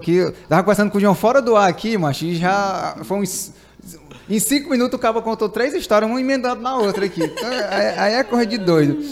aqui, 0.00 0.32
tava 0.48 0.62
conversando 0.62 0.90
com 0.90 0.98
o 0.98 1.00
João 1.00 1.14
fora 1.14 1.42
do 1.42 1.54
ar 1.54 1.68
aqui, 1.68 1.96
macho, 1.98 2.24
e 2.24 2.36
já 2.36 2.96
foi 3.04 3.18
uns. 3.18 3.52
Em 4.28 4.38
cinco 4.38 4.70
minutos 4.70 4.96
o 4.96 4.98
cara 4.98 5.20
contou 5.20 5.48
três 5.48 5.74
histórias, 5.74 6.10
uma 6.10 6.20
emendando 6.20 6.62
na 6.62 6.76
outra 6.76 7.04
aqui. 7.04 7.22
Então, 7.22 7.48
aí, 7.48 7.98
aí 7.98 8.14
é 8.14 8.24
correr 8.24 8.46
de 8.46 8.58
doido. 8.58 9.02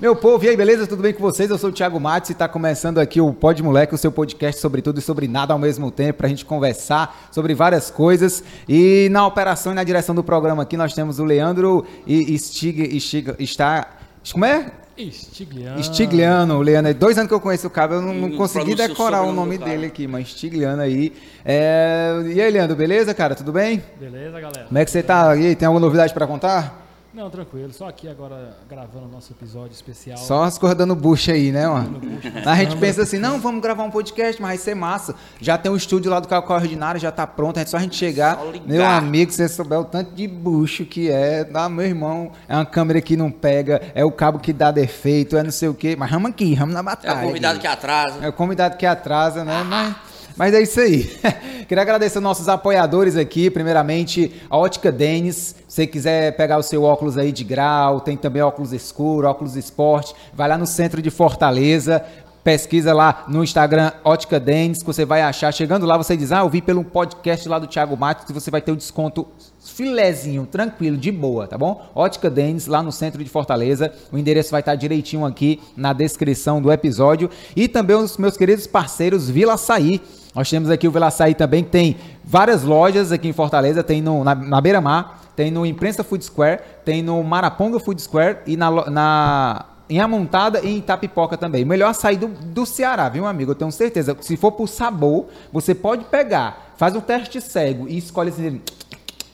Meu 0.00 0.16
povo, 0.16 0.42
e 0.44 0.48
aí, 0.48 0.56
beleza? 0.56 0.86
Tudo 0.86 1.02
bem 1.02 1.12
com 1.12 1.20
vocês? 1.20 1.50
Eu 1.50 1.58
sou 1.58 1.68
o 1.68 1.72
Thiago 1.72 2.00
Matos 2.00 2.30
e 2.30 2.32
está 2.32 2.48
começando 2.48 2.98
aqui 2.98 3.20
o 3.20 3.34
Pod 3.34 3.62
Moleque, 3.62 3.94
o 3.94 3.98
seu 3.98 4.10
podcast 4.10 4.58
sobre 4.58 4.80
tudo 4.80 4.98
e 4.98 5.02
sobre 5.02 5.28
nada 5.28 5.52
ao 5.52 5.58
mesmo 5.58 5.90
tempo, 5.90 6.18
para 6.18 6.26
a 6.26 6.30
gente 6.30 6.44
conversar 6.44 7.28
sobre 7.30 7.52
várias 7.54 7.90
coisas. 7.90 8.42
E 8.66 9.08
na 9.10 9.26
operação 9.26 9.72
e 9.72 9.74
na 9.74 9.84
direção 9.84 10.14
do 10.14 10.24
programa 10.24 10.62
aqui 10.62 10.74
nós 10.76 10.94
temos 10.94 11.18
o 11.18 11.24
Leandro 11.24 11.84
e 12.06 12.38
Stig, 12.38 12.98
Stig, 12.98 13.34
está... 13.38 13.99
Como 14.32 14.44
é? 14.44 14.72
Stigliano. 15.10 15.82
Stigliano, 15.82 16.58
o 16.58 16.62
Leandro. 16.62 16.90
É 16.90 16.94
dois 16.94 17.16
anos 17.16 17.28
que 17.28 17.34
eu 17.34 17.40
conheço 17.40 17.66
o 17.66 17.70
cara, 17.70 17.94
eu 17.94 18.02
não, 18.02 18.12
não 18.12 18.30
consegui 18.32 18.74
decorar 18.74 19.22
o 19.22 19.32
nome 19.32 19.56
dele 19.56 19.86
aqui, 19.86 20.06
mas 20.06 20.28
Stigliano 20.28 20.82
aí. 20.82 21.12
É... 21.44 22.12
E 22.26 22.40
aí, 22.40 22.50
Leandro, 22.50 22.76
beleza, 22.76 23.14
cara? 23.14 23.34
Tudo 23.34 23.52
bem? 23.52 23.82
Beleza, 23.98 24.38
galera. 24.38 24.64
Como 24.66 24.78
é 24.78 24.84
que 24.84 24.90
você 24.90 25.02
tá? 25.02 25.34
E 25.36 25.46
aí, 25.46 25.56
tem 25.56 25.66
alguma 25.66 25.80
novidade 25.80 26.12
para 26.12 26.26
contar? 26.26 26.79
Não, 27.12 27.28
tranquilo. 27.28 27.72
Só 27.72 27.88
aqui 27.88 28.08
agora 28.08 28.56
gravando 28.68 29.06
o 29.06 29.08
nosso 29.08 29.32
episódio 29.32 29.72
especial. 29.72 30.16
Só 30.16 30.44
as 30.44 30.56
coisas 30.56 30.78
dando 30.78 30.94
bucha 30.94 31.32
aí, 31.32 31.50
né, 31.50 31.66
mano? 31.66 32.00
A 32.46 32.54
gente 32.54 32.76
pensa 32.76 33.02
assim, 33.02 33.18
não, 33.18 33.40
vamos 33.40 33.60
gravar 33.60 33.82
um 33.82 33.90
podcast, 33.90 34.40
mas 34.40 34.50
vai 34.50 34.58
ser 34.58 34.74
massa. 34.76 35.16
Já 35.40 35.58
tem 35.58 35.72
um 35.72 35.76
estúdio 35.76 36.08
lá 36.08 36.20
do 36.20 36.28
Calcal 36.28 36.58
Ordinário, 36.58 37.00
já 37.00 37.10
tá 37.10 37.26
pronto, 37.26 37.58
é 37.58 37.66
só 37.66 37.78
a 37.78 37.80
gente 37.80 37.96
chegar. 37.96 38.38
Meu 38.64 38.86
amigo, 38.86 39.32
você 39.32 39.48
souber 39.48 39.80
o 39.80 39.84
tanto 39.84 40.14
de 40.14 40.28
bucho 40.28 40.84
que 40.84 41.10
é, 41.10 41.42
dá, 41.42 41.68
meu 41.68 41.84
irmão, 41.84 42.30
é 42.48 42.54
uma 42.54 42.66
câmera 42.66 43.00
que 43.00 43.16
não 43.16 43.30
pega, 43.30 43.82
é 43.92 44.04
o 44.04 44.12
cabo 44.12 44.38
que 44.38 44.52
dá 44.52 44.70
defeito, 44.70 45.36
é 45.36 45.42
não 45.42 45.50
sei 45.50 45.68
o 45.68 45.74
quê. 45.74 45.96
Mas 45.98 46.10
ramos 46.10 46.30
aqui, 46.30 46.54
ramos 46.54 46.74
na 46.74 46.82
batalha. 46.82 47.18
É 47.18 47.24
o 47.24 47.26
convidado 47.26 47.54
aqui. 47.54 47.62
que 47.62 47.66
atrasa. 47.66 48.24
É 48.24 48.28
o 48.28 48.32
convidado 48.32 48.76
que 48.76 48.86
atrasa, 48.86 49.44
né? 49.44 49.64
Mas... 49.64 50.09
Mas 50.36 50.54
é 50.54 50.62
isso 50.62 50.80
aí. 50.80 51.10
Queria 51.68 51.82
agradecer 51.82 52.18
aos 52.18 52.22
nossos 52.22 52.48
apoiadores 52.48 53.16
aqui. 53.16 53.50
Primeiramente, 53.50 54.32
a 54.48 54.56
Ótica 54.56 54.90
Denis. 54.90 55.54
Se 55.68 55.76
você 55.76 55.86
quiser 55.86 56.36
pegar 56.36 56.58
o 56.58 56.62
seu 56.62 56.82
óculos 56.82 57.16
aí 57.16 57.30
de 57.32 57.44
grau, 57.44 58.00
tem 58.00 58.16
também 58.16 58.42
óculos 58.42 58.72
escuro, 58.72 59.28
óculos 59.28 59.56
esporte. 59.56 60.14
Vai 60.32 60.48
lá 60.48 60.58
no 60.58 60.66
centro 60.66 61.00
de 61.00 61.10
Fortaleza. 61.10 62.04
Pesquisa 62.42 62.94
lá 62.94 63.26
no 63.28 63.44
Instagram 63.44 63.92
Ótica 64.02 64.40
Denis, 64.40 64.78
que 64.78 64.86
você 64.86 65.04
vai 65.04 65.20
achar. 65.20 65.52
Chegando 65.52 65.84
lá, 65.84 65.98
você 65.98 66.16
diz: 66.16 66.32
Ah, 66.32 66.38
eu 66.38 66.48
vi 66.48 66.62
pelo 66.62 66.82
podcast 66.82 67.46
lá 67.46 67.58
do 67.58 67.66
Thiago 67.66 67.96
Matos, 67.98 68.24
você 68.32 68.50
vai 68.50 68.62
ter 68.62 68.72
um 68.72 68.76
desconto 68.76 69.28
filezinho, 69.62 70.46
tranquilo, 70.46 70.96
de 70.96 71.12
boa, 71.12 71.46
tá 71.46 71.58
bom? 71.58 71.86
Ótica 71.94 72.30
Denis, 72.30 72.66
lá 72.66 72.82
no 72.82 72.90
centro 72.90 73.22
de 73.22 73.28
Fortaleza. 73.28 73.92
O 74.10 74.16
endereço 74.16 74.50
vai 74.50 74.60
estar 74.60 74.74
direitinho 74.74 75.26
aqui 75.26 75.60
na 75.76 75.92
descrição 75.92 76.62
do 76.62 76.72
episódio. 76.72 77.28
E 77.54 77.68
também 77.68 77.96
os 77.96 78.16
meus 78.16 78.38
queridos 78.38 78.66
parceiros 78.66 79.28
Vila 79.28 79.54
Açaí. 79.54 80.00
Nós 80.34 80.48
temos 80.48 80.70
aqui 80.70 80.86
o 80.86 80.90
Vila 80.90 81.08
Açaí 81.08 81.34
também, 81.34 81.64
que 81.64 81.70
tem 81.70 81.96
várias 82.24 82.62
lojas 82.62 83.10
aqui 83.10 83.28
em 83.28 83.32
Fortaleza, 83.32 83.82
tem 83.82 84.00
no, 84.00 84.22
na, 84.22 84.34
na 84.34 84.60
Beira 84.60 84.80
Mar, 84.80 85.20
tem 85.34 85.50
no 85.50 85.66
Imprensa 85.66 86.04
Food 86.04 86.24
Square, 86.24 86.60
tem 86.84 87.02
no 87.02 87.22
Maraponga 87.24 87.80
Food 87.80 88.00
Square 88.00 88.38
e 88.46 88.56
na, 88.56 88.90
na 88.90 89.66
em 89.88 89.98
Amontada 89.98 90.60
e 90.62 90.68
em 90.68 90.78
Itapipoca 90.78 91.36
também. 91.36 91.64
Melhor 91.64 91.90
açaí 91.90 92.16
do, 92.16 92.28
do 92.28 92.64
Ceará, 92.64 93.08
viu, 93.08 93.26
amigo? 93.26 93.50
Eu 93.50 93.56
tenho 93.56 93.72
certeza. 93.72 94.16
Se 94.20 94.36
for 94.36 94.52
por 94.52 94.68
sabor, 94.68 95.26
você 95.52 95.74
pode 95.74 96.04
pegar, 96.04 96.74
faz 96.76 96.94
um 96.94 97.00
teste 97.00 97.40
cego 97.40 97.88
e 97.88 97.98
escolhe 97.98 98.30
assim, 98.30 98.60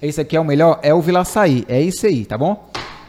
esse 0.00 0.20
aqui 0.20 0.34
é 0.34 0.40
o 0.40 0.44
melhor, 0.44 0.78
é 0.82 0.94
o 0.94 1.00
Vila 1.02 1.20
Açaí. 1.20 1.64
É 1.68 1.80
isso 1.80 2.06
aí, 2.06 2.24
tá 2.24 2.38
bom? 2.38 2.65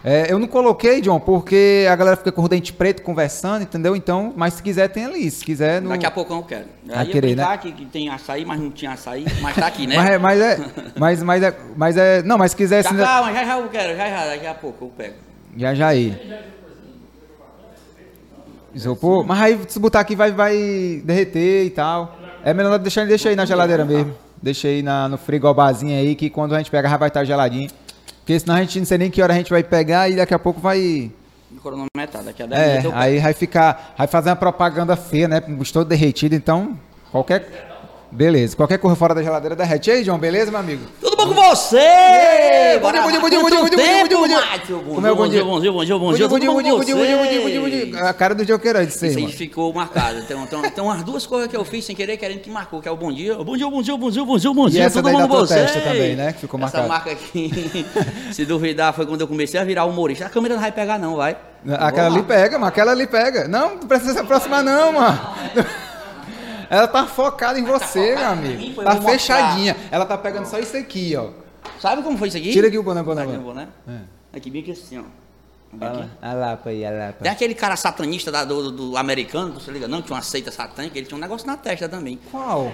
É, 0.09 0.31
eu 0.31 0.39
não 0.39 0.47
coloquei, 0.47 1.01
John, 1.01 1.19
porque 1.19 1.85
a 1.91 1.93
galera 1.93 2.15
fica 2.15 2.31
com 2.31 2.41
o 2.41 2.47
dente 2.47 2.71
preto 2.71 3.01
conversando, 3.01 3.63
entendeu? 3.63 3.93
Então, 3.93 4.33
mas 4.37 4.53
se 4.53 4.63
quiser, 4.63 4.87
tem 4.87 5.03
ali. 5.03 5.29
Se 5.29 5.43
quiser. 5.43 5.81
No... 5.81 5.89
Daqui 5.89 6.05
a 6.05 6.11
pouco 6.11 6.33
eu 6.33 6.43
quero. 6.43 6.63
Vai 6.85 7.05
querer, 7.07 7.35
né? 7.35 7.57
Que, 7.57 7.73
que 7.73 7.85
tem 7.85 8.07
açaí, 8.07 8.45
mas 8.45 8.57
não 8.57 8.71
tinha 8.71 8.91
açaí, 8.91 9.25
mas 9.41 9.53
tá 9.57 9.67
aqui, 9.67 9.85
né? 9.85 9.97
mas, 9.97 10.09
é, 10.09 10.17
mas 10.17 10.39
é. 10.39 10.57
Mas, 10.97 11.23
mas 11.23 11.43
é. 11.43 11.57
Mas 11.75 11.97
é. 11.97 12.23
Não, 12.23 12.37
mas 12.37 12.51
se 12.51 12.57
quiser. 12.57 12.85
Já, 12.85 12.89
se 12.89 12.95
calma, 12.95 13.33
já 13.33 13.43
já 13.43 13.59
eu 13.59 13.67
quero, 13.67 13.97
já 13.97 14.09
já, 14.09 14.25
daqui 14.27 14.47
a 14.47 14.53
pouco 14.53 14.85
eu 14.85 14.89
pego. 14.95 15.15
Já 15.57 15.75
já 15.75 15.87
aí. 15.87 16.17
Isopor? 18.73 19.25
Mas 19.25 19.41
aí 19.41 19.59
se 19.67 19.77
botar 19.77 19.99
aqui 19.99 20.15
vai, 20.15 20.31
vai 20.31 21.01
derreter 21.03 21.65
e 21.65 21.69
tal. 21.69 22.17
É 22.45 22.53
melhor 22.53 22.79
deixar, 22.79 23.05
deixa 23.05 23.27
aí 23.27 23.35
na 23.35 23.43
geladeira 23.43 23.83
mesmo. 23.83 24.15
Deixa 24.41 24.69
aí 24.69 24.81
na, 24.81 25.09
no 25.09 25.17
frigobarzinho 25.17 25.99
aí, 25.99 26.15
que 26.15 26.29
quando 26.29 26.55
a 26.55 26.59
gente 26.59 26.71
pegar 26.71 26.87
já 26.87 26.95
vai 26.95 27.09
estar 27.09 27.25
geladinho. 27.25 27.69
Porque 28.27 28.37
senão 28.41 28.55
a 28.55 28.59
gente 28.59 28.77
não 28.79 28.85
sei 28.85 28.97
nem 28.97 29.09
que 29.09 29.21
hora 29.21 29.31
a 29.31 29.37
gente 29.37 29.49
vai 29.49 29.63
pegar 29.63 30.09
e 30.09 30.17
daqui 30.17 30.33
a 30.33 30.37
pouco 30.39 30.59
vai. 30.59 31.09
Cronometrar, 31.61 32.25
daqui 32.25 32.43
a 32.43 32.45
10 32.45 32.61
É, 32.61 32.67
minutos 32.67 32.91
eu 32.91 32.97
aí 32.97 33.19
vai 33.19 33.31
ficar. 33.31 33.95
Vai 33.97 34.05
fazer 34.05 34.29
uma 34.31 34.35
propaganda 34.35 34.97
feia, 34.97 35.29
né? 35.29 35.39
Gostou 35.39 35.85
derretido, 35.85 36.35
então. 36.35 36.77
Qualquer. 37.09 37.76
Beleza, 38.09 38.55
qualquer 38.55 38.77
coisa 38.77 38.95
fora 38.95 39.13
da 39.13 39.21
geladeira 39.21 39.55
derrete. 39.55 39.89
E 39.89 39.93
aí, 39.93 40.03
João, 40.03 40.17
beleza, 40.17 40.49
meu 40.49 40.59
amigo? 40.61 40.85
Tudo 41.01 41.17
bom 41.17 41.27
com 41.27 41.33
você? 41.33 41.77
Bom 42.81 42.91
dia, 42.91 43.01
bom 43.01 43.11
dia, 43.11 43.19
bom 43.19 43.29
dia, 43.29 43.39
bom 43.41 43.49
dia, 43.49 43.59
bom 43.59 43.69
dia, 43.69 43.69
bom 43.69 43.69
dia, 43.69 43.77
bom 43.77 44.07
dia, 44.07 44.17
bom 44.17 44.27
dia. 44.27 44.81
Como 44.95 45.07
é 45.07 45.11
o 45.11 45.15
bom 45.15 45.27
dia? 45.27 45.43
Bom 45.43 45.59
dia, 45.59 45.71
bom 45.73 45.83
dia, 45.83 45.97
bom 45.97 46.13
dia, 46.13 46.27
bom 46.29 46.39
dia, 46.39 46.49
bom 46.49 46.61
dia, 46.61 46.71
bom 46.73 46.83
dia, 46.83 46.95
bom 46.95 47.05
dia, 47.05 47.17
bom 47.17 47.25
dia, 47.27 47.41
bom 47.41 47.49
dia, 47.49 47.59
bom 47.59 47.67
você? 47.69 47.85
dia. 47.85 48.03
A 48.09 48.13
cara 48.13 48.33
do 48.33 48.45
Jokerante, 48.45 48.97
aí, 49.03 49.09
Isso 49.09 49.19
aí 49.19 49.31
ficou 49.33 49.73
marcado. 49.73 50.21
Tem, 50.23 50.37
tem, 50.47 50.61
tem 50.71 50.83
umas 50.83 51.03
duas 51.03 51.25
coisas 51.27 51.49
que 51.49 51.57
eu 51.57 51.65
fiz 51.65 51.83
sem 51.83 51.93
querer, 51.93 52.15
querendo 52.15 52.39
que 52.39 52.49
marcou, 52.49 52.81
que 52.81 52.87
é 52.87 52.91
o 52.91 52.95
bom 52.95 53.11
dia. 53.11 53.35
Bom 53.35 53.57
dia, 53.57 53.69
bom 53.69 53.81
dia, 53.81 53.97
bom 53.97 54.09
dia, 54.09 54.23
bom 54.23 54.37
dia, 54.37 54.53
bom 54.53 54.67
E 54.67 54.71
dia. 54.71 54.83
essa 54.85 55.01
tudo 55.01 55.05
daí 55.05 55.13
bom 55.13 55.19
da 55.19 55.27
com 55.27 55.35
você? 55.35 55.55
testa 55.55 55.81
também, 55.81 56.15
né, 56.15 56.31
que 56.31 56.39
ficou 56.39 56.57
Essa 56.63 56.77
marcada. 56.81 56.87
marca 56.87 57.11
aqui, 57.11 57.85
se 58.31 58.45
duvidar, 58.45 58.93
foi 58.93 59.05
quando 59.05 59.19
eu 59.19 59.27
comecei 59.27 59.59
a 59.59 59.65
virar 59.65 59.83
humorista. 59.83 60.25
A 60.27 60.29
câmera 60.29 60.53
não 60.55 60.61
vai 60.61 60.71
pegar 60.71 60.97
não, 60.97 61.17
vai. 61.17 61.35
Aquela 61.77 62.07
ali 62.07 62.23
pega, 62.23 62.57
mas 62.57 62.69
aquela 62.69 62.93
ali 62.93 63.05
pega. 63.05 63.49
Não, 63.49 63.71
não 63.75 63.79
precisa 63.87 64.13
se 64.13 64.19
aproximar, 64.19 64.63
não, 64.63 64.93
mano. 64.93 65.19
Ela 66.69 66.87
tá 66.87 67.05
focada 67.05 67.59
em 67.59 67.63
você, 67.63 67.99
meu 67.99 68.17
focada 68.17 68.41
em 68.41 68.55
amigo. 68.55 68.83
Tá 68.83 68.93
vou 68.93 69.01
mostrar. 69.01 69.11
fechadinha. 69.11 69.75
Ela 69.91 70.05
tá 70.05 70.17
pegando 70.17 70.45
só 70.45 70.59
isso 70.59 70.75
aqui, 70.77 71.15
ó. 71.15 71.29
Sabe 71.79 72.01
como 72.01 72.17
foi 72.17 72.27
isso 72.29 72.37
aqui? 72.37 72.51
Tira 72.51 72.67
aqui 72.67 72.77
o 72.77 72.83
boné, 72.83 73.03
boné, 73.03 73.23
Tá 73.25 73.31
aqui 73.31 73.37
boné. 73.39 73.67
boné? 73.85 74.01
Aqui 74.33 74.49
bem 74.49 74.61
aqui 74.61 74.71
assim, 74.71 74.99
ó. 74.99 75.03
Bem 75.73 75.87
aqui. 75.89 76.03
A 76.21 76.33
lapa 76.33 76.69
aí, 76.69 76.85
a 76.85 76.89
lapa. 76.91 77.23
Tem 77.23 77.31
aquele 77.31 77.53
cara 77.53 77.75
satanista 77.75 78.31
da- 78.31 78.45
do, 78.45 78.71
do 78.71 78.97
americano, 78.97 79.53
você 79.53 79.69
liga 79.71 79.87
não, 79.87 79.99
que 80.01 80.07
tinha 80.07 80.15
uma 80.15 80.21
seita 80.23 80.51
satânica, 80.51 80.97
ele 80.97 81.05
tinha 81.05 81.17
um 81.17 81.21
negócio 81.21 81.45
na 81.45 81.57
testa 81.57 81.87
também. 81.89 82.17
Qual? 82.31 82.71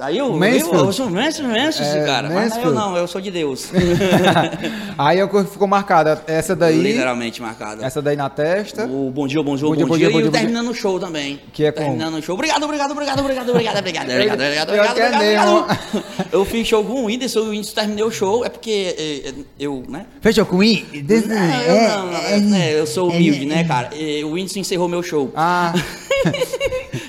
Aí 0.00 0.18
eu, 0.18 0.32
Mansfield? 0.32 0.74
eu, 0.78 0.84
eu 0.86 0.92
sou 0.92 1.10
Mansfield, 1.10 1.52
Mansfield, 1.52 1.90
É, 1.92 1.98
esse 1.98 2.06
cara. 2.06 2.28
Mas 2.28 2.34
não, 2.34 2.42
eu 2.42 2.48
Mansfield. 2.50 2.74
não, 2.74 2.96
eu 2.96 3.06
sou 3.08 3.20
de 3.20 3.30
Deus. 3.30 3.70
aí 4.96 5.20
a 5.20 5.26
cor 5.26 5.44
ficou 5.46 5.66
marcada. 5.66 6.22
Essa 6.26 6.54
daí. 6.54 6.80
Literalmente 6.80 7.40
marcada. 7.42 7.84
Essa 7.84 8.00
daí 8.02 8.16
na 8.16 8.28
testa. 8.28 8.84
O 8.86 9.10
bom 9.10 9.26
dia, 9.26 9.42
bom 9.42 9.56
dia, 9.56 9.64
Bom 9.64 9.70
bom 9.70 9.76
dia, 9.76 9.86
bom 9.86 9.96
dia, 9.96 10.08
e 10.08 10.12
bom 10.12 10.18
dia, 10.20 10.28
o 10.28 10.32
terminando 10.32 10.68
o 10.70 10.74
show 10.74 10.98
também. 11.00 11.40
Que 11.52 11.64
é 11.64 11.72
como? 11.72 11.86
Terminando 11.86 12.14
o 12.18 12.22
show. 12.22 12.34
Obrigado, 12.34 12.62
obrigado, 12.64 12.90
obrigado, 12.92 13.20
obrigado, 13.20 13.48
obrigado, 13.50 13.78
obrigado, 13.78 14.10
obrigado, 14.10 14.40
obrigado, 14.40 14.68
obrigado, 14.68 14.98
é 14.98 15.08
obrigado, 15.08 15.56
obrigado. 15.58 16.26
Eu 16.32 16.44
fiz 16.44 16.66
show 16.66 16.84
com 16.84 16.92
o 17.02 17.04
Whindersson, 17.06 17.40
o 17.40 17.48
Whindersson 17.50 17.74
terminei 17.74 18.04
o 18.04 18.10
show, 18.10 18.44
é 18.44 18.48
porque 18.48 18.94
eh, 18.98 19.34
eu, 19.58 19.82
né? 19.88 20.06
Fechou 20.20 20.44
com 20.46 20.62
I? 20.62 20.82
Desse- 21.02 21.28
Não, 21.28 21.36
é, 21.36 21.68
eu 21.68 21.96
não, 21.98 22.07
não, 22.10 22.18
é, 22.26 22.38
né, 22.40 22.80
eu 22.80 22.86
sou 22.86 23.10
humilde, 23.10 23.42
é, 23.42 23.46
né, 23.46 23.64
cara? 23.64 23.90
E 23.94 24.24
O 24.24 24.32
Whindersson 24.32 24.60
encerrou 24.60 24.88
meu 24.88 25.02
show. 25.02 25.32
Ah, 25.36 25.72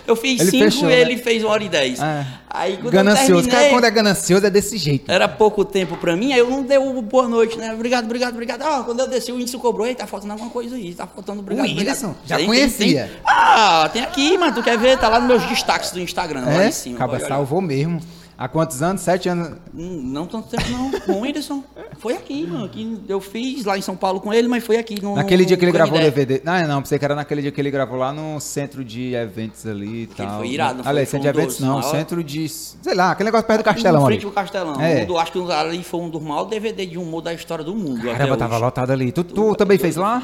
Eu 0.05 0.15
fiz 0.15 0.41
Ele 0.41 0.51
cinco 0.51 0.63
fechou, 0.65 0.89
e 0.89 0.93
né? 0.93 1.01
ele 1.01 1.17
fez 1.17 1.43
uma 1.43 1.51
hora 1.51 1.63
e 1.63 1.69
dez. 1.69 1.99
É. 1.99 2.25
Aí 2.49 2.77
quando 2.77 2.91
ganancioso. 2.93 3.31
eu 3.31 3.35
Cara, 3.37 3.49
terminei, 3.49 3.69
quando 3.69 3.83
é 3.85 3.91
ganancioso 3.91 4.45
é 4.45 4.49
desse 4.49 4.77
jeito. 4.77 5.11
era 5.11 5.27
pouco 5.27 5.63
tempo 5.63 5.97
pra 5.97 6.15
mim, 6.15 6.33
aí 6.33 6.39
eu 6.39 6.49
não 6.49 6.63
dei 6.63 6.77
o 6.79 6.99
boa 7.01 7.27
noite, 7.27 7.57
né? 7.57 7.71
Obrigado, 7.73 8.05
obrigado, 8.05 8.33
obrigado. 8.33 8.63
Ah, 8.63 8.81
quando 8.83 8.99
eu 9.01 9.07
desci, 9.07 9.31
o 9.31 9.35
Whindersson 9.35 9.59
cobrou, 9.59 9.85
ei, 9.85 9.93
tá 9.93 10.07
faltando 10.07 10.33
alguma 10.33 10.49
coisa 10.49 10.75
aí, 10.75 10.93
tá 10.95 11.05
faltando 11.07 11.39
obrigado, 11.41 11.65
O 11.65 11.69
Whindersson? 11.69 12.15
Já 12.25 12.37
Tem, 12.37 12.45
conhecia? 12.47 13.03
tem, 13.03 13.09
tem. 13.11 13.21
Ah, 13.25 13.89
tem 13.93 14.01
aqui, 14.01 14.37
mano, 14.37 14.53
tu 14.53 14.63
quer 14.63 14.77
ver? 14.79 14.97
Tá 14.97 15.09
lá 15.09 15.19
nos 15.19 15.27
meus 15.27 15.43
destaques 15.47 15.91
do 15.91 15.99
Instagram, 15.99 16.41
lá 16.45 16.63
É? 16.63 16.67
em 16.69 16.71
cima. 16.71 16.95
Acaba 16.95 17.19
salvou 17.19 17.61
mesmo. 17.61 17.99
Há 18.41 18.47
quantos 18.47 18.81
anos? 18.81 19.01
Sete 19.01 19.27
anos. 19.27 19.57
Hum, 19.75 19.99
Não 20.01 20.25
tanto 20.25 20.47
tempo 20.47 20.63
não, 20.71 20.91
com 21.01 21.11
o 21.11 21.21
Whindersson. 21.23 21.61
Foi 21.97 22.13
aqui, 22.15 22.47
mano, 22.47 22.69
que 22.69 23.01
eu 23.09 23.19
fiz 23.19 23.65
lá 23.65 23.77
em 23.77 23.81
São 23.81 23.97
Paulo 23.97 24.21
com 24.21 24.33
ele, 24.33 24.47
mas 24.47 24.63
foi 24.63 24.77
aqui 24.77 25.01
no... 25.01 25.13
Naquele 25.13 25.43
dia 25.43 25.57
que 25.57 25.65
ele 25.65 25.73
no 25.73 25.77
gravou 25.77 25.97
o. 25.97 26.01
DVD. 26.01 26.41
Não, 26.45 26.65
não, 26.65 26.81
pensei 26.81 26.97
que 26.97 27.03
era 27.03 27.13
naquele 27.15 27.41
dia 27.41 27.51
que 27.51 27.59
ele 27.59 27.69
gravou 27.69 27.97
lá 27.97 28.13
no 28.13 28.39
centro 28.39 28.81
de 28.81 29.13
eventos 29.13 29.65
ali 29.67 30.03
e 30.03 30.07
tal. 30.07 30.37
foi 30.37 30.47
irado, 30.47 30.77
não 30.77 30.83
foi? 30.85 30.89
Aliás, 30.89 31.09
centro 31.09 31.23
de 31.33 31.37
eventos 31.37 31.59
não, 31.59 31.67
maiores. 31.79 31.89
centro 31.91 32.23
de. 32.23 32.47
Sei 32.47 32.95
lá, 32.95 33.11
aquele 33.11 33.27
negócio 33.27 33.45
perto 33.45 33.59
do 33.59 33.65
Castelão 33.65 34.01
Em 34.03 34.05
ali. 34.05 34.15
frente 34.15 34.25
ao 34.25 34.31
Castelão. 34.31 34.81
É. 34.81 35.03
Um 35.03 35.05
do- 35.05 35.17
acho 35.17 35.31
que 35.33 35.51
ali 35.51 35.83
foi 35.83 35.99
um 35.99 36.09
dos 36.09 36.21
maiores 36.21 36.49
DVD 36.49 36.85
de 36.85 36.97
humor 36.97 37.21
da 37.21 37.33
história 37.33 37.65
do 37.65 37.75
mundo. 37.75 38.03
Caramba, 38.03 38.37
tava 38.37 38.55
hoje. 38.55 38.63
lotado 38.63 38.91
ali. 38.91 39.11
Tu, 39.11 39.21
tu 39.25 39.53
também 39.55 39.77
fez 39.77 39.97
lá? 39.97 40.23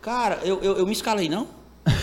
Cara, 0.00 0.38
eu, 0.44 0.60
eu, 0.62 0.76
eu 0.78 0.86
me 0.86 0.92
escalei, 0.92 1.28
não? 1.28 1.48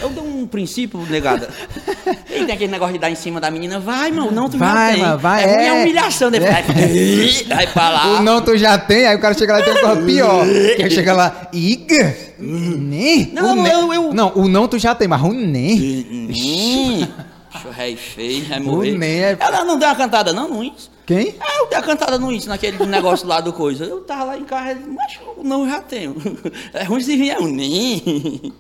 Eu 0.02 0.10
dei 0.10 0.24
um 0.24 0.48
princípio, 0.48 1.00
negada. 1.10 1.50
E 2.42 2.46
tem 2.46 2.56
aquele 2.56 2.72
negócio 2.72 2.94
de 2.94 3.00
dar 3.00 3.10
em 3.10 3.16
cima 3.16 3.40
da 3.40 3.50
menina. 3.52 3.80
Vai, 3.80 4.12
mano, 4.12 4.32
não, 4.32 4.50
tu 4.50 4.58
Vai, 4.58 4.70
já 4.70 4.94
tem. 4.94 5.02
mano, 5.04 5.20
vai, 5.20 5.44
é. 5.44 5.68
é. 5.68 5.74
humilhação. 5.74 6.32
Depois 6.32 6.52
vai, 6.52 7.44
vai 7.56 7.68
pra 7.68 7.90
lá. 7.90 8.20
O 8.20 8.24
não 8.24 8.42
tu 8.42 8.58
já 8.58 8.78
tem, 8.78 9.06
aí 9.08 9.16
o 9.16 9.20
cara 9.20 9.34
chega 9.34 9.54
lá 9.54 9.60
e 9.60 9.64
tem 9.64 9.74
um 9.86 10.06
pior. 10.06 10.46
Que 10.78 10.90
chega 10.90 11.14
lá, 11.14 11.48
Iga? 11.54 12.16
Né? 12.40 13.30
Não, 13.34 13.58
O 13.58 13.62
né- 13.64 13.74
eu- 13.74 13.94
eu- 13.94 14.14
Não, 14.14 14.32
o 14.36 14.48
não 14.48 14.68
tu 14.68 14.78
já 14.78 14.94
tem, 14.96 15.08
mas 15.08 15.22
o 15.22 15.32
né. 15.34 15.74
Hum, 15.74 16.28
Bicho, 16.28 17.70
rei 17.72 17.96
feio, 17.96 18.46
vai 18.46 18.60
O 18.60 18.64
morrer. 18.64 18.98
né 18.98 19.18
é- 19.18 19.38
Ela 19.40 19.64
não 19.64 19.78
deu 19.80 19.88
uma 19.88 19.96
cantada, 19.96 20.34
não, 20.34 20.64
Índice? 20.64 20.90
Quem? 21.06 21.36
Ah, 21.40 21.58
eu 21.60 21.68
dei 21.70 21.78
a 21.78 21.82
cantada 21.82 22.18
no 22.18 22.32
Índice, 22.32 22.48
naquele 22.48 22.84
negócio 22.86 23.28
lá 23.28 23.42
do 23.42 23.52
coisa. 23.54 23.84
Eu 23.86 24.02
tava 24.02 24.24
lá 24.26 24.38
em 24.38 24.44
casa, 24.46 24.80
mas 24.88 25.20
não 25.44 25.68
já 25.70 25.80
tenho. 25.82 26.16
É 26.74 26.84
ruim 26.84 27.02
se 27.02 27.16
vier 27.16 27.38
um 27.40 27.48
nem. 27.48 28.54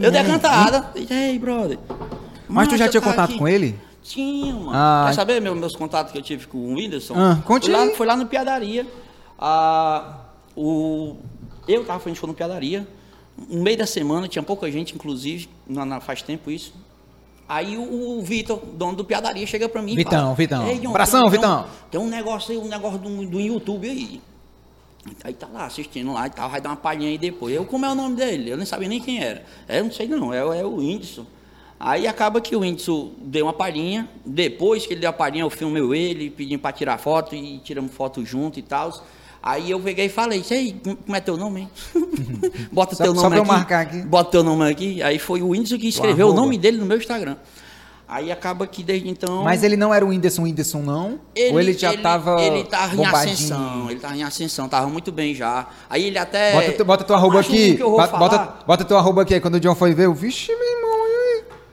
Eu 0.00 0.10
dei 0.10 0.20
a 0.20 0.24
cantada. 0.24 0.90
E 0.94 1.12
aí, 1.12 1.38
brother? 1.38 1.78
Mas 2.48 2.68
tu 2.68 2.76
já 2.76 2.88
tinha 2.88 3.00
contato 3.00 3.30
aqui. 3.30 3.38
com 3.38 3.48
ele? 3.48 3.78
Tinha, 4.02 4.52
mano. 4.54 4.70
Ah. 4.72 5.04
Quer 5.08 5.14
saber 5.14 5.40
meu- 5.40 5.54
meus 5.54 5.74
contatos 5.74 6.12
que 6.12 6.18
eu 6.18 6.22
tive 6.22 6.46
com 6.46 6.58
o 6.58 6.74
Whindersson? 6.74 7.14
Ah, 7.16 7.38
conte 7.46 7.70
foi, 7.70 7.72
lá, 7.74 7.94
foi 7.94 8.06
lá 8.06 8.16
no 8.16 8.26
Piadaria. 8.26 8.86
Ah, 9.38 10.18
o, 10.56 11.16
eu 11.66 11.84
tava 11.84 11.98
fazendo 12.00 12.16
show 12.16 12.26
no 12.28 12.34
Piadaria. 12.34 12.86
No 13.48 13.62
meio 13.62 13.76
da 13.76 13.86
semana, 13.86 14.28
tinha 14.28 14.42
pouca 14.42 14.70
gente, 14.70 14.94
inclusive, 14.94 15.48
na, 15.66 15.84
na- 15.84 16.00
faz 16.00 16.22
tempo 16.22 16.50
isso. 16.50 16.72
Aí 17.48 17.76
o, 17.76 18.18
o 18.18 18.22
Vitor, 18.22 18.58
dono 18.74 18.96
do 18.96 19.04
Piadaria, 19.04 19.46
chega 19.46 19.68
pra 19.68 19.82
mim 19.82 19.92
e 19.92 19.96
Vitão, 19.96 20.20
fala, 20.20 20.34
Vitão. 20.34 20.66
"Ei, 20.68 20.78
John, 20.78 20.90
Abração, 20.90 21.22
tem- 21.22 21.30
Vitão." 21.30 21.66
Tem 21.90 22.00
um 22.00 22.08
negócio 22.08 22.52
aí, 22.52 22.58
um 22.58 22.68
negócio 22.68 22.98
do, 22.98 23.26
do 23.26 23.40
YouTube 23.40 23.88
aí. 23.88 24.20
Aí 25.22 25.34
tá 25.34 25.46
lá 25.52 25.66
assistindo 25.66 26.12
lá 26.14 26.26
e 26.26 26.30
tal, 26.30 26.48
vai 26.48 26.60
dar 26.60 26.70
uma 26.70 26.76
palhinha 26.76 27.10
aí 27.10 27.18
depois. 27.18 27.54
Eu, 27.54 27.66
como 27.66 27.84
é 27.84 27.90
o 27.90 27.94
nome 27.94 28.16
dele? 28.16 28.50
Eu 28.50 28.56
nem 28.56 28.64
sabia 28.64 28.88
nem 28.88 28.98
quem 29.00 29.22
era. 29.22 29.44
É, 29.68 29.80
eu 29.80 29.84
não 29.84 29.92
sei 29.92 30.06
não, 30.08 30.32
é, 30.32 30.38
é 30.38 30.64
o 30.64 30.76
Whindersson. 30.76 31.26
Aí 31.78 32.06
acaba 32.06 32.40
que 32.40 32.54
o 32.56 32.60
Whindersson 32.60 33.10
deu 33.18 33.46
uma 33.46 33.52
palhinha. 33.52 34.08
Depois 34.24 34.86
que 34.86 34.94
ele 34.94 35.00
deu 35.00 35.10
a 35.10 35.12
palhinha, 35.12 35.44
eu 35.44 35.50
filmei 35.50 35.82
ele, 36.08 36.30
pedi 36.30 36.56
pra 36.56 36.72
tirar 36.72 36.98
foto 36.98 37.34
e 37.34 37.58
tiramos 37.58 37.92
foto 37.92 38.24
junto 38.24 38.58
e 38.58 38.62
tal. 38.62 38.90
Aí 39.42 39.70
eu 39.70 39.78
peguei 39.78 40.06
e 40.06 40.08
falei, 40.08 40.40
isso 40.40 40.54
aí, 40.54 40.74
como 41.04 41.14
é 41.16 41.20
teu 41.20 41.36
nome, 41.36 41.62
hein? 41.62 41.70
Bota 42.72 42.94
Só- 42.94 43.04
teu 43.04 43.14
só 43.14 43.28
nome 43.28 43.30
pra 43.30 43.38
eu 43.38 43.42
aqui. 43.42 43.52
marcar 43.52 43.80
aqui. 43.80 43.98
Bota 44.02 44.30
teu 44.30 44.42
nome 44.42 44.70
aqui. 44.70 45.02
Aí 45.02 45.18
foi 45.18 45.42
o 45.42 45.48
Whindersson 45.48 45.76
que 45.78 45.88
escreveu 45.88 46.26
o 46.28 46.30
arroba. 46.30 46.42
nome 46.42 46.56
dele 46.56 46.78
no 46.78 46.86
meu 46.86 46.96
Instagram. 46.96 47.36
Aí 48.08 48.30
acaba 48.32 48.66
que 48.66 48.82
desde 48.82 49.08
então... 49.08 49.42
Mas 49.44 49.62
ele 49.62 49.76
não 49.76 49.92
era 49.92 50.04
o 50.04 50.08
Whindersson 50.08 50.42
Whindersson, 50.42 50.78
não? 50.82 51.18
Ou 51.52 51.60
ele 51.60 51.72
já 51.72 51.94
tava 51.96 52.40
Ele 52.40 52.64
tava 52.64 52.94
em 52.94 52.96
bombadinho? 52.98 53.34
ascensão, 53.34 53.90
ele 53.90 53.98
tava 54.00 54.16
em 54.16 54.22
ascensão, 54.22 54.68
tava 54.68 54.86
muito 54.88 55.10
bem 55.12 55.34
já. 55.34 55.66
Aí 55.90 56.04
ele 56.04 56.18
até. 56.18 56.52
Bota, 56.52 56.72
tu- 56.72 56.84
bota 56.84 57.04
tua 57.04 57.16
arroba 57.16 57.40
aqui. 57.40 57.78
O 57.82 57.90
Bota, 57.96 58.16
bota, 58.16 58.54
bota 58.66 58.84
tua 58.84 58.98
arroba 58.98 59.22
aqui. 59.22 59.34
Aí 59.34 59.40
quando 59.40 59.54
o 59.56 59.60
John 59.60 59.74
foi 59.74 59.92
ver, 59.94 60.04
eu, 60.06 60.14
vixe, 60.14 60.54
meu 60.54 60.76
irmão. 60.76 61.03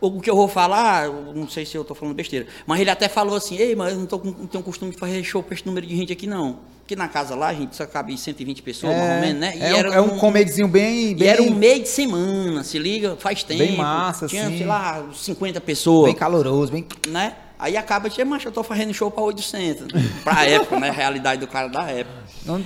E 0.02 0.06
o 0.06 0.20
que 0.20 0.30
eu 0.30 0.36
vou 0.36 0.48
falar, 0.48 1.08
não 1.10 1.48
sei 1.48 1.66
se 1.66 1.78
eu 1.78 1.84
tô 1.84 1.94
falando 1.94 2.16
besteira, 2.16 2.48
mas 2.66 2.80
ele 2.80 2.90
até 2.90 3.08
falou 3.08 3.36
assim: 3.36 3.58
ei, 3.58 3.76
mas 3.76 3.94
eu 3.94 4.00
não, 4.00 4.06
tô 4.06 4.18
não 4.24 4.48
tenho 4.48 4.64
costume 4.64 4.92
de 4.92 4.98
fazer 4.98 5.24
show 5.24 5.44
pra 5.44 5.54
esse 5.54 5.66
número 5.66 5.86
de 5.86 5.96
gente 5.96 6.12
aqui, 6.12 6.26
não. 6.28 6.60
Porque 6.80 6.96
na 6.96 7.08
casa 7.08 7.36
lá, 7.36 7.48
a 7.50 7.54
gente 7.54 7.76
só 7.76 7.86
cabe 7.86 8.18
120 8.18 8.62
pessoas, 8.64 8.94
mais 8.96 9.16
ou 9.16 9.22
menos, 9.22 9.40
né? 9.40 9.54
é, 9.60 9.74
um, 9.76 9.94
é 9.94 10.02
um 10.02 10.18
comedzinho 10.18 10.68
bem, 10.68 11.12
E 11.12 11.16
bem, 11.16 11.28
era 11.28 11.42
um 11.42 11.54
meio 11.54 11.82
de 11.82 11.88
semana, 11.88 12.64
se 12.64 12.78
liga, 12.80 13.16
faz 13.18 13.44
tempo. 13.44 13.60
Bem 13.60 13.78
massa, 13.78 14.28
Tinha, 14.28 14.48
assim. 14.48 14.58
sei 14.58 14.68
lá, 14.68 15.08
50 15.14 15.62
pessoas. 15.62 16.06
bem 16.06 16.16
caloroso, 16.16 16.72
bem... 16.72 16.86
né? 17.08 17.36
Aí 17.62 17.78
acaba 17.78 18.10
de, 18.10 18.24
mas 18.26 18.44
eu 18.44 18.52
tô 18.52 18.64
fazendo 18.64 18.92
show 18.92 19.12
pra 19.12 19.22
800. 19.24 19.88
Pra 20.26 20.46
época, 20.48 20.80
né? 20.80 20.90
Realidade 20.90 21.40
do 21.42 21.48
cara 21.48 21.68
da 21.68 21.84
época. 21.84 22.18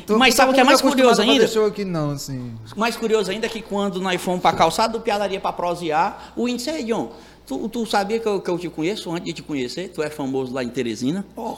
Tô- 0.08 0.18
Mas 0.18 0.34
sabe 0.36 0.52
o 0.52 0.54
que 0.56 0.62
é 0.62 0.64
mais 0.64 0.82
curioso 0.82 1.22
ainda? 1.22 1.46
show 1.50 1.66
aqui 1.66 1.84
não, 1.84 2.12
assim. 2.12 2.54
Mais 2.78 2.96
curioso 2.96 3.30
ainda 3.30 3.46
é 3.46 3.50
que 3.50 3.62
quando 3.62 4.00
nós 4.00 4.22
fomos 4.22 4.42
pra 4.42 4.54
calçada 4.54 4.94
do 4.94 5.02
Piadaria 5.02 5.40
pra 5.42 5.52
prosear, 5.52 6.32
o 6.34 6.48
índice 6.48 6.70
é, 6.70 6.82
John, 6.82 7.12
tu, 7.46 7.68
tu 7.68 7.86
sabia 7.86 8.20
que 8.20 8.26
eu, 8.26 8.40
que 8.40 8.50
eu 8.50 8.58
te 8.58 8.70
conheço 8.70 9.12
antes 9.12 9.26
de 9.26 9.34
te 9.34 9.44
conhecer? 9.44 9.90
Tu 9.90 10.02
é 10.02 10.10
famoso 10.10 10.54
lá 10.54 10.64
em 10.64 10.70
Teresina? 10.70 11.26
Ó. 11.36 11.58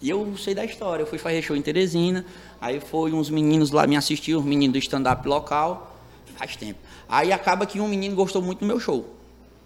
E 0.00 0.08
eu 0.08 0.34
sei 0.38 0.54
da 0.54 0.64
história, 0.64 1.02
eu 1.02 1.06
fui 1.06 1.18
fazer 1.18 1.42
show 1.42 1.54
em 1.54 1.60
Teresina, 1.62 2.24
aí 2.60 2.80
foi 2.80 3.12
uns 3.12 3.28
meninos 3.28 3.70
lá 3.72 3.86
me 3.86 3.96
assistir, 3.96 4.34
os 4.34 4.44
meninos 4.44 4.72
do 4.72 4.78
stand-up 4.78 5.26
local, 5.28 5.94
faz 6.36 6.56
tempo. 6.56 6.78
Aí 7.06 7.30
acaba 7.30 7.66
que 7.66 7.78
um 7.78 7.88
menino 7.88 8.14
gostou 8.16 8.40
muito 8.40 8.60
do 8.60 8.66
meu 8.66 8.80
show. 8.80 9.06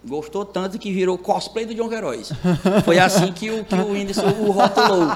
Gostou 0.07 0.45
tanto 0.45 0.79
que 0.79 0.93
virou 0.93 1.17
cosplay 1.17 1.65
do 1.65 1.75
John 1.75 1.89
Queiroz. 1.89 2.31
Foi 2.85 2.97
assim 2.97 3.33
que 3.33 3.51
o, 3.51 3.65
que 3.65 3.75
o 3.75 3.91
Whindersson 3.91 4.27
o 4.39 4.49
rotulou. 4.51 5.11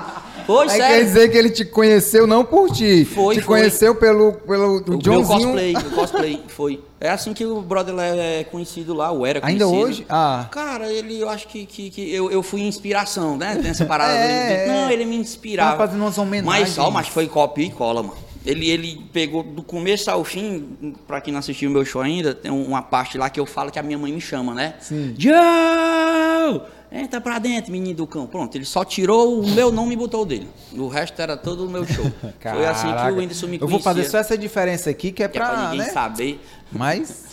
Foi, 0.46 0.64
Aí 0.66 0.70
sério. 0.72 0.86
quer 0.98 1.04
dizer 1.06 1.32
que 1.32 1.38
ele 1.38 1.50
te 1.50 1.64
conheceu 1.64 2.28
não 2.28 2.44
por 2.44 2.70
ti. 2.70 3.06
Foi, 3.06 3.36
te 3.36 3.42
foi. 3.42 3.60
conheceu 3.60 3.96
pelo, 3.96 4.34
pelo 4.34 4.76
o 4.80 4.98
Johnzinho. 4.98 5.26
cosplay, 5.26 5.74
o 5.74 5.92
cosplay, 5.92 6.44
foi. 6.50 6.84
É 7.00 7.10
assim 7.10 7.34
que 7.34 7.46
o 7.46 7.62
brother 7.62 7.96
é 7.98 8.44
conhecido 8.44 8.94
lá, 8.94 9.10
o 9.10 9.26
era 9.26 9.40
Ainda 9.46 9.64
conhecido. 9.66 9.90
hoje? 9.90 10.06
Ah. 10.10 10.48
Cara, 10.52 10.92
ele, 10.92 11.18
eu 11.18 11.30
acho 11.30 11.48
que, 11.48 11.66
que, 11.66 11.90
que 11.90 12.14
eu, 12.14 12.30
eu 12.30 12.44
fui 12.44 12.62
inspiração, 12.62 13.38
né? 13.38 13.58
Tem 13.62 13.72
essa 13.72 13.86
parada 13.86 14.12
É, 14.20 14.66
dele. 14.66 14.72
Não, 14.82 14.90
ele 14.92 15.06
me 15.06 15.16
inspirava. 15.16 15.72
Tava 15.78 15.88
fazendo 15.88 16.02
umas 16.02 16.18
homenagens. 16.18 16.60
Mas 16.62 16.70
só, 16.76 16.92
mas 16.92 17.08
foi 17.08 17.28
copia 17.28 17.66
e 17.68 17.72
cola, 17.72 18.04
mano. 18.04 18.18
Ele, 18.46 18.70
ele 18.70 19.06
pegou 19.14 19.42
do 19.42 19.64
começo 19.64 20.12
ao 20.12 20.24
fim, 20.24 20.96
pra 21.08 21.22
quem 21.22 21.32
não 21.32 21.40
assistiu 21.40 21.70
o 21.70 21.74
meu 21.74 21.86
show 21.86 22.02
ainda, 22.02 22.34
tem 22.34 22.52
uma 22.52 22.82
parte 22.82 23.18
lá 23.18 23.30
que 23.30 23.40
eu 23.40 23.46
falo 23.46 23.72
que 23.72 23.80
a 23.80 23.84
minha 23.84 23.98
mãe 23.98 24.12
me 24.12 24.20
chama, 24.20 24.54
né? 24.54 24.76
Sim. 24.82 25.16
Joe! 25.18 26.62
Entra 26.92 27.20
pra 27.20 27.40
dentro, 27.40 27.72
menino 27.72 27.96
do 27.96 28.06
cão. 28.06 28.28
Pronto, 28.28 28.56
ele 28.56 28.66
só 28.66 28.86
tirou 28.86 29.40
o 29.42 29.48
meu 29.50 29.72
nome 29.72 29.94
e 29.94 29.98
botou 29.98 30.22
o 30.22 30.26
dele. 30.26 30.48
O 30.74 30.88
resto 30.88 31.20
era 31.22 31.36
todo 31.36 31.66
o 31.66 31.70
meu 31.70 31.86
show. 31.88 32.06
Foi 32.40 32.66
assim 32.68 32.88
que 32.88 32.94
Caraca. 32.94 33.14
o 33.14 33.18
Whindersson 33.18 33.48
me 33.48 33.56
Eu 33.56 33.62
vou 33.62 33.70
conhecia. 33.80 33.84
fazer 33.94 34.04
só 34.10 34.18
essa 34.20 34.38
diferença 34.38 34.90
aqui, 34.92 35.12
que 35.12 35.24
é 35.24 35.28
Que 35.28 35.38
é 35.38 35.42
pra, 35.42 35.50
pra 35.50 35.64
ninguém 35.72 35.80
né? 35.80 35.86
saber. 35.92 36.40
Mas, 36.72 37.24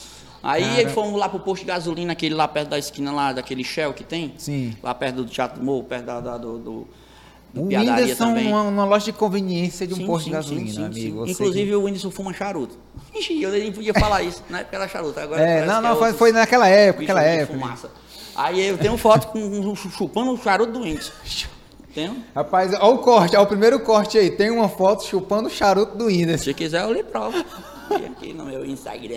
Aí 0.43 0.77
Cara. 0.77 0.89
fomos 0.91 1.21
lá 1.21 1.29
pro 1.29 1.39
posto 1.41 1.61
de 1.63 1.67
gasolina, 1.69 2.13
aquele 2.13 2.35
lá 2.35 2.49
perto 2.49 2.71
da 2.71 2.79
esquina 2.79 3.13
lá, 3.13 3.31
daquele 3.35 3.63
Shell 3.63 3.93
que 3.93 4.03
tem. 4.03 4.33
Sim. 4.39 4.75
Lá 4.83 4.95
perto 4.95 5.17
do 5.17 5.25
Teatro 5.27 5.63
Morro, 5.63 5.85
perto 5.85 6.07
da, 6.07 6.21
da- 6.21 6.39
do, 6.39 6.59
do 6.59 6.89
o 7.55 7.65
Whindersson 7.67 8.27
também. 8.27 8.53
uma, 8.53 8.85
loja 8.85 9.07
de 9.07 9.13
conveniência 9.13 9.87
de 9.87 9.95
um 9.95 9.99
Sim, 9.99 10.07
posto 10.07 10.25
sim, 10.25 10.31
de 10.31 10.37
gasolina, 10.37 10.71
sim, 10.71 10.85
amigo. 10.85 11.27
Inclusive 11.27 11.75
o 11.75 11.85
Whindersson 11.85 12.11
fuma 12.11 12.33
charuto. 12.33 12.79
Ixi, 13.15 13.43
eu 13.43 13.51
nem 13.51 13.73
podia 13.73 13.93
falar 13.95 14.23
isso, 14.23 14.43
né? 14.49 14.65
Pela 14.65 14.87
charuta. 14.87 15.23
Agora. 15.23 15.43
É, 15.43 15.67
não, 15.67 15.83
não, 15.83 15.97
foi, 15.97 16.07
outro 16.07 16.19
foi 16.19 16.33
naquela 16.33 16.69
época, 16.69 17.05
aquela 17.05 17.23
época. 17.23 17.59
fumaça. 17.59 17.91
Aí 18.37 18.61
eu 18.61 18.79
tenho 18.79 18.97
foto 18.97 19.29
com 19.29 19.75
chupando 19.75 20.33
o 20.33 20.39
charuto 20.39 20.73
do 20.73 20.81
Whindersson. 20.81 21.13
Tenho? 21.95 22.25
Rapaz, 22.35 22.73
olha 22.73 22.85
o 22.85 22.99
corte, 22.99 23.35
olha 23.35 23.45
o 23.45 23.49
primeiro 23.49 23.81
corte 23.81 24.17
aí. 24.17 24.31
Tem 24.31 24.51
uma 24.51 24.69
foto 24.69 25.05
chupando 25.05 25.49
o 25.49 25.51
charuto 25.51 25.97
do 25.97 26.07
Whindersson. 26.07 26.45
Se 26.45 26.55
quiser 26.55 26.83
eu 26.83 26.93
lhe 26.93 27.03
provo. 27.03 27.45
Aqui 27.95 28.33
no 28.33 28.45
meu 28.45 28.65
Instagram. 28.65 29.17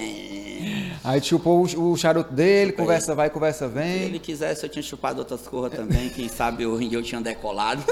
Aí 1.03 1.21
chupou 1.21 1.65
o, 1.65 1.91
o 1.91 1.97
charuto 1.97 2.33
dele, 2.33 2.71
Chupei. 2.71 2.85
conversa 2.85 3.15
vai, 3.15 3.29
conversa 3.29 3.67
Se 3.67 3.73
vem. 3.73 4.01
ele 4.03 4.19
quisesse, 4.19 4.63
eu 4.65 4.69
tinha 4.69 4.81
chupado 4.83 5.19
outras 5.19 5.41
coisas 5.47 5.77
também. 5.77 6.09
Quem 6.09 6.27
sabe 6.29 6.63
eu, 6.63 6.81
eu 6.81 7.03
tinha 7.03 7.21
decolado. 7.21 7.83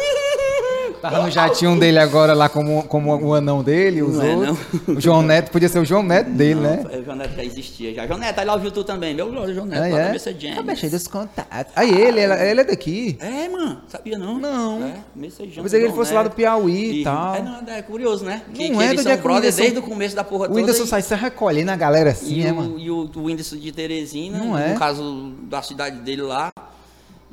Tava 1.02 1.24
no 1.24 1.32
jatinho 1.32 1.80
dele 1.80 1.98
agora 1.98 2.34
lá 2.34 2.48
como, 2.48 2.84
como 2.84 3.16
o 3.26 3.34
anão 3.34 3.64
dele, 3.64 4.04
os 4.04 4.16
Não 4.16 4.24
é, 4.24 4.36
outros. 4.36 4.58
O 4.88 5.02
João 5.02 5.22
Neto, 5.24 5.50
podia 5.50 5.68
ser 5.68 5.80
o 5.80 5.86
João 5.86 6.04
Neto 6.04 6.30
dele, 6.30 6.60
né? 6.60 6.84
O 7.00 7.04
João 7.04 7.16
Neto 7.18 7.36
já 7.36 7.44
existia. 7.44 7.94
Já. 7.94 8.06
João 8.06 8.20
Neto, 8.20 8.38
aí 8.40 8.46
lá 8.46 8.54
ouviu 8.54 8.72
tu 8.72 8.84
também. 8.84 9.16
Meu 9.16 9.30
glória, 9.32 9.54
João 9.54 9.66
Neto. 9.66 9.80
Lá 9.92 10.00
é. 10.00 10.14
você 10.20 10.30
é 10.30 10.34
James. 10.34 10.58
Tá 10.58 10.64
mexendo 10.64 10.94
os 10.94 11.08
contatos. 11.08 11.74
Aí 11.76 11.90
ele, 11.90 12.20
ele, 12.20 12.34
ele 12.34 12.62
é 12.62 12.64
daqui. 12.64 13.18
É, 13.20 13.50
mano. 13.50 13.82
Sabia 13.88 14.18
não? 14.18 14.38
Não. 14.38 14.84
É, 14.84 14.94
messejão. 15.16 15.58
Eu 15.58 15.64
pensei 15.64 15.80
que 15.80 15.86
ele 15.88 15.94
fosse 15.96 16.14
lá 16.14 16.22
do 16.24 16.30
Piauí 16.32 17.02
e 17.02 17.04
tal. 17.04 17.36
É, 17.36 17.42
não, 17.42 17.74
é 17.74 17.82
curioso, 17.82 18.24
né? 18.24 18.44
Que, 18.54 18.70
Não 18.70 18.78
que 18.80 18.84
é, 18.84 18.90
eles 18.90 19.02
são 19.02 19.12
Whindersson- 19.14 19.62
desde 19.62 19.80
o 19.80 19.82
começo 19.82 20.16
da 20.16 20.24
porra 20.24 20.46
O 20.46 20.48
toda. 20.50 20.60
Whindersson 20.72 20.86
sai 20.90 21.02
se 21.02 21.16
recolhendo 21.16 21.72
a 21.72 21.76
galera 21.76 22.12
assim, 22.12 22.36
e, 22.36 22.46
é, 22.46 22.52
o, 22.52 22.56
mano? 22.56 22.80
e 22.80 22.90
o, 22.90 23.10
o 23.16 23.24
Whindersson 23.24 23.58
de 23.58 23.72
Teresina, 23.72 24.38
Não 24.40 24.58
é? 24.58 24.74
no 24.74 24.80
caso 24.80 25.34
da 25.44 25.62
cidade 25.62 25.98
dele 26.00 26.22
lá. 26.24 26.52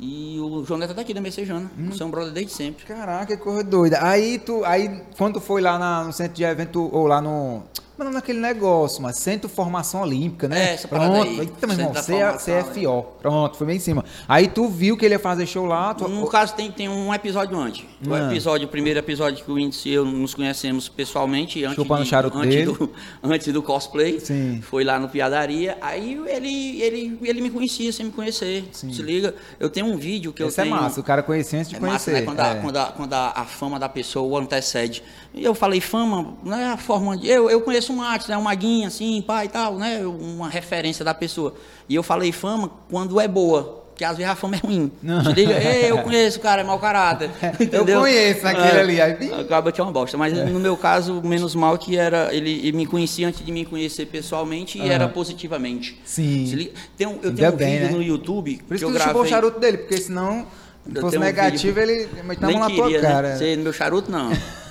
E 0.00 0.38
o 0.40 0.64
João 0.64 0.78
Neto 0.78 0.92
é 0.92 0.94
daqui 0.94 1.12
da 1.12 1.20
Messejana. 1.20 1.68
Hum. 1.76 1.90
São 1.92 2.08
brothers 2.08 2.32
desde 2.32 2.52
sempre. 2.52 2.84
Caraca, 2.86 3.36
que 3.36 3.42
coisa 3.42 3.64
doida. 3.64 3.98
Aí 4.00 4.38
tu, 4.38 4.64
aí 4.64 5.02
quando 5.16 5.34
tu 5.34 5.40
foi 5.40 5.60
lá 5.60 5.76
na- 5.76 6.04
no 6.04 6.12
centro 6.12 6.34
de 6.34 6.44
evento, 6.44 6.88
ou 6.92 7.06
lá 7.08 7.20
no. 7.20 7.64
Mano, 7.98 8.12
naquele 8.12 8.38
negócio, 8.38 9.02
mas 9.02 9.16
Centro 9.16 9.48
Formação 9.48 10.02
Olímpica, 10.02 10.46
né? 10.46 10.70
É, 10.70 10.74
essa 10.74 10.86
Pronto. 10.86 11.22
aí. 11.28 11.40
Eita, 11.40 11.66
meu 11.66 11.76
irmão, 11.76 11.92
você 11.92 12.14
é, 12.52 12.60
é. 12.60 13.02
Pronto, 13.20 13.56
foi 13.56 13.66
bem 13.66 13.76
em 13.76 13.80
cima. 13.80 14.04
Aí 14.28 14.46
tu 14.46 14.68
viu 14.68 14.96
que 14.96 15.04
ele 15.04 15.14
ia 15.14 15.18
fazer 15.18 15.46
show 15.46 15.66
lá, 15.66 15.92
tu... 15.94 16.06
No 16.06 16.28
caso, 16.28 16.54
tem, 16.54 16.70
tem 16.70 16.88
um 16.88 17.12
episódio 17.12 17.58
antes. 17.58 17.84
O 18.06 18.14
Ah. 18.14 18.30
episódio, 18.30 18.68
o 18.68 18.70
primeiro 18.70 19.00
episódio 19.00 19.44
que 19.44 19.50
o 19.50 19.54
Whindersson 19.54 19.88
e 19.88 19.92
eu 19.94 20.04
nos 20.04 20.32
conhecemos 20.32 20.88
pessoalmente, 20.88 21.64
antes, 21.64 21.74
Chupando 21.74 22.04
de- 22.04 22.08
charuto 22.08 22.38
antes, 22.38 22.50
dele. 22.54 22.66
do, 22.72 22.90
antes 23.20 23.52
do 23.52 23.62
cosplay. 23.62 24.20
Sim. 24.20 24.60
Foi 24.62 24.84
lá 24.84 24.98
no 25.00 25.08
Piadaria. 25.08 25.76
Aí 25.80 26.14
ele, 26.28 26.80
ele, 26.80 27.18
ele 27.22 27.40
me 27.40 27.50
conhecia 27.50 27.92
sem 27.92 28.06
me 28.06 28.12
conhecer. 28.12 28.64
Se 28.70 28.86
liga. 29.02 29.34
Eu 29.58 29.68
tenho 29.68 29.86
um 29.86 29.96
vídeo 29.96 30.32
que 30.32 30.42
Esse 30.44 30.60
eu 30.60 30.62
é 30.62 30.68
tenho... 30.68 30.80
massa, 30.80 31.00
o 31.00 31.02
cara 31.02 31.20
conhecia 31.22 31.58
antes 31.58 31.70
de 31.70 31.76
É 31.76 31.80
conhecer. 31.80 32.12
massa, 32.12 32.20
né? 32.20 32.22
Quando, 32.22 32.40
a, 32.40 32.46
é. 32.48 32.54
quando, 32.60 32.76
a, 32.76 32.86
quando 32.86 33.12
a, 33.14 33.32
a 33.34 33.44
fama 33.44 33.78
da 33.80 33.88
pessoa 33.88 34.24
o 34.28 34.36
antecede. 34.40 35.02
E 35.34 35.44
eu 35.44 35.54
falei, 35.54 35.80
fama, 35.80 36.34
não 36.44 36.56
é 36.56 36.66
a 36.72 36.76
forma 36.76 37.16
de. 37.16 37.28
Eu, 37.28 37.50
eu 37.50 37.60
conheço 37.60 37.87
o 37.92 37.96
Matos, 37.96 38.28
né? 38.28 38.36
O 38.36 38.42
Maguinho, 38.42 38.86
assim, 38.86 39.22
pai 39.22 39.46
e 39.46 39.48
tal, 39.48 39.76
né? 39.76 40.00
Uma 40.06 40.48
referência 40.48 41.04
da 41.04 41.14
pessoa. 41.14 41.54
E 41.88 41.94
eu 41.94 42.02
falei 42.02 42.32
fama 42.32 42.70
quando 42.90 43.20
é 43.20 43.26
boa. 43.28 43.76
Porque 43.98 44.04
às 44.04 44.16
vezes 44.16 44.30
a 44.30 44.36
fama 44.36 44.54
é 44.54 44.58
ruim. 44.60 44.92
Não. 45.02 45.24
Se 45.24 45.32
liga, 45.32 45.54
Ei, 45.60 45.90
eu 45.90 45.98
conheço 46.02 46.38
o 46.38 46.40
cara, 46.40 46.60
é 46.60 46.64
mau 46.64 46.78
caráter. 46.78 47.30
Entendeu? 47.58 48.00
conheço 48.02 48.46
aquele 48.46 48.78
ali, 48.78 49.00
aí. 49.00 49.32
Acaba 49.40 49.72
que 49.72 49.80
é 49.80 49.84
uma 49.84 49.90
bosta. 49.92 50.16
Mas 50.16 50.32
no 50.32 50.60
meu 50.60 50.76
caso, 50.76 51.20
menos 51.24 51.56
mal 51.56 51.76
que 51.76 51.96
era. 51.96 52.32
Ele, 52.32 52.60
ele 52.60 52.72
me 52.76 52.86
conhecia 52.86 53.26
antes 53.26 53.44
de 53.44 53.50
me 53.50 53.64
conhecer 53.64 54.06
pessoalmente 54.06 54.78
e 54.78 54.82
Aham. 54.82 54.90
era 54.92 55.08
positivamente. 55.08 56.00
Sim. 56.04 56.70
Tem 56.96 57.08
um- 57.08 57.18
eu 57.22 57.30
Ainda 57.30 57.32
tenho 57.32 57.52
um 57.52 57.56
bem, 57.56 57.72
vídeo 57.72 57.86
né? 57.88 57.92
no 57.96 58.02
YouTube 58.02 58.60
Por 58.68 58.76
isso 58.76 58.86
que 58.86 58.92
que 58.92 58.96
eu 58.98 59.00
chupou 59.02 59.22
o 59.22 59.24
gravei. 59.24 59.30
charuto 59.30 59.58
dele, 59.58 59.78
porque 59.78 59.96
senão, 59.98 60.46
se 60.88 60.94
Eu 60.96 61.00
fosse 61.02 61.16
um 61.18 61.20
negativo, 61.20 61.74
vídeo- 61.74 61.90
ele 61.90 62.22
metava 62.22 62.52
Nem 62.52 62.60
na 62.60 62.66
tua 62.70 62.84
queria, 62.86 63.00
cara. 63.00 63.28
né? 63.30 63.36
Ser 63.36 63.56
no 63.56 63.64
meu 63.64 63.72
charuto, 63.72 64.12
não. 64.12 64.30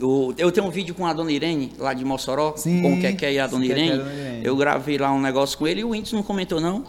O- 0.00 0.32
eu 0.38 0.52
tenho 0.52 0.66
um 0.66 0.70
vídeo 0.70 0.94
com 0.94 1.06
a 1.06 1.12
dona 1.12 1.32
Irene, 1.32 1.72
lá 1.78 1.92
de 1.92 2.04
Mossoró, 2.04 2.54
Sim, 2.56 2.82
com 2.82 2.94
o 2.94 3.00
Keké 3.00 3.32
e 3.32 3.38
a 3.38 3.46
dona 3.46 3.64
Irene. 3.66 3.96
Irene. 4.00 4.40
Eu 4.46 4.56
gravei 4.56 4.96
lá 4.98 5.10
um 5.12 5.20
negócio 5.20 5.58
com 5.58 5.66
ele 5.66 5.80
e 5.80 5.84
o 5.84 5.90
Whindersson 5.90 6.16
não 6.16 6.22
comentou, 6.22 6.60
não. 6.60 6.84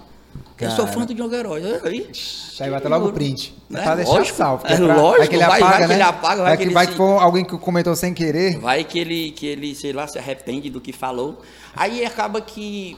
Eu 0.60 0.70
sou 0.72 0.86
Cara. 0.86 1.00
fã 1.00 1.06
do 1.06 1.14
Diogo 1.14 1.34
Herói. 1.34 1.62
Aí, 1.84 2.08
Aí 2.60 2.70
bota 2.70 2.90
logo 2.90 3.08
o 3.08 3.14
print. 3.14 3.56
Né? 3.70 3.82
pra 3.82 3.96
deixar 3.96 4.12
Lógico. 4.12 4.38
salvo. 4.38 4.68
É 4.68 4.76
pra- 4.76 4.96
lógico, 4.96 5.28
que 5.30 5.36
ele 5.38 5.46
vai- 5.46 5.62
apaga, 5.62 5.70
vai 5.70 5.82
que 5.82 5.88
né? 5.88 5.94
ele 5.96 6.02
apaga, 6.04 6.42
vai 6.44 6.52
que 6.52 6.58
que, 6.58 6.64
ele 6.68 6.74
vai 6.74 6.86
se- 6.86 6.92
que 6.92 6.98
for 6.98 7.22
alguém 7.22 7.46
que 7.46 7.58
comentou 7.58 7.96
sem 7.96 8.14
querer. 8.14 8.60
Vai 8.60 8.84
que 8.84 9.00
ele, 9.00 9.32
que 9.32 9.46
ele, 9.48 9.74
sei 9.74 9.94
lá, 9.94 10.06
se 10.08 10.20
arrepende 10.20 10.70
do 10.70 10.82
que 10.82 10.92
falou. 10.92 11.42
Aí 11.76 12.04
acaba 12.06 12.42
que, 12.42 12.98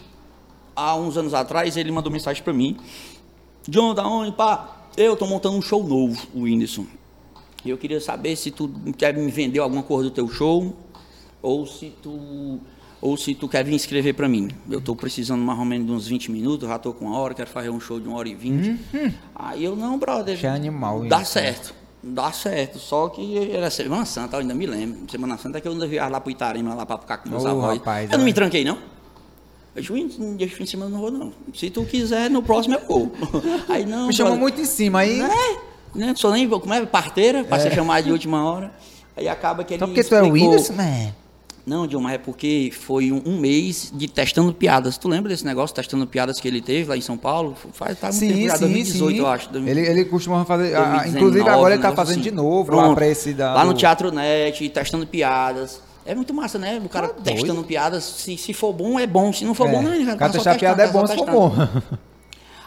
há 0.75 0.95
uns 0.95 1.15
anos 1.17 1.33
atrás, 1.35 1.77
ele 1.77 1.91
mandou 1.91 2.11
mensagem 2.11 2.41
pra 2.43 2.51
mim. 2.51 2.77
John, 3.67 3.93
da 3.93 4.07
onde, 4.07 4.31
pá? 4.31 4.87
Eu 4.97 5.15
tô 5.15 5.25
montando 5.27 5.55
um 5.55 5.61
show 5.61 5.83
novo, 5.83 6.19
o 6.33 6.41
Whindersson. 6.41 6.85
E 7.63 7.69
eu 7.69 7.77
queria 7.77 7.99
saber 8.01 8.35
se 8.35 8.51
tu 8.51 8.69
quer 8.97 9.15
me 9.15 9.29
vender 9.31 9.59
alguma 9.59 9.83
coisa 9.83 10.09
do 10.09 10.11
teu 10.13 10.27
show 10.29 10.75
ou 11.41 11.65
se 11.65 11.93
tu 12.01 12.59
ou 12.99 13.17
se 13.17 13.33
tu 13.33 13.47
quer 13.47 13.63
vir 13.65 13.73
escrever 13.75 14.13
para 14.13 14.27
mim. 14.29 14.49
Eu 14.69 14.77
estou 14.77 14.95
precisando 14.95 15.41
mais 15.43 15.57
ou 15.57 15.65
menos 15.65 15.87
de 15.87 15.91
uns 15.91 16.07
20 16.07 16.31
minutos, 16.31 16.69
já 16.69 16.75
estou 16.75 16.93
com 16.93 17.05
uma 17.05 17.17
hora, 17.17 17.33
quero 17.33 17.49
fazer 17.49 17.69
um 17.71 17.79
show 17.79 17.99
de 17.99 18.07
uma 18.07 18.17
hora 18.17 18.29
e 18.29 18.35
vinte. 18.35 18.79
Aí 19.33 19.63
eu, 19.63 19.75
não, 19.75 19.97
brother. 19.97 20.37
Que 20.39 20.45
animal 20.45 21.05
Dá 21.05 21.21
isso. 21.23 21.31
certo. 21.31 21.73
Dá 22.03 22.31
certo. 22.31 22.77
Só 22.77 23.09
que 23.09 23.49
era 23.51 23.69
Semana 23.71 24.05
Santa, 24.05 24.35
eu 24.35 24.41
ainda 24.41 24.53
me 24.53 24.67
lembro. 24.67 25.09
Semana 25.09 25.35
Santa 25.37 25.57
é 25.57 25.61
que 25.61 25.67
eu 25.67 25.71
ainda 25.71 25.87
viajar 25.87 26.09
lá 26.11 26.19
pro 26.21 26.31
Itarema, 26.31 26.75
lá 26.75 26.85
para 26.85 26.99
ficar 26.99 27.17
com 27.17 27.29
meus 27.29 27.43
Ô, 27.43 27.47
avós. 27.47 27.77
rapaz, 27.79 28.11
eu 28.11 28.17
não 28.17 28.23
é. 28.23 28.25
me 28.25 28.33
tranquei, 28.33 28.63
não. 28.63 28.77
Eu 29.75 29.81
disse, 29.81 29.93
"Ui, 29.93 30.11
um 30.19 30.35
dia 30.35 30.45
de 30.47 30.53
fim 30.53 30.65
de 30.65 30.69
semana 30.69 30.91
não 30.91 30.99
vou, 30.99 31.09
não. 31.11 31.33
Se 31.55 31.69
tu 31.71 31.83
quiser, 31.85 32.29
no 32.29 32.43
próximo 32.43 32.75
eu 32.75 32.85
vou. 32.87 33.11
Aí 33.69 33.85
não. 33.85 34.07
Me 34.07 34.13
chamou 34.13 34.35
muito 34.37 34.59
em 34.61 34.65
cima 34.65 34.99
aí. 34.99 35.21
É? 35.21 35.70
Não 35.93 36.15
sou 36.15 36.31
nem, 36.31 36.47
como 36.47 36.73
é, 36.73 36.85
parteira, 36.85 37.43
para 37.43 37.61
ser 37.61 37.71
chamado 37.73 38.05
de 38.05 38.11
última 38.11 38.43
hora. 38.49 38.71
Aí 39.15 39.27
acaba 39.27 39.63
que 39.63 39.73
ele 39.73 39.79
Só 39.79 39.87
porque 39.87 40.03
tu 40.03 40.15
é 40.15 40.21
o 40.21 40.25
explicou- 40.25 40.49
Whindersson, 40.49 40.73
man. 40.73 41.13
Não, 41.63 41.85
Dilma, 41.85 42.11
é 42.13 42.17
porque 42.17 42.71
foi 42.73 43.11
um, 43.11 43.21
um 43.23 43.37
mês 43.37 43.91
de 43.93 44.07
testando 44.07 44.51
piadas. 44.51 44.97
Tu 44.97 45.07
lembra 45.07 45.29
desse 45.29 45.45
negócio, 45.45 45.75
testando 45.75 46.07
piadas 46.07 46.39
que 46.39 46.47
ele 46.47 46.59
teve 46.59 46.89
lá 46.89 46.97
em 46.97 47.01
São 47.01 47.15
Paulo? 47.15 47.55
Faz, 47.73 47.99
faz 47.99 48.19
muito 48.19 48.33
tempo 48.33 48.47
já, 48.47 48.57
2018, 48.57 49.17
eu 49.19 49.27
acho. 49.27 49.49
Ele, 49.55 49.79
ele 49.81 50.05
costuma 50.05 50.43
fazer. 50.43 50.75
ah, 50.75 50.79
2019, 51.03 51.17
inclusive 51.17 51.49
agora 51.49 51.73
ele 51.75 51.81
tá 51.83 51.91
um 51.91 51.95
fazendo 51.95 52.13
assim. 52.19 52.21
de 52.29 52.31
novo 52.31 52.71
lá 52.75 52.81
Pronto. 52.81 52.95
pra 52.95 53.07
esse 53.07 53.33
da. 53.33 53.53
Lá 53.53 53.63
no 53.63 53.75
Teatro 53.75 54.11
Net, 54.11 54.69
testando 54.69 55.05
piadas. 55.05 55.81
É 56.03 56.15
muito 56.15 56.33
massa, 56.33 56.57
né? 56.57 56.81
O 56.83 56.89
cara 56.89 57.09
Tá 57.09 57.13
doido. 57.21 57.37
testando 57.37 57.63
piadas. 57.63 58.03
Se, 58.05 58.35
se 58.37 58.53
for 58.53 58.73
bom, 58.73 58.99
é 58.99 59.05
bom. 59.05 59.31
Se 59.31 59.45
não 59.45 59.53
for 59.53 59.67
É, 59.67 59.71
bom, 59.71 59.83
não 59.83 59.93
é. 59.93 59.97
o 59.99 60.05
cara 60.05 60.17
tá 60.17 60.29
testar 60.29 60.55
piada 60.57 60.81
é 60.81 60.87
tá 60.87 60.93
bom 60.93 61.05
se 61.05 61.15
for 61.15 61.29
bom. 61.29 61.51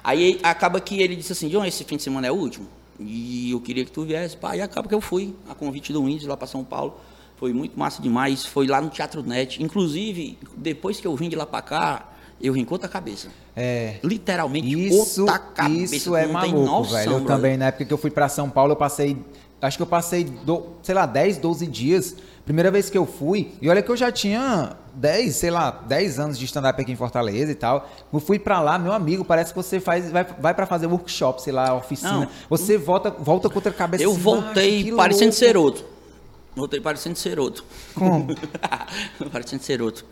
Aí 0.05 0.39
acaba 0.43 0.81
que 0.81 1.03
ele 1.03 1.17
disse 1.17 1.33
assim, 1.33 1.49
John, 1.49 1.65
esse 1.65 1.83
fim 1.83 1.97
de 1.97 2.03
semana 2.05 2.27
é 2.27 2.31
o 2.31 2.35
último. 2.37 2.67
E 2.99 3.51
eu 3.51 3.61
queria 3.61 3.85
que 3.85 3.91
tu 3.91 4.05
viesse. 4.05 4.37
Pá, 4.37 4.57
e 4.57 4.61
acaba 4.61 4.89
que 4.89 4.95
eu 4.95 5.01
fui, 5.01 5.35
a 5.49 5.55
convite 5.55 5.93
do 5.93 6.09
Índice 6.09 6.27
lá 6.27 6.37
para 6.37 6.47
São 6.47 6.65
Paulo. 6.65 6.95
Foi 7.37 7.53
muito 7.53 7.79
massa 7.79 8.01
demais. 8.01 8.47
Foi 8.47 8.67
lá 8.67 8.81
no 8.81 8.89
Teatro 8.89 9.23
Net. 9.23 9.63
Inclusive, 9.63 10.39
depois 10.57 11.01
que 11.01 11.07
eu 11.07 11.15
vim 11.17 11.29
de 11.29 11.37
lá 11.37 11.45
para 11.45 11.63
cá, 11.63 12.09
eu 12.41 12.53
vim 12.53 12.65
com 12.65 12.75
outra 12.75 12.89
cabeça. 12.89 13.29
É. 13.57 13.97
Literalmente 14.03 14.87
Isso, 14.87 15.23
outra 15.23 15.39
cabeça. 15.39 15.95
isso 15.95 16.15
é 16.17 16.27
maluco, 16.27 16.61
noção, 16.61 16.97
velho. 16.97 17.11
Eu 17.13 17.21
brother. 17.21 17.37
também, 17.37 17.57
na 17.57 17.67
época 17.67 17.85
que 17.85 17.93
eu 17.93 17.99
fui 17.99 18.11
pra 18.11 18.29
São 18.29 18.51
Paulo, 18.51 18.73
eu 18.73 18.77
passei. 18.77 19.17
Acho 19.67 19.77
que 19.79 19.83
eu 19.83 19.87
passei, 19.87 20.25
do- 20.25 20.67
sei 20.83 20.95
lá, 20.95 21.07
10, 21.07 21.39
12 21.39 21.67
dias. 21.67 22.15
Primeira 22.45 22.71
vez 22.71 22.91
que 22.91 22.99
eu 22.99 23.07
fui, 23.07 23.53
e 23.63 23.71
olha 23.71 23.81
que 23.81 23.91
eu 23.91 23.97
já 23.97 24.13
tinha 24.13 24.77
10, 24.93 25.35
sei 25.37 25.51
lá, 25.51 25.71
10 25.71 26.19
anos 26.19 26.39
de 26.39 26.45
stand-up 26.45 26.79
aqui 26.83 26.93
em 26.93 26.97
Fortaleza 26.97 27.51
e 27.51 27.55
tal. 27.55 27.89
Eu 28.13 28.21
fui 28.21 28.39
pra 28.39 28.61
lá, 28.61 28.79
meu 28.79 28.93
amigo, 28.93 29.25
parece 29.25 29.51
que 29.53 29.57
você 29.57 29.81
faz, 29.81 30.11
vai, 30.11 30.25
vai 30.25 30.53
pra 30.53 30.67
fazer 30.67 30.87
workshop, 30.87 31.41
sei 31.41 31.55
lá, 31.55 31.75
oficina. 31.75 32.13
Não. 32.13 32.29
Você 32.51 32.77
volta, 32.77 33.11
volta 33.11 33.49
com 33.49 33.55
outra 33.55 33.73
cabeça 33.73 34.05
Eu 34.05 34.11
assim, 34.13 34.21
voltei 34.21 34.73
"Macho, 34.73 34.85
que 34.85 34.93
parecendo 34.93 35.25
louco." 35.25 35.39
ser 35.39 35.57
outro. 35.57 35.85
Voltei 36.55 36.81
parecendo 36.81 37.17
ser 37.19 37.41
outro. 37.41 37.65
Como? 37.95 38.27
parecendo 39.33 39.63
ser 39.63 39.81
outro. 39.81 40.05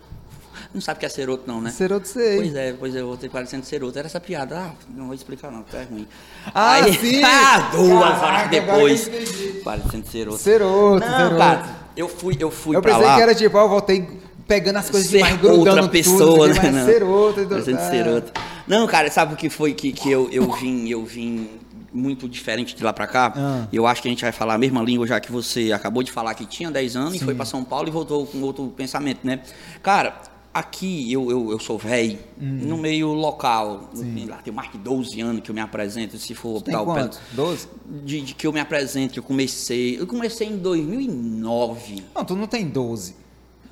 Não 0.75 0.81
sabe 0.81 0.97
o 0.97 1.00
que 1.00 1.07
é 1.07 1.09
ser 1.09 1.29
outro, 1.29 1.45
não, 1.47 1.61
né? 1.61 1.71
Ser 1.71 1.93
outro 1.93 2.09
sei. 2.09 2.37
Pois 2.37 2.55
é, 2.55 2.73
pois 2.73 2.97
é, 2.97 3.00
eu 3.00 3.07
voltei 3.07 3.29
parecendo 3.29 3.64
ser 3.67 3.83
outro. 3.83 3.99
Era 3.99 4.07
essa 4.07 4.21
piada. 4.21 4.59
Ah, 4.59 4.71
não 4.88 5.07
vou 5.07 5.14
explicar 5.14 5.50
não, 5.50 5.64
é 5.73 5.83
ruim. 5.85 6.09
Ah, 6.55 6.81
sim! 6.99 7.21
ah, 7.25 7.71
duas 7.71 8.23
horas 8.23 8.50
depois. 8.50 9.07
eu 9.07 9.14
entendi. 9.14 9.61
Parecendo 9.62 10.07
ser 10.07 10.29
outro. 10.29 10.43
Ser 10.43 10.62
outro, 10.62 11.09
não, 11.09 11.17
ser 11.17 11.23
outro. 11.25 11.38
cara, 11.38 11.76
eu 11.95 12.09
fui, 12.09 12.37
eu 12.38 12.50
fui 12.50 12.76
Eu 12.76 12.81
pra 12.81 12.93
pensei 12.93 13.07
lá. 13.07 13.17
que 13.17 13.23
era 13.23 13.35
tipo, 13.35 13.59
ó, 13.59 13.64
eu 13.64 13.69
voltei 13.69 14.09
pegando 14.49 14.79
as 14.79 14.88
coisas 14.88 15.11
ser 15.11 15.19
demais, 15.19 15.37
grudando 15.41 15.59
outra 15.59 15.83
tudo, 15.83 15.91
pessoa, 15.91 16.49
mas 16.49 16.62
né? 16.62 16.71
Não. 16.71 16.87
ser. 16.87 17.49
Parecendo 17.49 17.79
é. 17.79 17.91
ser. 17.91 18.25
Não, 18.67 18.87
cara, 18.87 19.11
sabe 19.11 19.35
o 19.35 19.37
que 19.37 19.50
foi 19.50 19.75
que, 19.75 19.93
que 19.93 20.11
eu, 20.11 20.29
eu 20.33 20.50
vim, 20.52 20.88
eu 20.88 21.05
vim 21.05 21.49
muito 21.93 22.26
diferente 22.26 22.75
de 22.75 22.83
lá 22.83 22.93
pra 22.93 23.07
cá? 23.07 23.33
Ah. 23.37 23.67
Eu 23.73 23.87
acho 23.87 24.00
que 24.00 24.09
a 24.09 24.11
gente 24.11 24.23
vai 24.23 24.33
falar 24.33 24.55
a 24.55 24.59
mesma 24.59 24.83
língua, 24.83 25.07
já 25.07 25.21
que 25.21 25.31
você 25.31 25.71
acabou 25.73 26.02
de 26.02 26.11
falar 26.11 26.35
que 26.35 26.47
tinha 26.47 26.71
10 26.71 26.97
anos 26.97 27.14
e 27.14 27.19
foi 27.19 27.35
pra 27.35 27.45
São 27.45 27.62
Paulo 27.62 27.88
e 27.88 27.91
voltou 27.91 28.26
com 28.26 28.41
outro 28.41 28.67
pensamento, 28.69 29.21
né? 29.23 29.41
Cara, 29.83 30.14
aqui 30.52 31.11
eu, 31.12 31.30
eu, 31.30 31.50
eu 31.52 31.59
sou 31.59 31.78
velho, 31.78 32.18
Hum. 32.40 32.59
no 32.66 32.76
meio 32.76 33.12
local. 33.12 33.90
Lá 34.28 34.37
tem 34.38 34.52
mais 34.52 34.71
de 34.73 34.78
12 34.78 35.21
anos 35.21 35.42
que 35.42 35.50
eu 35.50 35.54
me 35.54 35.61
apresento, 35.61 36.18
se 36.18 36.35
for 36.35 36.61
Tem 36.62 36.73
tal, 36.75 36.85
quantos? 36.85 37.18
12? 37.32 37.68
de, 38.04 38.21
de 38.21 38.35
que 38.35 38.47
eu 38.47 38.52
me 38.52 38.61
apresento, 38.61 39.18
eu 39.18 39.23
comecei. 39.23 39.99
Eu 40.00 40.06
comecei 40.06 40.49
em 40.49 40.56
2009. 40.59 42.02
Não, 42.14 42.25
tu 42.25 42.35
não 42.37 42.47
tem 42.47 42.66
12. 42.68 43.14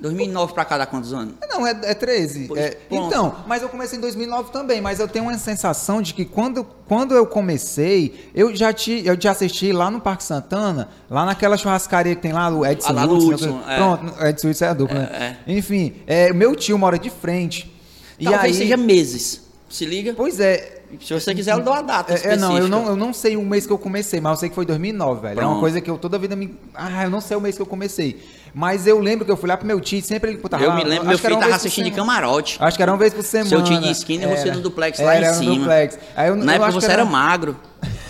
2009 0.01 0.55
pra 0.55 0.65
cá 0.65 0.79
dá 0.79 0.87
quantos 0.87 1.13
anos? 1.13 1.35
Não, 1.49 1.67
é, 1.67 1.71
é 1.85 1.95
13. 1.95 2.47
Pois, 2.49 2.61
É, 2.61 2.79
então, 2.91 3.37
mas 3.47 3.63
eu 3.63 3.69
comecei 3.69 3.99
em 3.99 4.01
2009 4.01 4.51
também, 4.51 4.81
mas 4.81 4.99
eu 4.99 5.07
tenho 5.07 5.27
uma 5.27 5.37
sensação 5.39 6.01
de 6.01 6.15
que 6.15 6.25
quando, 6.25 6.65
quando 6.89 7.15
eu 7.15 7.27
comecei, 7.27 8.31
eu 8.35 8.55
já, 8.57 8.73
te, 8.73 9.03
eu 9.05 9.21
já 9.21 9.33
assisti 9.33 9.73
lá 9.73 9.91
no 9.91 10.01
Parque 10.01 10.25
Santana, 10.25 10.89
lá 11.09 11.25
naquela 11.27 11.57
churrascaria 11.57 12.15
que 12.17 12.23
tem 12.23 12.33
lá, 12.33 12.49
o 12.51 12.65
Edson 12.65 12.93
Ah, 12.99 13.05
Hudson, 13.05 13.29
Hudson, 13.29 13.63
é. 13.69 13.77
Pronto, 13.77 14.25
Edson 14.27 14.49
Hudson 14.49 14.65
é 14.65 14.69
a 14.69 14.75
dupla, 14.75 14.99
É, 14.99 15.19
né? 15.19 15.39
Enfim, 15.47 15.95
é, 16.07 16.33
meu 16.33 16.57
tio 16.57 16.79
mora 16.79 16.99
de 16.99 17.11
frente. 17.11 17.71
E 18.19 18.25
Talvez 18.25 18.45
aí, 18.45 18.55
seja 18.55 18.77
meses. 18.77 19.43
Se 19.69 19.85
liga. 19.87 20.15
Pois 20.17 20.41
é, 20.41 20.80
Se 21.01 21.13
você 21.15 21.35
quiser, 21.35 21.53
eu 21.53 21.61
dou 21.61 21.73
a 21.73 21.83
data. 21.83 22.13
É, 22.15 22.33
é, 22.33 22.37
não, 22.37 22.57
eu 22.59 22.69
não, 22.69 22.87
eu 22.89 22.97
não 22.97 23.13
sei 23.13 23.37
o 23.37 23.43
mês 23.43 23.67
que 23.67 23.73
eu 23.73 23.79
comecei, 23.79 24.21
mas 24.21 24.33
eu 24.33 24.37
sei 24.39 24.49
que 24.49 24.55
foi 24.55 24.65
2009, 24.67 25.21
velho. 25.21 25.39
É 25.39 25.43
uma 25.43 25.49
Pronto. 25.51 25.61
coisa 25.61 25.81
que 25.81 25.91
eu 25.91 25.97
toda 25.99 26.17
a 26.17 26.21
vida 26.21 26.35
me. 26.35 26.55
Ah, 26.75 27.05
eu 27.05 27.11
não 27.11 27.21
sei 27.21 27.37
o 27.37 27.41
mês 27.41 27.57
que 27.57 27.63
eu 27.63 27.67
comecei. 27.67 28.21
Mas 28.53 28.87
eu 28.87 28.99
lembro 28.99 29.25
que 29.25 29.31
eu 29.31 29.37
fui 29.37 29.49
lá 29.49 29.57
pro 29.57 29.67
meu 29.67 29.81
tio, 29.81 30.03
sempre 30.03 30.31
ele 30.33 30.39
botava 30.39 30.63
Eu 30.65 30.71
lá, 30.71 30.77
me 30.77 30.83
lembro, 30.85 31.05
meu 31.05 31.13
era 31.13 31.19
filho 31.19 31.39
tava 31.39 31.55
assistindo 31.55 31.85
de 31.85 31.93
camarote. 31.93 32.57
Acho 32.61 32.77
que 32.77 32.83
era 32.83 32.91
uma 32.91 32.99
vez 32.99 33.15
por 33.15 33.23
semana. 33.23 33.49
Seu 33.49 33.63
tio 33.63 33.81
de 33.81 33.91
esquina 33.91 34.25
e 34.25 34.27
você 34.27 34.49
Era. 34.49 34.57
no 34.57 34.63
duplex 34.63 34.99
lá 34.99 35.15
Era, 35.15 35.25
em 35.25 35.29
era 35.29 35.35
cima. 35.37 35.55
duplex. 35.57 35.99
Aí 36.17 36.29
eu, 36.29 36.37
Na 36.37 36.53
eu 36.57 36.57
época 36.65 36.73
você 36.81 36.91
era 36.91 37.05
magro. 37.05 37.57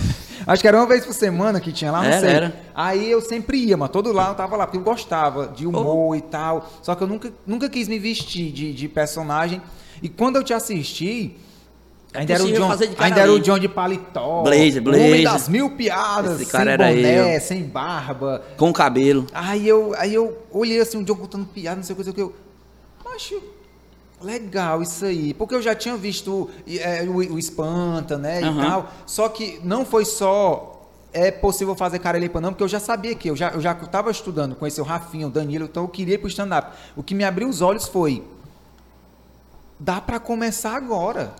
Acho 0.47 0.63
que 0.63 0.67
era 0.69 0.79
uma 0.79 0.87
vez 0.87 1.05
por 1.05 1.13
semana 1.13 1.61
que 1.61 1.71
tinha 1.71 1.93
lá, 1.93 1.99
não 2.03 2.09
Era, 2.09 2.21
sei. 2.21 2.31
era. 2.31 2.55
Aí 2.75 3.11
eu 3.11 3.21
sempre 3.21 3.59
ia, 3.59 3.77
mas 3.77 3.91
todo 3.91 4.11
lá 4.13 4.31
eu 4.31 4.35
tava 4.35 4.57
lá, 4.57 4.67
porque 4.67 4.79
eu 4.79 4.83
gostava 4.83 5.49
de 5.49 5.67
humor 5.67 6.17
e 6.17 6.23
tal. 6.23 6.69
Só 6.83 6.95
que 6.95 7.03
eu 7.03 7.07
nunca, 7.07 7.31
nunca 7.47 7.69
quis 7.69 7.87
me 7.87 7.99
vestir 7.99 8.51
de, 8.51 8.73
de 8.73 8.89
personagem. 8.89 9.61
E 10.03 10.09
quando 10.09 10.37
eu 10.37 10.43
te 10.43 10.55
assisti, 10.55 11.37
ainda, 12.15 12.35
era 12.35 12.45
o, 12.45 12.53
John, 12.53 12.69
cara 12.69 12.91
ainda 12.99 13.21
era 13.21 13.33
o. 13.33 13.39
John 13.41 13.59
de 13.59 13.69
paletó. 13.69 14.43
Blazer, 14.43 14.83
o 14.83 14.89
Homem 14.89 15.09
blazer. 15.09 15.25
das 15.25 15.49
mil 15.49 15.71
piadas, 15.71 16.41
Esse 16.41 16.51
cara 16.51 16.65
sem 16.65 16.73
era 16.73 16.89
boné, 16.89 17.37
eu. 17.37 17.41
sem 17.41 17.63
barba. 17.63 18.43
Com 18.57 18.73
cabelo. 18.73 19.27
Aí 19.33 19.67
eu, 19.67 19.95
aí 19.97 20.15
eu 20.15 20.39
olhei 20.51 20.81
assim, 20.81 20.99
o 20.99 21.05
John 21.05 21.17
contando 21.17 21.47
piada, 21.47 21.77
não 21.77 21.83
sei 21.83 21.95
o 21.95 21.97
que, 21.97 22.05
não 22.05 22.13
sei 22.15 22.25
o 22.25 22.29
que. 22.29 22.35
Eu, 23.07 23.15
acho 23.15 23.43
legal 24.23 24.83
isso 24.83 25.05
aí. 25.05 25.35
Porque 25.35 25.55
eu 25.55 25.63
já 25.63 25.75
tinha 25.75 25.97
visto 25.97 26.51
é, 26.69 27.03
o, 27.05 27.17
o 27.35 27.39
Espanta, 27.39 28.19
né, 28.19 28.41
Aham. 28.43 28.63
e 28.63 28.67
tal. 28.67 28.93
Só 29.07 29.29
que 29.29 29.61
não 29.65 29.85
foi 29.85 30.05
só 30.05 30.77
é 31.13 31.31
possível 31.31 31.75
fazer 31.75 31.99
carelipa 31.99 32.41
não, 32.41 32.51
porque 32.51 32.63
eu 32.63 32.69
já 32.69 32.79
sabia 32.79 33.15
que 33.17 33.29
eu 33.29 33.35
já 33.35 33.51
eu 33.51 33.61
já 33.61 33.73
estava 33.73 34.11
estudando, 34.13 34.55
conheci 34.55 34.81
o 34.81 34.85
Rafinha, 34.85 35.27
o 35.27 35.31
Danilo, 35.31 35.65
então 35.65 35.83
eu 35.83 35.89
queria 35.89 36.15
ir 36.15 36.19
pro 36.19 36.29
stand 36.29 36.57
up. 36.57 36.71
O 36.95 37.03
que 37.03 37.15
me 37.15 37.25
abriu 37.25 37.49
os 37.49 37.61
olhos 37.61 37.89
foi 37.89 38.23
dá 39.79 40.01
pra 40.01 40.21
começar 40.21 40.77
agora. 40.77 41.35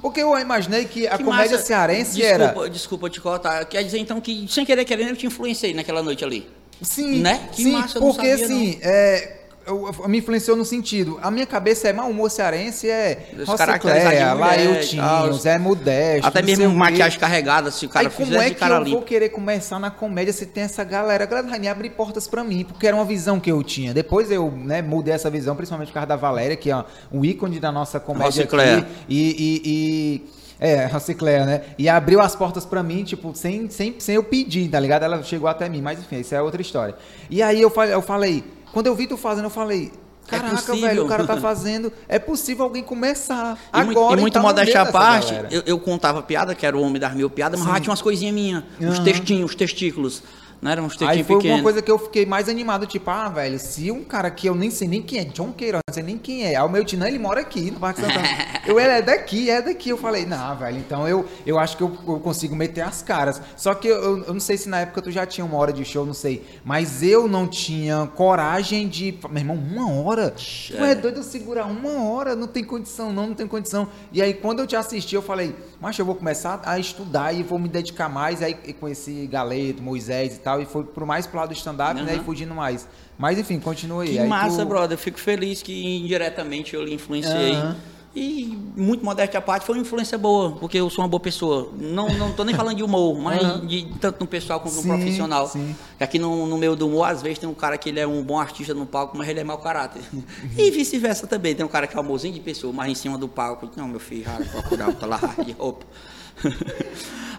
Porque 0.00 0.20
eu 0.20 0.38
imaginei 0.38 0.84
que 0.84 1.06
a 1.06 1.16
Que 1.16 1.24
comédia 1.24 1.52
massa. 1.52 1.64
cearense 1.64 2.16
desculpa, 2.16 2.60
era 2.60 2.70
Desculpa 2.70 3.10
te 3.10 3.20
cortar. 3.20 3.64
Quer 3.64 3.82
dizer 3.82 3.98
então 3.98 4.20
que, 4.20 4.46
sem 4.48 4.64
querer 4.64 4.84
querendo, 4.84 5.10
eu 5.10 5.16
te 5.16 5.26
influenciei 5.26 5.72
naquela 5.74 6.02
noite 6.02 6.24
ali. 6.24 6.48
Sim, 6.82 7.20
Né? 7.20 7.48
Que 7.52 7.62
sim, 7.62 7.72
massa, 7.72 7.98
porque 7.98 8.36
sabia, 8.36 8.44
assim, 8.44 8.78
é, 8.82 9.45
eu- 9.66 9.94
eu- 10.02 10.08
me 10.08 10.18
influenciou 10.18 10.56
no 10.56 10.64
sentido, 10.64 11.18
a 11.22 11.30
minha 11.30 11.46
cabeça 11.46 11.88
é 11.88 11.92
mau 11.92 12.08
humor 12.08 12.30
cearense, 12.30 12.88
é 12.88 13.28
Rocicléia, 13.46 14.32
Lailtinho. 14.34 15.32
Zé 15.34 15.58
Modesto, 15.58 16.26
Até 16.26 16.42
mesmo 16.42 16.70
maquiagem 16.74 17.18
carregada, 17.18 17.70
se 17.70 17.86
o 17.86 17.88
cara 17.88 18.06
Aí 18.08 18.12
como 18.12 18.26
fizesse 18.26 18.44
é 18.44 18.48
de 18.50 18.54
que 18.56 18.64
eu 18.64 18.84
vou 18.84 19.02
querer 19.02 19.28
começar 19.30 19.78
na 19.78 19.90
comédia 19.90 20.32
se 20.32 20.46
tem 20.46 20.64
essa 20.64 20.84
galera? 20.84 21.24
A 21.24 21.26
galera 21.26 21.58
me 21.58 21.68
abrir 21.68 21.90
portas 21.90 22.26
pra 22.26 22.42
mim, 22.44 22.64
porque 22.64 22.86
era 22.86 22.96
uma 22.96 23.04
visão 23.04 23.38
que 23.40 23.50
eu 23.50 23.62
tinha. 23.62 23.92
Depois 23.92 24.30
eu 24.30 24.50
né, 24.50 24.82
mudei 24.82 25.14
essa 25.14 25.30
visão, 25.30 25.54
principalmente 25.56 25.88
por 25.88 25.94
causa 25.94 26.06
da 26.06 26.16
Valéria, 26.16 26.56
que 26.56 26.70
é 26.70 26.84
um 27.12 27.24
ícone 27.24 27.58
da 27.58 27.72
nossa 27.72 27.98
comédia 28.00 28.26
Rocicléia. 28.26 28.78
aqui. 28.78 28.86
E, 29.08 29.30
e, 29.38 29.62
e- 29.64 30.36
é, 30.58 30.86
Rocicléia, 30.86 31.44
né? 31.44 31.62
E 31.78 31.86
abriu 31.88 32.20
as 32.20 32.34
portas 32.34 32.64
pra 32.64 32.82
mim, 32.82 33.04
tipo, 33.04 33.34
sem, 33.34 33.68
sem, 33.68 33.94
sem 33.98 34.14
eu 34.14 34.22
pedir, 34.24 34.68
tá 34.70 34.80
ligado? 34.80 35.02
Ela 35.02 35.22
chegou 35.22 35.48
até 35.48 35.68
mim, 35.68 35.82
mas 35.82 35.98
enfim, 35.98 36.20
isso 36.20 36.34
é 36.34 36.40
outra 36.40 36.62
história. 36.62 36.94
E 37.28 37.42
aí 37.42 37.60
eu 37.60 37.68
falei, 37.68 37.94
eu 37.94 38.00
falei 38.00 38.42
quando 38.76 38.88
eu 38.88 38.94
vi 38.94 39.06
tu 39.06 39.16
fazendo, 39.16 39.44
eu 39.46 39.50
falei... 39.50 39.90
Caraca, 40.26 40.56
possível. 40.56 40.80
velho, 40.80 41.04
o 41.04 41.08
cara 41.08 41.24
tá 41.24 41.36
fazendo. 41.40 41.90
É 42.06 42.18
possível 42.18 42.64
alguém 42.64 42.82
começar. 42.82 43.58
E 43.72 43.84
muito, 43.84 43.98
agora 43.98 44.18
e 44.18 44.20
muito 44.20 44.34
tá 44.34 44.42
modéstia 44.42 44.82
à 44.82 44.92
parte, 44.92 45.32
eu, 45.50 45.62
eu 45.64 45.78
contava 45.78 46.20
piada, 46.20 46.54
que 46.54 46.66
era 46.66 46.76
o 46.76 46.82
homem 46.82 47.00
das 47.00 47.14
mil 47.14 47.30
piadas, 47.30 47.58
mas 47.60 47.80
tinha 47.80 47.90
umas 47.90 48.02
coisinhas 48.02 48.34
minhas. 48.34 48.62
Os 48.78 48.96
Aham. 48.96 49.04
textinhos, 49.04 49.50
os 49.50 49.56
testículos. 49.56 50.22
Não 50.60 50.70
eram 50.70 50.84
uns 50.84 50.92
Aí 51.02 51.18
textinhos 51.18 51.42
foi 51.42 51.50
uma 51.50 51.62
coisa 51.62 51.82
que 51.82 51.90
eu 51.90 51.98
fiquei 51.98 52.24
mais 52.24 52.48
animado, 52.48 52.86
tipo, 52.86 53.10
ah, 53.10 53.28
velho, 53.28 53.58
se 53.58 53.90
um 53.90 54.02
cara 54.02 54.30
que 54.30 54.46
eu 54.46 54.54
nem 54.54 54.70
sei 54.70 54.88
nem 54.88 55.02
quem 55.02 55.20
é, 55.20 55.24
John 55.24 55.52
Queiroz, 55.52 55.82
sei 55.90 56.02
nem 56.02 56.18
quem 56.18 56.44
é. 56.44 56.56
Aí 56.56 56.62
o 56.62 56.68
meu 56.68 56.84
tio, 56.84 56.98
não, 56.98 57.06
ele 57.06 57.18
mora 57.18 57.40
aqui 57.40 57.70
no 57.70 57.78
Parque 57.78 58.00
Santana. 58.00 58.26
eu, 58.66 58.80
ele 58.80 58.90
é 58.90 59.02
daqui, 59.02 59.50
é 59.50 59.60
daqui. 59.60 59.90
Eu 59.90 59.98
falei, 59.98 60.24
não, 60.24 60.56
velho, 60.56 60.78
então 60.78 61.06
eu, 61.06 61.26
eu 61.44 61.58
acho 61.58 61.76
que 61.76 61.82
eu, 61.82 61.96
eu 62.08 62.20
consigo 62.20 62.56
meter 62.56 62.80
as 62.80 63.02
caras. 63.02 63.40
Só 63.56 63.74
que 63.74 63.88
eu, 63.88 64.24
eu 64.24 64.32
não 64.32 64.40
sei 64.40 64.56
se 64.56 64.68
na 64.68 64.80
época 64.80 65.02
tu 65.02 65.10
já 65.10 65.26
tinha 65.26 65.44
uma 65.44 65.56
hora 65.56 65.72
de 65.72 65.84
show, 65.84 66.06
não 66.06 66.14
sei. 66.14 66.44
Mas 66.64 67.02
eu 67.02 67.28
não 67.28 67.46
tinha 67.46 68.06
coragem 68.14 68.88
de. 68.88 69.18
Meu 69.28 69.38
irmão, 69.38 69.56
uma 69.56 69.92
hora? 69.92 70.30
Tu 70.30 70.84
é 70.84 70.94
doido 70.94 71.18
eu 71.18 71.22
segurar 71.22 71.66
uma 71.66 72.02
hora? 72.04 72.34
Não 72.34 72.46
tem 72.46 72.64
condição, 72.64 73.12
não, 73.12 73.28
não 73.28 73.34
tem 73.34 73.46
condição. 73.46 73.88
E 74.12 74.22
aí, 74.22 74.34
quando 74.34 74.60
eu 74.60 74.66
te 74.66 74.76
assisti, 74.76 75.14
eu 75.14 75.22
falei, 75.22 75.54
mas 75.80 75.98
eu 75.98 76.04
vou 76.04 76.14
começar 76.14 76.60
a 76.64 76.78
estudar 76.78 77.34
e 77.34 77.42
vou 77.42 77.58
me 77.58 77.68
dedicar 77.68 78.08
mais. 78.08 78.42
Aí 78.42 78.54
conheci 78.54 79.26
Galeto, 79.26 79.82
Moisés 79.82 80.36
e 80.36 80.40
tal, 80.46 80.62
e 80.62 80.64
foi 80.64 80.84
pro 80.84 81.04
mais 81.04 81.26
pro 81.26 81.40
lado 81.40 81.48
do 81.48 81.54
stand-up, 81.54 81.98
uhum. 81.98 82.06
né? 82.06 82.14
E 82.14 82.20
fugindo 82.20 82.54
mais. 82.54 82.86
Mas 83.18 83.36
enfim, 83.36 83.58
continua 83.58 84.04
aí. 84.04 84.12
Que 84.12 84.18
aí 84.20 84.28
massa, 84.28 84.64
tu... 84.64 84.68
brother. 84.68 84.96
Fico 84.96 85.18
feliz 85.18 85.60
que 85.60 85.96
indiretamente 85.96 86.74
eu 86.74 86.84
lhe 86.84 86.94
influenciei. 86.94 87.56
Uhum. 87.56 87.74
E 88.14 88.58
muito 88.74 89.04
modéstia 89.04 89.38
à 89.38 89.42
parte, 89.42 89.66
foi 89.66 89.74
uma 89.74 89.82
influência 89.82 90.16
boa, 90.16 90.52
porque 90.52 90.78
eu 90.78 90.88
sou 90.88 91.04
uma 91.04 91.08
boa 91.08 91.20
pessoa. 91.20 91.70
Não, 91.78 92.08
não 92.10 92.32
tô 92.32 92.44
nem 92.44 92.54
falando 92.54 92.76
de 92.76 92.82
humor, 92.82 93.18
mas 93.18 93.42
uhum. 93.42 93.66
de, 93.66 93.92
tanto 94.00 94.20
no 94.20 94.26
pessoal 94.26 94.58
quanto 94.58 94.76
sim, 94.76 94.88
no 94.88 94.94
profissional. 94.94 95.48
Sim. 95.48 95.76
Aqui 96.00 96.18
no, 96.18 96.46
no 96.46 96.56
meio 96.56 96.74
do 96.76 96.86
humor, 96.86 97.10
às 97.10 97.20
vezes 97.20 97.40
tem 97.40 97.48
um 97.48 97.54
cara 97.54 97.76
que 97.76 97.90
ele 97.90 98.00
é 98.00 98.06
um 98.06 98.22
bom 98.22 98.38
artista 98.38 98.72
no 98.72 98.86
palco, 98.86 99.18
mas 99.18 99.28
ele 99.28 99.40
é 99.40 99.44
mau 99.44 99.58
caráter. 99.58 100.00
Uhum. 100.14 100.22
E 100.56 100.70
vice-versa 100.70 101.26
também. 101.26 101.54
Tem 101.54 101.66
um 101.66 101.68
cara 101.68 101.86
que 101.86 101.94
é 101.94 102.00
amorzinho 102.00 102.32
de 102.32 102.40
pessoa, 102.40 102.72
mas 102.72 102.90
em 102.90 102.94
cima 102.94 103.18
do 103.18 103.28
palco, 103.28 103.68
não, 103.76 103.86
meu 103.88 104.00
filho, 104.00 104.24
procurar, 104.50 104.94
tá 104.94 105.06
lá 105.06 105.20
de 105.44 105.52
roupa. 105.52 105.84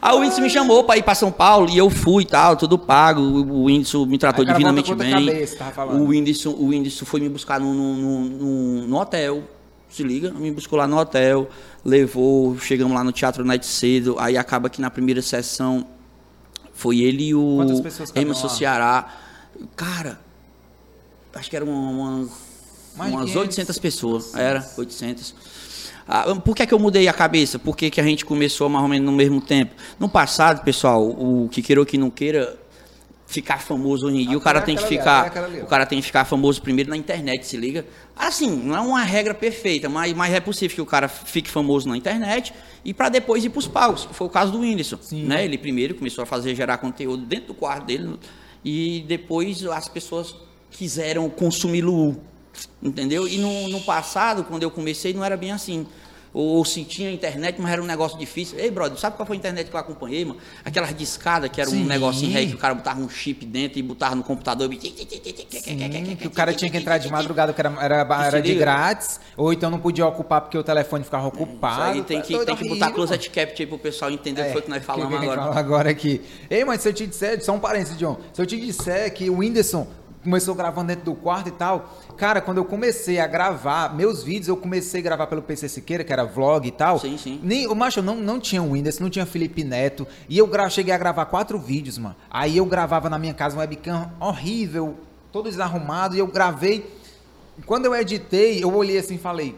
Aí 0.02 0.16
o 0.16 0.20
Whindersson 0.20 0.42
me 0.42 0.50
chamou 0.50 0.84
para 0.84 0.98
ir 0.98 1.04
para 1.04 1.16
São 1.16 1.32
Paulo 1.32 1.70
e 1.70 1.78
eu 1.78 1.90
fui 1.90 2.24
e 2.24 2.26
tal, 2.26 2.56
tudo 2.56 2.78
pago. 2.78 3.22
O 3.22 3.64
Whindersson 3.66 4.06
me 4.06 4.18
tratou 4.18 4.46
Aí, 4.46 4.52
divinamente 4.52 4.94
bem. 4.96 5.12
Cabeça, 5.12 5.74
o, 5.92 6.06
Whindersson, 6.06 6.52
o 6.52 7.06
foi 7.06 7.20
me 7.20 7.30
buscar 7.30 7.60
no, 7.60 7.74
no, 7.74 8.24
no, 8.26 8.88
no, 8.88 8.98
hotel. 8.98 9.44
Se 9.90 10.04
liga, 10.04 10.32
me 10.32 10.52
buscou 10.52 10.78
lá 10.78 10.86
no 10.86 10.98
hotel, 10.98 11.50
levou, 11.84 12.58
chegamos 12.60 12.94
lá 12.94 13.04
no 13.04 13.12
Teatro 13.12 13.44
Night 13.44 13.66
cedo. 13.66 14.18
Aí 14.20 14.38
acaba 14.38 14.70
que 14.70 14.82
na 14.82 14.90
primeira 14.90 15.22
sessão 15.22 15.88
foi 16.74 17.00
ele 17.00 17.30
e 17.30 17.36
o 17.36 17.60
Emerson 18.14 18.50
Ceará. 18.50 19.14
Cara, 19.76 20.20
acho 21.34 21.50
que 21.50 21.56
eram 21.56 21.68
umas, 21.68 22.30
umas 22.96 23.36
800 23.36 23.80
pessoas. 23.80 24.36
Era, 24.36 24.70
800. 24.78 25.34
Ah, 26.08 26.36
por 26.36 26.56
que, 26.56 26.64
é 26.64 26.66
que 26.66 26.74
eu 26.74 26.80
mudei 26.80 27.08
a 27.08 27.14
cabeça? 27.14 27.60
Por 27.60 27.76
que, 27.76 27.90
que 27.90 28.00
a 28.00 28.04
gente 28.04 28.24
começou 28.24 28.70
mais 28.70 28.84
ou 28.84 28.90
menos 28.90 29.06
no 29.06 29.12
mesmo 29.12 29.42
tempo? 29.42 29.76
No 30.00 30.08
passado, 30.08 30.64
pessoal, 30.64 31.04
o 31.04 31.50
que 31.52 31.62
queira 31.62 31.82
ou 31.82 31.86
que 31.86 31.98
não 31.98 32.10
queira 32.10 32.58
ficar 33.28 33.60
famoso 33.60 34.08
hoje 34.08 34.22
em 34.22 34.28
dia, 34.28 34.38
o 34.38 34.42
cara 34.42 34.62
tem 34.62 34.76
que 34.78 34.88
ficar, 34.88 35.30
o 35.62 35.66
cara 35.66 35.86
tem 35.86 36.00
que 36.00 36.06
ficar 36.06 36.24
famoso 36.24 36.62
primeiro 36.62 36.90
na 36.90 36.96
internet, 36.96 37.46
se 37.46 37.58
liga? 37.58 37.86
Assim, 38.16 38.50
não 38.50 38.76
é 38.76 38.80
uma 38.80 39.04
regra 39.04 39.34
perfeita, 39.34 39.90
mas, 39.90 40.14
mas 40.14 40.34
é 40.34 40.40
possível 40.40 40.76
que 40.76 40.82
o 40.82 40.86
cara 40.86 41.10
fique 41.10 41.50
famoso 41.50 41.90
na 41.90 41.98
internet 41.98 42.54
e 42.86 42.94
para 42.94 43.10
depois 43.10 43.44
ir 43.44 43.50
para 43.50 43.60
os 43.60 43.68
palcos, 43.68 44.08
foi 44.14 44.28
o 44.28 44.30
caso 44.30 44.54
do 44.54 44.60
Whindersson, 44.60 44.98
Sim. 45.02 45.26
né? 45.26 45.44
Ele 45.44 45.58
primeiro 45.58 45.94
começou 45.94 46.24
a 46.24 46.26
fazer 46.26 46.56
gerar 46.56 46.78
conteúdo 46.78 47.26
dentro 47.26 47.48
do 47.48 47.54
quarto 47.54 47.86
dele 47.86 48.18
e 48.64 49.04
depois 49.06 49.66
as 49.66 49.90
pessoas 49.90 50.34
quiseram 50.72 51.30
consumi-lo 51.30 52.16
Entendeu? 52.82 53.28
E 53.28 53.38
no, 53.38 53.68
no, 53.70 53.82
passado, 53.82 54.44
quando 54.44 54.64
eu 54.64 54.70
comecei, 54.70 55.14
não 55.14 55.24
era 55.24 55.36
bem 55.36 55.52
assim. 55.52 55.86
Ou, 56.34 56.64
se 56.64 56.84
tinha 56.84 57.10
internet, 57.10 57.60
mas 57.60 57.72
era 57.72 57.82
um 57.82 57.86
negócio 57.86 58.20
difícil. 58.20 58.60
Ei, 58.60 58.70
brother, 58.70 59.00
sabe 59.00 59.16
qual 59.16 59.26
foi 59.26 59.38
a 59.38 59.40
internet 59.40 59.70
que 59.70 59.76
eu 59.76 59.80
acompanhei, 59.80 60.24
mano? 60.24 60.40
Aquelas 60.64 60.96
discadas 60.96 61.50
que 61.50 61.60
era 61.60 61.70
Sim. 61.70 61.84
um 61.84 61.86
negocinho 61.88 62.38
aí 62.38 62.48
que 62.48 62.54
o 62.54 62.60
cara 62.60 62.76
botava 62.76 63.00
um 63.00 63.10
chip 63.10 63.44
dentro 63.44 63.80
e 63.80 63.82
botava 63.82 64.14
no 64.14 64.24
computador. 64.24 64.70
Sim, 64.70 66.16
que 66.16 66.28
o 66.28 66.30
cara 66.30 66.54
tinha 66.54 66.70
que 66.70 66.78
entrar 66.78 67.00
de 67.00 67.10
madrugada, 67.10 67.54
que 67.54 67.60
era, 67.60 67.74
era, 67.82 68.26
era 68.26 68.42
de 68.42 68.54
grátis, 68.54 69.20
ou 69.36 69.52
então 69.52 69.72
não 69.72 69.80
podia 69.80 70.06
ocupar 70.06 70.42
porque 70.42 70.58
o 70.58 70.64
telefone 70.64 71.04
ficava 71.04 71.28
ocupado. 71.28 71.82
Isso 71.82 71.92
aí 71.92 72.04
tem 72.04 72.22
que, 72.22 72.46
tem 72.46 72.56
que 72.56 72.70
botar 72.70 72.92
closet 72.92 73.30
capture 73.32 73.64
aí 73.64 73.68
pro 73.68 73.80
pessoal 73.80 74.12
entender 74.12 74.42
o 74.42 74.46
que 74.46 74.52
foi 74.52 74.62
que 74.62 74.70
nós 74.70 74.86
falamos 74.86 75.18
que, 75.18 75.26
agora. 75.26 75.60
agora 75.60 75.90
aqui. 75.90 76.22
Ei, 76.52 76.64
mas 76.64 76.82
se 76.82 76.90
eu 76.90 76.94
te 76.94 77.08
disser, 77.08 77.44
só 77.44 77.54
um 77.54 77.60
parênteses, 77.60 77.98
John, 77.98 78.20
se 78.32 78.40
eu 78.40 78.46
te 78.46 78.60
disser 78.60 79.12
que 79.12 79.28
o 79.28 79.40
Whindersson 79.40 79.88
começou 80.28 80.54
gravando 80.54 80.88
dentro 80.88 81.06
do 81.06 81.16
quarto 81.16 81.48
e 81.48 81.52
tal. 81.54 81.90
Cara, 82.18 82.42
quando 82.42 82.58
eu 82.58 82.66
comecei 82.66 83.18
a 83.18 83.26
gravar 83.26 83.96
meus 83.96 84.22
vídeos, 84.22 84.50
eu 84.50 84.58
comecei 84.58 85.00
a 85.00 85.04
gravar 85.04 85.26
pelo 85.28 85.42
PC 85.42 85.70
Siqueira, 85.70 86.04
que 86.04 86.12
era 86.12 86.26
vlog 86.26 86.68
e 86.68 86.72
tal. 86.72 87.00
Sim, 87.00 87.18
sim. 87.18 87.40
Nem, 87.42 87.66
o 87.66 87.74
macho 87.74 88.02
não, 88.02 88.16
não 88.16 88.38
tinha 88.38 88.62
o 88.62 88.74
Windows, 88.74 89.00
não 89.00 89.10
tinha 89.10 89.26
Felipe 89.26 89.64
Neto. 89.64 90.06
E 90.28 90.38
eu 90.38 90.46
gra, 90.46 90.70
cheguei 90.70 90.94
a 90.94 90.98
gravar 90.98 91.26
quatro 91.28 91.58
vídeos, 91.58 91.98
mano. 91.98 92.16
Aí 92.30 92.58
eu 92.58 92.66
gravava 92.66 93.10
na 93.10 93.18
minha 93.18 93.34
casa 93.34 93.56
um 93.56 93.60
webcam 93.60 94.12
horrível, 94.20 94.98
todo 95.32 95.50
desarrumado, 95.50 96.14
e 96.14 96.20
eu 96.20 96.28
gravei. 96.28 96.94
Quando 97.66 97.86
eu 97.86 97.96
editei, 97.96 98.62
eu 98.62 98.76
olhei 98.76 98.98
assim 98.98 99.16
e 99.16 99.20
falei. 99.20 99.56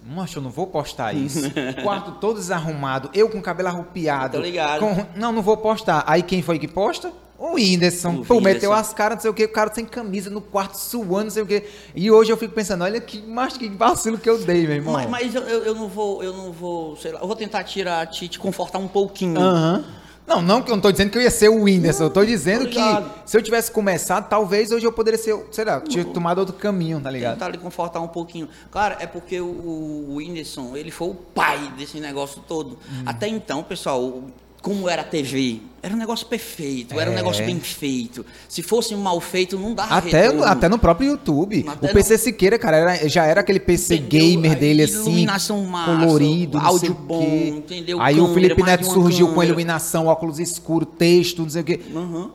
Macho, 0.00 0.38
eu 0.38 0.42
não 0.42 0.50
vou 0.50 0.68
postar 0.68 1.10
isso. 1.16 1.50
Quarto 1.82 2.12
todo 2.20 2.36
desarrumado, 2.36 3.10
eu 3.12 3.28
com 3.28 3.42
cabelo 3.42 3.68
arrupiado. 3.68 4.38
Tô 4.38 4.44
ligado. 4.44 4.78
Com... 4.78 5.06
Não, 5.16 5.32
não 5.32 5.42
vou 5.42 5.56
postar. 5.56 6.04
Aí 6.06 6.22
quem 6.22 6.40
foi 6.40 6.60
que 6.60 6.68
posta? 6.68 7.12
O 7.38 7.54
Whindersson, 7.54 8.20
o 8.20 8.24
pô, 8.24 8.40
meteu 8.40 8.72
as 8.72 8.92
caras, 8.92 9.16
não 9.16 9.22
sei 9.22 9.30
o 9.30 9.34
que, 9.34 9.44
o 9.44 9.48
cara 9.48 9.72
sem 9.74 9.84
camisa 9.84 10.30
no 10.30 10.40
quarto, 10.40 10.74
suando, 10.74 11.24
não 11.24 11.30
sei 11.30 11.42
o 11.42 11.46
que. 11.46 11.64
E 11.94 12.10
hoje 12.10 12.30
eu 12.30 12.36
fico 12.36 12.54
pensando, 12.54 12.84
olha 12.84 13.00
que 13.00 13.20
macho, 13.20 13.58
que 13.58 13.68
vacilo 13.68 14.18
que 14.18 14.30
eu 14.30 14.38
dei, 14.38 14.66
meu 14.66 14.76
irmão. 14.76 14.94
Mas, 14.94 15.10
mas 15.10 15.34
eu, 15.34 15.42
eu, 15.42 15.74
não 15.74 15.88
vou, 15.88 16.22
eu 16.22 16.32
não 16.32 16.52
vou, 16.52 16.96
sei 16.96 17.10
lá, 17.12 17.20
eu 17.20 17.26
vou 17.26 17.34
tentar 17.34 17.64
tirar, 17.64 18.06
te, 18.06 18.28
te 18.28 18.38
confortar 18.38 18.78
um 18.78 18.88
pouquinho. 18.88 19.40
Aham. 19.40 19.76
Uhum. 19.78 20.04
Não, 20.26 20.40
não 20.40 20.62
que 20.62 20.70
eu 20.70 20.76
não 20.76 20.80
tô 20.80 20.90
dizendo 20.90 21.10
que 21.10 21.18
eu 21.18 21.22
ia 21.22 21.30
ser 21.30 21.50
o 21.50 21.64
Whindersson, 21.64 22.04
eu 22.04 22.10
tô 22.10 22.24
dizendo 22.24 22.66
que 22.66 22.80
se 23.26 23.36
eu 23.36 23.42
tivesse 23.42 23.70
começado, 23.70 24.26
talvez 24.26 24.72
hoje 24.72 24.86
eu 24.86 24.92
poderia 24.92 25.18
ser, 25.18 25.36
sei 25.50 25.66
lá, 25.66 25.80
tinha 25.82 26.02
tomado 26.02 26.38
outro 26.38 26.54
caminho, 26.54 26.98
tá 26.98 27.10
ligado? 27.10 27.34
Tentar 27.34 27.48
lhe 27.50 27.58
confortar 27.58 28.00
um 28.00 28.08
pouquinho. 28.08 28.48
Cara, 28.72 28.96
é 29.00 29.06
porque 29.06 29.38
o, 29.38 29.44
o 29.44 30.14
Whindersson, 30.16 30.76
ele 30.76 30.90
foi 30.90 31.08
o 31.08 31.14
pai 31.14 31.70
desse 31.76 32.00
negócio 32.00 32.42
todo. 32.48 32.78
Hum. 32.90 33.02
Até 33.04 33.28
então, 33.28 33.62
pessoal, 33.62 34.22
como 34.62 34.88
era 34.88 35.02
a 35.02 35.04
TV. 35.04 35.60
Era 35.84 35.92
um 35.92 35.98
negócio 35.98 36.26
perfeito, 36.26 36.94
é. 36.94 37.02
era 37.02 37.10
um 37.10 37.14
negócio 37.14 37.42
é. 37.42 37.46
bem 37.46 37.60
feito. 37.60 38.24
Se 38.48 38.62
fosse 38.62 38.94
mal 38.94 39.20
feito, 39.20 39.58
não 39.58 39.74
dava 39.74 39.96
até 39.96 40.22
retorno. 40.22 40.44
Até 40.44 40.66
no 40.66 40.78
próprio 40.78 41.10
YouTube. 41.10 41.62
Até 41.68 41.90
o 41.90 41.92
PC 41.92 42.14
no... 42.14 42.18
Siqueira, 42.20 42.58
cara, 42.58 42.76
era, 42.78 43.06
já 43.06 43.26
era 43.26 43.42
aquele 43.42 43.60
PC 43.60 43.96
entendeu? 43.96 44.20
gamer 44.20 44.58
dele 44.58 44.84
assim. 44.84 45.02
Iluminação 45.02 45.62
massa, 45.64 46.06
colorido, 46.06 46.56
áudio 46.56 46.94
bom, 46.94 47.22
entendeu? 47.22 48.00
Aí 48.00 48.14
Câmera, 48.14 48.30
o 48.30 48.34
Felipe 48.34 48.62
Neto 48.62 48.86
surgiu 48.86 49.26
câmera. 49.26 49.34
com 49.34 49.44
iluminação, 49.44 50.06
óculos 50.06 50.40
escuro, 50.40 50.86
texto, 50.86 51.42
não 51.42 51.50
sei 51.50 51.60
o 51.60 51.64
quê. 51.64 51.80
Uhum. 51.92 52.30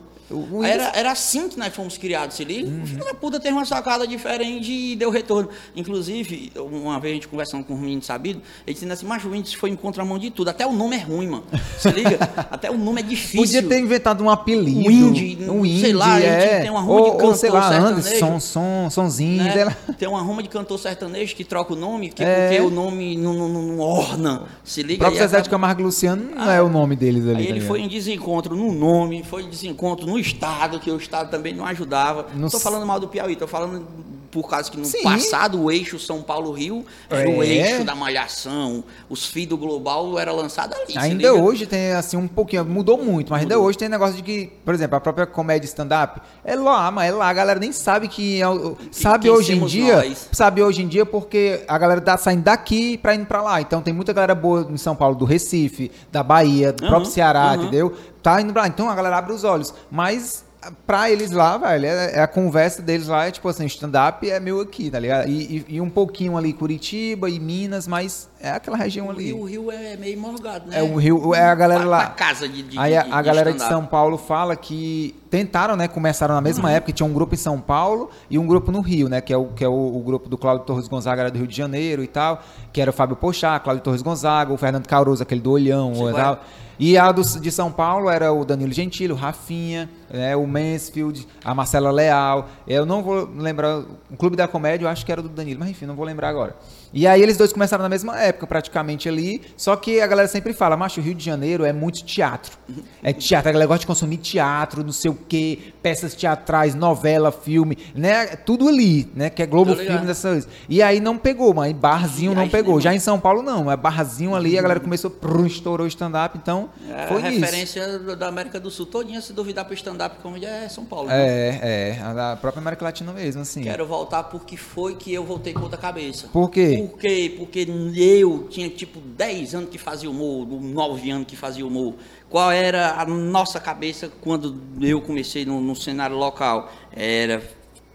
Era, 0.64 0.92
era 0.94 1.12
assim 1.12 1.48
que 1.48 1.58
nós 1.58 1.74
fomos 1.74 1.98
criados, 1.98 2.36
se 2.36 2.44
liga? 2.44 2.68
Uhum. 2.68 2.82
O 2.82 2.86
filho 2.86 3.04
da 3.04 3.14
puta 3.14 3.40
teve 3.40 3.54
uma 3.54 3.64
sacada 3.64 4.06
diferente 4.06 4.70
e 4.70 4.94
deu 4.94 5.10
retorno. 5.10 5.48
Inclusive, 5.74 6.52
uma 6.56 7.00
vez 7.00 7.12
a 7.12 7.14
gente 7.14 7.28
conversando 7.28 7.64
com 7.64 7.74
um 7.74 7.78
menino 7.78 8.02
sabido, 8.02 8.40
ele 8.66 8.74
dizendo 8.74 8.92
assim, 8.92 9.06
mas 9.06 9.24
o 9.24 9.34
índice 9.34 9.56
foi 9.56 9.70
em 9.70 9.76
contramão 9.76 10.18
de 10.18 10.30
tudo. 10.30 10.48
Até 10.48 10.66
o 10.66 10.72
nome 10.72 10.96
é 10.96 11.00
ruim, 11.00 11.26
mano. 11.26 11.44
Se 11.78 11.90
liga? 11.90 12.18
Até 12.50 12.70
o 12.70 12.78
nome 12.78 13.00
é 13.00 13.04
difícil. 13.04 13.40
Podia 13.40 13.62
ter 13.62 13.80
inventado 13.80 14.22
um 14.22 14.30
apelido. 14.30 14.88
Um 14.88 14.90
indie. 14.90 15.50
Um 15.50 15.66
indie, 15.66 15.80
sei 15.80 15.92
lá, 15.92 16.20
é. 16.20 16.60
tem 16.60 16.70
uma 16.70 16.80
ruma 16.80 17.00
ou, 17.00 17.10
de 17.10 17.16
cantor 17.18 17.36
sei 17.36 17.50
lá, 17.50 17.68
sertanejo. 17.68 18.18
Som, 18.18 18.40
som, 18.40 18.90
sonzinho. 18.90 19.42
Né? 19.42 19.76
Tem 19.98 20.08
uma 20.08 20.22
ruma 20.22 20.42
de 20.42 20.48
cantor 20.48 20.78
sertanejo 20.78 21.34
que 21.34 21.44
troca 21.44 21.72
o 21.72 21.76
nome, 21.76 22.10
que 22.10 22.22
é. 22.22 22.48
porque 22.48 22.62
o 22.62 22.70
nome 22.70 23.16
não, 23.16 23.34
não, 23.34 23.48
não 23.48 23.80
orna. 23.80 24.44
Se 24.62 24.82
liga? 24.82 24.94
O 24.94 24.98
próprio 24.98 25.20
Zezé 25.20 25.40
de 25.40 25.50
Camargo 25.50 25.82
Luciano 25.82 26.22
não 26.34 26.42
ah, 26.48 26.54
é 26.54 26.62
o 26.62 26.68
nome 26.68 26.94
deles 26.94 27.26
ali. 27.26 27.42
Aí 27.42 27.48
ele 27.48 27.60
tá 27.60 27.66
foi 27.66 27.80
em 27.80 27.88
desencontro 27.88 28.54
no 28.54 28.72
nome, 28.72 29.24
foi 29.24 29.42
em 29.42 29.50
desencontro 29.50 30.06
no 30.06 30.19
estado, 30.20 30.78
que 30.78 30.90
eu 30.90 30.96
Estado 30.96 31.30
também 31.30 31.54
não 31.54 31.64
ajudava. 31.66 32.26
Não 32.34 32.46
estou 32.46 32.60
falando 32.60 32.86
mal 32.86 33.00
do 33.00 33.08
Piauí, 33.08 33.32
estou 33.32 33.48
falando 33.48 33.86
por 34.30 34.48
causa 34.48 34.70
que 34.70 34.78
no 34.78 34.84
Sim. 34.84 35.02
passado 35.02 35.60
o 35.60 35.70
eixo 35.70 35.98
São 35.98 36.22
Paulo-Rio 36.22 36.84
era 37.08 37.28
é. 37.28 37.36
o 37.36 37.42
eixo 37.42 37.84
da 37.84 37.94
malhação. 37.94 38.84
Os 39.08 39.26
FII 39.26 39.46
do 39.46 39.56
Global 39.56 40.18
era 40.18 40.32
lançado 40.32 40.74
ali. 40.74 40.96
Ainda 40.96 41.34
hoje 41.34 41.66
tem 41.66 41.92
assim 41.92 42.16
um 42.16 42.28
pouquinho, 42.28 42.64
mudou 42.64 42.96
muito, 42.96 43.30
mas 43.30 43.42
mudou. 43.42 43.56
ainda 43.56 43.58
hoje 43.58 43.78
tem 43.78 43.88
negócio 43.88 44.16
de 44.16 44.22
que, 44.22 44.52
por 44.64 44.72
exemplo, 44.74 44.96
a 44.96 45.00
própria 45.00 45.26
comédia 45.26 45.66
stand-up 45.66 46.20
é 46.44 46.54
lá, 46.54 46.90
mas 46.90 47.10
é 47.10 47.12
lá, 47.12 47.28
a 47.28 47.32
galera 47.32 47.58
nem 47.58 47.72
sabe 47.72 48.08
que 48.08 48.40
é, 48.40 48.46
sabe 48.92 49.24
que 49.24 49.30
hoje 49.30 49.52
em 49.54 49.66
dia, 49.66 49.96
nós. 49.96 50.28
sabe 50.32 50.62
hoje 50.62 50.82
em 50.82 50.88
dia 50.88 51.04
porque 51.04 51.64
a 51.66 51.76
galera 51.76 52.00
tá 52.00 52.16
saindo 52.16 52.44
daqui 52.44 52.96
para 52.98 53.14
indo 53.14 53.26
para 53.26 53.42
lá. 53.42 53.60
Então 53.60 53.82
tem 53.82 53.92
muita 53.92 54.12
galera 54.12 54.34
boa 54.34 54.66
em 54.70 54.76
São 54.76 54.94
Paulo 54.94 55.16
do 55.16 55.24
Recife, 55.24 55.90
da 56.12 56.22
Bahia, 56.22 56.72
do 56.72 56.84
uhum, 56.84 56.90
próprio 56.90 57.10
Ceará, 57.10 57.48
uhum. 57.48 57.62
entendeu? 57.62 57.96
Tá 58.22 58.40
indo 58.40 58.52
pra 58.52 58.62
lá. 58.62 58.68
Então 58.68 58.88
a 58.88 58.94
galera 58.94 59.18
abre 59.18 59.32
os 59.32 59.44
olhos, 59.44 59.74
mas 59.90 60.44
pra 60.86 61.10
eles 61.10 61.30
lá, 61.30 61.56
velho, 61.56 61.86
é, 61.86 62.16
é, 62.16 62.20
a 62.20 62.26
conversa 62.28 62.82
deles 62.82 63.08
lá 63.08 63.26
é 63.26 63.30
tipo 63.30 63.48
assim, 63.48 63.64
stand-up 63.64 64.28
é 64.28 64.38
meu 64.38 64.60
aqui, 64.60 64.90
tá 64.90 64.98
ligado? 64.98 65.28
E, 65.28 65.64
e, 65.68 65.76
e, 65.76 65.80
um 65.80 65.88
pouquinho 65.88 66.36
ali 66.36 66.52
Curitiba 66.52 67.30
e 67.30 67.40
Minas, 67.40 67.88
mas 67.88 68.28
É 68.38 68.50
aquela 68.50 68.76
região 68.76 69.06
O 69.06 69.10
ali. 69.10 69.26
Rio, 69.26 69.40
o 69.40 69.44
Rio 69.44 69.70
é 69.70 69.96
meio 69.96 70.18
morgado, 70.18 70.68
né? 70.68 70.80
É 70.80 70.82
o 70.82 70.96
Rio, 70.96 71.34
é 71.34 71.44
a 71.44 71.54
galera 71.54 71.84
lá. 71.84 71.98
pra 71.98 72.10
casa 72.10 72.48
de, 72.48 72.62
de 72.62 72.78
Aí 72.78 72.96
a, 72.96 73.02
a 73.02 73.22
de 73.22 73.26
galera 73.26 73.52
de. 73.52 73.62
São 73.62 73.86
Paulo 73.86 74.18
fala 74.18 74.54
que 74.54 75.14
tentaram, 75.30 75.76
né? 75.76 75.88
Começaram 75.88 76.34
na 76.34 76.40
mesma 76.40 76.70
época, 76.70 76.92
tinha 76.92 77.06
um 77.06 77.12
grupo 77.12 77.34
em 77.34 77.38
São 77.38 77.60
Paulo 77.60 78.10
e 78.28 78.38
um 78.38 78.46
grupo 78.46 78.70
no 78.70 78.80
Rio, 78.80 79.08
né? 79.08 79.20
Que 79.20 79.32
é 79.32 79.36
o, 79.36 79.46
que 79.46 79.64
é 79.64 79.68
o, 79.68 79.96
o 79.96 80.00
grupo 80.00 80.28
do 80.28 80.36
Cláudio 80.36 80.66
Torres 80.66 80.88
Gonzaga, 80.88 81.22
era 81.22 81.30
do 81.30 81.38
Rio 81.38 81.46
de 81.46 81.56
Janeiro 81.56 82.02
e 82.02 82.06
tal, 82.06 82.42
que 82.72 82.80
era 82.80 82.90
o 82.90 82.94
Fábio 82.94 83.16
Pochá, 83.16 83.58
Cláudio 83.60 83.82
Torres 83.82 84.02
Gonzaga, 84.02 84.52
o 84.52 84.56
Fernando 84.56 84.86
Caruso, 84.86 85.22
aquele 85.22 85.40
do 85.40 85.52
Olhão 85.52 85.92
e 85.94 86.12
qual 86.12 86.34
é. 86.34 86.38
E 86.80 86.96
a 86.96 87.12
do, 87.12 87.22
de 87.22 87.52
São 87.52 87.70
Paulo 87.70 88.08
era 88.08 88.32
o 88.32 88.42
Danilo 88.42 88.72
Gentili, 88.72 89.12
o 89.12 89.16
Rafinha, 89.16 89.90
né, 90.10 90.34
o 90.34 90.46
Mansfield, 90.46 91.28
a 91.44 91.54
Marcela 91.54 91.90
Leal. 91.90 92.48
Eu 92.66 92.86
não 92.86 93.02
vou 93.02 93.28
lembrar. 93.36 93.80
O 94.10 94.16
Clube 94.16 94.34
da 94.34 94.48
Comédia 94.48 94.86
eu 94.86 94.88
acho 94.88 95.04
que 95.04 95.12
era 95.12 95.20
do 95.20 95.28
Danilo, 95.28 95.60
mas 95.60 95.68
enfim, 95.68 95.84
não 95.84 95.94
vou 95.94 96.06
lembrar 96.06 96.30
agora. 96.30 96.56
E 96.92 97.06
aí 97.06 97.22
eles 97.22 97.36
dois 97.36 97.52
começaram 97.52 97.82
na 97.82 97.88
mesma 97.88 98.18
época, 98.20 98.46
praticamente 98.46 99.08
ali. 99.08 99.40
Só 99.56 99.76
que 99.76 100.00
a 100.00 100.06
galera 100.06 100.26
sempre 100.28 100.52
fala, 100.52 100.76
macho, 100.76 101.00
o 101.00 101.04
Rio 101.04 101.14
de 101.14 101.24
Janeiro 101.24 101.64
é 101.64 101.72
muito 101.72 102.02
teatro. 102.04 102.58
É 103.02 103.12
teatro, 103.12 103.48
a 103.48 103.52
galera 103.52 103.68
gosta 103.68 103.80
de 103.80 103.86
consumir 103.86 104.16
teatro, 104.16 104.82
não 104.82 104.92
sei 104.92 105.10
o 105.10 105.14
quê, 105.14 105.58
peças 105.82 106.14
teatrais, 106.14 106.74
novela, 106.74 107.30
filme, 107.30 107.78
né? 107.94 108.26
Tudo 108.26 108.68
ali, 108.68 109.08
né? 109.14 109.30
Que 109.30 109.42
é 109.42 109.46
Globo 109.46 109.72
Tô 109.74 109.80
ligado. 109.80 109.92
Filme 109.94 110.06
dessas. 110.06 110.48
E 110.68 110.82
aí 110.82 110.98
não 111.00 111.16
pegou, 111.16 111.54
mas 111.54 111.72
barzinho 111.72 112.34
não 112.34 112.48
pegou. 112.48 112.80
Já 112.80 112.94
em 112.94 112.98
São 112.98 113.20
Paulo 113.20 113.42
não, 113.42 113.70
é 113.70 113.76
barzinho 113.76 114.34
ali, 114.34 114.58
a 114.58 114.62
galera 114.62 114.80
começou, 114.80 115.10
prum, 115.10 115.46
estourou 115.46 115.84
o 115.84 115.88
stand-up, 115.88 116.36
então 116.36 116.70
É 116.90 117.06
foi 117.06 117.22
a 117.22 117.30
isso. 117.30 117.40
referência 117.40 117.98
da 118.16 118.26
América 118.26 118.58
do 118.58 118.70
Sul 118.70 118.86
todinha, 118.86 119.20
se 119.20 119.32
duvidar 119.32 119.64
pro 119.64 119.74
stand-up 119.74 120.16
comedy, 120.22 120.46
é 120.46 120.68
São 120.68 120.84
Paulo. 120.84 121.08
né? 121.08 121.16
É, 121.20 121.98
é, 121.98 122.02
a 122.02 122.36
própria 122.36 122.60
América 122.60 122.84
Latina 122.84 123.12
mesmo, 123.12 123.42
assim. 123.42 123.62
Quero 123.62 123.86
voltar 123.86 124.24
porque 124.24 124.56
foi 124.56 124.94
que 124.96 125.12
eu 125.14 125.24
voltei 125.24 125.52
com 125.52 125.62
outra 125.62 125.78
cabeça. 125.78 126.28
Por 126.32 126.50
quê? 126.50 126.79
Por 126.86 126.98
quê? 126.98 127.34
Porque 127.36 127.66
eu 127.96 128.48
tinha 128.48 128.68
tipo 128.70 129.00
10 129.00 129.54
anos 129.54 129.70
que 129.70 129.78
fazia 129.78 130.10
humor, 130.10 130.46
9 130.46 131.10
anos 131.10 131.26
que 131.26 131.36
fazia 131.36 131.66
humor. 131.66 131.94
Qual 132.28 132.50
era 132.50 133.00
a 133.00 133.04
nossa 133.06 133.58
cabeça 133.60 134.10
quando 134.20 134.56
eu 134.80 135.00
comecei 135.00 135.44
no, 135.44 135.60
no 135.60 135.74
cenário 135.74 136.16
local? 136.16 136.72
Era 136.92 137.42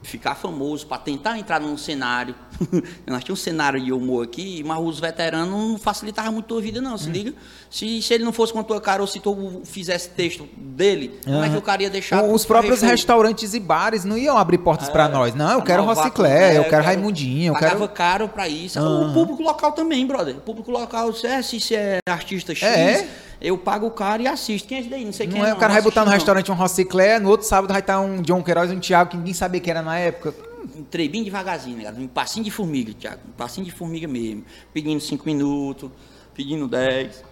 ficar 0.06 0.36
famoso 0.36 0.86
para 0.88 0.98
tentar 0.98 1.38
entrar 1.38 1.60
num 1.60 1.78
cenário. 1.78 2.34
Nós 3.08 3.24
tínhamos 3.24 3.30
um 3.42 3.44
cenário 3.44 3.84
de 3.84 3.92
humor 3.92 4.24
aqui, 4.24 4.64
mas 4.66 4.80
os 4.80 5.00
veteranos 5.00 5.50
não 5.50 5.78
facilitavam 5.78 6.32
muito 6.34 6.46
a 6.46 6.48
tua 6.50 6.62
vida, 6.62 6.82
não. 6.82 6.98
Se 6.98 7.10
liga. 7.10 7.34
Se, 7.70 8.02
se 8.02 8.14
ele 8.14 8.24
não 8.24 8.32
fosse 8.32 8.54
com 8.54 8.60
a 8.60 8.64
tua 8.64 8.80
cara 8.80 9.02
ou 9.02 9.08
se 9.08 9.20
tu 9.20 9.62
fizesse 9.66 10.10
texto 10.10 10.48
dele, 10.56 11.20
como 11.26 11.44
é 11.44 11.50
que 11.50 11.58
o 11.58 11.62
cara 11.62 11.84
ia 11.84 11.90
deixar. 11.90 12.24
O- 12.24 12.34
Os 12.34 12.46
próprios 12.46 12.82
restaurantes 12.82 13.54
e 13.54 13.60
bares 13.60 14.06
não 14.06 14.18
iam 14.18 14.38
abrir 14.38 14.60
portas 14.60 14.88
pra 14.90 15.10
nós. 15.10 15.34
Não, 15.36 15.52
eu 15.52 15.62
quero 15.62 15.84
Rociclé, 15.84 16.52
com- 16.52 16.56
eu 16.58 16.62
é, 16.64 16.70
quero 16.70 16.84
Raimundinho, 16.84 17.50
eu 17.50 17.54
Pagava 17.54 17.80
quero. 17.80 17.90
caro 17.90 18.30
pra 18.30 18.48
isso. 18.48 18.80
Aham. 18.80 19.10
O 19.10 19.14
público 19.14 19.44
local 19.44 19.72
também, 19.74 20.06
brother. 20.06 20.38
O 20.38 20.42
público 20.42 20.72
local, 20.72 21.12
se 21.14 21.28
é, 21.28 21.42
se 21.42 21.60
se 21.60 21.76
é 21.76 22.00
artista 22.08 22.54
X, 22.56 22.64
É? 22.64 23.08
Eu 23.42 23.58
pago 23.58 23.90
caro 23.92 24.24
e 24.24 24.28
assisto. 24.28 24.68
Quem 24.68 24.78
é 24.78 24.82
esse 24.82 24.90
daí? 24.90 25.06
Não 25.06 25.14
sei 25.14 25.28
quem 25.28 25.40
Não 25.40 25.46
é, 25.46 25.54
o 25.54 25.58
cara 25.58 25.74
vai 25.74 25.82
botar 25.82 26.06
no 26.06 26.12
restaurante 26.12 26.52
um 26.52 26.56
Rociclé, 26.56 27.20
no 27.20 27.30
outro 27.30 27.48
sábado 27.48 27.72
vai 27.72 27.82
estar 27.82 28.00
um 28.00 28.22
John 28.22 28.44
Queiroz 28.44 28.72
e 28.72 28.76
um 28.76 28.80
Thiago 28.80 29.12
que 29.12 29.18
ninguém 29.18 29.34
sabia 29.34 29.60
que 29.60 29.70
era 29.70 29.82
na 29.82 29.98
época. 29.98 30.34
Entrei 30.76 31.08
bem 31.08 31.24
devagarzinho, 31.24 31.78
né? 31.78 31.94
Um 31.98 32.08
passinho 32.08 32.44
de 32.44 32.52
formiga, 32.52 32.94
Thiago. 32.94 33.22
Um 33.28 33.34
passinho 33.34 33.66
de 33.66 33.72
formiga 33.72 34.08
mesmo. 34.08 34.44
Pedindo 34.74 35.00
5 35.00 35.26
minutos, 35.26 35.90
pedindo 36.34 36.68
10, 36.68 37.24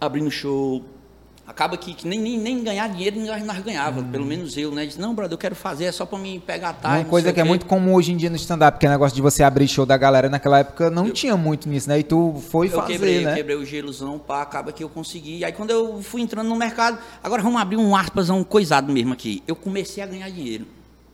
abrindo 0.00 0.30
show. 0.30 0.84
Acaba 1.52 1.76
que, 1.76 1.92
que 1.92 2.08
nem, 2.08 2.18
nem, 2.18 2.38
nem 2.38 2.64
ganhar 2.64 2.88
dinheiro 2.88 3.20
nós, 3.20 3.62
ganhava, 3.62 4.02
pelo 4.02 4.24
menos 4.24 4.56
eu, 4.56 4.72
né? 4.72 4.86
Disse, 4.86 4.98
não, 4.98 5.14
brother, 5.14 5.34
eu 5.34 5.38
quero 5.38 5.54
fazer, 5.54 5.84
é 5.84 5.92
só 5.92 6.06
pra 6.06 6.18
mim 6.18 6.42
pegar 6.44 6.72
time. 6.72 6.94
Uma 7.00 7.04
coisa 7.04 7.30
que 7.30 7.38
é 7.38 7.44
muito 7.44 7.66
comum 7.66 7.92
hoje 7.94 8.10
em 8.10 8.16
dia 8.16 8.30
no 8.30 8.36
stand-up, 8.36 8.78
que 8.78 8.86
é 8.86 8.88
o 8.88 8.92
negócio 8.92 9.14
de 9.14 9.20
você 9.20 9.42
abrir 9.42 9.68
show 9.68 9.84
da 9.84 9.98
galera. 9.98 10.30
Naquela 10.30 10.60
época 10.60 10.90
não 10.90 11.10
tinha 11.10 11.36
muito 11.36 11.68
nisso, 11.68 11.90
né? 11.90 11.98
E 11.98 12.02
tu 12.02 12.42
foi 12.48 12.68
Eu 12.68 12.70
fazer, 12.72 12.92
quebrei, 12.94 13.20
né? 13.22 13.32
eu 13.32 13.36
quebrei 13.36 13.56
o 13.56 13.66
gelozão, 13.66 14.18
pá, 14.18 14.40
acaba 14.40 14.72
que 14.72 14.82
eu 14.82 14.88
consegui. 14.88 15.44
Aí 15.44 15.52
quando 15.52 15.68
eu 15.68 16.02
fui 16.02 16.22
entrando 16.22 16.48
no 16.48 16.56
mercado, 16.56 16.98
agora 17.22 17.42
vamos 17.42 17.60
abrir 17.60 17.76
um 17.76 17.94
aspas, 17.94 18.30
um 18.30 18.42
coisado 18.42 18.90
mesmo 18.90 19.12
aqui. 19.12 19.42
Eu 19.46 19.54
comecei 19.54 20.02
a 20.02 20.06
ganhar 20.06 20.30
dinheiro. 20.30 20.66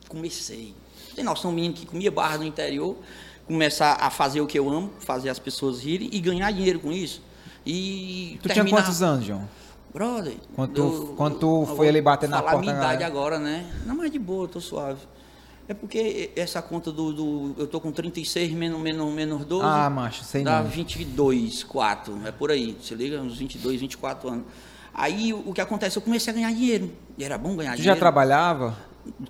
Comecei. 0.09 0.73
Tem 1.17 1.25
noção, 1.25 1.51
um 1.51 1.55
menino 1.55 1.75
que 1.75 1.85
comia 1.85 2.13
barra 2.13 2.39
no 2.39 2.45
interior, 2.45 2.97
começar 3.45 3.95
a 4.01 4.09
fazer 4.09 4.41
o 4.41 4.47
que 4.47 4.57
eu 4.57 4.69
amo, 4.71 4.93
fazer 5.01 5.31
as 5.31 5.39
pessoas 5.41 5.83
rirem 5.83 6.09
e 6.13 6.21
ganhar 6.21 6.49
dinheiro 6.53 6.79
com 6.79 6.93
isso. 6.93 7.21
E 7.67 8.39
Tu 8.41 8.49
tinha 8.49 8.55
terminar- 8.55 8.83
quantos 8.85 9.03
anos, 9.03 9.27
João? 9.27 9.49
Brother. 9.93 10.35
Quando 10.55 10.73
tu- 10.75 10.81
eu- 10.83 11.15
quando 11.17 11.39
tu 11.39 11.63
eu 11.69 11.77
foi 11.77 11.89
ali 11.89 12.01
bater 12.01 12.29
na 12.29 12.39
falar 12.39 12.53
porta 12.53 12.71
a 12.71 12.73
minha 12.73 12.75
da 12.87 12.95
idade 12.95 13.05
agora, 13.05 13.39
né? 13.39 13.67
Não, 13.87 13.97
mas 13.97 14.11
de 14.11 14.19
boa, 14.19 14.45
eu 14.45 14.49
tô 14.49 14.61
suave. 14.61 15.01
É 15.67 15.75
porque 15.75 16.31
essa 16.37 16.63
conta 16.63 16.91
do. 16.91 17.13
do- 17.13 17.55
eu 17.59 17.67
tô 17.67 17.81
com 17.81 17.93
36 17.93 18.51
menos, 18.53 18.81
menos, 18.81 19.13
menos 19.13 19.45
12. 19.45 19.65
Ah, 19.67 19.91
macho, 19.91 20.25
sei 20.25 20.43
Dá 20.43 20.63
não. 20.63 20.69
22, 20.71 21.63
4. 21.63 22.19
É 22.27 22.33
por 22.33 22.51
aí. 22.51 22.77
Se 22.83 22.95
liga, 22.95 23.21
uns 23.21 23.37
22, 23.39 23.79
24 23.81 24.29
anos. 24.31 24.45
Aí 24.95 25.33
o 25.33 25.53
que 25.53 25.61
acontece? 25.61 25.97
Eu 25.99 26.03
comecei 26.03 26.33
a 26.33 26.35
ganhar 26.37 26.53
dinheiro. 26.53 26.91
E 27.19 27.25
era 27.25 27.37
bom 27.39 27.55
ganhar 27.55 27.73
Tu 27.73 27.77
já 27.79 27.83
dinheiro. 27.83 28.01
trabalhava? 28.01 28.77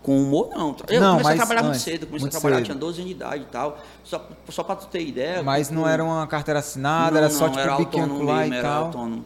Com 0.03 0.21
humor, 0.23 0.49
não. 0.51 0.75
Eu 0.88 1.01
Não, 1.01 1.12
comecei 1.18 1.33
a 1.35 1.37
trabalhar 1.37 1.62
muito 1.62 1.79
cedo. 1.79 2.07
Comecei 2.07 2.21
muito 2.25 2.37
a 2.37 2.40
trabalhar, 2.40 2.57
cedo. 2.57 2.64
tinha 2.66 2.77
12 2.77 2.99
anos 3.01 3.11
de 3.11 3.16
idade 3.16 3.42
e 3.42 3.47
tal. 3.47 3.79
Só, 4.05 4.29
só 4.49 4.62
pra 4.64 4.77
tu 4.77 4.87
ter 4.87 5.07
ideia. 5.07 5.42
Mas 5.42 5.71
não 5.71 5.88
era 5.88 6.03
uma 6.05 6.27
carteira 6.27 6.61
assinada, 6.61 7.11
não, 7.12 7.18
era 7.18 7.31
só 7.31 7.44
não, 7.47 7.51
tipo 7.51 7.61
era 7.61 7.73
autônomo 7.73 8.23
lá 8.25 8.37
mesmo, 8.38 8.55
e 8.55 8.59
era 8.59 8.68
tal. 8.68 8.85
autônomo. 8.87 9.25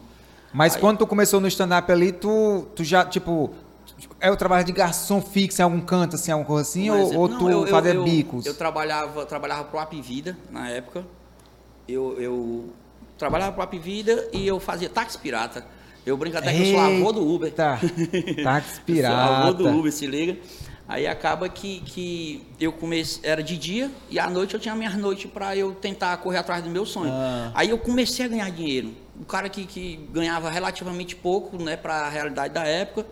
Mas 0.53 0.75
Aí- 0.75 0.81
quando 0.81 0.99
tu 0.99 1.07
começou 1.07 1.39
no 1.41 1.47
stand-up 1.47 1.91
ali, 1.91 2.11
tu, 2.11 2.67
tu 2.75 2.83
já, 2.83 3.03
tipo, 3.05 3.51
é 4.19 4.29
o 4.31 4.37
trabalho 4.37 4.63
de 4.63 4.71
garçom 4.71 5.21
fixo 5.21 5.61
em 5.61 5.63
algum 5.63 5.81
canto, 5.81 6.15
assim, 6.15 6.31
alguma 6.31 6.47
coisa 6.47 6.69
assim, 6.69 6.89
ou, 6.89 7.15
ou 7.15 7.27
Não, 7.27 7.37
tu 7.39 7.49
eu- 7.49 7.61
eu- 7.61 7.67
fazia 7.67 7.93
eu- 7.93 8.03
bicos? 8.03 8.45
Eu 8.45 8.53
trabalhava, 8.55 9.25
trabalhava 9.25 9.63
pro 9.65 9.79
Apivida 9.79 10.37
na 10.51 10.69
época. 10.69 11.03
Eu, 11.87 12.15
eu 12.19 12.69
trabalhava 13.17 13.51
pro 13.51 13.63
Apivida 13.63 14.27
e 14.31 14.45
eu 14.47 14.59
fazia 14.59 14.89
táxi 14.89 15.17
pirata. 15.17 15.65
Eu 16.05 16.17
brinco 16.17 16.37
até 16.37 16.51
que 16.53 16.61
eu 16.61 16.65
sou 16.71 16.79
avô 16.79 17.11
do 17.13 17.27
Uber. 17.27 17.47
Eita, 17.47 17.79
táxi 18.43 18.77
Eu 18.79 18.83
pirata. 18.85 19.25
sou 19.27 19.35
avô 19.35 19.53
do 19.53 19.69
Uber, 19.69 19.91
se 19.91 20.05
liga. 20.05 20.37
Aí 20.87 21.07
acaba 21.07 21.47
que, 21.47 21.79
que 21.81 22.45
eu 22.59 22.73
comecei, 22.73 23.21
era 23.27 23.41
de 23.41 23.57
dia 23.57 23.89
e 24.09 24.19
à 24.19 24.29
noite 24.29 24.53
eu 24.53 24.59
tinha 24.59 24.75
minhas 24.75 24.95
noites 24.95 25.31
para 25.31 25.55
eu 25.55 25.73
tentar 25.73 26.15
correr 26.17 26.37
atrás 26.39 26.61
do 26.63 26.69
meu 26.69 26.85
sonho. 26.85 27.09
Ah. 27.11 27.51
Aí 27.55 27.69
eu 27.69 27.77
comecei 27.77 28.25
a 28.25 28.27
ganhar 28.27 28.49
dinheiro. 28.51 28.91
O 29.19 29.23
cara 29.25 29.47
que, 29.47 29.65
que 29.65 30.07
ganhava 30.11 30.49
relativamente 30.49 31.15
pouco, 31.15 31.61
né, 31.61 31.77
para 31.77 31.93
a 32.05 32.09
realidade 32.09 32.53
da 32.53 32.65
época, 32.65 33.05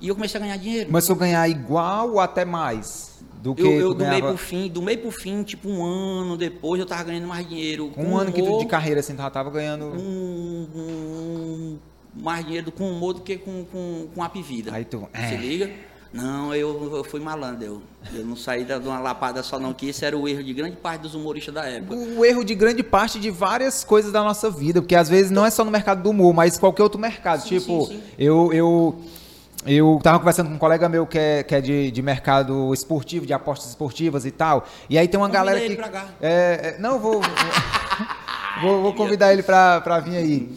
e 0.00 0.08
eu 0.08 0.14
comecei 0.16 0.40
a 0.40 0.42
ganhar 0.42 0.56
dinheiro. 0.56 0.86
Começou 0.86 1.14
a 1.14 1.18
ganhar 1.18 1.48
igual 1.48 2.10
ou 2.10 2.20
até 2.20 2.44
mais 2.44 3.22
do 3.40 3.54
que 3.54 3.62
Eu, 3.62 3.70
eu 3.72 3.94
do 3.94 3.98
meio 4.00 4.10
ganhava? 4.10 4.28
pro 4.28 4.36
fim, 4.38 4.68
do 4.68 4.82
meio 4.82 4.98
pro 4.98 5.10
fim, 5.12 5.42
tipo 5.44 5.68
um 5.68 5.84
ano 5.84 6.36
depois, 6.36 6.80
eu 6.80 6.86
tava 6.86 7.04
ganhando 7.04 7.28
mais 7.28 7.48
dinheiro. 7.48 7.92
Um 7.96 8.16
ano 8.16 8.32
que 8.32 8.42
tu 8.42 8.58
de 8.58 8.66
carreira, 8.66 8.98
assim, 8.98 9.14
tu 9.14 9.22
já 9.22 9.30
tava 9.30 9.48
ganhando... 9.50 9.86
um- 9.86 10.68
um- 10.74 11.78
mais 12.14 12.44
dinheiro 12.44 12.70
com 12.72 12.90
humor 12.90 13.14
do 13.14 13.20
que 13.20 13.38
com, 13.38 13.64
com, 13.64 14.08
com 14.14 14.22
a 14.22 14.28
pivida. 14.28 14.74
Aí 14.74 14.84
tu, 14.84 15.08
Se 15.14 15.34
é. 15.34 15.36
liga? 15.36 15.70
Não, 16.12 16.54
eu, 16.54 16.96
eu 16.96 17.04
fui 17.04 17.20
malandro. 17.20 17.64
Eu, 17.64 17.82
eu 18.14 18.24
não 18.26 18.36
saí 18.36 18.64
da- 18.64 18.78
de 18.78 18.86
uma 18.86 18.98
lapada 19.00 19.42
só 19.42 19.58
não, 19.58 19.72
que 19.72 19.88
esse 19.88 20.04
era 20.04 20.16
o 20.16 20.28
erro 20.28 20.42
de 20.44 20.52
grande 20.52 20.76
parte 20.76 21.00
dos 21.02 21.14
humoristas 21.14 21.54
da 21.54 21.64
época. 21.64 21.94
O 21.94 22.24
erro 22.24 22.44
de 22.44 22.54
grande 22.54 22.82
parte 22.82 23.18
de 23.18 23.30
várias 23.30 23.82
coisas 23.82 24.12
da 24.12 24.22
nossa 24.22 24.50
vida, 24.50 24.82
porque 24.82 24.94
às 24.94 25.08
vezes 25.08 25.30
não 25.30 25.46
é 25.46 25.50
só 25.50 25.64
no 25.64 25.70
mercado 25.70 26.02
do 26.02 26.10
humor, 26.10 26.34
mas 26.34 26.58
qualquer 26.58 26.82
outro 26.82 27.00
mercado. 27.00 27.40
Sim, 27.42 27.58
tipo, 27.58 27.86
sim, 27.86 27.94
sim. 27.94 28.02
eu 28.18 28.52
eu 28.52 29.00
eu 29.64 30.00
tava 30.02 30.18
conversando 30.18 30.48
com 30.48 30.54
um 30.56 30.58
colega 30.58 30.88
meu 30.88 31.06
que 31.06 31.16
é, 31.18 31.42
que 31.44 31.54
é 31.54 31.60
de, 31.60 31.90
de 31.90 32.02
mercado 32.02 32.74
esportivo, 32.74 33.24
de 33.24 33.32
apostas 33.32 33.68
esportivas 33.70 34.26
e 34.26 34.30
tal. 34.32 34.66
E 34.90 34.98
aí 34.98 35.06
tem 35.08 35.18
uma 35.18 35.28
Convida 35.28 35.38
galera 35.44 35.64
ele 35.64 35.76
que 35.76 35.80
pra 35.80 35.88
cá. 35.88 36.06
é, 36.20 36.74
é, 36.74 36.76
não 36.80 36.98
vou 36.98 37.20
vou, 37.22 37.32
vou, 38.60 38.82
vou 38.82 38.94
convidar 38.94 39.32
ele 39.32 39.42
pra, 39.42 39.80
pra 39.80 39.98
vir 40.00 40.16
aí. 40.16 40.52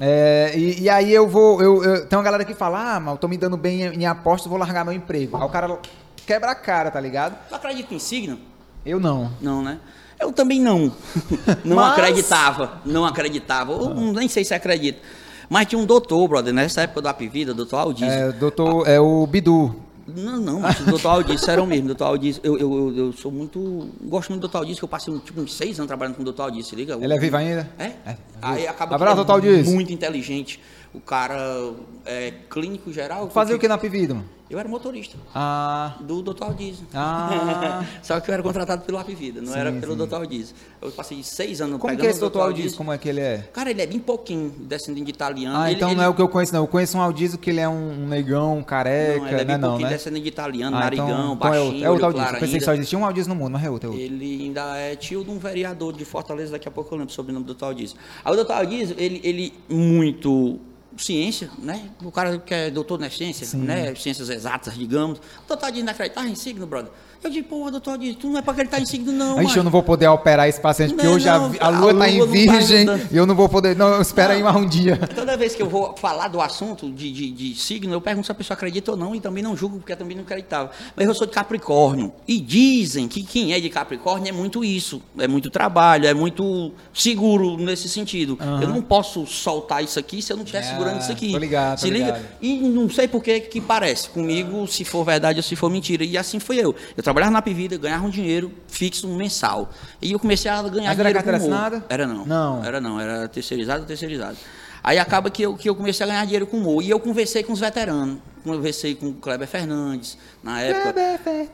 É, 0.00 0.52
e, 0.56 0.82
e 0.82 0.88
aí 0.88 1.12
eu 1.12 1.28
vou. 1.28 1.60
Eu, 1.62 1.84
eu- 1.84 2.06
tem 2.06 2.18
uma 2.18 2.24
galera 2.24 2.44
que 2.44 2.54
fala, 2.54 2.96
ah, 2.96 3.00
mas 3.00 3.12
eu 3.14 3.18
tô 3.18 3.28
me 3.28 3.36
dando 3.36 3.56
bem 3.56 3.82
em, 3.82 4.00
em 4.02 4.06
apostas, 4.06 4.48
vou 4.48 4.58
largar 4.58 4.84
meu 4.84 4.94
emprego. 4.94 5.36
Aí 5.36 5.42
o 5.42 5.48
cara 5.48 5.78
quebra 6.26 6.50
a 6.52 6.54
cara, 6.54 6.90
tá 6.90 6.98
ligado? 7.00 7.36
Tu 7.48 7.54
acredita 7.54 7.94
em 7.94 7.98
signo? 7.98 8.38
Eu 8.84 8.98
não. 8.98 9.30
Não, 9.40 9.62
né? 9.62 9.78
Eu 10.18 10.32
também 10.32 10.60
não. 10.60 10.92
Não 11.64 11.76
Mas- 11.76 11.92
acreditava. 11.92 12.72
Não 12.84 13.04
acreditava. 13.06 13.72
Eu 13.72 13.94
nem 13.94 14.28
sei 14.28 14.44
se 14.44 14.52
acredita. 14.54 15.00
Mas 15.48 15.66
tinha 15.66 15.78
um 15.78 15.84
doutor, 15.86 16.28
brother, 16.28 16.52
nessa 16.54 16.82
época 16.82 17.00
do 17.02 17.08
Apivida, 17.08 17.52
doutor 17.52 17.78
Aldiz. 17.78 18.08
É, 18.10 18.30
doutor, 18.32 18.86
é 18.88 19.00
o 19.00 19.26
Bidu. 19.26 19.74
Não, 20.16 20.40
não, 20.40 20.60
mas 20.60 20.80
o 20.80 20.84
doutor 20.84 21.08
Aldiz, 21.08 21.40
sério 21.40 21.66
mesmo, 21.66 21.88
doutor 21.88 22.06
Aldiz, 22.06 22.40
eu, 22.42 22.58
eu, 22.58 22.96
eu, 22.96 23.12
sou 23.12 23.30
muito, 23.30 23.88
gosto 24.02 24.30
muito 24.30 24.40
do 24.40 24.48
doutor 24.48 24.58
Aldiz, 24.58 24.78
que 24.78 24.84
eu 24.84 24.88
passei 24.88 25.16
tipo, 25.20 25.40
uns 25.40 25.54
seis 25.54 25.78
anos 25.78 25.88
trabalhando 25.88 26.16
com 26.16 26.22
o 26.22 26.24
doutor 26.24 26.50
se 26.62 26.74
liga? 26.74 26.98
Ele 27.00 27.12
é 27.12 27.18
vivo 27.18 27.36
ainda? 27.36 27.68
É? 27.78 27.92
É, 28.06 28.16
Aí 28.42 28.66
acaba 28.66 28.94
Abraço, 28.94 29.12
ele 29.12 29.24
doutor 29.24 29.32
Aldiz. 29.32 29.68
muito 29.68 29.92
inteligente, 29.92 30.60
o 30.92 31.00
cara 31.00 31.72
é 32.04 32.32
clínico 32.48 32.92
geral. 32.92 33.30
Fazer 33.30 33.54
o 33.54 33.58
que 33.58 33.68
na 33.68 33.78
Pivida, 33.78 34.14
mano? 34.14 34.39
Eu 34.50 34.58
era 34.58 34.68
motorista 34.68 35.16
Ah, 35.32 35.94
do 36.00 36.22
Dr. 36.22 36.42
Aldiz. 36.42 36.82
Ah. 36.92 37.84
Só 38.02 38.18
que 38.18 38.28
eu 38.28 38.34
era 38.34 38.42
contratado 38.42 38.82
pelo 38.82 38.98
Apivida, 38.98 39.40
não 39.40 39.52
Sim, 39.52 39.58
era 39.60 39.70
pelo 39.70 39.96
sim. 39.96 40.06
Dr. 40.08 40.14
Aldiz. 40.16 40.52
Eu 40.82 40.90
passei 40.90 41.22
seis 41.22 41.60
anos 41.60 41.78
como 41.80 41.96
que 41.96 42.04
é 42.04 42.10
esse 42.10 42.18
o 42.18 42.22
doutor 42.22 42.40
Aldiz? 42.40 42.64
Aldiz. 42.64 42.76
Como 42.76 42.92
é 42.92 42.98
que 42.98 43.08
ele 43.08 43.20
é? 43.20 43.48
Cara, 43.52 43.70
ele 43.70 43.80
é 43.80 43.86
bem 43.86 44.00
pouquinho, 44.00 44.50
descendente 44.58 45.04
de 45.06 45.10
italiano. 45.12 45.56
Ah, 45.56 45.68
Ele- 45.68 45.76
então 45.76 45.90
ele- 45.90 45.96
não 45.98 46.02
é 46.04 46.08
o 46.08 46.14
que 46.14 46.20
eu 46.20 46.28
conheço, 46.28 46.52
não. 46.52 46.62
Eu 46.62 46.66
conheço 46.66 46.98
um 46.98 47.00
Aldizo 47.00 47.38
que 47.38 47.48
ele 47.48 47.60
é 47.60 47.68
um, 47.68 48.08
negão, 48.08 48.58
um 48.58 48.62
careca, 48.64 49.18
Não, 49.20 49.26
ele 49.28 49.34
é 49.34 49.38
né? 49.38 49.44
bem 49.44 49.58
Não, 49.58 49.68
pouquinho 49.68 49.88
né? 49.88 49.96
descendente 49.96 50.22
de 50.24 50.28
italiano, 50.30 50.76
Ah, 50.76 50.80
narigão, 50.80 51.06
então, 51.08 51.20
então 51.34 51.36
baixinho, 51.36 51.60
é 51.62 51.68
outro, 51.68 51.84
é 51.84 51.90
outro 51.90 52.06
Aldizo. 52.06 52.22
claro 52.24 52.36
Eu 52.36 52.40
pensei 52.40 52.58
que 52.58 52.64
só 52.64 52.74
existia 52.74 52.98
um 52.98 53.04
Aldizo 53.04 53.28
no 53.28 53.36
mundo, 53.36 53.52
mas 53.52 53.62
é 53.64 53.70
outro. 53.70 53.88
É 53.88 53.92
outro. 53.92 54.04
Ele 54.04 54.42
ainda 54.42 54.76
é 54.78 54.96
tio 54.96 55.22
de 55.22 55.30
um 55.30 55.38
vereador 55.38 55.92
de 55.92 56.04
Fortaleza, 56.04 56.50
daqui 56.50 56.66
a 56.66 56.72
pouco 56.72 56.92
eu 56.92 56.98
lembro 56.98 57.14
sobre 57.14 57.30
o 57.30 57.34
nome 57.34 57.46
do 57.46 57.54
Dr. 57.54 57.66
Aldiz. 57.66 57.94
Aí 58.24 58.34
o 58.36 58.44
Dr. 58.44 58.50
Aldiz, 58.50 58.92
ele, 58.98 59.20
ele 59.22 59.52
muito 59.68 60.58
ciência, 61.00 61.50
né? 61.58 61.90
O 62.04 62.10
cara 62.10 62.38
que 62.38 62.52
é 62.52 62.70
doutor 62.70 62.98
na 62.98 63.10
ciência, 63.10 63.46
Sim. 63.46 63.58
né? 63.58 63.94
Ciências 63.94 64.28
exatas, 64.28 64.74
digamos. 64.74 65.18
O 65.18 65.56
Dr. 65.56 65.64
Aldiz 65.64 65.84
não 65.84 65.92
acreditava 65.92 66.28
em 66.28 66.34
signo, 66.34 66.66
brother. 66.66 66.92
Eu 67.22 67.28
disse, 67.28 67.42
pô, 67.42 67.70
doutor 67.70 67.98
tu 68.18 68.28
não 68.28 68.38
é 68.38 68.42
pra 68.42 68.52
acreditar 68.52 68.80
em 68.80 68.86
signo, 68.86 69.12
não, 69.12 69.42
Ixi, 69.42 69.58
eu 69.58 69.62
não 69.62 69.70
vou 69.70 69.82
poder 69.82 70.08
operar 70.08 70.48
esse 70.48 70.58
paciente, 70.58 70.94
porque 70.94 71.06
Não, 71.06 71.18
já 71.18 71.38
não, 71.38 71.52
a 71.60 71.66
a 71.66 71.68
lua 71.68 71.94
tá 71.94 72.08
em 72.08 72.18
tá 72.18 72.24
virgem 72.24 72.86
e 73.10 73.16
eu 73.16 73.26
não 73.26 73.34
vou 73.34 73.46
poder. 73.48 73.76
Não, 73.76 74.00
espera 74.00 74.32
aí 74.32 74.42
mais 74.42 74.56
um 74.56 74.66
dia. 74.66 74.96
Toda 75.14 75.36
vez 75.36 75.54
que 75.54 75.62
eu 75.62 75.68
vou 75.68 75.94
falar 75.96 76.28
do 76.28 76.40
assunto 76.40 76.90
de, 76.90 77.12
de, 77.12 77.30
de 77.30 77.54
signo, 77.54 77.92
eu 77.92 78.00
pergunto 78.00 78.24
se 78.26 78.32
a 78.32 78.34
pessoa 78.34 78.54
acredita 78.56 78.92
ou 78.92 78.96
não, 78.96 79.14
e 79.14 79.20
também 79.20 79.42
não 79.42 79.54
julgo, 79.54 79.76
porque 79.78 79.92
eu 79.92 79.96
também 79.98 80.16
não 80.16 80.24
acreditava. 80.24 80.70
Mas 80.96 81.06
eu 81.06 81.14
sou 81.14 81.26
de 81.26 81.32
Capricórnio. 81.34 82.10
E 82.26 82.40
dizem 82.40 83.06
que 83.06 83.22
quem 83.22 83.52
é 83.52 83.60
de 83.60 83.68
Capricórnio 83.68 84.28
é 84.28 84.32
muito 84.32 84.64
isso. 84.64 85.02
É 85.18 85.28
muito 85.28 85.50
trabalho, 85.50 86.06
é 86.06 86.14
muito 86.14 86.72
seguro 86.94 87.58
nesse 87.58 87.88
sentido. 87.88 88.38
Aham. 88.40 88.62
Eu 88.62 88.68
não 88.68 88.80
posso 88.80 89.26
soltar 89.26 89.84
isso 89.84 89.98
aqui 89.98 90.22
se 90.22 90.32
eu 90.32 90.36
não 90.38 90.44
estiver 90.44 90.60
Ah, 90.60 90.70
segurando 90.70 91.00
isso 91.00 91.12
aqui. 91.12 91.32
tô 91.32 91.38
ligado, 91.38 91.80
tô 91.80 91.82
Se 91.86 91.90
liga? 91.90 92.06
ligado. 92.06 92.22
E 92.40 92.58
não 92.60 92.88
sei 92.88 93.06
por 93.06 93.22
que 93.22 93.40
que 93.40 93.60
parece 93.60 94.08
comigo, 94.08 94.66
se 94.66 94.84
for 94.84 95.04
verdade 95.04 95.38
ou 95.38 95.42
se 95.42 95.54
for 95.54 95.68
mentira. 95.70 96.02
E 96.02 96.16
assim 96.16 96.38
foi 96.38 96.56
eu. 96.56 96.74
Eu 96.96 97.02
trabalhava 97.10 97.32
na 97.32 97.42
Pivida, 97.42 97.76
ganhava 97.76 98.06
um 98.06 98.10
dinheiro 98.10 98.52
fixo 98.68 99.08
mensal. 99.08 99.70
E 100.00 100.12
eu 100.12 100.18
comecei 100.18 100.50
a 100.50 100.62
ganhar 100.62 100.90
Mas 100.90 100.98
era 100.98 101.08
dinheiro 101.08 101.14
carteira 101.14 101.38
com 101.40 101.46
humor. 101.46 101.56
assinada? 101.58 101.84
Era 101.88 102.06
não. 102.06 102.24
Não. 102.24 102.64
Era 102.64 102.80
não, 102.80 103.00
era 103.00 103.28
terceirizado, 103.28 103.84
terceirizado. 103.84 104.36
Aí 104.82 104.98
acaba 104.98 105.30
que 105.30 105.42
eu, 105.42 105.54
que 105.56 105.68
eu 105.68 105.74
comecei 105.74 106.04
a 106.04 106.08
ganhar 106.08 106.24
dinheiro 106.24 106.46
com 106.46 106.56
humor. 106.56 106.82
E 106.82 106.90
eu 106.90 106.98
conversei 106.98 107.42
com 107.42 107.52
os 107.52 107.60
veteranos. 107.60 108.18
Conversei 108.42 108.94
com 108.94 109.08
o 109.08 109.12
Kleber 109.12 109.46
Fernandes, 109.46 110.16
na 110.42 110.62
época. 110.62 110.94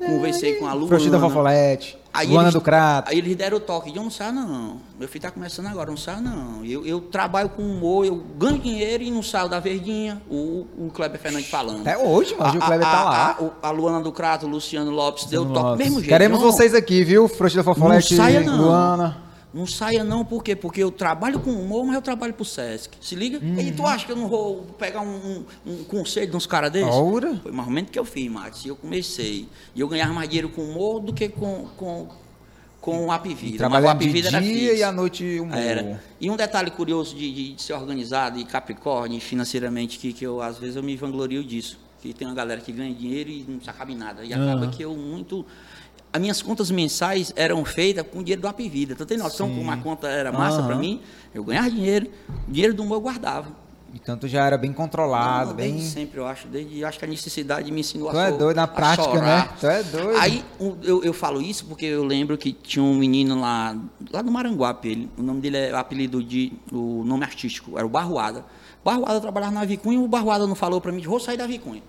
Conversei 0.07 0.55
com 0.55 0.67
a 0.69 0.73
Luana. 0.73 0.87
Frouxinha 0.87 1.11
da 1.11 1.19
Fofolete, 1.19 1.99
Aí 2.15 2.29
Luana 2.29 2.45
eles- 2.45 2.55
do 2.55 2.61
Crato. 2.61 3.11
Aí 3.11 3.19
eles 3.19 3.35
deram 3.35 3.57
o 3.57 3.61
toque, 3.61 3.91
eu 3.95 4.03
não 4.05 4.09
saio 4.11 4.33
não. 4.33 4.77
Meu 4.97 5.09
filho 5.09 5.23
tá 5.23 5.31
começando 5.33 5.67
agora, 5.67 5.91
não 5.91 5.97
saio 5.97 6.21
não. 6.23 6.65
Eu, 6.65 6.87
eu 6.87 7.01
trabalho 7.01 7.49
com 7.49 7.61
humor, 7.62 8.07
eu 8.07 8.15
ganho 8.39 8.59
dinheiro 8.61 9.03
e 9.03 9.11
não 9.11 9.21
saio 9.21 9.49
da 9.49 9.59
verdinha. 9.59 10.23
O, 10.31 10.65
o 10.79 10.91
Kleber 10.95 11.21
Fernandes 11.21 11.51
falando. 11.51 11.81
Até 11.81 11.99
hoje, 11.99 12.37
mano, 12.39 12.57
o 12.57 12.62
Kleber 12.65 12.87
tá 12.87 13.01
a- 13.01 13.05
lá. 13.05 13.37
A, 13.37 13.43
o- 13.43 13.53
a 13.61 13.71
Luana 13.73 14.01
do 14.01 14.12
Crato, 14.12 14.47
o 14.47 14.49
Luciano 14.49 14.93
Lopes, 14.93 15.25
deu 15.27 15.45
toque. 15.45 15.59
Nossa. 15.61 15.77
Mesmo 15.77 15.95
jeito. 15.99 16.09
Queremos 16.09 16.41
não- 16.41 16.53
vocês 16.53 16.73
aqui, 16.73 17.03
viu? 17.03 17.27
Frouxinha 17.27 17.65
da 17.65 17.75
Fofolete, 17.75 18.15
não 18.15 18.25
saia 18.25 18.41
não. 18.43 18.59
Luana. 18.62 19.26
Não 19.57 19.66
saia 19.66 20.05
não, 20.05 20.23
por 20.25 20.45
quê? 20.45 20.55
Porque 20.55 20.83
eu 20.83 20.90
trabalho 20.90 21.40
com 21.40 21.51
humor, 21.51 21.87
mas 21.87 21.95
eu 21.95 22.03
trabalho 22.03 22.35
pro 22.35 22.45
Sesc. 22.45 22.97
Se 23.01 23.14
liga? 23.14 23.38
E 23.59 23.73
tu 23.73 23.87
acha 23.87 24.05
que 24.05 24.12
eu 24.12 24.16
não 24.16 24.29
vou 24.29 24.62
pegar 24.79 25.01
um, 25.01 25.45
um, 25.66 25.73
um 25.73 25.85
conselho 25.85 26.31
de 26.31 26.37
uns 26.37 26.47
caras 26.47 26.71
desses? 26.71 26.92
Ora. 26.95 27.35
Foi 27.42 27.51
mais 27.53 27.66
ou 27.66 27.73
menos 27.75 27.90
que 27.90 27.99
eu 27.99 28.05
fiz, 28.05 28.31
Matos. 28.31 28.64
E 28.66 28.69
eu 28.69 28.77
comecei. 28.77 29.49
E 29.75 29.81
eu 29.81 29.88
ganhava 29.88 30.12
mais 30.12 30.29
dinheiro 30.29 30.51
com 30.51 30.61
humor 30.62 31.01
do 31.01 31.11
que 31.12 31.29
com, 31.31 31.66
com, 31.77 32.07
com 32.83 33.07
o 33.07 33.11
Apivida. 33.11 33.57
Trabalhando 33.57 33.99
de 33.99 34.12
dia 34.23 34.75
e 34.75 34.83
à 34.83 34.92
noite 34.92 35.40
um 35.40 35.55
Era. 35.55 36.03
E 36.21 36.31
um 36.31 36.37
detalhe 36.37 36.71
curioso 36.71 37.16
de, 37.16 37.33
de- 37.33 37.53
de 37.55 37.62
ser 37.62 37.73
organizado 37.73 38.38
e 38.38 38.45
Capricórnio 38.45 39.19
financeiramente, 39.21 39.99
que, 39.99 40.12
que 40.12 40.27
eu 40.27 40.42
às 40.42 40.59
vezes 40.59 40.77
eu 40.77 40.83
me 40.83 40.95
vanglorio 40.97 41.42
disso. 41.42 41.79
Que 42.03 42.12
tem 42.12 42.29
uma 42.29 42.35
galera 42.35 42.61
que 42.61 42.71
ganha 42.73 42.95
dinheiro 42.95 43.31
e 43.31 43.42
não 43.49 43.59
se 43.61 43.71
acaba 43.71 43.90
em 43.90 43.97
nada. 43.97 44.23
E 44.23 44.33
acaba 44.35 44.66
Ah. 44.66 44.69
que 44.69 44.83
eu 44.83 44.95
muito. 44.95 45.47
As 46.17 46.21
minhas 46.21 46.41
contas 46.41 46.71
mensais 46.71 47.31
eram 47.37 47.63
feitas 47.63 48.03
com 48.11 48.23
dinheiro 48.23 48.41
do 48.41 48.49
Apivida. 48.49 48.95
Tu 48.97 49.05
tem 49.05 49.19
noção 49.19 49.55
como 49.55 49.71
a 49.71 49.77
conta 49.77 50.09
era 50.09 50.33
massa 50.33 50.61
Aham. 50.61 50.67
para 50.67 50.77
mim? 50.77 51.03
Eu 51.35 51.45
ganhava 51.45 51.71
dinheiro, 51.71 52.09
dinheiro 52.49 52.73
do 52.73 52.83
meu 52.85 52.95
eu 52.95 53.01
guardava. 53.03 53.49
Então 53.95 54.17
tu 54.17 54.27
já 54.27 54.47
era 54.47 54.57
bem 54.57 54.73
controlado, 54.73 55.51
Não, 55.51 55.57
bem. 55.57 55.73
Desde 55.75 55.91
sempre, 55.91 56.19
eu 56.19 56.27
acho. 56.27 56.49
Desde, 56.49 56.81
eu 56.81 56.89
acho 56.89 56.99
que 56.99 57.05
a 57.05 57.09
necessidade 57.09 57.71
me 57.71 57.81
ensinou 57.81 58.11
Tu 58.11 58.17
a 58.19 58.29
é 58.29 58.31
so- 58.33 58.39
doido 58.39 58.57
na 58.57 58.67
prática, 58.67 59.05
chorar. 59.11 59.47
né? 59.47 59.49
Tu 59.61 59.67
é 59.67 59.83
doido. 59.83 60.19
Aí 60.19 60.45
eu, 60.83 61.05
eu 61.05 61.13
falo 61.13 61.43
isso 61.43 61.67
porque 61.67 61.85
eu 61.85 62.03
lembro 62.03 62.39
que 62.39 62.51
tinha 62.51 62.83
um 62.83 62.95
menino 62.95 63.39
lá, 63.39 63.77
lá 64.11 64.23
no 64.23 64.33
Maranguape, 64.33 64.89
ele, 64.89 65.11
o 65.19 65.23
nome 65.23 65.43
dele 65.43 65.59
é 65.59 65.73
o 65.73 65.77
apelido 65.77 66.23
de, 66.23 66.51
o 66.73 67.05
nome 67.05 67.25
artístico, 67.25 67.77
era 67.77 67.85
o 67.87 67.91
Barruada. 67.91 68.43
Barruada 68.83 69.21
trabalhava 69.21 69.53
na 69.53 69.67
Vicunha, 69.67 70.01
o 70.01 70.09
Barruada 70.09 70.47
não 70.47 70.55
falou 70.55 70.81
pra 70.81 70.91
mim, 70.93 71.03
vou 71.03 71.21
sair 71.21 71.37
da 71.37 71.47
Vicunha. 71.47 71.83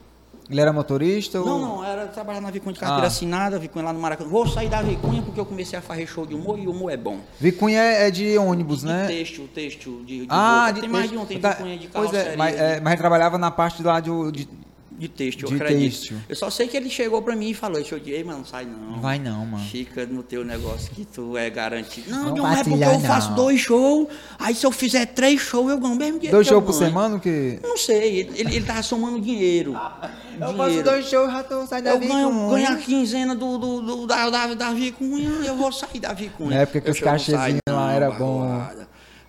Ele 0.49 0.61
era 0.61 0.71
motorista? 0.71 1.39
ou- 1.41 1.45
Não, 1.45 1.59
não, 1.59 1.83
era 1.85 2.07
trabalhar 2.07 2.39
na 2.39 2.49
Vicunha 2.49 2.73
de 2.73 2.79
carteira 2.79 3.03
Ah. 3.03 3.07
assinada, 3.07 3.59
Vicunha 3.59 3.83
lá 3.83 3.91
no 3.93 3.99
Maracanã. 3.99 4.29
Vou 4.29 4.47
sair 4.47 4.69
da 4.69 4.81
Vicunha 4.81 5.21
porque 5.21 5.39
eu 5.39 5.45
comecei 5.45 5.77
a 5.77 5.81
fazer 5.81 6.07
show 6.07 6.25
de 6.25 6.33
humor 6.35 6.57
e 6.57 6.67
o 6.67 6.71
humor 6.71 6.91
é 6.91 6.95
bom. 6.97 7.19
Vicunha 7.39 7.81
é 7.81 8.07
é 8.07 8.11
de 8.11 8.37
ônibus, 8.37 8.81
De 8.81 8.87
né? 8.87 9.07
texto, 9.07 9.41
texto 9.53 10.03
de, 10.05 10.21
de 10.21 10.27
Ah, 10.29 10.59
roupa. 10.67 10.73
de 10.73 10.81
Tem 10.81 10.89
mais 10.89 11.03
texto. 11.09 11.13
de 11.13 11.19
um, 11.21 11.25
tem 11.25 11.39
Tá, 11.39 11.49
Vicunha 11.49 11.77
de 11.77 11.87
Pois 11.89 12.09
carroceria. 12.11 12.33
é, 12.33 12.37
mas, 12.37 12.55
é, 12.55 12.79
mas 12.79 12.93
ele 12.93 13.01
trabalhava 13.01 13.37
na 13.37 13.51
parte 13.51 13.83
lá 13.83 13.99
de, 13.99 14.09
de- 14.31 14.49
De 14.97 15.07
texto, 15.07 15.43
eu 15.43 15.49
de 15.49 15.55
acredito. 15.55 15.99
texto. 15.99 16.15
Eu 16.27 16.35
só 16.35 16.49
sei 16.49 16.67
que 16.67 16.75
ele 16.75 16.89
chegou 16.89 17.21
pra 17.21 17.35
mim 17.35 17.49
e 17.49 17.53
falou, 17.53 17.79
eu 17.79 18.01
ei, 18.07 18.23
mano, 18.23 18.39
não 18.39 18.45
sai 18.45 18.65
não. 18.65 18.93
Não 18.93 18.99
vai 18.99 19.19
não, 19.19 19.45
mano. 19.45 19.63
Fica 19.63 20.07
no 20.07 20.23
teu 20.23 20.43
negócio 20.43 20.89
que 20.91 21.05
tu 21.05 21.37
é 21.37 21.49
garantido. 21.51 22.09
Não, 22.09 22.25
Não 22.29 22.35
não, 22.37 22.51
é 22.51 22.63
porque 22.63 22.83
eu 22.83 22.99
faço 23.01 23.29
não. 23.29 23.35
dois 23.35 23.59
shows, 23.61 24.07
aí 24.39 24.55
se 24.55 24.65
eu 24.65 24.71
fizer 24.71 25.05
três 25.05 25.39
shows, 25.39 25.69
eu 25.69 25.77
ganho 25.77 25.95
mesmo 25.95 26.13
dinheiro 26.17 26.35
Dois 26.35 26.47
shows 26.47 26.63
por 26.65 26.73
semana 26.73 27.19
que. 27.19 27.59
Não 27.61 27.77
sei, 27.77 28.21
ele, 28.21 28.39
ele, 28.39 28.55
ele 28.55 28.65
tava 28.65 28.81
somando 28.81 29.21
dinheiro. 29.21 29.75
Eu 30.39 30.53
faço 30.55 30.83
dois 30.83 31.05
shows, 31.09 31.31
já 31.31 31.41
tô 31.43 31.65
saindo 31.65 31.85
da 31.85 31.89
Eu 31.91 31.99
ganho, 31.99 32.49
ganho 32.51 32.69
a 32.69 32.75
quinzena 32.75 33.33
do, 33.35 33.57
do, 33.57 33.81
do- 33.81 34.05
da, 34.05 34.29
da, 34.29 34.53
da 34.53 34.71
Vicunha, 34.71 35.27
eu 35.43 35.55
vou 35.55 35.71
sair 35.71 35.99
da 35.99 36.13
Vicunha. 36.13 36.51
Na 36.51 36.55
época 36.57 36.79
que 36.81 36.89
Eu 36.89 36.93
os 36.93 36.99
cachezinhos 36.99 37.59
lá 37.67 37.91
era 37.91 38.11
bom. 38.11 38.61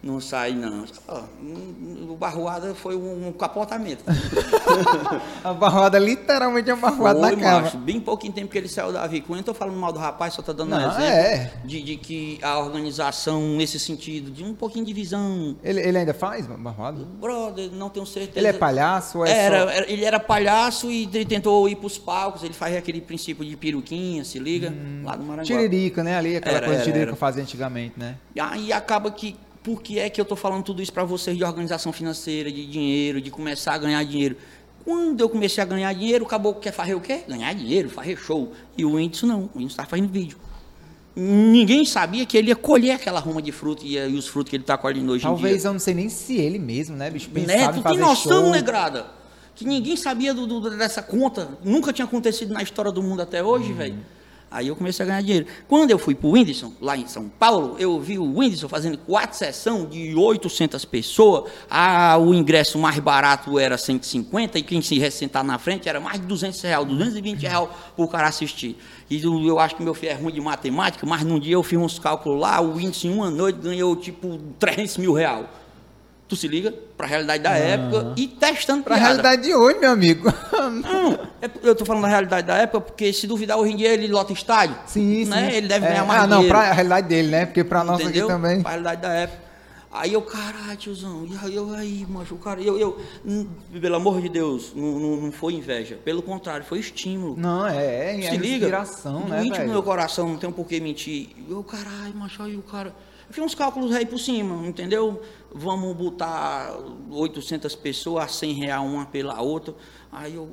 Não 0.08 0.20
sai 0.22 0.52
não. 0.52 0.84
Hum, 1.42 2.06
O 2.10 2.16
Barroada 2.16 2.74
foi 2.74 2.96
um, 2.96 3.28
um 3.28 3.32
capotamento. 3.32 4.02
A 5.44 5.52
barroada, 5.52 5.98
literalmente, 5.98 6.70
é 6.70 6.74
uma 6.74 6.90
barroada 6.90 7.20
na 7.20 7.28
Foi, 7.28 7.36
cama. 7.36 7.60
macho, 7.60 7.76
bem 7.78 8.00
pouquinho 8.00 8.32
tempo 8.32 8.50
que 8.50 8.56
ele 8.58 8.68
saiu 8.68 8.90
da 8.92 9.06
Vicunha. 9.06 9.36
Não 9.38 9.42
tô 9.44 9.52
falando 9.54 9.76
mal 9.76 9.92
do 9.92 9.98
rapaz, 9.98 10.32
só 10.34 10.40
tô 10.42 10.52
dando 10.54 10.74
um 10.74 10.78
Não, 10.78 10.88
exemplo 10.88 11.04
é. 11.04 11.52
de, 11.64 11.82
de 11.82 11.96
que 11.96 12.38
a 12.42 12.58
organização, 12.58 13.40
nesse 13.56 13.78
sentido, 13.78 14.30
de 14.30 14.42
um 14.42 14.54
pouquinho 14.54 14.84
de 14.86 14.92
visão. 14.94 15.56
Ele, 15.62 15.80
ele 15.80 15.98
ainda 15.98 16.14
faz 16.14 16.46
barroada? 16.46 17.04
Brother, 17.04 17.70
não 17.72 17.90
tenho 17.90 18.06
certeza. 18.06 18.38
Ele 18.38 18.46
é 18.48 18.52
palhaço 18.52 19.18
ou 19.18 19.26
é 19.26 19.30
era, 19.30 19.62
só... 19.64 19.68
era- 19.70 19.90
ele 19.92 20.04
era 20.06 20.18
palhaço 20.20 20.90
e 20.90 21.04
ele 21.04 21.24
tentou 21.26 21.68
ir 21.68 21.76
pros 21.76 21.98
palcos. 21.98 22.42
Ele 22.42 22.54
faz 22.54 22.74
aquele 22.76 23.00
princípio 23.02 23.44
de 23.44 23.56
peruquinha, 23.56 24.24
se 24.24 24.38
liga, 24.38 24.72
lá 25.04 25.16
do 25.16 25.22
Maranguá. 25.22 25.44
Tiririca, 25.44 26.02
né? 26.02 26.16
Ali, 26.16 26.36
aquela 26.36 26.56
Era, 26.56 26.66
coisa 26.66 26.82
que 26.82 26.88
era, 26.88 26.92
Tiririca 26.98 27.16
fazia 27.16 27.42
antigamente, 27.42 27.94
né? 27.98 28.16
E 28.34 28.40
Aí 28.40 28.72
acaba 28.72 29.10
que, 29.10 29.36
por 29.62 29.82
que 29.82 29.98
é 29.98 30.08
que 30.08 30.20
eu 30.20 30.22
estou 30.22 30.36
falando 30.36 30.62
tudo 30.64 30.80
isso 30.82 30.92
para 30.92 31.04
vocês 31.04 31.36
de 31.36 31.44
organização 31.44 31.92
financeira, 31.92 32.50
de 32.50 32.66
dinheiro, 32.66 33.20
de 33.20 33.30
começar 33.30 33.74
a 33.74 33.78
ganhar 33.78 34.02
dinheiro? 34.04 34.36
Quando 34.84 35.20
eu 35.20 35.28
comecei 35.28 35.62
a 35.62 35.66
ganhar 35.66 35.92
dinheiro, 35.92 36.24
o 36.24 36.28
caboclo 36.28 36.60
quer 36.62 36.72
fazer 36.72 36.94
o 36.94 37.00
quê? 37.00 37.20
Ganhar 37.28 37.52
dinheiro, 37.54 37.90
fazer 37.90 38.16
show. 38.16 38.52
E 38.76 38.84
o 38.84 38.94
Whindersson 38.94 39.26
não, 39.26 39.38
o 39.40 39.42
Whindersson 39.58 39.66
está 39.66 39.84
fazendo 39.84 40.08
vídeo. 40.08 40.38
Ninguém 41.16 41.84
sabia 41.84 42.24
que 42.24 42.36
ele 42.38 42.48
ia 42.48 42.56
colher 42.56 42.92
aquela 42.92 43.18
ruma 43.18 43.42
de 43.42 43.50
fruta 43.50 43.84
e, 43.84 43.96
e 43.96 44.14
os 44.16 44.28
frutos 44.28 44.50
que 44.50 44.56
ele 44.56 44.62
está 44.62 44.78
colhendo 44.78 45.10
hoje 45.12 45.24
Talvez 45.24 45.56
em 45.56 45.58
dia. 45.58 45.68
eu 45.68 45.72
não 45.72 45.80
sei 45.80 45.94
nem 45.94 46.08
se 46.08 46.36
ele 46.36 46.58
mesmo, 46.60 46.96
né, 46.96 47.10
bicho? 47.10 47.28
Pensava 47.28 47.58
Neto, 47.72 47.78
em 47.80 47.82
tem 47.82 47.98
noção, 47.98 48.42
show. 48.44 48.50
negrada? 48.50 49.06
Que 49.54 49.64
ninguém 49.64 49.96
sabia 49.96 50.32
do, 50.32 50.46
do- 50.46 50.70
dessa 50.76 51.02
conta. 51.02 51.48
Nunca 51.64 51.92
tinha 51.92 52.04
acontecido 52.04 52.54
na 52.54 52.62
história 52.62 52.92
do 52.92 53.02
mundo 53.02 53.20
até 53.20 53.42
hoje, 53.42 53.72
velho. 53.72 53.98
Aí 54.50 54.68
eu 54.68 54.76
comecei 54.76 55.04
a 55.04 55.06
ganhar 55.06 55.20
dinheiro. 55.20 55.46
Quando 55.68 55.90
eu 55.90 55.98
fui 55.98 56.14
pro 56.14 56.30
Whindersson, 56.30 56.72
lá 56.80 56.96
em 56.96 57.06
São 57.06 57.28
Paulo, 57.28 57.76
eu 57.78 58.00
vi 58.00 58.18
o 58.18 58.38
Whindersson 58.38 58.68
fazendo 58.68 58.96
quatro 58.96 59.36
sessões 59.36 59.90
de 59.90 60.14
800 60.14 60.84
pessoas. 60.86 61.50
Ah, 61.68 62.16
o 62.18 62.32
ingresso 62.32 62.78
mais 62.78 62.98
barato 62.98 63.58
era 63.58 63.76
150 63.76 64.58
e 64.58 64.62
quem 64.62 64.80
se 64.80 64.98
ressentar 64.98 65.44
na 65.44 65.58
frente 65.58 65.88
era 65.88 66.00
mais 66.00 66.18
de 66.18 66.26
200 66.26 66.62
reais, 66.62 66.86
220 66.86 67.42
reais 67.42 67.68
pro 67.94 68.08
cara 68.08 68.28
assistir. 68.28 68.76
E 69.10 69.22
eu, 69.22 69.46
eu 69.46 69.58
acho 69.58 69.76
que 69.76 69.82
meu 69.82 69.92
filho 69.92 70.12
é 70.12 70.14
ruim 70.14 70.32
de 70.32 70.40
matemática, 70.40 71.06
mas 71.06 71.22
num 71.22 71.38
dia 71.38 71.54
eu 71.54 71.62
fiz 71.62 71.78
uns 71.78 71.98
cálculos 71.98 72.40
lá, 72.40 72.60
o 72.60 72.76
Whindersson 72.76 73.08
em 73.08 73.14
uma 73.14 73.30
noite 73.30 73.58
ganhou 73.58 73.94
tipo 73.96 74.38
300 74.58 74.96
mil 74.96 75.12
reais. 75.12 75.46
Tu 76.28 76.36
se 76.36 76.46
liga? 76.46 76.74
Pra 76.96 77.06
realidade 77.06 77.42
da 77.42 77.52
época 77.52 78.12
e 78.16 78.26
testando 78.28 78.82
Pra 78.84 78.96
piada. 78.96 79.08
realidade 79.08 79.42
de 79.42 79.54
hoje, 79.54 79.78
meu 79.78 79.90
amigo. 79.92 80.30
Não, 80.52 81.12
é- 81.40 81.50
eu 81.62 81.74
tô 81.74 81.86
falando 81.86 82.02
da 82.02 82.08
realidade 82.08 82.46
da 82.46 82.56
época, 82.58 82.82
porque 82.82 83.12
se 83.14 83.26
duvidar 83.26 83.56
hoje 83.56 83.72
em 83.72 83.76
dia 83.76 83.88
ele 83.94 84.08
lota 84.08 84.32
estádio. 84.32 84.76
Sim, 84.86 85.24
sim. 85.24 85.30
né? 85.30 85.56
Ele 85.56 85.66
deve 85.66 85.86
É, 85.86 85.88
ganhar 85.88 86.04
mais 86.04 86.22
Ah, 86.24 86.26
não, 86.26 86.38
dinheiro. 86.40 86.58
pra 86.58 86.70
realidade 86.72 87.08
dele, 87.08 87.28
né? 87.28 87.46
Porque 87.46 87.64
pra 87.64 87.82
nós 87.82 88.04
aqui 88.06 88.20
também. 88.26 88.60
Pra 88.60 88.72
realidade 88.72 89.00
da 89.00 89.12
época. 89.12 89.48
Aí 89.90 90.12
eu, 90.12 90.20
caralho, 90.20 90.76
tiozão, 90.76 91.24
e 91.26 91.34
aí, 91.42 91.56
eu, 91.56 91.72
aí, 91.72 92.04
macho, 92.06 92.34
o 92.34 92.38
cara, 92.38 92.60
eu, 92.60 92.78
eu, 92.78 92.98
hum, 93.24 93.46
pelo 93.80 93.96
amor 93.96 94.20
de 94.20 94.28
Deus, 94.28 94.70
não, 94.76 94.98
não, 94.98 95.16
não 95.16 95.32
foi 95.32 95.54
inveja, 95.54 95.96
pelo 96.04 96.20
contrário, 96.20 96.62
foi 96.66 96.78
estímulo. 96.78 97.34
Não, 97.38 97.66
é, 97.66 98.18
é, 98.18 98.20
Se 98.20 98.26
é 98.28 98.36
liga, 98.36 98.56
inspiração, 98.66 99.20
no 99.20 99.28
né, 99.28 99.46
íntimo 99.46 99.64
do 99.64 99.70
meu 99.72 99.82
coração, 99.82 100.28
não 100.28 100.36
tem 100.36 100.52
por 100.52 100.66
que 100.66 100.78
mentir. 100.78 101.30
Eu, 101.48 101.64
caralho, 101.64 102.14
macho, 102.14 102.42
aí 102.42 102.54
o 102.54 102.60
cara... 102.62 102.94
Eu 103.28 103.34
fiz 103.34 103.44
uns 103.44 103.54
cálculos 103.54 103.94
aí 103.94 104.06
por 104.06 104.18
cima, 104.18 104.66
entendeu? 104.66 105.20
Vamos 105.54 105.94
botar 105.94 106.74
800 107.10 107.74
pessoas 107.74 108.24
a 108.24 108.28
100 108.28 108.52
reais 108.54 108.82
uma 108.82 109.04
pela 109.04 109.40
outra. 109.40 109.74
Aí 110.10 110.34
eu, 110.34 110.48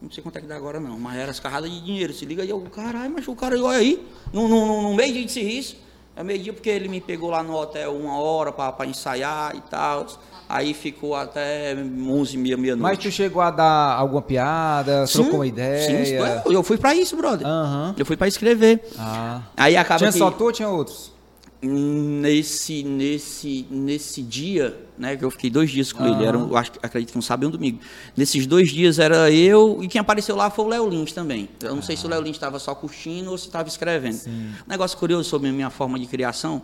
Não 0.00 0.10
sei 0.10 0.22
quanto 0.22 0.38
é 0.38 0.40
que 0.40 0.46
dá 0.46 0.56
agora 0.56 0.80
não, 0.80 0.98
mas 0.98 1.18
era 1.18 1.30
as 1.30 1.40
carradas 1.40 1.70
de 1.70 1.80
dinheiro. 1.80 2.12
Se 2.14 2.24
liga 2.24 2.42
aí, 2.42 2.48
eu, 2.48 2.60
caralho, 2.62 3.12
mas 3.12 3.26
o 3.28 3.34
cara, 3.34 3.60
olha 3.62 3.78
aí, 3.78 4.06
no, 4.32 4.48
no, 4.48 4.82
no, 4.82 4.94
meio 4.94 5.12
dia 5.12 5.24
de 5.24 5.32
serviço. 5.32 5.76
É 6.16 6.22
meio 6.24 6.42
dia 6.42 6.52
porque 6.52 6.70
ele 6.70 6.88
me 6.88 7.00
pegou 7.00 7.30
lá 7.30 7.42
no 7.42 7.54
hotel 7.54 7.94
uma 7.94 8.18
hora 8.18 8.52
para 8.52 8.86
ensaiar 8.86 9.54
e 9.54 9.60
tal. 9.62 10.06
Aí 10.48 10.72
ficou 10.72 11.14
até 11.14 11.74
11 11.74 12.34
e 12.34 12.38
meia, 12.38 12.56
meia-noite. 12.56 12.82
Mas 12.82 12.98
tu 12.98 13.10
chegou 13.10 13.42
a 13.42 13.50
dar 13.50 13.98
alguma 13.98 14.22
piada, 14.22 15.04
trocou 15.06 15.34
uma 15.34 15.46
ideia? 15.46 16.06
Sim, 16.06 16.52
eu- 16.52 16.62
fui 16.62 16.78
pra 16.78 16.94
isso, 16.94 17.16
brother. 17.16 17.46
Aham. 17.46 17.94
Eu 17.98 18.06
fui 18.06 18.16
pra 18.16 18.26
escrever. 18.26 18.80
Ah. 18.98 19.42
Aí 19.56 19.76
acaba 19.76 19.98
Tinha 19.98 20.10
que 20.10 20.18
só 20.18 20.30
tu 20.30 20.44
ou 20.44 20.52
tinha 20.52 20.68
outros? 20.68 21.17
Nesse 21.60 22.82
nesse 22.84 23.66
nesse 23.70 24.22
dia, 24.22 24.78
né, 24.96 25.16
que 25.16 25.24
eu 25.24 25.30
fiquei 25.30 25.50
dois 25.50 25.70
dias 25.70 25.92
com 25.92 26.04
ele, 26.06 26.24
era, 26.24 26.38
um- 26.38 26.48
eu 26.50 26.56
acho, 26.56 26.72
acredito 26.82 27.12
que 27.12 27.18
um 27.18 27.22
sábado 27.22 27.44
e 27.44 27.46
um 27.48 27.50
domingo. 27.50 27.80
Nesses 28.16 28.46
dois 28.46 28.70
dias 28.70 28.98
era 28.98 29.30
eu 29.30 29.78
e 29.82 29.88
quem 29.88 30.00
apareceu 30.00 30.36
lá 30.36 30.50
foi 30.50 30.64
o 30.64 30.68
Léo 30.68 30.88
Lins 30.88 31.12
também. 31.12 31.48
Eu 31.62 31.74
não 31.74 31.82
sei 31.82 31.96
se 31.96 32.06
o 32.06 32.08
Léo 32.08 32.20
Lins 32.22 32.36
estava 32.36 32.58
só 32.58 32.74
curtindo 32.74 33.30
ou 33.30 33.38
se 33.38 33.46
estava 33.46 33.68
escrevendo. 33.68 34.18
Um 34.28 34.52
negócio 34.68 34.96
curioso 34.98 35.28
sobre 35.28 35.48
a 35.48 35.52
minha 35.52 35.70
forma 35.70 35.98
de 35.98 36.06
criação. 36.06 36.62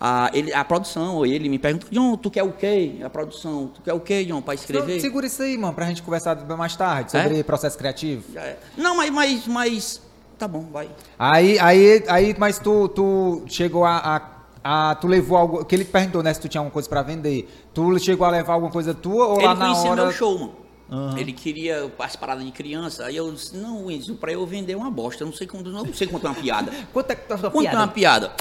A, 0.00 0.30
ele, 0.32 0.52
a 0.54 0.64
produção, 0.64 1.16
ou 1.16 1.26
ele 1.26 1.48
me 1.48 1.58
perguntou, 1.58 1.88
John, 1.90 2.16
tu 2.16 2.30
quer 2.30 2.44
o 2.44 2.52
quê? 2.52 2.92
A 3.02 3.10
produção, 3.10 3.66
tu 3.74 3.82
quer 3.82 3.92
o 3.92 3.98
quê, 3.98 4.24
John, 4.24 4.40
para 4.40 4.54
escrever? 4.54 4.92
Então, 4.92 5.00
segura 5.00 5.26
isso 5.26 5.42
aí, 5.42 5.58
mano, 5.58 5.74
pra 5.74 5.86
gente 5.86 6.02
conversar 6.04 6.36
mais 6.56 6.76
tarde 6.76 7.10
sobre 7.10 7.40
É? 7.40 7.42
processo 7.42 7.76
criativo. 7.76 8.22
É. 8.36 8.56
Não, 8.76 8.96
mas, 8.96 9.10
mas, 9.10 9.46
mas. 9.48 10.00
Tá 10.38 10.46
bom, 10.46 10.66
vai. 10.72 10.88
Aí, 11.18 11.58
aí, 11.58 12.04
aí, 12.08 12.36
mas 12.38 12.58
tu, 12.58 12.88
tu 12.88 13.42
chegou 13.48 13.84
a, 13.84 14.22
a, 14.62 14.90
a- 14.90 14.94
Tu 14.94 15.06
levou 15.08 15.36
algo. 15.36 15.64
Que 15.64 15.74
ele 15.74 15.84
perguntou, 15.84 16.22
né? 16.22 16.32
Se 16.32 16.40
tu 16.40 16.48
tinha 16.48 16.60
alguma 16.60 16.72
coisa 16.72 16.88
pra 16.88 17.02
vender. 17.02 17.48
Tu 17.74 17.98
chegou 17.98 18.26
a 18.26 18.30
levar 18.30 18.52
alguma 18.54 18.70
coisa 18.70 18.94
tua 18.94 19.26
ou 19.26 19.36
lá 19.40 19.50
Ele 19.50 19.54
na 19.60 19.66
conhecia 19.66 19.90
hora. 19.90 20.02
meu 20.04 20.12
show, 20.12 20.38
mano. 20.38 21.18
Ele 21.18 21.32
queria 21.32 21.90
as 21.98 22.16
paradas 22.16 22.44
de 22.44 22.50
criança. 22.52 23.04
Aí 23.04 23.16
eu 23.16 23.30
disse, 23.32 23.56
não, 23.56 23.86
Winston, 23.88 24.14
pra 24.14 24.32
eu 24.32 24.46
vender 24.46 24.74
uma 24.76 24.90
bosta. 24.90 25.22
Eu 25.22 25.26
não 25.26 25.34
sei 25.34 25.46
quanto, 25.46 25.70
não 25.70 25.92
sei 25.92 26.06
quanto 26.06 26.26
é 26.26 26.30
uma 26.30 26.36
piada. 26.36 26.72
Quanto 26.94 27.10
é 27.10 27.14
que 27.14 27.26
tá 27.28 27.34
a 27.34 27.38
sua 27.38 27.50
Quanto 27.50 27.66
é 27.66 27.70
piada? 27.70 27.84
uma 27.84 27.92
piada? 27.92 28.32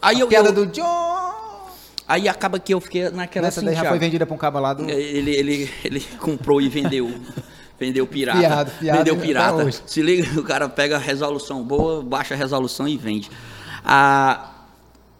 Aí 0.00 0.20
eu, 0.20 0.28
piada 0.28 0.48
eu- 0.50 0.52
do 0.54 0.66
John! 0.68 1.34
Aí 2.08 2.28
acaba 2.28 2.58
que 2.60 2.72
eu 2.72 2.80
fiquei 2.80 3.10
naquela 3.10 3.48
Essa 3.48 3.58
assim, 3.60 3.66
daí 3.66 3.74
já 3.74 3.84
foi 3.88 3.98
vendida 3.98 4.24
pra 4.24 4.34
um 4.34 4.38
cabo 4.38 4.60
lá 4.60 4.72
do. 4.72 4.88
Ele, 4.88 5.32
ele, 5.34 5.70
ele 5.84 6.00
comprou 6.20 6.60
e 6.60 6.68
vendeu. 6.68 7.10
Vendeu 7.78 8.06
pirata. 8.06 8.38
Fiado, 8.38 8.70
fiado 8.70 8.98
vendeu 8.98 9.16
pirata. 9.16 9.70
Se 9.86 10.02
liga, 10.02 10.40
o 10.40 10.42
cara 10.42 10.68
pega 10.68 10.96
a 10.96 10.98
resolução 10.98 11.62
boa, 11.62 12.02
baixa 12.02 12.34
a 12.34 12.36
resolução 12.36 12.88
e 12.88 12.96
vende. 12.96 13.30
Ah, 13.84 14.50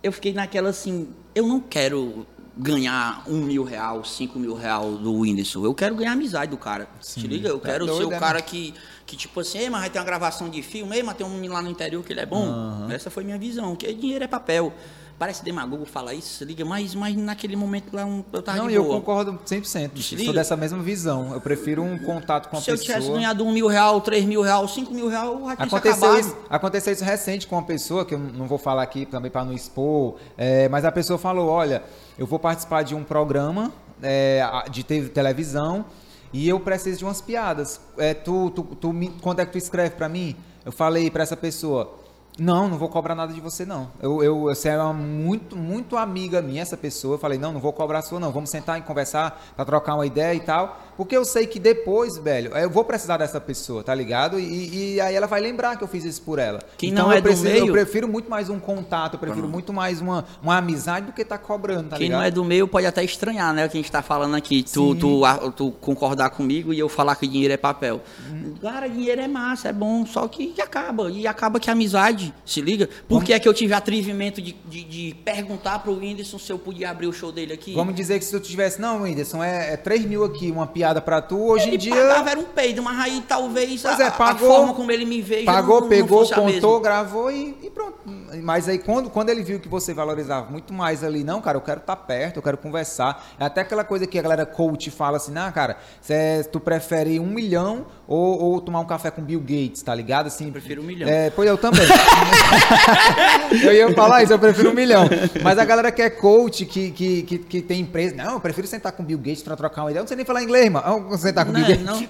eu 0.02 0.10
fiquei 0.10 0.32
naquela 0.32 0.70
assim, 0.70 1.08
eu 1.34 1.46
não 1.46 1.60
quero 1.60 2.26
ganhar 2.56 3.22
um 3.26 3.36
mil 3.42 3.62
real, 3.62 4.02
cinco 4.04 4.38
mil 4.38 4.54
real 4.54 4.92
do 4.92 5.12
Whindersson. 5.12 5.64
Eu 5.64 5.74
quero 5.74 5.94
ganhar 5.94 6.10
a 6.10 6.14
amizade 6.14 6.50
do 6.50 6.56
cara. 6.56 6.88
Se 7.00 7.20
liga, 7.26 7.48
eu 7.48 7.58
tá 7.58 7.68
quero 7.68 7.84
doido, 7.84 7.98
ser 7.98 8.04
o 8.06 8.10
né, 8.10 8.18
cara 8.18 8.40
que, 8.40 8.72
que 9.04 9.16
tipo 9.16 9.40
assim, 9.40 9.58
ei, 9.58 9.68
mas 9.68 9.82
vai 9.82 9.90
ter 9.90 9.98
uma 9.98 10.04
gravação 10.04 10.48
de 10.48 10.62
filme, 10.62 10.96
ei, 10.96 11.02
mas 11.02 11.16
tem 11.16 11.26
um 11.26 11.30
menino 11.30 11.52
lá 11.52 11.60
no 11.60 11.68
interior 11.68 12.02
que 12.02 12.12
ele 12.12 12.20
é 12.20 12.26
bom. 12.26 12.88
Essa 12.90 13.10
foi 13.10 13.24
minha 13.24 13.38
visão, 13.38 13.76
que 13.76 13.92
dinheiro 13.92 14.24
é 14.24 14.28
papel. 14.28 14.72
Parece 15.18 15.42
demagogo 15.42 15.86
falar 15.86 16.12
isso, 16.12 16.28
se 16.38 16.44
liga, 16.44 16.62
mas, 16.62 16.94
mas 16.94 17.16
naquele 17.16 17.56
momento 17.56 17.94
lá 17.96 18.04
um- 18.04 18.22
eu 18.30 18.42
tava 18.42 18.58
Não, 18.58 18.68
eu 18.68 18.84
concordo 18.84 19.38
100%. 19.46 19.98
Se 20.02 20.22
Sou 20.22 20.34
dessa 20.34 20.54
mesma 20.56 20.82
visão. 20.82 21.32
Eu 21.32 21.40
prefiro 21.40 21.82
um 21.82 21.98
contato 21.98 22.48
com 22.50 22.58
a 22.58 22.60
Se 22.60 22.70
eu 22.70 22.76
pessoa. 22.76 22.96
tivesse 22.98 23.12
ganhado 23.12 23.42
um 23.42 23.50
mil 23.50 23.66
real, 23.66 23.98
três 24.02 24.26
mil 24.26 24.42
real, 24.42 24.68
cinco 24.68 24.92
mil 24.92 25.08
real, 25.08 25.32
já 25.46 25.56
tinha 25.56 25.66
Aconteceu 25.66 26.18
isso, 26.20 26.36
aconteceu 26.50 26.92
isso 26.92 27.02
recente 27.04 27.46
com 27.46 27.56
uma 27.56 27.62
pessoa, 27.64 28.04
que 28.04 28.14
eu 28.14 28.18
não 28.18 28.46
vou 28.46 28.58
falar 28.58 28.82
aqui 28.82 29.06
também 29.06 29.30
para 29.30 29.42
não 29.42 29.54
expor, 29.54 30.16
é, 30.36 30.68
mas 30.68 30.84
a 30.84 30.92
pessoa 30.92 31.18
falou: 31.18 31.48
olha, 31.48 31.82
eu 32.18 32.26
vou 32.26 32.38
participar 32.38 32.82
de 32.82 32.94
um 32.94 33.02
programa 33.02 33.72
é, 34.02 34.42
de 34.70 34.82
te- 34.82 35.08
televisão 35.08 35.86
e 36.30 36.46
eu 36.46 36.60
preciso 36.60 36.98
de 36.98 37.04
umas 37.06 37.22
piadas. 37.22 37.80
É, 37.96 38.12
tu, 38.12 38.50
tu, 38.50 38.62
tu 38.64 38.92
me- 38.92 39.08
quando 39.22 39.40
é 39.40 39.46
que 39.46 39.52
tu 39.52 39.58
escreve 39.58 39.94
para 39.96 40.10
mim? 40.10 40.36
Eu 40.62 40.72
falei 40.72 41.10
para 41.10 41.22
essa 41.22 41.36
pessoa. 41.38 42.04
Não, 42.38 42.68
não 42.68 42.76
vou 42.76 42.90
cobrar 42.90 43.14
nada 43.14 43.32
de 43.32 43.40
você, 43.40 43.64
não. 43.64 43.90
Eu, 44.00 44.22
eu, 44.22 44.40
você 44.40 44.68
é 44.68 44.76
uma 44.76 44.92
muito, 44.92 45.56
muito 45.56 45.96
amiga 45.96 46.42
minha, 46.42 46.60
essa 46.60 46.76
pessoa. 46.76 47.14
Eu 47.14 47.18
falei, 47.18 47.38
não, 47.38 47.52
não 47.52 47.60
vou 47.60 47.72
cobrar 47.72 48.02
sua, 48.02 48.20
não. 48.20 48.30
Vamos 48.30 48.50
sentar 48.50 48.78
e 48.78 48.82
conversar 48.82 49.42
pra 49.56 49.64
trocar 49.64 49.94
uma 49.94 50.04
ideia 50.04 50.34
e 50.34 50.40
tal. 50.40 50.78
Porque 50.96 51.16
eu 51.16 51.24
sei 51.24 51.46
que 51.46 51.58
depois, 51.58 52.16
velho, 52.16 52.56
eu 52.56 52.70
vou 52.70 52.84
precisar 52.84 53.16
dessa 53.18 53.40
pessoa, 53.40 53.82
tá 53.82 53.94
ligado? 53.94 54.38
E, 54.40 54.94
e 54.94 55.00
aí 55.00 55.14
ela 55.14 55.26
vai 55.26 55.40
lembrar 55.40 55.76
que 55.76 55.84
eu 55.84 55.88
fiz 55.88 56.04
isso 56.04 56.22
por 56.22 56.38
ela. 56.38 56.60
Quem 56.78 56.90
então 56.90 57.04
não 57.06 57.12
eu 57.12 57.18
é 57.18 57.20
do 57.20 57.24
preciso, 57.24 57.44
meio- 57.50 57.66
eu 57.66 57.72
prefiro 57.72 58.08
muito 58.08 58.30
mais 58.30 58.48
um 58.48 58.58
contato, 58.58 59.14
eu 59.14 59.18
prefiro 59.18 59.48
muito 59.48 59.72
mais 59.72 60.00
uma, 60.00 60.24
uma 60.42 60.56
amizade 60.56 61.06
do 61.06 61.12
que 61.12 61.24
tá 61.24 61.36
cobrando, 61.36 61.90
tá 61.90 61.96
Quem 61.96 62.06
ligado? 62.06 62.18
não 62.20 62.26
é 62.26 62.30
do 62.30 62.44
meio 62.44 62.66
pode 62.66 62.86
até 62.86 63.04
estranhar, 63.04 63.52
né? 63.52 63.66
O 63.66 63.68
que 63.68 63.76
a 63.76 63.80
gente 63.80 63.92
tá 63.92 64.00
falando 64.02 64.34
aqui. 64.36 64.62
Tu, 64.62 64.94
tu, 64.94 65.24
a- 65.24 65.50
tu 65.50 65.70
concordar 65.72 66.30
comigo 66.30 66.72
e 66.72 66.78
eu 66.78 66.88
falar 66.88 67.14
que 67.16 67.26
dinheiro 67.26 67.52
é 67.52 67.56
papel. 67.58 68.00
Hum. 68.30 68.54
Cara, 68.62 68.88
dinheiro 68.88 69.20
é 69.20 69.28
massa, 69.28 69.68
é 69.68 69.72
bom, 69.74 70.06
só 70.06 70.26
que 70.28 70.54
acaba. 70.60 71.10
E 71.10 71.26
acaba 71.26 71.60
que 71.60 71.68
a 71.68 71.74
amizade, 71.74 72.32
se 72.44 72.60
liga? 72.62 72.88
Por 73.06 73.22
que 73.22 73.32
é 73.34 73.38
que 73.38 73.46
eu 73.48 73.52
tive 73.54 73.74
atrevimento 73.74 74.40
de, 74.40 74.56
de, 74.64 74.84
de 74.84 75.14
perguntar 75.24 75.80
pro 75.80 75.92
Whindersson 75.92 76.38
se 76.38 76.50
eu 76.50 76.58
podia 76.58 76.90
abrir 76.90 77.06
o 77.06 77.12
show 77.12 77.30
dele 77.30 77.52
aqui? 77.52 77.74
Vamos 77.74 77.94
dizer 77.94 78.18
que 78.18 78.24
se 78.24 78.30
tu 78.30 78.40
tivesse, 78.40 78.80
não, 78.80 79.02
Whindersson, 79.02 79.42
é, 79.44 79.74
é 79.74 79.76
3 79.76 80.06
mil 80.06 80.24
aqui, 80.24 80.50
uma 80.50 80.66
piada 80.66 80.85
pra 81.00 81.20
tu, 81.20 81.38
hoje 81.38 81.68
ele 81.68 81.76
em 81.76 81.78
dia. 81.78 81.94
pagava 81.94 82.30
era 82.30 82.40
um 82.40 82.44
peido, 82.44 82.82
mas 82.82 82.98
aí 82.98 83.24
talvez 83.26 83.82
Pois 83.82 84.00
a, 84.00 84.04
é, 84.04 84.06
a 84.08 84.10
pagou, 84.10 84.48
forma 84.48 84.74
como 84.74 84.90
ele 84.90 85.04
me 85.04 85.20
veio 85.20 85.44
Pagou, 85.44 85.76
não, 85.76 85.80
não 85.82 85.88
pegou, 85.88 86.22
a 86.22 86.34
contou, 86.34 86.80
gravou 86.80 87.30
e, 87.30 87.56
e 87.62 87.70
pronto. 87.70 87.98
Mas 88.42 88.68
aí 88.68 88.78
quando, 88.78 89.10
quando 89.10 89.30
ele 89.30 89.42
viu 89.42 89.58
que 89.60 89.68
você 89.68 89.94
valorizava 89.94 90.50
muito 90.50 90.72
mais 90.72 91.02
ali, 91.02 91.24
não, 91.24 91.40
cara, 91.40 91.56
eu 91.56 91.62
quero 91.62 91.80
estar 91.80 91.96
perto, 91.96 92.36
eu 92.36 92.42
quero 92.42 92.56
conversar. 92.56 93.26
É 93.38 93.44
até 93.44 93.62
aquela 93.62 93.84
coisa 93.84 94.06
que 94.06 94.18
a 94.18 94.22
galera 94.22 94.46
coach 94.46 94.90
fala 94.90 95.16
assim, 95.16 95.32
não, 95.32 95.50
cara, 95.52 95.76
cê, 96.00 96.46
tu 96.50 96.60
prefere 96.60 97.18
um 97.18 97.26
milhão 97.26 97.86
ou, 98.06 98.40
ou 98.40 98.60
tomar 98.60 98.80
um 98.80 98.84
café 98.84 99.10
com 99.10 99.22
Bill 99.22 99.40
Gates, 99.40 99.82
tá 99.82 99.94
ligado? 99.94 100.26
Assim, 100.26 100.46
eu 100.46 100.52
prefiro 100.52 100.82
um 100.82 100.84
milhão. 100.84 101.08
É, 101.08 101.30
pois 101.30 101.48
eu 101.48 101.58
também. 101.58 101.86
eu 103.62 103.72
ia 103.72 103.92
falar 103.94 104.22
isso, 104.22 104.32
eu 104.32 104.38
prefiro 104.38 104.70
um 104.70 104.74
milhão. 104.74 105.08
Mas 105.42 105.58
a 105.58 105.64
galera 105.64 105.90
que 105.90 106.02
é 106.02 106.10
coach, 106.10 106.64
que, 106.66 106.90
que, 106.90 107.22
que, 107.22 107.38
que 107.38 107.62
tem 107.62 107.80
empresa, 107.80 108.14
não, 108.14 108.34
eu 108.34 108.40
prefiro 108.40 108.66
sentar 108.66 108.92
com 108.92 109.02
Bill 109.02 109.18
Gates 109.18 109.42
pra 109.42 109.56
trocar 109.56 109.82
uma 109.82 109.90
ideia. 109.90 110.00
Eu 110.00 110.04
não 110.04 110.08
sei 110.08 110.16
nem 110.16 110.26
falar 110.26 110.42
inglês, 110.42 110.70
irmão. 110.78 111.10
Eu 111.10 111.18
sentar 111.18 111.44
com 111.46 111.52
Não, 111.52 111.60
Bill 111.60 111.68
Gates. 111.68 111.84
não. 111.84 112.00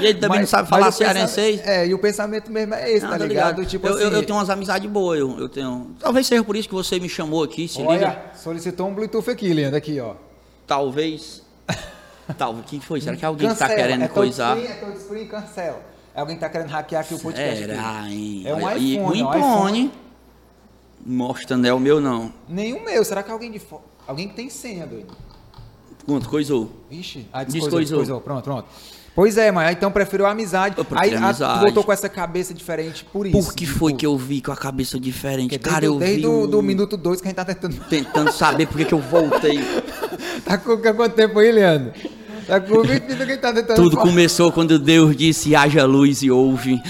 E 0.00 0.06
ele 0.06 0.18
também 0.20 0.40
não 0.40 0.46
sabe 0.46 0.68
falar 0.68 0.90
cearense. 0.92 1.60
É, 1.64 1.86
e 1.86 1.94
o 1.94 1.98
pensamento 1.98 2.50
mesmo 2.50 2.74
é 2.74 2.90
esse, 2.92 3.04
Ah, 3.06 3.10
tá 3.10 3.18
tô 3.18 3.24
ligado? 3.24 3.64
Tipo 3.66 3.86
eu, 3.86 3.94
assim. 3.94 4.02
eu, 4.04 4.12
eu 4.12 4.22
tenho 4.24 4.38
umas 4.38 4.50
amizades 4.50 4.90
boas, 4.90 5.18
eu, 5.18 5.38
eu 5.38 5.48
tenho. 5.48 5.90
Talvez 5.98 6.26
seja 6.26 6.42
por 6.44 6.56
isso 6.56 6.68
que 6.68 6.74
você 6.74 6.98
me 7.00 7.08
chamou 7.08 7.42
aqui, 7.42 7.66
se 7.68 7.78
liga. 7.78 7.92
Olha, 7.92 8.22
solicitou 8.34 8.88
um 8.88 8.94
Bluetooth 8.94 9.30
aqui, 9.30 9.52
Leandro, 9.52 9.76
aqui, 9.76 9.98
ó. 10.00 10.14
Talvez. 10.66 11.42
Talvez. 12.38 12.66
Quem 12.66 12.80
foi? 12.80 13.00
Será 13.00 13.16
que 13.16 13.24
alguém 13.24 13.48
que 13.48 13.54
tá 13.54 13.66
Cancela, 13.66 13.80
querendo 13.82 14.04
é 14.04 14.08
coisar? 14.08 14.54
touchscreen, 14.56 14.76
É 14.76 14.80
touchscreen, 14.86 15.26
cancela. 15.26 15.80
É 16.14 16.20
alguém 16.20 16.36
que 16.36 16.40
tá 16.40 16.48
querendo 16.48 16.68
hackear 16.68 17.02
aqui 17.02 17.14
o 17.14 17.18
podcast. 17.18 17.58
Será, 17.58 18.04
hein? 18.08 18.42
É 18.46 18.54
um 18.54 18.62
Olha, 18.62 18.76
e 18.78 18.94
iPhone, 18.96 19.22
o 19.22 19.26
ó, 19.26 19.34
iPhone. 19.36 19.92
Mostra, 21.04 21.56
não 21.56 21.68
é 21.68 21.72
o 21.74 21.80
meu 21.80 22.00
não. 22.00 22.32
Nenhum 22.48 22.84
meu. 22.84 23.04
Será 23.04 23.22
que 23.22 23.30
é 23.30 23.32
alguém 23.32 23.50
de 23.50 23.58
fora? 23.58 23.82
Alguém 24.06 24.28
que 24.28 24.34
tem 24.34 24.48
senha, 24.50 24.86
doido. 24.86 25.12
Quanto 26.06 26.28
coisou? 26.28 26.70
Vixe. 26.90 27.26
Ah, 27.32 27.44
Descoisou. 27.44 27.78
descoisou. 27.80 27.98
descoisou. 27.98 28.20
Pronto, 28.20 28.42
pronto. 28.44 28.68
Pois 29.14 29.36
é, 29.36 29.50
mas 29.52 29.70
então 29.76 29.90
prefiro 29.92 30.24
a 30.24 30.30
amizade. 30.30 30.74
Eu 30.78 30.86
Aí 30.92 31.14
a 31.14 31.20
a- 31.20 31.24
amizade. 31.24 31.58
tu 31.58 31.62
voltou 31.64 31.84
com 31.84 31.92
essa 31.92 32.08
cabeça 32.08 32.54
diferente 32.54 33.04
por 33.12 33.26
isso. 33.26 33.36
Por 33.36 33.54
que 33.54 33.66
foi 33.66 33.92
que 33.92 34.06
eu 34.06 34.16
vi 34.16 34.40
com 34.40 34.52
a 34.52 34.56
cabeça 34.56 34.98
diferente? 34.98 35.58
Cara, 35.58 35.80
desde, 35.80 35.86
eu 35.94 35.98
desde 35.98 36.16
vi. 36.16 36.22
do, 36.22 36.30
um- 36.32 36.46
do 36.46 36.62
minuto 36.62 36.96
2 36.96 37.20
que 37.20 37.28
a 37.28 37.30
gente 37.30 37.36
tá 37.36 37.44
tentando. 37.44 37.76
Tentando 37.90 38.32
saber 38.32 38.66
por 38.66 38.82
que 38.82 38.92
eu 38.94 38.98
voltei. 39.00 39.60
tá 40.46 40.56
com 40.56 40.76
quanto 40.78 41.14
tempo 41.14 41.38
aí, 41.38 41.52
Leandro? 41.52 41.92
Tá 42.46 42.60
com 42.60 42.82
20 42.82 43.02
minutos 43.02 43.16
que 43.16 43.22
a 43.22 43.26
gente 43.26 43.38
tá 43.40 43.52
tentando. 43.52 43.76
Tudo 43.76 43.96
falar. 43.96 44.06
começou 44.08 44.50
quando 44.52 44.78
Deus 44.78 45.16
disse: 45.16 45.54
haja 45.54 45.84
luz 45.84 46.22
e 46.22 46.30
ouve. 46.30 46.80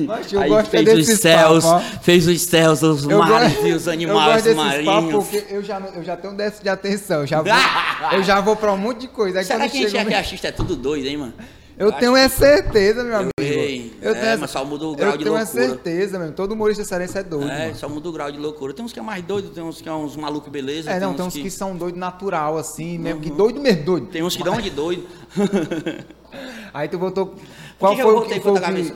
Mas 0.00 0.32
eu 0.32 0.40
Aí 0.40 0.48
gosto 0.48 0.74
é 0.74 0.84
fez 0.84 1.08
os 1.08 1.18
céus, 1.20 1.64
papos, 1.64 1.86
ó. 1.96 2.00
fez 2.02 2.26
os 2.26 2.40
céus, 2.42 2.82
os 2.82 3.04
Eu 3.04 3.18
mares 3.18 3.52
gosto- 3.52 3.66
e 3.68 3.72
os 3.72 3.86
eu 3.86 3.92
animais 3.92 4.26
gosto 4.32 4.44
desses 4.44 4.56
marinhos. 4.56 5.12
porque 5.28 5.44
eu 5.50 5.62
já, 5.62 5.80
eu 5.94 6.02
já 6.04 6.16
tenho 6.16 6.34
déficit 6.34 6.62
de 6.64 6.68
atenção. 6.68 7.20
Eu 7.20 7.26
já 7.26 7.40
vou, 7.42 7.52
eu 8.12 8.22
já 8.22 8.40
vou 8.40 8.56
pra 8.56 8.72
um 8.72 8.76
monte 8.78 9.02
de 9.02 9.08
coisa. 9.08 9.38
Aí 9.38 9.44
Será 9.44 9.68
que 9.68 9.78
a 9.78 9.80
gente 9.88 9.96
é 9.96 10.04
que 10.04 10.14
achista 10.14 10.48
é 10.48 10.52
tudo 10.52 10.74
doido, 10.76 11.06
hein, 11.06 11.16
mano? 11.16 11.34
Eu 11.76 11.88
acho 11.88 11.98
tenho 11.98 12.16
é 12.16 12.28
certeza, 12.28 13.02
meu 13.02 13.16
amigo. 13.16 13.30
Ei, 13.40 13.92
eu 14.00 14.14
é, 14.14 14.20
tenho 14.20 14.38
mas 14.40 14.50
só 14.50 14.64
muda 14.64 14.86
o 14.86 14.94
grau 14.94 15.12
eu 15.12 15.18
de 15.18 15.24
tenho 15.24 15.36
é 15.36 15.40
loucura. 15.40 15.66
certeza, 15.68 16.18
mesmo. 16.18 16.34
Todo 16.34 16.52
humorista 16.52 16.84
cearense 16.84 17.18
é 17.18 17.22
doido. 17.24 17.50
É, 17.50 17.66
mano. 17.66 17.76
só 17.76 17.88
muda 17.88 18.08
o 18.08 18.12
grau 18.12 18.30
de 18.30 18.38
loucura. 18.38 18.72
Tem 18.72 18.84
uns 18.84 18.92
que 18.92 18.98
é 18.98 19.02
mais 19.02 19.24
doido, 19.24 19.50
tem 19.50 19.62
uns 19.64 19.80
que 19.80 19.88
é 19.88 19.92
uns 19.92 20.16
maluco 20.16 20.48
beleza. 20.50 20.90
É, 20.90 21.00
não, 21.00 21.14
tem 21.14 21.24
uns 21.24 21.34
que 21.34 21.50
são 21.50 21.76
doido 21.76 21.96
natural, 21.98 22.56
assim, 22.56 22.96
mesmo 22.98 23.20
que 23.20 23.30
doido 23.30 23.60
mesmo, 23.60 23.82
doido. 23.84 24.06
Tem 24.06 24.22
uns 24.22 24.36
que 24.36 24.44
dão 24.44 24.60
de 24.60 24.70
doido. 24.70 25.04
Aí 26.72 26.88
tu 26.88 26.98
voltou. 26.98 27.34
Qual 27.78 27.94
que 27.94 28.00
eu 28.00 28.06
foi 28.06 28.14
o 28.14 28.18
voltei 28.18 28.38
que 28.38 28.44
com 28.44 28.50
foi 28.50 28.52
o 28.52 28.54
que. 28.54 28.60
cabeça? 28.90 28.94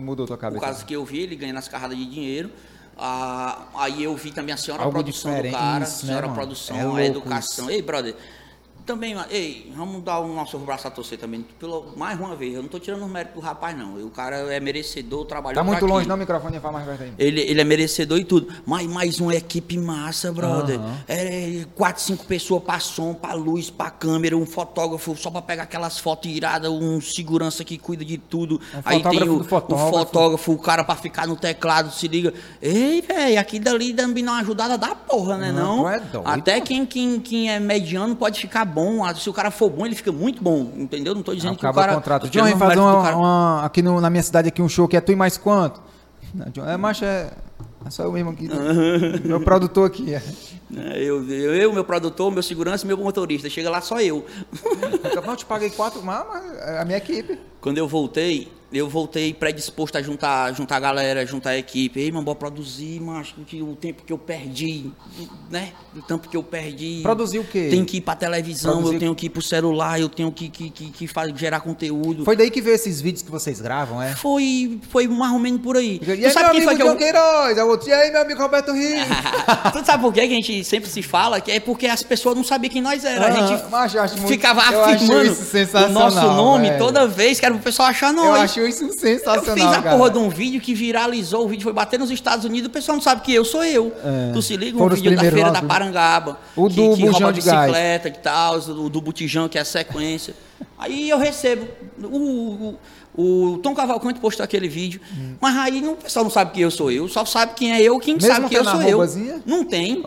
Mudou 0.00 0.26
tua 0.26 0.36
Por 0.36 0.40
cabeça. 0.40 0.60
causa 0.64 0.84
que 0.84 0.94
eu 0.94 1.04
vi 1.04 1.20
ele 1.20 1.36
ganhando 1.36 1.58
as 1.58 1.68
carradas 1.68 1.96
de 1.96 2.04
dinheiro. 2.06 2.50
Ah, 2.96 3.66
aí 3.74 4.04
eu 4.04 4.14
vi 4.16 4.30
também 4.30 4.54
a 4.54 4.56
senhora 4.56 4.82
Algo 4.82 4.92
produção 4.94 5.30
do 5.34 5.36
cara, 5.36 5.48
isso, 5.48 5.58
a 5.64 5.78
né, 5.80 5.86
senhora 5.86 6.26
mano? 6.28 6.34
produção, 6.38 6.98
É 6.98 7.02
a 7.02 7.06
educação. 7.06 7.64
isso. 7.64 7.70
Ei, 7.74 7.82
brother, 7.82 8.14
Também, 8.86 9.16
ei, 9.30 9.72
vamos 9.74 10.02
dar 10.02 10.18
o 10.18 10.28
nosso 10.34 10.58
braço 10.58 10.86
a 10.86 10.90
torcer 10.90 11.18
também, 11.18 11.42
pelo, 11.58 11.94
mais 11.96 12.20
uma 12.20 12.36
vez. 12.36 12.54
Eu 12.54 12.60
não 12.62 12.68
tô 12.68 12.78
tirando 12.78 13.02
os 13.02 13.10
méritos 13.10 13.36
do 13.36 13.40
rapaz, 13.40 13.74
não. 13.76 13.94
O 14.04 14.10
cara 14.10 14.36
é 14.54 14.60
merecedor, 14.60 15.24
trabalhou 15.24 15.54
Tá 15.54 15.64
muito 15.64 15.80
longe, 15.86 16.00
aquilo. 16.00 16.08
não, 16.08 16.16
o 16.16 16.18
microfone 16.18 16.60
fala 16.60 16.72
mais 16.74 16.86
perto 16.86 17.02
aí. 17.04 17.12
Ele, 17.18 17.40
ele 17.40 17.60
é 17.62 17.64
merecedor 17.64 18.18
e 18.18 18.24
tudo. 18.24 18.52
Mas 18.66 18.86
mais 18.86 19.20
uma 19.20 19.34
equipe 19.34 19.78
massa, 19.78 20.30
brother. 20.30 20.78
Aham. 20.78 20.98
É, 21.08 21.64
quatro, 21.74 22.02
cinco 22.02 22.26
pessoas 22.26 22.62
pra 22.62 22.78
som, 22.78 23.14
pra 23.14 23.32
luz, 23.32 23.70
pra 23.70 23.90
câmera, 23.90 24.36
um 24.36 24.44
fotógrafo 24.44 25.16
só 25.16 25.30
pra 25.30 25.40
pegar 25.40 25.62
aquelas 25.62 25.98
fotos 25.98 26.30
iradas, 26.30 26.70
um 26.70 27.00
segurança 27.00 27.64
que 27.64 27.78
cuida 27.78 28.04
de 28.04 28.18
tudo. 28.18 28.60
Um 28.74 28.80
Aí 28.84 29.02
tem 29.02 29.22
o, 29.26 29.42
fotógrafo. 29.44 29.88
o 29.88 29.98
fotógrafo, 29.98 30.52
o 30.52 30.58
cara 30.58 30.84
pra 30.84 30.94
ficar 30.94 31.26
no 31.26 31.36
teclado, 31.36 31.90
se 31.90 32.06
liga. 32.06 32.34
Ei, 32.60 33.00
velho, 33.00 33.40
aqui 33.40 33.58
dali 33.58 33.94
dá 33.94 34.04
uma 34.04 34.40
ajudada 34.40 34.76
da 34.76 34.94
porra, 34.94 35.38
né? 35.38 35.52
Não, 35.52 35.78
Não, 35.78 35.88
é 35.90 36.00
doido. 36.00 36.28
Até 36.28 36.60
quem, 36.60 36.84
quem, 36.84 37.18
quem 37.18 37.50
é 37.50 37.58
mediano 37.58 38.14
pode 38.14 38.38
ficar 38.40 38.73
bom. 38.74 39.04
Ah, 39.04 39.14
Se 39.14 39.30
o 39.30 39.32
cara 39.32 39.50
for 39.50 39.70
bom, 39.70 39.86
ele 39.86 39.94
fica 39.94 40.10
muito 40.12 40.42
bom. 40.42 40.72
Entendeu? 40.76 41.14
Não 41.14 41.22
tô 41.22 41.34
dizendo 41.34 41.56
que 41.56 41.64
o 41.64 41.68
Acaba 41.68 41.80
cara. 41.82 41.92
o 41.92 41.94
contrato. 41.96 42.22
John, 42.24 42.30
tirando 42.44 42.58
fazer 42.58 42.80
uma, 42.80 43.02
cara. 43.02 43.16
uma- 43.16 43.64
aqui 43.64 43.80
no- 43.82 44.00
na 44.00 44.10
minha 44.10 44.22
cidade 44.22 44.48
aqui 44.48 44.60
um 44.60 44.68
show 44.68 44.88
que 44.88 44.96
é 44.96 45.00
tu 45.00 45.12
e 45.12 45.16
mais 45.16 45.36
quanto? 45.38 45.80
Não, 46.34 46.46
John, 46.50 46.66
é, 46.68 46.76
macho, 46.76 47.04
é, 47.04 47.30
é 47.86 47.90
só 47.90 48.02
eu 48.02 48.12
mesmo 48.12 48.30
aqui. 48.30 48.48
meu 49.24 49.40
produtor 49.40 49.86
aqui. 49.86 50.14
É. 50.14 50.22
É, 50.76 50.98
Eu, 51.04 51.22
eu, 51.30 51.54
eu, 51.54 51.72
meu 51.72 51.84
produtor, 51.84 52.32
meu 52.32 52.42
segurança 52.42 52.84
e 52.84 52.88
meu 52.88 52.96
motorista. 52.98 53.48
Chega 53.48 53.70
lá 53.70 53.80
só 53.80 54.00
eu. 54.00 54.26
Não, 55.14 55.30
eu 55.32 55.36
te 55.36 55.44
paguei 55.46 55.70
quatro, 55.70 56.02
mas, 56.02 56.24
mas 56.26 56.58
é 56.58 56.80
a 56.80 56.84
minha 56.84 56.98
equipe. 56.98 57.38
Quando 57.60 57.78
eu 57.78 57.86
voltei, 57.86 58.50
eu 58.74 58.88
voltei 58.88 59.32
predisposto 59.32 59.96
a 59.98 60.02
juntar, 60.02 60.52
juntar 60.54 60.76
a 60.76 60.80
galera, 60.80 61.24
juntar 61.26 61.50
a 61.50 61.58
equipe. 61.58 62.00
Ei, 62.00 62.10
mano, 62.10 62.24
bora 62.24 62.36
produzir, 62.38 63.00
que 63.46 63.62
o 63.62 63.74
tempo 63.76 64.02
que 64.04 64.12
eu 64.12 64.18
perdi, 64.18 64.90
né? 65.50 65.70
O 65.96 66.02
tempo 66.02 66.28
que 66.28 66.36
eu 66.36 66.42
perdi. 66.42 67.00
Produzir 67.02 67.38
o 67.38 67.44
quê? 67.44 67.68
Tem 67.70 67.84
que 67.84 67.98
ir 67.98 68.00
pra 68.00 68.14
televisão, 68.16 68.72
Produzir- 68.74 68.94
eu 68.94 69.00
tenho 69.00 69.14
que 69.14 69.26
ir 69.26 69.30
pro 69.30 69.42
celular, 69.42 70.00
eu 70.00 70.08
tenho 70.08 70.30
que, 70.32 70.48
que, 70.48 70.70
que, 70.70 70.90
que 70.90 71.06
faz- 71.06 71.32
gerar 71.36 71.60
conteúdo. 71.60 72.24
Foi 72.24 72.36
daí 72.36 72.50
que 72.50 72.60
veio 72.60 72.74
esses 72.74 73.00
vídeos 73.00 73.22
que 73.22 73.30
vocês 73.30 73.60
gravam, 73.60 74.02
é? 74.02 74.14
Foi, 74.14 74.78
foi 74.90 75.06
mais 75.08 75.32
ou 75.32 75.38
menos 75.38 75.60
por 75.60 75.76
aí. 75.76 76.00
E 76.04 76.10
aí, 76.12 76.22
tu 76.22 76.30
sabe 76.32 76.58
meu 76.60 76.68
amigo 76.70 76.84
John. 76.84 76.96
Queiroz? 76.96 77.58
É 77.58 77.88
E 77.88 77.92
aí, 77.92 78.10
meu 78.10 78.22
amigo 78.22 78.40
Roberto 78.40 78.72
Rios? 78.72 79.06
tu 79.72 79.84
sabe 79.84 80.02
por 80.02 80.12
que 80.12 80.20
a 80.20 80.26
gente 80.28 80.64
sempre 80.64 80.88
se 80.90 81.02
fala? 81.02 81.40
Que 81.40 81.52
é 81.52 81.60
porque 81.60 81.86
as 81.86 82.02
pessoas 82.02 82.36
não 82.36 82.44
sabiam 82.44 82.70
quem 82.72 82.82
nós 82.82 83.04
era. 83.04 83.26
a 83.26 83.28
Aham, 83.30 83.46
gente 83.48 83.70
mas 83.70 83.94
muito- 83.94 84.26
ficava 84.26 84.60
acho 84.62 84.78
afirmando 84.80 85.30
o 85.86 85.88
nosso 85.92 86.20
nome 86.32 86.70
toda 86.78 87.06
vez 87.06 87.38
que 87.38 87.46
era 87.46 87.54
pro 87.54 87.62
pessoal 87.64 87.88
achar 87.88 88.12
nós. 88.12 88.26
Eu 88.26 88.34
acho 88.34 88.63
isso 88.68 88.92
sensacional, 88.92 89.44
Eu 89.46 89.54
fiz 89.54 89.64
a 89.64 89.82
cara. 89.82 89.96
porra 89.96 90.10
de 90.10 90.18
um 90.18 90.28
vídeo 90.28 90.60
que 90.60 90.74
viralizou, 90.74 91.44
o 91.44 91.48
vídeo 91.48 91.62
foi 91.62 91.72
bater 91.72 91.98
nos 91.98 92.10
Estados 92.10 92.44
Unidos, 92.44 92.68
o 92.68 92.70
pessoal 92.70 92.96
não 92.96 93.02
sabe 93.02 93.22
que 93.22 93.32
eu 93.32 93.44
sou 93.44 93.64
eu. 93.64 93.92
É. 94.04 94.32
Tu 94.32 94.42
se 94.42 94.56
liga, 94.56 94.76
um 94.76 94.80
Foram 94.80 94.96
vídeo 94.96 95.14
da 95.14 95.22
Feira 95.22 95.46
lá, 95.46 95.50
da 95.50 95.62
Parangaba. 95.62 96.38
O 96.56 96.68
que, 96.68 96.76
do 96.76 96.96
que 96.96 97.06
rouba 97.06 97.32
de 97.32 97.40
gás. 97.40 97.70
bicicleta 97.70 98.10
que 98.10 98.18
tal, 98.18 98.58
o 98.58 98.88
do 98.88 99.00
botijão, 99.00 99.48
que 99.48 99.58
é 99.58 99.60
a 99.60 99.64
sequência. 99.64 100.34
Aí 100.78 101.08
eu 101.08 101.18
recebo. 101.18 101.66
O, 102.02 102.76
o, 103.16 103.54
o 103.54 103.58
Tom 103.58 103.74
Cavalcante 103.74 104.18
postou 104.18 104.42
aquele 104.42 104.68
vídeo, 104.68 105.00
mas 105.40 105.56
aí 105.56 105.80
não, 105.80 105.92
o 105.92 105.96
pessoal 105.96 106.24
não 106.24 106.30
sabe 106.30 106.50
que 106.52 106.60
eu 106.60 106.70
sou 106.70 106.90
eu, 106.90 107.08
só 107.08 107.24
sabe 107.24 107.54
quem 107.54 107.72
é 107.72 107.80
eu, 107.80 107.98
quem 108.00 108.14
Mesmo 108.14 108.28
sabe 108.28 108.48
que 108.48 108.56
eu 108.56 108.64
tendo 108.64 108.72
sou 108.72 108.82
eu. 108.82 109.42
Não 109.46 109.64
tem. 109.64 110.04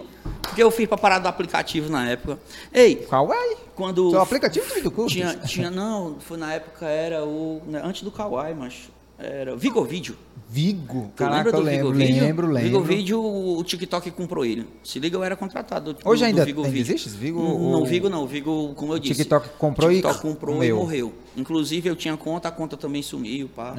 Porque 0.48 0.64
eu 0.64 0.72
fiz 0.72 0.88
pra 0.88 0.98
parar 0.98 1.20
do 1.20 1.28
aplicativo 1.28 1.90
na 1.90 2.10
época. 2.10 2.40
Ei, 2.74 2.96
Qual 2.96 3.32
é? 3.34 3.56
quando. 3.76 4.10
Seu 4.10 4.22
aplicativo 4.22 4.66
de 4.68 4.74
vídeo 4.74 4.92
curto? 4.92 5.12
Tinha, 5.12 5.36
tinha, 5.36 5.70
não, 5.70 6.18
foi 6.20 6.38
na 6.38 6.54
época, 6.54 6.86
era 6.88 7.24
o. 7.24 7.62
né, 7.66 7.82
Antes 7.84 8.02
do 8.02 8.12
Kawaii, 8.12 8.56
mas. 8.56 8.90
Era 9.20 9.56
Vigo 9.56 9.84
Vídeo. 9.84 10.16
Vigo. 10.50 11.12
Tu 11.16 11.18
Caraca, 11.18 11.50
eu 11.50 11.54
do 11.54 11.60
lembro, 11.62 11.92
Vigo 11.92 12.06
Vídeo? 12.06 12.24
lembro, 12.24 12.48
lembro. 12.48 12.70
Vigo 12.70 12.82
Vídeo, 12.84 13.22
o 13.22 13.62
TikTok 13.64 14.12
comprou 14.12 14.46
ele. 14.46 14.66
Se 14.84 14.98
liga, 15.00 15.18
eu 15.18 15.24
era 15.24 15.36
contratado. 15.36 15.94
do- 15.94 16.00
Hoje 16.10 16.22
do 16.24 16.28
ainda 16.28 16.46
Vigo 16.46 16.62
tem- 16.62 16.72
Vídeo. 16.72 16.94
existe 16.94 17.10
Vigo? 17.10 17.42
Não, 17.44 17.72
não, 17.72 17.86
Vigo 17.86 18.10
não. 18.10 18.26
Vigo, 18.28 18.74
como 18.76 18.94
eu 18.94 19.00
disse. 19.00 19.16
TikTok 19.16 19.50
comprou 19.58 19.92
e 19.92 19.96
TikTok 19.96 20.22
comprou 20.22 20.56
morreu. 20.56 20.76
e 20.76 20.80
morreu. 20.80 21.14
Inclusive, 21.36 21.90
eu 21.90 21.96
tinha 21.96 22.16
conta, 22.16 22.48
a 22.48 22.52
conta 22.52 22.78
também 22.78 23.02
sumiu, 23.02 23.50
pá. 23.50 23.74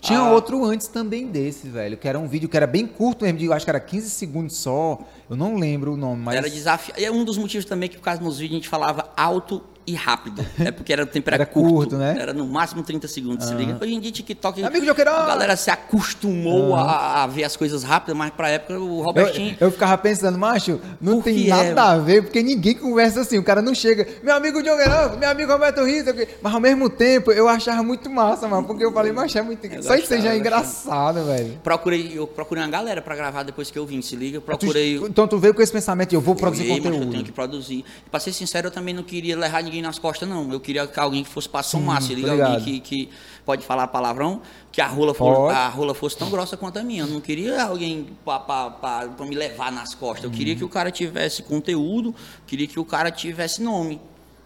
Tinha 0.00 0.18
Ah. 0.20 0.32
outro 0.32 0.64
antes 0.64 0.88
também 0.88 1.26
desse, 1.28 1.68
velho, 1.68 1.96
que 1.96 2.08
era 2.08 2.18
um 2.18 2.26
vídeo 2.26 2.48
que 2.48 2.56
era 2.56 2.66
bem 2.66 2.86
curto 2.86 3.24
mesmo, 3.24 3.38
de- 3.38 3.44
eu 3.44 3.52
acho 3.52 3.64
que 3.64 3.70
era 3.70 3.80
15 3.80 4.10
segundos 4.10 4.56
só. 4.56 4.98
Eu 5.30 5.36
não 5.36 5.56
lembro 5.56 5.92
o 5.92 5.96
nome, 5.96 6.22
mas 6.24 6.34
Era 6.34 6.50
desafio. 6.50 6.94
É 6.96 7.10
um 7.10 7.24
dos 7.24 7.38
motivos 7.38 7.64
também 7.64 7.88
que, 7.88 7.96
por 7.96 8.02
causa 8.02 8.20
dos 8.20 8.38
vídeos, 8.38 8.54
a 8.54 8.58
gente 8.62 8.68
falava 8.68 9.10
alto 9.16 9.62
e 9.86 9.94
rápido. 9.94 10.44
É 10.60 10.70
porque 10.70 10.92
era 10.92 11.02
o 11.02 11.06
tempo 11.06 11.28
era, 11.28 11.36
Era 11.36 11.46
curto, 11.46 11.74
curto, 11.74 11.96
né? 11.96 12.16
Era 12.18 12.32
no 12.32 12.46
máximo 12.46 12.82
30 12.82 13.08
segundos, 13.08 13.46
se 13.46 13.54
liga. 13.54 13.76
Hoje 13.80 13.94
em 13.94 14.00
dia, 14.00 14.12
TikTok. 14.12 14.62
Amigo 14.62 14.84
de 14.86 14.94
Queiroz! 14.94 15.18
a 15.18 15.26
galera 15.26 15.56
se 15.56 15.70
acostumou 15.70 16.74
a, 16.76 17.22
a 17.22 17.26
ver 17.26 17.44
as 17.44 17.56
coisas 17.56 17.82
rápidas, 17.82 18.16
mas 18.16 18.30
pra 18.30 18.48
época 18.48 18.74
o 18.78 18.98
eu, 19.00 19.02
Robertinho. 19.02 19.56
eu 19.60 19.70
ficava 19.70 19.96
pensando, 19.98 20.38
macho, 20.38 20.80
não 21.00 21.16
Por 21.16 21.24
tem 21.24 21.34
que 21.36 21.48
nada 21.48 21.64
é? 21.64 21.78
a 21.78 21.98
ver, 21.98 22.22
porque 22.22 22.42
ninguém 22.42 22.74
conversa 22.74 23.20
assim. 23.22 23.38
O 23.38 23.42
cara 23.44 23.62
não 23.62 23.74
chega, 23.74 24.06
meu 24.22 24.34
amigo 24.34 24.62
John 24.62 24.76
Guerrero, 24.76 25.18
meu 25.18 25.28
amigo 25.28 25.50
Roberto 25.52 25.84
Rios, 25.84 26.04
sei 26.04 26.12
o 26.12 26.16
quê. 26.16 26.28
mas 26.42 26.54
ao 26.54 26.60
mesmo 26.60 26.88
tempo 26.90 27.32
eu 27.32 27.48
achava 27.48 27.82
muito 27.82 28.08
massa, 28.10 28.46
mano, 28.48 28.66
porque 28.66 28.84
eu 28.84 28.92
falei, 28.92 29.12
macho, 29.12 29.38
é 29.38 29.42
muito. 29.42 29.64
Eu 29.66 29.82
Só 29.82 29.94
isso 29.94 30.12
aí 30.14 30.20
já 30.20 30.30
é 30.30 30.34
eu 30.34 30.38
engraçado, 30.38 31.24
velho. 31.24 31.58
Procurei, 31.62 32.12
eu 32.14 32.26
procurei 32.26 32.62
uma 32.62 32.70
galera 32.70 33.00
pra 33.00 33.14
gravar 33.16 33.42
depois 33.42 33.70
que 33.70 33.78
eu 33.78 33.86
vim, 33.86 34.02
se 34.02 34.14
liga. 34.16 34.38
Tu- 34.40 34.42
Procurei. 34.42 34.96
então 34.96 35.26
tu 35.26 35.38
veio 35.38 35.54
com 35.54 35.62
esse 35.62 35.72
pensamento, 35.72 36.12
eu 36.12 36.20
vou 36.20 36.34
produzir 36.34 36.68
mas 36.68 36.78
conteúdo. 36.78 37.04
eu 37.04 37.10
tenho 37.10 37.24
que 37.24 37.32
produzir. 37.32 37.84
Pra 38.10 38.20
ser 38.20 38.32
sincero, 38.32 38.66
eu 38.66 38.70
também 38.70 38.92
não 38.94 39.02
queria 39.02 39.36
levar 39.38 39.62
ninguém 39.62 39.71
nas 39.80 39.98
costas, 39.98 40.28
não. 40.28 40.52
Eu 40.52 40.60
queria 40.60 40.86
que 40.86 40.98
alguém 41.00 41.22
que 41.24 41.30
fosse 41.30 41.48
somar, 41.62 42.02
se 42.02 42.08
tô 42.08 42.14
liga, 42.16 42.32
alguém 42.32 42.60
que, 42.60 42.80
que 42.80 43.10
pode 43.46 43.64
falar 43.64 43.86
palavrão, 43.88 44.42
que 44.70 44.80
a 44.80 44.86
rola, 44.86 45.14
for, 45.14 45.50
a 45.50 45.68
rola 45.68 45.94
fosse 45.94 46.16
tão 46.18 46.28
grossa 46.28 46.56
quanto 46.56 46.78
a 46.78 46.82
minha. 46.82 47.04
Eu 47.04 47.06
não 47.06 47.20
queria 47.20 47.62
alguém 47.64 48.08
pra 48.24 49.06
me 49.20 49.34
levar 49.34 49.70
nas 49.72 49.94
costas. 49.94 50.24
Eu 50.24 50.30
Uhum. 50.30 50.36
queria 50.36 50.56
que 50.56 50.64
o 50.64 50.68
cara 50.68 50.90
tivesse 50.90 51.42
conteúdo, 51.42 52.14
queria 52.46 52.66
que 52.66 52.78
o 52.78 52.84
cara 52.84 53.10
tivesse 53.10 53.62
nome. 53.62 54.00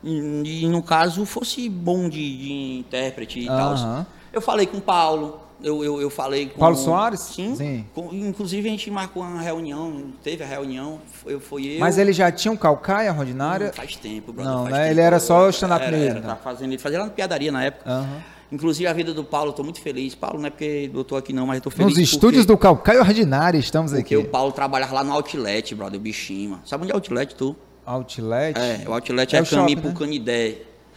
E, 0.04 0.62
e, 0.64 0.68
no 0.68 0.82
caso, 0.82 1.24
fosse 1.24 1.68
bom 1.68 2.08
de, 2.08 2.36
de 2.38 2.52
intérprete 2.78 3.40
e 3.40 3.46
tal. 3.46 3.72
Aham. 3.72 4.06
Eu 4.32 4.40
falei 4.40 4.66
com 4.66 4.76
o 4.76 4.80
Paulo. 4.80 5.40
Eu, 5.62 5.82
eu, 5.82 6.00
eu 6.02 6.10
falei 6.10 6.46
com 6.46 6.58
Paulo 6.58 6.76
Soares? 6.76 7.20
Sim. 7.20 7.54
Sim. 7.56 7.86
Com- 7.94 8.10
inclusive 8.12 8.68
a 8.68 8.70
gente 8.70 8.90
marcou 8.90 9.22
uma 9.22 9.40
reunião, 9.40 10.12
teve 10.22 10.44
a 10.44 10.46
reunião, 10.46 11.00
foi, 11.10 11.40
foi 11.40 11.66
eu. 11.76 11.80
Mas 11.80 11.96
ele 11.96 12.12
já 12.12 12.30
tinha 12.30 12.52
um 12.52 12.56
calcaia 12.56 13.12
ordinária? 13.12 13.66
Não, 13.68 13.72
faz 13.72 13.96
tempo, 13.96 14.32
brother. 14.32 14.52
Não, 14.52 14.62
faz 14.64 14.72
né? 14.74 14.78
tempo. 14.82 14.90
Ele 14.92 15.00
era 15.00 15.18
só 15.18 15.46
o 15.46 15.50
stand-up 15.50 15.82
Era, 15.84 15.96
mesmo, 15.96 16.18
Era, 16.18 16.20
tava 16.28 16.40
fazendo, 16.40 16.72
ele 16.72 16.78
fazia 16.78 16.98
lá 16.98 17.06
no 17.06 17.10
Piadaria 17.12 17.50
na 17.50 17.64
época. 17.64 17.90
Aham. 17.90 18.22
Inclusive 18.52 18.86
a 18.86 18.92
vida 18.92 19.12
do 19.12 19.24
Paulo, 19.24 19.50
eu 19.50 19.54
tô 19.54 19.64
muito 19.64 19.80
feliz. 19.80 20.14
Paulo 20.14 20.38
não 20.38 20.46
é 20.46 20.50
porque 20.50 20.88
eu 20.94 21.02
tô 21.02 21.16
aqui 21.16 21.32
não, 21.32 21.46
mas 21.46 21.56
eu 21.56 21.62
tô 21.62 21.70
feliz. 21.70 21.86
Nos 21.86 21.94
porque- 21.94 22.02
estúdios 22.14 22.46
do 22.46 22.56
Calcaia 22.56 23.00
Ordinária 23.00 23.58
estamos 23.58 23.90
Porque 23.92 24.14
aqui. 24.14 24.24
o 24.24 24.28
Paulo 24.30 24.52
trabalhava 24.52 24.94
lá 24.94 25.02
no 25.02 25.12
Outlet, 25.14 25.74
brother, 25.74 25.98
o 25.98 26.02
bichinho. 26.02 26.50
mano. 26.50 26.62
Sabe 26.64 26.84
onde 26.84 26.92
é 26.92 26.94
o 26.94 26.98
Outlet, 26.98 27.34
tu? 27.34 27.56
Outlet? 27.84 28.56
É, 28.58 28.88
o 28.88 28.92
Outlet 28.92 29.34
É 29.34 29.38
é, 29.38 29.42
o 29.42 29.46
caminho 29.46 29.68
shopping, 29.68 29.80
pro 29.80 29.88
né? 29.90 29.96
Canidé. 29.98 30.54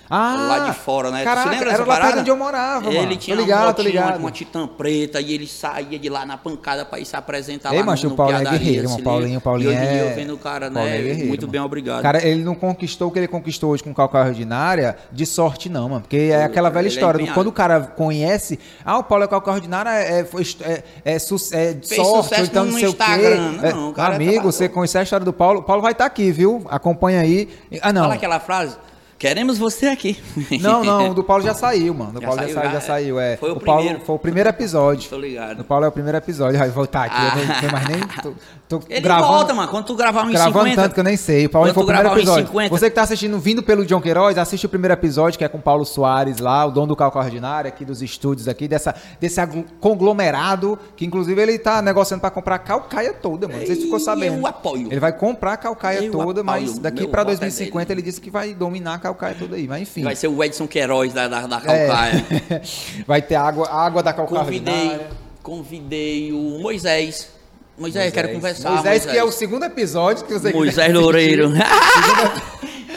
Ah, 0.09 0.33
lá 0.47 0.59
de 0.71 0.73
fora, 0.79 1.11
né? 1.11 1.23
Caraca, 1.23 1.43
Você 1.43 1.49
lembra 1.55 1.69
era 1.69 1.77
dessa 1.77 1.87
lá 1.87 1.93
perto 1.95 2.01
parada? 2.01 2.21
onde 2.21 2.29
eu 2.31 2.35
morava, 2.37 2.87
Ele 2.89 2.97
mano. 2.99 3.15
tinha 3.17 3.35
Tô 3.35 3.41
ligado, 3.43 3.59
uma, 3.61 3.67
motinha, 3.67 3.87
ligado. 3.89 4.19
uma 4.19 4.31
titã 4.31 4.67
preta 4.67 5.21
e 5.21 5.33
ele 5.33 5.45
saía 5.47 5.99
de 5.99 6.09
lá 6.09 6.25
na 6.25 6.35
pancada 6.35 6.83
pra 6.83 6.99
ir 6.99 7.05
se 7.05 7.15
apresentar 7.15 7.71
Ei, 7.73 7.79
lá 7.79 7.85
macho, 7.85 8.07
no, 8.07 8.13
o 8.13 8.17
Paulo 8.17 8.33
é 8.33 8.37
Piadaria, 8.39 8.59
guerreiro, 8.59 8.87
se 8.87 8.93
mano. 8.93 8.97
liga. 8.97 9.09
Paulinho, 9.11 9.41
Paulinho 9.41 9.71
E 9.71 9.75
hoje 9.75 9.85
é- 9.85 10.11
eu 10.11 10.15
vendo 10.15 10.33
o 10.33 10.37
cara, 10.37 10.71
Paulinho 10.71 10.93
né? 10.93 10.99
é 10.99 11.01
guerreiro, 11.03 11.27
muito 11.27 11.41
mano. 11.41 11.51
bem, 11.51 11.61
obrigado. 11.61 12.01
Cara, 12.01 12.25
ele 12.27 12.43
não 12.43 12.55
conquistou 12.55 13.09
o 13.09 13.11
que 13.11 13.19
ele 13.19 13.27
conquistou 13.27 13.69
hoje 13.71 13.83
com 13.83 13.93
Calcaia 13.93 14.25
Ordinária 14.29 14.97
de 15.11 15.25
sorte, 15.27 15.69
não, 15.69 15.89
mano. 15.89 16.01
Porque 16.01 16.17
é 16.17 16.43
aquela 16.43 16.69
velha 16.69 16.81
ele 16.81 16.87
é 16.89 16.91
história. 16.91 17.13
do 17.17 17.21
empenhado. 17.21 17.35
quando 17.39 17.47
o 17.47 17.51
cara 17.51 17.79
conhece, 17.81 18.59
ah, 18.83 18.97
o 18.97 19.03
Paulo 19.03 19.23
é 19.25 19.27
Calcaia 19.27 19.55
Ordinária, 19.55 19.89
é, 19.91 20.21
é, 20.23 20.79
é, 21.05 21.19
su- 21.19 21.35
é 21.53 21.75
Fez 21.85 21.95
sorte, 22.01 22.41
então 22.41 22.65
no 22.65 22.71
não 22.71 22.79
sei 22.79 22.89
Instagram. 22.89 23.51
o 23.51 23.59
quê. 23.59 23.71
Não, 23.73 23.87
É, 23.87 23.89
o 23.89 23.93
cara 23.93 24.15
amigo, 24.15 24.51
você 24.51 24.67
conhece 24.67 24.97
a 24.97 25.03
história 25.03 25.23
do 25.23 25.33
Paulo. 25.33 25.59
O 25.59 25.63
Paulo 25.63 25.81
vai 25.83 25.91
estar 25.91 26.05
aqui, 26.05 26.31
viu? 26.31 26.65
Acompanha 26.67 27.19
aí. 27.21 27.47
Ah, 27.81 27.93
não. 27.93 28.01
Fala 28.03 28.15
aquela 28.15 28.39
frase. 28.39 28.75
Queremos 29.19 29.57
você 29.57 29.87
aqui. 29.87 30.17
Não, 30.61 30.81
não, 30.83 31.11
o 31.11 31.13
do 31.13 31.23
Paulo 31.23 31.43
já 31.43 31.53
saiu, 31.53 31.93
mano. 31.93 32.13
Do 32.13 32.21
Já 32.21 32.27
Paulo 32.27 32.41
já 32.41 32.47
saiu, 32.53 32.63
já 32.69 32.71
já? 32.71 32.81
saiu, 32.81 33.19
é. 33.19 33.35
Foi 33.37 33.51
o 33.51 33.59
Paulo 33.59 33.81
primeiro. 33.83 34.05
foi 34.05 34.15
o 34.15 34.19
primeiro 34.19 34.49
episódio. 34.49 35.09
Tô 35.09 35.17
ligado. 35.17 35.57
Do 35.57 35.63
Paulo 35.65 35.83
é 35.83 35.87
o 35.89 35.91
primeiro 35.91 36.17
episódio. 36.17 36.57
Vai 36.57 36.69
voltar 36.69 37.03
aqui, 37.03 37.39
eu 37.41 37.45
não 37.45 37.55
tenho 37.59 37.71
mais 37.71 37.87
nem. 37.89 37.99
Tô, 38.23 38.33
tô 38.69 38.81
Ele 38.89 39.01
gravando, 39.01 39.27
volta, 39.33 39.53
mano. 39.53 39.67
Quando 39.69 39.85
tu 39.85 39.95
gravar 39.95 40.23
um 40.23 40.31
gravando 40.31 40.65
50... 40.69 40.81
tanto 40.81 40.93
que 40.93 40.99
eu 41.01 41.03
nem 41.03 41.17
sei. 41.17 41.45
O 41.47 41.49
Paulo 41.49 41.73
foi 41.73 41.83
o 41.83 41.85
primeiro 41.85 42.09
episódio. 42.13 42.47
50. 42.47 42.69
Você 42.69 42.89
que 42.89 42.95
tá 42.95 43.01
assistindo 43.01 43.37
vindo 43.39 43.61
pelo 43.61 43.85
John 43.85 43.99
Queiroz, 43.99 44.37
assiste 44.37 44.65
o 44.65 44.69
primeiro 44.69 44.93
episódio, 44.93 45.37
que 45.37 45.43
é 45.43 45.49
com 45.49 45.57
o 45.57 45.61
Paulo 45.61 45.83
Soares 45.83 46.37
lá, 46.39 46.65
o 46.65 46.71
dono 46.71 46.87
do 46.87 46.95
Calca 46.95 47.19
Ordinária, 47.19 47.67
aqui 47.67 47.83
dos 47.83 48.01
estúdios 48.01 48.47
aqui, 48.47 48.69
dessa, 48.69 48.95
desse 49.19 49.41
conglomerado, 49.81 50.79
que 50.95 51.05
inclusive 51.05 51.41
ele 51.41 51.59
tá 51.59 51.81
negociando 51.81 52.21
pra 52.21 52.31
comprar 52.31 52.55
a 52.55 52.59
calcaia 52.59 53.11
toda, 53.13 53.47
mano. 53.47 53.59
Não 53.59 53.65
sei 53.67 53.75
se 53.75 53.81
ficou 53.83 53.99
sabendo. 53.99 54.37
eu 54.37 54.47
apoio. 54.47 54.87
Ele 54.89 54.99
vai 54.99 55.11
comprar 55.11 55.53
a 55.53 55.57
calcaia 55.57 56.03
Eu 56.05 56.11
toda, 56.11 56.41
mas 56.43 56.69
apoio. 56.69 56.81
daqui 56.81 57.01
Meu 57.01 57.09
pra 57.09 57.23
voto 57.23 57.33
é 57.33 57.35
2050 57.35 57.85
dele. 57.85 57.99
ele 57.99 58.05
disse 58.05 58.21
que 58.21 58.31
vai 58.31 58.53
dominar 58.53 58.93
a 58.95 58.99
calcaia 59.13 59.35
toda 59.37 59.55
aí. 59.55 59.67
Mas 59.67 59.81
enfim. 59.83 60.03
Vai 60.03 60.15
ser 60.15 60.27
o 60.27 60.43
Edson 60.43 60.67
Queiroz 60.67 61.13
da, 61.13 61.27
da, 61.27 61.47
da 61.47 61.57
É. 61.57 61.59
Calcaia. 61.87 62.25
Vai 63.05 63.21
ter 63.21 63.35
água, 63.35 63.69
água 63.69 64.01
da 64.03 64.13
calcaia 64.13 64.43
Convidei, 64.45 64.99
convidei 65.41 66.31
o 66.31 66.59
Moisés. 66.61 67.29
Moisés, 67.77 68.11
quero 68.11 68.29
conversar. 68.33 68.71
Moisés, 68.71 69.05
que 69.05 69.17
é 69.17 69.23
o 69.23 69.31
segundo 69.31 69.63
episódio 69.63 70.25
que 70.25 70.33
você 70.33 70.51
Moisés. 70.51 70.93
Loureiro. 70.93 71.51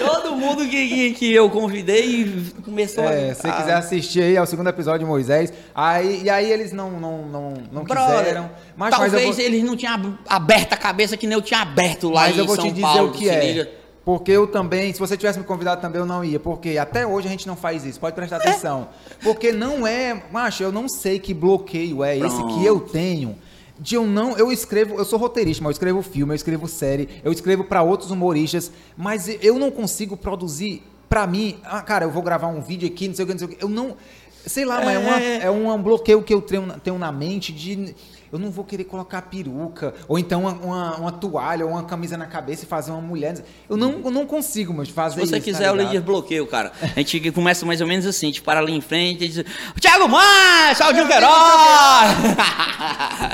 Todo 0.05 0.35
mundo 0.35 0.67
que, 0.69 0.89
que, 0.89 1.13
que 1.13 1.33
eu 1.33 1.49
convidei 1.49 2.45
começou 2.65 3.05
É, 3.05 3.31
a... 3.31 3.35
se 3.35 3.43
você 3.43 3.53
quiser 3.53 3.75
assistir 3.75 4.23
aí, 4.23 4.37
é 4.37 4.43
o 4.43 4.47
segundo 4.47 4.69
episódio 4.69 5.01
de 5.01 5.05
Moisés. 5.05 5.53
Aí, 5.73 6.23
e 6.25 6.31
aí 6.31 6.51
eles 6.51 6.73
não, 6.73 6.91
não, 6.91 7.19
não, 7.27 7.55
não 7.71 7.85
Brother, 7.85 8.19
quiseram. 8.19 8.43
Mas, 8.77 8.91
mas 8.91 8.91
talvez 8.91 9.13
eu 9.13 9.33
vou, 9.33 9.41
eles 9.45 9.63
não 9.63 9.77
tinham 9.77 9.95
ab- 9.95 10.19
aberto 10.29 10.73
a 10.73 10.77
cabeça 10.77 11.17
que 11.17 11.27
nem 11.27 11.37
eu 11.37 11.43
tinha 11.43 11.61
aberto 11.61 12.11
lá 12.11 12.23
mas 12.23 12.35
em 12.37 12.39
eu 12.41 12.47
vou 12.47 12.57
São 12.57 12.65
te 12.65 12.71
dizer 12.73 12.83
Paulo, 12.83 13.09
o 13.11 13.13
que 13.13 13.29
é. 13.29 13.45
liga. 13.47 13.71
Porque 14.05 14.33
eu 14.33 14.47
também, 14.49 14.93
se 14.93 14.99
você 14.99 15.17
tivesse 15.17 15.39
me 15.39 15.45
convidado 15.45 15.81
também, 15.81 16.01
eu 16.01 16.07
não 16.07 16.25
ia. 16.25 16.41
Porque 16.41 16.77
até 16.77 17.07
hoje 17.07 17.29
a 17.29 17.31
gente 17.31 17.47
não 17.47 17.55
faz 17.57 17.85
isso. 17.85 18.01
Pode 18.01 18.17
prestar 18.17 18.37
atenção. 18.39 18.89
Porque 19.23 19.53
não 19.53 19.87
é. 19.87 20.23
Macho, 20.33 20.63
eu 20.63 20.73
não 20.73 20.89
sei 20.89 21.19
que 21.21 21.33
bloqueio 21.33 22.03
é 22.03 22.17
esse 22.19 22.37
Pronto. 22.37 22.55
que 22.59 22.65
eu 22.67 22.81
tenho. 22.81 23.37
De 23.79 23.95
eu 23.95 24.05
não. 24.07 24.37
Eu 24.37 24.51
escrevo. 24.51 24.97
Eu 24.97 25.05
sou 25.05 25.19
roteirista, 25.19 25.63
mas 25.63 25.71
eu 25.71 25.73
escrevo 25.73 26.03
filme, 26.03 26.33
eu 26.33 26.37
escrevo 26.37 26.67
série, 26.67 27.09
eu 27.25 27.31
escrevo 27.33 27.63
pra 27.65 27.83
outros 27.83 28.11
humoristas. 28.11 28.73
Mas 28.97 29.29
eu 29.41 29.59
não 29.59 29.71
consigo 29.71 30.17
produzir. 30.17 30.83
Pra 31.09 31.27
mim, 31.27 31.59
ah, 31.63 31.83
cara, 31.83 32.07
eu 32.07 32.11
vou 32.11 32.23
gravar 32.23 32.47
um 32.49 32.61
vídeo 32.63 32.89
aqui, 32.89 33.07
não 33.07 33.15
sei 33.15 33.25
o 33.25 33.27
que, 33.29 33.33
não 33.35 33.39
sei 33.39 33.47
o 33.49 33.51
que. 33.51 33.63
Eu 33.65 33.69
não. 33.69 33.97
Sei 34.47 34.65
lá, 34.65 34.79
mas 34.85 34.95
é, 34.97 34.99
uma- 34.99 35.21
É. 35.21 35.37
é 35.45 35.51
um 35.51 35.81
bloqueio 35.81 36.23
que 36.23 36.35
eu 36.35 36.41
tenho, 36.43 36.67
tenho 36.83 36.99
na 36.99 37.13
mente 37.13 37.53
de. 37.53 37.95
Eu 38.33 38.39
não 38.39 38.51
vou 38.51 38.65
querer 38.65 38.85
colocar 38.85 39.21
peruca, 39.23 39.93
ou 40.09 40.19
então 40.19 40.41
uma, 40.43 40.53
uma, 40.53 40.97
uma 40.97 41.13
toalha, 41.13 41.67
ou 41.67 41.73
uma 41.73 41.85
camisa 41.85 42.17
na 42.17 42.27
cabeça 42.27 42.65
e 42.65 42.67
fazer 42.67 42.91
uma 42.91 43.01
mulher. 43.01 43.45
Eu 43.69 43.77
não, 43.77 44.01
eu 44.05 44.11
não 44.11 44.27
consigo, 44.27 44.73
mas 44.73 44.89
fazer 44.89 45.17
Se 45.17 45.21
você 45.21 45.23
isso, 45.25 45.33
tá 45.35 45.41
quiser, 45.41 45.69
eu 45.69 45.77
lhe 45.77 45.85
desbloqueio, 45.85 46.47
cara. 46.47 46.73
A 46.81 46.99
gente 47.01 47.31
começa 47.33 47.67
mais 47.67 47.83
ou 47.83 47.87
menos 47.87 48.07
assim, 48.07 48.27
a 48.27 48.31
gente 48.31 48.41
para 48.41 48.61
ali 48.61 48.73
em 48.73 48.81
frente 48.81 49.25
e 49.25 49.29
diz, 49.29 49.45
Thiago 49.79 50.09
Maia, 50.09 50.75
Claudinho 50.75 51.07
Queiroz! 51.07 51.33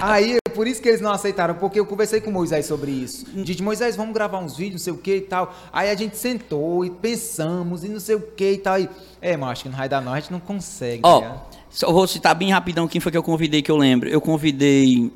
Aí, 0.02 0.36
é 0.44 0.50
por 0.50 0.66
isso 0.66 0.82
que 0.82 0.88
eles 0.88 1.00
não 1.00 1.12
aceitaram, 1.12 1.54
porque 1.54 1.78
eu 1.78 1.86
conversei 1.86 2.20
com 2.20 2.30
o 2.30 2.32
Moisés 2.32 2.66
sobre 2.66 2.90
isso. 2.90 3.24
Disse, 3.34 3.62
Moisés, 3.62 3.94
vamos 3.94 4.12
gravar 4.12 4.38
uns 4.38 4.56
vídeos, 4.56 4.80
não 4.80 4.84
sei 4.84 4.92
o 4.92 4.98
que 4.98 5.16
e 5.16 5.20
tal. 5.20 5.54
Aí 5.72 5.90
a 5.90 5.94
gente 5.94 6.16
sentou 6.16 6.84
e 6.84 6.90
pensamos 6.90 7.84
e 7.84 7.88
não 7.88 8.00
sei 8.00 8.16
o 8.16 8.20
que 8.20 8.52
e 8.52 8.58
tal. 8.58 8.80
E, 8.80 8.88
é, 9.20 9.36
mas 9.36 9.50
acho 9.50 9.62
que 9.64 9.68
não 9.68 9.76
vai 9.78 9.88
dar 9.88 10.00
não, 10.00 10.12
a 10.12 10.20
gente 10.20 10.32
não 10.32 10.40
consegue. 10.40 11.02
tá 11.02 11.08
Ó, 11.08 11.18
ligado? 11.20 11.40
Só 11.70 11.92
vou 11.92 12.06
citar 12.06 12.34
bem 12.34 12.50
rapidão 12.50 12.88
quem 12.88 13.00
foi 13.00 13.12
que 13.12 13.18
eu 13.18 13.22
convidei 13.22 13.62
que 13.62 13.70
eu 13.70 13.76
lembro. 13.76 14.08
Eu 14.08 14.20
convidei 14.20 15.12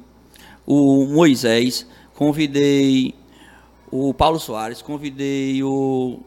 o 0.67 1.07
Moisés, 1.07 1.87
convidei 2.15 3.15
o 3.91 4.13
Paulo 4.15 4.39
Soares, 4.39 4.83
convidei 4.83 5.63
o. 5.63 6.21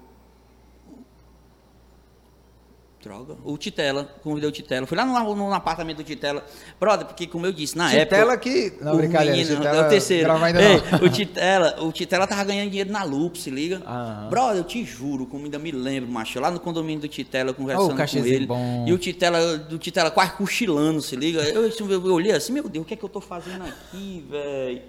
Droga. 3.06 3.38
O 3.44 3.56
Titela, 3.56 4.04
convidei 4.24 4.50
o 4.50 4.52
Titela. 4.52 4.88
Fui 4.88 4.98
lá 4.98 5.06
no, 5.06 5.36
no 5.36 5.54
apartamento 5.54 5.98
do 5.98 6.04
Titela. 6.04 6.44
Brother, 6.80 7.06
porque 7.06 7.28
como 7.28 7.46
eu 7.46 7.52
disse, 7.52 7.78
na 7.78 7.94
época. 7.94 8.04
Titela 8.04 8.38
que... 8.38 8.74
Não, 8.82 8.94
o 8.94 8.98
brincadeira, 8.98 9.38
menino, 9.38 9.56
Titela 9.58 9.78
é 9.78 9.86
o 9.86 9.90
terceiro. 9.90 10.32
Ei, 10.34 11.06
o 11.06 11.10
Titela, 11.10 11.84
o 11.84 11.92
Titela 11.92 12.26
tava 12.26 12.44
ganhando 12.46 12.70
dinheiro 12.70 12.92
na 12.92 13.04
Loop, 13.04 13.38
se 13.38 13.52
liga? 13.52 13.84
Aham. 13.86 14.30
Brother, 14.30 14.58
eu 14.58 14.64
te 14.64 14.84
juro, 14.84 15.28
como 15.28 15.46
ainda 15.46 15.60
me 15.60 15.72
lembro, 15.72 16.10
macho, 16.10 16.40
lá 16.40 16.50
no 16.50 16.60
condomínio 16.60 17.02
do 17.02 17.08
Titela, 17.08 17.54
conversando 17.54 17.90
com 17.90 17.96
cachezinho 17.96 18.36
ele. 18.36 18.48
bom. 18.48 18.86
E 18.88 18.92
o 18.92 18.98
Titela, 18.98 19.56
do 19.56 19.78
Titela 19.78 20.10
quase 20.10 20.32
cochilando, 20.32 21.00
se 21.00 21.16
liga? 21.16 21.44
Eu, 21.44 21.68
eu, 21.68 21.92
eu 21.92 22.14
olhei 22.14 22.32
assim, 22.32 22.54
meu 22.54 22.68
Deus, 22.68 22.84
o 22.84 22.88
que 22.88 22.96
é 22.96 22.98
que 22.98 23.06
eu 23.06 23.10
tô 23.10 23.22
fazendo 23.22 23.66
aqui, 23.66 24.26
velho? 24.28 24.82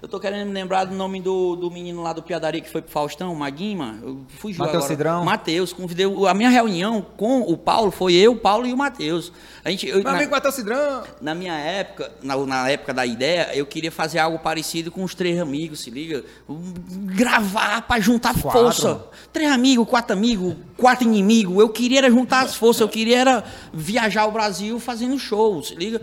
Eu 0.00 0.06
tô 0.06 0.20
querendo 0.20 0.46
me 0.46 0.52
lembrar 0.54 0.84
do 0.84 0.94
nome 0.94 1.20
do, 1.20 1.56
do 1.56 1.68
menino 1.72 2.02
lá 2.04 2.12
do 2.12 2.22
Piadaria 2.22 2.60
que 2.60 2.70
foi 2.70 2.80
pro 2.80 2.90
Faustão, 2.92 3.34
Maguima. 3.34 3.98
Eu 4.00 4.20
fugiu 4.28 4.60
Mateus 4.60 4.76
agora. 4.84 4.88
Cidrão? 4.88 5.24
Matheus, 5.24 5.72
convidei. 5.72 6.06
A 6.28 6.34
minha 6.34 6.48
reunião 6.50 7.04
com 7.16 7.40
o 7.40 7.56
Paulo 7.56 7.90
foi 7.90 8.14
eu, 8.14 8.30
o 8.32 8.36
Paulo 8.36 8.64
e 8.64 8.72
o 8.72 8.76
Matheus. 8.76 9.32
A 9.64 9.70
gente, 9.70 9.88
eu, 9.88 9.96
Meu 9.96 10.04
na- 10.04 10.12
amigo 10.12 10.30
Matheus 10.30 10.54
Cidrão. 10.54 11.02
na 11.20 11.34
minha 11.34 11.52
época, 11.54 12.12
na, 12.22 12.36
na 12.46 12.68
época 12.70 12.94
da 12.94 13.04
ideia, 13.04 13.50
eu 13.56 13.66
queria 13.66 13.90
fazer 13.90 14.20
algo 14.20 14.38
parecido 14.38 14.92
com 14.92 15.02
os 15.02 15.16
três 15.16 15.36
amigos, 15.40 15.80
se 15.80 15.90
liga? 15.90 16.24
Gravar 16.48 17.82
pra 17.82 17.98
juntar 17.98 18.34
Quatro. 18.40 18.50
força. 18.60 19.04
Três 19.32 19.50
amigos, 19.50 19.88
quatro 19.88 20.12
amigos, 20.16 20.54
quatro 20.76 21.04
inimigos. 21.08 21.58
Eu 21.58 21.68
queria 21.70 21.98
era 21.98 22.10
juntar 22.10 22.42
as 22.44 22.54
forças, 22.54 22.82
eu 22.82 22.88
queria 22.88 23.18
era 23.18 23.44
viajar 23.72 24.26
o 24.26 24.30
Brasil 24.30 24.78
fazendo 24.78 25.18
show, 25.18 25.60
se 25.60 25.74
liga? 25.74 26.00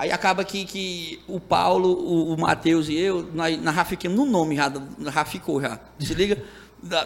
Aí 0.00 0.10
acaba 0.10 0.42
que, 0.46 0.64
que 0.64 1.20
o 1.28 1.38
Paulo, 1.38 1.92
o, 1.92 2.32
o 2.32 2.40
Matheus 2.40 2.88
e 2.88 2.96
eu, 2.96 3.28
nós, 3.34 3.60
nós 3.60 3.74
já 3.74 3.84
ficamos 3.84 4.16
no 4.16 4.24
nome, 4.24 4.56
já, 4.56 4.72
já 4.98 5.24
ficou 5.26 5.60
já. 5.60 5.78
Se 5.98 6.14
liga? 6.14 6.42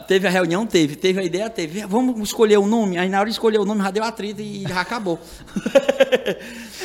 Teve 0.06 0.26
a 0.28 0.30
reunião, 0.30 0.64
teve. 0.66 0.94
Teve 0.96 1.20
a 1.20 1.24
ideia, 1.24 1.50
teve. 1.50 1.84
Vamos 1.86 2.18
escolher 2.28 2.58
o 2.58 2.66
nome. 2.66 2.96
Aí 2.96 3.08
na 3.08 3.18
hora 3.18 3.28
de 3.28 3.32
escolher 3.34 3.58
o 3.58 3.64
nome, 3.64 3.82
já 3.82 3.90
deu 3.90 4.04
atrito 4.04 4.40
e 4.40 4.62
já 4.62 4.80
acabou. 4.80 5.18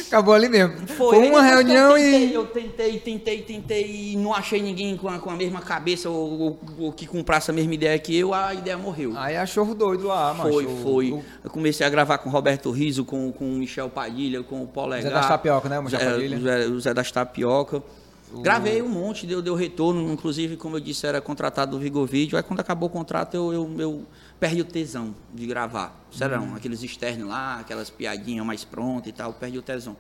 Acabou 0.08 0.34
ali 0.34 0.50
mesmo. 0.50 0.88
Foi, 0.88 1.18
Aí 1.22 1.30
uma 1.30 1.42
reunião 1.44 1.96
eu 1.96 2.04
tentei, 2.04 2.26
e... 2.30 2.34
Eu 2.34 2.46
tentei, 2.48 3.00
tentei, 3.00 3.42
tentei 3.44 4.12
e 4.14 4.16
não 4.16 4.34
achei 4.34 4.60
ninguém 4.62 4.98
com 4.98 5.08
a, 5.08 5.20
com 5.20 5.30
a 5.30 5.36
mesma 5.36 5.62
cabeça 5.62 6.10
ou, 6.10 6.40
ou- 6.40 6.60
ou 6.80 6.92
que 6.92 7.06
comprasse 7.06 7.52
a 7.52 7.54
mesma 7.54 7.74
ideia 7.76 7.98
que 8.00 8.18
eu, 8.18 8.34
a 8.34 8.54
ideia 8.54 8.76
morreu. 8.78 9.14
Aí 9.16 9.38
achou 9.38 9.76
doido 9.76 10.08
lá, 10.08 10.34
mano. 10.34 10.52
foi, 10.52 10.68
foi. 10.82 11.24
Eu 11.44 11.50
comecei 11.52 11.86
a 11.86 11.90
gravar 11.90 12.18
com 12.18 12.30
o 12.30 12.32
Roberto 12.32 12.72
Riso, 12.72 13.06
com, 13.06 13.32
com 13.32 13.46
o 13.46 13.54
Michel 13.54 13.88
Padilha, 13.90 14.42
com 14.42 14.64
o 14.64 14.68
Polegar. 14.68 15.04
Zé 15.04 15.10
das 15.12 15.28
Tapioca, 15.28 15.70
né, 15.70 15.78
o 15.80 15.84
Michel 15.84 16.00
Zé- 16.00 16.10
Padilha? 16.12 16.38
o 16.38 16.42
Zé, 16.42 16.66
o 16.68 16.80
Zé 16.80 16.94
das 16.94 17.12
Tapioca. 17.12 17.84
Gravei 18.32 18.82
um 18.82 18.88
monte, 18.90 19.26
deu, 19.26 19.42
deu 19.42 19.56
retorno. 19.56 20.12
Inclusive, 20.12 20.56
como 20.56 20.76
eu 20.78 20.80
disse, 20.80 21.06
era 21.08 21.20
contratado 21.20 21.72
do 21.72 21.80
Vigor 21.80 22.06
Vídeo. 22.06 22.38
Aí 22.38 22.44
quando 22.44 22.60
acabou 22.60 22.88
o 22.88 22.92
contrato, 22.92 23.36
eu, 23.36 23.52
eu, 23.52 23.76
eu 23.80 24.06
perdi 24.40 24.62
o 24.62 24.66
tesão 24.66 25.16
de 25.34 25.48
gravar. 25.48 26.00
Serão, 26.12 26.44
Hum. 26.44 26.56
aqueles 26.56 26.84
externos 26.84 27.28
lá, 27.28 27.60
aquelas 27.60 27.90
piadinhas 27.90 28.46
mais 28.46 28.64
prontas 28.64 29.08
e 29.08 29.12
tal, 29.12 29.34
perdi 29.34 29.58
o 29.58 29.62
tesão. 29.62 29.98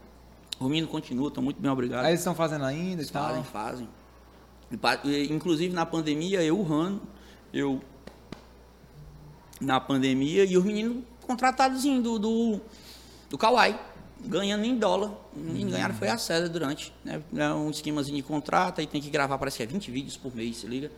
O 0.60 0.66
menino 0.66 0.88
continua, 0.88 1.30
estão 1.30 1.42
muito 1.42 1.60
bem 1.62 1.72
obrigado. 1.72 2.04
Aí 2.06 2.12
eles 2.12 2.20
estão 2.20 2.36
fazendo 2.36 2.66
ainda 2.66 3.02
e 3.02 3.06
tal. 3.06 3.44
Fazem, 3.44 3.44
fazem. 3.44 3.90
Inclusive 5.32 5.74
na 5.74 5.86
pandemia, 5.86 6.44
eu, 6.44 6.60
o 6.60 6.64
Rano, 6.64 7.02
eu. 7.54 7.82
Na 9.60 9.80
pandemia, 9.80 10.46
e 10.46 10.58
os 10.58 10.64
meninos 10.64 11.04
contratados 11.26 11.84
do, 11.84 12.18
do, 12.20 12.62
do 13.30 13.38
Kauai, 13.38 13.80
ganhando 14.26 14.66
em 14.66 14.78
dólar. 14.78 15.12
Os 15.36 15.42
meninos 15.42 15.74
ganharam 15.74 15.94
foi 15.96 16.08
a 16.10 16.18
César 16.18 16.50
durante. 16.50 16.94
Né? 17.04 17.22
É 17.36 17.50
um 17.54 17.70
esquemazinho 17.70 18.18
de 18.18 18.24
contrato, 18.24 18.80
aí 18.82 18.88
tem 18.88 19.02
que 19.02 19.10
gravar, 19.10 19.38
parece 19.38 19.58
que 19.58 19.64
é 19.64 19.66
20 19.66 19.90
vídeos 19.92 20.18
por 20.18 20.36
mês, 20.36 20.58
se 20.58 20.68
liga. 20.68 20.92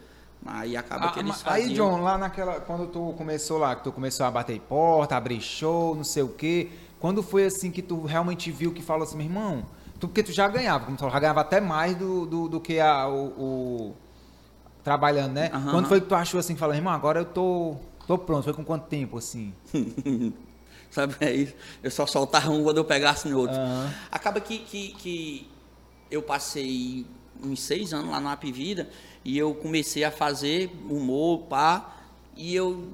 Aí 0.45 0.75
acaba 0.75 1.05
Ah, 1.05 1.09
que 1.11 1.19
eles 1.19 1.41
faziam. 1.41 1.67
aí, 1.69 1.73
John, 1.75 2.01
lá 2.01 2.17
naquela. 2.17 2.59
Quando 2.59 2.87
tu 2.87 3.13
começou 3.17 3.57
lá, 3.59 3.75
que 3.75 3.83
tu 3.83 3.91
começou 3.91 4.25
a 4.25 4.31
bater 4.31 4.59
porta, 4.61 5.15
abrir 5.15 5.39
show, 5.39 5.93
não 5.95 6.03
sei 6.03 6.23
o 6.23 6.29
quê. 6.29 6.69
Quando 6.99 7.21
foi 7.21 7.45
assim 7.45 7.69
que 7.71 7.81
tu 7.81 8.03
realmente 8.05 8.51
viu 8.51 8.71
que 8.73 8.81
falou 8.81 9.03
assim, 9.03 9.17
meu 9.17 9.25
irmão, 9.27 9.65
tu, 9.99 10.07
porque 10.07 10.23
tu 10.23 10.31
já 10.31 10.47
ganhava, 10.47 10.85
como 10.85 10.97
tu 10.97 11.01
falou, 11.01 11.13
já 11.13 11.19
ganhava 11.19 11.41
até 11.41 11.61
mais 11.61 11.95
do, 11.95 12.25
do, 12.25 12.47
do 12.49 12.59
que 12.59 12.79
a, 12.79 13.07
o, 13.07 13.25
o- 13.27 13.95
Trabalhando, 14.83 15.33
né? 15.33 15.51
Aham. 15.53 15.71
Quando 15.71 15.87
foi 15.87 16.01
que 16.01 16.07
tu 16.07 16.15
achou 16.15 16.39
assim, 16.39 16.55
falou, 16.55 16.73
irmão, 16.73 16.91
agora 16.91 17.19
eu 17.19 17.25
tô, 17.25 17.75
tô 18.07 18.17
pronto. 18.17 18.43
Foi 18.43 18.53
com 18.53 18.65
quanto 18.65 18.87
tempo, 18.87 19.19
assim? 19.19 19.53
Sabe, 20.91 21.15
é 21.21 21.33
isso. 21.33 21.55
Eu 21.81 21.89
só 21.89 22.05
soltava 22.05 22.51
um 22.51 22.63
quando 22.63 22.77
eu 22.77 22.85
pegasse 22.85 23.27
no 23.27 23.39
outro. 23.39 23.55
Aham. 23.55 23.93
Acaba 24.11 24.39
que, 24.41 24.59
que, 24.59 24.89
que 24.89 25.49
eu 26.11 26.21
passei 26.21 27.05
uns 27.41 27.61
seis 27.61 27.93
anos 27.93 28.11
lá 28.11 28.19
no 28.19 28.29
App 28.29 28.51
Vida 28.51 28.89
e 29.23 29.37
eu 29.37 29.55
comecei 29.55 30.03
a 30.03 30.11
fazer 30.11 30.69
humor, 30.89 31.43
pá, 31.43 31.95
e 32.35 32.53
eu, 32.53 32.89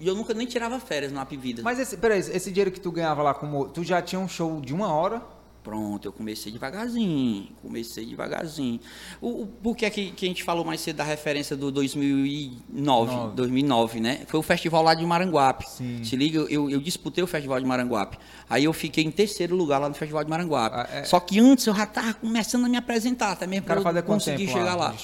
e 0.00 0.06
eu 0.06 0.14
nunca 0.14 0.32
nem 0.32 0.46
tirava 0.46 0.78
férias 0.78 1.12
no 1.12 1.20
App 1.20 1.36
Vida. 1.36 1.62
Mas 1.62 1.78
esse, 1.78 1.96
peraí, 1.96 2.20
esse 2.20 2.50
dinheiro 2.50 2.70
que 2.70 2.80
tu 2.80 2.92
ganhava 2.92 3.22
lá, 3.22 3.34
como 3.34 3.68
tu 3.68 3.82
já 3.82 4.00
tinha 4.00 4.20
um 4.20 4.28
show 4.28 4.60
de 4.60 4.72
uma 4.72 4.92
hora? 4.92 5.20
Pronto, 5.64 6.04
eu 6.06 6.12
comecei 6.12 6.52
devagarzinho, 6.52 7.48
comecei 7.62 8.04
devagarzinho. 8.04 8.78
O, 9.18 9.44
o, 9.44 9.46
por 9.46 9.74
que, 9.74 9.86
é 9.86 9.90
que, 9.90 10.10
que 10.10 10.26
a 10.26 10.28
gente 10.28 10.44
falou 10.44 10.62
mais 10.62 10.78
cedo 10.82 10.96
da 10.96 11.04
referência 11.04 11.56
do 11.56 11.72
2009, 11.72 13.14
Nove. 13.14 13.34
2009, 13.34 13.98
né? 13.98 14.20
Foi 14.26 14.38
o 14.38 14.42
festival 14.42 14.82
lá 14.82 14.94
de 14.94 15.06
Maranguape. 15.06 15.66
Sim. 15.66 16.04
Se 16.04 16.16
liga, 16.16 16.40
eu, 16.50 16.68
eu 16.68 16.78
disputei 16.80 17.24
o 17.24 17.26
festival 17.26 17.58
de 17.58 17.64
Maranguape. 17.64 18.18
Aí 18.48 18.64
eu 18.64 18.74
fiquei 18.74 19.02
em 19.04 19.10
terceiro 19.10 19.56
lugar 19.56 19.78
lá 19.78 19.88
no 19.88 19.94
festival 19.94 20.22
de 20.22 20.28
Maranguape. 20.28 20.76
Ah, 20.76 20.88
é. 20.92 21.04
Só 21.04 21.18
que 21.18 21.40
antes 21.40 21.66
eu 21.66 21.74
já 21.74 21.84
estava 21.84 22.12
começando 22.12 22.66
a 22.66 22.68
me 22.68 22.76
apresentar, 22.76 23.32
até 23.32 23.46
mesmo 23.46 23.64
O 23.64 23.66
cara 23.66 23.80
para 23.80 24.02
conseguir 24.02 24.46
tempo 24.46 24.58
chegar 24.58 24.74
lá. 24.74 24.94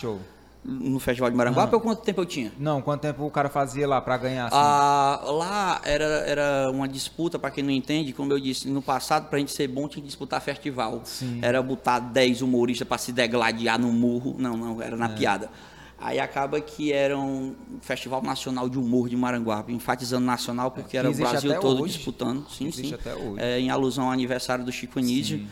No 0.62 1.00
festival 1.00 1.30
de 1.30 1.36
Maranguape, 1.36 1.74
ou 1.74 1.80
quanto 1.80 2.02
tempo 2.02 2.20
eu 2.20 2.26
tinha? 2.26 2.52
Não, 2.58 2.82
quanto 2.82 3.00
tempo 3.00 3.24
o 3.24 3.30
cara 3.30 3.48
fazia 3.48 3.88
lá 3.88 3.98
pra 4.00 4.18
ganhar, 4.18 4.46
assim? 4.46 4.56
Ah, 4.58 5.20
lá 5.24 5.80
era, 5.84 6.04
era 6.04 6.70
uma 6.70 6.86
disputa, 6.86 7.38
para 7.38 7.50
quem 7.50 7.64
não 7.64 7.70
entende, 7.70 8.12
como 8.12 8.30
eu 8.30 8.38
disse, 8.38 8.68
no 8.68 8.82
passado, 8.82 9.28
para 9.28 9.36
a 9.36 9.40
gente 9.40 9.52
ser 9.52 9.68
bom, 9.68 9.88
tinha 9.88 10.02
que 10.02 10.06
disputar 10.08 10.38
festival. 10.42 11.00
Sim. 11.04 11.38
Era 11.40 11.62
botar 11.62 11.98
10 11.98 12.42
humoristas 12.42 12.86
para 12.86 12.98
se 12.98 13.10
degladiar 13.10 13.78
no 13.80 13.90
murro. 13.90 14.36
Não, 14.38 14.54
não, 14.56 14.82
era 14.82 14.96
na 14.98 15.06
É. 15.06 15.14
piada. 15.16 15.50
Aí 15.98 16.18
acaba 16.20 16.60
que 16.60 16.92
era 16.92 17.18
um 17.18 17.54
Festival 17.80 18.22
Nacional 18.22 18.68
de 18.68 18.78
Humor 18.78 19.08
de 19.08 19.16
Maranguape, 19.16 19.72
enfatizando 19.72 20.24
nacional, 20.26 20.70
porque 20.70 20.96
era 20.96 21.10
o 21.10 21.14
Brasil 21.14 21.58
todo 21.60 21.82
hoje. 21.82 21.94
disputando. 21.96 22.46
Sim, 22.50 22.68
Existe 22.68 22.88
sim. 22.88 22.94
até 22.94 23.14
hoje. 23.14 23.36
É, 23.40 23.58
em 23.60 23.70
alusão 23.70 24.04
ao 24.06 24.10
aniversário 24.10 24.62
do 24.64 24.72
Chico 24.72 24.98
Anísio. 24.98 25.46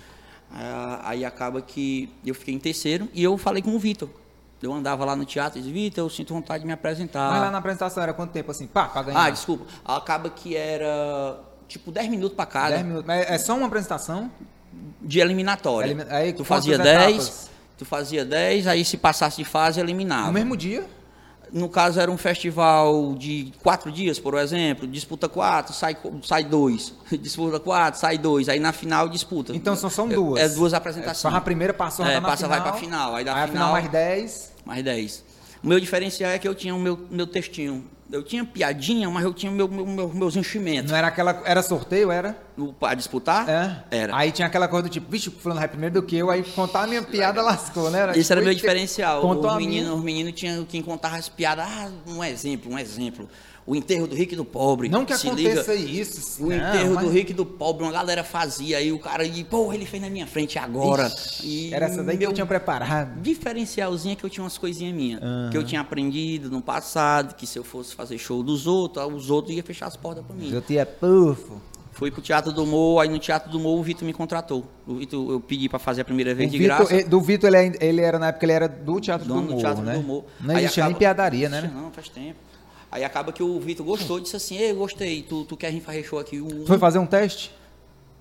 Ah, 0.51 1.01
aí 1.05 1.25
acaba 1.25 1.61
que 1.61 2.09
eu 2.25 2.35
fiquei 2.35 2.55
em 2.55 2.59
terceiro 2.59 3.09
e 3.15 3.23
eu 3.23 3.37
falei 3.39 3.63
com 3.63 3.75
o 3.75 3.79
Vitor. 3.79 4.09
Eu 4.63 4.73
andava 4.73 5.05
lá 5.05 5.15
no 5.15 5.25
teatro 5.25 5.59
e 5.59 5.63
disse, 5.63 5.73
Vitor, 5.73 6.05
eu 6.05 6.11
sinto 6.11 6.35
vontade 6.35 6.63
de 6.63 6.67
me 6.67 6.73
apresentar. 6.73 7.31
Mas 7.31 7.41
lá 7.43 7.51
na 7.51 7.59
apresentação 7.59 8.03
era 8.03 8.13
quanto 8.13 8.33
tempo, 8.33 8.51
assim? 8.51 8.67
Pá, 8.67 8.87
pra 8.89 9.03
ganhar? 9.03 9.25
Ah, 9.25 9.31
desculpa. 9.31 9.65
Acaba 9.85 10.29
que 10.31 10.57
era 10.57 11.39
tipo 11.69 11.93
10 11.93 12.09
minutos 12.09 12.37
para 12.37 12.47
cada 12.47 12.71
10 12.77 12.83
minutos. 12.87 13.07
Mas 13.07 13.31
é 13.31 13.39
só 13.39 13.55
uma 13.57 13.67
apresentação? 13.67 14.31
de 15.01 15.21
eliminatória. 15.21 15.91
Elimi- 15.91 16.05
aí, 16.11 16.33
tu 16.33 16.45
fazia 16.45 16.75
etapas? 16.75 16.97
10, 17.07 17.51
tu 17.79 17.85
fazia 17.85 18.25
10, 18.25 18.67
aí 18.67 18.85
se 18.85 18.97
passasse 18.97 19.39
de 19.39 19.45
fase 19.45 19.81
eliminava. 19.81 20.27
No 20.27 20.33
mesmo 20.33 20.57
dia? 20.57 20.85
No 21.53 21.69
caso 21.69 21.99
era 22.01 22.11
um 22.11 22.19
festival 22.19 23.15
de 23.15 23.53
quatro 23.63 23.91
dias, 23.91 24.19
por 24.19 24.35
exemplo, 24.35 24.87
disputa 24.87 25.29
quatro, 25.29 25.73
sai, 25.73 25.97
sai 26.23 26.45
dois, 26.45 26.93
disputa 27.21 27.59
quatro, 27.59 27.99
sai 27.99 28.19
dois, 28.19 28.49
aí 28.49 28.61
na 28.61 28.73
final 28.73 29.09
disputa. 29.09 29.55
Então 29.57 29.75
são, 29.75 29.89
são 29.89 30.07
É- 30.11 30.15
duas. 30.15 30.41
É, 30.43 30.49
duas 30.49 30.75
apresentações. 30.75 31.33
Só 31.33 31.39
a 31.39 31.41
primeira 31.41 31.73
passou, 31.73 32.05
É, 32.05 32.15
tá 32.15 32.21
passa, 32.21 32.45
final. 32.47 32.51
vai 32.51 32.61
pra 32.71 32.79
final, 32.81 33.15
aí 33.17 33.25
da 33.25 33.35
a 33.35 33.49
final- 33.49 33.73
mais 33.73 33.89
10. 33.91 34.53
Mais 34.65 34.85
10. 34.85 35.25
O 35.63 35.67
meu 35.67 35.81
diferencial 35.81 36.31
é 36.31 36.39
que 36.39 36.47
eu 36.47 36.55
tinha 36.55 36.75
o 36.75 36.79
meu, 36.79 36.99
meu 37.11 37.27
textinho. 37.27 37.85
Eu 38.11 38.23
tinha 38.23 38.43
piadinha, 38.45 39.11
mas 39.11 39.23
eu 39.23 39.35
tinha 39.35 39.53
meu, 39.53 39.69
meu, 39.69 39.85
meu- 39.85 40.09
meus 40.09 40.35
enchimentos. 40.35 40.91
Não 40.91 40.97
era 40.97 41.09
aquela. 41.09 41.43
Era 41.45 41.63
sorteio, 41.63 42.11
era? 42.11 42.35
Para 42.81 42.95
disputar? 42.95 43.47
É? 43.49 43.85
Era. 43.91 44.17
Aí 44.17 44.33
tinha 44.33 44.49
aquela 44.49 44.67
coisa 44.67 44.85
do 44.85 44.89
tipo, 44.89 45.11
vixe, 45.11 45.29
o 45.29 45.33
fulano 45.33 45.61
vai 45.61 45.69
primeiro 45.69 45.95
do 45.97 46.03
que 46.03 46.17
eu, 46.17 46.31
aí 46.31 46.43
contar 46.43 46.85
a 46.85 46.87
minha 46.87 47.03
piada 47.03 47.43
lascou, 47.43 47.91
né? 47.91 48.01
Era 48.01 48.13
o 48.13 48.15
tipo, 48.15 48.35
meu 48.37 48.49
"Eita, 48.49 48.55
diferencial. 48.55 49.21
Contou 49.21 49.51
Os 49.51 49.57
meninos, 49.59 49.85
minha. 49.89 49.95
os 49.95 50.03
meninos 50.03 50.33
tinham 50.33 50.65
quem 50.65 50.83
contava 50.83 51.17
as 51.17 51.29
piadas. 51.29 51.67
Ah, 51.69 51.91
um 52.07 52.25
exemplo, 52.25 52.73
um 52.73 52.79
exemplo. 52.79 53.29
O 53.71 53.77
enterro 53.77 54.07
do 54.07 54.17
rico 54.17 54.33
e 54.33 54.37
do 54.37 54.47
pobre. 54.47 54.89
Não 54.89 55.05
que 55.05 55.15
Se 55.15 55.27
aconteça 55.29 55.75
liga. 55.75 55.87
isso. 56.01 56.43
O 56.43 56.47
não, 56.49 56.57
enterro 56.57 56.95
mas 56.95 57.05
do 57.05 57.11
rico 57.13 57.33
e 57.33 57.35
do 57.35 57.45
pobre, 57.45 57.83
uma 57.85 57.93
galera 57.93 58.25
fazia 58.25 58.79
aí, 58.79 58.91
o 58.91 58.99
cara, 58.99 59.25
e, 59.25 59.45
pô, 59.45 59.71
ele 59.75 59.85
fez 59.85 60.03
na 60.03 60.09
minha 60.09 60.27
frente 60.27 60.59
agora. 60.59 61.13
E 61.45 61.73
Era 61.75 61.85
essa 61.85 62.03
daí 62.03 62.17
que 62.17 62.25
eu 62.25 62.33
tinha 62.33 62.47
preparado. 62.47 63.21
Diferencialzinho 63.21 64.15
é 64.15 64.17
que 64.17 64.25
eu 64.25 64.31
tinha 64.31 64.43
umas 64.43 64.57
coisinhas 64.57 64.95
minhas, 64.95 65.21
que 65.51 65.57
eu 65.59 65.63
tinha 65.63 65.83
aprendido 65.83 66.51
no 66.51 66.63
passado, 66.63 67.35
que 67.35 67.47
se 67.47 67.59
eu 67.59 67.63
fosse 67.65 67.95
fazer 67.95 68.17
show 68.17 68.43
dos 68.43 68.67
outros, 68.67 69.05
os 69.15 69.29
outros 69.31 69.55
iam 69.55 69.63
fechar 69.65 69.87
as 69.87 69.97
portas 69.97 70.25
pra 70.25 70.35
mim. 70.35 70.51
Eu 70.51 70.63
tinha 70.63 70.87
pufo. 70.87 71.61
Fui 71.93 72.11
pro 72.13 72.23
Teatro 72.23 72.53
do 72.53 72.65
Morro, 72.65 73.01
aí 73.01 73.09
no 73.09 73.19
Teatro 73.19 73.51
do 73.51 73.59
Morro 73.59 73.81
o 73.81 73.83
Vitor 73.83 74.07
me 74.07 74.13
contratou. 74.15 74.65
O 74.87 74.95
Vitor, 74.95 75.31
eu 75.33 75.41
pedi 75.41 75.69
pra 75.69 75.79
fazer 75.81 76.03
a 76.03 76.05
primeira 76.05 76.33
O 76.33 76.37
vez 76.37 76.51
de 76.51 76.57
Vitor- 76.57 76.77
graça. 76.77 76.95
eh, 76.95 77.03
do 77.03 77.21
Vitor, 77.21 77.53
ele, 77.53 77.77
ele 77.81 78.01
era, 78.01 78.19
na 78.21 78.29
época, 78.29 78.47
ele 78.47 78.53
era 78.53 78.69
do 78.69 79.01
Teatro 79.01 79.27
dono 79.27 79.41
do 79.43 79.47
do 79.49 79.51
Morro, 79.51 79.61
Teatro 79.63 79.83
né? 79.83 79.95
do 79.95 80.03
Morro. 80.05 80.25
Não 80.41 80.57
existia 80.57 80.85
nem 80.85 80.93
acaba- 80.93 80.99
piadaria, 81.01 81.49
né? 81.49 81.61
né? 81.63 81.73
Não, 81.75 81.91
faz 81.91 82.09
tempo. 82.09 82.37
Aí 82.91 83.05
acaba 83.05 83.33
que 83.33 83.43
o 83.43 83.61
Vitor 83.61 83.85
gostou, 83.85 84.19
disse 84.19 84.37
assim, 84.37 84.57
ei, 84.57 84.73
gostei, 84.73 85.23
tu, 85.23 85.45
tu 85.45 85.57
quer 85.57 85.79
fazer 85.81 86.03
show 86.05 86.19
aqui 86.19 86.41
um, 86.41 86.65
Foi 86.67 86.79
fazer 86.79 86.99
um 86.99 87.07
teste? 87.07 87.53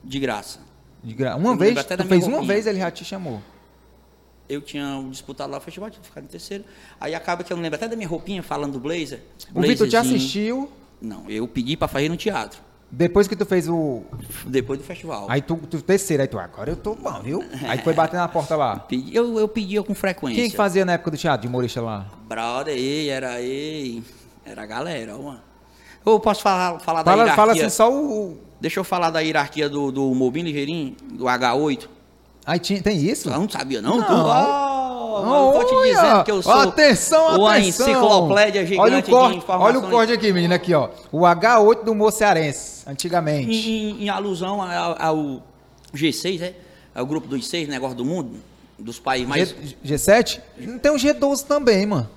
de 0.04 0.20
graça. 0.20 0.60
De 1.04 1.14
gra... 1.14 1.36
Uma 1.36 1.52
Eu 1.52 1.58
vez? 1.58 1.86
Tu 1.86 2.04
fez 2.06 2.24
uma 2.24 2.38
roupinha. 2.38 2.54
vez, 2.54 2.68
ele 2.68 2.80
já 2.80 2.90
te 2.90 3.04
chamou. 3.04 3.42
Eu 4.50 4.62
tinha 4.62 5.06
disputado 5.10 5.52
lá 5.52 5.58
o 5.58 5.62
festival, 5.62 5.90
tinha 5.90 6.04
ficado 6.04 6.24
em 6.24 6.28
terceiro. 6.28 6.64
Aí 7.00 7.14
acaba 7.14 7.44
que 7.44 7.52
eu 7.52 7.58
não 7.58 7.64
lembro 7.64 7.76
até 7.76 7.88
da 7.88 7.96
minha 7.96 8.08
roupinha 8.08 8.42
falando 8.42 8.74
do 8.74 8.80
blazer. 8.80 9.22
O 9.54 9.62
Vitor 9.62 9.88
te 9.88 9.98
assistiu 9.98 10.72
Não, 11.02 11.30
eu 11.30 11.48
pedi 11.48 11.76
pra 11.76 11.88
fazer 11.88 12.08
no 12.08 12.16
teatro, 12.16 12.62
depois 12.90 13.28
que 13.28 13.36
tu 13.36 13.46
fez 13.46 13.68
o. 13.68 14.04
depois 14.46 14.80
do 14.80 14.86
festival. 14.86 15.28
Aí 15.30 15.42
tu, 15.42 15.58
tu 15.70 15.82
terceiro, 15.82 16.24
aí 16.24 16.28
tu, 16.28 16.40
agora 16.40 16.72
eu 16.72 16.78
tô 16.78 16.96
bom, 16.96 17.22
viu? 17.22 17.44
Aí 17.68 17.78
tu 17.78 17.84
foi 17.84 17.94
bater 17.94 18.16
na 18.16 18.28
porta 18.30 18.56
lá. 18.56 18.88
Eu, 19.12 19.38
eu 19.38 19.48
pedia 19.48 19.84
com 19.84 19.94
frequência. 19.94 20.42
Quem 20.42 20.50
que 20.50 20.56
fazia 20.56 20.86
na 20.86 20.94
época 20.94 21.12
do 21.12 21.18
teatro, 21.18 21.42
de 21.42 21.48
humorista 21.48 21.82
lá? 21.82 22.10
Brother, 22.28 22.74
ei, 22.78 23.10
era 23.10 23.42
ei, 23.42 24.02
era 24.50 24.64
a 24.64 24.66
galera, 24.66 25.18
mano. 25.18 25.42
Eu 26.06 26.20
posso 26.20 26.42
falar, 26.42 26.80
falar 26.80 27.04
da 27.04 27.12
Fala, 27.12 27.24
hierarquia? 27.24 27.36
fala 27.36 27.52
assim, 27.54 27.70
só 27.70 27.92
o. 27.94 28.38
Deixa 28.62 28.80
eu 28.80 28.84
falar 28.84 29.10
da 29.10 29.20
hierarquia 29.20 29.68
do, 29.70 29.92
do 29.92 30.14
Mobim 30.16 30.42
Ligeirinho, 30.42 30.96
do 31.14 31.26
H8. 31.26 31.88
Aí 32.46 32.60
tinha, 32.60 32.82
tem 32.82 32.98
isso? 32.98 33.24
Tu 33.26 33.30
não 33.30 33.48
sabia, 33.50 33.82
não? 33.82 33.98
Não. 33.98 34.06
Tu, 34.06 34.14
oh, 34.14 35.22
mano, 35.26 35.52
tô 35.52 35.64
te 35.66 35.90
dizendo 35.90 36.24
que 36.24 36.32
eu 36.32 36.42
sou 36.42 36.54
Atenção, 36.54 37.38
uma 37.40 37.56
atenção! 37.56 37.88
enciclopédia 37.90 38.66
gigante 38.66 38.82
olha 38.82 39.00
o 39.00 39.04
corte. 39.04 39.44
Olha 39.50 39.80
o 39.80 39.90
corte 39.90 40.14
aqui, 40.14 40.32
menina, 40.32 40.56
aqui, 40.56 40.74
ó. 40.74 40.90
O 41.12 41.20
H8 41.22 41.84
do 41.84 41.94
Mocearense, 41.94 42.84
Em, 42.88 42.92
antigamente. 42.92 43.52
em- 43.70 44.04
em 44.06 44.10
alusão 44.10 44.62
ao, 44.62 45.02
ao 45.02 45.44
G6, 45.94 46.42
é? 46.42 46.54
É 46.96 47.02
o 47.02 47.06
grupo 47.06 47.28
dos 47.28 47.48
seis, 47.48 47.68
negócio 47.68 47.98
do 47.98 48.06
mundo, 48.06 48.38
dos 48.80 48.98
países 48.98 49.28
mais... 49.28 49.50
G, 49.84 49.96
G7? 49.96 50.40
Tem 50.82 50.92
o 50.92 50.96
G12 50.96 51.44
também, 51.46 51.86
mano. 51.86 52.10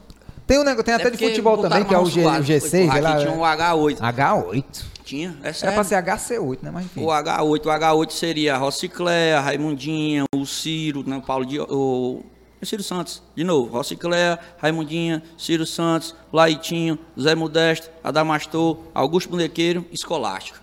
Tem, 0.50 0.58
um 0.58 0.64
negócio, 0.64 0.82
tem 0.82 0.94
até 0.94 1.04
É 1.04 1.10
de 1.10 1.12
porque 1.12 1.28
futebol 1.28 1.58
também, 1.58 1.84
que 1.84 1.94
é 1.94 1.98
o, 1.98 2.06
G, 2.06 2.22
o 2.22 2.24
lado. 2.24 2.44
G6. 2.44 2.60
sei 2.60 2.88
Aqui 2.88 3.00
lá, 3.00 3.16
tinha 3.18 3.28
é. 3.28 3.32
um 3.32 3.38
H8. 3.38 3.98
H8. 3.98 4.84
Tinha, 5.04 5.36
é 5.44 5.52
Era 5.62 5.72
pra 5.72 5.84
ser 5.84 6.02
HC8, 6.02 6.58
né? 6.62 6.70
Mas 6.72 6.86
enfim. 6.86 7.04
O 7.04 7.06
H8, 7.06 7.66
o 7.66 7.68
H8 7.68 8.10
seria 8.10 8.56
a 8.56 8.58
Rocicléa, 8.58 9.38
a 9.38 9.40
Raimundinha, 9.40 10.24
o 10.34 10.44
Ciro, 10.44 11.08
né, 11.08 11.18
o 11.18 11.22
Paulo 11.22 11.46
de, 11.46 11.60
o, 11.60 12.24
Ciro 12.64 12.82
Santos, 12.82 13.22
de 13.36 13.44
novo, 13.44 13.76
Rocicléa, 13.76 14.40
Raimundinha, 14.58 15.22
Ciro 15.38 15.64
Santos, 15.64 16.16
Laitinho, 16.32 16.98
Zé 17.18 17.36
Modesto, 17.36 17.88
Adamastor, 18.02 18.76
Augusto 18.92 19.30
Bonequeiro, 19.30 19.86
Escolástica. 19.92 20.58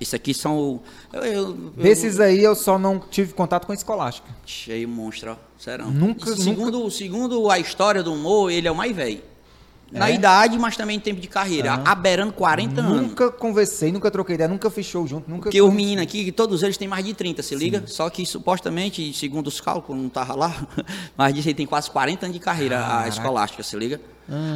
Isso 0.00 0.14
aqui 0.14 0.34
são 0.34 0.80
eu, 1.12 1.22
eu, 1.22 1.32
eu, 1.32 1.52
Desses 1.76 2.20
aí 2.20 2.42
eu 2.42 2.54
só 2.54 2.78
não 2.78 2.98
tive 2.98 3.32
contato 3.32 3.66
com 3.66 3.72
a 3.72 3.74
escolástica. 3.74 4.28
cheio 4.44 4.88
monstro, 4.88 5.32
ó, 5.32 5.36
serão. 5.58 5.90
Nunca- 5.90 6.30
E 6.30 6.36
segundo, 6.36 6.90
segundo 6.90 7.50
a 7.50 7.58
história 7.58 8.02
do 8.02 8.12
humor, 8.12 8.50
ele 8.50 8.68
é 8.68 8.70
o 8.70 8.76
mais 8.76 8.94
velho. 8.94 9.22
Na 9.90 10.10
É? 10.10 10.14
idade, 10.14 10.58
mas 10.58 10.76
também 10.76 10.96
em 10.96 11.00
tempo 11.00 11.20
de 11.20 11.28
carreira, 11.28 11.74
aberando 11.84 12.32
40 12.32 12.80
anos. 12.80 13.02
Nunca 13.02 13.30
conversei, 13.30 13.92
nunca 13.92 14.10
troquei 14.10 14.34
ideia, 14.34 14.48
nunca 14.48 14.68
show 14.82 15.06
junto, 15.06 15.30
nunca. 15.30 15.44
Porque 15.44 15.62
os 15.62 15.72
meninos 15.72 16.02
aqui, 16.02 16.32
todos 16.32 16.64
eles 16.64 16.76
têm 16.76 16.88
mais 16.88 17.04
de 17.04 17.14
30, 17.14 17.40
se 17.40 17.54
liga? 17.54 17.84
Só 17.86 18.10
que 18.10 18.26
supostamente, 18.26 19.12
segundo 19.12 19.46
os 19.46 19.60
cálculos, 19.60 20.02
não 20.02 20.08
tava 20.08 20.34
lá, 20.34 20.66
mas 21.16 21.32
disse 21.32 21.44
que 21.44 21.48
ele 21.50 21.56
tem 21.58 21.66
quase 21.66 21.88
40 21.88 22.26
anos 22.26 22.34
de 22.36 22.40
carreira, 22.42 22.98
a 23.02 23.06
escolástica, 23.08 23.62
se 23.62 23.76
liga? 23.76 24.00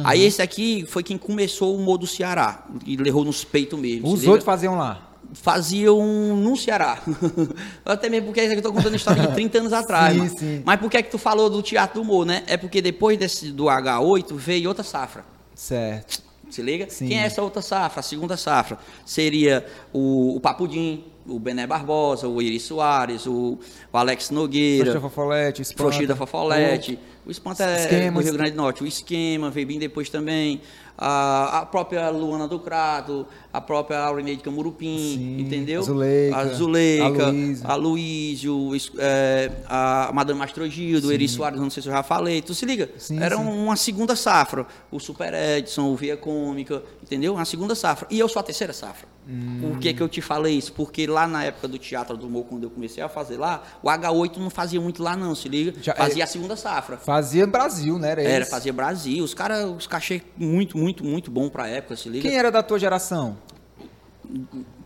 Aí 0.03 0.21
esse 0.21 0.41
aqui 0.41 0.85
foi 0.85 1.01
quem 1.01 1.17
começou 1.17 1.73
o 1.77 1.79
humor 1.79 1.97
do 1.97 2.05
Ceará, 2.05 2.65
e 2.85 2.97
levou 2.97 3.23
nos 3.23 3.45
peitos 3.45 3.79
mesmo. 3.79 4.11
Os 4.11 4.27
outros 4.27 4.43
faziam 4.43 4.75
lá. 4.77 5.10
Faziam 5.33 6.35
no 6.35 6.55
Ceará. 6.57 7.01
Até 7.85 8.09
mesmo 8.09 8.27
porque 8.27 8.41
eu 8.41 8.61
tô 8.61 8.73
contando 8.73 8.95
história 8.95 9.27
de 9.27 9.33
30 9.35 9.57
anos 9.59 9.73
atrás. 9.73 10.15
Sim, 10.15 10.37
sim. 10.37 10.63
Mas 10.65 10.79
por 10.79 10.89
que 10.89 10.97
é 10.97 11.01
que 11.01 11.11
tu 11.11 11.17
falou 11.17 11.49
do 11.49 11.61
Teatro 11.61 11.95
do 11.95 12.01
Humor, 12.01 12.25
né? 12.25 12.43
É 12.47 12.57
porque 12.57 12.81
depois 12.81 13.17
desse, 13.17 13.51
do 13.51 13.65
H8 13.65 14.33
veio 14.35 14.69
outra 14.69 14.83
safra. 14.83 15.23
Certo. 15.55 16.21
Se 16.49 16.61
liga? 16.61 16.89
Sim. 16.89 17.07
Quem 17.07 17.21
é 17.21 17.25
essa 17.25 17.41
outra 17.41 17.61
safra? 17.61 18.01
A 18.01 18.03
segunda 18.03 18.35
safra 18.35 18.77
seria 19.05 19.65
o, 19.93 20.35
o 20.35 20.39
Papudim, 20.41 21.05
o 21.25 21.39
Bené 21.39 21.65
Barbosa, 21.65 22.27
o 22.27 22.41
Iri 22.41 22.59
Soares, 22.59 23.25
o, 23.25 23.57
o 23.91 23.97
Alex 23.97 24.31
Nogueira, 24.31 24.91
Frouxida 24.91 25.01
Fofolete, 25.01 25.61
Espanta. 25.61 25.77
Frouxida 25.77 26.15
Fofolete. 26.15 26.99
O 27.25 27.31
Espanta 27.31 27.63
é 27.63 28.09
do 28.09 28.19
Rio 28.19 28.33
Grande 28.33 28.51
do 28.51 28.57
Norte. 28.57 28.83
O 28.83 28.87
Esquema 28.87 29.49
veio 29.51 29.67
bem 29.67 29.79
depois 29.79 30.09
também. 30.09 30.61
A, 30.97 31.59
a 31.59 31.65
própria 31.65 32.09
Luana 32.09 32.47
do 32.47 32.59
Crato, 32.59 33.25
a 33.53 33.59
própria 33.61 33.99
Aurineide 33.99 34.41
Camurupim, 34.41 34.97
Sim, 34.97 35.39
entendeu? 35.41 35.81
a 35.81 35.83
Zuleika, 35.83 36.37
a 36.37 36.45
Zuleika, 36.47 37.23
a 37.25 37.29
Luísa. 37.29 37.67
a 37.67 37.75
Luísio, 37.75 38.69
é, 38.97 39.51
a 39.67 40.11
Madame 40.13 40.39
Mastrogildo, 40.39 41.07
o 41.07 41.11
Eri 41.11 41.27
Soares, 41.27 41.59
não 41.59 41.69
sei 41.69 41.83
se 41.83 41.89
eu 41.89 41.93
já 41.93 42.03
falei. 42.03 42.41
Tu 42.41 42.53
se 42.53 42.65
liga? 42.65 42.89
Sim, 42.97 43.21
Era 43.21 43.35
sim. 43.37 43.43
uma 43.43 43.75
segunda 43.75 44.15
safra. 44.15 44.65
O 44.91 44.99
Super 44.99 45.33
Edson, 45.33 45.91
o 45.91 45.95
Via 45.95 46.15
Cômica, 46.17 46.81
entendeu? 47.03 47.33
Uma 47.35 47.45
segunda 47.45 47.75
safra. 47.75 48.07
E 48.09 48.19
eu 48.19 48.27
sou 48.29 48.39
a 48.39 48.43
terceira 48.43 48.73
safra. 48.73 49.07
Hum. 49.27 49.59
Por 49.61 49.77
que, 49.79 49.93
que 49.93 50.01
eu 50.01 50.09
te 50.09 50.19
falei 50.19 50.55
isso? 50.57 50.73
Porque 50.73 51.05
lá 51.05 51.27
na 51.27 51.43
época 51.43 51.67
do 51.67 51.77
Teatro 51.77 52.17
do 52.17 52.25
Humor, 52.25 52.45
quando 52.45 52.63
eu 52.63 52.69
comecei 52.71 53.03
a 53.03 53.07
fazer 53.07 53.37
lá, 53.37 53.61
o 53.83 53.87
H8 53.87 54.37
não 54.37 54.49
fazia 54.49 54.81
muito 54.81 55.03
lá 55.03 55.15
não, 55.15 55.35
se 55.35 55.47
liga? 55.47 55.73
Já- 55.81 55.93
fazia 55.93 56.23
é- 56.23 56.25
a 56.25 56.27
segunda 56.27 56.55
safra. 56.55 56.97
Fazia 56.97 57.45
Brasil, 57.45 57.99
né? 57.99 58.11
Era, 58.11 58.21
Era, 58.23 58.45
fazia 58.47 58.73
Brasil. 58.73 59.23
Os 59.23 59.33
caras, 59.35 59.69
os 59.69 59.85
cachê 59.85 60.23
muito, 60.35 60.75
muito, 60.77 61.03
muito 61.05 61.29
bom 61.29 61.49
pra 61.49 61.67
época, 61.67 61.95
se 61.95 62.09
liga? 62.09 62.27
Quem 62.27 62.35
era 62.37 62.49
da 62.51 62.63
tua 62.63 62.79
geração? 62.79 63.37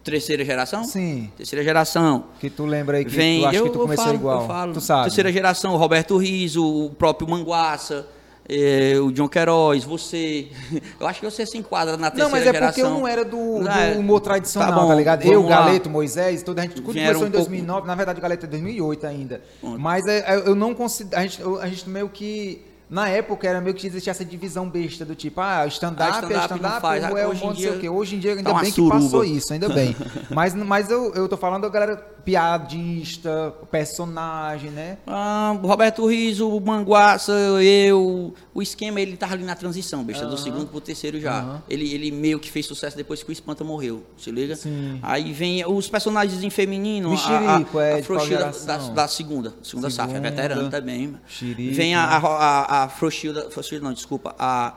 Terceira 0.03 0.45
geração? 0.45 0.83
Sim. 0.83 1.31
Terceira 1.35 1.63
geração. 1.63 2.25
Que 2.39 2.49
tu 2.49 2.65
lembra 2.65 2.97
aí 2.97 3.05
que 3.05 3.11
Vem, 3.11 3.41
tu 3.41 3.45
acha 3.47 3.57
eu, 3.57 3.63
que 3.65 3.69
tu 3.71 3.75
eu 3.79 3.81
começou 3.83 4.05
falo, 4.05 4.15
igual. 4.17 4.41
eu 4.41 4.47
falo. 4.47 4.73
Tu 4.73 4.81
sabe. 4.81 5.03
Terceira 5.05 5.31
geração, 5.31 5.73
o 5.73 5.77
Roberto 5.77 6.15
Riso, 6.17 6.63
o 6.63 6.89
próprio 6.91 7.27
Manguaça, 7.27 8.07
eh, 8.47 8.93
o 8.99 9.11
John 9.11 9.27
Queiroz, 9.27 9.83
você. 9.83 10.49
Eu 10.99 11.07
acho 11.07 11.19
que 11.19 11.25
você 11.25 11.43
se 11.45 11.57
enquadra 11.57 11.97
na 11.97 12.11
terceira 12.11 12.23
Não, 12.25 12.31
mas 12.31 12.41
é 12.47 12.51
geração. 12.51 12.67
porque 12.69 12.81
eu 12.81 12.89
não 12.99 13.07
era 13.07 13.25
do, 13.25 13.59
do 13.59 13.67
É, 13.67 13.97
humor 13.97 14.19
tradicional, 14.19 14.69
tá, 14.71 14.75
tá 14.79 14.85
bom, 14.85 14.95
ligado? 14.95 15.19
vamos 15.23 15.33
Eu, 15.33 15.43
lá. 15.43 15.49
Galeto, 15.65 15.89
Moisés, 15.89 16.43
toda 16.43 16.61
a 16.61 16.65
gente 16.65 16.75
tudo 16.75 16.91
Vieram 16.91 17.19
começou 17.19 17.25
em 17.25 17.29
um 17.29 17.31
pouco- 17.31 17.49
2009, 17.49 17.87
na 17.87 17.95
verdade 17.95 18.19
o 18.19 18.21
Galeto 18.21 18.45
é 18.45 18.49
2008 18.49 19.07
ainda. 19.07 19.41
Mas 19.79 20.05
é, 20.05 20.19
é, 20.19 20.37
eu 20.47 20.53
não 20.53 20.75
considero, 20.75 21.19
a 21.19 21.25
gente, 21.25 21.41
a 21.61 21.67
gente 21.67 21.89
meio 21.89 22.07
que, 22.09 22.61
na 22.95 23.09
época 23.09 23.45
era 23.45 23.59
meio 23.59 23.75
que 23.75 23.85
existia 23.85 24.11
essa 24.11 24.23
divisão 24.23 24.69
besta 24.69 25.03
do 25.03 25.13
tipo, 25.13 25.41
ah, 25.41 25.67
stand-up 25.67 26.25
Ah, 26.25 26.33
é 26.33 26.37
stand-up 26.45 26.85
ou 27.11 27.17
é 27.17 27.27
o 27.27 27.29
Hoje 27.31 27.45
em 27.45 27.55
sei 27.55 27.69
o 27.71 27.79
quê. 27.79 27.89
Hoje 27.89 28.15
em 28.15 28.19
dia, 28.19 28.31
ainda 28.31 28.53
tá 28.53 28.59
bem 28.61 28.69
que 28.69 28.75
suruba. 28.75 28.95
passou 28.95 29.25
isso, 29.25 29.51
ainda 29.51 29.67
bem. 29.67 29.93
mas 30.33 30.55
mas 30.55 30.89
eu, 30.89 31.13
eu 31.13 31.27
tô 31.27 31.35
falando 31.35 31.63
da 31.63 31.69
galera 31.69 32.14
piadista, 32.25 33.53
personagem, 33.69 34.71
né? 34.71 34.97
Ah, 35.05 35.55
Roberto 35.61 36.07
Riso, 36.07 36.49
o 36.49 36.59
Manguaça, 36.59 37.31
eu. 37.31 38.33
O 38.53 38.61
esquema, 38.61 38.99
ele 38.99 39.15
tava 39.15 39.35
ali 39.35 39.43
na 39.43 39.55
transição, 39.55 40.03
besta, 40.03 40.25
do 40.25 40.37
segundo 40.37 40.67
pro 40.67 40.81
terceiro 40.81 41.21
já. 41.21 41.39
Aham. 41.39 41.63
Ele, 41.69 41.93
ele 41.93 42.09
meio 42.11 42.39
que 42.39 42.49
fez 42.49 42.65
sucesso 42.65 42.97
depois 42.97 43.21
que 43.21 43.29
o 43.29 43.31
Espanta 43.31 43.63
morreu, 43.63 44.03
se 44.17 44.31
liga? 44.31 44.55
Sim. 44.55 44.99
Aí 45.03 45.31
vem 45.31 45.63
os 45.65 45.87
personagens 45.87 46.43
em 46.43 46.49
feminino. 46.49 47.11
Mexerico, 47.11 47.77
a, 47.77 47.81
a, 47.81 47.85
é, 47.85 47.99
a 47.99 48.03
Frouxilda 48.03 48.51
da, 48.65 48.77
da 48.77 49.07
segunda, 49.07 49.53
segunda 49.61 49.89
safra, 49.89 50.17
é 50.17 50.21
Segunda. 50.21 50.31
veterano 50.31 50.69
também. 50.69 51.15
Mexerico, 51.23 51.75
Vem 51.75 51.93
a, 51.93 52.07
né? 52.07 52.13
a, 52.13 52.17
a, 52.17 52.83
a 52.83 52.89
Frouxilda, 52.89 53.51
Frouxilda 53.51 53.85
não, 53.85 53.93
desculpa, 53.93 54.35
a... 54.39 54.73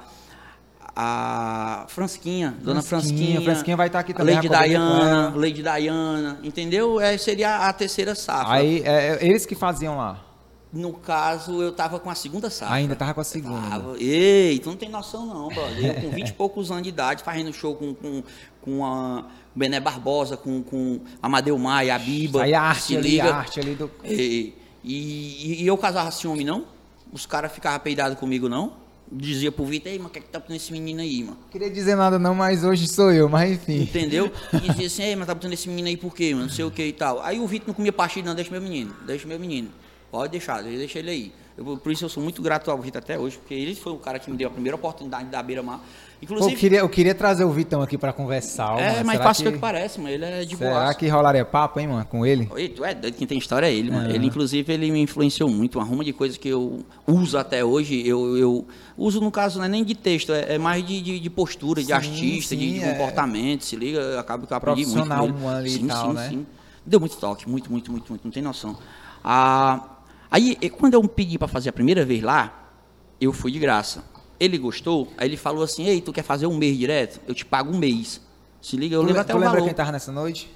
A 1.00 1.84
Fransquinha, 1.86 2.56
Dona 2.60 2.82
Fransquinha, 2.82 3.40
Fransquinha, 3.40 3.76
vai 3.76 3.86
estar 3.86 4.00
aqui 4.00 4.12
também, 4.12 4.34
Lady 4.34 4.48
Diana. 4.48 5.32
Lady 5.32 5.62
Diana, 5.62 6.40
entendeu? 6.42 7.00
É, 7.00 7.16
seria 7.16 7.68
a 7.68 7.72
terceira 7.72 8.16
safra. 8.16 8.54
Aí, 8.54 8.82
é, 8.84 9.12
é, 9.12 9.18
eles 9.24 9.46
que 9.46 9.54
faziam 9.54 9.96
lá. 9.96 10.24
No 10.72 10.92
caso, 10.92 11.62
eu 11.62 11.70
tava 11.70 12.00
com 12.00 12.10
a 12.10 12.16
segunda 12.16 12.50
safra. 12.50 12.74
Ainda 12.74 12.96
tava 12.96 13.14
com 13.14 13.20
a 13.20 13.24
segunda. 13.24 13.68
Tava. 13.68 13.96
Ei, 13.96 14.58
tu 14.58 14.70
não 14.70 14.76
tem 14.76 14.88
noção 14.88 15.24
não, 15.24 15.46
brother. 15.50 15.84
Eu 15.84 16.02
com 16.02 16.10
20 16.10 16.28
e 16.30 16.32
poucos 16.34 16.72
anos 16.72 16.82
de 16.82 16.88
idade, 16.88 17.22
fazendo 17.22 17.52
show 17.52 17.76
com, 17.76 17.94
com, 17.94 18.24
com 18.60 18.84
a 18.84 19.24
Bené 19.54 19.78
Barbosa, 19.78 20.36
com, 20.36 20.64
com 20.64 20.98
Amadeu 21.22 21.56
Maia, 21.56 21.94
a 21.94 21.98
Biba. 22.00 22.42
Aí 22.42 22.54
a 22.54 22.60
arte 22.60 22.96
ali, 22.96 23.10
liga. 23.10 23.32
a 23.32 23.36
arte 23.36 23.60
ali 23.60 23.76
do... 23.76 23.88
Ei, 24.02 24.52
e, 24.82 25.62
e 25.62 25.64
eu 25.64 25.78
casava 25.78 26.10
ciúme, 26.10 26.42
não? 26.42 26.64
Os 27.12 27.24
caras 27.24 27.52
ficavam 27.52 27.78
peidados 27.78 28.18
comigo, 28.18 28.48
não? 28.48 28.87
Dizia 29.10 29.50
pro 29.50 29.64
Vitor, 29.64 29.90
ei, 29.90 29.98
mas 29.98 30.08
o 30.08 30.10
que 30.10 30.18
é 30.18 30.22
que 30.22 30.28
tá 30.28 30.38
botando 30.38 30.56
esse 30.56 30.72
menino 30.72 31.00
aí, 31.00 31.24
mano? 31.24 31.38
Queria 31.50 31.70
dizer 31.70 31.96
nada 31.96 32.18
não, 32.18 32.34
mas 32.34 32.64
hoje 32.64 32.86
sou 32.86 33.12
eu, 33.12 33.28
mas 33.28 33.52
enfim. 33.52 33.82
Entendeu? 33.82 34.30
E 34.52 34.68
dizia 34.68 34.86
assim, 34.86 35.02
ei, 35.02 35.16
mas 35.16 35.26
tá 35.26 35.34
botando 35.34 35.52
esse 35.52 35.68
menino 35.68 35.88
aí 35.88 35.96
por 35.96 36.14
quê, 36.14 36.32
mano? 36.34 36.46
Não 36.46 36.52
sei 36.52 36.64
o 36.64 36.70
que 36.70 36.84
e 36.84 36.92
tal. 36.92 37.22
Aí 37.22 37.40
o 37.40 37.46
Vitor 37.46 37.68
não 37.68 37.74
comia 37.74 37.92
pastilha, 37.92 38.26
não, 38.26 38.34
deixa 38.34 38.50
meu 38.50 38.60
menino, 38.60 38.94
deixa 39.06 39.26
meu 39.26 39.38
menino. 39.38 39.70
Pode 40.10 40.32
deixar, 40.32 40.62
deixa 40.62 40.98
ele 40.98 41.10
aí. 41.10 41.32
Eu, 41.56 41.76
por 41.76 41.90
isso 41.90 42.04
eu 42.04 42.08
sou 42.08 42.22
muito 42.22 42.40
grato 42.40 42.70
ao 42.70 42.78
Vitor 42.78 43.02
até 43.02 43.18
hoje, 43.18 43.36
porque 43.36 43.54
ele 43.54 43.74
foi 43.74 43.92
o 43.92 43.98
cara 43.98 44.18
que 44.18 44.30
me 44.30 44.36
deu 44.36 44.48
a 44.48 44.50
primeira 44.50 44.76
oportunidade 44.76 45.28
da 45.28 45.42
beira-mar. 45.42 45.80
Inclusive. 46.20 46.52
eu, 46.52 46.58
queria, 46.58 46.78
eu 46.80 46.88
queria 46.88 47.14
trazer 47.14 47.44
o 47.44 47.50
Vitão 47.50 47.80
aqui 47.80 47.96
pra 47.96 48.12
conversar. 48.12 48.78
É 48.78 48.94
mano. 48.94 49.06
mais 49.06 49.20
fácil 49.20 49.44
que... 49.44 49.52
que 49.52 49.58
parece, 49.58 50.00
mano. 50.00 50.12
Ele 50.12 50.24
é 50.24 50.44
de 50.44 50.56
boa. 50.56 50.72
Será 50.72 50.94
que 50.94 51.08
rolaria 51.08 51.44
papo, 51.44 51.78
hein, 51.78 51.86
mano, 51.86 52.04
com 52.06 52.26
ele? 52.26 52.48
Oi, 52.50 52.68
tu 52.68 52.84
é 52.84 52.92
doido, 52.92 53.14
quem 53.14 53.26
tem 53.26 53.38
história 53.38 53.66
é 53.66 53.72
ele, 53.72 53.90
mano. 53.90 54.10
Ele, 54.10 54.26
inclusive, 54.26 54.72
ele 54.72 54.90
me 54.90 55.00
influenciou 55.00 55.48
muito. 55.48 55.78
Uma 55.78 55.84
ruma 55.84 56.04
de 56.04 56.12
coisas 56.12 56.36
que 56.36 56.48
eu 56.48 56.80
uso 57.06 57.38
até 57.38 57.64
hoje. 57.64 58.06
Eu, 58.06 58.36
eu 58.36 58.66
uso, 58.96 59.20
no 59.20 59.30
caso, 59.30 59.58
não 59.58 59.66
é 59.66 59.68
nem 59.68 59.84
de 59.84 59.94
texto, 59.94 60.32
é, 60.32 60.54
é 60.54 60.58
mais 60.58 60.84
de, 60.84 61.00
de, 61.00 61.20
de 61.20 61.30
postura, 61.30 61.80
sim, 61.80 61.86
de 61.86 61.92
artista, 61.92 62.54
sim, 62.54 62.58
de, 62.58 62.72
de 62.74 62.80
é. 62.80 62.92
comportamento. 62.92 63.64
Se 63.64 63.76
liga, 63.76 64.18
acaba 64.18 64.44
que 64.44 64.52
eu 64.52 64.56
aprendi 64.56 64.86
muito. 64.86 65.06
Profissional 65.06 65.56
ali 65.56 65.70
sim, 65.70 65.86
tal, 65.86 66.08
sim, 66.08 66.14
né? 66.14 66.28
sim. 66.30 66.46
Deu 66.84 66.98
muito 66.98 67.16
toque, 67.16 67.48
muito, 67.48 67.70
muito, 67.70 67.92
muito, 67.92 68.10
muito. 68.10 68.24
Não 68.24 68.32
tem 68.32 68.42
noção. 68.42 68.76
Ah, 69.22 69.98
aí, 70.28 70.56
quando 70.70 70.94
eu 70.94 71.02
pedi 71.06 71.38
para 71.38 71.46
fazer 71.46 71.68
a 71.68 71.72
primeira 71.72 72.04
vez 72.04 72.22
lá, 72.22 72.72
eu 73.20 73.32
fui 73.32 73.52
de 73.52 73.58
graça. 73.60 74.02
Ele 74.40 74.56
gostou, 74.58 75.08
aí 75.16 75.28
ele 75.28 75.36
falou 75.36 75.62
assim: 75.62 75.86
Ei, 75.86 76.00
tu 76.00 76.12
quer 76.12 76.22
fazer 76.22 76.46
um 76.46 76.56
mês 76.56 76.76
direto? 76.76 77.20
Eu 77.26 77.34
te 77.34 77.44
pago 77.44 77.72
um 77.72 77.78
mês. 77.78 78.20
Se 78.60 78.76
liga, 78.76 78.94
eu 78.94 79.00
tu 79.00 79.06
lembro 79.06 79.20
até 79.20 79.34
o 79.34 79.38
lembra 79.38 79.62
quem 79.62 79.74
tava 79.74 79.92
nessa 79.92 80.12
noite? 80.12 80.50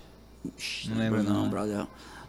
não 0.89 0.99
lembro, 0.99 1.23
não, 1.23 1.43
não, 1.43 1.49
brother. 1.49 1.87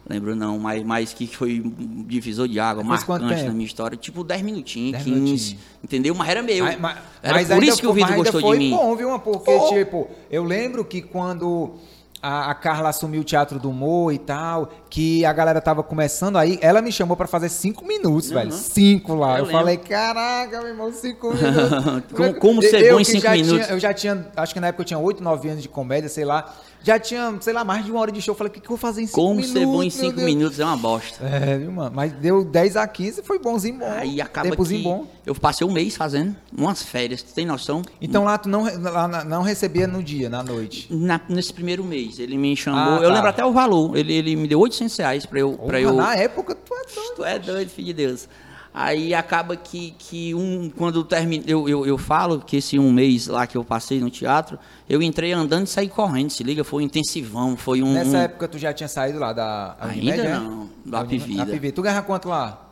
Lembro 0.08 0.36
não, 0.36 0.58
mas, 0.58 0.84
mas 0.84 1.14
que 1.14 1.26
foi 1.26 1.60
um 1.60 2.04
divisor 2.06 2.46
de 2.46 2.60
água, 2.60 2.82
Depois 2.82 3.06
marcante 3.06 3.42
na 3.42 3.52
minha 3.52 3.64
história. 3.64 3.96
Tipo 3.96 4.22
10 4.22 4.42
minutinhos, 4.42 4.98
15, 4.98 5.10
minutinhos. 5.10 5.56
entendeu? 5.82 6.14
Mas 6.14 6.28
era 6.28 6.42
meu. 6.42 6.62
Mas, 6.62 6.78
mas, 6.78 6.98
era 7.22 7.34
mas 7.34 7.48
por 7.48 7.64
isso 7.64 7.80
que 7.80 7.86
o 7.86 7.92
Vitor 7.94 8.14
gostou 8.14 8.40
foi 8.40 8.58
de 8.58 8.64
mim. 8.64 8.70
bom, 8.70 8.94
viu? 8.94 9.18
Porque, 9.18 9.50
oh. 9.50 9.68
tipo, 9.70 10.10
eu 10.30 10.44
lembro 10.44 10.84
que 10.84 11.00
quando 11.00 11.76
a, 12.24 12.50
a, 12.50 12.54
Carla 12.54 12.88
assumiu 12.88 13.20
o 13.20 13.24
Teatro 13.24 13.58
do 13.58 13.68
Humor 13.68 14.10
e 14.10 14.16
tal, 14.16 14.70
que 14.88 15.26
a 15.26 15.32
galera 15.34 15.60
tava 15.60 15.82
começando 15.82 16.38
aí, 16.38 16.58
ela 16.62 16.80
me 16.80 16.90
chamou 16.90 17.18
para 17.18 17.26
fazer 17.26 17.50
cinco 17.50 17.84
minutos, 17.84 18.30
uhum. 18.30 18.36
velho. 18.36 18.52
Cinco 18.52 19.14
lá. 19.14 19.38
Eu, 19.38 19.44
eu 19.44 19.50
falei, 19.50 19.76
caraca, 19.76 20.58
meu 20.60 20.70
irmão, 20.70 20.90
cinco 20.90 21.34
minutos. 21.34 22.16
como, 22.16 22.34
como 22.36 22.62
ser 22.62 22.82
eu, 22.82 22.94
bom 22.94 23.00
em 23.00 23.04
cinco 23.04 23.28
minutos? 23.28 23.66
Tinha, 23.66 23.76
eu 23.76 23.78
já 23.78 23.92
tinha, 23.92 24.26
acho 24.34 24.54
que 24.54 24.60
na 24.60 24.68
época 24.68 24.80
eu 24.80 24.86
tinha 24.86 24.98
oito, 24.98 25.22
nove 25.22 25.50
anos 25.50 25.62
de 25.62 25.68
comédia, 25.68 26.08
sei 26.08 26.24
lá. 26.24 26.50
Já 26.84 26.98
tinha, 26.98 27.34
sei 27.40 27.54
lá, 27.54 27.64
mais 27.64 27.82
de 27.82 27.90
uma 27.90 27.98
hora 27.98 28.12
de 28.12 28.20
show. 28.20 28.32
Eu 28.32 28.36
falei, 28.36 28.50
o 28.50 28.52
que, 28.52 28.60
que 28.60 28.66
eu 28.66 28.70
vou 28.70 28.76
fazer 28.76 29.00
em 29.00 29.06
cinco 29.06 29.18
Como 29.18 29.36
minutos? 29.36 29.54
Como 29.54 29.66
ser 29.66 29.72
bom 29.72 29.82
em 29.82 29.90
cinco 29.90 30.20
minutos 30.20 30.60
é 30.60 30.64
uma 30.66 30.76
bosta. 30.76 31.24
É, 31.24 31.56
viu, 31.56 31.72
mano? 31.72 31.90
Mas 31.94 32.12
deu 32.12 32.44
10 32.44 32.76
a 32.76 32.86
15, 32.86 33.22
foi 33.22 33.38
bonzinho 33.38 33.78
bom. 33.78 33.90
Aí 33.90 34.20
acaba 34.20 34.50
Tempozinho 34.50 34.82
que 34.82 34.88
bom. 34.88 35.06
eu 35.24 35.34
passei 35.34 35.66
um 35.66 35.72
mês 35.72 35.96
fazendo, 35.96 36.36
umas 36.56 36.82
férias, 36.82 37.22
tu 37.22 37.32
tem 37.32 37.46
noção? 37.46 37.80
Então 38.00 38.24
lá 38.24 38.36
tu 38.36 38.50
não, 38.50 38.64
lá, 38.64 39.24
não 39.24 39.42
recebia 39.42 39.86
no 39.86 40.02
dia, 40.02 40.28
na 40.28 40.42
noite? 40.42 40.86
Na, 40.94 41.18
nesse 41.26 41.54
primeiro 41.54 41.82
mês, 41.82 42.18
ele 42.18 42.36
me 42.36 42.54
chamou, 42.54 42.98
ah, 42.98 43.02
eu 43.02 43.08
tá. 43.08 43.14
lembro 43.14 43.28
até 43.30 43.44
o 43.44 43.52
valor, 43.52 43.96
ele, 43.96 44.12
ele 44.12 44.36
me 44.36 44.46
deu 44.46 44.60
800 44.60 44.96
reais 44.98 45.24
pra 45.24 45.40
eu... 45.40 45.52
Pra 45.52 45.80
eu... 45.80 45.94
Na 45.94 46.14
época, 46.14 46.54
tu 46.54 46.74
é 46.74 46.94
doido. 46.94 47.14
Tu 47.16 47.24
é 47.24 47.38
doido, 47.38 47.68
filho 47.70 47.86
de 47.86 47.92
Deus. 47.94 48.28
Aí 48.76 49.14
acaba 49.14 49.56
que, 49.56 49.94
que 49.96 50.34
um, 50.34 50.68
quando 50.68 51.04
termine, 51.04 51.44
eu, 51.46 51.68
eu, 51.68 51.86
eu 51.86 51.96
falo 51.96 52.40
que 52.40 52.56
esse 52.56 52.76
um 52.76 52.90
mês 52.90 53.28
lá 53.28 53.46
que 53.46 53.56
eu 53.56 53.62
passei 53.62 54.00
no 54.00 54.10
teatro, 54.10 54.58
eu 54.88 55.00
entrei 55.00 55.30
andando 55.32 55.68
e 55.68 55.70
saí 55.70 55.88
correndo, 55.88 56.30
se 56.30 56.42
liga, 56.42 56.64
foi 56.64 56.82
um 56.82 56.86
intensivão, 56.86 57.56
foi 57.56 57.84
um... 57.84 57.92
Nessa 57.92 58.18
época 58.18 58.48
tu 58.48 58.58
já 58.58 58.72
tinha 58.72 58.88
saído 58.88 59.20
lá 59.20 59.32
da 59.32 59.76
Ainda 59.78 59.96
Unimed, 59.96 60.28
não, 60.28 60.62
é? 60.64 60.90
da 60.90 61.00
Apivida. 61.02 61.72
Tu 61.72 61.82
ganhava 61.82 62.04
quanto 62.04 62.28
lá? 62.28 62.62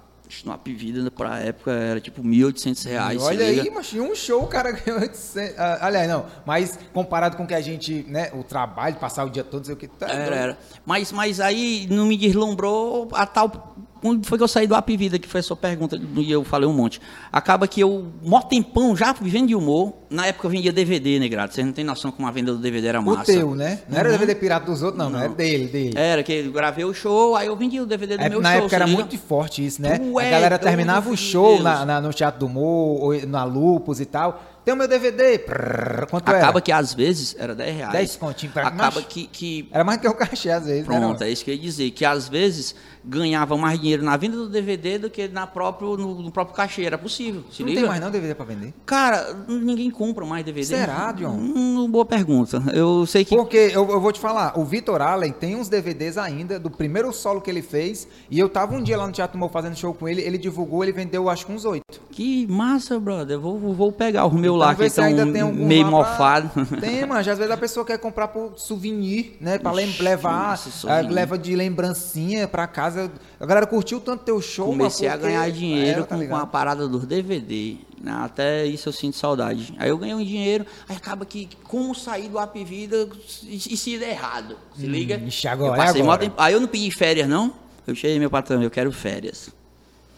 No 0.45 0.53
Apivida, 0.53 1.09
pra 1.09 1.39
época, 1.39 1.71
era 1.71 2.01
tipo 2.01 2.21
1.800 2.21 2.89
reais, 2.89 3.23
Olha 3.23 3.47
aí, 3.47 3.71
mas 3.71 3.93
um 3.93 4.13
show 4.15 4.43
o 4.43 4.49
cara 4.49 4.73
ganhou 4.75 5.01
800... 5.03 5.57
Ah, 5.57 5.79
aliás, 5.83 6.09
não, 6.09 6.27
mas 6.45 6.79
comparado 6.93 7.37
com 7.37 7.45
o 7.45 7.47
que 7.47 7.55
a 7.55 7.61
gente, 7.61 8.05
né, 8.09 8.33
o 8.35 8.43
trabalho, 8.43 8.97
passar 8.97 9.25
o 9.25 9.31
dia 9.31 9.45
todo, 9.45 9.67
sei 9.67 9.75
o 9.75 9.77
que... 9.77 9.87
Tá 9.87 10.09
era, 10.09 10.35
era. 10.35 10.59
Mas, 10.85 11.13
mas 11.13 11.39
aí 11.39 11.87
não 11.89 12.07
me 12.07 12.17
deslumbrou 12.17 13.09
a 13.13 13.25
tal 13.25 13.77
quando 14.03 14.27
foi 14.27 14.37
que 14.37 14.43
eu 14.43 14.49
saí 14.49 14.67
do 14.67 14.75
App 14.75 14.97
Vida, 14.97 15.17
que 15.17 15.29
foi 15.29 15.39
a 15.39 15.43
sua 15.45 15.57
pergunta, 15.57 15.97
e 16.17 16.31
eu 16.31 16.43
falei 16.43 16.69
um 16.69 16.73
monte. 16.73 17.01
Acaba 17.31 17.69
que 17.69 17.81
eu, 17.81 18.13
mó 18.21 18.43
tempão, 18.43 18.97
já 18.97 19.13
vivendo 19.13 19.47
de 19.47 19.55
humor, 19.55 19.95
na 20.11 20.27
época 20.27 20.49
eu 20.49 20.51
vendia 20.51 20.73
DVD, 20.73 21.21
né, 21.21 21.29
Grato? 21.29 21.55
Vocês 21.55 21.65
não 21.65 21.73
tem 21.73 21.85
noção 21.85 22.11
como 22.11 22.27
a 22.27 22.33
venda 22.33 22.53
do 22.53 22.59
DVD 22.59 22.89
era 22.89 23.01
massa. 23.01 23.23
O 23.23 23.25
teu, 23.25 23.55
né? 23.55 23.79
Não 23.89 23.95
uhum. 23.95 24.01
era 24.01 24.11
DVD 24.11 24.35
pirata 24.35 24.67
dos 24.67 24.83
outros, 24.83 24.99
não, 24.99 25.09
não, 25.09 25.21
era 25.21 25.29
dele, 25.29 25.69
dele. 25.69 25.93
Era, 25.97 26.25
que 26.25 26.33
eu 26.33 26.51
gravei 26.51 26.85
o 26.85 26.93
show, 26.93 27.37
aí 27.37 27.47
eu 27.47 27.55
vendia 27.55 27.81
o 27.81 27.87
DVD 27.87 28.17
do 28.17 28.25
é, 28.25 28.29
meu 28.29 28.41
na 28.41 28.49
show. 28.49 28.59
Na 28.59 28.65
época 28.65 28.75
era 28.75 28.87
muito 28.89 29.17
forte 29.17 29.65
isso, 29.65 29.81
né? 29.81 30.01
Tu 30.01 30.19
a 30.19 30.23
galera 30.25 30.57
é 30.57 30.59
terminava 30.59 31.09
o 31.09 31.17
show 31.17 31.63
na, 31.63 31.87
na, 31.87 32.01
no 32.01 32.13
Teatro 32.13 32.41
do 32.41 32.47
Humor, 32.47 33.05
ou 33.05 33.27
na 33.27 33.45
Lupus 33.45 34.01
e 34.01 34.05
tal 34.05 34.43
tem 34.65 34.73
o 34.75 34.77
meu 34.77 34.87
DVD. 34.87 35.39
Prrr, 35.39 36.07
quanto 36.09 36.29
Acaba 36.29 36.59
era? 36.59 36.61
que 36.61 36.71
às 36.71 36.95
vezes 36.95 37.35
era 37.39 37.55
10 37.55 37.77
reais. 37.77 37.93
10 37.93 38.17
continhos. 38.17 38.57
Acaba 38.57 39.03
que, 39.03 39.27
que... 39.27 39.69
Era 39.73 39.83
mais 39.83 40.01
que 40.01 40.07
o 40.07 40.15
cachê 40.15 40.51
às 40.51 40.67
vezes. 40.67 40.85
Pronto, 40.85 41.23
é 41.23 41.31
isso 41.31 41.45
que 41.45 41.51
eu 41.51 41.55
ia 41.55 41.61
dizer. 41.61 41.91
Que 41.91 42.05
às 42.05 42.29
vezes 42.29 42.75
ganhava 43.05 43.57
mais 43.57 43.81
dinheiro 43.81 44.03
na 44.03 44.17
venda 44.17 44.37
do 44.37 44.49
DVD 44.49 44.99
do 44.99 45.11
que 45.11 45.29
na 45.29 45.47
próprio, 45.47 45.97
no, 45.97 46.23
no 46.23 46.31
próprio 46.31 46.57
cachê. 46.57 46.85
Era 46.85 46.99
possível. 46.99 47.45
Se 47.51 47.63
não 47.63 47.69
liga? 47.69 47.81
tem 47.81 47.89
mais 47.89 48.01
não 48.01 48.11
DVD 48.11 48.35
para 48.35 48.45
vender? 48.47 48.73
Cara, 48.87 49.35
ninguém 49.49 49.91
compra 49.91 50.25
mais 50.25 50.45
DVD. 50.45 50.67
Será, 50.67 51.13
John? 51.13 51.35
Hum, 51.35 51.89
boa 51.91 52.05
pergunta. 52.05 52.63
Eu 52.73 53.07
sei 53.07 53.25
que... 53.25 53.37
Porque 53.37 53.57
eu, 53.57 53.89
eu 53.89 54.01
vou 54.01 54.13
te 54.13 54.21
falar, 54.21 54.59
o 54.59 54.65
Vitor 54.65 55.01
Allen 55.01 55.33
tem 55.33 55.57
uns 55.57 55.69
DVDs 55.69 56.17
ainda 56.17 56.59
do 56.59 56.71
primeiro 56.71 57.13
solo 57.13 57.41
que 57.41 57.51
ele 57.51 57.63
fez. 57.63 58.07
E 58.31 58.39
eu 58.39 58.49
tava 58.49 58.75
um 58.75 58.83
dia 58.83 58.97
lá 58.97 59.07
no 59.07 59.13
Teatro 59.13 59.39
Mou 59.39 59.49
fazendo 59.49 59.77
show 59.77 59.93
com 59.95 60.09
ele. 60.09 60.23
Ele 60.23 60.39
divulgou, 60.39 60.83
ele 60.83 60.93
vendeu 60.93 61.29
acho 61.29 61.47
que 61.47 61.53
uns 61.53 61.65
oito. 61.65 62.01
Que 62.11 62.47
massa, 62.47 63.01
brother. 63.01 63.39
Vou, 63.39 63.59
vou 63.59 63.91
pegar 63.91 64.27
o 64.27 64.33
meu 64.33 64.55
então, 64.55 64.57
lá 64.57 64.75
que 64.75 64.85
estão 64.85 65.53
meio 65.53 65.87
mofado. 65.87 66.51
Pra... 66.51 66.81
Tem, 66.81 67.05
mas 67.07 67.27
às 67.27 67.39
vezes 67.39 67.53
a 67.53 67.57
pessoa 67.57 67.85
quer 67.85 67.99
comprar 67.99 68.29
por 68.29 68.53
souvenir, 68.57 69.37
né? 69.41 69.59
Pra 69.59 69.73
Ixi, 69.83 70.03
levar, 70.03 70.51
nossa, 70.51 71.01
leva 71.09 71.39
de 71.39 71.57
lembrancinha 71.57 72.47
pra 72.47 72.67
casa. 72.67 72.92
A 73.41 73.47
galera 73.47 73.67
curtiu 73.67 74.01
tanto 74.01 74.25
teu 74.25 74.41
show. 74.41 74.67
Comecei 74.67 75.09
a 75.09 75.17
ganhar 75.17 75.51
dinheiro 75.51 76.01
é, 76.01 76.05
tá 76.05 76.17
com, 76.17 76.29
com, 76.29 76.37
a 76.37 76.47
parada 76.47 76.89
dos 76.89 77.05
DVD. 77.05 77.77
Né? 78.01 78.13
Até 78.13 78.67
isso 78.67 78.89
eu 78.89 78.93
sinto 78.93 79.17
saudade. 79.17 79.75
Aí 79.79 79.89
eu 79.89 79.99
ganhei 79.99 80.15
um 80.15 80.25
dinheiro, 80.25 80.67
aí 80.89 80.97
acaba 80.97 81.25
que 81.25 81.49
como 81.65 81.95
sair 81.95 82.29
do 82.29 82.39
App 82.39 82.65
Vida 82.65 83.09
e, 83.43 83.57
e 83.57 83.77
se 83.77 83.99
der 83.99 84.11
errado. 84.11 84.57
Se 84.77 84.87
hum, 84.87 84.91
liga? 84.91 85.17
Ixi, 85.17 85.49
agora, 85.49 85.73
eu 85.73 85.77
passei 85.77 86.03
agora. 86.03 86.21
Tempo, 86.21 86.35
aí 86.39 86.53
eu 86.53 86.61
não 86.61 86.69
pedi 86.69 86.91
férias, 86.91 87.29
não. 87.29 87.53
Eu 87.87 87.95
cheguei 87.95 88.19
meu 88.19 88.31
patrão, 88.31 88.63
eu 88.63 88.71
quero 88.71 88.93
férias. 88.93 89.51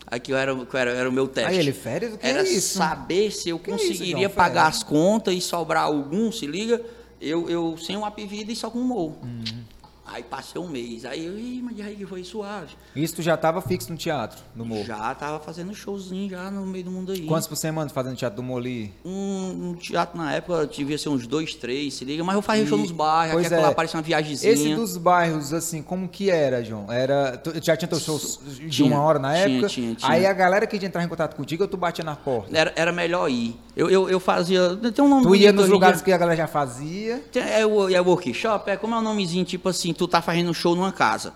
Aqui 0.07 0.33
era, 0.33 0.57
era, 0.75 0.91
era 0.91 1.09
o 1.09 1.13
meu 1.13 1.27
teste. 1.27 1.51
Aí 1.51 1.59
ele, 1.59 1.73
férias? 1.73 2.15
O 2.15 2.19
que 2.19 2.27
era 2.27 2.41
é 2.41 2.49
isso? 2.49 2.77
saber 2.77 3.31
se 3.31 3.49
eu 3.49 3.59
que 3.59 3.71
conseguiria 3.71 4.27
é 4.27 4.27
isso, 4.27 4.35
pagar 4.35 4.67
as 4.67 4.83
contas 4.83 5.35
e 5.35 5.41
sobrar 5.41 5.85
algum, 5.85 6.31
se 6.31 6.47
liga, 6.47 6.81
eu, 7.21 7.49
eu 7.49 7.77
sem 7.79 7.97
uma 7.97 8.11
vida 8.11 8.53
e 8.53 8.57
só 8.57 8.71
com 8.71 8.79
um 8.79 8.85
morro. 8.85 9.19
Uhum. 9.23 9.65
Aí 10.15 10.23
passei 10.23 10.61
um 10.61 10.69
mês. 10.69 11.05
Aí 11.05 11.27
eu, 11.27 11.37
Ih, 11.37 11.61
mas 11.61 11.81
aí 11.81 11.97
que 11.97 12.07
foi 12.07 12.23
suave. 12.23 12.69
Isso 12.95 13.17
tu 13.17 13.23
já 13.23 13.35
estava 13.35 13.61
fixo 13.61 13.91
no 13.91 13.99
teatro, 13.99 14.41
no 14.55 14.65
Morro? 14.65 14.85
Já 14.85 15.11
estava 15.11 15.41
fazendo 15.41 15.75
showzinho 15.75 16.31
já 16.31 16.53
no 16.53 16.65
meio 16.65 16.85
do 16.85 16.91
mundo 16.93 17.11
aí. 17.11 17.27
Quantos 17.27 17.49
por 17.49 17.57
semana 17.57 17.91
fazendo 17.91 18.15
teatro 18.15 18.37
do 18.37 18.43
Morro 18.45 18.61
ali? 18.61 18.95
Um, 19.05 19.71
um, 19.71 19.75
teatro 19.75 20.17
na 20.17 20.33
época 20.33 20.69
devia 20.69 20.97
ser 20.97 21.09
uns 21.09 21.27
dois, 21.27 21.57
três, 21.57 21.95
se 21.95 22.05
liga. 22.05 22.23
Mas 22.23 22.37
eu 22.37 22.43
fazia 22.43 22.63
e... 22.63 22.67
show 22.69 22.79
nos 22.79 22.93
bairros, 22.93 23.33
pois 23.33 23.47
aqui 23.47 23.55
é. 23.57 23.59
lá 23.59 23.69
aparecia 23.71 23.97
uma 23.99 24.05
viagemzinha. 24.05 24.53
Esse 24.53 24.73
dos 24.77 24.97
bairros, 24.97 25.53
assim, 25.53 25.83
como 25.83 26.09
que 26.09 26.31
era, 26.31 26.63
João? 26.63 26.93
Era, 26.93 27.37
tu 27.37 27.51
já 27.61 27.77
tinha 27.77 27.89
teu 27.89 27.99
shows 27.99 28.39
de 28.45 28.69
tinha, 28.69 28.87
uma 28.87 29.03
hora 29.03 29.19
na 29.19 29.37
época? 29.37 29.67
Tinha, 29.67 29.97
tinha, 29.97 30.13
Aí 30.13 30.25
a 30.25 30.33
galera 30.33 30.65
que 30.65 30.77
ia 30.77 30.87
entrar 30.87 31.03
em 31.03 31.09
contato 31.09 31.35
contigo, 31.35 31.67
tu 31.67 31.77
batia 31.77 32.05
na 32.05 32.15
porta? 32.15 32.57
Era, 32.57 32.73
era 32.77 32.93
melhor 32.93 33.29
ir. 33.29 33.59
Eu, 33.75 33.91
eu, 33.91 34.09
eu 34.09 34.21
fazia... 34.21 34.77
Tem 34.95 35.05
um 35.05 35.09
nome 35.09 35.25
tu 35.25 35.35
ia 35.35 35.53
nos 35.53 35.69
lugares 35.69 36.01
que 36.01 36.13
a 36.13 36.19
galera 36.19 36.37
já 36.37 36.47
fazia? 36.47 37.21
É 37.35 37.67
o, 37.67 37.89
é 37.89 38.01
workshop, 38.01 38.71
é 38.71 38.77
como 38.77 38.95
é 38.95 38.99
o 38.99 39.03
nomezinho, 39.03 39.45
tipo 39.45 39.69
assim, 39.69 39.93
tu 39.93 40.04
tá 40.09 40.23
fazendo 40.23 40.53
show 40.55 40.75
numa 40.75 40.93
casa. 40.93 41.35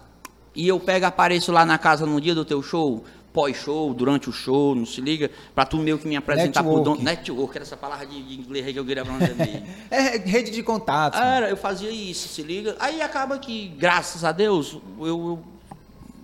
E 0.55 0.67
eu 0.67 0.81
pego, 0.81 1.07
apareço 1.07 1.53
lá 1.53 1.65
na 1.65 1.79
casa 1.79 2.05
no 2.05 2.21
dia 2.21 2.35
do 2.35 2.45
teu 2.45 2.63
show, 2.63 3.05
pós-show, 3.33 3.95
durante 3.95 4.29
o 4.29 4.33
show, 4.33 4.75
não 4.75 4.85
se 4.85 5.01
liga, 5.01 5.31
para 5.55 5.65
tu 5.65 5.77
meio 5.77 5.99
que 5.99 6.09
me 6.09 6.17
apresentar 6.17 6.63
Network. 6.63 6.83
pro 6.83 6.95
dono. 6.95 7.05
Network, 7.05 7.57
era 7.57 7.65
essa 7.65 7.77
palavra 7.77 8.07
de, 8.07 8.21
de 8.23 8.35
inglês 8.35 8.73
que 8.73 8.79
eu 8.79 8.85
queria 8.85 9.05
falar 9.05 9.19
É 9.91 10.19
rede 10.19 10.51
de 10.51 10.63
contato. 10.63 11.17
Era, 11.17 11.49
eu 11.49 11.57
fazia 11.57 11.91
isso, 11.91 12.29
se 12.29 12.43
liga. 12.43 12.77
Aí 12.81 13.01
acaba 13.01 13.39
que, 13.39 13.69
graças 13.79 14.25
a 14.25 14.33
Deus, 14.33 14.79
eu, 14.99 15.07
eu 15.07 15.45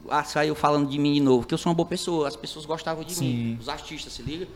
ah, 0.08 0.24
saiu 0.24 0.54
falando 0.54 0.88
de 0.88 0.98
mim 0.98 1.14
de 1.14 1.20
novo, 1.20 1.46
que 1.46 1.54
eu 1.54 1.58
sou 1.58 1.70
uma 1.70 1.76
boa 1.76 1.88
pessoa, 1.88 2.26
as 2.26 2.36
pessoas 2.36 2.66
gostavam 2.66 3.04
de 3.04 3.14
Sim. 3.14 3.24
mim, 3.24 3.58
os 3.60 3.68
artistas, 3.68 4.12
se 4.12 4.22
liga. 4.22 4.48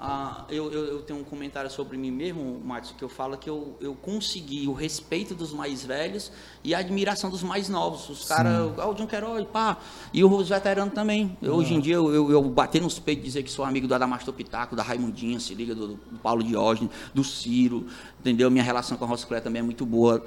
Ah, 0.00 0.44
eu, 0.48 0.70
eu, 0.70 0.84
eu, 0.84 1.02
tenho 1.02 1.18
um 1.18 1.24
comentário 1.24 1.68
sobre 1.68 1.96
mim 1.96 2.12
mesmo, 2.12 2.60
Marcos, 2.64 2.94
que 2.96 3.02
eu 3.02 3.08
falo 3.08 3.36
que 3.36 3.50
eu, 3.50 3.76
eu 3.80 3.96
consegui 3.96 4.68
o 4.68 4.72
respeito 4.72 5.34
dos 5.34 5.52
mais 5.52 5.84
velhos 5.84 6.30
e 6.62 6.72
a 6.72 6.78
admiração 6.78 7.28
dos 7.28 7.42
mais 7.42 7.68
novos. 7.68 8.08
Os 8.08 8.24
caras, 8.24 8.70
ah, 8.78 8.88
o 8.88 8.94
John 8.94 9.08
Queiroz, 9.08 9.44
pá, 9.52 9.76
e 10.14 10.22
os 10.22 10.48
veteranos 10.48 10.94
também. 10.94 11.36
Eu, 11.42 11.54
hoje 11.54 11.74
em 11.74 11.80
dia 11.80 11.96
eu, 11.96 12.14
eu, 12.14 12.30
eu 12.30 12.42
bater 12.44 12.80
nos 12.80 13.00
peitos 13.00 13.24
dizer 13.24 13.42
que 13.42 13.50
sou 13.50 13.64
amigo 13.64 13.88
do 13.88 13.94
Adamastor 13.94 14.32
Pitaco, 14.32 14.76
da 14.76 14.84
Raimundinha, 14.84 15.40
se 15.40 15.52
liga, 15.52 15.74
do, 15.74 15.88
do 15.88 16.18
Paulo 16.22 16.44
Diógenes, 16.44 16.92
do 17.12 17.24
Ciro, 17.24 17.88
entendeu? 18.20 18.48
Minha 18.52 18.62
relação 18.62 18.96
com 18.96 19.04
a 19.04 19.08
Rosclé 19.08 19.40
também 19.40 19.58
é 19.58 19.64
muito 19.64 19.84
boa. 19.84 20.24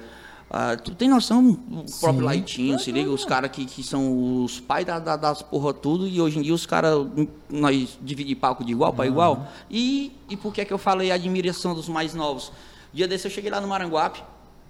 Ah, 0.54 0.76
tu 0.76 0.94
tem 0.94 1.08
noção, 1.08 1.48
o 1.48 1.84
próprio 1.98 2.26
Laitinho, 2.26 2.78
se 2.78 2.92
liga, 2.92 3.08
os 3.10 3.24
caras 3.24 3.50
que, 3.50 3.64
que 3.64 3.82
são 3.82 4.42
os 4.44 4.60
pais 4.60 4.84
da, 4.84 4.98
da- 4.98 5.16
das 5.16 5.40
porra 5.40 5.72
tudo, 5.72 6.06
e 6.06 6.20
hoje 6.20 6.38
em 6.38 6.42
dia 6.42 6.52
os 6.52 6.66
caras, 6.66 7.06
nós 7.48 7.98
dividimos 8.02 8.38
palco 8.38 8.62
de 8.62 8.72
igual 8.72 8.92
para 8.92 9.06
igual. 9.06 9.46
E, 9.70 10.12
e 10.28 10.36
por 10.36 10.52
que 10.52 10.60
é 10.60 10.64
que 10.66 10.72
eu 10.72 10.76
falei 10.76 11.10
a 11.10 11.14
admiração 11.14 11.74
dos 11.74 11.88
mais 11.88 12.12
novos? 12.12 12.52
Dia 12.92 13.08
desse 13.08 13.26
eu 13.26 13.30
cheguei 13.30 13.50
lá 13.50 13.62
no 13.62 13.68
Maranguape, 13.68 14.22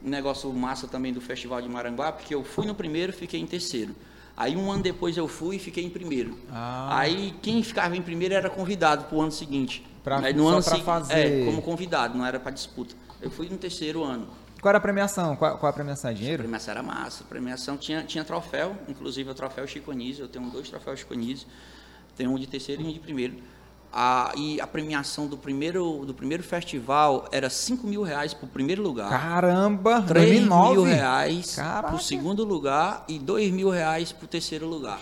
um 0.04 0.08
negócio 0.08 0.52
massa 0.52 0.86
também 0.86 1.12
do 1.12 1.20
Festival 1.20 1.60
de 1.60 1.68
Maranguape, 1.68 2.22
que 2.26 2.34
eu 2.34 2.44
fui 2.44 2.64
no 2.64 2.76
primeiro 2.76 3.12
fiquei 3.12 3.40
em 3.40 3.46
terceiro. 3.46 3.92
Aí 4.36 4.56
um 4.56 4.70
ano 4.70 4.84
depois 4.84 5.16
eu 5.16 5.26
fui 5.26 5.56
e 5.56 5.58
fiquei 5.58 5.84
em 5.84 5.90
primeiro. 5.90 6.38
Ah. 6.50 6.96
Aí 7.00 7.34
quem 7.42 7.60
ficava 7.60 7.96
em 7.96 8.02
primeiro 8.02 8.34
era 8.34 8.48
convidado 8.48 9.06
pro 9.06 9.20
ano 9.20 9.32
seguinte. 9.32 9.84
Pra- 10.04 10.20
Aí 10.20 10.32
no 10.32 10.46
ano 10.46 10.62
pra 10.62 10.72
segui- 10.74 10.84
fazer- 10.84 11.42
É, 11.42 11.44
como 11.44 11.60
convidado, 11.60 12.16
não 12.16 12.24
era 12.24 12.38
para 12.38 12.52
disputa. 12.52 12.94
Eu 13.20 13.30
fui 13.32 13.48
no 13.48 13.58
terceiro 13.58 14.04
ano. 14.04 14.26
Qual 14.62 14.70
era 14.70 14.78
a 14.78 14.80
premiação? 14.80 15.34
Qual, 15.34 15.58
qual 15.58 15.70
a 15.70 15.72
premiação? 15.72 16.08
É 16.08 16.12
A 16.12 16.16
dinheiro? 16.16 16.44
premiação 16.44 16.70
era 16.70 16.84
massa. 16.84 17.24
A 17.24 17.26
premiação 17.26 17.76
tinha, 17.76 18.04
tinha 18.04 18.22
troféu, 18.22 18.76
inclusive 18.88 19.28
o 19.28 19.34
troféu 19.34 19.66
Chico 19.66 19.90
Anísio. 19.90 20.22
Eu 20.22 20.28
tenho 20.28 20.48
dois 20.50 20.70
troféus 20.70 21.00
Chico 21.00 21.12
Anísio. 21.14 21.48
Tenho 22.16 22.30
um 22.30 22.38
de 22.38 22.46
terceiro 22.46 22.80
e 22.80 22.84
um 22.84 22.92
de 22.92 23.00
primeiro. 23.00 23.38
A, 23.92 24.32
e 24.36 24.60
a 24.60 24.66
premiação 24.66 25.26
do 25.26 25.36
primeiro, 25.36 26.04
do 26.06 26.14
primeiro 26.14 26.44
festival 26.44 27.28
era 27.32 27.50
5 27.50 27.84
mil 27.88 28.04
reais 28.04 28.32
para 28.34 28.46
o 28.46 28.48
primeiro 28.48 28.84
lugar. 28.84 29.10
Caramba! 29.10 30.00
3 30.02 30.46
2009? 30.46 30.72
mil 30.74 30.84
reais 30.84 31.56
para 31.56 31.94
o 31.96 31.98
segundo 31.98 32.44
lugar 32.44 33.04
e 33.08 33.18
2 33.18 33.50
mil 33.50 33.68
reais 33.68 34.12
para 34.12 34.26
o 34.26 34.28
terceiro 34.28 34.68
lugar. 34.68 35.00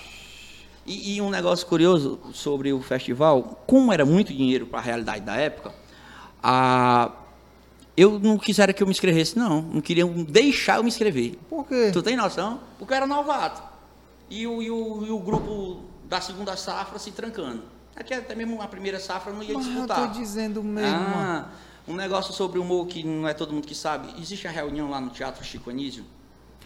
E, 0.86 1.16
e 1.16 1.20
um 1.20 1.28
negócio 1.28 1.66
curioso 1.66 2.18
sobre 2.32 2.72
o 2.72 2.80
festival, 2.80 3.62
como 3.66 3.92
era 3.92 4.06
muito 4.06 4.32
dinheiro 4.32 4.64
para 4.66 4.78
a 4.78 4.82
realidade 4.82 5.20
da 5.20 5.36
época, 5.36 5.74
a, 6.42 7.12
eu 7.96 8.18
não 8.18 8.38
quiseram 8.38 8.72
que 8.72 8.82
eu 8.82 8.86
me 8.86 8.92
inscrevesse, 8.92 9.38
não. 9.38 9.62
Não 9.62 9.80
queriam 9.80 10.10
deixar 10.24 10.76
eu 10.78 10.82
me 10.82 10.88
inscrever. 10.88 11.36
Por 11.48 11.66
quê? 11.66 11.90
Tu 11.92 12.02
tem 12.02 12.16
noção? 12.16 12.60
Porque 12.78 12.92
eu 12.92 12.96
era 12.96 13.06
novato. 13.06 13.62
E 14.30 14.46
o, 14.46 14.62
e 14.62 14.70
o, 14.70 15.06
e 15.06 15.10
o 15.10 15.18
grupo 15.18 15.82
da 16.08 16.20
segunda 16.20 16.56
safra 16.56 16.98
se 16.98 17.10
trancando. 17.10 17.62
Aqui 17.96 18.14
até 18.14 18.34
mesmo 18.34 18.62
a 18.62 18.68
primeira 18.68 18.98
safra 19.00 19.32
não 19.32 19.42
ia 19.42 19.54
Mas 19.54 19.66
eu 19.66 19.72
disputar. 19.72 20.08
tô 20.12 20.18
dizendo 20.18 20.62
mesmo. 20.62 20.96
Ah, 20.96 21.48
um 21.88 21.94
negócio 21.94 22.32
sobre 22.32 22.58
o 22.58 22.62
humor 22.62 22.86
que 22.86 23.02
não 23.02 23.26
é 23.28 23.34
todo 23.34 23.52
mundo 23.52 23.66
que 23.66 23.74
sabe. 23.74 24.08
Existe 24.20 24.46
a 24.46 24.50
reunião 24.50 24.88
lá 24.88 25.00
no 25.00 25.10
Teatro 25.10 25.44
Chico 25.44 25.70
Anísio. 25.70 26.04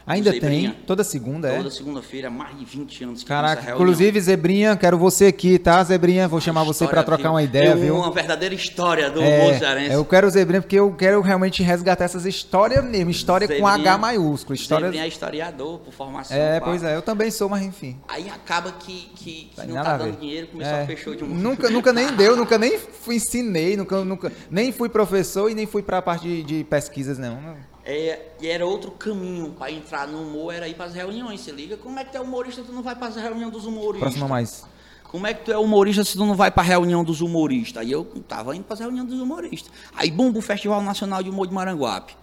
Ainda 0.07 0.30
tem? 0.32 0.40
Zebrinha. 0.40 0.76
Toda 0.86 1.02
segunda, 1.02 1.48
é? 1.48 1.57
Toda 1.57 1.70
segunda-feira, 1.70 2.28
mais 2.28 2.59
de 2.59 2.64
20 2.64 3.05
anos 3.05 3.22
que 3.22 3.28
Caraca, 3.28 3.72
inclusive, 3.72 4.20
Zebrinha, 4.20 4.76
quero 4.76 4.98
você 4.98 5.26
aqui, 5.26 5.59
tá, 5.59 5.82
Zebrinha? 5.82 6.28
Vou 6.28 6.40
chamar 6.42 6.62
você 6.62 6.86
pra 6.86 7.00
História, 7.00 7.05
trocar 7.16 7.30
uma 7.30 7.42
ideia, 7.42 7.72
Tem 7.72 7.84
viu? 7.84 7.96
Uma 7.96 8.11
verdadeira 8.12 8.55
história 8.55 9.11
do. 9.11 9.22
É, 9.22 9.94
eu 9.94 10.05
quero 10.05 10.28
Zebrinha 10.28 10.61
porque 10.61 10.76
eu 10.78 10.92
quero 10.92 11.22
realmente 11.22 11.62
resgatar 11.62 12.05
essas 12.05 12.26
histórias 12.26 12.84
mesmo. 12.84 13.11
História 13.11 13.48
com 13.48 13.55
Zebrinha- 13.55 13.92
H 13.92 13.98
maiúsculo. 13.98 14.55
História... 14.55 14.86
Zebrinha 14.88 15.05
é 15.05 15.09
historiador 15.09 15.78
por 15.78 15.94
formação. 15.94 16.36
É, 16.36 16.61
pá. 16.61 16.66
pois 16.66 16.82
é, 16.82 16.94
eu 16.96 17.02
também 17.02 17.30
sou, 17.30 17.48
mas 17.48 17.62
enfim. 17.64 17.96
Aí 18.07 18.28
acaba 18.28 18.72
que, 18.72 19.11
que, 19.16 19.50
que 19.55 19.66
não 19.66 19.82
tá 19.82 19.94
a 19.94 19.96
dando 19.96 20.18
dinheiro, 20.20 20.48
começou 20.48 20.74
É. 20.74 20.82
a 20.82 20.86
fechou 20.86 21.14
de 21.14 21.24
um 21.24 21.28
Nunca, 21.28 21.70
nunca 21.70 21.92
nem 21.94 22.12
deu, 22.14 22.36
nunca 22.36 22.59
nem 22.59 22.78
fui, 22.78 23.16
ensinei, 23.16 23.74
nunca, 23.76 24.05
nunca, 24.05 24.30
nem 24.50 24.70
fui 24.70 24.88
professor 24.90 25.50
e 25.50 25.55
nem 25.55 25.64
fui 25.66 25.82
pra 25.82 26.02
parte 26.02 26.26
de, 26.26 26.42
de 26.42 26.64
pesquisas, 26.64 27.18
não. 27.18 27.38
É, 27.87 28.28
e 28.41 28.49
era 28.49 28.64
outro 28.64 28.91
caminho 28.93 29.51
para 29.51 29.70
entrar 29.70 30.09
no 30.09 30.22
humor, 30.22 30.55
era 30.55 30.66
ir 30.66 30.74
para 30.74 30.87
as 30.87 30.95
reuniões. 30.95 31.41
Você 31.41 31.53
liga, 31.53 31.76
como 31.76 31.99
é 31.99 32.05
que 32.05 32.12
tu 32.12 32.16
é 32.16 32.20
humorista 32.20 32.62
tu 32.62 32.72
não 32.72 32.82
vai 32.82 32.97
para 32.97 33.09
as 33.09 33.16
reuniões 33.16 33.53
dos 33.53 33.66
humoristas? 33.66 34.01
Próxima 34.01 34.26
mais. 34.26 34.64
Como 35.05 35.26
é 35.26 35.35
que 35.35 35.45
tu 35.45 35.53
é 35.53 35.59
humorista 35.59 36.03
se 36.03 36.14
tu 36.14 36.24
não 36.24 36.35
vai 36.35 36.51
para 36.51 36.62
a 36.62 36.66
reunião 36.66 37.05
dos 37.05 37.20
humoristas? 37.20 37.82
Aí 37.82 37.93
eu 37.93 38.05
tava 38.26 38.57
indo 38.57 38.64
para 38.64 38.74
as 38.74 38.80
reuniões 38.80 39.09
dos 39.09 39.20
humoristas. 39.20 39.70
Aí, 39.95 40.11
bum, 40.11 40.32
o 40.37 40.41
Festival 40.41 40.82
Nacional 40.82 41.22
de 41.22 41.30
Humor 41.30 41.47
de 41.47 41.55
Maranguape. 41.55 42.16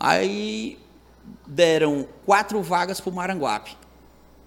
Aí 0.00 0.78
deram 1.46 2.06
quatro 2.24 2.62
vagas 2.62 3.00
para 3.00 3.10
o 3.10 3.14
Maranguape. 3.14 3.76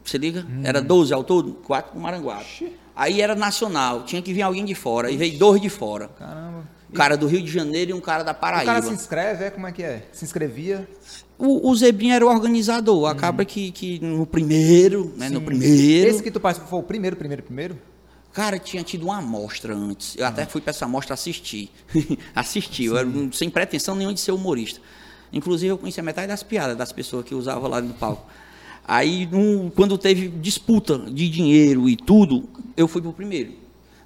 Você 0.03 0.17
liga? 0.17 0.45
Era 0.63 0.81
12 0.81 1.13
ao 1.13 1.23
todo, 1.23 1.53
quatro 1.53 1.91
para 1.91 1.99
o 1.99 2.01
Maranguape. 2.01 2.75
Aí 2.95 3.21
era 3.21 3.35
nacional, 3.35 4.03
tinha 4.03 4.21
que 4.21 4.33
vir 4.33 4.41
alguém 4.41 4.63
de 4.63 4.73
fora. 4.73 5.09
Aí 5.09 5.17
veio 5.17 5.37
dois 5.37 5.61
de 5.61 5.69
fora. 5.69 6.07
Caramba. 6.07 6.74
Um 6.95 6.97
cara 6.97 7.17
do 7.17 7.27
Rio 7.27 7.41
de 7.41 7.51
Janeiro 7.51 7.91
e 7.91 7.93
um 7.93 7.99
cara 7.99 8.23
da 8.23 8.31
O 8.31 8.35
Paraíba. 8.35 8.65
cara 8.73 8.81
se 8.85 8.93
inscreve, 8.93 9.43
é? 9.43 9.49
Como 9.49 9.67
é 9.67 9.71
que 9.71 9.83
é? 9.83 10.07
Se 10.13 10.23
inscrevia? 10.23 10.87
O, 11.37 11.69
o 11.69 11.75
Zebrinha 11.75 12.15
era 12.15 12.25
o 12.25 12.29
organizador. 12.29 13.09
Acaba 13.09 13.43
que, 13.43 13.69
que 13.71 13.99
no 13.99 14.25
primeiro, 14.25 15.13
né? 15.17 15.29
No 15.29 15.41
primeiro. 15.41 16.07
Esse 16.09 16.23
que 16.23 16.31
tu 16.31 16.39
participou 16.39 16.69
foi 16.69 16.79
o 16.79 16.83
primeiro, 16.83 17.15
primeiro, 17.17 17.43
primeiro? 17.43 17.77
Cara, 18.31 18.57
tinha 18.59 18.83
tido 18.83 19.03
uma 19.03 19.17
amostra 19.17 19.75
antes. 19.75 20.15
Eu 20.17 20.25
até 20.25 20.45
fui 20.45 20.61
para 20.61 20.71
essa 20.71 20.85
amostra 20.85 21.13
assistir. 21.13 21.69
assistir. 22.35 22.85
Eu 22.85 22.97
era 22.97 23.07
um- 23.07 23.31
sem 23.31 23.49
pretensão 23.49 23.95
nenhuma 23.95 24.13
de 24.13 24.19
ser 24.21 24.31
humorista. 24.31 24.79
Inclusive, 25.33 25.71
eu 25.71 25.77
conhecia 25.77 26.01
metade 26.03 26.27
das 26.27 26.43
piadas 26.43 26.77
das 26.77 26.91
pessoas 26.93 27.25
que 27.25 27.35
usavam 27.35 27.69
lá 27.69 27.81
no 27.81 27.93
palco. 27.93 28.25
Aí, 28.87 29.25
num- 29.29 29.69
quando 29.69 29.97
teve 29.97 30.27
disputa 30.29 30.97
de 30.99 31.27
dinheiro 31.29 31.89
e 31.89 31.95
tudo, 31.97 32.47
eu 32.77 32.87
fui 32.87 33.01
pro 33.01 33.11
primeiro. 33.11 33.53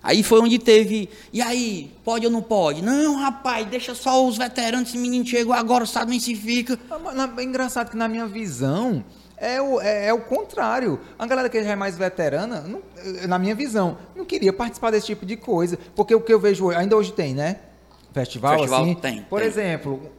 Aí 0.01 0.23
foi 0.23 0.39
onde 0.39 0.57
teve. 0.57 1.09
E 1.33 1.41
aí, 1.41 1.91
pode 2.05 2.25
ou 2.25 2.31
não 2.31 2.41
pode? 2.41 2.81
Não, 2.81 3.17
rapaz, 3.17 3.67
deixa 3.67 3.93
só 3.93 4.25
os 4.25 4.37
veteranos, 4.37 4.89
esse 4.89 4.97
menino 4.97 5.25
chegou 5.25 5.53
agora, 5.53 5.85
sabe 5.85 6.11
nem 6.11 6.19
se 6.19 6.33
fica. 6.35 6.79
Ah, 6.89 7.29
É 7.37 7.43
engraçado 7.43 7.89
que 7.91 7.97
na 7.97 8.07
minha 8.07 8.25
visão 8.25 9.03
é 9.35 9.61
o, 9.61 9.81
é, 9.81 10.07
é 10.07 10.13
o 10.13 10.21
contrário. 10.21 10.99
A 11.17 11.25
galera 11.25 11.49
que 11.49 11.61
já 11.61 11.71
é 11.71 11.75
mais 11.75 11.97
veterana, 11.97 12.61
não- 12.61 12.81
eh, 12.97 13.27
na 13.27 13.37
minha 13.37 13.53
visão, 13.53 13.97
não 14.15 14.23
queria 14.23 14.53
participar 14.53 14.91
desse 14.91 15.07
tipo 15.07 15.25
de 15.25 15.35
coisa. 15.35 15.77
Porque 15.95 16.15
o 16.15 16.21
que 16.21 16.33
eu 16.33 16.39
vejo, 16.39 16.65
hoje- 16.67 16.77
ainda 16.77 16.95
hoje 16.95 17.11
tem, 17.11 17.33
né? 17.33 17.57
Festival, 18.13 18.53
Festival 18.55 18.83
assim. 18.83 18.95
tem, 18.95 19.21
Por 19.23 19.39
tem. 19.39 19.47
exemplo, 19.49 20.09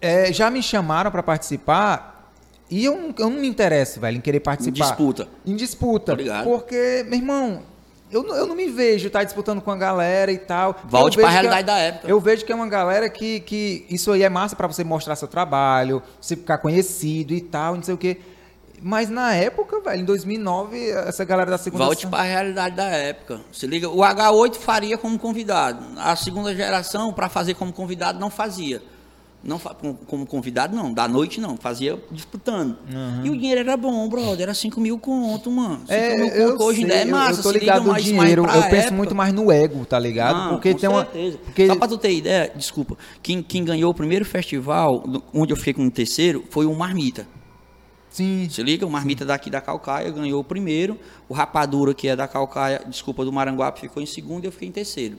é, 0.00 0.32
já 0.32 0.50
me 0.50 0.62
chamaram 0.62 1.10
para 1.10 1.22
participar 1.22 2.32
e 2.70 2.84
eu, 2.84 2.96
não- 2.98 3.14
eu 3.18 3.30
não 3.30 3.40
me 3.40 3.46
interesso, 3.46 4.00
velho, 4.00 4.16
em 4.16 4.20
querer 4.20 4.40
participar. 4.40 4.86
disputa. 4.86 5.28
Em 5.46 5.54
disputa. 5.54 6.16
Tô 6.16 6.22
ligado. 6.22 6.44
Porque, 6.44 7.04
meu 7.08 7.18
irmão. 7.18 7.62
Eu, 8.10 8.22
não- 8.22 8.34
eu 8.34 8.46
não 8.46 8.54
me 8.54 8.68
vejo 8.68 9.06
estar 9.08 9.22
disputando 9.24 9.60
com 9.60 9.70
a 9.70 9.76
galera 9.76 10.32
e 10.32 10.38
tal. 10.38 10.74
Volte 10.84 11.16
vejo 11.16 11.28
que 11.28 11.32
realidade 11.32 11.60
é- 11.60 11.62
da 11.64 11.78
época. 11.78 12.08
Eu 12.08 12.18
vejo 12.20 12.44
que 12.44 12.50
é 12.52 12.54
uma 12.54 12.66
galera 12.68 13.08
que, 13.10 13.40
que 13.40 13.84
isso 13.90 14.10
aí 14.12 14.22
é 14.22 14.28
massa 14.30 14.56
pra 14.56 14.66
você 14.66 14.82
mostrar 14.82 15.14
seu 15.16 15.28
trabalho, 15.28 16.02
você 16.20 16.34
ficar 16.36 16.58
conhecido 16.58 17.34
e 17.34 17.40
tal, 17.40 17.74
não 17.76 17.82
sei 17.82 17.94
o 17.94 17.98
quê. 17.98 18.18
Mas 18.80 19.10
na 19.10 19.34
época, 19.34 19.80
velho, 19.80 20.02
em 20.02 20.04
2009, 20.04 20.88
essa 20.90 21.24
galera 21.24 21.50
da 21.50 21.58
segunda 21.58 21.84
Volte 21.84 22.06
para 22.06 22.20
a 22.20 22.22
realidade 22.22 22.76
da 22.76 22.84
época. 22.84 23.40
Se 23.52 23.66
liga, 23.66 23.88
o 23.88 23.98
H8 24.04 24.54
faria 24.54 24.96
como 24.96 25.18
convidado. 25.18 25.84
A 25.98 26.14
segunda 26.14 26.54
geração, 26.54 27.12
para 27.12 27.28
fazer 27.28 27.54
como 27.54 27.72
convidado, 27.72 28.20
não 28.20 28.30
fazia. 28.30 28.80
Não 29.42 29.56
como 30.06 30.26
convidado, 30.26 30.74
não. 30.74 30.92
Da 30.92 31.06
noite, 31.06 31.40
não. 31.40 31.56
Fazia 31.56 31.96
disputando. 32.10 32.76
E 33.24 33.30
o 33.30 33.36
dinheiro 33.36 33.60
era 33.60 33.76
bom, 33.76 34.08
brother. 34.08 34.40
Era 34.42 34.52
5 34.54 34.80
mil 34.80 34.98
conto, 34.98 35.48
mano. 35.50 35.78
5 35.86 35.92
É, 35.92 36.16
mil 36.16 36.26
eu 36.28 36.52
conto 36.52 36.64
hoje 36.64 36.80
ainda 36.82 36.94
é 36.94 37.04
massa. 37.04 37.38
eu 37.38 37.42
tô 37.44 37.50
ligado 37.52 37.84
no 37.84 37.94
dinheiro, 37.94 38.42
eu 38.44 38.62
penso 38.64 38.74
época- 38.74 38.96
muito 38.96 39.14
mais 39.14 39.32
no 39.32 39.52
ego, 39.52 39.84
tá 39.86 39.96
ligado? 39.98 40.36
Não, 40.36 40.48
porque 40.54 40.72
com 40.74 40.78
tem 40.80 40.88
uma 40.90 41.02
certeza. 41.04 41.38
porque 41.38 41.66
Só 41.68 41.76
pra 41.76 41.86
tu 41.88 41.96
ter 41.98 42.12
ideia, 42.12 42.52
desculpa. 42.54 42.96
Quem, 43.22 43.40
quem 43.42 43.64
ganhou 43.64 43.90
o 43.90 43.94
primeiro 43.94 44.24
festival, 44.24 45.04
onde 45.32 45.52
eu 45.52 45.56
fiquei 45.56 45.72
com 45.74 45.86
o 45.86 45.90
terceiro, 45.90 46.44
foi 46.50 46.66
o 46.66 46.74
Marmita. 46.74 47.24
sim, 48.10 48.48
Se 48.50 48.60
liga, 48.62 48.84
o 48.84 48.90
Marmita 48.90 49.24
daqui 49.24 49.48
da 49.50 49.60
Calcaia 49.60 50.10
ganhou 50.10 50.40
o 50.40 50.44
primeiro. 50.44 50.98
O 51.28 51.32
Rapadura, 51.34 51.94
que 51.94 52.08
é 52.08 52.16
da 52.16 52.26
Calcaia, 52.26 52.82
desculpa, 52.88 53.24
do 53.24 53.32
Maranguape, 53.32 53.80
ficou 53.82 54.02
em 54.02 54.06
segundo 54.06 54.42
e 54.44 54.48
eu 54.48 54.52
fiquei 54.52 54.66
em 54.68 54.72
terceiro. 54.72 55.16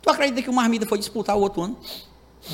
Tu 0.00 0.08
acredita 0.08 0.40
que 0.40 0.48
o 0.48 0.52
Marmita 0.52 0.86
foi 0.86 0.98
disputar 0.98 1.36
o 1.36 1.40
outro 1.40 1.62
ano? 1.62 1.76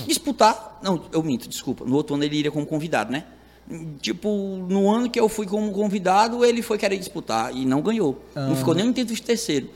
Disputar? 0.07 0.79
Não, 0.83 1.03
eu 1.13 1.23
minto, 1.23 1.49
desculpa. 1.49 1.85
No 1.85 1.97
outro 1.97 2.15
ano 2.15 2.25
ele 2.25 2.37
iria 2.37 2.51
como 2.51 2.67
convidado, 2.67 3.11
né? 3.13 3.25
Tipo, 4.01 4.29
no 4.69 4.89
ano 4.91 5.11
que 5.11 5.19
eu 5.19 5.29
fui 5.29 5.47
como 5.47 5.71
convidado, 5.73 6.45
ele 6.45 6.63
foi 6.63 6.79
querer 6.79 6.97
disputar 6.99 7.55
e 7.55 7.65
não 7.65 7.81
ganhou. 7.83 8.21
Não 8.35 8.55
ficou 8.55 8.75
nem 8.75 8.85
no 8.85 8.93
título 8.93 9.17
de 9.17 9.23
terceiro. 9.23 9.69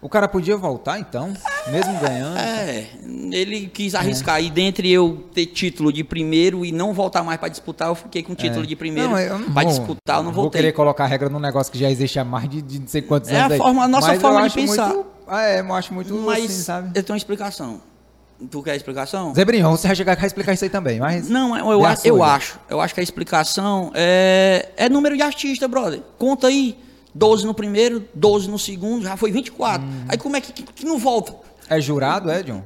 o 0.00 0.08
cara 0.08 0.26
podia 0.28 0.56
voltar 0.56 0.98
então, 1.00 1.32
mesmo 1.70 1.98
ganhando. 2.00 2.36
É, 2.38 2.88
ele 3.32 3.66
quis 3.68 3.94
arriscar. 3.94 4.42
E 4.42 4.50
dentre 4.50 4.90
eu 4.90 5.24
ter 5.34 5.46
título 5.46 5.92
de 5.92 6.02
primeiro 6.02 6.64
e 6.64 6.72
não 6.72 6.92
voltar 6.92 7.22
mais 7.22 7.38
para 7.38 7.48
disputar, 7.48 7.88
eu 7.88 7.94
fiquei 7.94 8.22
com 8.24 8.34
título 8.34 8.66
de 8.66 8.74
primeiro. 8.76 9.16
É. 9.16 9.28
eu 9.28 9.38
não 9.38 9.52
Para 9.52 9.62
vou- 9.68 9.72
disputar, 9.72 10.16
eu 10.18 10.22
não 10.24 10.32
vou 10.32 10.44
voltei. 10.44 10.60
querer 10.60 10.72
colocar 10.72 11.06
regra 11.06 11.28
num 11.28 11.40
negócio 11.40 11.72
que 11.72 11.78
já 11.78 11.90
existe 11.90 12.18
há 12.18 12.24
mais 12.24 12.48
de, 12.48 12.60
de 12.62 12.80
não 12.80 12.88
sei 12.88 13.02
quantos 13.02 13.30
É 13.30 13.36
anos. 13.38 13.50
a 13.50 13.54
aí. 13.54 13.58
forma- 13.58 13.84
a 13.84 13.88
nossa 13.88 14.06
Mas 14.08 14.20
forma 14.20 14.48
de 14.48 14.54
pensar. 14.54 14.88
Muito, 14.94 15.06
ah, 15.28 15.42
é, 15.42 15.60
eu 15.60 15.74
acho 15.74 15.94
muito 15.94 16.12
Mas 16.14 16.44
assim, 16.44 16.62
sabe? 16.62 16.88
eu 16.94 17.02
tenho 17.04 17.14
uma 17.14 17.18
explicação. 17.18 17.80
Tu 18.50 18.62
quer 18.62 18.72
a 18.72 18.76
explicação? 18.76 19.34
Zebrinho, 19.34 19.68
você 19.70 19.88
vai 19.88 19.96
chegar 19.96 20.22
e 20.22 20.26
explicar 20.26 20.52
isso 20.52 20.62
aí 20.62 20.70
também, 20.70 21.00
mas... 21.00 21.28
Não, 21.28 21.56
eu, 21.56 21.84
a 21.84 21.96
eu 22.04 22.22
aí. 22.22 22.30
acho. 22.30 22.60
Eu 22.70 22.80
acho 22.80 22.94
que 22.94 23.00
a 23.00 23.02
explicação 23.02 23.90
é, 23.94 24.68
é 24.76 24.88
número 24.88 25.16
de 25.16 25.22
artista, 25.22 25.66
brother. 25.66 26.00
Conta 26.16 26.46
aí. 26.46 26.78
12 27.14 27.46
no 27.46 27.54
primeiro, 27.54 28.04
12 28.14 28.48
no 28.48 28.58
segundo, 28.58 29.02
já 29.02 29.16
foi 29.16 29.32
24. 29.32 29.84
Hum. 29.84 30.04
Aí 30.08 30.16
como 30.16 30.36
é 30.36 30.40
que, 30.40 30.52
que, 30.52 30.62
que 30.62 30.86
não 30.86 30.98
volta? 30.98 31.34
É 31.68 31.80
jurado, 31.80 32.30
é, 32.30 32.42
John? 32.44 32.62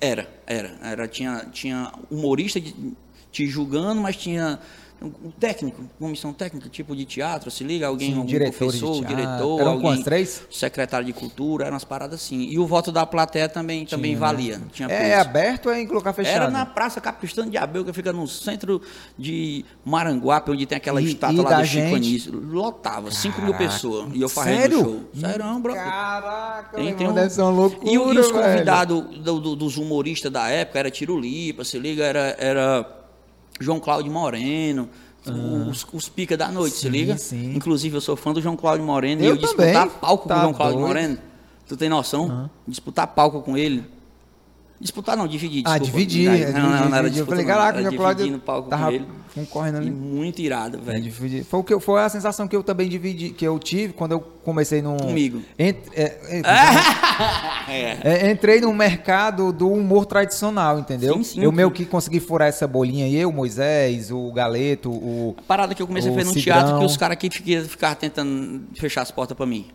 Era, 0.00 0.28
era. 0.46 0.72
era 0.82 1.06
tinha, 1.06 1.46
tinha 1.52 1.92
humorista 2.10 2.60
te 3.30 3.46
julgando, 3.46 4.00
mas 4.00 4.16
tinha 4.16 4.58
um 5.02 5.30
técnico, 5.30 5.82
comissão 5.98 6.32
técnica, 6.32 6.68
tipo 6.70 6.96
de 6.96 7.04
teatro, 7.04 7.50
se 7.50 7.62
liga, 7.62 7.86
alguém, 7.86 8.12
Sim, 8.14 8.18
um 8.20 8.24
de 8.24 8.38
professor, 8.38 8.98
teatro. 9.00 9.16
diretor, 9.16 9.60
Eram 9.60 9.70
alguém? 9.72 10.02
Três? 10.02 10.42
secretário 10.50 11.06
de 11.06 11.12
cultura, 11.12 11.64
eram 11.66 11.74
umas 11.74 11.84
paradas 11.84 12.20
assim. 12.22 12.40
E 12.48 12.58
o 12.58 12.66
voto 12.66 12.90
da 12.90 13.04
plateia 13.04 13.48
também, 13.48 13.84
também 13.84 14.12
Tinha, 14.12 14.20
né? 14.20 14.26
valia. 14.26 14.60
Tinha 14.72 14.88
É, 14.88 14.98
preço. 15.14 15.20
aberto 15.20 15.66
ou 15.66 15.72
é 15.72 15.82
em 15.82 15.86
lugar 15.86 16.12
fechado? 16.14 16.34
Era 16.34 16.50
na 16.50 16.64
Praça 16.64 17.00
Capistano 17.00 17.50
de 17.50 17.56
Abel, 17.58 17.84
que 17.84 17.92
fica 17.92 18.12
no 18.12 18.26
centro 18.26 18.80
de 19.18 19.64
Maranguape, 19.84 20.50
onde 20.50 20.64
tem 20.66 20.76
aquela 20.76 21.00
E- 21.00 21.06
estátua 21.06 21.34
e 21.40 21.44
lá 21.44 21.50
da 21.50 21.60
do 21.60 21.66
Chico? 21.66 21.94
Anísio. 21.94 22.40
Lotava, 22.40 23.10
5 23.10 23.42
mil 23.42 23.54
pessoas. 23.54 24.08
E 24.14 24.20
eu 24.22 24.28
fazendo 24.28 24.56
Sério? 24.60 24.80
show. 24.80 25.00
Sério, 25.20 25.58
bro. 25.60 25.74
Caraca, 25.74 26.76
Tem- 26.76 26.84
tem 26.86 26.92
irmão, 26.94 27.10
um- 27.12 27.14
deve 27.14 27.30
ser 27.30 27.42
uma 27.42 27.50
loucura, 27.50 27.90
E, 27.90 27.94
e 27.94 27.98
os 28.18 28.32
convidados 28.32 29.04
do- 29.18 29.40
do- 29.40 29.56
dos 29.56 29.76
humoristas 29.76 30.32
da 30.32 30.48
época 30.48 30.78
era 30.78 30.90
Tirulipa, 30.90 31.64
se 31.64 31.78
liga, 31.78 32.04
era, 32.04 32.34
era 32.38 32.95
João 33.60 33.80
Cláudio 33.80 34.12
Moreno, 34.12 34.88
os, 35.70 35.86
os 35.92 36.08
pica 36.08 36.36
da 36.36 36.48
noite, 36.50 36.76
se 36.76 36.86
Ah. 36.86 36.90
Sim, 36.90 36.96
liga? 36.96 37.16
sim. 37.18 37.54
Inclusive 37.54 37.96
eu 37.96 38.00
sou 38.00 38.16
fã 38.16 38.32
do 38.32 38.40
João 38.40 38.56
Cláudio 38.56 38.84
Moreno 38.84 39.22
Eu 39.22 39.26
e 39.26 39.30
eu 39.30 39.36
disputar 39.36 39.86
também. 39.86 39.98
palco 40.00 40.28
Tá 40.28 40.34
com 40.34 40.40
o 40.40 40.42
João 40.42 40.54
Cláudio 40.54 40.78
doido. 40.78 40.88
Moreno. 40.88 41.18
Tu 41.66 41.76
tem 41.76 41.88
noção? 41.88 42.50
Disputar 42.66 43.06
palco 43.08 43.42
com 43.42 43.56
ele. 43.56 43.84
Disputar 44.78 45.16
não, 45.16 45.26
dividir, 45.26 45.62
Ah, 45.64 45.78
desculpa. 45.78 45.98
dividir. 45.98 46.28
Não, 46.28 46.34
é, 46.34 46.52
não, 46.52 46.60
não, 46.70 46.88
não 46.90 46.96
era 46.96 47.02
dividir. 47.10 47.20
Eu 47.20 47.26
falei, 47.26 47.44
não, 47.46 47.54
caraca, 47.54 47.78
era 47.80 47.90
o 47.90 47.96
Cláudio 47.96 48.16
dividindo 48.26 48.44
palco 48.44 48.68
tava 48.68 48.84
com 48.86 48.90
ele. 48.92 49.06
concorrendo 49.34 49.78
ali. 49.78 49.90
muito 49.90 50.38
irado, 50.42 50.76
É, 50.76 50.80
velho. 50.80 51.02
dividir. 51.02 51.44
Foi, 51.44 51.60
o 51.60 51.64
que, 51.64 51.72
eu- 51.72 51.80
foi 51.80 52.02
a 52.02 52.08
sensação 52.10 52.46
que 52.46 52.54
eu 52.54 52.62
também 52.62 52.86
dividi, 52.86 53.30
que 53.30 53.42
eu 53.46 53.58
tive 53.58 53.94
quando 53.94 54.12
eu 54.12 54.20
comecei 54.20 54.82
no. 54.82 54.98
Comigo. 54.98 55.40
Ent- 55.58 55.78
é, 55.94 56.42
é, 57.68 57.98
É. 58.26 58.30
entrei 58.30 58.60
no 58.60 58.72
mercado 58.74 59.52
do 59.52 59.70
humor 59.70 60.04
tradicional, 60.06 60.78
entendeu? 60.78 61.14
Sim, 61.14 61.22
sim. 61.24 61.42
eu 61.42 61.50
meio 61.50 61.70
que 61.70 61.84
consegui 61.86 62.20
furar 62.20 62.48
essa 62.48 62.66
bolinha 62.66 63.06
aí, 63.06 63.16
eu, 63.16 63.32
Moisés, 63.32 64.10
o 64.10 64.30
Galeto, 64.32 64.90
o. 64.90 65.34
A 65.38 65.42
parada 65.42 65.74
que 65.74 65.82
eu 65.82 65.86
comecei 65.86 66.10
a 66.10 66.14
ver 66.14 66.24
no 66.26 66.34
teatro 66.34 66.78
que 66.78 66.84
os 66.84 66.96
caras 66.96 67.14
aqui 67.14 67.30
ficavam 67.30 67.96
tentando 67.96 68.64
fechar 68.74 69.02
as 69.02 69.10
portas 69.10 69.36
pra 69.36 69.46
mim. 69.46 69.66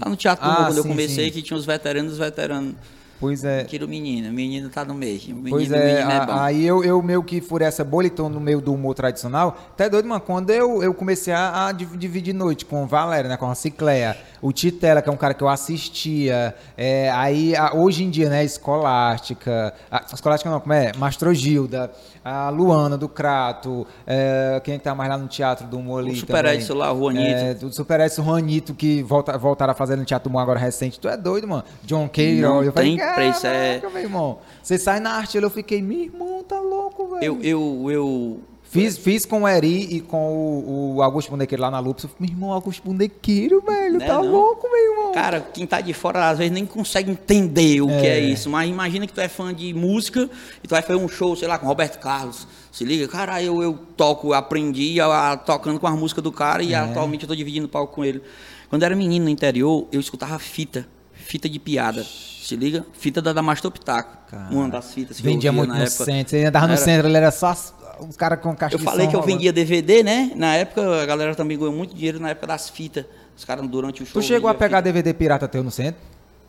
Lá 0.00 0.08
no 0.08 0.14
Teatro 0.16 0.44
do 0.44 0.50
Ah, 0.52 0.56
quando 0.66 0.76
eu 0.76 0.82
sim, 0.84 0.88
comecei, 0.88 1.24
sim. 1.26 1.30
que 1.32 1.42
tinha 1.42 1.56
os 1.56 1.66
veteranos, 1.66 2.12
os 2.12 2.18
veteranos. 2.18 2.74
Pois 3.22 3.44
é. 3.44 3.62
Tira 3.62 3.84
o 3.84 3.88
menino, 3.88 4.28
o 4.30 4.32
menino 4.32 4.68
tá 4.68 4.84
no 4.84 4.94
meio. 4.94 5.16
O 5.18 5.26
menino, 5.28 5.48
Pois 5.50 5.70
é, 5.70 6.00
é 6.00 6.26
bom. 6.26 6.32
aí 6.32 6.66
eu, 6.66 6.82
eu 6.82 7.00
meio 7.00 7.22
que 7.22 7.40
furei 7.40 7.68
essa 7.68 7.84
bolha, 7.84 8.08
então 8.08 8.28
no 8.28 8.40
meio 8.40 8.60
do 8.60 8.74
humor 8.74 8.94
tradicional. 8.96 9.56
Até 9.72 9.88
doido, 9.88 10.08
mano, 10.08 10.20
quando 10.20 10.50
eu, 10.50 10.82
eu 10.82 10.92
comecei 10.92 11.32
a, 11.32 11.68
a 11.68 11.72
div- 11.72 11.96
dividir 11.96 12.34
noite 12.34 12.66
com 12.66 12.82
o 12.82 12.86
Valéria, 12.86 13.28
né, 13.30 13.36
com 13.36 13.48
a 13.48 13.54
Cicleia, 13.54 14.16
o 14.42 14.52
Titela, 14.52 15.00
que 15.00 15.08
é 15.08 15.12
um 15.12 15.16
cara 15.16 15.34
que 15.34 15.42
eu 15.44 15.48
assistia, 15.48 16.52
é, 16.76 17.10
aí 17.12 17.54
a- 17.54 17.72
hoje 17.76 18.02
em 18.02 18.10
dia, 18.10 18.28
né, 18.28 18.44
Escolástica, 18.44 19.72
a, 19.88 20.04
Escolástica 20.12 20.50
não, 20.50 20.58
como 20.60 20.72
é? 20.72 20.90
Mastrogilda, 20.98 21.92
a 22.24 22.48
Luana 22.50 22.96
do 22.96 23.08
Crato, 23.08 23.86
é, 24.06 24.60
quem 24.62 24.74
é 24.74 24.78
que 24.78 24.84
tá 24.84 24.94
mais 24.94 25.10
lá 25.10 25.18
no 25.18 25.26
teatro 25.26 25.66
do 25.66 25.78
humor 25.78 26.00
ali 26.02 26.12
O 26.12 26.16
Super 26.16 26.36
também? 26.44 26.54
Edson 26.58 26.74
lá, 26.74 26.92
o 26.92 26.98
Juanito. 26.98 27.24
É, 27.40 27.54
do 27.54 27.72
Super 27.72 28.00
Edson, 28.00 28.22
o 28.22 28.24
Juanito, 28.24 28.74
que 28.74 29.02
volta, 29.02 29.36
voltaram 29.36 29.72
a 29.72 29.74
fazer 29.74 29.96
no 29.96 30.04
teatro 30.04 30.28
do 30.28 30.32
humor 30.32 30.42
agora 30.42 30.58
recente. 30.58 31.00
Tu 31.00 31.08
é 31.08 31.16
doido, 31.16 31.48
mano. 31.48 31.64
John 31.84 32.08
Cairol. 32.08 32.54
Não 32.56 32.62
eu 32.64 32.72
falei, 32.72 32.96
tem 32.96 33.14
preço, 33.14 33.46
é- 33.46 33.74
"Caraca, 33.78 33.90
meu 33.90 34.02
irmão. 34.02 34.38
Você 34.62 34.78
sai 34.78 35.00
na 35.00 35.12
arte, 35.14 35.36
eu 35.36 35.50
fiquei, 35.50 35.82
meu 35.82 35.98
irmão, 35.98 36.44
tá 36.44 36.60
louco, 36.60 37.08
velho. 37.08 37.24
Eu, 37.24 37.40
eu, 37.42 37.90
eu. 37.90 38.40
Fiz, 38.72 38.96
fiz 38.96 39.26
com 39.26 39.42
o 39.42 39.48
Eri 39.48 39.96
e 39.96 40.00
com 40.00 40.32
o, 40.32 40.94
o 40.96 41.02
Augusto 41.02 41.30
Bonequeiro 41.30 41.60
lá 41.62 41.70
na 41.70 41.78
Lupus. 41.78 42.08
Meu 42.18 42.30
irmão, 42.30 42.50
Augusto 42.52 42.82
Bonequeiro, 42.82 43.60
velho, 43.60 43.98
Né, 43.98 44.06
tá 44.06 44.14
não? 44.14 44.24
louco, 44.32 44.66
meu 44.66 44.92
irmão. 44.92 45.12
Cara, 45.12 45.42
quem 45.52 45.66
tá 45.66 45.78
de 45.82 45.92
fora 45.92 46.30
às 46.30 46.38
vezes 46.38 46.50
nem 46.52 46.64
consegue 46.64 47.10
entender 47.10 47.82
o 47.82 47.86
que 47.88 48.06
é 48.06 48.18
É. 48.18 48.20
isso. 48.20 48.48
Mas 48.48 48.70
imagina 48.70 49.06
que 49.06 49.12
tu 49.12 49.20
é 49.20 49.28
fã 49.28 49.52
de 49.52 49.74
música 49.74 50.26
e 50.64 50.66
tu 50.66 50.70
vai 50.70 50.80
fazer 50.80 50.98
um 50.98 51.06
show, 51.06 51.36
sei 51.36 51.46
lá, 51.48 51.58
com 51.58 51.66
Roberto 51.66 51.98
Carlos. 52.00 52.48
Se 52.72 52.82
liga, 52.82 53.06
cara, 53.06 53.42
eu, 53.42 53.62
eu 53.62 53.74
toco, 53.94 54.32
aprendi 54.32 54.98
a, 55.02 55.32
a- 55.32 55.36
tocando 55.36 55.78
com 55.78 55.86
a 55.86 55.90
música 55.90 56.22
do 56.22 56.32
cara 56.32 56.62
É. 56.62 56.66
e 56.68 56.74
atualmente 56.74 57.24
eu 57.24 57.28
tô 57.28 57.36
dividindo 57.36 57.68
palco 57.68 57.94
com 57.94 58.02
ele. 58.02 58.22
Quando 58.70 58.80
eu 58.82 58.86
era 58.86 58.96
menino 58.96 59.26
no 59.26 59.30
interior, 59.30 59.86
eu 59.92 60.00
escutava 60.00 60.38
fita, 60.38 60.88
fita 61.12 61.46
de 61.46 61.58
piada. 61.58 62.02
Se 62.04 62.56
liga? 62.56 62.86
Fita 62.94 63.20
da 63.20 63.34
Damastor 63.34 63.70
Pitaco. 63.70 64.16
Cara, 64.30 64.48
Uma 64.50 64.66
das 64.70 64.94
fitas 64.94 65.18
que 65.18 65.22
Vendia 65.22 65.52
muito 65.52 65.68
na 65.68 65.74
no 65.76 65.82
época. 65.84 66.04
centro. 66.06 66.30
Você 66.30 66.44
andava 66.46 66.66
no 66.66 66.72
Era- 66.72 66.82
centro, 66.82 67.06
ele 67.08 67.16
era 67.18 67.30
só 67.30 67.48
as- 67.48 67.74
os 68.00 68.16
caras 68.16 68.40
com 68.40 68.54
caixa 68.54 68.76
Eu 68.76 68.80
falei 68.80 69.06
que 69.06 69.14
eu 69.14 69.20
rolando. 69.20 69.36
vendia 69.36 69.52
DVD, 69.52 70.02
né? 70.02 70.32
Na 70.34 70.54
época, 70.56 71.02
a 71.02 71.06
galera 71.06 71.34
também 71.34 71.58
ganhou 71.58 71.72
muito 71.72 71.94
dinheiro 71.94 72.18
na 72.20 72.30
época 72.30 72.46
das 72.46 72.68
fitas. 72.68 73.04
Os 73.36 73.44
caras 73.44 73.66
durante 73.66 74.02
o 74.02 74.06
show. 74.06 74.20
Tu 74.20 74.26
chegou 74.26 74.48
a 74.50 74.54
pegar 74.54 74.78
fita. 74.78 74.92
DVD 74.92 75.14
pirata 75.14 75.48
teu 75.48 75.62
no 75.64 75.70
centro? 75.70 76.00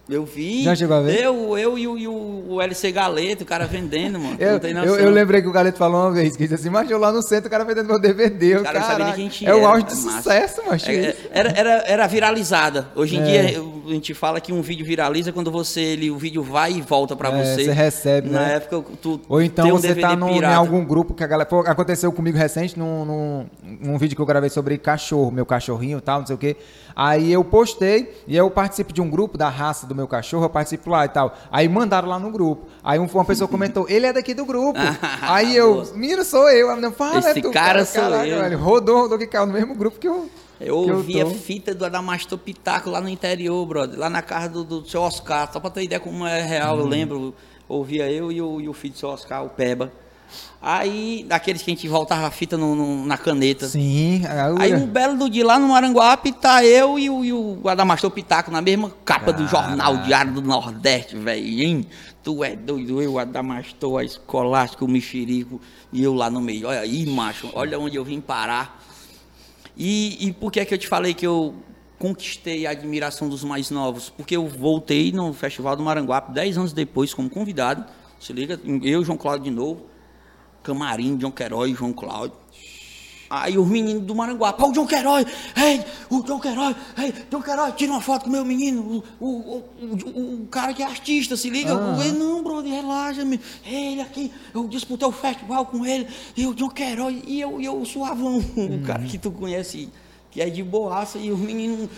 Eu 0.09 0.25
vi. 0.25 0.63
Já 0.63 0.75
chegou 0.75 0.97
a 0.97 1.01
ver? 1.01 1.23
Eu, 1.23 1.57
eu 1.57 1.77
e 1.77 1.87
o, 1.87 1.97
e 1.97 2.07
o- 2.09 2.43
o 2.49 2.61
LC 2.61 2.91
Galeto, 2.91 3.43
o 3.43 3.45
cara 3.47 3.65
vendendo, 3.65 4.19
mano. 4.19 4.35
Eu, 4.37 4.57
eu, 4.57 4.95
eu 4.99 5.09
lembrei 5.09 5.41
que 5.41 5.47
o 5.47 5.51
Galeto 5.51 5.77
falou 5.77 6.01
uma 6.01 6.11
vez, 6.11 6.35
que 6.35 6.43
disse 6.43 6.55
assim, 6.55 6.69
mas 6.69 6.91
eu 6.91 6.97
lá 6.99 7.09
no 7.09 7.21
centro, 7.21 7.47
o 7.47 7.49
cara 7.49 7.63
vendendo 7.63 7.87
meu 7.87 7.97
DVD. 7.97 8.55
Eu, 8.57 8.63
Cara, 8.63 8.79
não 8.81 8.85
sabia 8.87 9.05
nem 9.05 9.13
quem 9.15 9.25
a 9.25 9.29
gente 9.29 9.47
é 9.47 9.55
o 9.55 9.65
auge 9.65 9.85
massa. 9.85 9.95
sucesso, 9.95 10.61
macho. 10.67 10.91
É, 10.91 10.95
é, 10.95 11.15
Era, 11.31 11.49
era, 11.51 11.71
era 11.87 12.07
viralizada. 12.07 12.89
Hoje 12.95 13.15
em 13.15 13.21
É. 13.21 13.23
dia, 13.45 13.61
a 13.87 13.89
gente 13.93 14.13
fala 14.13 14.41
que 14.41 14.51
um 14.51 14.61
vídeo 14.61 14.85
viraliza 14.85 15.31
quando 15.31 15.49
você, 15.49 15.79
ele, 15.79 16.11
o 16.11 16.17
vídeo 16.17 16.43
vai 16.43 16.73
e 16.73 16.81
volta 16.81 17.15
pra 17.15 17.29
É, 17.29 17.41
você. 17.55 17.63
você 17.63 17.71
recebe, 17.71 18.29
Na 18.29 18.39
né? 18.41 18.55
época, 18.55 18.83
tu 19.01 19.21
Ou 19.29 19.41
então 19.41 19.67
um 19.67 19.71
você 19.71 19.87
DVD 19.87 20.01
tá 20.01 20.15
num, 20.17 20.29
em 20.35 20.43
algum 20.43 20.83
grupo 20.83 21.13
que 21.13 21.23
a 21.23 21.27
galera. 21.27 21.47
Pô, 21.47 21.61
aconteceu 21.61 22.11
comigo 22.11 22.37
recente 22.37 22.77
num, 22.77 23.05
num, 23.05 23.45
num 23.79 23.97
vídeo 23.97 24.17
que 24.17 24.21
eu 24.21 24.25
gravei 24.25 24.49
sobre 24.49 24.77
cachorro, 24.77 25.31
meu 25.31 25.45
cachorrinho 25.45 25.99
e 25.99 26.01
tal, 26.01 26.19
não 26.19 26.27
sei 26.27 26.35
o 26.35 26.39
quê. 26.39 26.57
Aí 26.95 27.31
eu 27.31 27.43
postei 27.43 28.13
e 28.27 28.35
eu 28.37 28.49
participo 28.51 28.93
de 28.93 29.01
um 29.01 29.09
grupo 29.09 29.37
da 29.37 29.49
raça 29.49 29.87
do 29.87 29.95
meu 29.95 30.07
cachorro, 30.07 30.45
eu 30.45 30.49
participo 30.49 30.89
lá 30.89 31.05
e 31.05 31.09
tal. 31.09 31.35
Aí 31.51 31.67
mandaram 31.67 32.07
lá 32.07 32.19
no 32.19 32.29
grupo. 32.31 32.67
Aí 32.83 32.99
um- 32.99 33.05
uma 33.13 33.25
pessoa 33.25 33.47
comentou, 33.47 33.87
ele 33.89 34.05
é 34.05 34.13
daqui 34.13 34.33
do 34.33 34.45
grupo. 34.45 34.79
Aí 35.21 35.55
eu, 35.55 35.83
menino, 35.95 36.23
sou 36.23 36.49
eu. 36.49 36.69
A 36.69 36.75
menina, 36.75 36.91
fala, 36.91 37.19
Esse 37.19 37.39
é 37.39 37.41
tu, 37.41 37.51
cara 37.51 37.83
sou 37.85 38.01
Caraca, 38.01 38.27
eu. 38.27 38.39
velho, 38.41 38.57
rodou, 38.59 39.01
rodou 39.01 39.17
que 39.17 39.27
caiu 39.27 39.45
no 39.47 39.53
mesmo 39.53 39.73
grupo 39.75 39.97
que 39.99 40.07
eu. 40.07 40.29
Eu 40.61 40.77
ouvia 40.77 41.25
fita 41.25 41.73
do 41.73 41.83
Adamastor 41.85 42.37
Pitaco 42.37 42.89
lá 42.89 43.01
no 43.01 43.09
interior, 43.09 43.65
brother. 43.65 43.99
Lá 43.99 44.09
na 44.09 44.21
casa 44.21 44.47
do, 44.49 44.63
do 44.63 44.87
seu 44.87 45.01
Oscar. 45.01 45.51
Só 45.51 45.59
pra 45.59 45.69
ter 45.69 45.83
ideia 45.83 45.99
como 45.99 46.25
é 46.25 46.41
real, 46.41 46.75
Uhum. 46.75 46.81
eu 46.81 46.87
lembro. 46.87 47.35
Ouvia 47.67 48.09
eu 48.11 48.31
e 48.31 48.41
o, 48.41 48.61
e 48.61 48.69
o 48.69 48.73
filho 48.73 48.93
do 48.93 48.99
seu 48.99 49.09
Oscar, 49.09 49.43
o 49.43 49.49
Peba. 49.49 49.91
Aí, 50.61 51.25
daqueles 51.27 51.61
que 51.61 51.69
a 51.69 51.73
gente 51.73 51.87
voltava 51.89 52.25
a 52.25 52.31
fita 52.31 52.57
no- 52.57 52.73
no- 52.75 53.05
na 53.05 53.17
caneta. 53.17 53.67
Sim, 53.67 54.21
Aí 54.59 54.73
um 54.73 54.87
belo 54.87 55.17
do 55.17 55.29
dia 55.29 55.45
lá 55.45 55.59
no 55.59 55.67
Maranguape 55.69 56.31
tá 56.31 56.63
eu 56.63 56.97
e 56.97 57.09
o, 57.09 57.25
e 57.25 57.33
o 57.33 57.67
Adamastor 57.67 58.09
Pitaco 58.11 58.49
na 58.49 58.61
mesma 58.61 58.89
capa 59.03 59.33
do 59.33 59.45
jornal 59.47 59.97
Diário 59.97 60.31
do 60.33 60.41
Nordeste, 60.41 61.17
velho. 61.17 61.85
Tu 62.23 62.43
é 62.43 62.55
doido, 62.55 63.01
eu, 63.01 63.19
Adamastor, 63.19 63.99
a 63.99 64.03
Escolástica, 64.05 64.85
o 64.85 64.87
Mexerico 64.87 65.59
e 65.91 66.01
eu 66.01 66.13
lá 66.13 66.29
no 66.29 66.39
meio. 66.39 66.67
Olha 66.67 66.79
aí, 66.79 67.05
macho, 67.05 67.49
olha 67.53 67.77
onde 67.77 67.97
eu 67.97 68.05
vim 68.05 68.21
parar. 68.21 68.81
E, 69.75 70.27
e 70.27 70.31
por 70.31 70.51
que 70.51 70.59
é 70.61 70.65
que 70.65 70.73
eu 70.73 70.77
te 70.77 70.87
falei 70.87 71.13
que 71.13 71.25
eu 71.27 71.53
conquistei 71.99 72.65
a 72.65 72.71
admiração 72.71 73.27
dos 73.27 73.43
mais 73.43 73.69
novos? 73.69 74.09
Porque 74.09 74.35
eu 74.37 74.47
voltei 74.47 75.11
no 75.11 75.33
Festival 75.33 75.75
do 75.75 75.83
Maranguape 75.83 76.31
10 76.31 76.57
anos 76.57 76.73
depois 76.73 77.13
como 77.13 77.29
convidado. 77.29 77.83
Se 78.19 78.31
liga, 78.31 78.57
eu 78.83 79.01
e 79.01 79.05
João 79.05 79.17
Cláudio 79.17 79.43
de 79.45 79.51
novo. 79.51 79.87
Camarim, 80.63 81.19
João 81.19 81.31
Queiroz, 81.31 81.77
João 81.77 81.93
Cláudio. 81.93 82.43
Aí 83.29 83.57
os 83.57 83.67
meninos 83.67 84.03
do 84.03 84.13
Maranguape, 84.13 84.61
o 84.61 84.73
João 84.73 84.85
Queiroz, 84.85 85.25
ei, 85.55 85.83
o 86.07 86.23
João 86.25 86.39
Queiroz, 86.39 86.75
ei, 86.99 87.13
João 87.31 87.41
Queiroz, 87.41 87.73
tira 87.75 87.91
uma 87.91 88.01
foto 88.01 88.25
com 88.25 88.29
o 88.29 88.31
meu 88.31 88.45
menino, 88.45 89.03
o, 89.19 89.25
o, 89.25 89.63
o, 89.81 90.43
o 90.43 90.47
cara 90.51 90.71
que 90.71 90.83
é 90.83 90.85
artista, 90.85 91.35
se 91.35 91.49
liga. 91.49 91.71
Eu 91.71 91.95
falei, 91.95 92.11
não, 92.11 92.43
brother, 92.43 92.71
relaxa, 92.71 93.25
meu. 93.25 93.39
ele 93.65 94.01
aqui, 94.01 94.31
eu 94.53 94.67
disputei 94.67 95.07
o 95.07 95.11
festival 95.11 95.65
com 95.65 95.83
ele, 95.83 96.07
e 96.37 96.45
o 96.45 96.55
João 96.55 96.69
Queiroz, 96.69 97.23
e 97.25 97.41
eu, 97.41 97.59
e 97.59 97.65
eu 97.65 97.83
suavão, 97.85 98.37
o 98.55 98.85
cara 98.85 99.03
que 99.03 99.17
tu 99.17 99.31
conhece, 99.31 99.89
que 100.29 100.39
é 100.39 100.47
de 100.47 100.61
boaça, 100.61 101.17
e 101.17 101.31
os 101.31 101.39
meninos, 101.39 101.89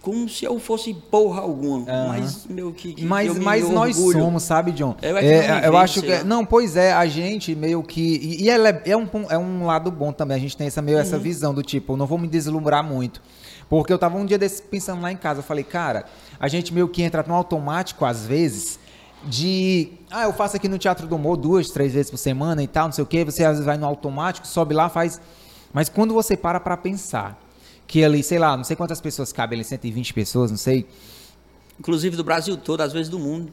como 0.00 0.28
se 0.28 0.44
eu 0.44 0.58
fosse 0.58 0.92
porra 0.92 1.40
alguma, 1.40 1.86
mas, 2.08 2.46
meu, 2.46 2.72
que, 2.72 2.94
que 2.94 3.04
Mas, 3.04 3.36
mas 3.38 3.68
nós 3.70 3.96
somos, 3.96 4.42
sabe, 4.42 4.72
John? 4.72 4.96
Eu 5.00 5.16
é 5.16 5.20
que 5.20 5.48
não 5.48 5.60
me 5.60 5.66
eu 5.66 5.76
acho 5.76 6.02
que. 6.02 6.24
Não, 6.24 6.44
pois 6.44 6.76
é, 6.76 6.92
a 6.92 7.06
gente 7.06 7.54
meio 7.54 7.82
que. 7.82 8.00
E, 8.00 8.44
e 8.44 8.50
é, 8.50 8.82
é 8.86 8.96
um, 8.96 9.08
é 9.30 9.38
um 9.38 9.66
lado 9.66 9.90
bom 9.90 10.12
também. 10.12 10.36
A 10.36 10.40
gente 10.40 10.56
tem 10.56 10.66
essa, 10.66 10.82
meio 10.82 10.98
essa 10.98 11.16
Uhum. 11.16 11.22
visão 11.22 11.54
do 11.54 11.62
tipo, 11.62 11.96
não 11.96 12.06
vou 12.06 12.18
me 12.18 12.26
deslumbrar 12.28 12.82
muito. 12.84 13.22
Porque 13.68 13.92
eu 13.92 13.98
tava 13.98 14.18
um 14.18 14.26
dia 14.26 14.38
desse 14.38 14.60
pensando 14.62 15.00
lá 15.00 15.10
em 15.10 15.16
casa, 15.16 15.40
eu 15.40 15.44
falei, 15.44 15.64
cara, 15.64 16.04
a 16.38 16.48
gente 16.48 16.74
meio 16.74 16.88
que 16.88 17.02
entra 17.02 17.24
no 17.26 17.34
automático 17.34 18.04
às 18.04 18.26
vezes. 18.26 18.78
De. 19.24 19.92
Ah, 20.10 20.24
eu 20.24 20.32
faço 20.32 20.56
aqui 20.56 20.68
no 20.68 20.78
Teatro 20.78 21.06
do 21.06 21.14
Humor 21.14 21.36
duas, 21.36 21.70
três 21.70 21.92
vezes 21.94 22.10
por 22.10 22.16
semana 22.18 22.62
e 22.62 22.66
tal, 22.66 22.86
não 22.86 22.92
sei 22.92 23.04
o 23.04 23.06
quê. 23.06 23.24
Você 23.24 23.44
às 23.44 23.52
vezes 23.52 23.64
vai 23.64 23.76
no 23.76 23.86
automático, 23.86 24.46
sobe 24.46 24.74
lá, 24.74 24.88
faz. 24.88 25.20
Mas 25.72 25.88
quando 25.88 26.12
você 26.12 26.36
para 26.36 26.58
pra 26.60 26.76
pensar 26.76 27.38
que 27.92 28.02
ali, 28.02 28.22
sei 28.22 28.38
lá, 28.38 28.56
não 28.56 28.64
sei 28.64 28.74
quantas 28.74 29.02
pessoas 29.02 29.34
cabem 29.34 29.58
ali, 29.58 29.64
120 29.64 30.14
pessoas, 30.14 30.50
não 30.50 30.56
sei. 30.56 30.86
Inclusive 31.78 32.16
do 32.16 32.24
Brasil 32.24 32.56
todo, 32.56 32.80
às 32.80 32.90
vezes 32.90 33.10
do 33.10 33.18
mundo. 33.18 33.52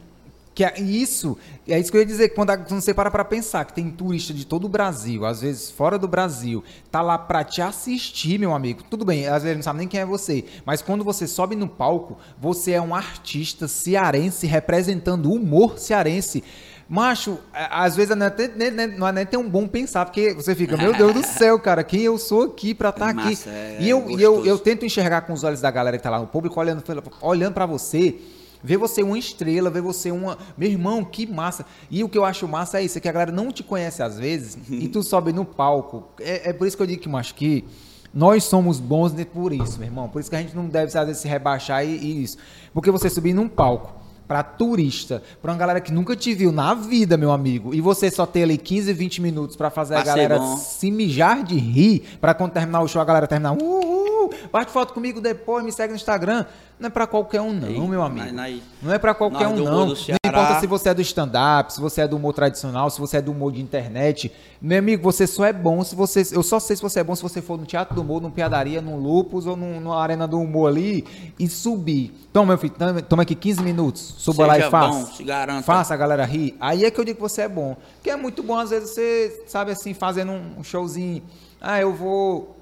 Que 0.55 0.63
é 0.63 0.79
isso, 0.79 1.37
é 1.67 1.77
isso 1.77 1.91
que 1.91 1.97
eu 1.97 2.01
ia 2.01 2.07
dizer, 2.07 2.29
quando, 2.29 2.53
você 2.69 2.93
para 2.93 3.11
pra 3.11 3.25
pensar 3.25 3.65
que 3.65 3.73
tem 3.73 3.91
turista 3.91 4.33
de 4.33 4.45
todo 4.45 4.63
o 4.63 4.69
Brasil, 4.69 5.25
às 5.25 5.41
vezes 5.41 5.69
fora 5.69 5.99
do 5.99 6.07
Brasil, 6.07 6.63
tá 6.89 7.01
lá 7.01 7.17
pra 7.17 7.43
te 7.43 7.61
assistir, 7.61 8.39
meu 8.39 8.55
amigo. 8.55 8.81
Tudo 8.89 9.03
bem, 9.03 9.27
às 9.27 9.43
vezes 9.43 9.57
não 9.57 9.63
sabe 9.63 9.79
nem 9.79 9.89
quem 9.89 9.99
é 9.99 10.05
você, 10.05 10.45
mas 10.65 10.81
quando 10.81 11.03
você 11.03 11.27
sobe 11.27 11.57
no 11.57 11.67
palco, 11.67 12.17
você 12.39 12.71
é 12.71 12.81
um 12.81 12.95
artista 12.95 13.67
cearense 13.67 14.47
representando 14.47 15.29
o 15.29 15.33
humor 15.33 15.77
cearense. 15.77 16.45
Macho, 16.89 17.37
a- 17.53 17.83
às 17.83 17.95
vezes 17.95 18.15
não 18.17 18.25
é, 18.25 18.33
nem, 18.71 18.87
não 18.97 19.07
é 19.07 19.11
nem 19.11 19.27
um 19.37 19.47
bom 19.47 19.67
pensar, 19.67 20.03
porque 20.05 20.33
você 20.33 20.55
fica, 20.55 20.75
meu 20.75 20.91
Deus 20.91 21.13
do 21.13 21.23
céu, 21.23 21.59
cara, 21.59 21.83
quem 21.83 22.01
eu 22.01 22.17
sou 22.17 22.45
aqui 22.45 22.73
pra 22.73 22.89
estar 22.89 23.09
aqui? 23.09 23.15
Massa, 23.29 23.49
é 23.51 23.77
e 23.79 23.87
eu, 23.87 24.09
e 24.09 24.19
eu, 24.19 24.31
gostoso. 24.31 24.49
eu 24.49 24.57
tento 24.57 24.85
enxergar 24.87 25.21
com 25.21 25.31
os 25.33 25.43
olhos 25.43 25.61
da 25.61 25.69
galera 25.69 25.97
que 25.97 26.03
tá 26.03 26.09
lá 26.09 26.17
no 26.17 26.25
público, 26.25 26.59
olhando, 26.59 26.83
olhando 27.21 27.53
para 27.53 27.67
você, 27.67 28.15
ver 28.63 28.77
você 28.77 29.03
uma 29.03 29.19
estrela, 29.19 29.69
ver 29.69 29.83
você 29.83 30.09
uma. 30.09 30.35
Meu 30.57 30.67
irmão, 30.67 31.05
que 31.05 31.27
massa. 31.27 31.63
E 31.91 32.03
o 32.03 32.09
que 32.09 32.17
eu 32.17 32.25
acho 32.25 32.47
massa 32.47 32.79
é 32.79 32.83
isso, 32.83 32.97
é 32.97 33.01
que 33.01 33.07
a 33.07 33.11
galera 33.11 33.31
não 33.31 33.51
te 33.51 33.61
conhece 33.61 34.01
às 34.01 34.17
vezes 34.17 34.57
e 34.67 34.87
tu 34.87 35.03
sobe 35.03 35.31
no 35.31 35.45
palco. 35.45 36.05
É, 36.19 36.49
é 36.49 36.53
por 36.53 36.65
isso 36.65 36.75
que 36.75 36.81
eu 36.81 36.87
digo 36.87 37.03
que, 37.03 37.07
macho, 37.07 37.35
que 37.35 37.65
nós 38.11 38.45
somos 38.45 38.79
bons 38.79 39.13
por 39.31 39.53
isso, 39.53 39.77
meu 39.77 39.87
irmão. 39.87 40.09
Por 40.09 40.21
isso 40.21 40.29
que 40.31 40.35
a 40.35 40.41
gente 40.41 40.55
não 40.55 40.65
deve, 40.65 40.97
às 40.97 41.05
vezes, 41.05 41.21
se 41.21 41.27
rebaixar 41.27 41.85
e, 41.85 41.95
e 41.97 42.23
isso. 42.23 42.39
Porque 42.73 42.89
você 42.89 43.11
subir 43.11 43.33
num 43.33 43.47
palco 43.47 44.08
pra 44.29 44.43
turista, 44.43 45.23
pra 45.41 45.51
uma 45.51 45.57
galera 45.57 45.81
que 45.81 45.91
nunca 45.91 46.15
te 46.15 46.35
viu 46.35 46.51
na 46.51 46.75
vida, 46.75 47.17
meu 47.17 47.31
amigo, 47.31 47.73
e 47.73 47.81
você 47.81 48.11
só 48.11 48.27
ter 48.27 48.43
ali 48.43 48.59
15, 48.59 48.93
20 48.93 49.21
minutos 49.23 49.55
pra 49.55 49.71
fazer 49.71 49.95
a 49.95 50.03
galera 50.03 50.39
se 50.55 50.91
mijar 50.91 51.43
de 51.43 51.57
rir, 51.57 52.03
pra 52.21 52.35
quando 52.35 52.51
terminar 52.51 52.81
o 52.81 52.87
show 52.87 53.01
a 53.01 53.05
galera 53.05 53.25
terminar, 53.25 53.53
uhul, 53.53 54.18
bate 54.51 54.71
foto 54.71 54.93
comigo 54.93 55.19
depois, 55.21 55.63
me 55.63 55.71
segue 55.71 55.91
no 55.91 55.95
Instagram. 55.97 56.45
Não 56.79 56.87
é 56.87 56.89
pra 56.89 57.05
qualquer 57.05 57.41
um 57.41 57.51
não, 57.51 57.67
Ei, 57.67 57.79
meu 57.81 58.01
amigo. 58.01 58.27
nós- 58.27 58.33
nós- 58.35 58.61
Não 58.81 58.93
é 58.93 58.97
pra 58.97 59.13
qualquer 59.13 59.47
um 59.47 59.55
não. 59.57 59.87
Não 59.87 59.93
importa 60.25 60.59
se 60.61 60.67
você 60.67 60.89
é 60.89 60.93
do 60.93 61.01
stand-up, 61.01 61.73
se 61.73 61.81
você 61.81 62.01
é 62.01 62.07
do 62.07 62.15
humor 62.15 62.31
tradicional, 62.33 62.89
se 62.89 62.99
você 63.01 63.17
é 63.17 63.21
do 63.21 63.31
humor 63.33 63.51
de 63.51 63.61
internet. 63.61 64.31
Meu 64.61 64.79
amigo, 64.79 65.03
você 65.03 65.27
só 65.27 65.43
é 65.43 65.51
bom 65.51 65.83
se 65.83 65.93
você. 65.93 66.23
Eu 66.31 66.41
só 66.41 66.57
sei 66.59 66.77
se 66.77 66.81
você 66.81 67.01
é 67.01 67.03
bom 67.03 67.13
se 67.15 67.21
você 67.21 67.41
for 67.41 67.57
no 67.57 67.65
Teatro 67.65 67.93
do 67.95 68.01
Humor, 68.01 68.21
num 68.21 68.31
Piadaria, 68.31 68.81
num 68.81 68.95
Lupus 68.97 69.45
ou 69.45 69.57
num, 69.57 69.81
numa 69.81 70.01
Arena 70.01 70.25
do 70.25 70.39
Humor 70.39 70.69
ali 70.69 71.05
e 71.37 71.49
subir. 71.49 72.13
Toma, 72.31 72.45
meu 72.53 72.57
filho, 72.57 72.73
toma, 72.77 73.01
toma 73.01 73.23
aqui 73.23 73.35
15 73.35 73.61
minutos. 73.61 74.15
Suba 74.17 74.45
lá 74.45 74.53
e 74.53 74.59
Seja 74.59 74.71
faça. 74.71 74.99
bom, 74.99 75.05
se 75.07 75.23
garanta. 75.23 75.63
Faça 75.63 75.93
a 75.93 75.97
galera 75.97 76.23
rir. 76.23 76.55
Aí 76.61 76.85
é 76.85 76.91
que 76.91 76.99
eu 76.99 77.03
digo 77.03 77.17
que 77.17 77.21
você 77.21 77.41
é 77.41 77.49
bom. 77.49 77.75
Porque 77.95 78.09
é 78.09 78.15
muito 78.15 78.41
bom, 78.41 78.57
às 78.57 78.69
vezes, 78.69 78.91
você, 78.91 79.43
sabe 79.47 79.71
assim, 79.71 79.93
fazendo 79.93 80.31
um 80.31 80.63
showzinho. 80.63 81.21
Ah, 81.59 81.81
eu 81.81 81.93
vou 81.93 82.55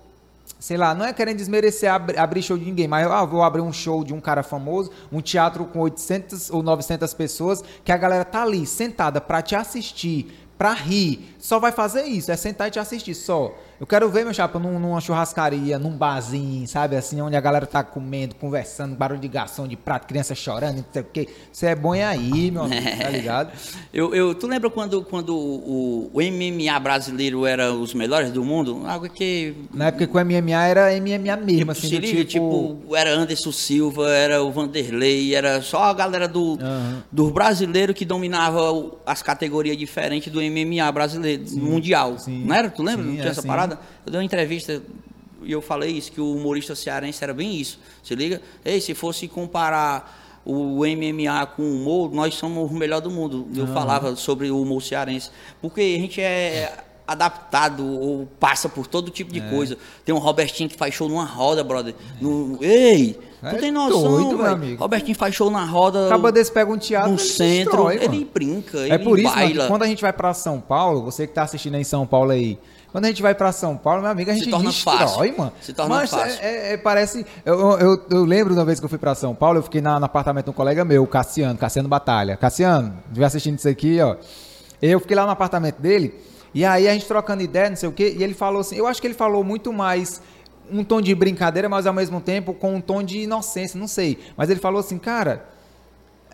sei 0.60 0.78
lá, 0.78 0.93
não 0.95 1.05
é 1.05 1.14
querendo 1.14 1.38
desmerecer 1.38 1.91
abri- 1.91 2.18
abrir 2.18 2.41
show 2.41 2.58
de 2.58 2.66
ninguém, 2.66 2.88
mas 2.88 3.05
ah, 3.10 3.24
vou 3.26 3.43
abrir 3.43 3.62
um 3.62 3.72
show 3.74 4.03
de 4.03 4.14
um 4.14 4.20
cara 4.20 4.43
famoso, 4.43 4.91
um 5.12 5.22
teatro 5.22 5.66
com 5.66 5.80
800 5.80 6.49
ou 6.49 6.64
900 6.64 7.14
pessoas, 7.14 7.64
que 7.84 7.91
a 7.91 7.97
galera 7.97 8.26
tá 8.26 8.43
ali 8.43 8.66
sentada 8.66 9.22
pra 9.22 9.41
te 9.41 9.55
assistir, 9.55 10.47
pra 10.58 10.74
rir. 10.74 11.36
Só 11.39 11.60
vai 11.60 11.72
fazer 11.72 12.03
isso, 12.03 12.32
é 12.32 12.36
sentar 12.36 12.68
e 12.68 12.72
te 12.72 12.80
assistir 12.80 13.14
só. 13.14 13.53
Eu 13.80 13.86
quero 13.86 14.09
ver, 14.09 14.23
meu 14.25 14.34
chapa, 14.34 14.57
num- 14.57 14.80
numa 14.80 14.99
churrascaria, 14.99 15.78
num 15.78 15.91
barzinho, 15.91 16.67
sabe 16.67 16.95
assim, 16.95 17.21
onde 17.21 17.36
a 17.36 17.39
galera 17.39 17.65
tá 17.67 17.84
comendo, 17.84 18.34
conversando, 18.34 18.95
barulho 18.95 19.19
de 19.19 19.28
garçom, 19.28 19.67
de 19.67 19.75
prato, 19.78 20.07
criança 20.07 20.34
chorando, 20.34 20.78
não 20.78 20.86
sei 20.91 21.01
o 21.03 21.05
quê. 21.05 21.28
Você 21.51 21.67
é 21.67 21.75
bom 21.75 21.93
é 21.93 22.03
aí, 22.03 22.49
meu 22.49 22.63
amigo, 22.63 22.82
tá 22.99 23.09
ligado? 23.09 23.51
Eu, 23.93 24.15
eu, 24.15 24.34
tu 24.34 24.47
lembra 24.47 24.67
quando, 24.71 25.03
quando 25.03 25.36
o, 25.38 26.09
o 26.11 26.19
MMA 26.19 26.80
brasileiro 26.80 27.45
era 27.45 27.71
os 27.71 27.93
melhores 27.93 28.32
do 28.32 28.43
mundo? 28.43 28.82
Algo 28.88 29.07
que. 29.09 29.53
Na 29.71 29.88
época 29.88 30.07
que 30.07 30.17
o 30.17 30.25
MMA 30.25 30.65
era 30.65 30.89
MMA 30.99 31.36
mesmo, 31.38 31.71
assim, 31.71 31.88
se 31.88 31.99
do 31.99 32.01
liga, 32.01 32.25
tipo... 32.25 32.78
tipo, 32.82 32.95
era 32.95 33.11
Anderson 33.13 33.51
Silva, 33.51 34.09
era 34.09 34.41
o 34.41 34.51
Vanderlei, 34.51 35.36
era 35.36 35.61
só 35.61 35.84
a 35.84 35.93
galera 35.93 36.28
do, 36.28 36.57
Aham. 36.59 37.03
do 37.11 37.30
brasileiro 37.30 37.93
que 37.93 38.05
dominava 38.05 38.59
as 39.05 39.21
categorias 39.21 39.78
diferentes 39.78 40.34
do 40.34 40.39
MMA 40.41 40.91
brasileiro, 40.91 41.43
mundial. 41.57 42.17
sim. 42.17 42.43
Não 42.43 42.55
era? 42.55 42.71
Tu 42.71 42.82
lembra? 42.82 43.03
Sim, 43.03 43.09
Não 43.09 43.15
tinha 43.17 43.28
é, 43.28 43.32
essa 43.32 43.41
sim. 43.43 43.47
Eu 44.05 44.11
dei 44.11 44.20
uma 44.20 44.24
entrevista 44.26 44.82
e 45.43 45.51
eu 45.51 45.61
falei 45.61 45.91
isso, 45.91 46.11
que 46.11 46.20
o 46.22 46.34
humorista 46.36 46.76
cearense 46.76 47.24
era 47.24 47.34
bem 47.34 47.55
isso. 47.55 47.80
Se 48.03 48.15
liga? 48.15 48.41
Ei, 48.65 48.80
se 48.82 48.93
fosse 48.93 49.28
comparar 49.28 50.24
o 50.45 50.84
MMA 50.86 51.45
com 51.55 51.61
o 51.63 51.76
humor, 51.76 52.11
nós 52.13 52.34
somos 52.36 52.72
o 52.72 52.74
melhor 52.74 53.01
do 53.01 53.11
mundo. 53.11 53.47
Eu 53.55 53.68
falava 53.68 54.15
sobre 54.15 54.49
o 54.49 54.61
humor 54.61 54.82
cearense. 54.82 55.30
Porque 55.61 55.82
a 55.82 56.01
gente 56.01 56.22
é 56.22 56.74
adaptado 57.05 57.86
ou 57.86 58.28
passa 58.39 58.68
por 58.70 58.86
todo 58.88 59.09
tipo 59.09 59.32
É. 59.36 59.39
de 59.39 59.49
coisa. 59.49 59.78
Tem 60.05 60.13
um 60.13 60.18
Robertinho 60.18 60.70
que 60.70 60.76
faz 60.76 60.93
show 60.93 61.07
numa 61.07 61.24
roda, 61.26 61.63
brother. 61.63 61.95
No- 62.22 62.57
Ei, 62.61 63.18
É 63.41 63.49
tu 63.51 63.59
tem 63.59 63.72
noção, 63.72 64.01
doido, 64.03 64.38
meu 64.38 64.45
amigo. 64.45 64.82
Robertinho 64.82 65.15
faz 65.18 65.34
show 65.36 65.49
na 65.49 65.63
roda. 65.63 66.07
Acaba 66.07 66.32
desse 66.32 66.51
pega 66.51 66.72
um 66.72 66.78
teatro, 66.78 67.11
no 67.11 67.18
ele 67.18 67.24
centro, 67.24 67.72
destrói, 67.72 67.95
ele 67.95 68.07
mano. 68.20 68.30
brinca, 68.34 68.78
É 68.80 68.95
ele 68.95 68.99
por 68.99 69.18
isso, 69.20 69.28
mano, 69.30 69.41
baila. 69.41 69.63
que 69.63 69.68
quando 69.70 69.84
a 69.84 69.88
gente 69.88 70.01
vai 70.01 70.11
pra 70.13 70.34
São 70.34 70.59
Paulo, 70.59 71.03
você 71.03 71.26
que 71.28 71.34
tá 71.34 71.43
assistindo 71.43 71.76
aí 71.76 71.82
em 71.82 71.86
São 71.86 72.05
Paulo 72.05 72.32
aí, 72.32 72.57
quando 72.91 73.05
a 73.05 73.07
gente 73.09 73.21
vai 73.21 73.35
pra 73.35 73.51
São 73.51 73.75
Paulo, 73.77 74.01
meu 74.01 74.09
amigo, 74.11 74.31
a 74.31 74.33
Se 74.33 74.39
gente 74.39 74.49
torna 74.49 74.69
destrói, 74.69 74.97
fácil. 74.97 75.38
mano. 75.38 75.53
Se 75.61 75.73
torna 75.73 75.95
Mas 75.95 76.09
fácil. 76.09 76.39
É, 76.41 76.45
é- 76.69 76.73
é- 76.73 76.77
parece. 76.77 77.25
Eu, 77.45 77.59
eu, 77.79 78.05
eu 78.09 78.23
lembro 78.25 78.55
da 78.55 78.63
vez 78.63 78.79
que 78.79 78.85
eu 78.85 78.89
fui 78.89 78.97
pra 78.97 79.13
São 79.15 79.35
Paulo, 79.35 79.59
eu 79.59 79.63
fiquei 79.63 79.81
na, 79.81 79.99
no 79.99 80.05
apartamento 80.05 80.45
de 80.45 80.51
um 80.51 80.53
colega 80.53 80.83
meu, 80.85 81.05
Cassiano, 81.05 81.57
Cassiano 81.57 81.88
Batalha. 81.89 82.35
Cassiano, 82.38 82.97
estiver 83.07 83.25
assistindo 83.25 83.57
isso 83.57 83.67
aqui, 83.69 83.99
ó. 84.01 84.15
Eu 84.81 84.99
fiquei 84.99 85.15
lá 85.15 85.25
no 85.25 85.31
apartamento 85.31 85.79
dele, 85.81 86.13
e 86.53 86.63
aí 86.63 86.88
a 86.88 86.93
gente 86.93 87.05
trocando 87.07 87.41
ideia, 87.43 87.69
não 87.69 87.75
sei 87.75 87.89
o 87.89 87.91
quê, 87.91 88.15
e 88.17 88.23
ele 88.23 88.33
falou 88.33 88.61
assim, 88.61 88.75
eu 88.77 88.85
acho 88.88 89.01
que 89.01 89.07
ele 89.07 89.13
falou 89.15 89.43
muito 89.43 89.73
mais 89.73 90.21
um 90.71 90.83
tom 90.83 91.01
de 91.01 91.13
brincadeira, 91.15 91.67
mas 91.69 91.88
ao 91.88 91.93
mesmo 91.93 92.19
tempo 92.21 92.53
com 92.53 92.75
um 92.75 92.81
tom 92.81 93.01
de 93.01 93.21
inocência, 93.21 93.79
não 93.79 93.88
sei. 93.88 94.19
Mas 94.35 94.49
ele 94.49 94.59
falou 94.59 94.79
assim, 94.79 94.97
cara, 94.97 95.45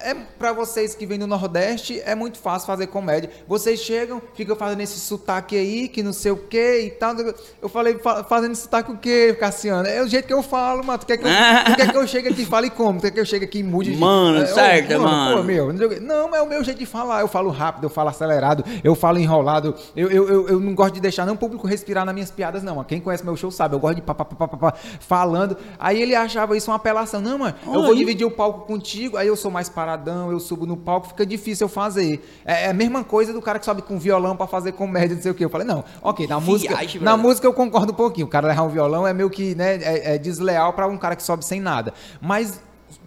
é 0.03 0.15
para 0.37 0.51
vocês 0.53 0.93
que 0.95 1.05
vêm 1.05 1.17
do 1.19 1.25
Nordeste, 1.27 2.01
é 2.05 2.13
muito 2.15 2.37
fácil 2.39 2.67
fazer 2.67 2.87
comédia. 2.87 3.29
Vocês 3.47 3.79
chegam, 3.79 4.21
ficam 4.35 4.55
fazendo 4.55 4.81
esse 4.81 4.99
sotaque 4.99 5.55
aí, 5.55 5.87
que 5.87 6.03
não 6.03 6.13
sei 6.13 6.31
o 6.31 6.37
que 6.37 6.79
e 6.81 6.89
tal. 6.91 7.15
Eu 7.61 7.69
falei, 7.69 7.97
"Fa- 7.99 8.23
fazendo 8.23 8.55
sotaque 8.55 8.91
o 8.91 8.97
quê, 8.97 9.35
Cassiano? 9.39 9.87
É 9.87 10.01
o 10.01 10.07
jeito 10.07 10.27
que 10.27 10.33
eu 10.33 10.43
falo, 10.43 10.83
mano. 10.83 10.99
Tu 10.99 11.05
quer 11.05 11.17
que 11.17 11.25
eu, 11.25 11.29
tu 11.65 11.75
quer 11.75 11.91
que 11.91 11.97
eu 11.97 12.07
chegue 12.07 12.29
aqui 12.29 12.41
e 12.41 12.45
fale 12.45 12.69
como? 12.69 12.99
Tu 12.99 13.03
quer 13.03 13.11
que 13.11 13.19
eu 13.19 13.25
chegue 13.25 13.45
aqui 13.45 13.59
e 13.59 13.63
mude 13.63 13.91
de... 13.93 13.97
Mano, 13.97 14.43
É, 14.43 14.45
certo, 14.45 15.01
mano. 15.01 15.37
Pô, 15.37 15.43
meu, 15.43 15.73
não 15.73 15.89
quê. 15.89 15.99
é 16.35 16.41
o 16.41 16.47
meu 16.47 16.63
jeito 16.63 16.77
de 16.79 16.85
falar. 16.85 17.21
Eu 17.21 17.27
falo 17.27 17.49
rápido, 17.49 17.83
eu 17.85 17.89
falo 17.89 18.09
acelerado, 18.09 18.63
eu 18.83 18.95
falo 18.95 19.17
enrolado. 19.19 19.75
Eu, 19.95 20.09
eu, 20.09 20.27
eu, 20.29 20.47
eu 20.49 20.59
não 20.59 20.73
gosto 20.75 20.93
de 20.95 20.99
deixar 21.01 21.25
nem 21.25 21.33
o 21.33 21.37
público 21.37 21.65
respirar 21.67 22.05
nas 22.05 22.13
minhas 22.13 22.31
piadas, 22.31 22.61
não. 22.63 22.83
Quem 22.83 22.99
conhece 22.99 23.23
meu 23.23 23.35
show 23.35 23.51
sabe, 23.51 23.75
eu 23.75 23.79
gosto 23.79 23.95
de 23.95 24.01
pá, 24.01 24.13
pá, 24.13 24.25
pá, 24.25 24.35
pá, 24.35 24.47
pá, 24.47 24.57
pá, 24.57 24.73
falando. 24.99 25.57
Aí 25.79 26.01
ele 26.01 26.15
achava 26.15 26.55
isso 26.57 26.69
uma 26.71 26.77
apelação. 26.77 27.21
Não, 27.21 27.37
mano, 27.37 27.55
eu 27.65 27.73
vou 27.81 27.91
Aí. 27.91 27.97
dividir 27.97 28.25
o 28.25 28.31
palco 28.31 28.65
contigo, 28.65 29.17
aí 29.17 29.27
eu 29.27 29.35
sou 29.35 29.51
mais 29.51 29.69
paradão, 29.93 30.31
eu 30.31 30.39
subo 30.39 30.65
no 30.65 30.75
palco, 30.75 31.07
fica 31.07 31.25
difícil 31.25 31.65
eu 31.65 31.69
fazer. 31.69 32.23
É, 32.45 32.65
é 32.65 32.69
a 32.69 32.73
mesma 32.73 33.03
coisa 33.03 33.31
do 33.31 33.41
cara 33.41 33.59
que 33.59 33.65
sobe 33.65 33.81
com 33.83 33.97
violão 33.99 34.35
pra 34.35 34.47
fazer 34.47 34.71
comédia, 34.73 35.15
não 35.15 35.21
sei 35.21 35.31
o 35.31 35.35
quê. 35.35 35.45
Eu 35.45 35.49
falei, 35.49 35.67
não, 35.67 35.83
ok, 36.01 36.27
na 36.27 36.39
música, 36.39 36.75
Viagem, 36.75 37.01
na 37.01 37.15
música 37.15 37.47
eu 37.47 37.53
concordo 37.53 37.91
um 37.91 37.95
pouquinho. 37.95 38.25
O 38.27 38.29
cara 38.29 38.47
levar 38.47 38.63
um 38.63 38.69
violão 38.69 39.05
é 39.07 39.13
meio 39.13 39.29
que, 39.29 39.55
né, 39.55 39.75
é, 39.75 40.15
é 40.15 40.17
desleal 40.17 40.73
pra 40.73 40.87
um 40.87 40.97
cara 40.97 41.15
que 41.15 41.23
sobe 41.23 41.45
sem 41.45 41.59
nada. 41.59 41.93
Mas 42.19 42.61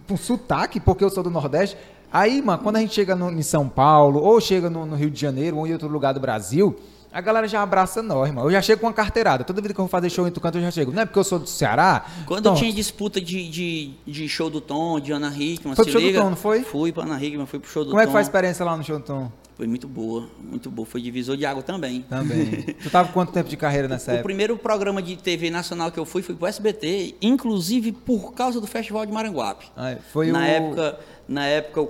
com 0.07 0.15
sotaque, 0.17 0.79
porque 0.79 1.03
eu 1.03 1.09
sou 1.09 1.21
do 1.23 1.29
Nordeste, 1.29 1.77
aí, 2.11 2.41
mano, 2.41 2.63
quando 2.63 2.77
a 2.77 2.79
gente 2.79 2.93
chega 2.93 3.15
no- 3.15 3.29
em 3.31 3.41
São 3.41 3.67
Paulo, 3.67 4.21
ou 4.21 4.39
chega 4.39 4.69
no, 4.69 4.85
no 4.85 4.95
Rio 4.95 5.09
de 5.11 5.19
Janeiro, 5.19 5.57
ou 5.57 5.67
em 5.67 5.73
outro 5.73 5.87
lugar 5.89 6.13
do 6.13 6.19
Brasil, 6.19 6.75
a 7.11 7.21
galera 7.21 7.47
já 7.47 7.61
abraça 7.63 8.01
nós, 8.03 8.31
mano. 8.31 8.47
Eu 8.47 8.51
já 8.51 8.61
chego 8.61 8.81
com 8.81 8.87
uma 8.87 8.93
carteirada. 8.93 9.43
Toda 9.43 9.61
vida 9.61 9.73
que 9.73 9.79
eu 9.79 9.83
vou 9.85 9.89
fazer 9.89 10.09
show 10.09 10.27
em 10.27 10.31
Tucanto, 10.31 10.57
eu 10.57 10.61
já 10.61 10.71
chego. 10.71 10.91
Não 10.91 11.01
é 11.01 11.05
porque 11.05 11.17
eu 11.19 11.23
sou 11.23 11.39
do 11.39 11.47
Ceará? 11.47 12.05
Quando 12.25 12.41
Então, 12.41 12.55
tinha 12.55 12.71
disputa 12.71 13.19
de, 13.21 13.49
de, 13.49 13.93
de 14.05 14.29
show 14.29 14.49
do 14.49 14.59
Tom, 14.61 14.99
de 14.99 15.11
Ana 15.11 15.29
Hickman, 15.29 15.75
Foi 15.75 15.85
pro 15.85 15.91
show 15.91 16.01
do? 16.01 16.13
Tom, 16.13 16.29
não 16.29 16.35
foi? 16.37 16.63
Fui 16.63 16.91
pra 16.91 17.03
Ana 17.03 17.23
Hickman, 17.23 17.45
fui 17.45 17.59
pro 17.59 17.69
show 17.69 17.83
do 17.83 17.89
Como 17.91 18.01
é 18.01 18.03
Tom. 18.03 18.09
que 18.09 18.11
foi 18.11 18.19
a 18.19 18.23
experiência 18.23 18.63
lá 18.65 18.75
no 18.77 18.83
show, 18.83 18.99
Tom? 18.99 19.31
Foi 19.55 19.65
muito 19.65 19.87
boa, 19.87 20.29
muito 20.39 20.69
boa. 20.69 20.85
Foi 20.85 21.01
divisor 21.01 21.35
de 21.35 21.43
água 21.43 21.63
também. 21.63 22.01
Também. 22.07 22.61
tu 22.83 22.89
tava 22.91 23.11
quanto 23.11 23.31
tempo 23.31 23.49
de 23.49 23.57
carreira 23.57 23.87
nessa 23.87 24.11
O 24.11 24.13
época? 24.13 24.23
primeiro 24.25 24.55
programa 24.55 25.01
de 25.01 25.15
TV 25.15 25.49
nacional 25.49 25.91
que 25.91 25.99
eu 25.99 26.05
fui 26.05 26.21
foi 26.21 26.35
pro 26.35 26.45
SBT, 26.45 27.15
inclusive 27.21 27.91
por 27.91 28.33
causa 28.33 28.61
do 28.61 28.67
Festival 28.67 29.03
de 29.05 29.11
Maranguape. 29.11 29.65
Ah, 29.75 29.95
foi 30.13 30.31
na 30.31 30.39
o- 30.39 30.43
época, 30.43 30.99
na 31.27 31.45
época, 31.47 31.81
o- 31.81 31.89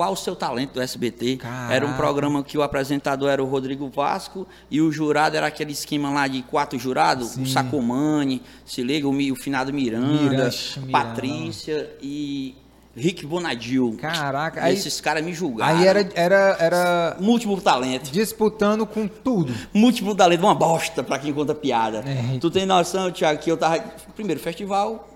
qual 0.00 0.14
o 0.14 0.16
seu 0.16 0.34
talento 0.34 0.72
do 0.72 0.80
SBT? 0.80 1.36
Caraca. 1.36 1.74
Era 1.74 1.84
um 1.86 1.92
programa 1.92 2.42
que 2.42 2.56
o 2.56 2.62
apresentador 2.62 3.28
era 3.28 3.44
o 3.44 3.46
Rodrigo 3.46 3.86
Vasco 3.94 4.46
e 4.70 4.80
o 4.80 4.90
jurado 4.90 5.36
era 5.36 5.46
aquele 5.46 5.72
esquema 5.72 6.10
lá 6.10 6.26
de 6.26 6.40
quatro 6.40 6.78
jurados, 6.78 7.32
Sim. 7.32 7.42
o 7.42 7.46
Sacomani, 7.46 8.40
se 8.64 8.82
liga, 8.82 9.06
o, 9.06 9.10
o 9.14 9.36
finado 9.36 9.74
Miranda. 9.74 10.48
Patrícia 10.90 11.90
e 12.00 12.54
Rick 12.96 13.26
Bonadil. 13.26 13.94
Caraca, 14.00 14.64
aí- 14.64 14.72
esses 14.72 15.02
caras 15.02 15.22
me 15.22 15.34
julgaram. 15.34 15.78
Aí 15.78 15.86
era, 15.86 16.08
era, 16.14 16.56
era 16.58 17.16
Múltiplo 17.20 17.60
talento. 17.60 18.10
disputando 18.10 18.86
com 18.86 19.06
tudo. 19.06 19.52
Múltiplo 19.74 20.14
talento, 20.14 20.40
uma 20.44 20.54
bosta 20.54 21.02
pra 21.02 21.18
quem 21.18 21.30
conta 21.34 21.54
piada. 21.54 21.98
É. 22.06 22.38
Tu 22.38 22.50
tem 22.50 22.64
noção, 22.64 23.10
Thiago, 23.12 23.38
que 23.38 23.50
eu 23.52 23.56
tava. 23.58 23.78
Primeiro 24.16 24.40
festival, 24.40 25.09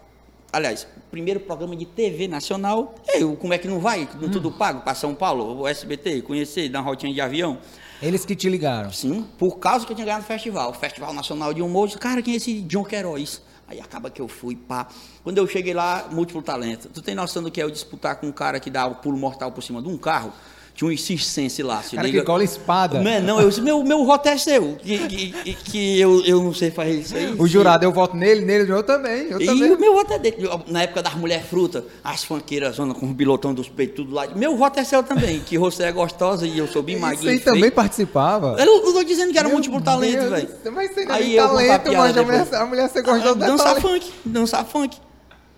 aliás, 0.55 0.87
primeiro 1.11 1.41
programa 1.41 1.75
de 1.75 1.85
TV 1.85 2.29
nacional. 2.29 2.95
Eu, 3.13 3.37
como 3.37 3.53
é 3.53 3.59
que 3.59 3.67
não 3.67 3.81
vai? 3.81 4.09
Hum. 4.23 4.31
Tudo 4.31 4.53
pago 4.53 4.83
pra 4.83 4.95
São 4.95 5.15
Paulo, 5.15 5.61
o 5.61 5.69
SBT, 5.69 6.23
conhecer, 6.23 6.69
dar 6.69 6.81
uma 6.81 6.91
rotinha 6.91 7.13
de 7.13 7.21
avião. 7.21 7.59
Eles 8.01 8.25
que 8.25 8.37
te 8.37 8.49
ligaram. 8.49 8.93
Sim, 8.93 9.27
por 9.39 9.59
causa 9.59 9.85
que 9.85 9.93
eu 9.93 9.97
tinha 9.97 10.05
ganhado 10.07 10.25
o 10.25 10.27
festival. 10.27 10.73
Festival 10.73 11.13
Nacional 11.13 11.53
de 11.53 11.61
Humor. 11.61 11.91
Cara, 11.99 12.23
quem 12.23 12.35
é 12.35 12.37
esse 12.37 12.61
John 12.63 12.85
Queiroz? 12.85 13.43
Aí 13.67 13.81
acaba 13.81 14.11
que 14.11 14.21
eu 14.21 14.29
fui, 14.29 14.55
pá. 14.55 14.87
Quando 15.23 15.39
eu 15.39 15.47
cheguei 15.47 15.73
lá, 15.73 16.09
múltiplo 16.11 16.43
talento. 16.43 16.89
Tu 16.89 17.01
tem 17.01 17.15
noção 17.15 17.43
do 17.43 17.51
que 17.51 17.61
é 17.61 17.65
eu 17.65 17.71
disputar 17.71 18.17
com 18.17 18.27
um 18.27 18.33
cara 18.33 18.61
que 18.61 18.71
dá 18.71 18.87
o 18.87 18.97
pulo 18.97 19.17
mortal 19.17 19.51
por 19.51 19.63
cima 19.63 19.81
de 19.81 19.89
um 19.89 19.97
carro? 19.97 20.33
Tinha 20.75 20.91
um 20.91 20.97
circense 20.97 21.63
lá, 21.63 21.81
se 21.85 21.95
Cara 21.95 22.11
que 22.11 22.21
cola 22.23 22.43
espada. 22.43 23.01
Não, 23.01 23.21
não, 23.23 23.41
eu 23.41 23.49
disse, 23.49 23.61
meu, 23.61 23.85
meu 23.85 24.05
voto 24.05 24.29
é 24.29 24.37
seu. 24.37 24.75
Que, 24.83 24.99
que, 25.07 25.55
que 25.55 26.01
eu, 26.01 26.25
eu 26.25 26.43
não 26.43 26.53
sei 26.53 26.73
fazer 26.73 26.99
isso 26.99 27.17
aí. 27.17 27.33
O 27.39 27.47
jurado, 27.47 27.85
eu 27.85 27.93
voto 27.93 28.17
nele, 28.17 28.45
nele, 28.45 28.69
eu 28.73 28.83
também. 28.83 29.29
Eu 29.31 29.41
E 29.41 29.47
também. 29.47 29.71
o 29.73 29.79
meu 29.79 29.93
voto 29.95 30.13
é 30.15 30.19
dele. 30.19 30.37
Na 30.67 30.83
época 30.83 31.01
das 31.01 31.15
mulheres 31.15 31.47
fruta, 31.47 31.85
as 32.03 32.25
fanqueiras 32.25 32.75
zona 32.75 32.93
com 32.93 33.07
o 33.07 33.15
bilotão 33.15 33.55
dos 33.55 33.69
peitos, 33.69 33.95
tudo 33.97 34.13
lá. 34.13 34.27
Meu 34.35 34.57
voto 34.57 34.81
é 34.81 34.85
seu 34.85 35.01
também, 35.05 35.39
que 35.41 35.57
você 35.57 35.85
é 35.85 35.93
gostosa 35.93 36.45
e 36.45 36.59
eu 36.59 36.67
sou 36.67 36.83
bem 36.83 36.99
magrinho. 36.99 37.41
feio. 37.41 37.45
também 37.55 37.71
participava. 37.71 38.57
Eu 38.59 38.67
não 38.67 38.93
tô 38.93 39.05
dizendo 39.05 39.33
que 39.33 39.39
era 39.39 39.47
Meu 39.47 39.57
múltiplo 39.57 39.81
talento, 39.81 40.29
velho. 40.29 40.49
Mas 40.73 40.91
você 40.93 41.01
Aí 41.09 41.25
tem 41.25 41.37
talento, 41.37 41.93
mas 41.93 42.17
a 42.17 42.23
mulher, 42.25 42.39
depois. 42.41 42.53
a 42.53 42.67
mulher 42.67 42.89
você 42.89 43.01
gosta 43.01 43.31
Ah, 43.31 43.33
de 43.33 43.39
dançar 43.39 43.81
funk, 43.81 44.11
dançar 44.25 44.65
funk. 44.67 44.97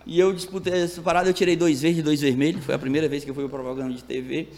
E 0.04 0.20
eu 0.20 0.32
disputei 0.32 0.82
essa 0.82 1.00
parada, 1.00 1.28
eu 1.28 1.32
tirei 1.34 1.56
dois 1.56 1.80
verdes 1.80 1.98
e 2.00 2.02
dois 2.02 2.20
vermelhos. 2.20 2.64
Foi 2.64 2.74
a 2.74 2.78
primeira 2.78 3.08
vez 3.08 3.24
que 3.24 3.30
eu 3.30 3.34
fui 3.34 3.48
para 3.48 3.58
propaganda 3.58 3.92
de 3.94 4.04
TV. 4.04 4.48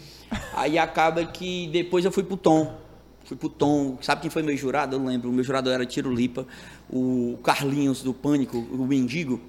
Aí 0.53 0.77
acaba 0.77 1.25
que 1.25 1.67
depois 1.67 2.05
eu 2.05 2.11
fui 2.11 2.23
pro 2.23 2.37
Tom. 2.37 2.77
Fui 3.25 3.37
pro 3.37 3.49
Tom. 3.49 3.97
Sabe 4.01 4.21
quem 4.21 4.29
foi 4.29 4.41
meu 4.41 4.55
jurado? 4.57 4.95
Eu 4.95 4.99
não 4.99 5.07
lembro. 5.07 5.29
O 5.29 5.33
meu 5.33 5.43
jurado 5.43 5.69
era 5.69 5.85
Tiro 5.85 6.13
Lipa, 6.13 6.47
o 6.89 7.37
Carlinhos 7.43 8.01
do 8.01 8.13
Pânico, 8.13 8.57
o 8.57 8.85
Mendigo. 8.85 9.39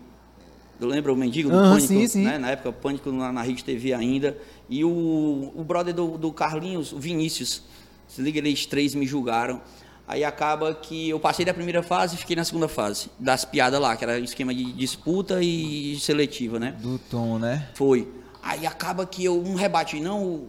Eu 0.80 0.88
lembro 0.88 1.12
o 1.12 1.16
Mendigo 1.16 1.50
do 1.50 1.56
Aham, 1.56 1.74
Pânico, 1.74 1.88
sim, 1.88 2.06
sim. 2.08 2.24
né? 2.24 2.38
Na 2.38 2.50
época, 2.50 2.72
Pânico 2.72 3.12
na, 3.12 3.32
na 3.32 3.42
Rede 3.42 3.62
TV 3.64 3.92
ainda. 3.92 4.36
E 4.68 4.84
o, 4.84 5.52
o 5.54 5.64
brother 5.64 5.94
do, 5.94 6.16
do 6.16 6.32
Carlinhos, 6.32 6.92
o 6.92 6.98
Vinícius. 6.98 7.62
Se 8.08 8.20
liga, 8.22 8.38
eles 8.38 8.66
três 8.66 8.94
me 8.94 9.06
julgaram. 9.06 9.60
Aí 10.10 10.24
acaba 10.24 10.74
que 10.74 11.08
eu 11.08 11.20
passei 11.20 11.44
da 11.44 11.54
primeira 11.54 11.84
fase 11.84 12.16
e 12.16 12.18
fiquei 12.18 12.34
na 12.34 12.44
segunda 12.44 12.66
fase. 12.66 13.08
Das 13.18 13.44
piadas 13.44 13.80
lá, 13.80 13.94
que 13.96 14.02
era 14.02 14.18
esquema 14.18 14.52
de 14.52 14.72
disputa 14.72 15.40
e 15.40 15.96
seletiva, 16.00 16.58
né? 16.58 16.74
Do 16.80 16.98
Tom, 16.98 17.38
né? 17.38 17.68
Foi. 17.74 18.08
Aí 18.42 18.66
acaba 18.66 19.06
que 19.06 19.24
eu 19.24 19.40
não 19.46 19.54
rebati, 19.54 20.00
não, 20.00 20.48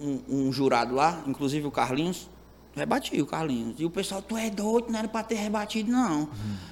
um, 0.00 0.46
um 0.46 0.52
jurado 0.52 0.94
lá, 0.94 1.22
inclusive 1.26 1.66
o 1.66 1.70
Carlinhos. 1.70 2.28
Rebati 2.74 3.20
o 3.20 3.26
Carlinhos. 3.26 3.74
E 3.78 3.84
o 3.84 3.90
pessoal, 3.90 4.22
tu 4.22 4.36
é 4.36 4.48
doido, 4.48 4.90
não 4.90 4.98
era 4.98 5.08
pra 5.08 5.22
ter 5.22 5.34
rebatido, 5.34 5.90
não. 5.90 6.28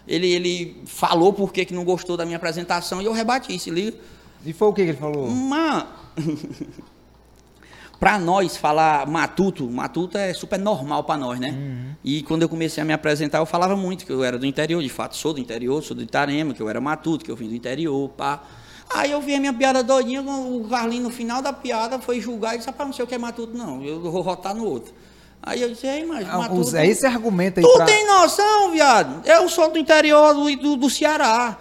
Ele, 0.07 0.29
ele 0.29 0.83
falou 0.87 1.33
por 1.33 1.53
que 1.53 1.75
não 1.75 1.85
gostou 1.85 2.17
da 2.17 2.25
minha 2.25 2.37
apresentação 2.37 3.03
e 3.03 3.05
eu 3.05 3.13
rebati, 3.13 3.59
se 3.59 3.71
liga. 3.71 3.99
E 4.45 4.53
foi 4.53 4.69
o 4.69 4.73
que 4.73 4.85
que 4.85 4.91
ele 4.91 4.99
falou? 4.99 5.27
Uma... 5.27 5.89
Para 7.99 8.17
nós 8.17 8.57
falar 8.57 9.09
matuto, 9.09 9.69
matuto 9.69 10.17
é 10.17 10.33
super 10.33 10.57
normal 10.57 11.03
para 11.03 11.17
nós, 11.17 11.41
né? 11.41 11.97
E 12.05 12.23
quando 12.23 12.43
eu 12.43 12.49
comecei 12.49 12.81
a 12.81 12.87
me 12.87 12.93
apresentar, 12.93 13.39
eu 13.39 13.47
falava 13.47 13.77
muito 13.77 14.07
que 14.07 14.13
eu 14.13 14.23
era 14.23 14.39
do 14.39 14.47
interior, 14.47 14.81
de 14.81 14.89
fato, 14.89 15.17
sou 15.17 15.35
do 15.35 15.41
interior, 15.41 15.83
sou 15.83 15.97
do 15.97 16.03
Itarema, 16.05 16.55
que 16.55 16.63
eu 16.63 16.69
era 16.69 16.81
matuto, 16.81 17.25
que 17.25 17.31
eu 17.31 17.35
vim 17.35 17.49
do 17.49 17.57
interior, 17.57 18.09
pá. 18.11 18.41
Aí 18.91 19.11
eu 19.13 19.21
vi 19.21 19.35
a 19.35 19.41
minha 19.41 19.53
piada 19.53 19.83
doidinha, 19.83 20.23
o 20.23 20.67
Carlinho 20.69 21.03
no 21.05 21.11
final 21.11 21.43
da 21.43 21.53
piada 21.53 21.99
foi 21.99 22.21
julgar 22.21 22.55
e 22.55 22.59
disse, 22.59 22.69
rapaz, 22.69 22.89
não 22.89 22.95
sei 22.95 23.05
o 23.05 23.09
que 23.09 23.15
é 23.15 23.19
matuto 23.19 23.57
não, 23.57 23.83
eu 23.85 24.01
vou 24.01 24.23
votar 24.23 24.55
no 24.55 24.65
outro. 24.65 24.93
Aí 25.43 25.61
eu 25.63 25.69
disse, 25.69 25.87
ei, 25.87 26.05
mas 26.05 26.27
Ah, 26.29 26.39
matuto... 26.39 26.61
usa 26.61 26.85
esse 26.85 27.07
argumento 27.07 27.61
aí 27.61 27.65
Tu 27.67 27.73
pra... 27.75 27.85
tem 27.85 28.07
noção, 28.07 28.71
viado? 28.73 29.27
Eu 29.27 29.49
sou 29.49 29.71
do 29.71 29.79
interior 29.79 30.35
do, 30.35 30.57
do, 30.57 30.77
do 30.77 30.91
Ceará. 30.91 31.57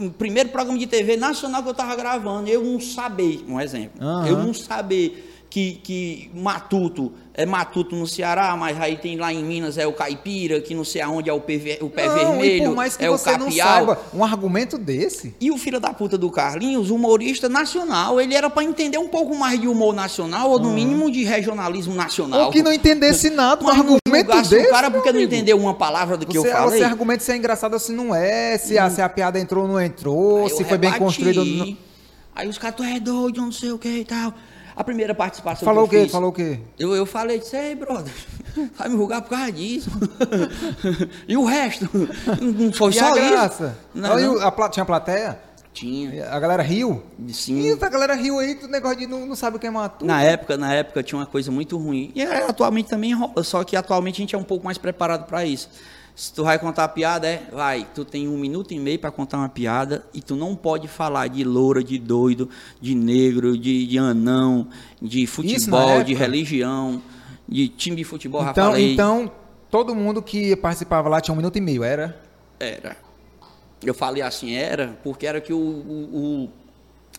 O 0.00 0.10
primeiro 0.10 0.50
programa 0.50 0.78
de 0.78 0.86
TV 0.86 1.16
nacional 1.16 1.62
que 1.62 1.68
eu 1.68 1.74
tava 1.74 1.96
gravando, 1.96 2.48
eu 2.48 2.62
não 2.62 2.80
saber, 2.80 3.44
um 3.48 3.60
exemplo, 3.60 4.00
Aham. 4.00 4.26
eu 4.26 4.36
não 4.38 4.54
saber 4.54 5.33
que, 5.54 5.78
que 5.84 6.30
Matuto 6.34 7.12
é 7.32 7.46
Matuto 7.46 7.94
no 7.94 8.08
Ceará, 8.08 8.56
mas 8.56 8.80
aí 8.80 8.96
tem 8.96 9.16
lá 9.16 9.32
em 9.32 9.44
Minas 9.44 9.78
é 9.78 9.86
o 9.86 9.92
Caipira, 9.92 10.60
que 10.60 10.74
não 10.74 10.82
sei 10.84 11.00
aonde 11.00 11.30
é 11.30 11.32
o 11.32 11.36
o 11.36 11.40
pé 11.42 11.78
Não, 11.80 12.14
vermelho, 12.16 12.64
por 12.64 12.74
mais 12.74 12.96
que 12.96 13.04
é 13.04 13.08
o 13.08 13.16
você 13.16 13.38
não 13.38 13.46
capial. 13.46 13.68
saiba, 13.68 14.00
um 14.12 14.24
argumento 14.24 14.76
desse... 14.76 15.32
E 15.40 15.52
o 15.52 15.56
filho 15.56 15.78
da 15.78 15.94
puta 15.94 16.18
do 16.18 16.28
Carlinhos, 16.28 16.90
humorista 16.90 17.48
nacional, 17.48 18.20
ele 18.20 18.34
era 18.34 18.50
para 18.50 18.64
entender 18.64 18.98
um 18.98 19.06
pouco 19.06 19.36
mais 19.36 19.60
de 19.60 19.68
humor 19.68 19.94
nacional, 19.94 20.50
ou 20.50 20.58
no 20.58 20.70
mínimo 20.72 21.08
de 21.08 21.22
regionalismo 21.22 21.94
nacional. 21.94 22.46
Ou 22.46 22.50
que 22.50 22.60
não 22.60 22.72
entendesse 22.72 23.30
nada, 23.30 23.62
não 23.62 23.70
argumento 23.70 24.02
desse, 24.48 24.56
o 24.56 24.70
cara 24.70 24.90
porque 24.90 25.12
não 25.12 25.20
entendeu 25.20 25.56
uma 25.56 25.74
palavra 25.74 26.16
do 26.16 26.26
que 26.26 26.36
Você, 26.36 26.48
eu 26.48 26.52
falei. 26.52 26.80
você 26.80 26.84
argumenta 26.84 27.22
se 27.22 27.30
é 27.30 27.36
engraçado 27.36 27.74
ou 27.74 27.78
se 27.78 27.92
não 27.92 28.12
é, 28.12 28.58
se, 28.58 28.76
a, 28.76 28.90
se 28.90 29.00
a 29.00 29.08
piada 29.08 29.38
entrou 29.38 29.62
ou 29.62 29.68
não 29.70 29.80
entrou, 29.80 30.46
Aí 30.46 30.50
se 30.50 30.64
foi 30.64 30.78
bem 30.78 30.90
rebati. 30.90 30.98
construído 30.98 31.38
ou 31.38 31.44
não... 31.46 31.76
Aí 32.34 32.48
os 32.48 32.58
caras, 32.58 32.76
tu 32.76 32.82
é 32.82 32.98
doido, 32.98 33.40
não 33.40 33.52
sei 33.52 33.70
o 33.70 33.78
que 33.78 33.88
e 33.88 34.04
tal. 34.04 34.34
A 34.76 34.82
primeira 34.82 35.14
participação 35.14 35.64
Falou 35.64 35.84
o 35.84 35.88
que 35.88 35.94
eu 35.94 35.98
quê? 36.00 36.04
fiz, 36.06 36.12
Falou 36.12 36.30
o 36.30 36.32
quê? 36.32 36.58
Eu, 36.78 36.94
eu 36.96 37.06
falei, 37.06 37.38
disse, 37.38 37.56
ei, 37.56 37.74
brother, 37.76 38.12
vai 38.76 38.88
me 38.88 38.96
julgar 38.96 39.22
por 39.22 39.30
causa 39.30 39.52
disso. 39.52 39.88
e 41.28 41.36
o 41.36 41.44
resto? 41.44 41.88
Não 42.40 42.72
foi 42.72 42.90
E 42.90 42.94
só 42.94 43.12
a 43.14 43.18
isso? 43.18 43.30
graça? 43.30 43.78
Não, 43.94 44.12
Aí 44.16 44.24
não. 44.24 44.34
o- 44.36 44.40
a 44.40 44.50
pla- 44.50 44.68
tinha 44.68 44.84
plateia? 44.84 45.38
Tinha, 45.72 46.28
A 46.30 46.38
galera 46.38 46.62
riu? 46.62 47.02
sim. 47.32 47.60
E 47.60 47.72
a 47.72 47.88
galera 47.88 48.14
riu 48.14 48.38
aí, 48.38 48.54
tu 48.54 48.68
negócio 48.68 48.98
de 48.98 49.06
não, 49.08 49.26
não 49.26 49.34
sabe 49.34 49.58
quem 49.58 49.70
matou. 49.70 50.06
Na 50.06 50.22
época, 50.22 50.56
na 50.56 50.72
época 50.72 51.02
tinha 51.02 51.18
uma 51.18 51.26
coisa 51.26 51.50
muito 51.50 51.76
ruim. 51.76 52.12
E 52.14 52.22
é, 52.22 52.48
atualmente 52.48 52.88
também 52.88 53.12
rola, 53.12 53.42
só 53.42 53.64
que 53.64 53.76
atualmente 53.76 54.16
a 54.16 54.22
gente 54.22 54.34
é 54.36 54.38
um 54.38 54.44
pouco 54.44 54.64
mais 54.64 54.78
preparado 54.78 55.26
para 55.26 55.44
isso. 55.44 55.68
Se 56.16 56.32
tu 56.32 56.44
vai 56.44 56.58
contar 56.60 56.86
piada, 56.88 57.26
é, 57.26 57.42
vai, 57.52 57.88
tu 57.92 58.04
tem 58.04 58.28
um 58.28 58.38
minuto 58.38 58.72
e 58.72 58.78
meio 58.78 58.98
para 59.00 59.10
contar 59.10 59.38
uma 59.38 59.48
piada 59.48 60.06
e 60.14 60.20
tu 60.22 60.36
não 60.36 60.54
pode 60.54 60.86
falar 60.86 61.26
de 61.28 61.42
loura, 61.42 61.82
de 61.82 61.98
doido, 61.98 62.48
de 62.80 62.94
negro, 62.94 63.58
de, 63.58 63.84
de 63.84 63.98
anão, 63.98 64.68
de 65.02 65.26
futebol, 65.26 66.04
de 66.04 66.14
religião, 66.14 67.02
de 67.48 67.66
time 67.68 67.96
de 67.96 68.04
futebol, 68.04 68.42
Então, 68.48 68.70
falei. 68.70 68.92
então, 68.92 69.30
todo 69.68 69.92
mundo 69.92 70.22
que 70.22 70.54
participava 70.54 71.08
lá 71.08 71.20
tinha 71.20 71.32
um 71.32 71.36
minuto 71.36 71.56
e 71.58 71.60
meio, 71.60 71.82
era? 71.82 72.16
Era. 72.60 72.96
Eu 73.82 73.92
falei 73.92 74.22
assim, 74.22 74.54
era, 74.54 74.96
porque 75.02 75.26
era 75.26 75.40
que 75.40 75.52
o, 75.52 75.58
o- 75.58 76.44
o- 76.44 76.48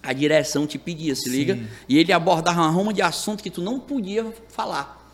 a 0.02 0.14
direção 0.14 0.66
te 0.66 0.78
pedia, 0.78 1.14
se 1.16 1.30
liga? 1.30 1.60
E 1.90 1.98
ele 1.98 2.14
abordava 2.14 2.62
uma 2.62 2.70
roma 2.70 2.94
de 2.94 3.02
assunto 3.02 3.44
que 3.44 3.50
tu 3.50 3.62
não 3.62 3.78
podia 3.80 4.26
falar. 4.48 5.05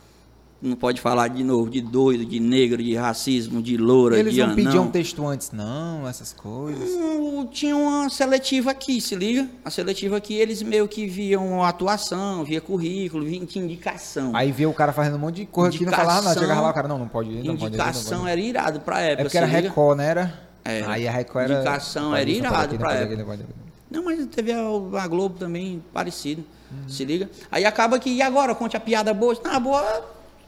Não 0.61 0.75
pode 0.75 1.01
falar 1.01 1.27
de 1.29 1.43
novo 1.43 1.71
de 1.71 1.81
doido, 1.81 2.23
de 2.23 2.39
negro, 2.39 2.83
de 2.83 2.95
racismo, 2.95 3.63
de 3.63 3.77
loura, 3.77 4.19
Eles 4.19 4.33
de 4.33 4.39
não 4.41 4.45
anão. 4.45 4.55
pediam 4.55 4.91
texto 4.91 5.27
antes, 5.27 5.51
não, 5.51 6.07
essas 6.07 6.33
coisas. 6.33 6.87
Hum, 6.87 7.47
Tinha 7.51 7.75
uma 7.75 8.07
seletiva 8.11 8.69
aqui, 8.69 9.01
se 9.01 9.15
liga? 9.15 9.49
A 9.65 9.71
seletiva 9.71 10.17
aqui, 10.17 10.35
eles 10.35 10.61
meio 10.61 10.87
que 10.87 11.07
viam 11.07 11.63
atuação, 11.63 12.43
via 12.43 12.61
currículo, 12.61 13.25
via 13.25 13.43
tinha 13.45 13.65
indicação. 13.65 14.35
Aí 14.35 14.51
vê 14.51 14.67
o 14.67 14.73
cara 14.73 14.93
fazendo 14.93 15.15
um 15.15 15.19
monte 15.19 15.37
de 15.37 15.45
coisa 15.47 15.75
que 15.75 15.83
não 15.83 15.91
falava 15.91 16.09
nada. 16.09 16.19
Indicação- 16.21 16.41
Chegava 16.43 16.61
lá, 16.61 16.69
o 16.69 16.73
cara, 16.75 16.87
não, 16.87 16.99
não 16.99 17.07
pode 17.07 17.31
ir, 17.31 17.43
não 17.43 17.57
pode 17.57 17.57
ir. 17.57 17.59
Não 17.59 17.67
indicação 17.67 18.27
era 18.27 18.39
irado 18.39 18.79
pra 18.81 18.99
época, 19.01 19.21
É 19.21 19.23
porque 19.25 19.37
era? 19.39 19.47
Record, 19.47 19.97
né? 19.97 20.05
Era? 20.09 20.41
Era. 20.63 20.91
Aí 20.91 21.07
a 21.07 21.11
Record 21.11 21.45
era. 21.45 21.53
Indicação 21.55 22.09
não 22.11 22.15
era 22.15 22.25
não 22.29 22.35
irado 22.35 22.73
não 22.73 22.79
pra 22.79 22.93
época. 22.93 23.35
não. 23.37 23.45
Não, 23.89 24.03
mas 24.05 24.25
teve 24.27 24.53
a, 24.53 24.59
a 25.01 25.07
Globo 25.07 25.39
também 25.39 25.83
parecido. 25.91 26.43
Se 26.87 27.03
liga? 27.03 27.29
Aí 27.51 27.65
acaba 27.65 27.97
que, 27.99 28.09
e 28.11 28.21
agora? 28.21 28.53
Conte 28.55 28.77
a 28.77 28.79
piada 28.79 29.11
boa. 29.13 29.35
Na 29.43 29.59
boa, 29.59 30.05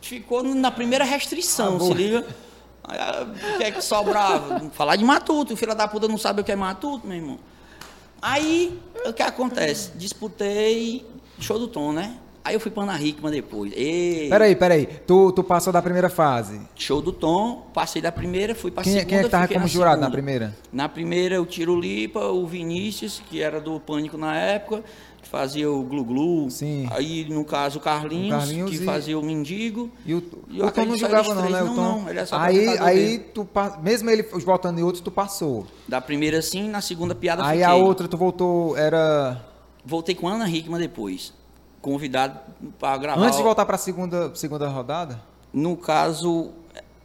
ficou 0.07 0.43
na 0.43 0.69
primeira 0.71 1.03
restrição, 1.03 1.77
Ah, 1.77 1.79
se 1.79 1.93
liga? 1.93 2.25
Ah, 2.83 3.25
o 3.53 3.57
que 3.57 3.63
é 3.63 3.71
que 3.71 3.81
sobrava? 3.81 4.59
Falar 4.73 4.95
de 4.97 5.05
matuto. 5.05 5.53
O 5.53 5.57
filho 5.57 5.73
da 5.73 5.87
puta 5.87 6.07
não 6.07 6.17
sabe 6.17 6.41
o 6.41 6.43
que 6.43 6.51
é 6.51 6.55
matuto, 6.55 7.07
meu 7.07 7.15
irmão. 7.17 7.39
Aí, 8.21 8.79
o 9.05 9.13
que 9.13 9.21
acontece? 9.23 9.91
Disputei 9.95 11.05
show 11.39 11.57
do 11.59 11.67
Tom, 11.67 11.91
né? 11.93 12.17
Aí 12.45 12.53
eu 12.55 12.59
fui 12.59 12.69
pra 12.69 12.83
Ana 12.83 13.01
Hickman 13.01 13.31
depois. 13.31 13.71
Ei, 13.73 14.27
Peraí, 14.29 14.53
peraí. 14.53 14.85
Tu, 15.07 15.31
tu 15.31 15.41
passou 15.43 15.71
da 15.71 15.81
primeira 15.81 16.09
fase. 16.09 16.59
Show 16.75 17.01
do 17.01 17.13
Tom, 17.13 17.67
passei 17.73 18.01
da 18.01 18.11
primeira, 18.11 18.53
fui 18.53 18.69
pra 18.69 18.83
Quem, 18.83 18.91
é- 18.91 18.95
segunda. 18.99 19.09
quem 19.09 19.19
é 19.19 19.23
que 19.23 19.29
tava 19.29 19.47
como 19.47 19.65
jurado 19.67 20.01
na 20.01 20.11
primeira? 20.11 20.53
Na 20.71 20.89
primeira, 20.89 21.41
o 21.41 21.45
Tiro 21.45 21.79
Lipa, 21.79 22.19
o 22.27 22.45
Vinícius, 22.45 23.21
que 23.29 23.41
era 23.41 23.61
do 23.61 23.79
Pânico 23.79 24.17
na 24.17 24.35
época, 24.37 24.83
fazia 25.33 25.69
o 25.71 25.81
Glu 25.83 26.03
Glu. 26.05 26.49
Sim. 26.51 26.87
Aí, 26.91 27.25
no 27.27 27.43
caso, 27.43 27.79
o 27.79 27.81
Carlinhos, 27.81 28.35
O 28.35 28.39
Carlinhos 28.39 28.69
que 28.69 28.75
e- 28.77 28.85
fazia 28.85 29.17
o 29.17 29.23
Mendigo. 29.25 29.89
E 30.05 30.13
o, 30.13 30.23
E 30.47 30.61
o 30.61 30.69
Tom 30.71 30.85
não 30.85 30.95
jogava 30.95 31.33
não, 31.33 31.41
né? 31.41 31.47
três. 31.47 31.63
O 31.63 31.65
Não, 31.65 31.75
Tom. 31.75 31.81
não, 32.01 32.09
ele 32.09 32.19
é 32.19 32.25
só 32.27 32.37
aí, 32.37 32.67
aí 32.77 32.95
dele. 32.99 33.19
tu, 33.33 33.43
pa- 33.43 33.79
mesmo 33.81 34.11
ele 34.11 34.21
voltando 34.21 34.77
em 34.79 34.83
outros, 34.83 35.01
tu 35.03 35.09
passou. 35.09 35.65
Da 35.87 35.99
primeira, 35.99 36.39
sim, 36.39 36.69
na 36.69 36.81
segunda 36.81 37.15
piada, 37.15 37.43
Aí 37.43 37.57
fiquei. 37.57 37.63
a 37.63 37.73
outra 37.75 38.07
tu 38.07 38.15
voltou, 38.15 38.77
era... 38.77 39.43
Voltei 39.83 40.13
com 40.13 40.27
a 40.27 40.33
Ana 40.33 40.47
Hickman 40.47 40.79
depois. 40.79 41.33
Convidado 41.81 42.39
para 42.79 42.95
gravar. 42.97 43.21
Antes 43.25 43.37
de 43.37 43.43
voltar 43.43 43.65
pra 43.65 43.77
segunda, 43.77 44.31
segunda 44.35 44.67
rodada? 44.69 45.19
No 45.51 45.75
caso, 45.75 46.51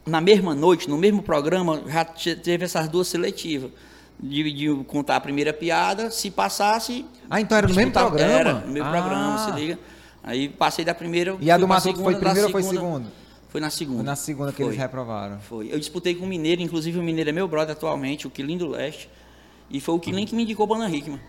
na 0.05 0.21
mesma 0.21 0.53
noite, 0.53 0.87
no 0.87 0.97
mesmo 0.99 1.21
programa, 1.23 1.81
já 1.87 2.05
te- 2.05 2.35
teve 2.35 2.63
essas 2.65 2.87
duas 2.87 3.07
seletivas. 3.07 3.71
De, 4.21 4.51
de 4.51 4.83
contar 4.85 5.15
a 5.15 5.19
primeira 5.21 5.53
piada, 5.53 6.11
se 6.11 6.29
passasse. 6.29 7.05
Ah, 7.29 7.39
então 7.39 7.57
era 7.57 7.67
no 7.67 7.73
mesmo 7.73 7.91
programa? 7.91 8.31
Era, 8.31 8.53
no 8.55 8.67
mesmo 8.73 8.87
Ah. 8.87 8.91
programa, 8.91 9.37
se 9.45 9.51
liga. 9.59 9.79
Aí 10.21 10.49
passei 10.49 10.83
da 10.83 10.93
primeira. 10.93 11.37
E 11.39 11.49
a 11.49 11.57
do 11.57 11.67
Matuto 11.67 12.03
foi 12.03 12.15
primeira 12.15 12.47
ou 12.47 12.51
foi 12.51 12.63
segunda-? 12.63 13.07
Foi 13.47 13.61
na 13.61 13.69
segunda. 13.69 13.97
Foi 13.97 14.05
na 14.05 14.15
segunda 14.15 14.51
que 14.51 14.57
Foi. 14.57 14.67
eles 14.67 14.77
reprovaram. 14.77 15.39
Foi. 15.39 15.69
Eu 15.71 15.79
disputei 15.79 16.13
com 16.13 16.25
o 16.25 16.27
Mineiro, 16.27 16.61
inclusive 16.61 16.99
o 16.99 17.01
Mineiro 17.03 17.29
é 17.29 17.33
meu 17.33 17.47
brother 17.47 17.71
atualmente, 17.75 18.27
o 18.27 18.29
Quilim 18.29 18.57
do 18.57 18.67
Leste. 18.67 19.09
E 19.71 19.79
foi 19.79 19.95
o 19.95 19.99
Quilim 19.99 20.25
que 20.25 20.35
me 20.35 20.43
indicou 20.43 20.67
para 20.67 20.77
Ana 20.77 20.89
Hickman. 20.95 21.19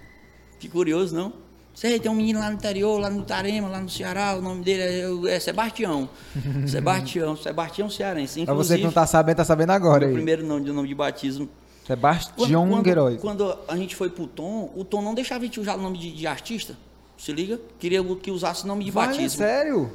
Que 0.58 0.68
curioso, 0.68 1.14
não? 1.14 1.32
Sei, 1.72 1.98
tem 2.00 2.10
um 2.10 2.14
menino 2.14 2.40
lá 2.40 2.50
no 2.50 2.56
interior, 2.56 3.00
lá 3.00 3.08
no 3.08 3.22
Tarema, 3.22 3.68
lá 3.68 3.80
no 3.80 3.88
Ceará, 3.88 4.34
o 4.36 4.42
nome 4.42 4.62
dele 4.64 5.28
é, 5.30 5.36
é 5.36 5.40
Sebastião. 5.40 6.10
Sebastião, 6.66 7.36
Sebastião 7.36 7.88
Cearense. 7.88 8.44
Pra 8.44 8.52
você 8.54 8.74
que 8.74 8.80
Inclusive, 8.80 8.82
não 8.84 8.92
tá 8.92 9.06
sabendo, 9.06 9.36
tá 9.36 9.44
sabendo 9.44 9.70
agora 9.70 10.04
o 10.04 10.08
aí. 10.08 10.12
primeiro 10.12 10.44
nome 10.44 10.64
de 10.64 10.72
nome 10.72 10.88
de 10.88 10.94
batismo. 10.94 11.48
Sebastião 11.90 12.68
quando, 12.68 12.84
Queiroz. 12.84 13.20
quando 13.20 13.58
a 13.66 13.76
gente 13.76 13.96
foi 13.96 14.08
pro 14.08 14.26
Tom, 14.26 14.70
o 14.76 14.84
Tom 14.84 15.02
não 15.02 15.12
deixava 15.12 15.42
a 15.42 15.44
gente 15.44 15.58
usar 15.58 15.76
o 15.76 15.82
nome 15.82 15.98
de, 15.98 16.12
de 16.12 16.26
artista. 16.26 16.76
Se 17.18 17.32
liga? 17.32 17.60
Queria 17.78 18.02
que 18.16 18.30
usasse 18.30 18.66
nome 18.66 18.84
de 18.84 18.90
é 18.90 18.92
batismo. 18.92 19.38
sério? 19.38 19.92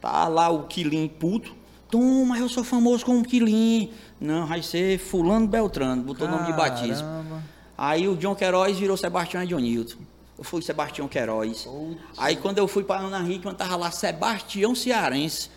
Tá 0.00 0.28
lá 0.28 0.48
o 0.48 0.64
Quilim 0.64 1.08
puto. 1.08 1.54
Tom, 1.90 2.24
mas 2.24 2.40
eu 2.40 2.48
sou 2.48 2.62
famoso 2.62 3.04
como 3.04 3.24
Quilim. 3.24 3.90
Não, 4.20 4.46
vai 4.46 4.62
ser 4.62 4.98
fulano 4.98 5.46
Beltrano. 5.46 6.02
Botou 6.02 6.28
o 6.28 6.30
nome 6.30 6.46
de 6.46 6.52
batismo. 6.52 7.06
Aí 7.76 8.08
o 8.08 8.16
John 8.16 8.34
Queiroz 8.34 8.78
virou 8.78 8.96
Sebastião 8.96 9.42
Edionilton. 9.42 9.98
Eu 10.38 10.44
fui 10.44 10.62
Sebastião 10.62 11.08
Queiroz. 11.08 11.68
Aí 12.16 12.36
quando 12.36 12.58
eu 12.58 12.68
fui 12.68 12.84
para 12.84 13.00
Ana 13.00 13.20
Hickman, 13.28 13.54
tava 13.54 13.76
lá 13.76 13.90
Sebastião 13.90 14.74
Cearense. 14.74 15.50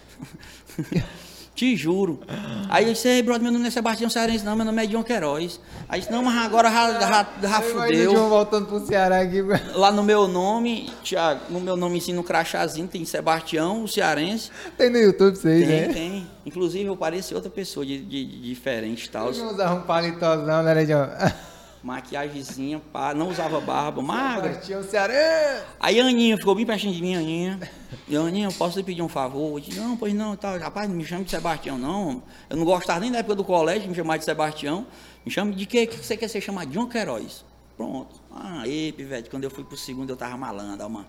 Te 1.60 1.76
juro. 1.76 2.22
Aí 2.70 2.88
eu 2.88 2.94
disse, 2.94 3.10
ei, 3.10 3.22
brother, 3.22 3.44
meu 3.44 3.52
nome 3.52 3.64
não 3.64 3.68
é 3.68 3.72
Sebastião 3.72 4.10
Cearense, 4.10 4.46
não, 4.46 4.56
meu 4.56 4.64
nome 4.64 4.82
é 4.82 4.88
John 4.88 5.04
Queiroz. 5.04 5.60
Aí 5.90 6.00
disse, 6.00 6.10
não, 6.10 6.24
mas 6.24 6.38
agora 6.46 6.72
já, 6.72 7.00
já, 7.02 7.28
já 7.42 7.62
fudeu. 7.62 8.12
João 8.14 8.30
voltando 8.30 8.66
pro 8.68 8.80
Ceará 8.86 9.20
aqui. 9.20 9.42
Lá 9.76 9.92
no 9.92 10.02
meu 10.02 10.26
nome, 10.26 10.90
Thiago, 11.04 11.42
no 11.50 11.60
meu 11.60 11.76
nome 11.76 12.00
sim, 12.00 12.14
no 12.14 12.24
crachazinho, 12.24 12.88
tem 12.88 13.04
Sebastião, 13.04 13.84
o 13.84 13.90
cearense. 13.90 14.50
Tem 14.78 14.90
no 14.90 15.00
YouTube 15.00 15.34
isso 15.34 15.48
aí, 15.50 15.60
Tem, 15.66 15.68
né? 15.88 15.94
tem. 15.94 16.28
Inclusive 16.46 16.86
eu 16.86 16.96
pareço 16.96 17.36
outra 17.36 17.50
pessoa 17.50 17.86
de, 17.86 17.98
de- 18.00 18.26
de 18.26 18.42
diferente 18.42 19.08
e 19.08 19.10
tal. 19.10 19.30
Não 19.30 19.52
usava 19.52 19.76
um 19.76 19.82
palitozão, 19.82 20.64
né, 20.64 20.86
João? 20.86 21.10
Maquiagemzinha, 21.82 22.82
pá, 22.92 23.14
não 23.14 23.30
usava 23.30 23.62
barba, 23.62 24.02
magra. 24.02 24.50
Sebastião 24.50 24.84
Ceará. 24.84 25.64
Aí 25.80 26.00
a 26.00 26.06
Aninha 26.06 26.38
ficou 26.38 26.54
bem 26.54 26.66
pertinho 26.66 26.94
de 26.94 27.02
mim, 27.02 27.16
Aninha. 27.16 27.60
E 28.08 28.16
Aninha, 28.18 28.48
eu 28.48 28.52
posso 28.52 28.78
lhe 28.78 28.84
pedir 28.84 29.02
um 29.02 29.08
favor? 29.08 29.58
Eu 29.58 29.60
disse, 29.60 29.80
não, 29.80 29.96
pois 29.96 30.14
não, 30.14 30.36
tal. 30.36 30.58
Rapaz, 30.58 30.90
não 30.90 30.96
me 30.96 31.06
chame 31.06 31.24
de 31.24 31.32
Sebastião, 31.32 31.78
não. 31.78 32.22
Eu 32.50 32.58
não 32.58 32.66
gostava 32.66 33.00
nem 33.00 33.12
da 33.12 33.20
época 33.20 33.36
do 33.36 33.46
colégio 33.46 33.84
de 33.84 33.90
me 33.90 33.96
chamar 33.96 34.18
de 34.18 34.26
Sebastião. 34.26 34.86
Me 35.26 35.32
chame 35.32 35.56
de 35.56 35.66
quê? 35.66 35.84
O 35.84 35.88
que 35.88 36.06
você 36.06 36.18
quer 36.18 36.28
ser 36.28 36.42
chamado? 36.42 36.70
John 36.70 36.88
Queiroz. 36.88 37.46
Pronto. 37.78 38.20
Ah, 38.30 38.68
ei, 38.68 38.92
pivete, 38.92 39.30
quando 39.30 39.46
eu 39.46 39.50
fui 39.50 39.64
pro 39.64 39.78
segundo 39.78 40.10
eu 40.10 40.18
tava 40.18 40.36
malandro, 40.36 40.90
mano. 40.90 41.08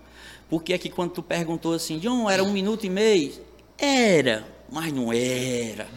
Porque 0.49 0.71
é 0.71 0.77
que 0.77 0.89
quando 0.89 1.11
tu 1.11 1.21
perguntou 1.21 1.73
assim, 1.73 1.99
John, 1.99 2.29
era 2.29 2.41
um 2.41 2.51
minuto 2.51 2.85
e 2.85 2.89
meio? 2.89 3.33
Era, 3.77 4.47
mas 4.71 4.93
não 4.93 5.11
era. 5.11 5.89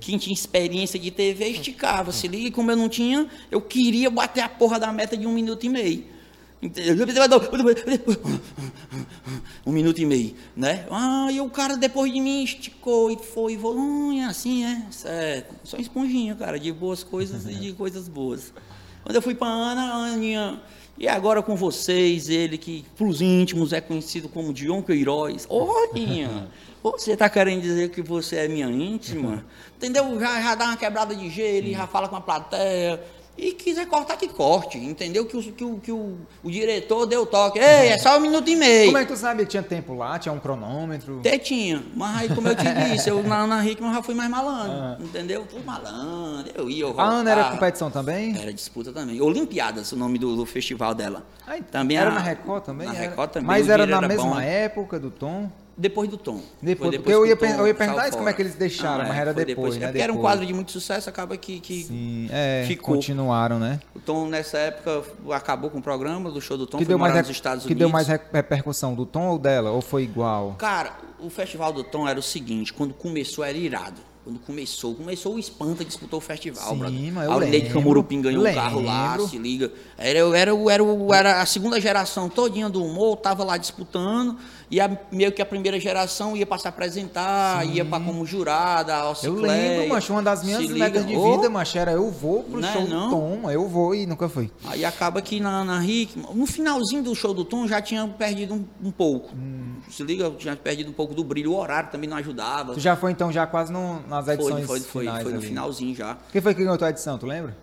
Quem 0.00 0.18
tinha 0.18 0.32
experiência 0.32 0.98
de 0.98 1.10
TV 1.10 1.46
esticava, 1.48 2.10
se 2.10 2.26
liga, 2.26 2.48
e 2.48 2.50
como 2.50 2.70
eu 2.70 2.76
não 2.76 2.88
tinha, 2.88 3.28
eu 3.50 3.60
queria 3.60 4.10
bater 4.10 4.40
a 4.40 4.48
porra 4.48 4.78
da 4.78 4.92
meta 4.92 5.16
de 5.16 5.26
um 5.26 5.32
minuto 5.32 5.64
e 5.64 5.68
meio. 5.68 6.04
Entendeu? 6.62 6.94
Um 9.64 9.72
minuto 9.72 9.98
e 9.98 10.04
meio, 10.04 10.34
né? 10.54 10.86
Ah, 10.90 11.28
e 11.30 11.40
o 11.40 11.48
cara 11.48 11.76
depois 11.76 12.12
de 12.12 12.20
mim 12.20 12.42
esticou 12.42 13.10
e 13.10 13.16
foi, 13.16 13.54
e 13.54 13.58
hum, 13.58 14.20
é 14.20 14.24
assim, 14.24 14.64
é, 14.64 14.86
certo. 14.90 15.54
Só 15.64 15.78
esponjinha, 15.78 16.34
cara, 16.34 16.58
de 16.58 16.70
boas 16.72 17.02
coisas 17.02 17.46
e 17.46 17.54
de 17.54 17.72
coisas 17.74 18.08
boas. 18.08 18.52
Quando 19.02 19.16
eu 19.16 19.22
fui 19.22 19.34
pra 19.34 19.48
Ana, 19.48 19.82
a 19.82 19.96
Aninha, 20.12 20.60
e 20.98 21.08
agora 21.08 21.42
com 21.42 21.56
vocês, 21.56 22.28
ele 22.28 22.58
que 22.58 22.84
pros 22.94 23.22
íntimos 23.22 23.72
é 23.72 23.80
conhecido 23.80 24.28
como 24.28 24.52
Dion 24.52 24.82
Queiroz. 24.82 25.46
Ô, 25.48 25.66
Você 26.82 27.16
tá 27.16 27.28
querendo 27.28 27.60
dizer 27.60 27.90
que 27.90 28.00
você 28.02 28.36
é 28.36 28.48
minha 28.48 28.66
íntima? 28.66 29.44
Entendeu? 29.76 30.18
Já, 30.18 30.40
já 30.40 30.54
dá 30.54 30.64
uma 30.66 30.76
quebrada 30.76 31.14
de 31.14 31.28
gelo, 31.28 31.66
e 31.66 31.74
já 31.74 31.86
fala 31.86 32.08
com 32.08 32.16
a 32.16 32.20
plateia. 32.20 33.00
E 33.38 33.52
quiser 33.52 33.86
cortar, 33.86 34.16
que 34.18 34.28
corte. 34.28 34.76
Entendeu? 34.76 35.24
Que 35.24 35.34
o, 35.36 35.42
que 35.42 35.64
o, 35.64 35.78
que 35.78 35.92
o, 35.92 36.16
o 36.42 36.50
diretor 36.50 37.06
deu 37.06 37.24
toque. 37.24 37.58
Ei, 37.58 37.88
é 37.88 37.96
só 37.98 38.18
um 38.18 38.20
minuto 38.20 38.48
e 38.50 38.56
meio. 38.56 38.86
Como 38.86 38.98
é 38.98 39.04
que 39.06 39.12
tu 39.12 39.16
sabia 39.18 39.44
que 39.46 39.50
tinha 39.50 39.62
tempo 39.62 39.94
lá? 39.94 40.18
Tinha 40.18 40.32
um 40.32 40.38
cronômetro? 40.38 41.20
Até 41.20 41.38
tinha, 41.38 41.82
mas 41.94 42.18
aí, 42.18 42.28
como 42.34 42.48
eu 42.48 42.54
te 42.56 42.64
disse, 42.92 43.08
eu 43.08 43.22
na 43.22 43.38
Ana 43.38 43.64
Hickman 43.64 43.94
já 43.94 44.02
fui 44.02 44.14
mais 44.14 44.28
malandro, 44.28 45.04
entendeu? 45.06 45.46
Fui 45.50 45.62
malandro, 45.62 46.52
eu 46.54 46.68
ia, 46.68 46.82
eu 46.82 46.88
A 46.88 46.92
voltava. 46.92 47.12
Ana 47.14 47.30
era 47.30 47.44
competição 47.44 47.90
também? 47.90 48.38
Era 48.38 48.52
disputa 48.52 48.92
também. 48.92 49.18
Olimpiadas, 49.22 49.90
o 49.92 49.96
nome 49.96 50.18
do, 50.18 50.36
do 50.36 50.44
festival 50.44 50.94
dela. 50.94 51.22
Ai, 51.46 51.62
também 51.62 51.96
era 51.96 52.10
a- 52.10 52.14
na 52.14 52.20
Record 52.20 52.64
também? 52.64 52.88
Na 52.88 52.94
Era. 52.94 53.08
Record 53.08 53.30
também. 53.30 53.46
Mas 53.46 53.68
era 53.70 53.86
na 53.86 54.02
mesma 54.06 54.24
bom. 54.34 54.40
época 54.40 54.98
do 55.00 55.10
Tom? 55.10 55.50
Depois 55.80 56.10
do 56.10 56.18
Tom. 56.18 56.42
Depois- 56.60 56.94
porque 56.96 57.10
eu 57.10 57.22
que 57.22 57.28
ia 57.28 57.34
o 57.34 57.36
Tom 57.38 57.46
eu 57.46 57.66
ia 57.66 57.74
perguntar 57.74 58.08
isso, 58.08 58.18
como 58.18 58.28
é 58.28 58.32
que 58.34 58.42
eles 58.42 58.54
deixaram, 58.54 59.08
mas 59.08 59.16
era 59.16 59.32
foi 59.32 59.44
depois, 59.46 59.76
né? 59.78 59.84
É 59.84 59.88
porque 59.88 60.02
era 60.02 60.12
um 60.12 60.16
Depois. 60.16 60.30
quadro 60.34 60.46
de 60.46 60.52
muito 60.52 60.70
sucesso, 60.72 61.08
acaba 61.08 61.36
que, 61.38 61.58
que 61.58 61.84
Sim, 61.84 62.28
é, 62.30 62.64
ficou. 62.68 62.94
continuaram, 62.96 63.58
né? 63.58 63.80
O 63.96 63.98
Tom, 63.98 64.26
nessa 64.26 64.58
época, 64.58 65.02
acabou 65.32 65.70
com 65.70 65.78
o 65.78 65.82
programa 65.82 66.30
do 66.30 66.38
show 66.40 66.58
do 66.58 66.66
Tom, 66.66 66.76
que 66.76 66.84
foi 66.84 66.90
deu 66.90 66.98
mais, 66.98 67.14
nos 67.16 67.30
Estados 67.30 67.64
que 67.64 67.68
Unidos. 67.72 67.78
deu 67.80 67.88
mais 67.88 68.06
re- 68.08 68.20
repercussão, 68.30 68.94
do 68.94 69.06
Tom 69.06 69.28
ou 69.28 69.38
dela? 69.38 69.70
Ou 69.70 69.80
foi 69.80 70.02
igual? 70.02 70.54
Cara, 70.58 70.92
o 71.18 71.30
Festival 71.30 71.72
do 71.72 71.82
Tom 71.82 72.06
era 72.06 72.18
o 72.18 72.22
seguinte, 72.22 72.74
quando 72.74 72.92
começou 72.92 73.42
era 73.42 73.56
irado. 73.56 74.10
Quando 74.22 74.38
começou, 74.40 74.94
começou 74.94 75.34
o 75.36 75.38
Espanta 75.38 75.82
disputou 75.82 76.18
o 76.18 76.20
festival, 76.20 76.68
Sim, 76.68 76.78
brother. 76.78 77.12
mas 77.14 77.24
eu 77.24 77.30
A 77.30 77.34
Aurinei 77.34 77.60
lembro, 77.62 77.74
Camurupim 77.74 78.20
ganhou 78.20 78.46
um 78.46 78.54
carro 78.54 78.82
lá, 78.82 79.12
lembro. 79.12 79.26
se 79.28 79.38
liga. 79.38 79.72
Era, 79.96 80.18
era, 80.36 80.54
o- 80.54 80.68
era, 80.68 80.84
o- 80.84 81.14
era 81.14 81.40
a 81.40 81.46
segunda 81.46 81.80
geração 81.80 82.28
todinha 82.28 82.68
do 82.68 82.84
humor, 82.84 83.16
tava 83.16 83.42
lá 83.44 83.56
disputando, 83.56 84.36
e 84.70 84.80
a- 84.80 84.90
meio 85.10 85.32
que 85.32 85.42
a 85.42 85.46
primeira 85.46 85.78
geração 85.80 86.36
ia 86.36 86.46
para 86.46 86.58
se 86.58 86.68
apresentar, 86.68 87.66
ia 87.66 87.84
para 87.84 88.02
como 88.04 88.24
jurada, 88.24 88.94
a 88.96 89.12
Eu 89.22 89.34
lembro, 89.34 89.88
macho, 89.88 90.12
uma 90.12 90.22
das 90.22 90.44
minhas 90.44 90.68
metas 90.70 91.04
de 91.06 91.16
vida, 91.16 91.48
macho, 91.50 91.76
era 91.78 91.92
eu 91.92 92.10
vou 92.10 92.42
pro 92.44 92.60
Não 92.60 92.68
é 92.68 92.72
show 92.72 92.86
não? 92.86 93.08
do 93.10 93.16
Tom, 93.42 93.50
eu 93.50 93.66
vou 93.68 93.94
e 93.94 94.06
nunca 94.06 94.28
fui. 94.28 94.50
Aí 94.66 94.84
acaba 94.84 95.20
que 95.20 95.40
na, 95.40 95.64
na 95.64 95.78
Rick, 95.80 96.18
no 96.18 96.46
finalzinho 96.46 97.02
do 97.02 97.14
show 97.14 97.34
do 97.34 97.44
Tom 97.44 97.66
já 97.66 97.80
tinha 97.82 98.06
perdido 98.06 98.54
um, 98.54 98.64
um 98.84 98.90
pouco. 98.90 99.30
Se 99.90 100.02
liga, 100.04 100.24
eu 100.24 100.34
tinha 100.36 100.54
perdido 100.54 100.90
um 100.90 100.94
pouco 100.94 101.14
do 101.14 101.24
brilho, 101.24 101.52
o 101.52 101.56
horário 101.58 101.90
também 101.90 102.08
não 102.08 102.16
ajudava. 102.18 102.74
Tu 102.74 102.80
já 102.80 102.94
foi 102.96 103.10
então 103.10 103.32
já 103.32 103.46
quase 103.46 103.72
no- 103.72 104.00
nas 104.06 104.24
Foi, 104.24 104.34
edições 104.34 104.66
foi, 104.66 104.80
foi, 104.80 105.02
finais 105.04 105.22
foi 105.22 105.32
no 105.32 105.38
ali. 105.38 105.46
finalzinho 105.48 105.94
já. 105.96 106.16
Quem 106.30 106.40
foi 106.40 106.54
que 106.54 106.60
ganhou 106.60 106.74
a 106.74 106.78
tua 106.78 106.90
edição, 106.90 107.18
tu 107.18 107.26
lembra? 107.26 107.56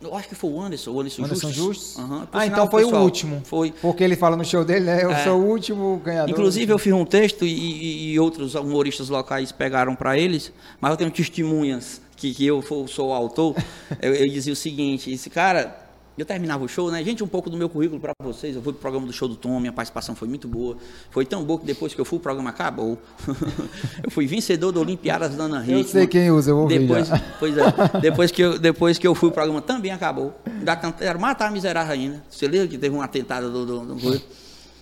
Eu 0.00 0.14
acho 0.14 0.28
que 0.28 0.34
foi 0.36 0.50
o 0.50 0.60
Anderson, 0.60 0.92
o 0.92 1.00
Anderson, 1.00 1.24
Anderson 1.24 1.50
Justus. 1.52 1.94
Por 1.94 2.02
Ah, 2.02 2.06
sinal, 2.06 2.46
então 2.46 2.70
foi 2.70 2.82
o 2.82 2.86
pessoal, 2.86 3.02
último. 3.04 3.42
Foi. 3.44 3.72
Porque 3.82 4.04
ele 4.04 4.14
fala 4.14 4.36
no 4.36 4.44
show 4.44 4.64
dele, 4.64 4.84
né? 4.86 5.02
Eu 5.02 5.10
É. 5.10 5.24
sou 5.24 5.40
o 5.40 5.44
último 5.44 6.00
ganhador. 6.04 6.30
Inclusive, 6.30 6.72
eu 6.72 6.78
fiz 6.78 6.92
um 6.92 7.04
texto 7.04 7.44
e, 7.44 8.12
e- 8.12 8.20
outros 8.20 8.54
humoristas 8.54 9.08
locais 9.08 9.50
pegaram 9.50 9.96
para 9.96 10.16
eles, 10.16 10.52
mas 10.80 10.92
eu 10.92 10.96
tenho 10.96 11.10
testemunhas 11.10 12.00
que, 12.16 12.32
que 12.32 12.46
eu 12.46 12.62
fo- 12.62 12.86
sou 12.86 13.08
o 13.08 13.12
autor. 13.12 13.56
eu, 14.00 14.14
eu 14.14 14.28
dizia 14.28 14.52
o 14.52 14.56
seguinte: 14.56 15.10
esse 15.12 15.28
cara. 15.28 15.87
Eu 16.18 16.26
terminava 16.26 16.64
o 16.64 16.68
show, 16.68 16.90
né? 16.90 17.02
Gente, 17.04 17.22
um 17.22 17.28
pouco 17.28 17.48
do 17.48 17.56
meu 17.56 17.68
currículo 17.68 18.00
para 18.00 18.12
vocês. 18.20 18.56
Eu 18.56 18.60
fui 18.62 18.72
pro 18.72 18.82
programa 18.82 19.06
do 19.06 19.12
show 19.12 19.28
do 19.28 19.36
Tom, 19.36 19.60
minha 19.60 19.72
participação 19.72 20.16
foi 20.16 20.26
muito 20.26 20.48
boa. 20.48 20.76
Foi 21.10 21.24
tão 21.24 21.44
boa 21.44 21.60
que 21.60 21.64
depois 21.64 21.94
que 21.94 22.00
eu 22.00 22.04
fui, 22.04 22.18
o 22.18 22.20
programa 22.20 22.50
acabou. 22.50 22.98
eu 24.02 24.10
fui 24.10 24.26
vencedor 24.26 24.72
da 24.72 24.80
Olimpiadas 24.80 25.36
da 25.36 25.44
Ana 25.44 25.58
Eu 25.58 25.62
Hickman. 25.80 25.84
sei 25.84 26.06
quem 26.08 26.28
usa, 26.32 26.50
eu 26.50 26.56
vou 26.56 26.66
ver 26.66 26.80
depois, 26.80 27.06
já. 27.06 27.22
Pois 27.38 27.56
é. 27.56 28.00
Depois 28.00 28.32
que, 28.32 28.42
eu, 28.42 28.58
depois 28.58 28.98
que 28.98 29.06
eu 29.06 29.14
fui, 29.14 29.28
o 29.28 29.32
programa 29.32 29.62
também 29.62 29.92
acabou. 29.92 30.34
Ainda 30.44 30.74
tentaram 30.74 31.20
matar 31.20 31.46
a 31.46 31.50
miserável 31.52 31.92
ainda. 31.92 32.20
Você 32.28 32.48
lembra 32.48 32.66
que 32.66 32.76
teve 32.78 32.96
um 32.96 33.00
atentado 33.00 33.48
do, 33.52 33.64
do, 33.64 33.94
do? 33.94 34.22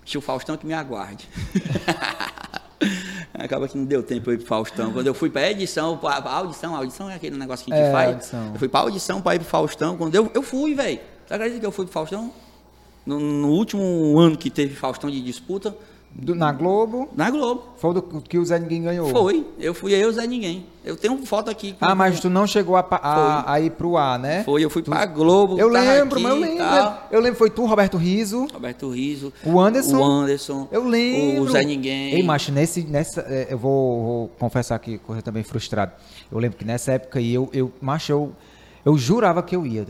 Tio 0.06 0.22
Faustão 0.22 0.56
que 0.56 0.66
me 0.66 0.72
aguarde. 0.72 1.28
Acaba 3.34 3.68
que 3.68 3.76
não 3.76 3.84
deu 3.84 4.02
tempo 4.02 4.30
eu 4.30 4.34
ir 4.34 4.38
pro 4.38 4.46
Faustão. 4.46 4.92
Quando 4.92 5.06
eu 5.06 5.14
fui 5.14 5.28
pra 5.28 5.50
edição, 5.50 5.96
pra 5.98 6.14
audição, 6.16 6.74
audição 6.74 7.10
é 7.10 7.14
aquele 7.14 7.36
negócio 7.36 7.66
que 7.66 7.72
a 7.72 7.76
gente 7.76 7.86
É, 7.88 7.92
faz. 7.92 8.08
audição. 8.08 8.50
Eu 8.54 8.58
fui 8.58 8.68
pra 8.68 8.80
audição 8.80 9.20
pra 9.20 9.34
ir 9.34 9.38
pro 9.40 9.48
Faustão. 9.48 9.96
Quando 9.96 10.14
eu, 10.14 10.30
eu 10.34 10.42
fui, 10.42 10.74
velho. 10.74 10.98
Você 11.26 11.34
acredita 11.34 11.60
que 11.60 11.66
eu 11.66 11.72
fui 11.72 11.84
pro 11.84 11.92
Faustão? 11.94 12.30
No, 13.04 13.18
no 13.20 13.48
último 13.48 14.18
ano 14.18 14.36
que 14.36 14.50
teve 14.50 14.74
Faustão 14.74 15.08
de 15.10 15.20
disputa, 15.22 15.76
Do- 16.12 16.34
na 16.34 16.50
Globo, 16.50 17.08
na 17.14 17.30
Globo. 17.30 17.62
foi 17.76 17.94
do 17.94 18.02
que 18.02 18.36
o 18.38 18.44
Zé 18.44 18.58
Ninguém 18.58 18.82
ganhou. 18.82 19.08
Foi. 19.10 19.46
Eu 19.60 19.72
fui 19.74 19.92
eu, 19.92 20.10
Zé 20.12 20.26
Ninguém. 20.26 20.66
Eu 20.84 20.96
tenho 20.96 21.16
foto 21.26 21.48
aqui. 21.50 21.76
Ah, 21.80 21.94
mas 21.94 22.18
tu 22.20 22.28
não 22.30 22.46
chegou 22.46 22.74
a, 22.76 22.84
a- 22.90 23.52
a 23.52 23.60
ir 23.60 23.70
pro 23.72 23.96
ar, 23.96 24.18
né? 24.18 24.42
Foi, 24.44 24.64
eu 24.64 24.70
fui 24.70 24.82
pra 24.82 25.04
Globo. 25.06 25.56
Eu 25.58 25.68
lembro, 25.68 26.14
aqui 26.16 26.22
mas 26.22 26.32
eu 26.34 26.40
lembro. 26.40 26.58
tal. 26.58 27.08
Eu 27.12 27.20
lembro, 27.20 27.38
foi 27.38 27.50
tu, 27.50 27.64
Roberto 27.66 27.96
Riso. 27.96 28.46
Roberto 28.52 28.90
Riso. 28.90 29.32
O 29.44 29.60
Anderson? 29.60 29.98
O 29.98 30.04
Anderson. 30.04 30.68
Eu 30.72 30.84
lembro. 30.88 31.42
O 31.44 31.48
Zé 31.50 31.62
Ninguém. 31.64 32.14
Ei, 32.14 32.22
macho, 32.22 32.50
nesse, 32.50 32.82
nessa, 32.82 33.20
é, 33.22 33.48
eu 33.50 33.58
vou, 33.58 34.02
vou 34.04 34.28
confessar 34.38 34.78
que 34.80 35.00
eu 35.08 35.22
também 35.22 35.42
frustrado. 35.44 35.92
Eu 36.32 36.38
lembro 36.38 36.56
que 36.58 36.64
nessa 36.64 36.92
época 36.92 37.18
aí, 37.20 37.32
eu, 37.34 37.48
eu 37.52 37.70
macho, 37.80 38.10
eu, 38.10 38.32
eu 38.84 38.96
jurava 38.98 39.42
que 39.42 39.54
eu 39.54 39.64
ia. 39.66 39.84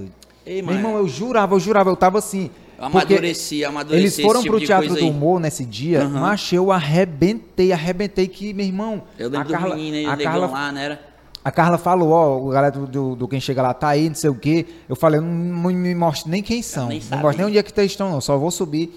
Ei, 0.46 0.62
Meu 0.62 0.66
mas- 0.66 0.76
irmão, 0.76 0.96
eu 0.96 1.08
jurava, 1.08 1.54
eu 1.54 1.60
jurava, 1.60 1.90
eu 1.90 1.96
tava 1.96 2.18
assim. 2.18 2.50
Amadureci, 2.78 3.64
amadureci 3.64 4.02
Eles 4.02 4.20
foram 4.20 4.40
tipo 4.42 4.52
pro 4.52 4.60
de 4.60 4.66
Teatro 4.66 4.94
do. 4.94 5.08
Humor 5.08 5.40
nesse 5.40 5.64
dia, 5.64 6.02
Aham. 6.02 6.20
macho, 6.20 6.54
eu 6.54 6.70
arrebentei, 6.70 7.72
arrebentei 7.72 8.28
que, 8.28 8.52
meu 8.52 8.66
irmão. 8.66 9.02
Eu 9.18 9.28
lembro 9.28 9.40
a 9.40 9.44
do 9.44 9.52
Carla, 9.52 9.74
menino 9.76 9.96
aí, 9.96 10.06
a 10.06 10.16
Carla, 10.16 10.46
lá, 10.46 10.72
né? 10.72 10.84
Era? 10.84 11.00
a 11.42 11.50
Carla 11.50 11.78
falou, 11.78 12.10
ó, 12.10 12.38
o 12.38 12.48
galera 12.50 12.72
do, 12.72 12.86
do, 12.86 13.16
do 13.16 13.28
Quem 13.28 13.40
Chega 13.40 13.62
Lá 13.62 13.72
tá 13.72 13.88
aí, 13.88 14.08
não 14.08 14.16
sei 14.16 14.28
o 14.28 14.34
quê. 14.34 14.66
Eu 14.88 14.96
falei, 14.96 15.18
eu 15.20 15.22
não, 15.22 15.32
não 15.32 15.70
me 15.70 15.94
mostre 15.94 16.30
nem 16.30 16.42
quem 16.42 16.60
são. 16.60 16.88
nem 16.88 17.00
não 17.10 17.18
mostro 17.18 17.38
nem 17.38 17.46
onde 17.46 17.56
é 17.58 17.62
que 17.62 17.72
eles 17.80 17.92
estão, 17.92 18.10
não. 18.10 18.20
Só 18.20 18.36
vou 18.36 18.50
subir. 18.50 18.92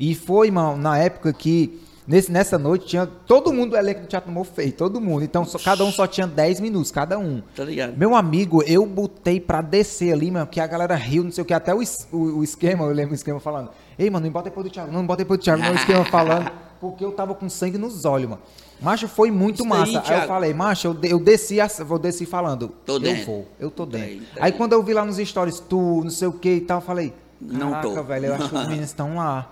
E 0.00 0.14
foi, 0.14 0.48
irmão, 0.48 0.76
na 0.76 0.98
época 0.98 1.32
que, 1.32 1.80
nesse, 2.06 2.30
nessa 2.32 2.58
noite, 2.58 2.86
tinha 2.86 3.06
todo 3.06 3.52
mundo 3.52 3.70
do 3.70 3.76
elenco 3.76 4.00
do 4.02 4.06
Teatro 4.06 4.30
Humor 4.30 4.44
feio, 4.44 4.72
todo 4.72 5.00
mundo. 5.00 5.22
Então, 5.24 5.44
só- 5.44 5.58
cada 5.58 5.84
um 5.84 5.90
só 5.92 6.06
tinha 6.06 6.26
10 6.26 6.60
minutos, 6.60 6.90
cada 6.90 7.18
um. 7.18 7.42
Tá 7.54 7.64
ligado? 7.64 7.96
Meu 7.96 8.14
amigo, 8.14 8.62
eu 8.64 8.84
botei 8.86 9.40
pra 9.40 9.60
descer 9.62 10.12
ali, 10.12 10.30
mano, 10.30 10.46
que 10.46 10.60
a 10.60 10.66
galera 10.66 10.94
riu, 10.94 11.24
não 11.24 11.30
sei 11.32 11.42
o 11.42 11.44
que, 11.44 11.54
até 11.54 11.74
o, 11.74 11.80
o, 12.12 12.16
o 12.38 12.44
esquema, 12.44 12.84
eu 12.84 12.92
lembro 12.92 13.12
o 13.12 13.14
esquema 13.14 13.38
falando, 13.40 13.70
ei, 13.98 14.08
mano, 14.10 14.26
não 14.26 14.32
bota 14.32 14.48
depois 14.50 14.66
do 14.66 14.70
Thiago, 14.72 14.90
não, 14.92 15.00
não 15.00 15.06
bota 15.06 15.18
depois 15.22 15.38
do 15.40 15.42
Thiago, 15.42 15.62
não, 15.62 15.72
o 15.72 15.74
esquema 15.74 16.04
falando, 16.10 16.50
porque 16.80 17.04
eu 17.04 17.12
tava 17.12 17.34
com 17.34 17.48
sangue 17.48 17.78
nos 17.78 18.04
olhos, 18.04 18.28
mano. 18.30 18.42
Macho, 18.80 19.06
foi 19.06 19.30
muito 19.30 19.60
Isso 19.60 19.64
massa. 19.68 20.00
daí, 20.00 20.14
Aí, 20.16 20.20
eu 20.22 20.26
falei, 20.26 20.52
macho, 20.54 20.88
eu, 20.88 20.96
eu 21.10 21.18
desci, 21.20 21.58
eu 21.58 21.98
desci 22.00 22.26
falando, 22.26 22.72
Tô 22.84 22.94
eu 22.94 22.98
dentro. 22.98 23.26
vou, 23.26 23.48
eu 23.60 23.70
tô 23.70 23.86
Tá 23.86 23.92
dentro. 23.98 24.08
aí, 24.10 24.20
tá 24.20 24.26
Aí 24.38 24.42
aí. 24.50 24.52
quando 24.52 24.72
eu 24.72 24.82
vi 24.82 24.92
lá 24.92 25.04
nos 25.04 25.18
stories, 25.18 25.60
tu, 25.60 26.00
não 26.02 26.10
sei 26.10 26.26
o 26.26 26.32
que 26.32 26.54
e 26.54 26.60
tal, 26.62 26.78
eu 26.78 26.82
falei, 26.82 27.12
Não 27.40 27.70
caraca, 27.70 27.88
tô. 27.94 28.02
velho, 28.02 28.26
eu 28.26 28.34
acho 28.34 28.48
que 28.48 28.54
os 28.56 28.62
meninos 28.66 28.86
estão 28.88 29.14
lá. 29.14 29.48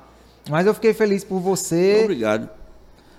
Mas 0.49 0.67
eu 0.67 0.75
fiquei 0.75 0.95
feliz 0.95 1.23
por 1.25 1.41
você. 1.41 2.01
Obrigado. 2.05 2.49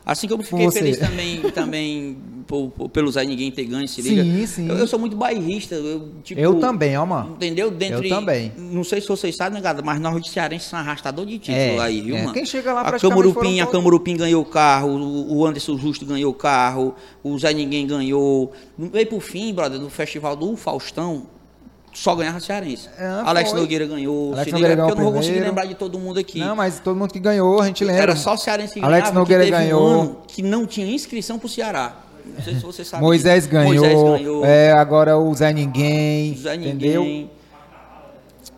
Assim 0.03 0.27
como 0.27 0.41
eu 0.41 0.45
fiquei 0.47 0.65
você. 0.65 0.79
feliz 0.79 0.97
também, 0.97 1.39
também 1.51 2.17
por, 2.47 2.71
por- 2.71 2.89
pelo 2.89 3.11
Zé 3.11 3.23
Ninguém 3.23 3.51
ter 3.51 3.65
ganho, 3.65 3.87
se 3.87 4.01
Sim, 4.01 4.15
liga. 4.19 4.47
sim. 4.47 4.67
Eu, 4.67 4.75
eu 4.79 4.87
sou 4.87 4.97
muito 4.97 5.15
bairrista. 5.15 5.75
Eu, 5.75 6.09
tipo, 6.23 6.41
Eu 6.41 6.55
também, 6.59 6.97
ó, 6.97 7.05
mano. 7.05 7.33
Entendeu? 7.35 7.69
Dentre, 7.69 8.09
Eu 8.09 8.15
também. 8.15 8.51
Não 8.57 8.83
sei 8.83 8.99
se 8.99 9.07
vocês 9.07 9.35
sabem, 9.35 9.53
negado, 9.53 9.83
mas 9.85 9.99
nós 10.01 10.19
de 10.23 10.29
Cearense 10.31 10.65
são 10.65 10.79
arrastador 10.79 11.23
de 11.27 11.37
título 11.37 11.55
É, 11.55 11.79
aí, 11.79 12.01
viu, 12.01 12.15
é. 12.15 12.21
mano? 12.21 12.33
Quem 12.33 12.45
chega 12.47 12.73
lá 12.73 12.81
a 12.81 12.85
praticamente 12.85 13.23
Camurupim, 13.23 13.59
a 13.59 13.65
todos. 13.65 13.79
Camurupim 13.79 14.17
ganhou 14.17 14.41
o 14.41 14.45
carro, 14.45 14.89
o 15.29 15.45
Anderson 15.45 15.77
Justo 15.77 16.03
ganhou 16.03 16.31
o 16.31 16.35
carro, 16.35 16.95
o 17.23 17.37
Zé 17.37 17.53
Ninguém 17.53 17.85
ganhou. 17.85 18.51
Veio 18.79 19.05
por 19.05 19.21
fim, 19.21 19.53
brother, 19.53 19.79
do 19.79 19.89
festival 19.89 20.35
do 20.35 20.57
Faustão, 20.57 21.27
só 21.93 22.15
ganhava 22.15 22.39
Cearense. 22.39 22.89
É, 22.97 23.05
Alex 23.25 23.51
foi. 23.51 23.59
Nogueira 23.59 23.85
ganhou, 23.85 24.33
Alex 24.33 24.51
Nogueira 24.51 24.75
porque 24.75 24.91
eu 24.91 24.95
não 24.95 24.95
ganhou 24.95 25.11
vou 25.11 25.21
conseguir 25.21 25.39
lembrar 25.39 25.65
de 25.65 25.75
todo 25.75 25.99
mundo 25.99 26.19
aqui. 26.19 26.39
Não, 26.39 26.55
mas 26.55 26.79
todo 26.79 26.95
mundo 26.95 27.11
que 27.11 27.19
ganhou, 27.19 27.61
a 27.61 27.65
gente 27.65 27.83
lembra. 27.83 28.03
Era 28.03 28.15
só 28.15 28.33
o 28.33 28.37
Cearense 28.37 28.75
que 28.75 28.85
Alex 28.85 29.01
ganhava, 29.03 29.19
Nogueira 29.19 29.43
que 29.43 29.51
ganhou. 29.51 30.01
um 30.01 30.15
que 30.27 30.41
não 30.41 30.65
tinha 30.65 30.87
inscrição 30.87 31.37
pro 31.37 31.49
Ceará. 31.49 31.93
Não 32.25 32.43
sei 32.43 32.55
se 32.55 32.61
você 32.61 32.85
sabe. 32.85 33.03
Moisés 33.03 33.45
ganhou. 33.47 33.73
Moisés 33.75 33.99
ganhou. 34.19 34.45
É, 34.45 34.71
agora 34.71 35.17
o 35.17 35.33
Zé 35.33 35.51
Ninguém. 35.51 36.35
Zé 36.37 36.55
entendeu? 36.55 37.03
Ninguém. 37.03 37.31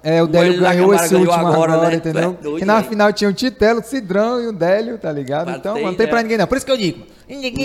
É, 0.03 0.21
o 0.21 0.25
O 0.25 0.27
Délio 0.27 0.59
ganhou 0.59 0.93
esse 0.93 1.09
ganhou 1.13 1.25
último 1.25 1.47
agora, 1.47 1.73
agora, 1.73 1.89
né? 1.91 1.95
entendeu? 1.95 2.37
É 2.37 2.43
doido, 2.43 2.59
que 2.59 2.65
na 2.65 2.83
final 2.83 3.13
tinha 3.13 3.29
o 3.29 3.33
Titelo, 3.33 3.79
o 3.79 3.83
Cidrão 3.83 4.41
e 4.41 4.47
o 4.47 4.51
Délio, 4.51 4.97
tá 4.97 5.09
ligado? 5.09 5.45
Pra 5.45 5.55
então, 5.55 5.75
não 5.75 5.93
tem 5.93 5.95
pra 5.95 6.05
ideia. 6.05 6.23
ninguém 6.23 6.37
não. 6.37 6.45
Por 6.45 6.57
isso 6.57 6.65
que 6.65 6.71
eu 6.73 6.77
digo. 6.77 7.05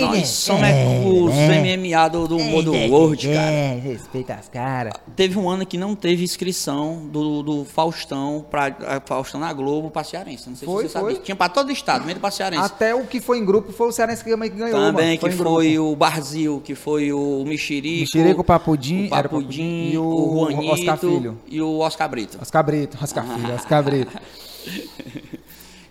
Nós 0.01 0.27
somos 0.29 0.63
é, 0.63 1.01
os 1.05 1.33
MMA 1.33 2.09
do, 2.09 2.27
do 2.27 2.39
modo 2.39 2.73
World, 2.73 3.27
cara. 3.27 3.51
É, 3.51 3.79
respeita 3.79 4.33
as 4.33 4.49
caras. 4.49 4.93
Teve 5.15 5.37
um 5.37 5.49
ano 5.49 5.65
que 5.65 5.77
não 5.77 5.95
teve 5.95 6.23
inscrição 6.23 7.07
do, 7.07 7.43
do 7.43 7.65
Faustão 7.65 8.45
pra 8.49 8.67
a 8.67 9.01
Faustão 9.05 9.39
na 9.39 9.51
Globo 9.53 9.89
pra 9.89 10.03
Cearense. 10.03 10.49
Não 10.49 10.55
sei 10.55 10.65
Foi, 10.65 10.83
se 10.83 10.89
você 10.89 10.93
sabia. 10.93 11.15
foi. 11.15 11.23
Tinha 11.23 11.35
pra 11.35 11.49
todo 11.49 11.69
o 11.69 11.71
estado, 11.71 12.05
mesmo 12.05 12.19
pra 12.19 12.31
Cearense. 12.31 12.65
Até 12.65 12.95
o 12.95 13.05
que 13.05 13.19
foi 13.19 13.37
em 13.37 13.45
grupo 13.45 13.71
foi 13.71 13.87
o 13.87 13.91
Cearense 13.91 14.23
que 14.23 14.35
ganhou, 14.49 14.79
Também, 14.79 15.17
que 15.17 15.29
foi 15.31 15.77
o 15.77 15.95
Barzil, 15.95 16.61
que 16.63 16.75
foi 16.75 17.11
o 17.11 17.43
Mexerico. 17.45 18.01
Mexerico, 18.01 18.41
o 18.41 18.43
Papudim, 18.43 19.05
o 19.05 19.09
Papudim, 19.09 19.91
e 19.91 19.97
o 19.97 20.03
o 20.03 20.51
Juanito 20.51 20.73
Oscar 20.73 20.97
Filho. 20.97 21.37
e 21.47 21.61
o 21.61 21.79
Oscar 21.79 22.09
Brito. 22.09 22.37
Oscar 22.41 22.63
Brito, 22.63 22.97
Oscar 23.01 23.25
Filho, 23.25 23.53
Oscar 23.53 23.83
Brito. 23.83 24.11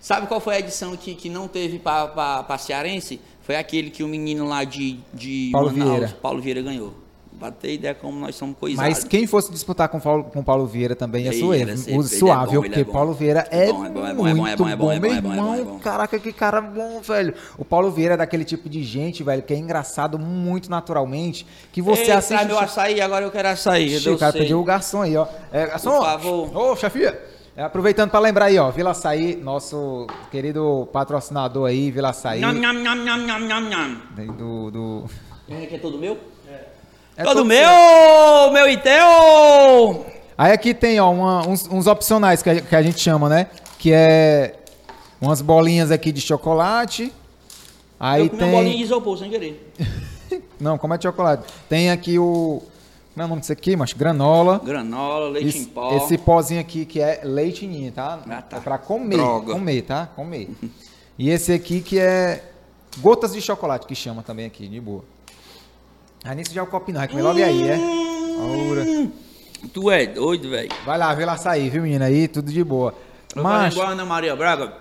Sabe 0.01 0.27
qual 0.27 0.41
foi 0.41 0.55
a 0.55 0.59
edição 0.61 0.97
que, 0.97 1.15
que 1.15 1.29
não 1.29 1.47
teve 1.47 1.79
pra 1.79 2.57
Cearense? 2.59 3.21
Foi 3.49 3.57
aquele 3.57 3.89
que 3.89 4.03
o 4.03 4.07
menino 4.07 4.47
lá 4.47 4.63
de, 4.63 4.99
de 5.15 5.49
Paulo 5.51 5.71
Manaus, 5.71 5.91
Vieira. 5.91 6.19
Paulo 6.21 6.43
Vieira 6.43 6.61
ganhou. 6.61 6.93
Pra 7.39 7.51
ter 7.51 7.73
ideia 7.73 7.95
como 7.95 8.21
nós 8.21 8.35
somos 8.35 8.59
coisados. 8.59 8.93
Mas 8.93 9.05
quem 9.05 9.27
fosse 9.27 9.51
disputar 9.51 9.89
com 9.89 9.97
o 9.97 10.01
Paulo, 10.03 10.25
com 10.25 10.43
Paulo 10.45 10.67
Vieira 10.67 10.95
também 10.95 11.25
ia 11.25 11.31
Ele 11.31 11.39
suave, 11.41 11.55
o 11.63 11.65
ele 11.65 11.73
é 11.73 12.07
suave, 12.09 12.57
porque 12.57 12.81
é. 12.81 12.85
Paulo 12.85 13.15
Vieira 13.15 13.49
É 13.51 13.71
é, 13.71 13.73
bom, 13.73 13.87
é 13.87 13.89
bom, 13.89 14.07
é 14.07 14.13
bom, 14.13 14.29
é 14.29 14.35
bom, 14.35 14.41
muito 14.43 14.53
é 14.53 14.57
bom, 14.57 14.69
é 14.69 14.77
bom, 14.77 14.93
é 14.93 15.01
meu 15.01 15.11
é 15.11 15.15
é 15.15 15.17
irmão, 15.17 15.55
é 15.55 15.83
caraca, 15.83 16.19
que 16.19 16.31
cara 16.31 16.61
bom, 16.61 17.01
velho. 17.01 17.33
O 17.57 17.65
Paulo 17.65 17.91
Vieira 17.91 18.15
é 18.15 18.17
daquele 18.19 18.45
tipo 18.45 18.69
de 18.69 18.83
gente, 18.85 19.23
velho, 19.23 19.43
que 19.43 19.55
é 19.55 19.57
engraçado 19.57 20.19
muito 20.19 20.69
naturalmente, 20.69 21.47
que 21.73 21.81
você 21.81 22.03
Ei, 22.03 22.11
assiste... 22.11 22.35
traz 22.35 22.47
meu 22.47 22.59
açaí, 22.59 23.01
agora 23.01 23.25
eu 23.25 23.31
quero 23.31 23.49
açaí. 23.49 23.87
Ixi, 23.87 24.09
eu 24.09 24.15
o 24.17 24.19
cara 24.19 24.33
pediu 24.35 24.61
o 24.61 24.65
garçom 24.65 25.01
aí, 25.01 25.17
ó. 25.17 25.27
É, 25.51 25.69
garçom, 25.69 25.97
Por 25.97 26.05
favor. 26.05 26.55
Ô, 26.55 26.77
chefia. 26.77 27.28
É, 27.59 27.65
aproveitando 27.65 28.09
para 28.09 28.21
lembrar 28.21 28.45
aí, 28.45 28.57
ó, 28.57 28.71
Vila 28.71 28.93
Açaí, 28.93 29.35
nosso 29.35 30.07
querido 30.31 30.89
patrocinador 30.93 31.69
aí, 31.69 31.91
Vila 31.91 32.11
Açaí. 32.11 32.41
Nham, 32.41 32.53
nham, 32.53 32.73
nham, 32.73 32.95
nham, 32.95 33.19
nham, 33.19 33.41
nham, 33.41 33.61
nham. 33.69 34.37
Do, 34.37 34.71
do... 34.71 35.05
Esse 35.49 35.65
aqui 35.65 35.75
é 35.75 35.79
todo 35.79 35.99
meu? 35.99 36.17
É 37.17 37.25
todo 37.25 37.39
todo 37.39 37.45
meu! 37.45 38.53
Meu 38.53 38.69
e 38.69 38.77
teu! 38.77 40.07
Aí 40.39 40.53
aqui 40.53 40.73
tem, 40.73 41.01
ó, 41.01 41.11
uma- 41.11 41.49
uns, 41.49 41.67
uns 41.69 41.89
opcionais 41.89 42.45
que 42.45 42.51
a, 42.51 42.61
que 42.61 42.77
a 42.77 42.81
gente 42.81 43.01
chama, 43.01 43.29
né? 43.29 43.49
Que 43.77 43.93
é 43.93 44.55
umas 45.21 45.43
bolinhas 45.43 45.91
aqui 45.91 46.13
de 46.13 46.21
chocolate. 46.21 47.13
Aí 47.99 48.23
eu 48.23 48.31
comi 48.31 48.43
uma 48.45 48.53
bolinha 48.53 48.71
de 48.71 48.77
tem... 48.77 48.85
isopor 48.85 49.19
sem 49.19 49.31
querer. 49.31 49.75
Não, 50.61 50.79
como 50.79 50.95
é 50.95 50.97
de 50.97 51.03
chocolate? 51.03 51.43
Tem 51.69 51.91
aqui 51.91 52.21
o... 52.21 52.63
Como 53.19 53.25
é 53.25 53.27
o 53.27 53.29
nome 53.31 53.41
disso 53.41 53.53
aqui, 53.53 53.75
macho? 53.75 53.99
Granola. 53.99 54.61
Granola, 54.65 55.31
leite 55.31 55.49
Esse, 55.49 55.59
em 55.59 55.65
pó. 55.65 55.97
esse 55.97 56.17
pozinho 56.17 56.61
aqui 56.61 56.85
que 56.85 57.01
é 57.01 57.23
leite 57.25 57.67
ninho, 57.67 57.91
tá? 57.91 58.21
Ah, 58.31 58.43
tá. 58.43 58.59
É 58.59 58.61
pra 58.61 58.79
comer. 58.79 59.17
Droga. 59.17 59.55
Comer, 59.55 59.83
tá? 59.83 60.07
Comer. 60.15 60.49
e 61.19 61.29
esse 61.29 61.53
aqui 61.53 61.81
que 61.81 61.99
é 61.99 62.45
gotas 62.99 63.33
de 63.33 63.41
chocolate, 63.41 63.89
que 63.89 63.95
chama 63.97 64.23
também 64.23 64.47
aqui, 64.47 64.69
de 64.69 64.81
boa. 64.81 65.03
Aí 66.23 66.37
nisso 66.37 66.55
já 66.55 66.61
é 66.61 66.63
o 66.63 66.69
copinho, 66.69 66.97
vai 66.97 67.09
comer 67.09 67.23
logo 67.23 67.43
aí, 67.43 67.69
é? 67.69 67.79
Ora. 68.71 69.11
Tu 69.75 69.91
é 69.91 70.07
doido, 70.07 70.51
velho. 70.51 70.71
Vai 70.87 70.97
lá, 70.97 71.13
vê 71.13 71.25
lá 71.25 71.37
sair, 71.37 71.71
viu, 71.71 71.83
menina? 71.83 72.05
Aí, 72.05 72.29
tudo 72.29 72.53
de 72.53 72.63
boa. 72.63 72.95
Eu 73.35 73.43
Mas... 73.43 73.63
Mas... 73.63 73.73
igual 73.73 73.89
a 73.89 73.91
Ana 73.91 74.05
Maria 74.05 74.37
Braga. 74.37 74.75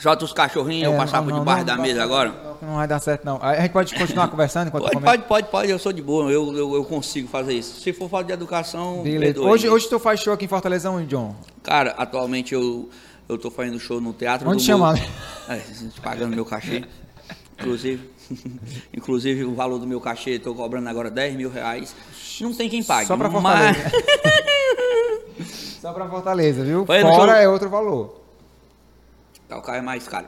Solta 0.00 0.24
os 0.24 0.32
cachorrinhos, 0.32 0.90
eu 0.90 0.96
passar 0.96 1.22
por 1.22 1.32
debaixo 1.32 1.64
da 1.64 1.76
mesa 1.76 2.02
agora. 2.02 2.32
Não, 2.62 2.76
vai 2.76 2.88
dar 2.88 2.98
certo, 3.00 3.24
não. 3.24 3.38
A 3.42 3.54
gente 3.60 3.70
pode 3.70 3.94
continuar 3.94 4.28
conversando 4.28 4.68
enquanto 4.68 4.84
Pode, 4.84 5.00
pode, 5.04 5.22
pode, 5.24 5.46
pode, 5.48 5.70
eu 5.70 5.78
sou 5.78 5.92
de 5.92 6.02
boa, 6.02 6.30
eu, 6.30 6.56
eu, 6.56 6.74
eu 6.74 6.84
consigo 6.84 7.28
fazer 7.28 7.52
isso. 7.52 7.80
Se 7.80 7.92
for 7.92 8.08
falta 8.08 8.26
de 8.26 8.32
educação, 8.32 9.02
Beleza. 9.02 9.40
Hoje, 9.40 9.68
hoje 9.68 9.88
tu 9.88 9.98
faz 9.98 10.20
show 10.20 10.32
aqui 10.32 10.46
em 10.46 10.48
Fortaleza 10.48 10.90
onde, 10.90 11.06
John? 11.06 11.34
Cara, 11.62 11.90
atualmente 11.98 12.54
eu, 12.54 12.88
eu 13.28 13.36
tô 13.36 13.50
fazendo 13.50 13.78
show 13.78 14.00
no 14.00 14.12
Teatro 14.14 14.48
Onde 14.48 14.58
do 14.58 14.66
chama? 14.66 14.92
Morro. 14.92 15.04
É, 15.48 15.60
pagando 16.02 16.34
meu 16.34 16.46
cachê. 16.46 16.82
Inclusive, 17.58 18.10
inclusive 18.96 19.44
o 19.44 19.54
valor 19.54 19.78
do 19.78 19.86
meu 19.86 20.00
cachê, 20.00 20.38
tô 20.38 20.54
cobrando 20.54 20.88
agora 20.88 21.10
10 21.10 21.34
mil 21.36 21.50
reais. 21.50 21.94
Não 22.40 22.54
tem 22.54 22.70
quem 22.70 22.82
pague. 22.82 23.06
Só 23.06 23.18
pra 23.18 23.28
mas- 23.28 23.76
Fortaleza. 23.76 23.90
Só 25.80 25.92
pra 25.92 26.08
Fortaleza, 26.08 26.64
viu? 26.64 26.84
Fora 26.86 27.02
show- 27.02 27.30
é 27.30 27.48
outro 27.48 27.68
valor. 27.70 28.19
Tá, 29.50 29.58
o 29.58 29.62
carro 29.62 29.78
é 29.78 29.82
mais 29.82 30.06
caro. 30.06 30.26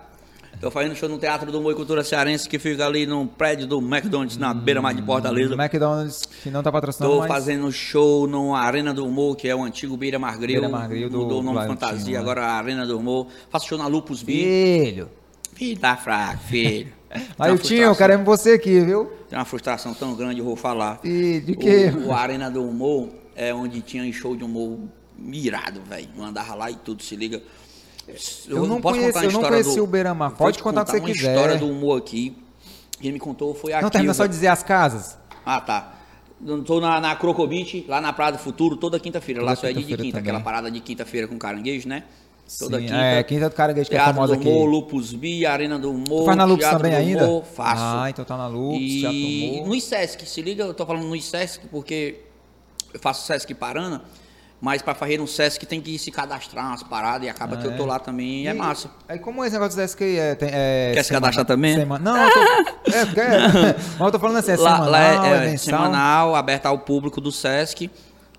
Tô 0.60 0.70
fazendo 0.70 0.94
show 0.96 1.08
no 1.08 1.16
Teatro 1.18 1.50
do 1.50 1.60
Moi 1.60 1.74
Cultura 1.74 2.04
Cearense, 2.04 2.48
que 2.48 2.58
fica 2.58 2.84
ali 2.86 3.06
no 3.06 3.26
prédio 3.26 3.66
do 3.66 3.78
McDonald's, 3.80 4.36
na 4.36 4.52
beira-mar 4.52 4.92
de 4.94 5.02
Fortaleza. 5.02 5.54
O 5.54 5.60
McDonald's, 5.60 6.22
que 6.42 6.50
não 6.50 6.62
tá 6.62 6.70
patrocinando, 6.70 7.14
Tô 7.14 7.18
mas... 7.20 7.28
fazendo 7.28 7.70
show 7.72 8.26
no 8.26 8.54
Arena 8.54 8.92
do 8.92 9.06
Humor, 9.06 9.36
que 9.36 9.48
é 9.48 9.54
o 9.56 9.62
antigo 9.62 9.96
Beira 9.96 10.18
Mar 10.18 10.36
Grill. 10.38 10.60
Beira 10.60 10.76
Mar 10.76 10.88
Grill 10.88 11.08
do- 11.08 11.18
Mudou 11.18 11.40
o 11.40 11.42
nome 11.42 11.60
do 11.60 11.66
Fantasia, 11.66 12.14
né? 12.14 12.18
agora 12.18 12.44
Arena 12.46 12.84
do 12.86 12.98
Humor. 12.98 13.28
Faço 13.48 13.66
show 13.68 13.78
na 13.78 13.86
Lupus 13.86 14.22
Beer. 14.22 14.84
Filho. 14.86 15.10
Filho, 15.54 15.80
tá 15.80 15.96
fraco, 15.96 16.42
filho. 16.44 16.92
Aí 17.38 17.52
o 17.52 17.58
Tinho, 17.58 17.94
queremos 17.94 18.24
você 18.26 18.52
aqui, 18.54 18.80
viu? 18.80 19.06
Tem 19.28 19.38
uma 19.38 19.44
frustração 19.44 19.94
tão 19.94 20.14
grande, 20.14 20.40
eu 20.40 20.44
vou 20.44 20.56
falar. 20.56 20.98
E 21.04 21.40
de 21.40 21.54
quê? 21.56 21.92
O, 21.94 22.08
o 22.08 22.12
Arena 22.12 22.50
do 22.50 22.64
Humor 22.64 23.08
é 23.36 23.52
onde 23.54 23.80
tinha 23.82 24.10
show 24.12 24.34
de 24.36 24.42
humor 24.44 24.78
mirado, 25.18 25.80
velho. 25.88 26.08
Eu 26.16 26.24
andava 26.24 26.54
lá 26.54 26.70
e 26.70 26.74
tudo, 26.76 27.02
se 27.02 27.14
liga. 27.16 27.42
Eu 28.48 28.66
não 28.66 28.80
posso 28.80 28.96
conheço- 28.98 29.12
contar 29.14 29.20
a 29.20 29.24
eu 29.24 29.32
não 29.32 29.42
conheci 29.48 29.76
do- 29.76 29.84
o 29.84 29.86
Beira-Mar. 29.86 30.30
Pode 30.32 30.62
contar 30.62 30.82
o 30.82 30.84
que 30.84 30.90
você 30.92 30.98
uma 30.98 31.06
quiser. 31.08 31.34
história 31.34 31.56
do 31.58 31.68
humor 31.68 31.98
aqui. 31.98 32.36
Quem 33.00 33.12
me 33.12 33.18
contou 33.18 33.54
foi 33.54 33.72
a 33.72 33.80
Não 33.82 33.90
termina 33.90 34.14
só 34.14 34.26
dizer 34.26 34.46
as 34.48 34.62
casas. 34.62 35.18
Ah, 35.44 35.60
tá. 35.60 35.94
Eu 36.44 36.62
Tô 36.64 36.80
na, 36.80 37.00
na 37.00 37.14
Crocobit, 37.16 37.84
lá 37.88 38.00
na 38.00 38.12
Praia 38.12 38.32
do 38.32 38.38
Futuro, 38.38 38.76
toda 38.76 38.98
quinta-feira. 38.98 39.42
Lá 39.42 39.54
só 39.56 39.66
é 39.68 39.72
dia 39.72 39.82
de 39.82 39.88
quinta, 39.88 40.18
também. 40.18 40.20
aquela 40.20 40.40
parada 40.40 40.70
de 40.70 40.80
quinta-feira 40.80 41.26
com 41.28 41.38
caranguejo, 41.38 41.88
né? 41.88 42.04
Toda 42.58 42.78
Sim, 42.78 42.84
quinta. 42.86 42.96
É, 42.96 43.22
quinta 43.22 43.48
do 43.48 43.54
Caranguejo 43.54 43.88
que 43.88 43.94
é 43.94 43.98
Teatro 43.98 44.14
famosa 44.14 44.34
do 44.34 44.40
aqui. 44.40 44.48
Humor, 44.48 44.66
Lupus 44.68 45.14
Bi, 45.14 45.46
Arena 45.46 45.78
do 45.78 45.90
Humor. 45.90 46.20
Tu 46.20 46.24
faz 46.26 46.36
na 46.36 46.44
Lupus 46.44 46.64
Teatro 46.64 46.78
também 46.82 46.92
do 46.92 46.98
ainda? 47.08 47.24
Humor, 47.24 47.44
faço. 47.44 47.82
Ah, 47.82 48.10
então 48.10 48.24
tá 48.24 48.36
na 48.36 48.46
Lupus, 48.48 48.78
e 48.82 49.00
Teatro 49.00 49.18
do 49.18 49.26
Humor. 49.54 49.66
no 49.68 49.74
ISESC, 49.76 50.26
se 50.26 50.42
liga, 50.42 50.64
eu 50.64 50.74
tô 50.74 50.84
falando 50.84 51.04
no 51.04 51.16
ISESC 51.16 51.62
porque 51.70 52.20
eu 52.92 53.00
faço 53.00 53.24
SESC 53.26 53.54
Parana, 53.54 54.02
mas 54.62 54.80
pra 54.80 54.94
fazer 54.94 55.18
no 55.18 55.26
SESC 55.26 55.66
tem 55.66 55.80
que 55.80 55.98
se 55.98 56.12
cadastrar 56.12 56.68
umas 56.68 56.84
paradas 56.84 57.26
e 57.26 57.28
acaba 57.28 57.56
que 57.56 57.66
eu 57.66 57.76
tô 57.76 57.84
lá 57.84 57.98
também 57.98 58.44
e 58.44 58.46
é 58.46 58.54
massa. 58.54 58.88
Aí 59.08 59.18
como 59.18 59.44
esse 59.44 59.52
negócio 59.54 59.76
desse 59.76 59.96
que 59.96 60.16
é... 60.16 60.36
Tem, 60.36 60.50
é 60.52 60.92
Quer 60.94 61.02
se 61.02 61.12
cadastrar 61.12 61.44
também? 61.44 61.74
Sema- 61.74 61.98
Não, 61.98 62.16
eu 62.16 62.30
tô... 62.32 62.40
é, 62.94 63.06
quero. 63.06 63.52
Mas 63.98 64.00
eu 64.00 64.12
tô 64.12 64.20
falando 64.20 64.36
assim, 64.36 64.52
é 64.52 64.56
lá, 64.56 64.76
semanal, 64.76 64.90
lá 64.90 65.26
é, 65.26 65.48
é, 65.48 65.54
é 65.54 65.56
semanal, 65.56 66.36
aberto 66.36 66.66
ao 66.66 66.78
público 66.78 67.20
do 67.20 67.32
SESC. 67.32 67.90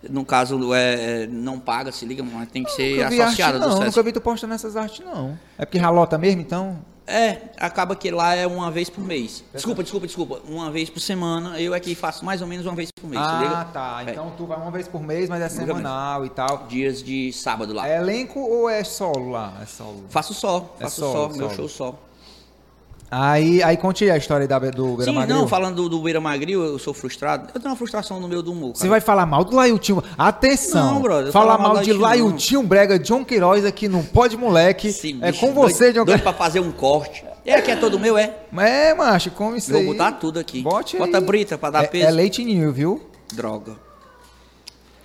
No 0.10 0.24
caso, 0.24 0.74
é, 0.74 1.28
não 1.28 1.60
paga, 1.60 1.92
se 1.92 2.06
liga, 2.06 2.24
mas 2.24 2.48
tem 2.50 2.64
que 2.64 2.72
ser 2.72 2.96
vi 2.96 3.04
arte, 3.04 3.22
associado 3.22 3.60
do 3.60 3.66
não, 3.66 3.72
SESC. 3.72 3.86
nunca 3.88 4.04
vi 4.04 4.12
tu 4.14 4.22
postando 4.22 4.54
essas 4.54 4.78
artes, 4.78 5.06
não. 5.06 5.38
É 5.58 5.66
porque 5.66 5.78
ralota 5.78 6.18
mesmo, 6.18 6.40
então... 6.40 6.80
É, 7.06 7.50
acaba 7.60 7.96
que 7.96 8.10
lá 8.10 8.34
é 8.34 8.48
uma 8.48 8.72
vez 8.72 8.90
por 8.90 9.04
mês. 9.04 9.44
Desculpa, 9.54 9.84
desculpa, 9.84 10.08
desculpa. 10.08 10.42
Uma 10.48 10.72
vez 10.72 10.90
por 10.90 11.00
semana. 11.02 11.60
Eu 11.60 11.74
aqui 11.74 11.96
faço 11.96 12.24
mais 12.24 12.42
ou 12.42 12.48
menos 12.48 12.66
uma 12.66 12.76
vez 12.76 12.90
por 12.92 13.10
mês, 13.10 13.22
ah, 13.22 13.68
tá. 13.74 14.04
É, 14.08 14.12
Então 14.12 14.32
tu 14.38 14.46
vai 14.46 14.58
uma 14.58 14.72
vez 14.72 14.88
por 14.88 15.02
mês, 15.04 15.30
mas 15.30 15.42
é 15.42 15.50
semanal 15.50 16.26
e 16.26 16.30
tal. 16.30 16.66
dias 16.68 17.04
de 17.04 17.34
sábado 17.34 17.74
lá. 17.74 17.88
É 17.88 17.98
elenco 17.98 18.40
ou 18.40 18.70
é 18.70 18.84
solo 18.86 19.32
lá? 19.32 19.58
É 19.62 19.66
solo. 19.66 20.04
Faço 20.10 20.34
só, 20.34 20.74
É 20.80 20.84
faço 20.84 21.02
solo, 21.02 21.14
só, 21.34 21.38
meu 21.38 21.50
solo. 21.50 21.56
show 21.56 21.70
só. 21.70 22.00
Aí, 23.16 23.62
aí 23.62 23.78
conte 23.78 24.10
a 24.10 24.18
história 24.18 24.48
da, 24.48 24.58
do 24.58 24.98
Beira 24.98 25.04
Sim, 25.04 25.14
Magril. 25.14 25.38
não, 25.38 25.48
falando 25.48 25.76
do, 25.76 25.88
do 25.88 26.02
Beira 26.02 26.20
Magril, 26.20 26.64
eu 26.64 26.80
sou 26.80 26.96
frustrado. 26.96 27.48
Eu 27.54 27.60
tenho 27.62 27.70
uma 27.72 27.78
frustração 27.78 28.20
no 28.20 28.28
meu 28.28 28.42
do 28.42 28.52
humor, 28.52 28.76
Você 28.76 28.88
vai 28.88 29.00
falar 29.00 29.28
mal 29.28 29.44
do 29.44 29.56
Lailtinho. 29.56 30.04
Atenção. 30.18 30.96
Não, 30.96 31.02
brother, 31.04 31.32
Falar 31.32 31.60
mal 31.60 31.76
mal 31.76 31.84
de 31.84 31.94
não. 31.94 32.02
Lailtinho 32.02 32.64
Brega, 32.64 32.98
John 32.98 33.24
Queiroz 33.24 33.66
aqui 33.66 33.88
no 33.88 34.04
Pode 34.04 34.36
Moleque. 34.36 34.88
Esse 34.88 35.16
é 35.22 35.32
bicho 35.32 35.46
com 35.46 35.54
você, 35.54 35.92
doido, 35.92 35.96
John 35.98 36.06
Queiroz. 36.06 36.24
pra 36.24 36.34
fazer 36.34 36.60
um 36.60 36.72
corte. 36.72 37.24
É, 37.46 37.62
que 37.62 37.70
é 37.70 37.76
todo 37.76 38.00
meu, 38.00 38.18
é? 38.18 38.36
É, 38.58 38.96
macho, 38.96 39.30
como 39.30 39.56
isso 39.56 39.72
Vou 39.72 39.84
botar 39.84 40.14
tudo 40.14 40.40
aqui. 40.40 40.64
Bote 40.64 40.98
Bota 40.98 41.20
aí. 41.20 41.24
brita 41.24 41.56
pra 41.56 41.70
dar 41.70 41.84
é, 41.84 41.88
peso. 41.88 42.08
É 42.08 42.10
leite 42.10 42.44
ninho, 42.44 42.72
viu? 42.74 43.00
Droga. 43.32 43.74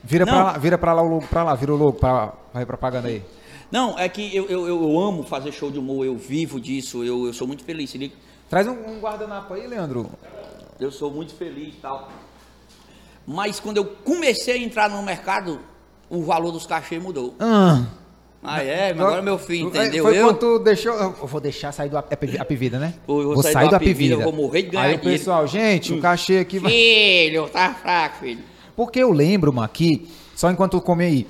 Vira 0.03 0.25
Não. 0.25 0.33
pra, 0.33 0.45
lá, 0.45 0.53
vira 0.53 0.79
pra 0.79 0.95
lá 0.95 1.03
o 1.03 1.09
logo 1.09 1.27
pra 1.27 1.45
lá, 1.45 1.55
vira 1.55 1.75
o 1.75 1.77
logo 1.77 1.93
pra 1.95 2.33
vai 2.55 2.65
propaganda 2.65 3.09
aí. 3.09 3.23
Não, 3.71 3.99
é 3.99 4.09
que 4.09 4.35
eu, 4.35 4.47
eu, 4.47 4.67
eu 4.67 4.99
amo 4.99 5.23
fazer 5.23 5.53
show 5.53 5.71
de 5.71 5.79
humor, 5.79 6.05
eu 6.05 6.17
vivo 6.17 6.61
disso, 6.61 7.05
eu, 7.05 7.27
eu 7.27 7.33
sou 7.33 7.47
muito 7.47 7.65
feliz. 7.65 7.95
liga. 7.95 8.15
Traz 8.49 8.67
um, 8.67 8.73
um 8.73 8.99
guardanapo 8.99 9.53
aí, 9.55 9.67
Leandro. 9.67 10.11
Eu 10.81 10.91
sou 10.91 11.11
muito 11.11 11.35
feliz 11.35 11.75
e 11.75 11.79
tal. 11.79 12.09
Mas 13.27 13.61
quando 13.61 13.77
eu 13.77 13.85
comecei 13.85 14.55
a 14.55 14.59
entrar 14.59 14.89
no 14.89 15.03
mercado, 15.03 15.61
o 16.09 16.23
valor 16.23 16.51
dos 16.51 16.67
cachês 16.67 17.03
mudou. 17.03 17.35
Ah. 17.39 17.85
Ah, 18.43 18.63
é? 18.63 18.95
Mas 18.95 19.05
agora 19.05 19.21
meu 19.21 19.37
filho, 19.37 19.69
entendeu? 19.69 20.05
Foi 20.05 20.17
eu 20.17 20.27
quando 20.27 20.39
tu 20.39 20.59
deixou. 20.61 20.95
Eu 20.95 21.27
vou 21.27 21.41
deixar 21.41 21.73
sair 21.73 21.91
do 21.91 21.99
Apivida, 21.99 22.79
né? 22.79 22.95
Eu 23.07 23.35
vou 23.35 23.43
sair 23.43 23.69
do 23.69 23.75
Apivida, 23.75 24.15
eu 24.15 24.23
vou 24.23 24.33
morrer 24.33 24.63
de 24.63 24.69
ganhar 24.71 24.85
Aí 24.85 24.97
dinheiro. 24.97 25.19
pessoal, 25.19 25.47
gente, 25.47 25.93
o 25.93 26.01
cachê 26.01 26.39
aqui 26.39 26.59
vai. 26.59 26.71
Filho, 26.71 27.49
tá 27.49 27.75
fraco, 27.75 28.19
filho. 28.21 28.43
Porque 28.77 29.01
eu 29.01 29.11
lembro, 29.11 29.53
mano, 29.53 29.69
que, 29.69 30.09
só 30.37 30.49
enquanto 30.51 30.79
tu 30.79 30.81
come 30.81 31.05
aí, 31.05 31.27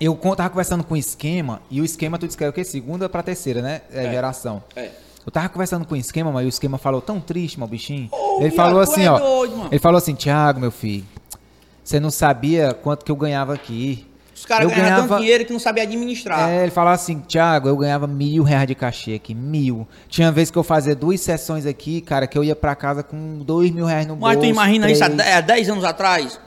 eu 0.00 0.14
tava 0.36 0.50
conversando 0.50 0.84
com 0.84 0.94
o 0.94 0.96
esquema, 0.96 1.60
e 1.70 1.80
o 1.80 1.84
esquema 1.84 2.18
tu 2.18 2.26
disse 2.26 2.36
que 2.38 2.44
é 2.44 2.48
o 2.48 2.52
quê? 2.52 2.64
Segunda 2.64 3.08
pra 3.08 3.22
terceira, 3.22 3.62
né? 3.62 3.82
É, 3.92 4.06
É. 4.06 4.10
geração. 4.10 4.62
É. 4.74 4.90
Eu 5.24 5.32
tava 5.32 5.48
conversando 5.48 5.84
com 5.84 5.94
o 5.94 5.96
esquema, 5.96 6.30
mas 6.30 6.44
o 6.46 6.48
esquema 6.48 6.78
falou 6.78 7.00
tão 7.00 7.20
triste, 7.20 7.58
meu 7.58 7.66
bichinho. 7.66 8.08
Ô, 8.12 8.40
ele 8.42 8.50
falou 8.52 8.80
assim, 8.80 9.04
é 9.04 9.10
ó. 9.10 9.18
doido, 9.18 9.66
ele 9.72 9.78
falou 9.80 9.98
assim, 9.98 10.14
Thiago, 10.14 10.60
meu 10.60 10.70
filho, 10.70 11.04
você 11.82 11.98
não 11.98 12.10
sabia 12.10 12.72
quanto 12.74 13.04
que 13.04 13.10
eu 13.10 13.16
ganhava 13.16 13.52
aqui. 13.54 14.06
Os 14.34 14.44
caras 14.44 14.68
ganhavam 14.68 14.84
ganhava- 14.90 15.08
tanto 15.08 15.20
dinheiro 15.22 15.44
que 15.46 15.52
não 15.52 15.58
sabia 15.58 15.82
administrar. 15.84 16.50
É, 16.50 16.62
ele 16.62 16.70
falava 16.70 16.94
assim, 16.94 17.20
Thiago, 17.20 17.68
eu 17.68 17.76
ganhava 17.76 18.06
mil 18.06 18.42
reais 18.42 18.68
de 18.68 18.74
cachê 18.74 19.14
aqui, 19.14 19.34
mil. 19.34 19.88
Tinha 20.08 20.30
vez 20.30 20.50
que 20.50 20.58
eu 20.58 20.62
fazia 20.62 20.94
duas 20.94 21.20
sessões 21.22 21.64
aqui, 21.64 22.02
cara, 22.02 22.26
que 22.26 22.36
eu 22.36 22.44
ia 22.44 22.54
pra 22.54 22.74
casa 22.76 23.02
com 23.02 23.38
dois 23.38 23.70
mil 23.70 23.86
reais 23.86 24.06
no 24.06 24.14
bolso. 24.14 24.34
Mas 24.34 24.38
tu 24.38 24.44
imagina 24.44 24.90
isso 24.90 25.02
há 25.02 25.08
três. 25.08 25.24
de- 25.24 25.32
há 25.32 25.40
10 25.40 25.70
anos 25.70 25.84
atrás? 25.84 26.38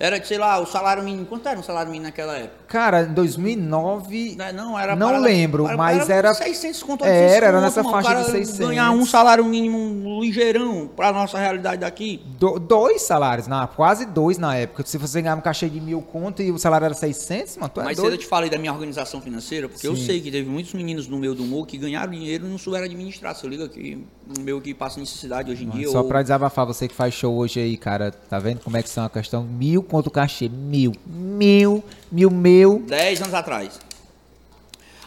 Era, 0.00 0.24
sei 0.24 0.38
lá, 0.38 0.58
o 0.58 0.66
salário 0.66 1.02
mínimo. 1.04 1.26
Quanto 1.26 1.46
era 1.48 1.60
o 1.60 1.62
salário 1.62 1.90
mínimo 1.90 2.06
naquela 2.06 2.36
época? 2.36 2.63
Cara, 2.74 3.02
em 3.02 3.14
2009... 3.14 4.34
Né, 4.36 4.52
Não, 4.52 4.76
era 4.76 4.96
Não 4.96 5.06
parada- 5.06 5.24
lembro, 5.24 5.62
para- 5.64 5.76
mas 5.76 6.10
era- 6.10 6.34
600 6.34 6.82
conto, 6.82 7.04
Era, 7.04 7.14
800 7.14 7.42
era 7.48 7.60
nessa 7.60 7.82
mano. 7.84 8.02
faixa 8.02 8.20
de 8.24 8.30
600. 8.32 8.58
Ganhar 8.68 8.90
um 8.90 9.06
salário 9.06 9.44
mínimo 9.44 10.20
ligeirão 10.20 10.88
pra 10.96 11.12
nossa 11.12 11.38
realidade 11.38 11.82
daqui. 11.82 12.20
Do- 12.36 12.58
dois 12.58 13.02
salários, 13.02 13.46
na, 13.46 13.68
quase 13.68 14.06
dois 14.06 14.38
na 14.38 14.56
época. 14.56 14.82
Se 14.84 14.98
você 14.98 15.22
ganhava 15.22 15.38
um 15.40 15.44
cachê 15.44 15.68
de 15.68 15.80
mil 15.80 16.02
conto 16.02 16.42
e 16.42 16.50
o 16.50 16.58
salário 16.58 16.86
era 16.86 16.94
600, 16.94 17.56
mano, 17.58 17.70
tu 17.72 17.80
é 17.80 17.84
Mas 17.84 17.96
cedo 17.96 18.06
eu 18.06 18.10
doido. 18.10 18.20
te 18.22 18.26
falei 18.26 18.50
da 18.50 18.58
minha 18.58 18.72
organização 18.72 19.20
financeira, 19.20 19.68
porque 19.68 19.86
eu 19.86 19.94
Sim. 19.94 20.06
sei 20.06 20.20
que 20.20 20.32
teve 20.32 20.48
muitos 20.50 20.74
meninos 20.74 21.06
no 21.06 21.16
meio 21.16 21.34
do 21.36 21.44
humor 21.44 21.68
que 21.68 21.78
ganharam 21.78 22.10
dinheiro 22.10 22.44
e 22.44 22.48
não 22.50 22.58
souberam 22.58 22.86
administrar. 22.86 23.36
Você 23.36 23.46
liga 23.46 23.68
que 23.68 24.04
o 24.36 24.40
meu 24.40 24.60
que 24.60 24.74
passa 24.74 24.98
necessidade 24.98 25.48
hoje 25.48 25.62
em 25.64 25.70
dia. 25.70 25.88
Só 25.90 25.98
ou- 25.98 26.08
pra 26.08 26.22
desabafar, 26.22 26.66
você 26.66 26.88
que 26.88 26.94
faz 26.94 27.14
show 27.14 27.36
hoje 27.36 27.60
aí, 27.60 27.76
cara, 27.76 28.10
tá 28.10 28.40
vendo 28.40 28.58
como 28.60 28.76
é 28.76 28.82
que 28.82 28.88
são 28.88 29.04
a 29.04 29.10
questão? 29.10 29.44
Mil 29.44 29.80
conto 29.80 30.10
cachê, 30.10 30.48
mil, 30.48 30.92
mil, 31.06 31.84
mil, 32.14 32.30
mil. 32.30 32.78
10 32.86 33.22
anos 33.22 33.34
atrás. 33.34 33.78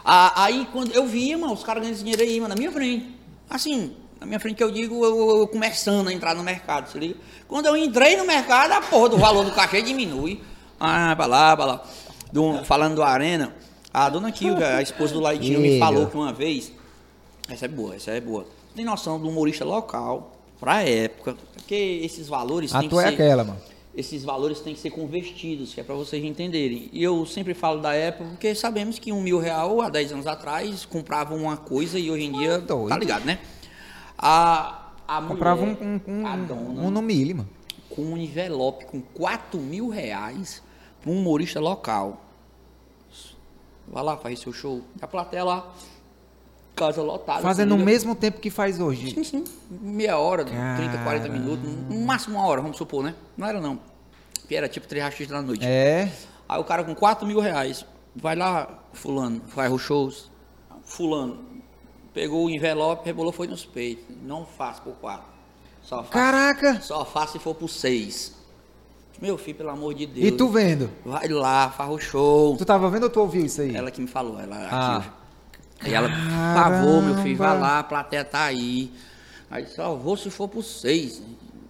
Ah, 0.04 0.44
aí 0.44 0.68
quando 0.72 0.92
eu 0.94 1.06
via, 1.06 1.38
mano, 1.38 1.54
os 1.54 1.64
caras 1.64 1.82
ganhando 1.82 1.96
esse 1.96 2.04
dinheiro 2.04 2.22
aí, 2.24 2.40
mano, 2.40 2.50
na 2.54 2.56
minha 2.60 2.72
frente. 2.72 3.16
Assim, 3.50 3.94
na 4.20 4.26
minha 4.26 4.40
frente 4.40 4.56
que 4.58 4.64
eu 4.64 4.72
digo, 4.72 5.04
eu, 5.04 5.40
eu 5.42 5.48
começando 5.48 6.08
a 6.08 6.14
entrar 6.14 6.34
no 6.36 6.44
mercado, 6.44 6.90
se 6.90 6.98
liga? 6.98 7.16
Quando 7.48 7.66
eu 7.66 7.76
entrei 7.78 8.16
no 8.18 8.26
mercado, 8.26 8.72
a 8.72 8.82
porra 8.82 9.10
do 9.10 9.18
valor 9.18 9.44
do 9.46 9.52
cachê 9.52 9.82
diminui. 9.82 10.42
Ah, 10.80 11.14
pra 11.16 11.26
lá, 11.26 11.56
pra 11.56 11.66
lá. 11.66 11.84
Do- 12.32 12.64
falando 12.66 12.96
do 12.96 13.04
Arena, 13.04 13.54
a 13.94 14.10
dona 14.10 14.32
Kilga, 14.32 14.78
a 14.78 14.82
esposa 14.82 15.14
do 15.14 15.20
Laitinho, 15.20 15.60
me 15.60 15.80
falou 15.80 16.08
que 16.08 16.16
uma 16.16 16.32
vez. 16.34 16.72
Essa 17.50 17.66
é 17.66 17.68
boa, 17.70 17.96
essa 17.96 18.12
é 18.12 18.20
boa. 18.22 18.46
Tem 18.76 18.84
noção 18.86 19.20
do 19.20 19.28
humorista 19.30 19.64
local, 19.66 20.38
pra 20.60 20.84
época, 20.84 21.36
porque 21.56 22.02
esses 22.04 22.28
valores 22.28 22.74
A 22.76 22.84
tua 22.84 23.04
é 23.04 23.08
ser 23.08 23.14
aquela, 23.14 23.44
mano. 23.44 23.60
Esses 23.98 24.24
valores 24.24 24.60
têm 24.60 24.76
que 24.76 24.80
ser 24.80 24.92
convertidos, 24.92 25.74
que 25.74 25.82
é 25.82 25.84
para 25.84 25.96
vocês 25.96 26.24
entenderem. 26.24 26.88
E 26.94 27.02
eu 27.02 27.26
sempre 27.26 27.56
falo 27.56 27.82
da 27.82 27.96
época, 27.96 28.30
porque 28.30 28.54
sabemos 28.54 29.00
que 29.00 29.12
um 29.12 29.20
mil 29.20 29.40
real 29.40 29.82
há 29.82 29.90
10 29.90 30.12
anos 30.14 30.28
atrás 30.28 30.86
comprava 30.86 31.34
uma 31.34 31.58
coisa 31.58 31.98
e 31.98 32.12
hoje 32.12 32.26
em 32.26 32.32
dia, 32.32 32.60
doido. 32.60 32.90
tá 32.90 32.98
ligado, 32.98 33.26
né? 33.26 33.40
A, 34.16 34.92
a 35.08 35.20
Comprava 35.24 35.64
um, 35.64 35.66
mulher, 35.66 36.02
um, 36.08 36.12
um, 36.12 36.28
a 36.28 36.36
dona, 36.38 36.62
um 36.62 36.92
no 36.92 37.02
mano. 37.02 37.50
com 37.90 38.04
um 38.04 38.16
envelope 38.16 38.86
com 38.86 39.02
4 39.02 39.60
mil 39.60 39.90
reais 39.90 40.62
para 41.02 41.10
um 41.10 41.18
humorista 41.18 41.60
local. 41.60 42.22
Vai 43.88 44.04
lá, 44.04 44.16
faz 44.16 44.40
seu 44.40 44.54
show. 44.54 44.84
A 45.02 45.08
plateia 45.08 45.44
lá, 45.44 45.74
casa 46.78 47.02
lotada. 47.02 47.42
Fazendo 47.42 47.70
se 47.70 47.74
o 47.74 47.78
liga. 47.78 47.86
mesmo 47.92 48.16
tempo 48.16 48.40
que 48.40 48.50
faz 48.50 48.80
hoje. 48.80 49.12
Sim, 49.14 49.24
sim. 49.24 49.44
Meia 49.70 50.18
hora, 50.18 50.46
30, 50.46 50.98
40 51.04 51.30
minutos, 51.30 51.70
no 51.90 52.02
máximo 52.06 52.38
uma 52.38 52.46
hora, 52.48 52.62
vamos 52.62 52.78
supor, 52.78 53.04
né? 53.04 53.16
Não 53.36 53.48
era 53.48 53.60
não. 53.60 53.80
Porque 54.40 54.56
era 54.56 54.70
tipo 54.70 54.88
três 54.88 55.04
rachis 55.04 55.28
da 55.28 55.42
noite. 55.42 55.66
É. 55.66 56.12
Aí 56.48 56.60
o 56.60 56.64
cara 56.64 56.84
com 56.84 56.96
4 56.96 57.28
mil 57.28 57.40
reais, 57.40 57.86
vai 58.16 58.36
lá, 58.36 58.80
fulano, 58.94 59.42
faz 59.48 59.72
os 59.74 59.82
shows. 59.82 60.32
Fulano, 60.86 61.40
pegou 62.14 62.46
o 62.46 62.50
envelope, 62.50 63.06
rebolou, 63.06 63.32
foi 63.34 63.48
nos 63.48 63.66
peitos. 63.66 64.06
Não 64.24 64.46
faço 64.46 64.82
por 64.84 64.94
4. 64.94 65.26
Só 65.82 65.98
faço, 65.98 66.12
Caraca! 66.12 66.82
só 66.82 67.04
faço 67.04 67.34
se 67.34 67.40
for 67.40 67.56
por 67.56 67.68
6. 67.70 68.36
Meu 69.22 69.36
filho, 69.38 69.58
pelo 69.58 69.70
amor 69.72 69.94
de 69.96 70.06
Deus. 70.06 70.28
E 70.28 70.32
tu 70.32 70.48
vendo? 70.48 70.92
Vai 71.04 71.28
lá, 71.28 71.70
faz 71.72 71.90
o 71.90 71.98
show. 71.98 72.56
Tu 72.56 72.64
tava 72.64 72.88
vendo 72.90 73.04
ou 73.04 73.10
tu 73.10 73.20
ouviu 73.20 73.44
isso 73.46 73.62
aí? 73.62 73.76
Ela 73.76 73.90
que 73.90 74.00
me 74.00 74.08
falou, 74.08 74.40
ela 74.40 74.56
Ah. 74.70 74.98
aqui. 74.98 75.10
Aí 75.82 75.94
ela, 75.94 76.10
por 76.10 76.62
favor, 76.64 77.04
meu 77.04 77.16
filho, 77.24 77.38
vai 77.38 77.60
lá, 77.60 77.80
a 77.80 77.84
plateia 77.84 78.24
tá 78.26 78.44
aí. 78.46 78.92
Aí 79.50 79.66
só 79.68 79.96
vou 79.96 80.18
se 80.18 80.30
for 80.30 80.48
por 80.48 80.64
seis. 80.64 81.22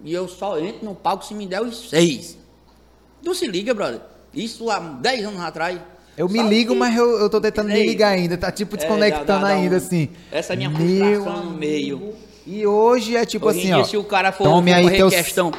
E 0.04 0.12
eu 0.12 0.26
só 0.28 0.58
entro 0.58 0.84
no 0.84 0.94
palco 0.94 1.24
se 1.24 1.34
me 1.34 1.46
der 1.46 1.60
os 1.62 1.90
seis. 1.90 2.38
Não 3.22 3.34
se 3.34 3.46
liga, 3.46 3.74
brother. 3.74 4.00
Isso 4.32 4.70
há 4.70 4.78
10 4.78 5.24
anos 5.26 5.40
atrás. 5.40 5.78
Eu 6.16 6.28
me 6.28 6.42
ligo, 6.42 6.72
que- 6.72 6.78
mas 6.78 6.96
eu, 6.96 7.18
eu 7.18 7.28
tô 7.30 7.40
tentando 7.40 7.68
me 7.68 7.74
Ei. 7.78 7.86
ligar 7.86 8.08
ainda. 8.08 8.36
Tá 8.36 8.50
tipo 8.50 8.74
É, 8.76 8.78
desconectando 8.78 9.24
dá- 9.26 9.38
dá- 9.38 9.42
dá 9.48 9.54
ainda, 9.54 9.74
um- 9.74 9.78
assim. 9.78 10.08
Essa 10.32 10.52
é 10.54 10.56
minha 10.56 10.70
frustração 10.70 11.44
no 11.44 11.50
meio. 11.52 12.14
E 12.46 12.66
hoje 12.66 13.14
é 13.16 13.24
tipo 13.26 13.46
Hoje 13.46 13.58
assim, 13.58 13.66
dia, 13.68 13.78
ó. 13.78 13.84
se 13.84 13.96
o 13.96 14.04
cara 14.04 14.32
for, 14.32 14.44
Tome 14.44 14.72
aí 14.72 14.88
teus... 14.90 15.14
questão. 15.14 15.52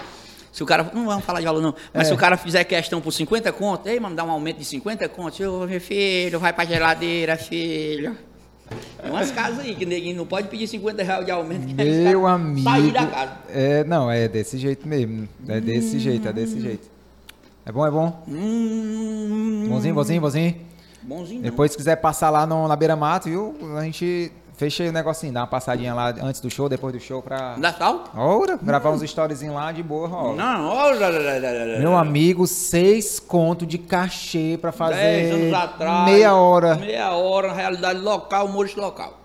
Se 0.51 0.63
o 0.63 0.65
cara. 0.65 0.89
Não 0.93 1.05
vamos 1.05 1.23
falar 1.23 1.39
de 1.39 1.45
valor, 1.45 1.61
não. 1.61 1.75
Mas 1.93 2.07
É. 2.07 2.09
se 2.09 2.13
o 2.13 2.17
cara 2.17 2.35
fizer 2.35 2.63
questão 2.63 2.99
por 2.99 3.11
50 3.11 3.51
conto, 3.53 3.87
ei, 3.87 3.99
mano, 3.99 4.15
dá 4.15 4.23
um 4.23 4.31
aumento 4.31 4.57
de 4.57 4.65
50 4.65 5.07
conto. 5.07 5.41
Ô, 5.43 5.67
meu 5.67 5.79
filho, 5.79 6.39
vai 6.39 6.51
pra 6.51 6.65
geladeira, 6.65 7.37
filho. 7.37 8.17
Tem 9.01 9.11
umas 9.11 9.31
casas 9.31 9.59
aí 9.59 9.75
que 9.75 9.85
neguinho 9.85 10.17
não 10.17 10.25
pode 10.25 10.47
pedir 10.47 10.67
50 10.67 11.03
reais 11.03 11.25
de 11.25 11.31
aumento. 11.31 11.65
que 11.67 11.73
Meu 11.73 12.27
amigo. 12.27 12.63
Sair 12.69 12.91
da 12.91 13.05
casa. 13.07 13.31
É, 13.49 13.83
não, 13.83 14.09
é 14.11 14.27
desse 14.27 14.57
jeito 14.57 14.87
mesmo. 14.87 15.27
É 15.47 15.59
desse 15.59 15.99
jeito, 15.99 16.27
é 16.27 16.33
desse 16.33 16.59
jeito. 16.59 16.89
É 17.65 17.71
bom, 17.71 17.85
é 17.85 17.91
bom? 17.91 18.23
Hum, 18.27 19.67
Bonzinho, 19.69 19.93
bonzinho, 19.93 20.21
bonzinho. 20.21 20.55
bonzinho. 21.03 21.41
não. 21.41 21.49
Depois, 21.49 21.71
se 21.71 21.77
quiser 21.77 21.95
passar 21.97 22.29
lá 22.29 22.45
no, 22.45 22.67
na 22.67 22.75
beira 22.75 22.95
mato, 22.95 23.29
viu? 23.29 23.55
A 23.77 23.83
gente 23.83 24.31
fecha 24.59 24.83
aí 24.83 24.89
o 24.89 24.91
negocinho, 24.91 25.31
dá 25.31 25.39
uma 25.39 25.47
passadinha 25.47 25.93
lá 25.93 26.09
antes 26.21 26.41
do 26.41 26.49
show, 26.49 26.67
depois 26.67 26.93
do 26.93 26.99
show 26.99 27.21
pra. 27.21 27.55
Dá 27.55 27.71
tal? 27.71 28.03
Ora, 28.13 28.59
gravar 28.61 28.91
uns 28.91 29.01
storyzinhos 29.03 29.55
lá 29.55 29.71
de 29.71 29.81
boa, 29.81 30.05
rola. 30.09 30.35
Não, 30.35 30.67
olha. 30.67 31.79
Meu 31.79 31.95
amigo, 31.95 32.45
seis 32.45 33.21
conto 33.21 33.65
de 33.65 33.77
cachê 33.77 34.57
pra 34.59 34.71
10 34.71 34.77
fazer 34.77 35.31
anos 35.31 35.53
atrás. 35.53 36.11
meia 36.11 36.35
hora. 36.35 36.75
Meia 36.75 37.11
hora, 37.11 37.53
realidade 37.53 37.99
local, 38.01 38.47
humorista 38.47 38.81
local. 38.81 39.17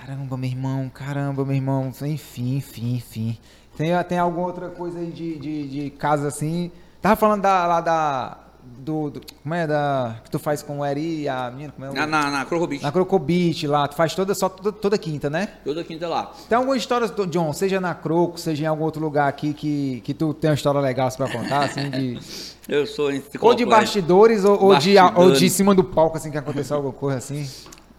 Caramba, 0.00 0.36
meu 0.36 0.50
irmão, 0.50 0.90
caramba, 0.90 1.46
meu 1.46 1.54
irmão. 1.56 1.90
Enfim, 2.02 2.56
enfim, 2.56 2.96
enfim. 2.96 3.38
Tem, 3.78 3.90
tem 4.04 4.18
alguma 4.18 4.46
outra 4.46 4.68
coisa 4.68 4.98
aí 4.98 5.10
de, 5.10 5.38
de, 5.38 5.68
de 5.68 5.90
casa 5.90 6.28
assim? 6.28 6.70
Tava 7.00 7.16
falando 7.16 7.40
da, 7.40 7.66
lá 7.66 7.80
da. 7.80 8.36
Do, 8.78 9.10
do- 9.10 9.20
Como 9.42 9.54
é? 9.54 9.66
Da. 9.66 10.16
Que 10.24 10.30
tu 10.30 10.38
faz 10.38 10.62
com 10.62 10.80
o 10.80 10.84
Eri 10.84 11.22
e 11.22 11.28
a 11.28 11.50
menina? 11.50 11.72
Como 11.72 11.86
é? 11.86 11.90
o- 11.90 11.94
Na, 11.94 12.06
na, 12.06 12.30
na 12.30 12.44
Crocobit. 12.44 12.82
Na 12.82 12.92
Crocobit 12.92 13.66
lá, 13.66 13.86
tu 13.88 13.94
faz 13.94 14.14
toda, 14.14 14.34
só 14.34 14.48
toda, 14.48 14.72
toda 14.72 14.98
quinta, 14.98 15.30
né? 15.30 15.48
Toda 15.64 15.82
quinta 15.84 16.08
lá. 16.08 16.32
Tem 16.48 16.56
alguma 16.56 16.76
história, 16.76 17.08
John, 17.28 17.52
seja 17.52 17.80
na 17.80 17.94
Croco, 17.94 18.38
seja 18.38 18.64
em 18.64 18.66
algum 18.66 18.84
outro 18.84 19.00
lugar 19.02 19.28
aqui 19.28 19.52
que, 19.54 20.00
que 20.04 20.12
tu 20.14 20.34
tem 20.34 20.50
uma 20.50 20.54
história 20.54 20.80
legal 20.80 21.10
pra 21.16 21.30
contar, 21.30 21.64
assim, 21.64 21.90
de. 21.90 22.18
Eu 22.66 22.86
sou 22.86 23.10
ou 23.40 23.54
de 23.54 23.66
bastidores 23.66 24.42
ou, 24.42 24.52
ou 24.58 24.76
de, 24.76 24.96
ou 24.96 25.02
Bastidores. 25.04 25.38
de 25.38 25.50
cima 25.50 25.74
do 25.74 25.84
palco, 25.84 26.16
assim, 26.16 26.30
que 26.30 26.38
aconteceu 26.38 26.76
alguma 26.76 26.94
coisa 26.94 27.18
assim. 27.18 27.46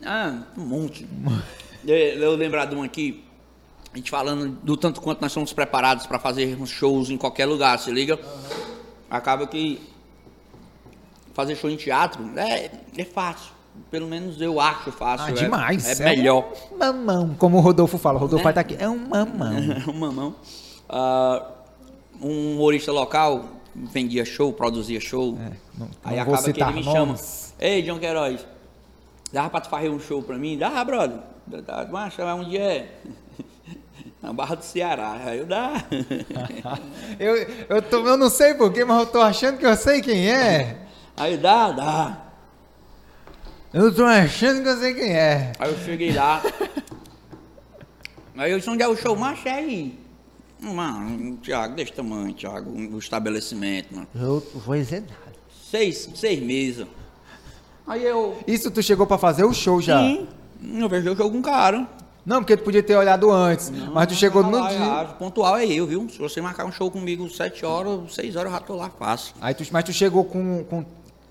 Ah, 0.04 0.40
um 0.58 0.62
monte. 0.66 1.08
eu, 1.88 1.96
eu 1.96 2.36
lembrar 2.36 2.66
de 2.66 2.76
um 2.76 2.82
aqui, 2.82 3.24
a 3.94 3.98
gente 3.98 4.10
falando 4.10 4.58
do 4.64 4.76
tanto 4.76 5.02
quanto 5.02 5.22
nós 5.22 5.32
somos 5.32 5.54
preparados 5.54 6.08
para 6.08 6.18
fazer 6.18 6.58
shows 6.66 7.12
em 7.12 7.18
qualquer 7.18 7.46
lugar, 7.46 7.78
se 7.78 7.92
liga? 7.92 8.20
Acaba 9.08 9.46
que 9.46 9.80
fazer 11.36 11.56
show 11.56 11.70
em 11.70 11.76
teatro 11.76 12.28
é, 12.36 12.72
é 12.98 13.04
fácil. 13.06 13.54
Pelo 13.92 14.08
menos 14.08 14.40
eu 14.42 14.60
acho 14.60 14.90
fácil. 14.92 15.28
Ah, 15.28 15.30
é- 15.32 15.34
demais. 15.34 16.00
É, 16.00 16.04
melhor. 16.06 16.52
Um 16.72 16.78
mamão, 16.78 17.36
como 17.38 17.58
o 17.58 17.60
Rodolfo 17.60 17.98
fala. 18.00 18.18
O 18.18 18.22
Rodolfo 18.22 18.38
Né? 18.48 18.52
vai 18.52 18.52
estar 18.52 18.62
aqui. 18.62 18.78
É 18.82 18.90
um 18.90 18.98
mamão. 18.98 19.54
um 19.90 19.94
mamão. 19.94 20.36
Ah, 20.90 21.46
um 22.22 22.54
humorista 22.54 22.92
local 22.92 23.46
vendia 23.76 24.24
show, 24.24 24.54
produzia 24.54 25.00
show. 25.02 25.38
É, 25.40 25.52
não- 25.78 25.90
Aí 26.06 26.16
não 26.16 26.24
acaba 26.24 26.52
que 26.54 26.62
ele 26.64 26.72
me 26.72 26.84
chama. 26.84 27.16
Ei, 27.60 27.82
John 27.82 28.00
Queiroz, 28.00 28.48
dava 29.34 29.50
pra 29.50 29.60
tu 29.62 29.70
fazer 29.70 29.90
um 29.90 30.00
show 30.00 30.24
pra 30.24 30.38
mim? 30.38 30.58
Dá, 30.58 30.82
brother. 30.86 31.20
Dá, 31.46 31.60
dá, 31.84 31.86
macho, 31.92 32.22
onde 32.24 32.58
é? 32.58 32.96
Na 34.24 34.32
Barra 34.32 34.56
do 34.56 34.64
Ceará. 34.64 35.20
Aí 35.26 35.40
eu 35.40 35.46
dá. 35.46 35.74
Eu, 37.20 37.36
eu, 37.70 37.82
tô, 37.82 38.06
eu 38.08 38.18
não 38.18 38.30
sei 38.30 38.54
porquê, 38.56 38.84
mas 38.84 39.00
eu 39.00 39.06
tô 39.06 39.22
achando 39.22 39.58
que 39.58 39.66
eu 39.66 39.76
sei 39.76 40.02
quem 40.02 40.30
é. 40.32 40.85
Aí 41.18 41.38
dá, 41.38 41.72
dá. 41.72 42.22
Eu 43.74 43.94
tô 43.94 44.04
achando 44.06 44.62
que 44.64 44.70
eu 44.70 44.78
sei 44.78 44.94
quem 44.94 45.12
é. 45.14 45.52
Aí 45.60 45.72
eu 45.72 45.78
cheguei 45.80 46.14
lá. 46.14 46.42
Aí 48.38 48.52
eu 48.52 48.58
disse, 48.58 48.70
onde 48.70 48.84
é 48.84 48.88
o 48.88 48.96
show? 48.96 49.16
Mas 49.16 49.46
é 49.46 49.52
aí. 49.52 50.00
Mano, 50.60 51.38
Thiago, 51.38 51.76
desse 51.76 51.94
tamanho, 51.94 52.34
Thiago, 52.34 52.70
o 52.72 52.98
estabelecimento, 52.98 53.94
mano. 53.94 54.08
Eu 54.16 54.42
vou 54.56 54.76
dizer 54.76 55.02
nada. 55.02 55.36
Seis, 55.70 56.10
seis 56.16 56.42
mesas. 56.42 56.88
Aí 57.88 58.04
eu. 58.04 58.38
Isso 58.48 58.72
tu 58.72 58.82
chegou 58.82 59.06
pra 59.06 59.18
fazer 59.18 59.44
o 59.44 59.54
show 59.54 59.82
já? 59.82 60.00
Sim, 60.00 60.28
eu 60.80 60.90
vejo 60.90 61.12
o 61.12 61.16
jogo 61.16 61.32
com 61.32 61.42
cara. 61.42 61.88
Não, 62.26 62.38
porque 62.42 62.58
tu 62.58 62.64
podia 62.64 62.82
ter 62.82 62.96
olhado 62.96 63.30
antes. 63.32 63.70
mas 63.70 64.08
tu 64.08 64.16
chegou 64.16 64.42
no 64.42 64.58
Ah, 64.64 64.70
dia. 64.70 64.80
ah, 65.02 65.06
Pontual 65.20 65.58
é 65.58 65.66
eu, 65.68 65.86
viu? 65.86 66.10
Se 66.10 66.18
você 66.18 66.42
marcar 66.42 66.66
um 66.66 66.72
show 66.72 66.90
comigo 66.90 67.30
sete 67.30 67.64
horas, 67.66 68.16
seis 68.16 68.36
horas 68.36 68.52
eu 68.52 68.58
já 68.60 68.64
tô 68.66 68.76
lá 68.76 68.90
fácil. 68.90 69.36
Aí 69.40 69.54
tu, 69.54 69.64
mas 69.72 69.84
tu 69.84 69.94
chegou 69.94 70.26
com, 70.26 70.64
com 70.64 70.84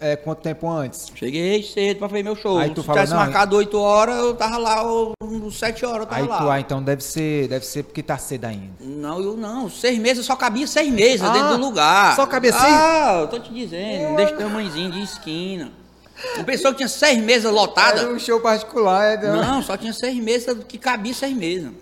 é, 0.04 0.16
quanto 0.16 0.40
tempo 0.42 0.68
antes? 0.68 1.10
Cheguei 1.14 1.62
cedo 1.62 1.98
pra 1.98 2.08
fazer 2.10 2.22
meu 2.22 2.36
show. 2.36 2.58
Aí 2.58 2.70
tu 2.70 2.82
Se 2.82 2.86
falou, 2.86 3.00
tivesse 3.02 3.12
não, 3.14 3.20
marcado 3.20 3.56
8 3.56 3.78
horas, 3.80 4.16
eu 4.18 4.34
tava 4.34 4.58
lá, 4.58 4.84
uns 5.22 5.58
7 5.58 5.86
horas 5.86 6.00
eu 6.00 6.06
tava 6.06 6.20
Aí 6.22 6.28
lá. 6.28 6.38
tu, 6.38 6.50
ah, 6.50 6.60
então 6.60 6.82
deve 6.82 7.02
ser, 7.02 7.48
deve 7.48 7.64
ser 7.64 7.84
porque 7.84 8.02
tá 8.02 8.18
cedo 8.18 8.44
ainda. 8.44 8.74
Não, 8.80 9.18
eu 9.20 9.34
não. 9.34 9.70
Seis 9.70 9.98
meses, 9.98 10.26
só 10.26 10.36
cabia 10.36 10.66
seis 10.66 10.92
meses 10.92 11.22
Ah, 11.22 11.30
dentro 11.32 11.56
do 11.56 11.64
lugar. 11.64 12.14
só 12.16 12.26
cabia 12.26 12.52
seis? 12.52 12.64
Ah, 12.64 13.18
eu 13.22 13.28
tô 13.28 13.38
te 13.38 13.52
dizendo, 13.52 14.16
desse 14.16 14.34
tamanhozinho 14.34 14.90
de 14.90 15.02
esquina. 15.02 15.72
Uma 16.36 16.44
pessoa 16.44 16.72
que 16.72 16.78
tinha 16.78 16.88
seis 16.88 17.18
mesas 17.18 17.50
lotadas. 17.50 18.02
Era 18.02 18.12
um 18.12 18.18
show 18.18 18.40
particular, 18.40 19.14
é, 19.14 19.16
Não, 19.16 19.62
só 19.62 19.76
tinha 19.76 19.92
seis 19.92 20.16
mesas 20.16 20.56
que 20.68 20.76
cabia 20.78 21.14
seis 21.14 21.34
mesas. 21.34 21.72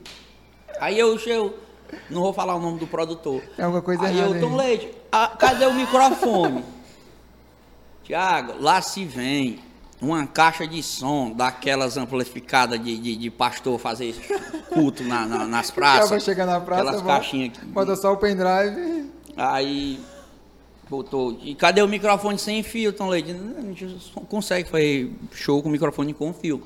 Aí 0.81 0.99
eu, 0.99 1.19
eu 1.27 1.55
não 2.09 2.23
vou 2.23 2.33
falar 2.33 2.55
o 2.55 2.61
nome 2.61 2.79
do 2.79 2.87
produtor. 2.87 3.43
Tem 3.57 3.65
alguma 3.65 3.83
coisa 3.83 4.05
aí 4.05 4.17
errada 4.17 4.37
eu, 4.37 4.41
Tom 4.41 4.61
aí. 4.61 4.67
Leite, 4.69 4.95
ah, 5.11 5.33
cadê 5.39 5.67
o 5.67 5.75
microfone? 5.75 6.65
Tiago, 8.05 8.55
lá 8.61 8.81
se 8.83 9.05
vem 9.05 9.59
uma 10.01 10.27
caixa 10.27 10.67
de 10.67 10.83
som 10.83 11.31
daquelas 11.31 11.97
amplificadas 11.97 12.83
de, 12.83 12.99
de, 12.99 13.17
de 13.17 13.31
pastor 13.31 13.79
fazer 13.79 14.15
culto 14.73 15.05
na, 15.05 15.25
na- 15.27 15.47
nas 15.47 15.69
O 15.69 15.75
cara 15.75 15.91
vai 15.99 15.99
praças. 16.09 16.25
chegar 16.25 16.47
na 16.47 16.61
praça, 16.61 16.83
Aquelas 16.83 17.03
vai- 17.03 17.17
caixinhas 17.21 17.57
aqui. 17.57 17.67
bota 17.67 17.95
só 17.97 18.13
o 18.13 18.17
pendrive. 18.17 19.11
Aí 19.37 20.01
botou. 20.91 21.39
E 21.43 21.55
cadê 21.55 21.81
o 21.83 21.89
microfone 21.89 22.39
sem 22.39 22.63
fio, 22.63 22.93
Tom 22.93 23.09
Leite? 23.09 23.33
Não, 23.33 23.59
A 23.59 23.61
gente 23.63 24.13
consegue 24.29 24.69
fazer 24.69 25.11
show 25.33 25.63
com 25.63 25.69
microfone 25.69 26.13
com 26.13 26.33
fio. 26.35 26.63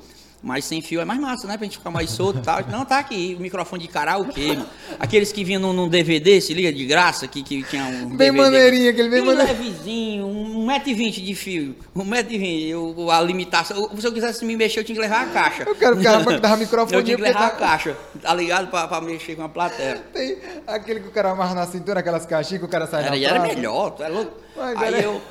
Mas 0.47 0.63
sem 0.63 0.81
fio 0.81 1.01
é 1.01 1.05
mais 1.05 1.19
massa, 1.19 1.45
né? 1.45 1.57
Pra 1.57 1.65
gente 1.65 1.77
ficar 1.77 1.91
mais 1.91 2.09
solto 2.09 2.39
e 2.39 2.41
tal. 2.41 2.61
Não, 2.69 2.85
tá 2.85 2.99
aqui, 2.99 3.35
o 3.37 3.41
microfone 3.41 3.81
de 3.81 3.89
karaokê, 3.89 4.47
mano. 4.55 4.65
Aqueles 4.97 5.29
que 5.33 5.43
vinham 5.43 5.59
num, 5.61 5.73
num 5.73 5.89
DVD, 5.89 6.39
se 6.39 6.53
liga, 6.53 6.71
de 6.71 6.85
graça, 6.85 7.27
que, 7.27 7.43
que 7.43 7.63
tinha 7.63 7.83
um. 7.83 8.07
Bem 8.15 8.31
DVD. 8.31 8.31
maneirinho, 8.31 8.89
aquele 8.91 9.09
bem 9.09 9.21
maneirinho. 9.25 9.57
levezinho, 9.57 10.25
um 10.25 10.65
1,20m 10.67 11.21
de 11.21 11.35
fio. 11.35 11.75
1,20m. 11.93 12.69
Eu- 12.69 13.11
A 13.11 13.19
limitação. 13.19 13.75
eu- 13.93 13.99
Se 13.99 14.07
eu 14.07 14.13
quisesse 14.13 14.45
me 14.45 14.55
mexer, 14.55 14.79
eu 14.79 14.83
tinha 14.85 14.95
que 14.95 15.01
levar 15.01 15.23
a 15.23 15.25
caixa. 15.25 15.63
Eu 15.67 15.75
quero 15.75 15.97
que 15.97 16.03
dava 16.03 16.55
microfone 16.55 16.93
Eu 16.97 17.03
tinha 17.03 17.17
que 17.17 17.21
levar 17.23 17.39
tá- 17.39 17.47
a 17.47 17.51
caixa, 17.51 17.97
tá 18.21 18.33
ligado? 18.33 18.69
Pra, 18.69 18.87
pra 18.87 19.01
mexer 19.01 19.35
com 19.35 19.43
a 19.43 19.49
plateia. 19.49 20.01
Tem 20.13 20.37
aquele 20.65 21.01
que 21.01 21.09
o 21.09 21.11
cara 21.11 21.31
amarra 21.31 21.55
na 21.55 21.67
cintura, 21.67 21.99
aquelas 21.99 22.25
caixinhas 22.25 22.61
que 22.61 22.65
o 22.65 22.69
cara 22.69 22.87
sai 22.87 23.01
Era, 23.03 23.09
na 23.11 23.17
era 23.17 23.39
praça. 23.41 23.53
melhor, 23.53 23.89
tu 23.91 24.01
é 24.03 24.07
louco? 24.07 24.31
Mas 24.55 24.77
aí 24.81 24.87
era- 24.87 25.01
eu. 25.01 25.21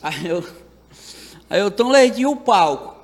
Aí 0.00 0.26
eu. 0.28 0.44
Aí 1.50 1.58
eu, 1.60 1.68
Tom 1.72 1.90
Leite, 1.90 2.20
e 2.20 2.26
o 2.26 2.36
palco? 2.36 2.99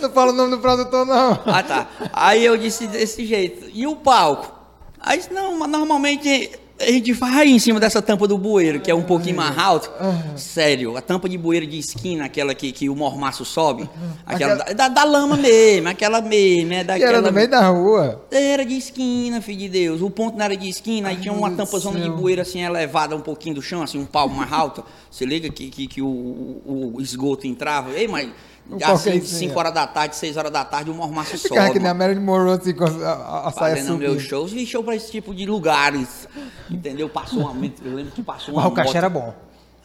Não 0.00 0.10
fala 0.10 0.32
o 0.32 0.34
nome 0.34 0.50
do 0.50 0.58
produtor, 0.58 1.06
não. 1.06 1.38
Ah, 1.46 1.62
tá. 1.62 1.88
Aí 2.12 2.44
eu 2.44 2.56
disse 2.56 2.86
desse 2.86 3.24
jeito, 3.26 3.66
e 3.72 3.86
o 3.86 3.96
palco? 3.96 4.52
Aí 5.00 5.18
disse, 5.18 5.32
não, 5.32 5.58
mas 5.58 5.70
normalmente 5.70 6.50
a 6.78 6.84
gente 6.90 7.12
faz 7.14 7.36
aí 7.36 7.50
em 7.50 7.58
cima 7.58 7.78
dessa 7.78 8.00
tampa 8.00 8.26
do 8.26 8.38
bueiro, 8.38 8.80
que 8.80 8.90
é 8.90 8.94
um 8.94 9.02
pouquinho 9.02 9.36
mais 9.36 9.56
alto. 9.58 9.90
Sério, 10.36 10.96
a 10.96 11.02
tampa 11.02 11.28
de 11.28 11.36
bueiro 11.36 11.66
de 11.66 11.78
esquina, 11.78 12.24
aquela 12.24 12.54
que, 12.54 12.72
que 12.72 12.88
o 12.88 12.96
mormaço 12.96 13.44
sobe. 13.44 13.88
Aquela 14.24 14.54
da, 14.56 14.64
da- 14.72 14.88
da 14.88 15.04
lama 15.04 15.36
mesmo, 15.36 15.88
aquela 15.88 16.20
mesmo, 16.22 16.72
é 16.72 16.78
Que 16.78 16.84
daquela. 16.84 17.10
era 17.12 17.20
no 17.22 17.32
meio 17.32 17.48
da 17.50 17.68
rua. 17.68 18.24
Era 18.30 18.64
de 18.64 18.76
esquina, 18.76 19.40
filho 19.42 19.58
de 19.58 19.68
Deus. 19.68 20.00
O 20.00 20.10
ponto 20.10 20.36
não 20.38 20.44
era 20.44 20.56
de 20.56 20.68
esquina, 20.70 21.10
aí 21.10 21.16
tinha 21.16 21.32
uma 21.34 21.50
tampazona 21.50 21.98
de 21.98 22.06
céu. 22.06 22.16
bueira 22.16 22.42
assim 22.42 22.62
elevada 22.62 23.14
um 23.14 23.20
pouquinho 23.20 23.54
do 23.56 23.62
chão, 23.62 23.82
assim, 23.82 23.98
um 23.98 24.06
palmo 24.06 24.34
mais 24.36 24.50
alto. 24.50 24.82
Você 25.10 25.26
liga 25.26 25.50
que, 25.50 25.68
que, 25.68 25.86
que 25.86 26.00
o- 26.02 26.62
o 26.94 27.00
esgoto 27.00 27.46
entrava. 27.46 27.90
Ei, 27.90 28.08
mas 28.08 28.30
Um 28.70 28.92
assim, 28.92 29.20
5 29.20 29.52
é. 29.52 29.58
horas 29.58 29.74
da 29.74 29.86
tarde, 29.86 30.14
6 30.14 30.36
horas 30.36 30.52
da 30.52 30.64
tarde, 30.64 30.90
o 30.90 30.94
mormaço 30.94 31.36
sobe. 31.36 31.48
Ficava 31.48 31.72
que 31.72 31.78
nem 31.80 31.90
a. 31.90 31.94
Marilyn 31.94 32.22
Monroe, 32.22 32.56
assim, 32.56 32.72
com 32.72 32.84
a, 32.84 32.88
a, 32.88 33.48
a 33.48 33.52
saia 33.52 33.76
Fazendo 33.76 33.98
meus 33.98 34.12
subindo. 34.12 34.28
shows, 34.28 34.52
vi 34.52 34.64
show 34.64 34.84
pra 34.84 34.94
esse 34.94 35.10
tipo 35.10 35.34
de 35.34 35.44
lugares. 35.44 36.28
Entendeu? 36.70 37.08
Passou 37.08 37.40
uma. 37.40 37.66
Eu 37.84 37.94
lembro 37.94 38.12
que 38.12 38.22
passou 38.22 38.54
uma. 38.54 38.62
Mas 38.62 38.72
o 38.72 38.74
cachê 38.74 38.96
era 38.96 39.08
bom. 39.08 39.34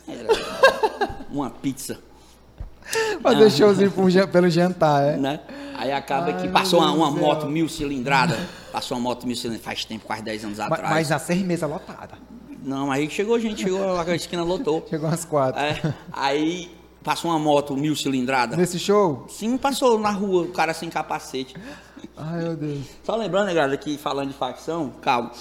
era 0.07 0.27
uma 1.31 1.49
pizza. 1.49 1.99
Fazer 3.21 3.49
showzinho 3.49 3.91
pro 3.91 4.09
jan- 4.09 4.27
pelo 4.27 4.49
jantar, 4.49 5.03
é. 5.03 5.17
né? 5.17 5.39
Aí 5.77 5.91
acaba 5.91 6.27
Ai, 6.27 6.41
que 6.41 6.47
passou 6.47 6.79
uma, 6.79 6.91
uma 6.91 7.11
moto 7.11 7.47
mil 7.47 7.67
cilindrada. 7.67 8.37
Passou 8.71 8.97
uma 8.97 9.09
moto 9.09 9.25
mil 9.25 9.35
cilindrada 9.35 9.63
faz 9.63 9.83
tempo, 9.83 10.05
quase 10.05 10.21
10 10.21 10.45
anos 10.45 10.59
atrás. 10.59 10.89
Mas 10.89 11.11
a 11.11 11.17
seis 11.17 11.41
meses 11.41 11.67
lotada. 11.67 12.15
Não, 12.63 12.91
aí 12.91 13.09
chegou 13.09 13.39
gente, 13.39 13.63
chegou 13.63 13.79
lá, 13.79 14.03
a 14.03 14.15
esquina 14.15 14.43
lotou. 14.43 14.85
Chegou 14.89 15.07
umas 15.07 15.25
quatro. 15.25 15.61
É, 15.61 15.93
aí 16.11 16.74
passou 17.05 17.29
uma 17.31 17.39
moto 17.39 17.77
mil 17.77 17.95
cilindrada. 17.95 18.57
Nesse 18.57 18.79
show? 18.79 19.25
Sim, 19.29 19.55
passou 19.57 19.97
na 19.99 20.09
rua, 20.09 20.41
o 20.41 20.47
cara 20.51 20.73
sem 20.73 20.89
capacete. 20.89 21.55
Ai, 22.17 22.43
meu 22.43 22.55
Deus. 22.55 22.79
Só 23.03 23.15
lembrando, 23.15 23.45
né, 23.45 23.53
galera, 23.53 23.77
que 23.77 23.97
falando 23.97 24.29
de 24.29 24.33
facção, 24.37 24.91
calma. 25.01 25.31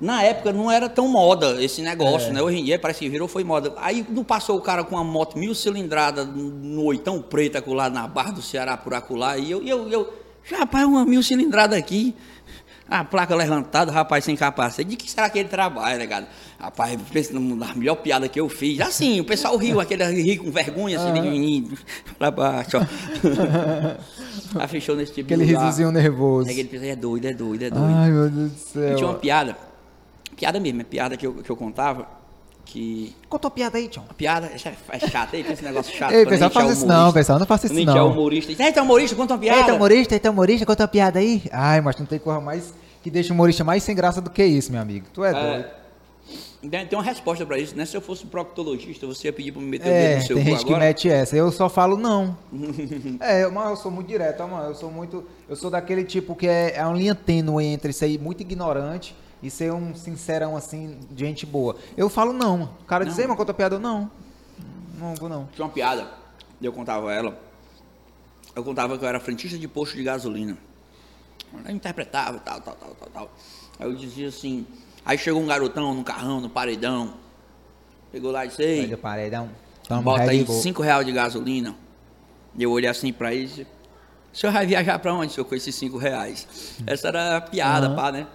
Na 0.00 0.22
época 0.22 0.50
não 0.50 0.70
era 0.70 0.88
tão 0.88 1.06
moda 1.08 1.62
esse 1.62 1.82
negócio, 1.82 2.30
É. 2.30 2.32
né? 2.32 2.40
Hoje 2.42 2.58
em 2.58 2.64
dia 2.64 2.78
parece 2.78 3.00
que 3.00 3.08
virou, 3.10 3.28
foi 3.28 3.44
moda. 3.44 3.74
Aí 3.76 4.04
não 4.08 4.24
passou 4.24 4.56
o 4.56 4.60
cara 4.62 4.82
com 4.82 4.94
uma 4.96 5.04
moto 5.04 5.38
mil 5.38 5.54
cilindrada 5.54 6.24
no 6.24 6.84
oitão 6.84 7.20
preto 7.20 7.56
acolá 7.58 7.90
na 7.90 8.08
Barra 8.08 8.30
do 8.32 8.40
Ceará 8.40 8.78
por 8.78 8.94
acolá. 8.94 9.36
E 9.36 9.50
eu, 9.50 9.62
eu, 9.62 9.88
eu, 9.90 10.12
rapaz, 10.50 10.86
uma 10.86 11.04
mil 11.04 11.22
cilindrada 11.22 11.76
aqui. 11.76 12.14
A 12.90 13.04
placa 13.04 13.36
levantada, 13.36 13.92
rapaz 13.92 14.24
sem 14.24 14.34
capacete. 14.34 14.90
De 14.90 14.96
que 14.96 15.08
será 15.08 15.30
que 15.30 15.38
ele 15.38 15.48
trabalha, 15.48 15.96
negado? 15.96 16.26
Rapaz, 16.58 16.98
pensa 17.12 17.32
na 17.38 17.72
melhor 17.74 17.94
piada 17.94 18.28
que 18.28 18.40
eu 18.40 18.48
fiz. 18.48 18.80
Assim, 18.80 19.20
o 19.20 19.24
pessoal 19.24 19.56
riu, 19.56 19.78
aquele 19.80 20.04
ri 20.06 20.36
com 20.38 20.50
vergonha, 20.50 20.98
assim, 21.00 21.12
de 21.12 21.20
menino, 21.20 21.78
pra 22.18 22.32
baixo, 22.32 22.78
ó. 22.78 22.80
Aí 24.60 24.66
fechou 24.68 24.96
nesse 24.96 25.12
tipo 25.12 25.26
Aquele 25.28 25.46
de 25.46 25.52
lugar. 25.52 25.66
risozinho 25.66 25.92
nervoso. 25.92 26.48
É 26.48 26.52
aquele 26.52 26.68
pensa, 26.68 26.84
é 26.86 26.96
doido, 26.96 27.26
é 27.26 27.32
doido, 27.32 27.62
é 27.62 27.70
doido. 27.70 27.94
Ai, 27.94 28.10
meu 28.10 28.28
Deus 28.28 28.50
do 28.50 28.56
E 28.56 28.58
céu. 28.58 28.96
tinha 28.96 29.08
uma 29.08 29.18
piada, 29.18 29.56
piada 30.36 30.58
mesmo, 30.58 30.80
é 30.80 30.84
piada 30.84 31.16
que 31.16 31.26
eu, 31.26 31.34
que 31.34 31.50
eu 31.50 31.56
contava, 31.56 32.08
que. 32.64 33.14
Conta 33.28 33.48
a 33.48 33.50
piada 33.50 33.78
aí, 33.78 33.88
John. 33.88 34.04
A 34.08 34.14
piada 34.14 34.46
é 34.46 34.54
é 34.54 35.08
chata, 35.08 35.36
aí 35.36 35.44
esse 35.48 35.64
negócio 35.64 35.94
chato. 35.96 36.12
Ei, 36.14 36.22
a 36.22 36.26
pessoal, 36.26 36.50
é 36.50 36.52
faça 36.52 36.72
isso 36.72 36.84
humorista. 36.84 37.04
não, 37.04 37.12
pessoal. 37.12 37.38
Não 37.38 37.46
faça 37.46 37.66
isso 37.66 37.74
a 37.74 37.78
gente 37.78 37.90
é 37.90 37.94
não. 37.94 38.12
humorista, 38.12 38.62
eita, 38.62 38.82
humorista, 38.82 39.16
conta 39.16 39.34
uma 39.34 39.40
piada. 39.40 39.60
Eita, 39.60 39.74
humorista, 39.74 40.14
eita, 40.14 40.30
humorista, 40.30 40.66
conta 40.66 40.82
uma 40.82 40.88
piada 40.88 41.18
aí. 41.18 41.42
Ai, 41.52 41.80
mas 41.80 41.96
não 41.96 42.06
tem 42.06 42.18
coisa 42.18 42.40
mais 42.40 42.72
que 43.02 43.10
deixa 43.10 43.32
o 43.32 43.34
humorista 43.34 43.64
mais 43.64 43.82
sem 43.82 43.94
graça 43.94 44.20
do 44.20 44.30
que 44.30 44.44
isso, 44.44 44.70
meu 44.70 44.80
amigo. 44.80 45.06
Tu 45.12 45.24
é, 45.24 45.32
doido. 45.32 45.80
Tem, 46.60 46.86
tem 46.86 46.98
uma 46.98 47.02
resposta 47.02 47.46
pra 47.46 47.58
isso, 47.58 47.74
né? 47.74 47.86
Se 47.86 47.96
eu 47.96 48.02
fosse 48.02 48.26
proctologista, 48.26 49.06
você 49.06 49.28
ia 49.28 49.32
pedir 49.32 49.50
pra 49.50 49.62
me 49.62 49.68
meter 49.68 49.88
o 49.88 49.90
dedo 49.90 49.96
É, 49.96 50.16
no 50.16 50.22
seu 50.22 50.36
tem 50.36 50.44
gente 50.44 50.64
que 50.64 50.76
mete 50.76 51.08
essa. 51.08 51.34
Eu 51.34 51.50
só 51.50 51.70
falo 51.70 51.96
não. 51.96 52.36
é, 53.18 53.46
mas 53.48 53.70
eu 53.70 53.76
sou 53.76 53.90
muito 53.90 54.08
direto, 54.08 54.46
mano. 54.46 54.68
Eu 54.68 54.74
sou 54.74 54.90
muito. 54.90 55.24
Eu 55.48 55.56
sou 55.56 55.70
daquele 55.70 56.04
tipo 56.04 56.36
que 56.36 56.46
é, 56.46 56.76
é 56.76 56.84
uma 56.84 56.96
linha 56.96 57.14
tênue 57.14 57.64
entre 57.64 57.92
ser 57.92 58.18
muito 58.20 58.42
ignorante 58.42 59.14
e 59.42 59.50
ser 59.50 59.72
um 59.72 59.94
sincerão 59.94 60.56
assim, 60.56 60.98
de 61.10 61.24
gente 61.24 61.46
boa. 61.46 61.76
Eu 61.96 62.08
falo 62.08 62.32
não. 62.32 62.64
O 62.80 62.84
cara 62.84 63.04
diz, 63.04 63.14
Não. 63.14 63.22
ei, 63.22 63.26
mas 63.28 63.36
conta 63.36 63.54
piada, 63.54 63.76
eu 63.76 63.80
não. 63.80 64.10
Não 64.98 65.14
vou 65.14 65.28
não. 65.28 65.48
Tinha 65.54 65.64
uma 65.64 65.72
piada, 65.72 66.08
eu 66.60 66.72
contava 66.72 67.12
ela. 67.12 67.40
Eu 68.54 68.62
contava 68.64 68.98
que 68.98 69.04
eu 69.04 69.08
era 69.08 69.20
frentista 69.20 69.56
de 69.58 69.66
posto 69.68 69.96
de 69.96 70.02
gasolina. 70.02 70.58
Eu 71.64 71.74
interpretava 71.74 72.36
e 72.36 72.40
tal, 72.40 72.60
tal, 72.60 72.74
tal, 72.74 72.94
tal, 72.94 73.08
tal. 73.10 73.30
Aí 73.78 73.86
eu 73.86 73.94
dizia 73.94 74.28
assim. 74.28 74.66
Aí 75.04 75.16
chegou 75.16 75.40
um 75.40 75.46
garotão 75.46 75.94
no 75.94 76.04
carrão, 76.04 76.40
no 76.40 76.50
paredão. 76.50 77.14
Pegou 78.12 78.30
lá 78.30 78.44
e 78.44 78.48
disse, 78.48 78.62
ei, 78.62 78.96
paredão. 78.96 79.48
Toma 79.88 80.02
bota 80.02 80.30
aí 80.30 80.44
Bull. 80.44 80.60
5 80.60 80.82
reais 80.82 81.06
de 81.06 81.12
gasolina. 81.12 81.74
E 82.56 82.62
eu 82.62 82.70
olhei 82.70 82.90
assim 82.90 83.12
pra 83.12 83.32
ele 83.32 83.44
e 83.44 83.46
disse, 83.46 83.62
o 84.32 84.36
senhor 84.36 84.52
vai 84.52 84.66
viajar 84.66 84.98
pra 84.98 85.14
onde, 85.14 85.32
senhor, 85.32 85.44
com 85.46 85.54
esses 85.54 85.74
5 85.74 85.96
reais? 85.96 86.46
Essa 86.86 87.08
era 87.08 87.36
a 87.38 87.40
piada, 87.40 87.86
Aham. 87.86 87.96
pá, 87.96 88.12
né? 88.12 88.26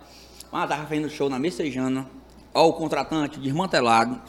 Ah, 0.57 0.65
tava 0.65 0.87
fazendo 0.87 1.09
show 1.09 1.29
na 1.29 1.37
Messejana. 1.37 2.07
Ó, 2.53 2.69
o 2.69 2.73
contratante 2.73 3.37
desmantelado. 3.41 4.21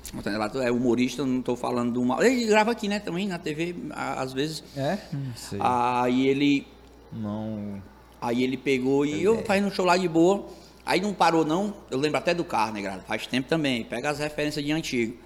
Desmantelado 0.00 0.62
é 0.62 0.70
humorista, 0.70 1.26
não 1.26 1.42
tô 1.42 1.56
falando 1.56 1.92
do 1.92 2.04
mal. 2.04 2.22
Ele 2.22 2.46
grava 2.46 2.70
aqui, 2.70 2.86
né, 2.86 3.00
também, 3.00 3.26
na 3.26 3.36
TV, 3.36 3.74
às 3.90 4.32
vezes. 4.32 4.62
É? 4.76 4.96
Não 5.12 5.34
sei. 5.34 5.58
Aí 5.60 6.28
ele 6.28 6.68
Não. 7.12 7.82
Aí 8.20 8.44
ele 8.44 8.56
pegou 8.56 9.04
e 9.04 9.20
eu 9.24 9.44
fazendo 9.44 9.66
um 9.66 9.70
show 9.72 9.84
lá 9.84 9.96
de 9.96 10.06
boa. 10.06 10.46
Aí 10.84 11.00
não 11.00 11.12
parou 11.12 11.44
não, 11.44 11.74
eu 11.90 11.98
lembro 11.98 12.18
até 12.18 12.32
do 12.32 12.44
carro, 12.44 12.72
né, 12.72 12.82
galera? 12.82 13.02
Faz 13.02 13.26
tempo 13.26 13.48
também. 13.48 13.82
Pega 13.82 14.10
as 14.10 14.20
referências 14.20 14.64
de 14.64 14.70
antigo. 14.70 15.16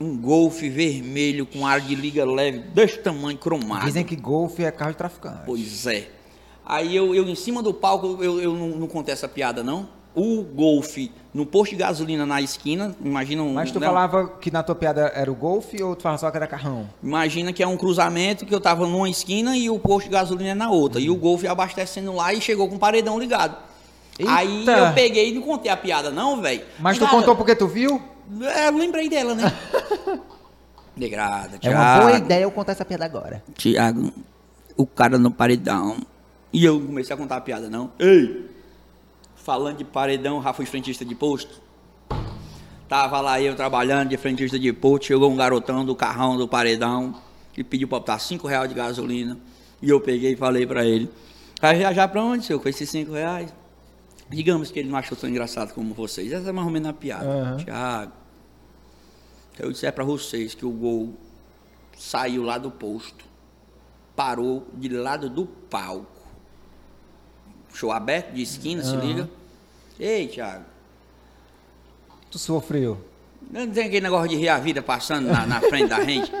Um 0.00 0.16
golfe 0.16 0.68
vermelho 0.68 1.44
com 1.44 1.66
ar 1.66 1.80
de 1.80 1.96
liga 1.96 2.24
leve, 2.24 2.60
desse 2.60 2.98
tamanho, 2.98 3.36
cromado. 3.36 3.86
Dizem 3.86 4.04
que 4.04 4.14
golfe 4.14 4.62
é 4.62 4.70
carro 4.70 4.92
de 4.92 4.98
traficante. 4.98 5.40
Pois 5.44 5.86
é. 5.88 6.08
Aí 6.72 6.96
eu, 6.96 7.14
eu 7.14 7.28
em 7.28 7.34
cima 7.34 7.62
do 7.62 7.74
palco, 7.74 8.18
eu, 8.22 8.40
eu 8.40 8.54
não, 8.54 8.68
não 8.68 8.86
contei 8.86 9.12
essa 9.12 9.28
piada, 9.28 9.62
não. 9.62 9.86
o 10.14 10.42
Golf 10.42 10.96
no 11.34 11.44
posto 11.44 11.72
de 11.72 11.76
gasolina 11.76 12.24
na 12.24 12.40
esquina. 12.40 12.96
Imagina 13.04 13.42
um. 13.42 13.52
Mas 13.52 13.70
tu 13.70 13.78
né? 13.78 13.86
falava 13.86 14.26
que 14.40 14.50
na 14.50 14.62
tua 14.62 14.74
piada 14.74 15.12
era 15.14 15.30
o 15.30 15.34
Golf 15.34 15.72
ou 15.82 15.94
tu 15.94 16.02
falava 16.02 16.18
só 16.18 16.30
que 16.30 16.36
era 16.38 16.46
carrão? 16.46 16.88
Imagina 17.02 17.52
que 17.52 17.62
é 17.62 17.66
um 17.66 17.76
cruzamento 17.76 18.46
que 18.46 18.54
eu 18.54 18.60
tava 18.60 18.86
numa 18.86 19.08
esquina 19.08 19.54
e 19.54 19.68
o 19.68 19.78
posto 19.78 20.06
de 20.06 20.12
gasolina 20.12 20.50
é 20.50 20.54
na 20.54 20.70
outra. 20.70 20.98
E 20.98 21.10
o 21.10 21.16
Golf 21.16 21.44
abastecendo 21.44 22.14
lá 22.14 22.32
e 22.32 22.40
chegou 22.40 22.66
com 22.68 22.76
o 22.76 22.78
paredão 22.78 23.18
ligado. 23.18 23.54
Aí 24.26 24.60
Eita! 24.60 24.72
eu 24.72 24.92
peguei 24.94 25.30
e 25.30 25.34
não 25.34 25.42
contei 25.42 25.70
a 25.70 25.76
piada, 25.76 26.10
não, 26.10 26.40
velho. 26.40 26.62
Mas 26.78 26.96
tu 26.96 27.04
Cara, 27.04 27.16
contou 27.16 27.36
porque 27.36 27.54
tu 27.54 27.66
viu? 27.66 28.00
É, 28.42 28.68
eu 28.68 28.76
lembrei 28.78 29.08
dela, 29.08 29.34
né? 29.34 29.52
Degrada, 30.96 31.58
É 31.62 31.70
uma 31.70 31.98
boa 31.98 32.12
ideia 32.12 32.42
eu 32.44 32.50
contar 32.50 32.72
essa 32.72 32.84
piada 32.84 33.04
agora. 33.04 33.42
Tiago, 33.56 34.12
o 34.76 34.86
cara 34.86 35.18
no 35.18 35.30
paredão. 35.30 35.96
E 36.52 36.64
eu 36.64 36.80
comecei 36.80 37.14
a 37.14 37.16
contar 37.16 37.36
a 37.36 37.40
piada, 37.40 37.70
não. 37.70 37.92
Ei! 37.98 38.50
Falando 39.34 39.78
de 39.78 39.84
paredão, 39.84 40.42
já 40.42 40.52
fui 40.52 40.66
frentista 40.66 41.04
de 41.04 41.14
posto. 41.14 41.60
Tava 42.88 43.20
lá 43.20 43.40
eu 43.40 43.56
trabalhando 43.56 44.10
de 44.10 44.16
frentista 44.18 44.58
de 44.58 44.70
posto, 44.72 45.06
chegou 45.06 45.30
um 45.30 45.36
garotão 45.36 45.84
do 45.84 45.96
carrão 45.96 46.36
do 46.36 46.46
paredão 46.46 47.18
e 47.56 47.64
pediu 47.64 47.88
pra 47.88 47.98
botar 47.98 48.18
5 48.18 48.46
reais 48.46 48.68
de 48.68 48.74
gasolina. 48.74 49.38
E 49.80 49.88
eu 49.88 49.98
peguei 50.00 50.34
e 50.34 50.36
falei 50.36 50.66
pra 50.66 50.84
ele, 50.84 51.10
vai 51.60 51.74
viajar 51.74 52.06
pra 52.08 52.22
onde, 52.22 52.44
senhor, 52.44 52.60
com 52.60 52.68
esses 52.68 52.88
5 52.90 53.12
reais? 53.12 53.52
Digamos 54.28 54.70
que 54.70 54.78
ele 54.78 54.90
não 54.90 54.98
achou 54.98 55.16
tão 55.16 55.28
engraçado 55.28 55.72
como 55.72 55.94
vocês. 55.94 56.30
Essa 56.32 56.50
é 56.50 56.52
mais 56.52 56.66
ou 56.66 56.72
menos 56.72 56.88
a 56.88 56.92
piada. 56.92 57.26
Aham. 57.26 57.56
Tiago, 57.56 58.12
se 59.56 59.62
eu 59.62 59.72
disser 59.72 59.92
pra 59.92 60.04
vocês 60.04 60.54
que 60.54 60.66
o 60.66 60.70
gol 60.70 61.14
saiu 61.96 62.42
lá 62.42 62.58
do 62.58 62.70
posto, 62.70 63.24
parou 64.14 64.68
de 64.74 64.88
lado 64.90 65.30
do 65.30 65.46
palco. 65.46 66.11
Show 67.72 67.90
aberto, 67.90 68.32
de 68.32 68.42
esquina, 68.42 68.82
se 68.82 68.94
Aham. 68.94 69.04
liga. 69.04 69.30
Ei, 69.98 70.26
Thiago, 70.28 70.64
Tu 72.30 72.38
sofreu. 72.38 72.98
não 73.50 73.68
tem 73.70 73.84
aquele 73.86 74.00
negócio 74.00 74.28
de 74.28 74.36
rir 74.36 74.48
a 74.48 74.58
vida 74.58 74.82
passando 74.82 75.26
na, 75.26 75.46
na 75.46 75.60
frente 75.60 75.88
da 75.88 76.02
gente? 76.04 76.32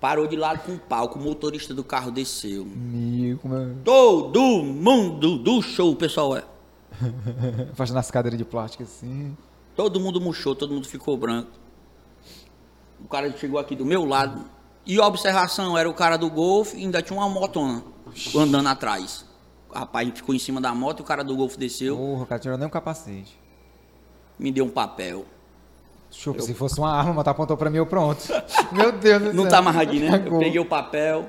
Parou 0.00 0.26
de 0.26 0.36
lado 0.36 0.60
com 0.64 0.72
o 0.74 0.78
palco, 0.78 1.18
o 1.18 1.22
motorista 1.22 1.72
do 1.72 1.84
carro 1.84 2.10
desceu. 2.10 2.64
Meu, 2.64 3.38
é... 3.44 3.74
Todo 3.84 4.40
mundo 4.64 5.38
do 5.38 5.62
show, 5.62 5.94
pessoal, 5.94 6.36
é. 6.36 6.44
Fazendo 7.74 7.98
as 7.98 8.10
cadeiras 8.10 8.36
de 8.36 8.44
plástico 8.44 8.82
assim. 8.82 9.36
Todo 9.76 10.00
mundo 10.00 10.20
murchou, 10.20 10.54
todo 10.56 10.74
mundo 10.74 10.88
ficou 10.88 11.16
branco. 11.16 11.50
O 13.00 13.08
cara 13.08 13.30
chegou 13.38 13.58
aqui 13.60 13.74
do 13.76 13.84
meu 13.84 14.04
lado. 14.04 14.44
E 14.84 15.00
a 15.00 15.06
observação 15.06 15.78
era 15.78 15.88
o 15.88 15.94
cara 15.94 16.16
do 16.16 16.28
Golf 16.28 16.74
e 16.74 16.78
ainda 16.78 17.00
tinha 17.00 17.16
uma 17.18 17.28
motona 17.28 17.84
andando 18.36 18.68
atrás. 18.68 19.24
Rapaz 19.72 20.10
ficou 20.14 20.34
em 20.34 20.38
cima 20.38 20.60
da 20.60 20.74
moto, 20.74 21.00
o 21.00 21.04
cara 21.04 21.22
do 21.24 21.34
Golf 21.34 21.56
desceu, 21.56 21.96
Porra, 21.96 22.22
o 22.22 22.26
cara 22.26 22.38
tirou 22.38 22.58
nem 22.58 22.66
o 22.66 22.70
capacete. 22.70 23.38
me 24.38 24.52
deu 24.52 24.64
um 24.64 24.70
papel. 24.70 25.24
Chupa, 26.10 26.42
se 26.42 26.52
fosse 26.52 26.78
uma 26.78 26.92
arma, 26.92 27.14
mas 27.14 27.26
apontou 27.26 27.56
pra 27.56 27.70
mim, 27.70 27.78
eu 27.78 27.86
pronto. 27.86 28.22
Meu 28.70 28.92
Deus 28.92 29.22
do 29.22 29.24
céu. 29.26 29.34
Não 29.34 29.48
tá 29.48 29.58
amarradinho, 29.58 30.10
né? 30.10 30.22
Eu 30.26 30.38
peguei 30.38 30.60
o 30.60 30.64
papel, 30.66 31.28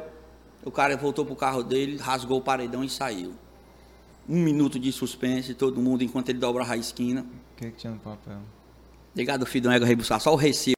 o 0.65 0.69
cara 0.71 0.97
voltou 0.97 1.25
pro 1.25 1.35
carro 1.35 1.63
dele, 1.63 1.97
rasgou 1.97 2.39
o 2.39 2.41
paredão 2.41 2.83
e 2.83 2.89
saiu. 2.89 3.33
Um 4.27 4.41
minuto 4.43 4.77
de 4.77 4.91
suspense, 4.91 5.53
todo 5.53 5.81
mundo, 5.81 6.03
enquanto 6.03 6.29
ele 6.29 6.39
dobrava 6.39 6.73
a 6.73 6.77
esquina. 6.77 7.21
O 7.21 7.55
que 7.57 7.71
que 7.71 7.77
tinha 7.77 7.93
no 7.93 7.99
papel? 7.99 8.39
Ligado 9.15 9.43
o 9.43 9.45
filho 9.45 9.63
do 9.69 9.71
ego 9.71 9.85
rebuscar 9.85 10.19
só 10.19 10.33
o 10.33 10.35
recibo 10.35 10.75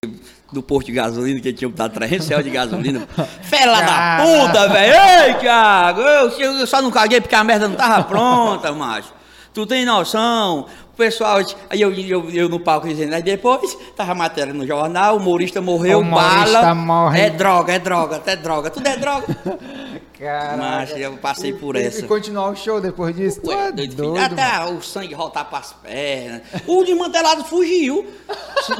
do 0.55 0.63
posto 0.63 0.87
de 0.87 0.93
gasolina, 0.93 1.39
que 1.39 1.53
tinha 1.53 1.69
botado 1.69 1.93
300 1.93 2.27
reais 2.27 2.43
de 2.43 2.49
gasolina. 2.49 3.07
Fela 3.43 3.81
da 3.81 4.23
puta, 4.23 4.67
velho! 4.69 4.93
Ei, 4.93 5.33
Thiago! 5.35 6.01
Eu, 6.01 6.29
eu 6.29 6.65
só 6.65 6.81
não 6.81 6.89
caguei 6.89 7.21
porque 7.21 7.35
a 7.35 7.43
merda 7.43 7.67
não 7.67 7.75
tava 7.75 8.03
pronta, 8.05 8.71
macho. 8.71 9.13
Tu 9.53 9.65
tem 9.65 9.85
noção? 9.85 10.65
O 10.95 10.97
pessoal, 10.97 11.39
aí 11.69 11.81
eu, 11.81 11.91
eu, 11.93 12.29
eu 12.31 12.47
no 12.47 12.57
palco 12.57 12.87
dizendo, 12.87 13.13
aí 13.13 13.21
depois 13.21 13.77
tava 13.97 14.13
a 14.13 14.15
matéria 14.15 14.53
no 14.53 14.65
jornal, 14.65 15.15
o 15.15 15.19
humorista 15.19 15.59
morreu, 15.59 15.97
O 15.97 16.01
humorista 16.01 16.61
bala. 16.61 16.73
morre. 16.73 17.19
É 17.19 17.29
droga, 17.29 17.73
é 17.73 17.79
droga, 17.79 18.15
até 18.15 18.37
droga, 18.37 18.69
tudo 18.69 18.87
é 18.87 18.95
droga. 18.95 19.27
Caraca. 20.17 20.55
Macho, 20.55 20.93
eu 20.95 21.17
passei 21.17 21.51
por 21.51 21.75
E- 21.75 21.81
essa. 21.83 21.99
E 21.99 22.03
continuar 22.07 22.49
o 22.49 22.55
show 22.55 22.79
depois 22.79 23.13
disso? 23.13 23.41
Tu 23.41 23.49
Ué, 23.49 23.67
é 23.67 23.71
doido, 23.73 23.95
doido, 23.95 24.13
filho. 24.13 24.25
Até 24.25 24.59
mano. 24.59 24.77
o 24.77 24.81
sangue 24.81 25.13
voltar 25.13 25.43
pras 25.43 25.73
pernas. 25.83 26.41
O 26.65 26.85
desmantelado 26.85 27.43
fugiu. 27.43 28.07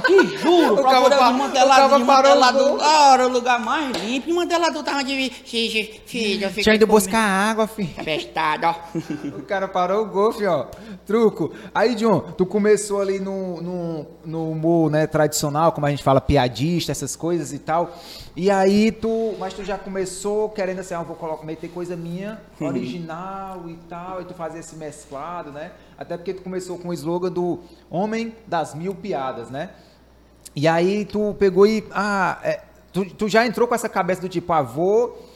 Te 0.06 0.38
juro, 0.38 0.76
O 0.80 0.84
cara 0.84 1.02
o 1.02 1.10
pa- 1.10 1.28
o 1.28 1.32
desmantelado, 1.34 1.90
cara 1.90 2.06
parou 2.06 2.32
desmantelado. 2.32 3.24
o 3.26 3.26
o 3.26 3.34
lugar 3.34 3.60
mais 3.60 3.92
limpo. 3.98 4.28
O 4.28 4.28
desmantelado 4.28 4.82
tava 4.82 5.04
de. 5.04 5.30
Filho, 5.30 5.90
filho, 6.06 6.44
eu 6.46 6.50
fiquei 6.50 6.64
Tinha 6.64 6.76
ido 6.76 6.88
buscar 6.88 7.20
água, 7.20 7.68
filho. 7.68 7.90
Festado, 8.02 8.68
ó. 8.68 8.76
O 9.38 9.42
cara 9.44 9.68
parou 9.68 10.04
o 10.04 10.06
gol, 10.06 10.32
filho, 10.32 10.50
ó. 10.52 10.66
Truco. 11.06 11.52
Aí, 11.74 11.96
John, 12.06 12.20
tu 12.38 12.46
começou 12.46 13.02
ali 13.02 13.20
no, 13.20 13.60
no, 13.60 14.06
no 14.24 14.52
humor, 14.52 14.92
né, 14.92 15.08
tradicional, 15.08 15.72
como 15.72 15.88
a 15.88 15.90
gente 15.90 16.04
fala, 16.04 16.22
piadista, 16.22 16.92
essas 16.92 17.16
coisas 17.16 17.52
e 17.52 17.58
tal. 17.58 17.98
E 18.36 18.52
aí 18.52 18.92
tu, 18.92 19.34
mas 19.40 19.56
tu 19.56 19.64
já 19.64 19.76
começou 19.76 20.50
querendo 20.50 20.82
assim, 20.82 20.94
ah, 20.94 21.00
eu 21.00 21.04
vou 21.04 21.16
colocar, 21.16 21.44
meter 21.44 21.68
coisa 21.72 21.96
minha, 21.96 22.40
original 22.62 23.64
e 23.68 23.76
tal, 23.90 24.22
e 24.22 24.26
tu 24.26 24.36
fazer 24.36 24.60
esse 24.60 24.76
mesclado, 24.76 25.52
né? 25.52 25.72
Até 25.98 26.16
porque 26.16 26.32
tu 26.36 26.44
começou 26.44 26.78
com 26.78 26.90
o 26.90 26.94
slogan 26.94 27.32
do 27.32 27.62
Homem 27.90 28.36
das 28.46 28.76
Mil 28.76 28.94
Piadas, 28.94 29.50
né? 29.50 29.72
E 30.56 30.68
aí 30.68 31.06
tu 31.06 31.36
pegou 31.40 31.66
e, 31.66 31.84
ah, 31.90 32.38
é, 32.44 32.62
tu, 32.94 33.04
tu 33.06 33.28
já 33.28 33.48
entrou 33.48 33.68
com 33.68 33.74
essa 33.74 33.90
cabeça 33.90 34.22
do 34.22 34.30
tipo, 34.30 34.54
ah, 34.54 34.62
vou, 34.62 35.28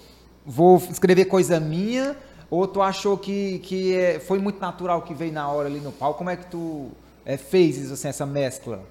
vou 0.46 0.78
escrever 0.78 1.26
coisa 1.26 1.60
minha, 1.60 2.16
ou 2.50 2.68
tu 2.68 2.82
achou 2.82 3.18
que, 3.18 3.60
que 3.60 3.96
é, 3.96 4.20
foi 4.20 4.40
muito 4.40 4.60
natural 4.60 5.02
que 5.02 5.14
veio 5.14 5.32
na 5.32 5.48
hora 5.50 5.68
ali 5.68 5.80
no 5.80 5.92
palco? 5.92 6.18
Como 6.18 6.30
é 6.30 6.36
que 6.36 6.46
tu 6.48 6.90
é, 7.26 7.38
fez 7.38 7.78
isso, 7.78 7.94
assim, 7.94 8.08
essa 8.08 8.26
mescla? 8.26 8.82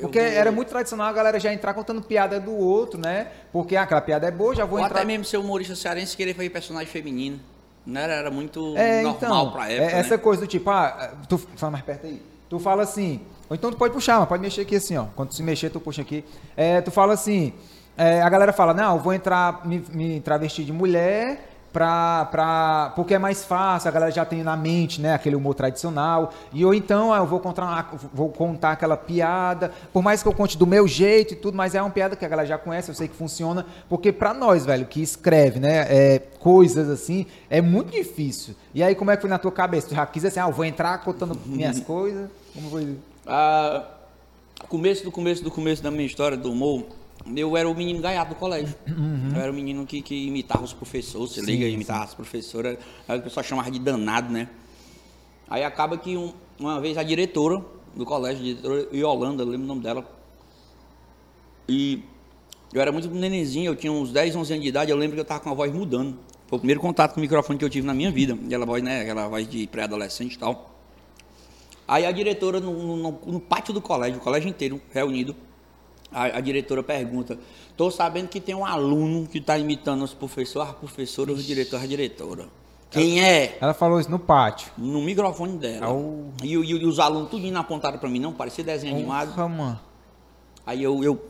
Porque 0.00 0.18
era 0.18 0.52
muito 0.52 0.68
tradicional 0.68 1.08
a 1.08 1.12
galera 1.12 1.40
já 1.40 1.52
entrar 1.52 1.74
contando 1.74 2.00
piada 2.00 2.38
do 2.38 2.52
outro, 2.56 3.00
né? 3.00 3.28
Porque 3.52 3.74
ah, 3.74 3.82
aquela 3.82 4.00
piada 4.00 4.28
é 4.28 4.30
boa, 4.30 4.54
já 4.54 4.64
vou 4.64 4.78
Ou 4.78 4.84
entrar. 4.84 4.98
até 4.98 5.04
mesmo 5.04 5.24
ser 5.24 5.38
humorista 5.38 5.74
cearense 5.74 6.16
querer 6.16 6.34
fazer 6.34 6.50
personagem 6.50 6.86
feminino. 6.88 7.40
Não 7.84 8.00
era, 8.00 8.14
era 8.14 8.30
muito 8.30 8.76
É, 8.76 9.02
normal 9.02 9.16
então, 9.16 9.50
pra 9.52 9.72
é 9.72 9.76
época. 9.76 9.96
essa 9.96 10.16
né? 10.16 10.22
coisa 10.22 10.42
do 10.42 10.46
tipo, 10.46 10.70
ah, 10.70 11.14
tu 11.28 11.38
fala 11.38 11.72
mais 11.72 11.84
perto 11.84 12.06
aí. 12.06 12.22
Tu 12.48 12.58
fala 12.60 12.82
assim, 12.84 13.20
ou 13.48 13.56
então 13.56 13.70
tu 13.70 13.76
pode 13.76 13.92
puxar, 13.92 14.20
mas 14.20 14.28
pode 14.28 14.40
mexer 14.42 14.60
aqui 14.60 14.76
assim, 14.76 14.96
ó. 14.96 15.06
Quando 15.16 15.30
tu 15.30 15.34
se 15.34 15.42
mexer, 15.42 15.68
tu 15.70 15.80
puxa 15.80 16.02
aqui. 16.02 16.24
É, 16.56 16.80
tu 16.80 16.90
fala 16.92 17.14
assim, 17.14 17.52
é, 17.96 18.22
a 18.22 18.28
galera 18.28 18.52
fala, 18.52 18.72
não, 18.72 18.96
eu 18.96 19.02
vou 19.02 19.12
entrar, 19.12 19.66
me, 19.66 19.84
me 19.92 20.20
travestir 20.20 20.64
de 20.64 20.72
mulher 20.72 21.47
pra, 21.72 22.24
pra, 22.26 22.92
porque 22.96 23.14
é 23.14 23.18
mais 23.18 23.44
fácil, 23.44 23.88
a 23.88 23.92
galera 23.92 24.10
já 24.10 24.24
tem 24.24 24.42
na 24.42 24.56
mente, 24.56 25.00
né, 25.00 25.14
aquele 25.14 25.36
humor 25.36 25.54
tradicional. 25.54 26.32
E 26.52 26.64
ou 26.64 26.72
então, 26.74 27.12
ah, 27.12 27.18
eu 27.18 27.26
vou 27.26 27.40
contar, 27.40 27.62
uma- 27.64 27.86
vou 28.12 28.28
contar 28.30 28.72
aquela 28.72 28.96
piada, 28.96 29.72
por 29.92 30.02
mais 30.02 30.22
que 30.22 30.28
eu 30.28 30.32
conte 30.32 30.56
do 30.56 30.66
meu 30.66 30.86
jeito 30.88 31.34
e 31.34 31.36
tudo, 31.36 31.56
mas 31.56 31.74
é 31.74 31.82
uma 31.82 31.90
piada 31.90 32.16
que 32.16 32.24
a 32.24 32.28
galera 32.28 32.48
já 32.48 32.58
conhece, 32.58 32.90
eu 32.90 32.94
sei 32.94 33.08
que 33.08 33.14
funciona, 33.14 33.66
porque 33.88 34.10
pra 34.12 34.32
nós, 34.32 34.64
velho, 34.64 34.86
que 34.86 35.02
escreve, 35.02 35.60
né, 35.60 35.86
é, 35.88 36.18
coisas 36.40 36.88
assim, 36.88 37.26
é 37.50 37.60
muito 37.60 37.90
difícil. 37.92 38.54
E 38.74 38.82
aí, 38.82 38.94
como 38.94 39.10
é 39.10 39.16
que 39.16 39.22
foi 39.22 39.30
na 39.30 39.38
tua 39.38 39.52
cabeça? 39.52 39.88
Tu 39.88 39.94
já 39.94 40.06
quis 40.06 40.24
assim, 40.24 40.40
ah, 40.40 40.48
eu 40.48 40.52
vou 40.52 40.64
entrar 40.64 40.98
contando 40.98 41.38
minhas 41.46 41.80
coisas? 41.80 42.28
Como 42.54 42.70
foi? 42.70 42.96
Ah, 43.26 43.84
começo 44.68 45.04
do 45.04 45.12
começo 45.12 45.44
do 45.44 45.50
começo 45.50 45.82
da 45.82 45.90
minha 45.90 46.06
história 46.06 46.36
do 46.36 46.50
humor, 46.50 46.84
eu 47.36 47.56
era 47.56 47.68
o 47.68 47.74
menino 47.74 48.00
gaiato 48.00 48.34
do 48.34 48.38
colégio. 48.38 48.74
Eu 49.34 49.40
era 49.40 49.50
o 49.50 49.54
menino 49.54 49.84
que, 49.86 50.00
que 50.02 50.26
imitava 50.26 50.64
os 50.64 50.72
professores, 50.72 51.32
Sim, 51.32 51.42
liga, 51.42 51.66
sim. 51.66 51.72
imitava 51.72 52.04
as 52.04 52.14
professoras, 52.14 52.78
aí 53.06 53.18
o 53.18 53.22
pessoal 53.22 53.44
chamava 53.44 53.70
de 53.70 53.78
danado, 53.78 54.32
né? 54.32 54.48
Aí 55.48 55.64
acaba 55.64 55.96
que 55.98 56.16
um- 56.16 56.32
uma 56.58 56.80
vez 56.80 56.96
a 56.98 57.02
diretora 57.02 57.64
do 57.94 58.04
colégio, 58.04 58.40
a 58.40 58.44
diretora 58.44 58.88
Yolanda, 58.94 59.42
eu 59.42 59.48
lembro 59.48 59.64
o 59.64 59.68
nome 59.68 59.80
dela, 59.82 60.04
e 61.68 62.02
eu 62.72 62.80
era 62.80 62.92
muito 62.92 63.08
nenenzinho, 63.10 63.70
eu 63.72 63.76
tinha 63.76 63.92
uns 63.92 64.12
10, 64.12 64.34
11 64.36 64.52
anos 64.52 64.62
de 64.62 64.68
idade, 64.68 64.90
eu 64.90 64.96
lembro 64.96 65.14
que 65.16 65.20
eu 65.20 65.24
tava 65.24 65.40
com 65.40 65.50
a 65.50 65.54
voz 65.54 65.72
mudando. 65.72 66.18
Foi 66.46 66.56
o 66.56 66.60
primeiro 66.60 66.80
contato 66.80 67.12
com 67.14 67.20
o 67.20 67.22
microfone 67.22 67.58
que 67.58 67.64
eu 67.64 67.70
tive 67.70 67.86
na 67.86 67.92
minha 67.94 68.10
vida, 68.10 68.34
aquela 68.46 68.64
voz, 68.64 68.82
né, 68.82 69.02
aquela 69.02 69.28
voz 69.28 69.46
de 69.48 69.66
pré-adolescente 69.66 70.34
e 70.34 70.38
tal. 70.38 70.74
Aí 71.86 72.04
a 72.04 72.12
diretora, 72.12 72.60
no, 72.60 72.96
no- 72.96 73.18
no 73.26 73.40
pátio 73.40 73.72
do 73.72 73.80
colégio, 73.80 74.18
o 74.18 74.22
colégio 74.22 74.48
inteiro 74.48 74.80
reunido, 74.92 75.34
a, 76.12 76.24
a 76.38 76.40
diretora 76.40 76.82
pergunta: 76.82 77.38
Estou 77.70 77.90
sabendo 77.90 78.28
que 78.28 78.40
tem 78.40 78.54
um 78.54 78.64
aluno 78.64 79.26
que 79.26 79.38
está 79.38 79.58
imitando 79.58 80.02
os 80.02 80.14
professores, 80.14 80.70
a 80.70 80.72
professora, 80.72 81.32
os 81.32 81.44
diretores, 81.44 81.84
a 81.84 81.88
diretora. 81.88 82.46
Quem 82.90 83.22
é? 83.22 83.58
Ela 83.60 83.74
falou 83.74 84.00
isso 84.00 84.10
no 84.10 84.18
pátio. 84.18 84.72
No 84.78 85.02
microfone 85.02 85.58
dela. 85.58 85.88
E, 86.42 86.54
e 86.54 86.56
e 86.56 86.86
os 86.86 86.98
alunos 86.98 87.30
tudo 87.30 87.46
indo 87.46 87.58
apontaram 87.58 87.98
para 87.98 88.08
mim, 88.08 88.18
não, 88.18 88.32
parecia 88.32 88.64
desenho 88.64 88.94
animado. 88.94 89.34
Porra, 89.34 89.48
mano. 89.48 89.80
Aí 90.66 90.82
eu, 90.82 91.04
eu 91.04 91.22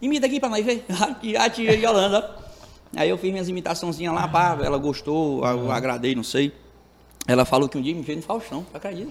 imita 0.00 0.26
aqui 0.26 0.38
pra 0.38 0.48
nós 0.48 0.64
ver. 0.64 0.84
Aqui, 1.00 1.36
a 1.36 1.48
tia 1.48 1.74
Yolanda. 1.74 2.44
Aí 2.96 3.08
eu 3.08 3.18
fiz 3.18 3.32
minhas 3.32 3.48
imitaçãozinhas 3.48 4.14
lá, 4.14 4.28
pá, 4.28 4.56
ela 4.62 4.78
gostou, 4.78 5.44
eu 5.44 5.72
agradei, 5.72 6.14
não 6.14 6.22
sei. 6.22 6.52
Ela 7.26 7.44
falou 7.44 7.68
que 7.68 7.76
um 7.76 7.82
dia 7.82 7.94
me 7.94 8.04
fez 8.04 8.18
no 8.18 8.22
Faustão, 8.22 8.64
acredita? 8.72 9.10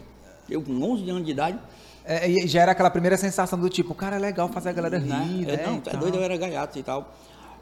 Eu 0.49 0.61
com 0.61 0.71
11 0.71 1.09
anos 1.09 1.25
de 1.25 1.31
idade. 1.31 1.59
É, 2.05 2.29
e 2.29 2.47
já 2.47 2.61
era 2.61 2.71
aquela 2.73 2.89
primeira 2.89 3.17
sensação 3.17 3.57
do 3.57 3.69
tipo, 3.69 3.93
cara, 3.95 4.17
é 4.17 4.19
legal 4.19 4.49
fazer 4.49 4.69
a 4.69 4.73
galera 4.73 4.97
rir, 4.97 5.07
né? 5.07 5.45
né? 5.45 5.63
Eu, 5.63 5.71
não, 5.71 5.79
tal. 5.79 5.99
doido, 5.99 6.17
eu 6.17 6.23
era 6.23 6.35
gaiato 6.35 6.77
e 6.77 6.83
tal. 6.83 7.13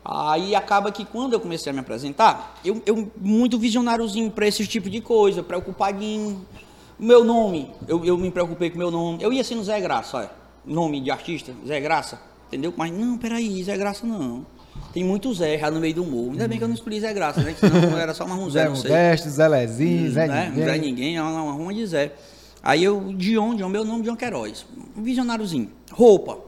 Aí 0.04 0.56
acaba 0.56 0.92
que 0.92 1.06
quando 1.06 1.34
eu 1.34 1.40
comecei 1.40 1.70
a 1.70 1.74
me 1.74 1.80
apresentar, 1.80 2.60
eu, 2.66 2.82
eu 2.86 3.12
muito 3.18 3.60
visionáriozinho 3.60 4.32
pra 4.32 4.48
esse 4.48 4.66
tipo 4.66 4.90
de 4.90 5.00
coisa, 5.00 5.44
preocupadinho. 5.44 6.44
Meu 6.98 7.24
nome, 7.24 7.72
eu, 7.88 8.04
eu 8.04 8.18
me 8.18 8.32
preocupei 8.32 8.70
com 8.70 8.76
o 8.76 8.80
meu 8.80 8.90
nome. 8.90 9.22
Eu 9.22 9.32
ia 9.32 9.44
no 9.56 9.64
Zé 9.64 9.80
Graça, 9.80 10.18
olha. 10.18 10.32
Nome 10.66 11.02
de 11.02 11.12
artista, 11.12 11.54
Zé 11.68 11.80
Graça. 11.80 12.20
Entendeu? 12.48 12.74
Mas 12.76 12.92
não, 12.92 13.18
peraí, 13.18 13.64
Zé 13.64 13.78
Graça 13.78 14.06
não. 14.06 14.46
Tem 14.92 15.04
muito 15.04 15.34
Zé 15.34 15.58
já 15.58 15.70
no 15.70 15.80
meio 15.80 15.94
do 15.94 16.04
morro. 16.04 16.32
Ainda 16.32 16.48
bem 16.48 16.58
que 16.58 16.64
eu 16.64 16.68
não 16.68 16.76
escolhi 16.76 17.00
Zé 17.00 17.14
Graça, 17.14 17.42
né? 17.42 17.56
Senão 17.58 17.98
era 17.98 18.14
só 18.14 18.28
mais 18.28 18.40
um 18.40 18.50
Zé, 18.50 18.64
Zé 18.64 18.70
não 18.70 18.76
sei. 18.76 19.18
Zé 19.30 19.48
Lezinho, 19.48 20.12
Zé 20.12 20.28
né? 20.28 20.50
Ninguém. 20.50 20.66
Zé 20.66 20.78
Ninguém, 20.78 21.18
é 21.18 21.22
uma, 21.22 21.44
uma 21.44 21.54
ruma 21.54 21.74
de 21.74 21.86
Zé. 21.86 22.12
Aí 22.64 22.84
eu, 22.84 23.14
Dion, 23.14 23.56
Dion, 23.56 23.70
meu 23.70 23.84
nome 23.84 24.02
é 24.02 24.04
Dion 24.04 24.16
Queiroz. 24.16 24.66
Um 24.96 25.02
visionáriozinho. 25.02 25.70
Roupa. 25.92 26.40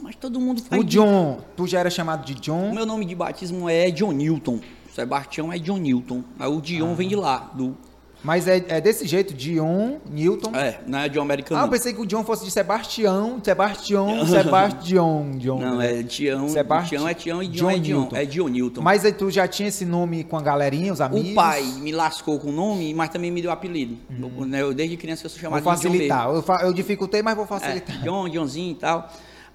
Mas 0.00 0.14
todo 0.14 0.38
mundo 0.40 0.62
faz. 0.62 0.80
O 0.80 0.84
John, 0.84 1.40
tu 1.56 1.66
já 1.66 1.80
era 1.80 1.90
chamado 1.90 2.24
de 2.24 2.32
O 2.32 2.36
John? 2.36 2.72
meu 2.72 2.86
nome 2.86 3.04
de 3.04 3.14
batismo 3.14 3.68
é 3.68 3.90
John 3.90 4.12
Newton. 4.12 4.60
Sebastião 4.94 5.52
é 5.52 5.58
John 5.58 5.78
Newton. 5.78 6.22
Aí 6.38 6.48
o 6.48 6.60
Dion 6.60 6.94
vem 6.94 7.08
de 7.08 7.16
lá, 7.16 7.50
do. 7.54 7.76
Mas 8.22 8.46
é, 8.46 8.62
é 8.68 8.80
desse 8.80 9.06
jeito, 9.06 9.32
Dion, 9.32 9.96
Newton. 10.10 10.54
É, 10.54 10.80
não 10.86 10.98
é 10.98 11.08
John 11.08 11.22
americano. 11.22 11.60
Ah, 11.60 11.64
eu 11.64 11.70
pensei 11.70 11.92
que 11.94 12.00
o 12.00 12.06
John 12.06 12.22
fosse 12.22 12.44
de 12.44 12.50
Sebastião, 12.50 13.40
Sebastião, 13.42 14.26
Sebastião, 14.26 15.30
John. 15.38 15.58
Não, 15.58 15.80
é 15.80 16.02
Tião. 16.02 16.48
Sebasti- 16.48 16.90
Tião 16.90 17.08
é 17.08 17.14
Tião 17.14 17.42
e 17.42 17.48
Dion 17.48 17.60
John 17.62 17.70
é 17.70 17.78
Dion. 17.78 18.00
Newton. 18.00 18.16
É 18.16 18.24
Dion 18.24 18.48
Newton. 18.48 18.80
Mas 18.82 19.04
aí 19.04 19.12
tu 19.12 19.30
já 19.30 19.48
tinha 19.48 19.68
esse 19.68 19.84
nome 19.84 20.24
com 20.24 20.36
a 20.36 20.42
galerinha, 20.42 20.92
os 20.92 21.00
amigos? 21.00 21.30
o 21.30 21.34
pai 21.34 21.62
me 21.80 21.92
lascou 21.92 22.38
com 22.38 22.48
o 22.48 22.52
nome, 22.52 22.92
mas 22.92 23.08
também 23.10 23.30
me 23.30 23.40
deu 23.40 23.50
apelido. 23.50 23.96
Eu, 24.10 24.46
né, 24.46 24.60
eu, 24.62 24.74
desde 24.74 24.96
criança 24.96 25.26
eu 25.26 25.30
sou 25.30 25.40
Vou 25.40 25.50
chamado 25.58 25.76
de 25.76 25.82
John 25.82 25.90
mesmo. 25.90 26.08
facilitar. 26.14 26.62
Eu, 26.66 26.72
dificultei, 26.72 27.22
mas 27.22 27.34
vou 27.34 27.44
É, 27.44 27.48
facilitar. 27.48 28.02
John, 28.02 28.28
Johnzinho 28.28 28.72
e 28.72 28.74
tal. 28.74 29.10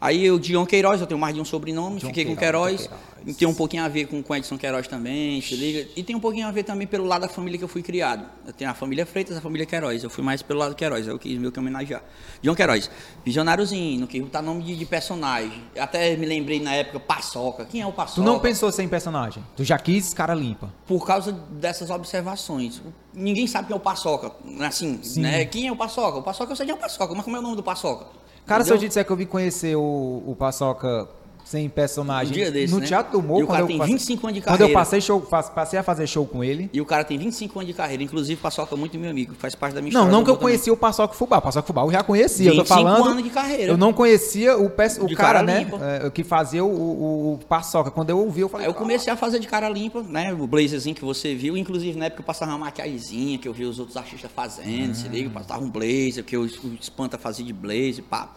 Aí 0.05 0.29
o 0.29 0.39
Dion 0.39 0.67
Queiroz, 0.67 1.01
eu 1.01 1.07
tenho 1.07 1.19
mais 1.19 1.33
de 1.33 1.41
um 1.41 1.45
sobrenome, 1.45 1.99
John 1.99 2.07
fiquei 2.07 2.25
com 2.25 2.35
Queiroz, 2.35 2.81
Queiroz. 2.81 3.01
Queiroz. 3.15 3.37
Tem 3.37 3.47
um 3.47 3.55
pouquinho 3.55 3.83
a 3.83 3.87
ver 3.87 4.05
com 4.05 4.23
o 4.27 4.35
Edson 4.35 4.55
Queiroz 4.55 4.87
também, 4.87 5.41
se 5.41 5.55
liga. 5.55 5.89
E 5.95 6.03
tem 6.03 6.15
um 6.15 6.19
pouquinho 6.19 6.45
a 6.45 6.51
ver 6.51 6.61
também 6.61 6.85
pelo 6.85 7.05
lado 7.05 7.21
da 7.21 7.27
família 7.27 7.57
que 7.57 7.63
eu 7.63 7.67
fui 7.67 7.81
criado. 7.81 8.23
Eu 8.45 8.53
tenho 8.53 8.69
a 8.69 8.75
família 8.75 9.03
Freitas, 9.03 9.35
a 9.35 9.41
família 9.41 9.65
Queiroz. 9.65 10.03
Eu 10.03 10.11
fui 10.11 10.23
mais 10.23 10.43
pelo 10.43 10.59
lado 10.59 10.75
Queiroz, 10.75 11.07
eu 11.07 11.17
quis 11.17 11.39
meio 11.39 11.51
que 11.51 11.59
homenagear. 11.59 12.03
John 12.43 12.53
Queiroz, 12.53 12.91
visionáriozinho, 13.25 14.01
não 14.01 14.05
quis 14.05 14.21
botar 14.21 14.43
nome 14.43 14.61
de, 14.61 14.75
de 14.75 14.85
personagem. 14.85 15.63
Até 15.75 16.15
me 16.15 16.27
lembrei 16.27 16.59
na 16.59 16.75
época, 16.75 16.99
Paçoca. 16.99 17.65
Quem 17.65 17.81
é 17.81 17.87
o 17.87 17.91
Paçoca? 17.91 18.21
Tu 18.21 18.23
não 18.23 18.39
pensou 18.39 18.71
ser 18.71 18.83
em 18.83 18.87
personagem? 18.87 19.43
Tu 19.55 19.63
já 19.63 19.79
quis 19.79 20.13
cara 20.13 20.35
limpa. 20.35 20.71
por 20.85 21.03
causa 21.07 21.31
dessas 21.31 21.89
observações. 21.89 22.79
Ninguém 23.11 23.47
sabe 23.47 23.69
quem 23.69 23.73
é 23.73 23.77
o 23.77 23.79
Paçoca. 23.79 24.31
Assim, 24.59 24.99
né? 25.15 25.45
Quem 25.45 25.67
é 25.67 25.71
o 25.71 25.75
Paçoca? 25.75 26.19
O 26.19 26.21
Paçoca 26.21 26.51
eu 26.51 26.55
sei 26.55 26.67
quem 26.67 26.75
é 26.75 26.77
o 26.77 26.79
Paçoca, 26.79 27.15
mas 27.15 27.23
como 27.23 27.35
é 27.37 27.39
o 27.39 27.41
nome 27.41 27.55
do 27.55 27.63
Paçoca? 27.63 28.05
Cara, 28.45 28.63
se 28.63 28.69
eu 28.69 28.75
Entendeu? 28.75 28.87
te 28.87 28.89
disser 28.89 29.05
que 29.05 29.11
eu 29.11 29.15
vim 29.15 29.25
conhecer 29.25 29.75
o, 29.75 30.23
o 30.27 30.35
Paçoca 30.37 31.07
sem 31.45 31.69
personagem 31.69 32.31
Um 32.31 32.33
dia 32.33 32.51
desse, 32.51 32.73
no 32.73 32.79
né? 32.79 32.87
Teatro 32.87 33.11
do 33.13 33.25
Morro, 33.25 33.39
E 33.39 33.43
o 33.43 33.47
cara 33.47 33.59
eu 33.61 33.67
tem 33.67 33.77
passei- 33.77 33.93
25 33.93 34.27
anos 34.27 34.35
de 34.35 34.41
Quando 34.41 34.53
eu 34.55 34.57
carreira. 34.57 34.79
passei, 34.79 34.99
show, 34.99 35.21
passei 35.21 35.77
a 35.79 35.83
fazer 35.83 36.07
show 36.07 36.25
com 36.25 36.43
ele. 36.43 36.69
E 36.73 36.81
o 36.81 36.85
cara 36.85 37.03
tem 37.03 37.17
25 37.19 37.59
anos 37.59 37.67
de 37.67 37.73
carreira. 37.73 38.01
Inclusive, 38.01 38.41
Paçoca 38.41 38.73
é 38.73 38.77
muito 38.77 38.97
meu 38.97 39.11
amigo. 39.11 39.35
Faz 39.35 39.53
parte 39.53 39.75
da 39.75 39.81
minha 39.81 39.93
Não, 39.93 40.01
história. 40.01 40.11
não 40.11 40.19
do 40.21 40.25
que 40.25 40.31
eu 40.31 40.35
também. 40.35 40.49
conhecia 40.49 40.73
o 40.73 40.77
Paçoca 40.77 41.13
Fubá. 41.13 41.37
O 41.37 41.41
Paçoca 41.43 41.67
Fubá 41.67 41.83
eu 41.83 41.91
já 41.91 42.01
conhecia. 42.03 42.49
Eu 42.49 42.55
tô 42.55 42.63
25 42.63 42.83
falando. 42.83 43.07
anos 43.09 43.23
de 43.23 43.29
carreira. 43.29 43.71
Eu 43.71 43.77
não 43.77 43.93
conhecia 43.93 44.57
o, 44.57 44.69
pes- 44.71 44.97
o 44.97 45.07
cara, 45.15 45.43
né? 45.43 45.67
é, 46.03 46.09
que 46.09 46.23
fazia 46.23 46.65
o, 46.65 46.67
o, 46.67 47.33
o 47.33 47.37
Paçoca. 47.47 47.91
Quando 47.91 48.09
eu 48.09 48.17
ouvi, 48.17 48.41
eu 48.41 48.49
falei. 48.49 48.65
Aí 48.65 48.71
eu 48.71 48.75
comecei 48.75 49.13
a 49.13 49.15
fazer 49.15 49.37
de 49.39 49.47
cara 49.47 49.69
limpa, 49.69 50.01
né? 50.01 50.33
O 50.33 50.47
blazerzinho 50.47 50.95
que 50.95 51.05
você 51.05 51.35
viu. 51.35 51.55
Inclusive, 51.55 51.95
na 51.97 52.05
época 52.05 52.21
eu 52.21 52.25
passava 52.25 52.51
uma 52.53 52.57
maquiagemzinha 52.57 53.37
que 53.37 53.47
eu 53.47 53.53
vi 53.53 53.65
os 53.65 53.77
outros 53.77 53.95
artistas 53.95 54.31
fazendo. 54.35 54.95
Se 54.95 55.07
liga, 55.07 55.29
passava 55.29 55.63
um 55.63 55.69
blazer, 55.69 56.23
que 56.23 56.35
o 56.35 56.45
Espanta 56.81 57.19
fazia 57.19 57.45
de 57.45 57.53
blazer, 57.53 58.03
pá. 58.09 58.31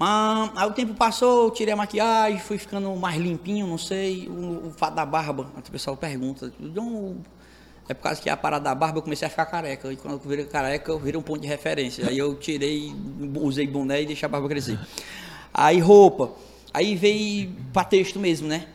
Mas 0.00 0.50
aí 0.56 0.66
o 0.66 0.72
tempo 0.72 0.94
passou, 0.94 1.44
eu 1.44 1.50
tirei 1.50 1.74
a 1.74 1.76
maquiagem, 1.76 2.38
fui 2.40 2.56
ficando 2.56 2.90
mais 2.96 3.20
limpinho, 3.20 3.66
não 3.66 3.76
sei. 3.76 4.26
O, 4.28 4.68
o 4.68 4.72
fato 4.74 4.94
da 4.94 5.04
barba, 5.04 5.46
o 5.54 5.70
pessoal 5.70 5.94
pergunta. 5.94 6.50
"John, 6.58 7.16
É 7.86 7.92
por 7.92 8.04
causa 8.04 8.18
que 8.22 8.30
a 8.30 8.36
parada 8.36 8.64
da 8.64 8.74
barba 8.74 8.96
eu 8.98 9.02
comecei 9.02 9.26
a 9.26 9.30
ficar 9.30 9.44
careca. 9.44 9.92
E 9.92 9.96
quando 9.96 10.14
eu 10.14 10.18
virei 10.20 10.46
careca, 10.46 10.90
eu 10.90 10.98
virei 10.98 11.18
um 11.20 11.22
ponto 11.22 11.42
de 11.42 11.46
referência. 11.48 12.08
Aí 12.08 12.16
eu 12.16 12.34
tirei, 12.34 12.94
usei 13.42 13.66
boné 13.66 14.00
e 14.00 14.06
deixei 14.06 14.24
a 14.24 14.28
barba 14.30 14.48
crescer. 14.48 14.78
Aí 15.52 15.78
roupa. 15.80 16.30
Aí 16.72 16.94
veio 16.96 17.52
pra 17.72 17.84
texto 17.84 18.18
mesmo, 18.18 18.48
né? 18.48 18.68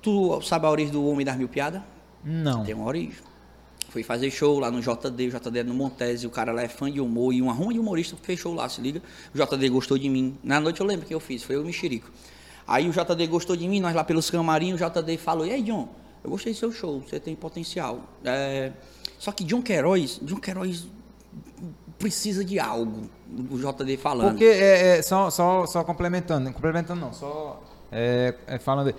Tu 0.00 0.40
sabe 0.42 0.64
a 0.64 0.70
origem 0.70 0.92
do 0.92 1.04
Homem 1.06 1.26
das 1.26 1.36
Mil 1.36 1.48
Piadas? 1.48 1.82
Não. 2.24 2.64
Tem 2.64 2.74
uma 2.74 2.86
origem. 2.86 3.27
Fui 3.88 4.02
fazer 4.02 4.30
show 4.30 4.58
lá 4.58 4.70
no 4.70 4.80
JD, 4.80 5.28
o 5.28 5.30
JD 5.30 5.58
é 5.60 5.62
no 5.62 5.72
Montese, 5.72 6.26
o 6.26 6.30
cara 6.30 6.52
lá 6.52 6.62
é 6.62 6.68
fã 6.68 6.90
de 6.90 7.00
humor 7.00 7.32
e 7.32 7.40
uma 7.40 7.52
ruma 7.52 7.72
de 7.72 7.78
humorista 7.78 8.16
fechou 8.22 8.54
lá, 8.54 8.68
se 8.68 8.80
liga. 8.80 9.02
O 9.34 9.38
JD 9.38 9.68
gostou 9.70 9.96
de 9.96 10.08
mim. 10.08 10.36
Na 10.42 10.60
noite 10.60 10.80
eu 10.80 10.86
lembro 10.86 11.06
que 11.06 11.14
eu 11.14 11.20
fiz, 11.20 11.42
foi 11.42 11.56
o 11.56 11.64
Mexerico. 11.64 12.10
Aí 12.66 12.86
o 12.86 12.92
JD 12.92 13.26
gostou 13.28 13.56
de 13.56 13.66
mim, 13.66 13.80
nós 13.80 13.94
lá 13.94 14.04
pelos 14.04 14.28
camarim, 14.30 14.74
o 14.74 14.76
JD 14.76 15.16
falou, 15.16 15.46
e 15.46 15.52
aí, 15.52 15.62
John, 15.62 15.88
eu 16.22 16.30
gostei 16.30 16.52
do 16.52 16.58
seu 16.58 16.70
show, 16.70 17.00
você 17.00 17.18
tem 17.18 17.34
potencial. 17.34 18.00
É, 18.22 18.72
Só 19.18 19.32
que 19.32 19.42
John 19.42 19.62
Queiroz, 19.62 20.20
John 20.22 20.36
Queiroz 20.36 20.86
precisa 21.98 22.44
de 22.44 22.58
algo, 22.60 23.08
o 23.50 23.58
JD 23.58 23.96
falando. 23.96 24.30
Porque, 24.30 24.44
é, 24.44 24.98
é, 24.98 25.02
só, 25.02 25.30
só, 25.30 25.66
só 25.66 25.82
complementando, 25.82 26.52
complementando 26.52 27.00
não, 27.00 27.12
só 27.12 27.62
é, 27.90 28.34
é, 28.46 28.58
falando. 28.58 28.94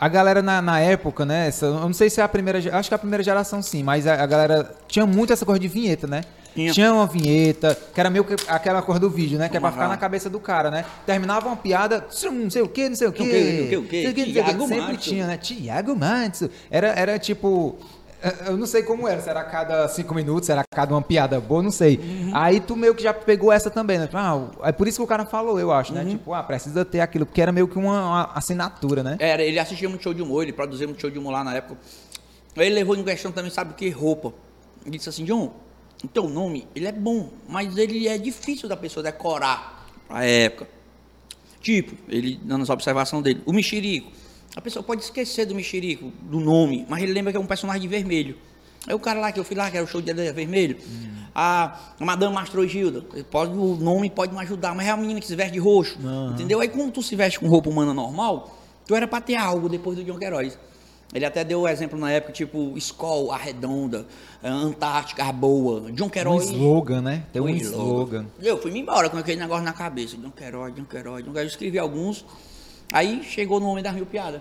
A 0.00 0.08
galera 0.08 0.40
na, 0.40 0.62
na 0.62 0.80
época, 0.80 1.26
né? 1.26 1.48
essa- 1.48 1.66
eu 1.66 1.74
não 1.74 1.92
sei 1.92 2.08
se 2.08 2.20
é 2.20 2.24
a 2.24 2.28
primeira. 2.28 2.58
Acho 2.58 2.88
que 2.88 2.94
é 2.94 2.96
a 2.96 2.98
primeira 2.98 3.22
geração 3.22 3.60
sim, 3.60 3.82
mas 3.82 4.06
a, 4.06 4.14
a 4.14 4.26
galera 4.26 4.74
tinha 4.88 5.04
muito 5.04 5.30
essa 5.32 5.44
coisa 5.44 5.60
de 5.60 5.68
vinheta, 5.68 6.06
né? 6.06 6.22
Tinha. 6.52 6.92
uma 6.92 7.06
vinheta, 7.06 7.78
que 7.94 8.00
era 8.00 8.10
meio 8.10 8.24
que 8.24 8.34
aquela 8.48 8.82
cor 8.82 8.98
do 8.98 9.08
vídeo, 9.08 9.38
né? 9.38 9.48
Que 9.48 9.56
é 9.56 9.60
pra 9.60 9.70
ficar 9.70 9.88
na 9.88 9.96
cabeça 9.96 10.28
do 10.28 10.40
cara, 10.40 10.68
né? 10.70 10.84
Terminava 11.06 11.46
uma 11.46 11.56
piada, 11.56 12.04
não 12.32 12.50
sei 12.50 12.60
o 12.62 12.68
que, 12.68 12.88
não 12.88 12.96
sei 12.96 13.06
o 13.08 13.12
que. 13.12 13.22
Não 13.22 13.30
sei 13.30 13.38
o 13.78 13.84
quê, 13.84 14.02
não 14.02 14.02
sei 14.02 14.10
o 14.10 14.14
quê. 14.14 14.24
Tiago 14.32 14.66
Sempre 14.66 14.86
Manso. 14.86 14.98
tinha, 14.98 15.26
né? 15.28 15.36
Tiago 15.36 15.94
Manso. 15.96 16.50
Era, 16.70 16.88
era 16.88 17.18
tipo. 17.18 17.78
Eh, 18.22 18.34
Eu 18.48 18.56
não 18.56 18.66
sei 18.66 18.82
como 18.82 19.06
era, 19.08 19.20
se 19.20 19.28
era 19.28 19.40
a 19.40 19.44
cada 19.44 19.88
cinco 19.88 20.14
minutos, 20.14 20.46
se 20.46 20.52
era 20.52 20.60
a 20.62 20.64
cada 20.64 20.94
uma 20.94 21.02
piada 21.02 21.40
boa, 21.40 21.62
não 21.62 21.70
sei. 21.70 21.96
Uhum. 21.98 22.30
Aí 22.34 22.60
tu 22.60 22.76
meio 22.76 22.94
que 22.94 23.02
já 23.02 23.12
pegou 23.14 23.50
essa 23.52 23.70
também, 23.70 23.98
né? 23.98 24.08
Ah, 24.12 24.46
é 24.64 24.72
por 24.72 24.86
isso 24.88 24.98
que 24.98 25.04
o 25.04 25.06
cara 25.06 25.24
falou, 25.26 25.58
eu 25.58 25.72
acho, 25.72 25.92
Uhum. 25.92 26.02
né? 26.04 26.10
Tipo, 26.10 26.32
ah, 26.34 26.42
precisa 26.42 26.84
ter 26.84 27.00
aquilo, 27.00 27.26
porque 27.26 27.40
era 27.42 27.52
meio 27.52 27.66
que 27.68 27.78
uma, 27.78 28.06
uma 28.06 28.30
assinatura, 28.34 29.02
né? 29.02 29.16
Era, 29.18 29.42
ele 29.42 29.58
assistia 29.58 29.88
muito 29.88 30.02
show 30.02 30.14
de 30.14 30.22
humor, 30.22 30.42
ele 30.42 30.52
produzia 30.52 30.86
muito 30.86 31.00
show 31.00 31.10
de 31.10 31.18
humor 31.18 31.32
lá 31.32 31.44
na 31.44 31.54
época. 31.54 31.76
Aí 32.56 32.66
ele 32.66 32.74
levou 32.74 32.96
em 32.96 33.04
questão 33.04 33.30
também, 33.32 33.50
sabe 33.50 33.72
o 33.72 33.74
que? 33.74 33.88
Roupa. 33.90 34.32
Ele 34.84 34.96
disse 34.96 35.08
assim, 35.08 35.24
John, 35.24 35.52
o 36.02 36.08
teu 36.08 36.28
nome, 36.28 36.66
ele 36.74 36.86
é 36.86 36.92
bom, 36.92 37.30
mas 37.48 37.76
ele 37.76 38.08
é 38.08 38.16
difícil 38.18 38.68
da 38.68 38.76
pessoa 38.76 39.02
decorar 39.02 39.86
pra 40.08 40.24
época. 40.24 40.66
Tipo, 41.60 41.94
ele 42.08 42.40
dando 42.42 42.62
as 42.62 42.70
observações 42.70 43.22
dele. 43.22 43.42
O 43.44 43.52
mexerico. 43.52 44.10
A 44.56 44.60
pessoa 44.60 44.82
pode 44.82 45.02
esquecer 45.02 45.46
do 45.46 45.54
mexerico, 45.54 46.12
do 46.22 46.40
nome, 46.40 46.84
mas 46.88 47.02
ele 47.02 47.12
lembra 47.12 47.30
que 47.32 47.36
é 47.36 47.40
um 47.40 47.46
personagem 47.46 47.82
de 47.82 47.88
vermelho. 47.88 48.36
Aí 48.86 48.94
o 48.94 48.98
cara 48.98 49.20
lá 49.20 49.30
que 49.30 49.38
eu 49.38 49.44
fui 49.44 49.54
lá, 49.56 49.70
que 49.70 49.76
era 49.76 49.84
o 49.84 49.88
show 49.88 50.00
de 50.00 50.10
Adeia 50.10 50.32
Vermelho, 50.32 50.76
a 51.34 51.78
Madame 52.00 52.34
Mastrogilda, 52.34 53.02
pode, 53.30 53.52
o 53.52 53.76
nome 53.76 54.10
pode 54.10 54.32
me 54.32 54.40
ajudar, 54.40 54.74
mas 54.74 54.86
é 54.86 54.90
a 54.90 54.96
menina 54.96 55.20
que 55.20 55.26
se 55.26 55.36
veste 55.36 55.52
de 55.52 55.58
roxo, 55.58 55.98
entendeu? 56.32 56.60
Aí 56.60 56.68
como 56.68 56.90
tu 56.90 57.02
se 57.02 57.14
veste 57.14 57.38
com 57.38 57.46
roupa 57.46 57.68
humana 57.68 57.92
normal, 57.94 58.56
tu 58.86 58.94
era 58.94 59.06
pra 59.06 59.20
ter 59.20 59.36
algo 59.36 59.68
depois 59.68 59.96
do 59.96 60.04
John 60.04 60.18
Queiroz. 60.18 60.58
Ele 61.12 61.24
até 61.24 61.42
deu 61.44 61.62
o 61.62 61.68
exemplo 61.68 61.98
na 61.98 62.10
época, 62.10 62.32
tipo, 62.32 62.72
Skol, 62.78 63.32
a 63.32 63.36
redonda, 63.36 64.06
a 64.42 64.48
Antártica, 64.48 65.24
a 65.24 65.32
boa, 65.32 65.90
John 65.92 66.06
Um 66.06 66.08
Queiroz. 66.08 66.44
slogan, 66.50 67.02
né? 67.02 67.24
Tem 67.32 67.42
um 67.42 67.46
Foi 67.46 67.56
slogan. 67.56 68.26
Eu 68.40 68.62
fui 68.62 68.70
me 68.70 68.78
embora 68.80 69.10
com 69.10 69.16
aquele 69.18 69.40
negócio 69.40 69.64
na 69.64 69.72
cabeça. 69.72 70.16
John 70.16 70.30
Queiroz, 70.30 70.72
John 70.74 70.84
Queiroz, 70.84 71.24
John 71.24 71.32
Queiroz. 71.32 71.42
Eu 71.42 71.46
escrevi 71.48 71.78
alguns. 71.80 72.24
Aí 72.92 73.22
chegou 73.22 73.60
no 73.60 73.66
Homem 73.68 73.82
das 73.82 73.94
Mil 73.94 74.06
Piadas. 74.06 74.40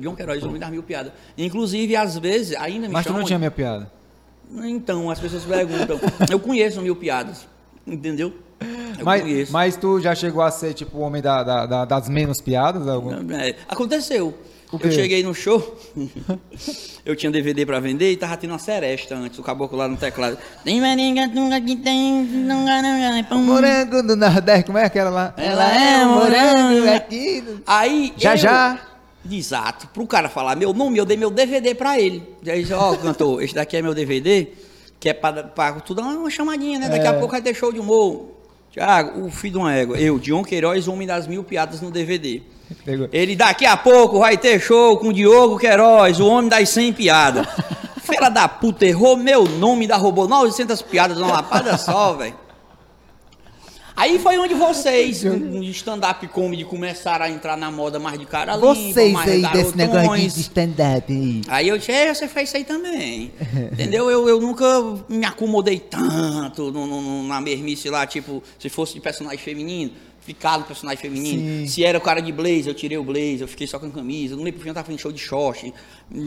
John 0.00 0.14
Queiroz, 0.14 0.42
Homem 0.42 0.58
das 0.60 0.70
Mil 0.70 0.82
Piadas. 0.82 1.12
Inclusive, 1.36 1.96
às 1.96 2.16
vezes, 2.18 2.56
ainda 2.56 2.86
me 2.86 2.92
Mas 2.92 3.04
tu 3.04 3.08
chamam... 3.08 3.20
não 3.20 3.26
tinha 3.26 3.38
minha 3.38 3.50
piada. 3.50 3.90
Então, 4.64 5.10
as 5.10 5.18
pessoas 5.20 5.44
perguntam. 5.44 5.98
eu 6.30 6.40
conheço 6.40 6.80
Mil 6.80 6.96
Piadas. 6.96 7.46
Entendeu? 7.86 8.32
Eu 8.98 9.04
Mas, 9.04 9.22
conheço. 9.22 9.52
mas 9.52 9.76
tu 9.76 10.00
já 10.00 10.14
chegou 10.14 10.42
a 10.42 10.50
ser, 10.50 10.74
tipo, 10.74 10.98
o 10.98 11.00
homem 11.00 11.22
da, 11.22 11.42
da- 11.42 11.66
da- 11.66 11.84
das 11.86 12.08
menos 12.08 12.40
piadas? 12.42 12.86
Algum? 12.86 13.12
É, 13.32 13.54
aconteceu. 13.68 14.36
Eu 14.72 14.90
cheguei 14.92 15.22
no 15.22 15.34
show, 15.34 15.76
eu 17.04 17.16
tinha 17.16 17.30
DVD 17.32 17.66
pra 17.66 17.80
vender 17.80 18.12
e 18.12 18.16
tava 18.16 18.36
tendo 18.36 18.50
uma 18.50 18.58
seresta 18.58 19.14
antes, 19.16 19.38
o 19.38 19.42
caboclo 19.42 19.76
lá 19.76 19.88
no 19.88 19.96
teclado. 19.96 20.38
Tem 20.64 20.80
maringa, 20.80 21.28
tunga, 21.28 21.60
que 21.60 21.74
tem, 21.76 22.28
pum. 23.28 23.38
Morango 23.38 24.02
do 24.02 24.14
Nordeste, 24.16 24.64
como 24.66 24.78
é 24.78 24.84
aquela 24.84 25.10
lá? 25.10 25.34
Ela 25.36 25.64
é 25.72 26.04
morango. 26.04 26.88
aqui. 26.94 27.42
Aí. 27.66 28.12
Já, 28.16 28.34
eu- 28.34 28.36
já. 28.36 28.80
Exato. 29.30 29.86
Pro 29.88 30.06
cara 30.06 30.28
falar 30.28 30.56
meu 30.56 30.72
nome, 30.72 30.98
eu 30.98 31.04
dei 31.04 31.16
meu 31.16 31.30
DVD 31.30 31.74
pra 31.74 31.98
ele. 32.00 32.22
Aí 32.46 32.60
disse, 32.62 32.72
ó, 32.72 32.96
cantor, 32.96 33.42
esse 33.42 33.54
daqui 33.54 33.76
é 33.76 33.82
meu 33.82 33.92
DVD, 33.94 34.48
que 34.98 35.08
é 35.08 35.12
pra, 35.12 35.32
pra 35.44 35.72
tu 35.74 35.94
dar 35.94 36.02
uma 36.02 36.30
chamadinha, 36.30 36.78
né? 36.78 36.88
Daqui 36.88 37.06
É. 37.06 37.08
a 37.08 37.14
pouco 37.14 37.32
vai 37.32 37.42
ter 37.42 37.54
show 37.54 37.72
de 37.72 37.78
humor. 37.80 38.28
Tiago, 38.70 39.26
o 39.26 39.30
filho 39.30 39.52
de 39.54 39.58
uma 39.58 39.74
égua. 39.74 39.98
Eu, 39.98 40.18
Dion 40.18 40.44
Queiroz, 40.44 40.86
Homem 40.86 41.06
das 41.06 41.26
Mil 41.26 41.42
Piadas 41.42 41.80
no 41.80 41.90
DVD. 41.90 42.40
Pegou. 42.84 43.08
Ele, 43.12 43.34
daqui 43.34 43.66
a 43.66 43.76
pouco 43.76 44.20
vai 44.20 44.36
ter 44.38 44.60
show 44.60 44.96
com 44.96 45.12
Diogo 45.12 45.58
Queiroz, 45.58 46.20
o 46.20 46.26
homem 46.26 46.48
das 46.48 46.68
100 46.68 46.92
piadas. 46.92 47.46
Fela 48.00 48.28
da 48.28 48.48
puta, 48.48 48.86
errou 48.86 49.16
meu 49.16 49.44
nome, 49.44 49.86
da 49.86 49.96
roubou 49.96 50.28
900 50.28 50.82
piadas 50.82 51.18
numa 51.18 51.32
lapada 51.32 51.76
só, 51.76 52.12
velho. 52.14 52.34
Aí 54.00 54.18
foi 54.18 54.38
onde 54.38 54.54
vocês, 54.54 55.22
no 55.24 55.62
stand-up 55.64 56.26
comedy, 56.28 56.64
começaram 56.64 57.26
a 57.26 57.28
entrar 57.30 57.54
na 57.54 57.70
moda 57.70 57.98
mais 57.98 58.18
de 58.18 58.24
cara 58.24 58.54
limpa, 58.56 58.66
Vocês 58.74 59.12
mais 59.12 59.30
aí 59.30 59.42
desse 59.52 59.76
negócio 59.76 60.16
de 60.34 60.40
stand-up 60.40 61.42
aí. 61.48 61.68
Eu 61.68 61.76
disse, 61.76 61.92
é, 61.92 62.14
você 62.14 62.26
faz 62.26 62.48
isso 62.48 62.56
aí 62.56 62.64
também. 62.64 63.30
Entendeu? 63.72 64.10
Eu, 64.10 64.26
eu 64.26 64.40
nunca 64.40 64.64
me 65.06 65.26
acomodei 65.26 65.78
tanto 65.78 66.72
no- 66.72 66.86
no- 66.86 67.22
na 67.28 67.40
mermice 67.42 67.90
lá, 67.90 68.06
tipo, 68.06 68.42
se 68.58 68.70
fosse 68.70 68.94
de 68.94 69.00
personagem 69.00 69.38
feminino, 69.38 69.92
ficar 70.20 70.58
no 70.58 70.64
personagem 70.64 71.00
feminino. 71.00 71.40
Sim. 71.62 71.66
Se 71.66 71.84
era 71.84 71.96
o 71.98 72.00
cara 72.00 72.20
de 72.20 72.30
blazer, 72.30 72.68
eu 72.68 72.74
tirei 72.74 72.96
o 72.98 73.02
blazer, 73.04 73.40
eu 73.42 73.48
fiquei 73.48 73.66
só 73.66 73.78
com 73.78 73.86
a 73.86 73.90
camisa. 73.90 74.36
Meio 74.36 74.52
pro 74.52 74.62
fim 74.62 74.68
eu 74.68 74.74
tava 74.74 74.84
fazendo 74.86 75.00
show 75.00 75.10
de 75.12 75.18
short. 75.18 75.72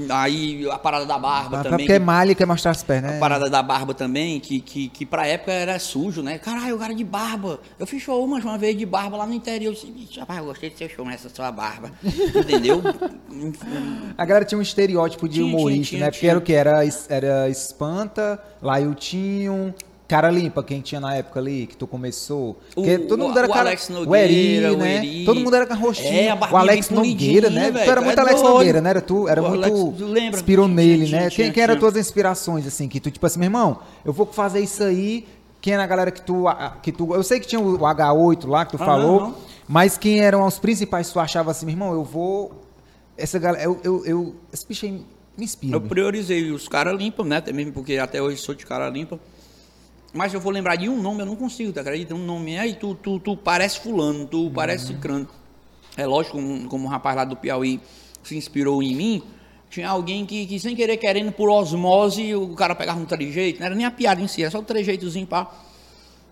Aí 0.09 0.67
a 0.69 0.77
parada 0.79 1.05
da 1.05 1.17
barba 1.19 1.57
Mas 1.57 1.63
também. 1.63 1.79
porque 1.79 1.93
é 1.93 1.99
malha 1.99 2.31
e 2.31 2.35
quer 2.35 2.45
mostrar 2.47 2.71
as 2.71 2.81
pernas, 2.83 3.11
A 3.11 3.13
né? 3.15 3.19
parada 3.19 3.49
da 3.49 3.61
barba 3.61 3.93
também, 3.93 4.39
que, 4.39 4.59
que, 4.61 4.87
que 4.89 5.05
pra 5.05 5.27
época 5.27 5.51
era 5.51 5.77
sujo, 5.77 6.21
né? 6.21 6.37
Caralho, 6.37 6.75
o 6.75 6.79
cara 6.79 6.93
de 6.95 7.03
barba. 7.03 7.59
Eu 7.77 7.85
fiz 7.85 8.01
show 8.01 8.23
uma, 8.23 8.39
uma 8.39 8.57
vez 8.57 8.77
de 8.77 8.85
barba 8.85 9.17
lá 9.17 9.25
no 9.25 9.33
interior. 9.33 9.69
Eu 9.71 9.73
disse, 9.73 9.87
"Ixi, 9.87 10.19
rapaz, 10.19 10.39
eu 10.39 10.45
gostei 10.45 10.69
de 10.69 10.77
seu 10.77 10.89
show 10.89 11.05
nessa 11.05 11.29
sua 11.29 11.51
barba. 11.51 11.91
Entendeu? 12.03 12.81
A 14.17 14.25
galera 14.25 14.45
tinha 14.45 14.57
um 14.57 14.61
estereótipo 14.61 15.27
de 15.27 15.35
Tinha, 15.35 15.45
tinha, 15.45 15.57
humorista, 15.57 15.85
tinha, 15.89 15.99
né? 16.05 16.11
Porque 16.11 16.19
tinha. 16.19 16.29
era 16.31 16.39
o 16.39 16.41
que? 16.41 16.53
Era, 16.53 16.83
era 17.09 17.49
Espanta, 17.49 18.41
Lailtinho, 18.61 19.73
Cara 20.07 20.29
Limpa, 20.29 20.61
quem 20.61 20.81
tinha 20.81 20.99
na 20.99 21.15
época 21.15 21.39
ali, 21.39 21.65
que 21.65 21.77
tu 21.77 21.87
começou. 21.87 22.59
Porque 22.75 22.95
O- 22.95 23.07
todo 23.07 23.19
mundo 23.23 23.37
era 23.37 23.47
o 23.47 23.51
cara... 23.51 23.69
Alex 23.69 23.89
o 23.89 23.93
Nogueira, 23.93 24.31
Eri, 24.67 24.75
o 24.75 24.77
né? 24.77 24.95
Eri. 24.97 25.25
Todo 25.25 25.39
mundo 25.39 25.55
era 25.55 25.65
com 25.65 25.73
roxinho. 25.75 26.07
É, 26.13 26.29
a 26.29 26.35
o 26.35 26.57
Alex 26.57 26.89
Nogueira, 26.89 27.49
né? 27.49 27.71
velho, 27.71 27.85
Tu 27.85 27.91
era 27.91 28.01
tu 28.01 28.05
muito 28.05 28.17
é 28.17 28.21
Alex. 28.21 28.41
Nogueira, 28.41 28.81
né? 28.81 28.89
Era 28.89 29.01
tu, 29.01 29.27
era 29.29 29.41
O 29.41 29.49
muito... 29.49 29.63
Alex, 29.65 29.99
lembra? 30.01 30.39
Inspirou 30.39 30.65
Tinha, 30.65 30.75
nele, 30.75 31.05
tinha, 31.07 31.21
né? 31.21 31.29
tinha, 31.29 31.45
quem, 31.45 31.53
quem 31.53 31.63
eram 31.63 31.79
tuas 31.79 31.95
inspirações, 31.95 32.67
assim? 32.67 32.87
Que 32.89 32.99
tu, 32.99 33.09
tipo 33.09 33.25
assim, 33.25 33.39
meu 33.39 33.47
irmão, 33.47 33.79
eu 34.05 34.11
vou 34.13 34.25
fazer 34.25 34.59
isso 34.59 34.83
aí... 34.83 35.25
Quem 35.61 35.73
era 35.73 35.83
a 35.83 35.87
galera 35.87 36.11
que 36.11 36.21
tu, 36.21 36.43
que 36.81 36.91
tu... 36.91 37.15
Eu 37.15 37.23
sei 37.23 37.39
que 37.39 37.47
tinha 37.47 37.61
o 37.61 37.77
H8 37.79 38.45
lá, 38.49 38.65
que 38.65 38.71
tu 38.71 38.83
Aham, 38.83 38.85
falou, 38.85 39.19
aham. 39.21 39.35
mas 39.65 39.97
quem 39.97 40.19
eram 40.19 40.45
os 40.45 40.59
principais 40.59 41.07
que 41.07 41.13
tu 41.13 41.19
achava 41.21 41.51
assim, 41.51 41.65
meu 41.65 41.73
irmão, 41.73 41.93
eu 41.93 42.03
vou... 42.03 42.61
Essa 43.17 43.39
galera... 43.39 43.63
Eu, 43.63 43.79
eu, 43.83 44.05
eu- 44.05 44.35
esse 44.51 44.67
bicho 44.67 44.85
aí 44.85 44.91
me 45.37 45.45
inspira. 45.45 45.77
Eu 45.77 45.81
priorizei 45.81 46.51
os 46.51 46.67
caras 46.67 46.97
limpos, 46.99 47.25
né? 47.25 47.37
Até 47.37 47.53
mesmo 47.53 47.71
porque 47.71 47.97
até 47.97 48.21
hoje 48.21 48.37
sou 48.41 48.53
de 48.53 48.65
cara 48.65 48.89
limpa. 48.89 49.17
Mas 50.13 50.31
eu 50.31 50.39
vou 50.39 50.51
lembrar 50.51 50.75
de 50.75 50.87
um 50.87 51.01
nome, 51.01 51.21
eu 51.21 51.25
não 51.25 51.35
consigo, 51.35 51.73
tu 51.73 51.79
acredita? 51.79 52.13
Um 52.13 52.23
nome, 52.23 52.57
aí 52.59 52.75
tu, 52.75 52.93
tu, 52.93 53.19
tu 53.19 53.35
parece 53.35 53.79
fulano, 53.79 54.27
tu 54.27 54.51
parece 54.53 54.87
cicrano. 54.87 55.27
É 55.97 56.05
lógico, 56.05 56.37
como, 56.37 56.67
como 56.69 56.85
um 56.85 56.87
rapaz 56.87 57.15
lá 57.15 57.25
do 57.25 57.35
Piauí 57.35 57.81
se 58.23 58.37
inspirou 58.37 58.81
em 58.83 58.95
mim, 58.95 59.23
tinha 59.69 59.89
alguém 59.89 60.23
que, 60.23 60.45
que 60.45 60.59
sem 60.59 60.75
querer, 60.75 60.97
querendo, 60.97 61.31
por 61.31 61.49
osmose, 61.49 62.35
o 62.35 62.53
cara 62.53 62.75
pegava 62.75 62.99
um 62.99 63.05
trejeito, 63.05 63.59
não 63.59 63.65
era 63.65 63.75
nem 63.75 63.85
a 63.85 63.91
piada 63.91 64.21
em 64.21 64.27
si, 64.27 64.43
era 64.43 64.51
só 64.51 64.59
o 64.59 64.63
trejeitozinho 64.63 65.25
pá. 65.25 65.51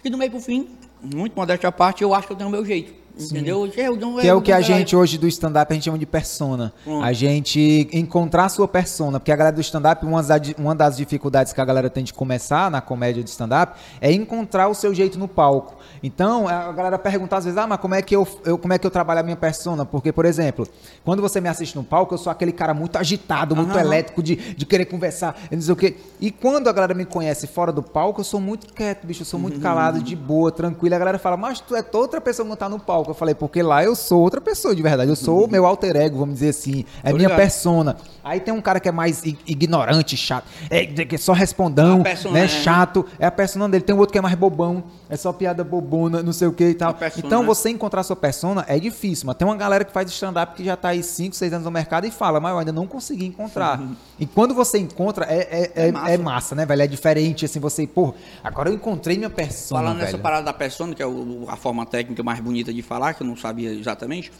E 0.03 0.09
do 0.09 0.17
meio 0.17 0.29
pro 0.29 0.39
fim, 0.39 0.69
muito 1.01 1.35
modéstia 1.35 1.69
à 1.69 1.71
parte, 1.71 2.03
eu 2.03 2.13
acho 2.13 2.27
que 2.27 2.33
eu 2.33 2.37
tenho 2.37 2.49
o 2.49 2.51
meu 2.51 2.63
jeito. 2.63 2.93
Entendeu? 3.19 3.65
Eu 3.77 3.95
não- 3.97 4.15
Que 4.19 4.27
é 4.27 4.31
eu 4.31 4.37
o 4.37 4.41
que 4.41 4.51
a 4.51 4.61
gente 4.61 4.95
hoje 4.95 5.17
do 5.17 5.27
stand-up 5.27 5.71
a 5.71 5.75
gente 5.75 5.83
chama 5.85 5.97
de 5.99 6.05
persona. 6.05 6.73
Hum. 6.87 7.01
A 7.03 7.13
gente 7.13 7.87
encontrar 7.91 8.45
a 8.45 8.49
sua 8.49 8.67
persona. 8.67 9.19
Porque 9.19 9.31
a 9.31 9.35
galera 9.35 9.55
do 9.55 9.61
stand-up, 9.61 10.05
uma, 10.05 10.21
das- 10.23 10.53
uma 10.57 10.73
das 10.75 10.97
dificuldades 10.97 11.53
que 11.53 11.61
a 11.61 11.65
galera 11.65 11.89
tem 11.89 12.03
de 12.03 12.13
começar 12.13 12.69
na 12.71 12.81
comédia 12.81 13.23
de 13.23 13.29
stand-up 13.29 13.79
é 13.99 14.11
encontrar 14.11 14.67
o 14.69 14.73
seu 14.73 14.93
jeito 14.93 15.19
no 15.19 15.27
palco. 15.27 15.75
Então, 16.03 16.47
a 16.47 16.71
galera 16.71 16.97
pergunta 16.97 17.35
às 17.37 17.45
vezes, 17.45 17.57
ah, 17.57 17.67
mas 17.67 17.79
como 17.79 17.93
é 17.93 18.01
que 18.01 18.15
eu, 18.15 18.27
eu- 18.43 18.57
como 18.57 18.73
é 18.73 18.79
que 18.79 18.87
eu 18.87 18.91
trabalho 18.91 19.19
a 19.19 19.23
minha 19.23 19.35
persona? 19.35 19.85
Porque, 19.85 20.11
por 20.11 20.25
exemplo, 20.25 20.67
quando 21.05 21.21
você 21.21 21.39
me 21.39 21.47
assiste 21.47 21.75
no 21.75 21.83
palco, 21.83 22.13
eu 22.13 22.17
sou 22.17 22.31
aquele 22.31 22.51
cara 22.51 22.73
muito 22.73 22.97
agitado, 22.97 23.55
muito 23.55 23.71
Aham. 23.71 23.79
elétrico, 23.79 24.23
de, 24.23 24.35
de 24.35 24.65
querer 24.65 24.85
conversar, 24.85 25.35
não 25.51 25.61
sei 25.61 25.73
o 25.73 25.75
quê. 25.75 25.95
E 26.19 26.31
quando 26.31 26.67
a 26.67 26.71
galera 26.73 26.93
me 26.95 27.05
conhece 27.05 27.45
fora 27.45 27.71
do 27.71 27.83
palco, 27.83 28.21
eu 28.21 28.25
sou 28.25 28.39
muito 28.39 28.73
quieto, 28.73 29.05
bicho, 29.05 29.21
eu 29.21 29.25
sou 29.25 29.39
muito 29.39 29.59
calado, 29.59 30.01
de 30.01 30.15
boa, 30.15 30.51
tranquilo. 30.51 30.95
A 30.95 30.99
galera 30.99 31.19
fala, 31.19 31.37
mas 31.37 31.59
tu 31.59 31.75
é 31.75 31.85
outra 31.93 32.19
pessoa 32.19 32.45
que 32.45 32.49
não 32.49 32.55
tá 32.57 32.67
no 32.67 32.79
palco. 32.79 33.11
Eu 33.11 33.15
falei, 33.15 33.35
porque 33.35 33.61
lá 33.61 33.83
eu 33.83 33.95
sou 33.95 34.21
outra 34.21 34.41
pessoa, 34.41 34.75
de 34.75 34.81
verdade. 34.81 35.09
Eu 35.09 35.15
sou 35.15 35.45
o 35.45 35.47
meu 35.49 35.65
alter 35.67 35.95
ego, 35.95 36.17
vamos 36.17 36.35
dizer 36.35 36.49
assim. 36.49 36.83
É 37.03 37.11
Tô 37.11 37.17
minha 37.17 37.29
persona. 37.29 37.95
Aí 38.23 38.39
tem 38.39 38.53
um 38.53 38.61
cara 38.61 38.79
que 38.79 38.89
é 38.89 38.91
mais 38.91 39.23
ignorante, 39.47 40.15
chato, 40.17 40.45
é, 40.69 40.85
que 40.85 41.15
é 41.15 41.17
só 41.17 41.33
respondão, 41.33 42.01
A 42.01 42.03
persona, 42.03 42.33
né? 42.33 42.41
né? 42.41 42.47
Chato. 42.47 43.05
É 43.19 43.25
a 43.25 43.31
persona 43.31 43.67
dele. 43.69 43.83
Tem 43.83 43.95
um 43.95 43.99
outro 43.99 44.11
que 44.13 44.17
é 44.17 44.21
mais 44.21 44.35
bobão, 44.35 44.83
é 45.09 45.15
só 45.15 45.31
piada 45.33 45.63
bobona, 45.91 46.23
não 46.23 46.31
sei 46.31 46.47
o 46.47 46.53
que 46.53 46.63
e 46.69 46.73
tal. 46.73 46.95
Então 47.17 47.41
né? 47.41 47.45
você 47.47 47.69
encontrar 47.69 48.03
sua 48.03 48.15
persona 48.15 48.63
é 48.67 48.79
difícil, 48.79 49.27
mas 49.27 49.35
tem 49.35 49.45
uma 49.47 49.55
galera 49.57 49.83
que 49.83 49.91
faz 49.91 50.09
stand-up 50.09 50.55
que 50.55 50.63
já 50.63 50.77
tá 50.77 50.89
aí 50.89 51.03
5, 51.03 51.35
6 51.35 51.51
anos 51.53 51.65
no 51.65 51.71
mercado 51.71 52.05
e 52.07 52.11
fala, 52.11 52.39
mas 52.39 52.51
eu 52.53 52.59
ainda 52.59 52.71
não 52.71 52.87
consegui 52.87 53.25
encontrar. 53.25 53.81
E 54.17 54.25
quando 54.25 54.53
você 54.53 54.79
encontra, 54.79 55.25
é, 55.25 55.37
é, 55.39 55.71
é, 55.85 55.87
É 55.87 55.91
massa. 55.91 56.11
é 56.11 56.17
massa, 56.17 56.55
né, 56.55 56.65
velho? 56.65 56.81
É 56.81 56.87
diferente, 56.87 57.45
assim, 57.45 57.59
você, 57.59 57.85
pô, 57.85 58.13
agora 58.43 58.69
eu 58.69 58.73
encontrei 58.73 59.17
minha 59.17 59.29
persona, 59.29 59.81
Falando 59.81 59.97
nessa 59.97 60.11
velho. 60.13 60.23
parada 60.23 60.45
da 60.45 60.53
persona, 60.53 60.95
que 60.95 61.01
é 61.03 61.07
o- 61.07 61.45
a 61.47 61.55
forma 61.57 61.85
técnica 61.85 62.23
mais 62.23 62.39
bonita 62.39 62.73
de 62.73 62.81
falar, 62.81 63.13
que 63.13 63.23
eu 63.23 63.27
não 63.27 63.35
sabia 63.35 63.71
exatamente, 63.73 64.31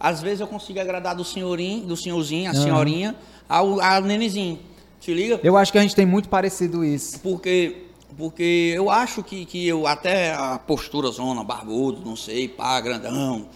às 0.00 0.20
vezes 0.22 0.40
eu 0.40 0.46
consigo 0.46 0.80
agradar 0.80 1.14
do 1.14 1.24
senhorinho, 1.24 1.86
do 1.86 1.96
senhorzinho, 1.96 2.50
a 2.50 2.54
Aham. 2.54 2.62
senhorinha, 2.62 3.14
ao, 3.48 3.80
ao 3.80 4.02
nenezinho. 4.02 4.58
Se 5.00 5.12
liga? 5.12 5.38
Eu 5.42 5.56
acho 5.58 5.70
que 5.70 5.76
a 5.78 5.82
gente 5.82 5.94
tem 5.94 6.06
muito 6.06 6.30
parecido 6.30 6.82
isso. 6.82 7.20
Porque, 7.20 7.83
porque 8.16 8.72
eu 8.74 8.90
acho 8.90 9.22
que, 9.22 9.44
que 9.44 9.66
eu 9.66 9.86
até 9.86 10.32
a 10.32 10.58
postura 10.58 11.08
zona, 11.10 11.42
barbudo, 11.42 12.00
não 12.04 12.16
sei, 12.16 12.48
pá, 12.48 12.80
grandão, 12.80 13.48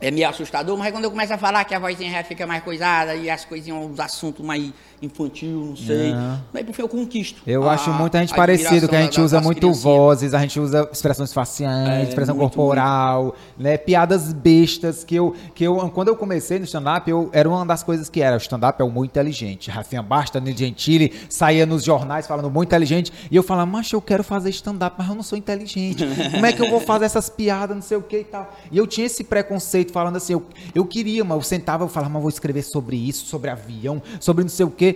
é 0.00 0.10
meio 0.10 0.28
assustador, 0.28 0.76
mas 0.76 0.92
quando 0.92 1.04
eu 1.04 1.10
começo 1.10 1.32
a 1.32 1.38
falar 1.38 1.64
que 1.64 1.74
a 1.74 1.78
vozinha 1.78 2.10
já 2.10 2.22
fica 2.22 2.46
mais 2.46 2.62
coisada 2.62 3.16
e 3.16 3.28
as 3.28 3.44
coisinhas, 3.44 3.90
os 3.90 3.98
assuntos 3.98 4.44
mais 4.44 4.72
infantil, 5.00 5.66
não 5.70 5.76
sei, 5.76 6.12
Não. 6.12 6.40
daí 6.52 6.64
por 6.64 6.74
fim 6.74 6.82
eu 6.82 6.88
conquisto. 6.88 7.40
Eu 7.46 7.68
a- 7.68 7.74
acho 7.74 7.90
muita 7.92 8.18
gente 8.18 8.34
parecido, 8.34 8.88
que 8.88 8.96
a 8.96 9.02
gente 9.02 9.16
da- 9.18 9.22
usa 9.24 9.36
das 9.36 9.44
muito 9.44 9.72
vozes, 9.72 10.34
a 10.34 10.40
gente 10.40 10.58
usa 10.58 10.88
expressões 10.92 11.32
faciais, 11.32 11.88
É, 11.88 12.08
expressão 12.08 12.34
muito, 12.34 12.50
corporal, 12.54 13.34
né? 13.56 13.76
Piadas 13.76 14.32
bestas 14.32 15.04
que 15.04 15.14
eu, 15.14 15.34
que 15.54 15.64
eu, 15.64 15.76
quando 15.90 16.08
eu 16.08 16.16
comecei 16.16 16.58
no 16.58 16.64
stand-up, 16.64 17.08
eu, 17.10 17.30
era 17.32 17.48
uma 17.48 17.64
das 17.64 17.82
coisas 17.82 18.08
que 18.08 18.20
era, 18.20 18.34
o 18.34 18.38
stand-up 18.38 18.80
é 18.80 18.84
o 18.84 18.90
muito 18.90 19.10
inteligente. 19.10 19.70
Rafinha 19.70 20.02
Basta, 20.02 20.38
Danilo 20.40 20.58
Gentili, 20.58 21.12
saía 21.28 21.64
nos 21.64 21.84
jornais 21.84 22.26
falando 22.26 22.50
muito 22.50 22.68
inteligente, 22.68 23.12
e 23.30 23.36
eu 23.36 23.42
falava, 23.42 23.70
mas 23.70 23.90
eu 23.92 24.00
quero 24.02 24.24
fazer 24.24 24.50
stand-up, 24.50 24.96
mas 24.98 25.08
eu 25.08 25.14
não 25.14 25.22
sou 25.22 25.38
inteligente. 25.38 26.04
Como 26.32 26.44
é 26.44 26.52
que 26.52 26.60
eu 26.62 26.68
vou 26.70 26.80
fazer 26.80 27.04
essas 27.04 27.28
piadas, 27.28 27.74
não 27.76 27.82
sei 27.82 27.96
o 27.96 28.02
que 28.02 28.18
e 28.18 28.24
tal. 28.24 28.52
E 28.72 28.76
eu 28.78 28.86
tinha 28.86 29.06
esse 29.06 29.22
preconceito 29.24 29.92
falando 29.92 30.16
assim, 30.16 30.32
eu, 30.32 30.42
eu 30.74 30.84
queria, 30.84 31.24
mas 31.24 31.36
eu 31.36 31.42
sentava, 31.42 31.84
eu 31.84 31.88
falava, 31.88 32.10
mas 32.10 32.16
eu 32.18 32.22
vou 32.22 32.28
escrever 32.30 32.62
sobre 32.62 32.96
isso, 32.96 33.26
sobre 33.26 33.50
avião, 33.50 34.02
sobre 34.20 34.42
não 34.44 34.48
sei 34.50 34.66
o 34.66 34.70
que. 34.70 34.87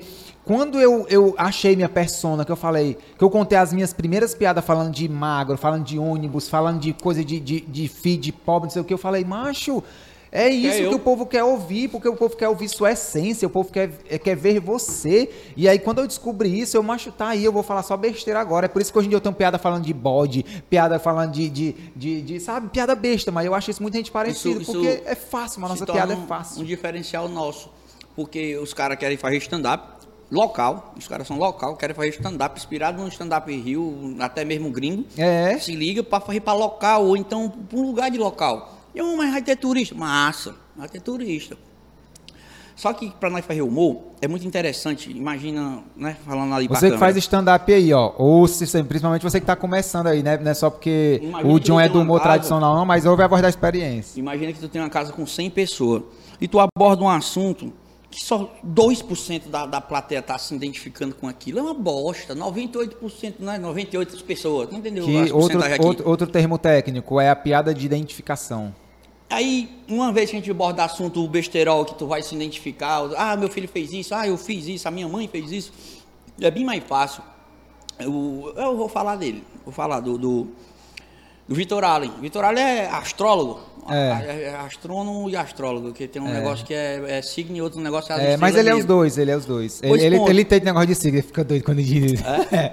Quando 0.44 0.80
eu, 0.80 1.06
eu 1.08 1.34
achei 1.38 1.76
minha 1.76 1.88
persona, 1.88 2.44
que 2.44 2.50
eu 2.50 2.56
falei, 2.56 2.98
que 3.16 3.22
eu 3.22 3.30
contei 3.30 3.56
as 3.56 3.72
minhas 3.72 3.92
primeiras 3.92 4.34
piadas 4.34 4.64
falando 4.64 4.90
de 4.92 5.08
magro, 5.08 5.56
falando 5.56 5.84
de 5.84 5.98
ônibus, 5.98 6.48
falando 6.48 6.80
de 6.80 6.92
coisa 6.92 7.24
de, 7.24 7.38
de, 7.38 7.60
de 7.60 8.16
de 8.16 8.32
pobre, 8.32 8.66
não 8.66 8.70
sei 8.72 8.82
o 8.82 8.84
que, 8.84 8.92
eu 8.92 8.98
falei, 8.98 9.24
macho, 9.24 9.82
é 10.32 10.48
isso 10.48 10.78
que 10.78 10.82
eu. 10.84 10.92
o 10.94 10.98
povo 10.98 11.26
quer 11.26 11.44
ouvir, 11.44 11.88
porque 11.88 12.08
o 12.08 12.16
povo 12.16 12.34
quer 12.36 12.48
ouvir 12.48 12.68
sua 12.68 12.90
essência, 12.90 13.46
o 13.46 13.50
povo 13.50 13.70
quer, 13.70 13.90
é, 14.10 14.18
quer 14.18 14.34
ver 14.34 14.58
você. 14.58 15.30
E 15.56 15.68
aí, 15.68 15.78
quando 15.78 16.00
eu 16.00 16.06
descobri 16.08 16.58
isso, 16.58 16.76
eu, 16.76 16.82
macho, 16.82 17.12
tá 17.12 17.28
aí, 17.28 17.44
eu 17.44 17.52
vou 17.52 17.62
falar 17.62 17.82
só 17.84 17.96
besteira 17.96 18.40
agora. 18.40 18.64
É 18.64 18.68
por 18.68 18.82
isso 18.82 18.90
que 18.92 18.98
hoje 18.98 19.06
em 19.06 19.10
dia 19.10 19.16
eu 19.18 19.20
tenho 19.20 19.34
piada 19.34 19.58
falando 19.58 19.84
de 19.84 19.92
bode, 19.92 20.42
piada 20.68 20.98
falando 20.98 21.30
de, 21.32 21.48
de, 21.50 21.72
de, 21.94 22.20
de, 22.22 22.40
sabe, 22.40 22.68
piada 22.70 22.94
besta, 22.96 23.30
mas 23.30 23.46
eu 23.46 23.54
acho 23.54 23.70
isso 23.70 23.80
muita 23.82 23.98
gente 23.98 24.10
parecido, 24.10 24.60
Isso- 24.62 24.72
porque 24.72 24.88
isso 24.88 25.02
é 25.04 25.14
fácil, 25.14 25.60
mas 25.60 25.70
a 25.70 25.74
nossa 25.74 25.86
piada 25.86 26.14
é 26.14 26.26
fácil. 26.26 26.62
Um 26.62 26.64
diferencial 26.64 27.28
nosso. 27.28 27.68
Porque 28.14 28.56
os 28.58 28.74
caras 28.74 28.98
querem 28.98 29.16
fazer 29.16 29.36
stand-up 29.38 30.02
local, 30.30 30.94
os 30.98 31.06
caras 31.06 31.26
são 31.26 31.36
local, 31.38 31.76
querem 31.76 31.94
fazer 31.94 32.08
stand-up, 32.10 32.58
inspirado 32.58 33.02
no 33.02 33.08
stand-up 33.08 33.50
Rio, 33.54 34.16
até 34.20 34.44
mesmo 34.44 34.70
gringo. 34.70 35.04
É. 35.16 35.58
Se 35.58 35.74
liga 35.74 36.02
pra 36.02 36.20
fazer 36.20 36.40
pra 36.40 36.52
local, 36.54 37.04
ou 37.06 37.16
então 37.16 37.48
pra 37.50 37.78
um 37.78 37.82
lugar 37.86 38.10
de 38.10 38.18
local. 38.18 38.72
E, 38.94 39.00
"Ah, 39.00 39.14
mas 39.16 39.30
vai 39.30 39.42
ter 39.42 39.56
turista. 39.56 39.94
Massa, 39.94 40.54
vai 40.76 40.88
ter 40.88 41.00
turista. 41.00 41.56
Só 42.74 42.92
que 42.94 43.10
pra 43.20 43.28
nós 43.28 43.44
fazer 43.44 43.60
humor, 43.62 44.00
é 44.20 44.26
muito 44.26 44.46
interessante. 44.46 45.10
Imagina, 45.10 45.80
né, 45.94 46.16
falando 46.26 46.54
ali 46.54 46.66
Você 46.68 46.90
que 46.90 46.98
faz 46.98 47.16
stand-up 47.18 47.72
aí, 47.72 47.92
ó. 47.92 48.12
Ou 48.16 48.48
se, 48.48 48.64
principalmente 48.84 49.22
você 49.22 49.38
que 49.38 49.46
tá 49.46 49.54
começando 49.54 50.06
aí, 50.06 50.22
né? 50.22 50.38
Não 50.38 50.50
é 50.50 50.54
só 50.54 50.70
porque 50.70 51.20
Imagina 51.22 51.52
o 51.54 51.60
John 51.60 51.78
é 51.78 51.88
do 51.88 52.00
humor 52.00 52.18
casa- 52.20 52.32
tradicional, 52.32 52.74
não, 52.74 52.86
mas 52.86 53.04
ouve 53.04 53.22
a 53.22 53.26
voz 53.28 53.42
da 53.42 53.48
experiência. 53.50 54.18
Imagina 54.18 54.52
que 54.52 54.58
tu 54.58 54.68
tem 54.68 54.80
uma 54.80 54.88
casa 54.90 55.12
com 55.12 55.26
100 55.26 55.50
pessoas 55.50 56.02
e 56.40 56.48
tu 56.48 56.58
aborda 56.58 57.04
um 57.04 57.08
assunto 57.10 57.72
que 58.12 58.22
só 58.22 58.54
2% 58.64 59.48
da, 59.48 59.64
da 59.64 59.80
plateia 59.80 60.18
está 60.18 60.36
se 60.36 60.54
identificando 60.54 61.14
com 61.14 61.26
aquilo. 61.26 61.58
É 61.58 61.62
uma 61.62 61.74
bosta. 61.74 62.36
98%, 62.36 63.36
não 63.40 63.52
é? 63.52 63.58
98 63.58 64.22
pessoas. 64.24 64.70
Não 64.70 64.78
entendeu? 64.78 65.06
Que 65.06 65.32
outro, 65.32 65.60
outro, 65.80 66.08
outro 66.08 66.26
termo 66.26 66.58
técnico 66.58 67.18
é 67.18 67.30
a 67.30 67.34
piada 67.34 67.74
de 67.74 67.86
identificação. 67.86 68.74
Aí, 69.30 69.70
uma 69.88 70.12
vez 70.12 70.28
que 70.28 70.36
a 70.36 70.38
gente 70.40 70.50
aborda 70.50 70.84
assunto 70.84 71.24
o 71.24 71.26
besterol, 71.26 71.86
que 71.86 71.94
tu 71.94 72.06
vai 72.06 72.22
se 72.22 72.34
identificar, 72.34 73.00
ah, 73.16 73.34
meu 73.34 73.48
filho 73.48 73.66
fez 73.66 73.90
isso, 73.90 74.14
ah, 74.14 74.28
eu 74.28 74.36
fiz 74.36 74.66
isso, 74.66 74.86
a 74.86 74.90
minha 74.90 75.08
mãe 75.08 75.26
fez 75.26 75.50
isso, 75.50 75.72
é 76.38 76.50
bem 76.50 76.66
mais 76.66 76.84
fácil. 76.84 77.22
Eu, 77.98 78.52
eu 78.54 78.76
vou 78.76 78.90
falar 78.90 79.16
dele, 79.16 79.42
vou 79.64 79.72
falar 79.72 80.00
do, 80.00 80.18
do, 80.18 80.48
do 81.48 81.54
Vitor 81.54 81.84
Allen. 81.84 82.12
Vitor 82.20 82.44
Allen 82.44 82.62
é 82.62 82.88
astrólogo, 82.88 83.60
É. 83.90 84.50
é 84.52 84.56
astrônomo 84.64 85.28
e 85.28 85.36
astrólogo, 85.36 85.92
que 85.92 86.06
tem 86.06 86.22
um 86.22 86.28
negócio 86.32 86.64
que 86.64 86.72
é, 86.72 87.18
é 87.18 87.22
signo 87.22 87.56
e 87.56 87.60
outro 87.62 87.80
negócio 87.80 88.12
é 88.14 88.34
É, 88.34 88.36
mas 88.36 88.54
ele 88.54 88.70
é 88.70 88.74
os 88.76 88.84
dois, 88.84 89.18
ele 89.18 89.30
é 89.32 89.36
os 89.36 89.44
dois. 89.44 89.80
Ele, 89.82 89.88
Pois 89.90 90.02
ele, 90.02 90.16
ele 90.30 90.44
tem 90.44 90.60
negócio 90.60 90.86
de 90.86 90.94
sigla, 90.94 91.18
ele 91.18 91.26
fica 91.26 91.42
doido 91.42 91.64
quando 91.64 91.82
diz. 91.82 92.20
É? 92.52 92.72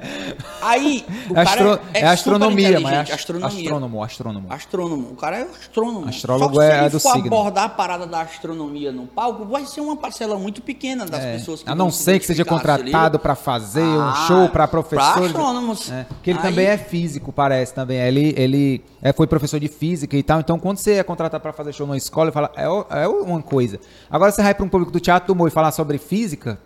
Aí, 0.62 1.04
o 1.30 1.32
É, 1.32 1.46
cara 1.46 1.50
astro- 1.50 1.80
é, 1.94 2.00
é 2.02 2.06
astronomia, 2.08 2.80
mas 2.80 3.10
é 3.10 3.14
astronomia. 3.14 3.48
astrônomo, 3.64 4.04
astrônomo. 4.04 4.48
Astrônomo. 4.54 5.08
O 5.12 5.16
cara 5.16 5.38
é 5.40 5.42
astrônomo. 5.44 6.08
Astrólogo 6.08 6.54
Só 6.56 6.60
que 6.62 6.66
se 6.68 6.72
é 6.74 6.80
ele 6.82 6.90
do 6.90 7.00
for 7.00 7.12
signo. 7.14 7.28
abordar 7.28 7.64
a 7.66 7.70
parada 7.70 8.06
da 8.06 8.22
astronomia 8.22 8.92
no 8.92 9.08
palco, 9.08 9.46
vai 9.46 9.66
ser 9.66 9.82
uma 9.82 9.96
parcela 9.96 10.38
muito 10.38 10.62
pequena 10.62 11.06
das 11.06 11.24
É, 11.24 11.34
pessoas 11.38 11.64
que 11.64 11.70
a 11.70 11.74
não 11.74 11.90
se 11.90 12.04
ser 12.04 12.20
que 12.20 12.26
seja 12.26 12.44
se 12.44 12.50
contratado 12.50 13.18
para 13.18 13.36
fazer 13.36 13.82
um 13.82 14.02
Ah, 14.02 14.26
show 14.28 14.50
para 14.50 14.68
pra 14.68 14.68
professores. 14.68 15.28
astrônomos. 15.28 15.92
É, 15.92 16.06
que 16.22 16.30
ele 16.32 16.40
Aí- 16.40 16.44
também 16.50 16.66
é 16.68 16.78
físico, 16.78 17.32
parece 17.32 17.74
também. 17.74 17.98
Ele, 18.00 18.34
ele 18.38 18.59
é, 19.02 19.14
foi 19.14 19.28
professor 19.28 19.60
de 19.60 19.68
física 19.68 20.16
e 20.18 20.24
tal. 20.24 20.40
Então, 20.40 20.60
quando 20.60 20.78
você 20.78 20.94
é 20.94 21.04
contratado 21.04 21.42
para 21.42 21.54
fazer 21.54 21.74
show 21.74 21.86
numa 21.86 21.98
escola, 21.98 22.32
fala, 22.32 22.52
é, 22.56 22.64
é 23.04 23.08
uma 23.08 23.42
coisa. 23.42 23.80
Agora, 24.10 24.32
você 24.32 24.42
vai 24.42 24.54
para 24.54 24.66
um 24.66 24.70
público 24.70 24.92
do 24.92 25.00
teatro 25.00 25.28
do 25.28 25.34
humor 25.34 25.48
e 25.48 25.52
falar 25.52 25.72
sobre 25.72 25.98
física, 25.98 26.60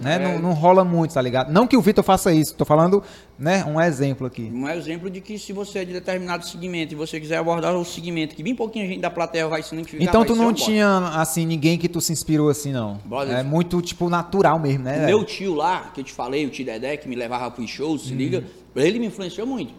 né? 0.00 0.14
É. 0.14 0.18
Não, 0.18 0.38
não 0.40 0.52
rola 0.52 0.84
muito, 0.84 1.12
tá 1.12 1.20
ligado? 1.20 1.52
Não 1.52 1.66
que 1.66 1.76
o 1.76 1.80
Vitor 1.80 2.02
faça 2.02 2.32
isso, 2.32 2.54
tô 2.54 2.64
falando, 2.64 3.02
né? 3.38 3.64
Um 3.64 3.80
exemplo 3.80 4.26
aqui. 4.26 4.50
Um 4.52 4.68
exemplo 4.68 5.10
de 5.10 5.20
que 5.20 5.38
se 5.38 5.52
você 5.52 5.80
é 5.80 5.84
de 5.84 5.92
determinado 5.92 6.46
segmento 6.46 6.94
e 6.94 6.96
você 6.96 7.20
quiser 7.20 7.36
abordar 7.36 7.74
o 7.74 7.84
segmento, 7.84 8.34
que 8.34 8.42
bem 8.42 8.54
pouquinho 8.54 8.86
gente 8.86 9.00
da 9.00 9.10
plateia 9.10 9.46
vai 9.48 9.62
se 9.62 9.74
identificar. 9.74 10.02
Então, 10.02 10.24
tu 10.24 10.34
não 10.34 10.52
tinha, 10.52 11.10
assim, 11.14 11.44
ninguém 11.44 11.78
que 11.78 11.88
tu 11.88 12.00
se 12.00 12.12
inspirou 12.12 12.48
assim, 12.48 12.72
não. 12.72 12.98
Brother, 13.04 13.36
é 13.36 13.42
muito, 13.42 13.80
tipo, 13.82 14.08
natural 14.08 14.58
mesmo, 14.58 14.84
né? 14.84 15.04
O 15.04 15.06
meu 15.06 15.24
tio 15.24 15.54
lá, 15.54 15.90
que 15.94 16.00
eu 16.00 16.04
te 16.04 16.12
falei, 16.12 16.46
o 16.46 16.50
tio 16.50 16.64
Dedé, 16.64 16.96
que 16.96 17.08
me 17.08 17.14
levava 17.14 17.50
para 17.50 17.62
os 17.62 17.70
shows, 17.70 18.06
se 18.06 18.14
liga, 18.14 18.44
ele 18.74 18.98
me 18.98 19.06
influenciou 19.06 19.46
muito. 19.46 19.74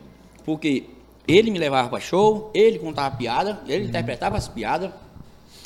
Porque 0.46 0.86
ele 1.28 1.52
me 1.52 1.60
levava 1.60 1.90
para 1.90 2.00
show, 2.00 2.50
ele 2.54 2.80
contava 2.80 3.16
piada, 3.16 3.62
ele 3.68 3.84
Uhum. 3.84 3.90
interpretava 3.90 4.38
as 4.38 4.48
piadas, 4.48 4.92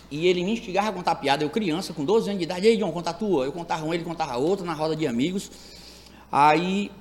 e 0.10 0.28
ele 0.28 0.44
me 0.44 0.52
instigava 0.54 0.90
a 0.90 0.92
contar 0.92 1.16
piada. 1.16 1.44
Eu, 1.44 1.50
criança, 1.50 1.94
com 1.94 2.04
12 2.04 2.30
anos 2.30 2.40
de 2.40 2.44
idade, 2.44 2.68
ei, 2.68 2.76
John, 2.78 2.92
conta 2.92 3.12
a 3.12 3.14
tua. 3.14 3.46
Eu 3.46 3.52
contava 3.52 3.86
um, 3.86 3.94
ele 3.94 4.04
contava 4.04 4.36
outro, 4.38 4.66
na 4.66 4.74
roda 4.74 4.96
de 4.96 5.08
amigos. 5.08 5.50
Aí, 6.30 6.92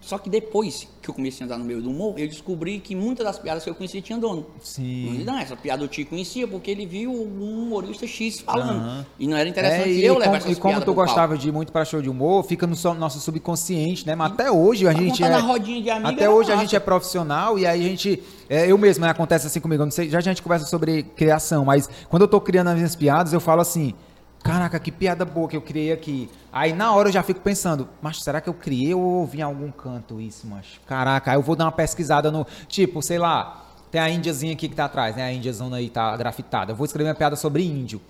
só 0.00 0.16
que 0.18 0.30
depois 0.30 0.88
que 1.02 1.08
eu 1.10 1.14
comecei 1.14 1.44
a 1.44 1.46
andar 1.46 1.58
no 1.58 1.64
meio 1.64 1.80
do 1.82 1.90
humor, 1.90 2.18
eu 2.18 2.26
descobri 2.26 2.78
que 2.78 2.94
muitas 2.94 3.24
das 3.24 3.38
piadas 3.38 3.62
que 3.64 3.70
eu 3.70 3.74
conhecia 3.74 4.00
tinham 4.00 4.18
dono. 4.18 4.46
Sim. 4.62 5.22
Não, 5.24 5.38
essa 5.38 5.54
piada 5.56 5.84
o 5.84 5.88
tio 5.88 6.06
conhecia 6.06 6.48
porque 6.48 6.70
ele 6.70 6.86
viu 6.86 7.10
um 7.12 7.62
humorista 7.64 8.06
X 8.06 8.40
falando. 8.40 8.80
Aham. 8.80 9.06
E 9.18 9.26
não 9.26 9.36
era 9.36 9.48
É, 9.48 9.50
interessante 9.50 9.90
e, 9.92 10.04
eu 10.04 10.16
levar 10.18 10.36
essas 10.38 10.56
e 10.56 10.60
como 10.60 10.80
tu 10.80 10.94
gostava 10.94 11.36
de 11.36 11.48
ir 11.48 11.52
muito 11.52 11.70
pra 11.72 11.84
show 11.84 12.00
de 12.00 12.08
humor, 12.08 12.44
fica 12.44 12.66
no 12.66 12.74
so- 12.74 12.94
nosso 12.94 13.20
subconsciente, 13.20 14.06
né? 14.06 14.14
Mas 14.14 14.32
até 14.32 14.50
hoje 14.50 14.86
a 14.88 14.92
gente 14.92 15.22
é, 15.22 15.28
na 15.28 15.38
rodinha 15.38 15.82
de 15.82 15.90
amigo 15.90 16.08
até 16.08 16.28
hoje 16.30 16.50
a 16.52 16.56
gente 16.56 16.74
é 16.74 16.80
profissional 16.80 17.58
e 17.58 17.66
aí 17.66 17.84
a 17.84 17.88
gente 17.88 18.22
é, 18.48 18.70
eu 18.70 18.76
mesmo, 18.78 19.04
né, 19.04 19.10
acontece 19.10 19.46
assim 19.46 19.60
comigo, 19.60 19.82
eu 19.82 19.86
não 19.86 19.92
sei, 19.92 20.08
já 20.10 20.18
a 20.18 20.22
gente 20.22 20.42
conversa 20.42 20.66
sobre 20.66 21.02
criação, 21.02 21.64
mas 21.64 21.88
quando 22.08 22.22
eu 22.22 22.28
tô 22.28 22.40
criando 22.40 22.68
as 22.68 22.74
minhas 22.76 22.96
piadas, 22.96 23.32
eu 23.32 23.40
falo 23.40 23.60
assim, 23.60 23.94
caraca, 24.42 24.78
que 24.78 24.90
piada 24.90 25.24
boa 25.24 25.48
que 25.48 25.56
eu 25.56 25.62
criei 25.62 25.92
aqui. 25.92 26.30
Aí 26.52 26.72
na 26.72 26.92
hora 26.92 27.08
eu 27.08 27.12
já 27.12 27.22
fico 27.22 27.40
pensando, 27.40 27.88
mas 28.02 28.22
será 28.22 28.40
que 28.40 28.48
eu 28.48 28.54
criei 28.54 28.94
ou 28.94 29.00
ouvi 29.00 29.38
em 29.38 29.42
algum 29.42 29.70
canto 29.70 30.20
isso, 30.20 30.46
macho? 30.46 30.80
Caraca, 30.86 31.30
aí 31.30 31.36
eu 31.36 31.42
vou 31.42 31.54
dar 31.54 31.64
uma 31.66 31.72
pesquisada 31.72 32.30
no, 32.30 32.46
tipo, 32.66 33.02
sei 33.02 33.18
lá, 33.18 33.66
tem 33.90 34.00
a 34.00 34.08
índiazinha 34.08 34.52
aqui 34.52 34.68
que 34.68 34.74
tá 34.74 34.84
atrás, 34.84 35.16
né? 35.16 35.24
A 35.24 35.32
índiazona 35.32 35.76
aí 35.76 35.90
tá 35.90 36.16
grafitada. 36.16 36.72
Eu 36.72 36.76
vou 36.76 36.84
escrever 36.84 37.08
uma 37.08 37.14
piada 37.14 37.36
sobre 37.36 37.64
índio. 37.64 38.00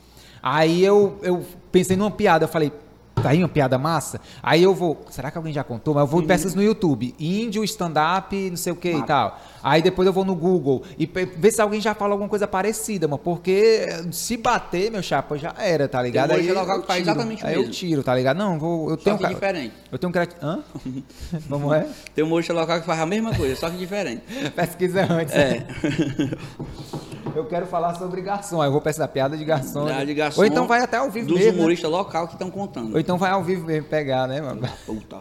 Aí 0.42 0.82
eu, 0.82 1.18
eu 1.22 1.44
pensei 1.72 1.96
numa 1.96 2.10
piada, 2.10 2.44
eu 2.44 2.48
falei, 2.48 2.72
tá 3.20 3.30
aí 3.30 3.38
uma 3.42 3.48
piada 3.48 3.78
massa? 3.78 4.20
Aí 4.42 4.62
eu 4.62 4.74
vou, 4.74 5.04
será 5.10 5.30
que 5.30 5.36
alguém 5.38 5.52
já 5.52 5.62
contou? 5.64 5.94
Mas 5.94 6.02
eu 6.02 6.06
vou 6.06 6.22
e 6.22 6.26
pesquisar 6.26 6.56
no 6.56 6.62
YouTube, 6.62 7.14
índio, 7.18 7.62
stand-up, 7.64 8.50
não 8.50 8.56
sei 8.56 8.72
o 8.72 8.76
que 8.76 8.90
e 8.92 9.02
tal. 9.06 9.38
Aí 9.62 9.82
depois 9.82 10.06
eu 10.06 10.12
vou 10.12 10.24
no 10.24 10.34
Google 10.34 10.82
e 10.98 11.06
ver 11.06 11.50
se 11.50 11.60
alguém 11.60 11.80
já 11.80 11.94
fala 11.94 12.12
alguma 12.12 12.28
coisa 12.28 12.46
parecida, 12.46 13.06
mano. 13.06 13.18
Porque 13.22 13.86
se 14.10 14.36
bater, 14.36 14.90
meu 14.90 15.02
chapa, 15.02 15.36
já 15.36 15.54
era, 15.58 15.86
tá 15.86 16.02
ligado? 16.02 16.30
Um 16.32 16.34
Aí 16.34 16.48
eu 16.48 16.54
faz 16.54 16.86
tiro. 16.86 17.00
exatamente 17.00 17.46
Aí 17.46 17.54
eu 17.54 17.70
tiro, 17.70 18.02
tá 18.02 18.14
ligado? 18.14 18.38
Não, 18.38 18.58
vou, 18.58 18.90
eu 18.90 18.96
Só 18.98 19.04
tenho 19.04 19.16
que 19.18 19.22
ca- 19.24 19.28
diferente. 19.28 19.74
Eu 19.92 19.98
tenho 19.98 20.12
criati... 20.12 20.34
Hã? 20.42 20.60
Como 21.48 21.74
é? 21.74 21.86
Tem 22.14 22.24
um 22.24 22.28
mocho 22.28 22.52
local 22.52 22.80
que 22.80 22.86
faz 22.86 23.00
a 23.00 23.06
mesma 23.06 23.34
coisa, 23.34 23.54
só 23.56 23.68
que 23.68 23.76
diferente. 23.76 24.22
Pesquisa 24.56 25.06
antes. 25.12 25.34
É. 25.34 25.66
Eu 27.34 27.44
quero 27.46 27.66
falar 27.66 27.94
sobre 27.94 28.20
garçom. 28.20 28.60
Aí 28.60 28.68
eu 28.68 28.72
vou 28.72 28.80
pesquisar 28.80 29.08
piada 29.08 29.36
de 29.36 29.44
garçom. 29.44 29.84
Da 29.86 30.04
de 30.04 30.14
garçom, 30.14 30.40
Ou 30.40 30.46
então 30.46 30.66
vai 30.66 30.80
até 30.82 30.96
ao 30.96 31.10
vivo 31.10 31.28
Dos 31.28 31.38
mesmo. 31.38 31.52
né? 31.52 31.58
humoristas 31.58 31.90
local 31.90 32.26
que 32.26 32.34
estão 32.34 32.50
contando. 32.50 32.94
Ou 32.94 33.00
então 33.00 33.16
vai 33.18 33.30
ao 33.30 33.42
vivo 33.42 33.64
mesmo 33.66 33.88
pegar, 33.88 34.26
né, 34.26 34.40
mano? 34.40 34.62
Puta. 34.86 35.18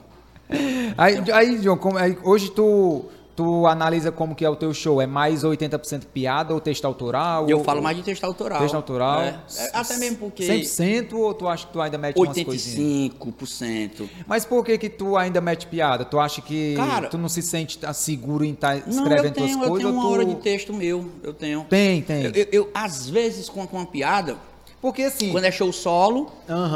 Aí, 0.97 1.21
aí 1.31 1.59
John, 1.59 1.77
como- 1.77 1.97
aí, 1.97 2.17
hoje 2.23 2.49
tu, 2.49 3.05
tu 3.39 3.65
analisa 3.67 4.11
como 4.11 4.35
que 4.35 4.43
é 4.43 4.49
o 4.49 4.55
teu 4.55 4.73
show? 4.73 5.01
É 5.01 5.07
mais 5.07 5.45
80% 5.45 6.07
piada 6.13 6.53
ou 6.53 6.59
texto 6.59 6.83
autoral? 6.83 7.49
Eu 7.49 7.59
ou, 7.59 7.63
falo 7.63 7.81
mais 7.81 7.95
de 7.95 8.03
texto 8.03 8.25
autoral. 8.25 8.59
texto 8.59 8.75
autoral? 8.75 9.21
É. 9.21 9.39
É, 9.57 9.69
até 9.71 9.95
mesmo 9.95 10.17
porque 10.17 10.43
100% 10.45 11.13
ou 11.13 11.33
tu 11.33 11.47
acha 11.47 11.65
que 11.65 11.71
tu 11.71 11.79
ainda 11.79 11.97
mete 11.97 12.17
umas 12.19 12.43
coisinhas? 12.43 13.13
85%. 13.13 14.09
Mas 14.27 14.43
por 14.43 14.65
que 14.65 14.77
que 14.77 14.89
tu 14.89 15.15
ainda 15.15 15.39
mete 15.39 15.67
piada? 15.67 16.03
Tu 16.03 16.19
acha 16.19 16.41
que 16.41 16.75
Cara- 16.75 17.07
tu 17.07 17.17
não 17.17 17.29
se 17.29 17.41
sente 17.41 17.77
tá, 17.77 17.93
seguro 17.93 18.43
em 18.43 18.51
estar 18.51 18.75
Não, 18.75 18.83
eu 18.83 18.89
escrevendo 18.89 19.33
tenho, 19.33 19.47
tuas 19.47 19.51
eu 19.51 19.59
coisas? 19.69 19.77
tenho 19.77 19.93
uma 19.93 20.01
tu... 20.01 20.11
hora 20.13 20.25
de 20.25 20.35
texto 20.35 20.73
meu. 20.73 21.09
Eu 21.23 21.33
tenho. 21.33 21.63
Tem, 21.69 22.01
tem. 22.01 22.25
Eu, 22.25 22.31
eu- 22.31 22.47
eu, 22.51 22.69
às 22.73 23.09
vezes 23.09 23.47
conto 23.47 23.73
uma 23.73 23.85
piada. 23.85 24.35
Porque 24.81 25.03
assim... 25.03 25.31
Quando 25.31 25.45
é 25.45 25.51
show 25.51 25.71
solo, 25.71 26.29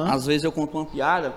às 0.10 0.26
vezes 0.26 0.46
eu 0.46 0.52
conto 0.52 0.78
uma 0.78 0.86
piada. 0.86 1.34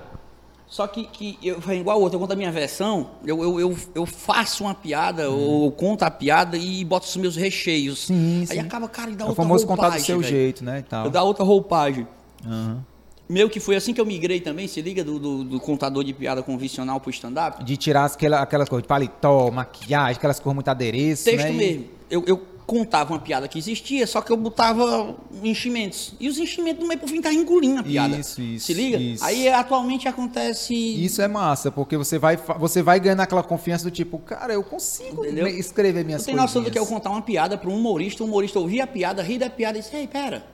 Só 0.68 0.86
que, 0.86 1.04
que 1.04 1.38
eu 1.42 1.60
igual 1.72 1.96
a 1.96 2.00
outra, 2.00 2.16
eu 2.16 2.20
conto 2.20 2.32
a 2.32 2.36
minha 2.36 2.50
versão, 2.50 3.10
eu, 3.24 3.40
eu, 3.42 3.60
eu, 3.60 3.76
eu 3.94 4.04
faço 4.04 4.64
uma 4.64 4.74
piada, 4.74 5.30
ou 5.30 5.66
eu 5.66 5.70
conto 5.70 6.02
a 6.02 6.10
piada 6.10 6.56
e 6.56 6.84
boto 6.84 7.06
os 7.06 7.16
meus 7.16 7.36
recheios. 7.36 8.06
Sim, 8.06 8.40
Aí 8.40 8.46
sim. 8.46 8.58
acaba, 8.58 8.88
cara, 8.88 9.10
e 9.10 9.14
dá 9.14 9.24
É 9.24 9.26
o 9.26 9.28
outra 9.30 9.42
famoso 9.44 9.64
roupagem. 9.66 9.90
contar 9.92 9.98
do 10.02 10.04
seu 10.06 10.18
velho. 10.20 10.28
jeito, 10.30 10.64
né, 10.64 10.80
e 10.80 10.82
tal. 10.82 11.04
Eu 11.04 11.10
dá 11.10 11.22
outra 11.22 11.44
roupagem. 11.44 12.06
Aham. 12.44 12.84
Meu 13.28 13.50
que 13.50 13.58
foi 13.58 13.74
assim 13.74 13.92
que 13.92 14.00
eu 14.00 14.06
migrei 14.06 14.40
também, 14.40 14.68
se 14.68 14.80
liga, 14.80 15.02
do, 15.02 15.18
do, 15.18 15.42
do 15.44 15.58
contador 15.60 16.04
de 16.04 16.12
piada 16.12 16.42
convencional 16.44 17.00
pro 17.00 17.10
stand-up. 17.10 17.62
De 17.64 17.76
tirar 17.76 18.04
aquela, 18.04 18.40
aquelas 18.40 18.68
coisas 18.68 18.82
de 18.84 18.88
paletó, 18.88 19.50
maquiagem, 19.50 20.16
aquelas 20.16 20.38
coisas 20.38 20.54
muito 20.54 20.68
adereço, 20.68 21.24
Texto 21.24 21.46
né? 21.46 21.52
mesmo. 21.52 21.86
Eu, 22.08 22.22
eu 22.24 22.46
contava 22.66 23.12
uma 23.14 23.20
piada 23.20 23.46
que 23.46 23.58
existia, 23.58 24.06
só 24.06 24.20
que 24.20 24.32
eu 24.32 24.36
botava 24.36 25.14
enchimentos. 25.42 26.14
E 26.18 26.28
os 26.28 26.38
enchimentos 26.38 26.80
do 26.80 26.88
meio 26.88 26.98
por 26.98 27.08
fim 27.08 27.20
tá 27.20 27.32
engolindo 27.32 27.78
a 27.78 27.82
piada. 27.82 28.16
Isso, 28.18 28.42
isso, 28.42 28.66
Se 28.66 28.74
liga? 28.74 28.96
isso. 28.98 29.24
Aí 29.24 29.48
atualmente 29.48 30.08
acontece. 30.08 30.74
Isso 30.74 31.22
é 31.22 31.28
massa, 31.28 31.70
porque 31.70 31.96
você 31.96 32.18
vai, 32.18 32.36
você 32.36 32.82
vai 32.82 32.98
ganhando 32.98 33.20
aquela 33.20 33.42
confiança 33.42 33.84
do 33.84 33.90
tipo, 33.90 34.18
cara, 34.18 34.52
eu 34.52 34.64
consigo 34.64 35.24
Entendeu? 35.24 35.46
escrever 35.46 36.04
minhas 36.04 36.22
Tu 36.22 36.26
tem 36.26 36.34
coisas. 36.34 36.50
noção 36.50 36.62
do 36.64 36.70
que 36.70 36.76
é 36.76 36.80
eu 36.80 36.86
contar 36.86 37.10
uma 37.10 37.22
piada 37.22 37.56
para 37.56 37.70
um 37.70 37.76
humorista, 37.76 38.24
o 38.24 38.26
humorista 38.26 38.58
ouvir 38.58 38.80
a 38.80 38.86
piada, 38.86 39.22
rir 39.22 39.38
da 39.38 39.48
piada 39.48 39.78
e 39.78 39.82
dizer, 39.82 39.98
ei, 39.98 40.06
pera, 40.08 40.44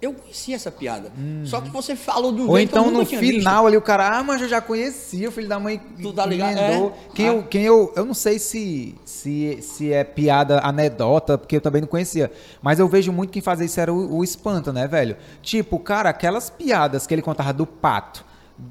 eu 0.00 0.12
conheci 0.12 0.52
essa 0.52 0.70
piada. 0.70 1.10
Só 1.44 1.60
que 1.60 1.70
você 1.70 1.96
falou 1.96 2.30
um 2.32 2.48
Ou 2.48 2.56
jeito 2.56 2.70
que 2.72 2.76
eu 2.78 2.82
então 2.82 2.90
no 2.92 3.06
final 3.06 3.66
ali 3.66 3.76
o 3.76 3.80
cara, 3.82 4.18
ah, 4.18 4.22
mas 4.22 4.42
eu 4.42 4.48
já 4.48 4.60
conhecia, 4.60 5.28
o 5.28 5.32
filho 5.32 5.48
da 5.48 5.58
mãe 5.58 5.80
Tu 6.00 6.12
tá 6.12 6.26
ligado? 6.26 6.58
É. 6.58 6.92
Quem, 7.14 7.28
Ah. 7.28 7.32
eu, 7.32 7.42
quem 7.44 7.62
eu, 7.62 7.92
eu 7.96 8.04
não 8.04 8.14
sei 8.14 8.38
se, 8.38 8.94
se, 9.04 9.58
se 9.62 9.92
é 9.92 10.04
piada 10.04 10.60
anedota, 10.60 11.38
porque 11.38 11.56
eu 11.56 11.60
também 11.60 11.80
não 11.80 11.88
conhecia, 11.88 12.30
mas 12.60 12.78
eu 12.78 12.88
vejo 12.88 13.12
muito 13.12 13.30
quem 13.30 13.40
fazia 13.40 13.64
isso 13.66 13.80
era 13.80 13.92
o, 13.92 14.18
o 14.18 14.22
Espanta, 14.24 14.72
né, 14.72 14.86
velho? 14.86 15.16
Tipo, 15.40 15.78
cara, 15.78 16.10
aquelas 16.10 16.50
piadas 16.50 17.06
que 17.06 17.14
ele 17.14 17.22
contava 17.22 17.52
do 17.52 17.66
pato, 17.66 18.24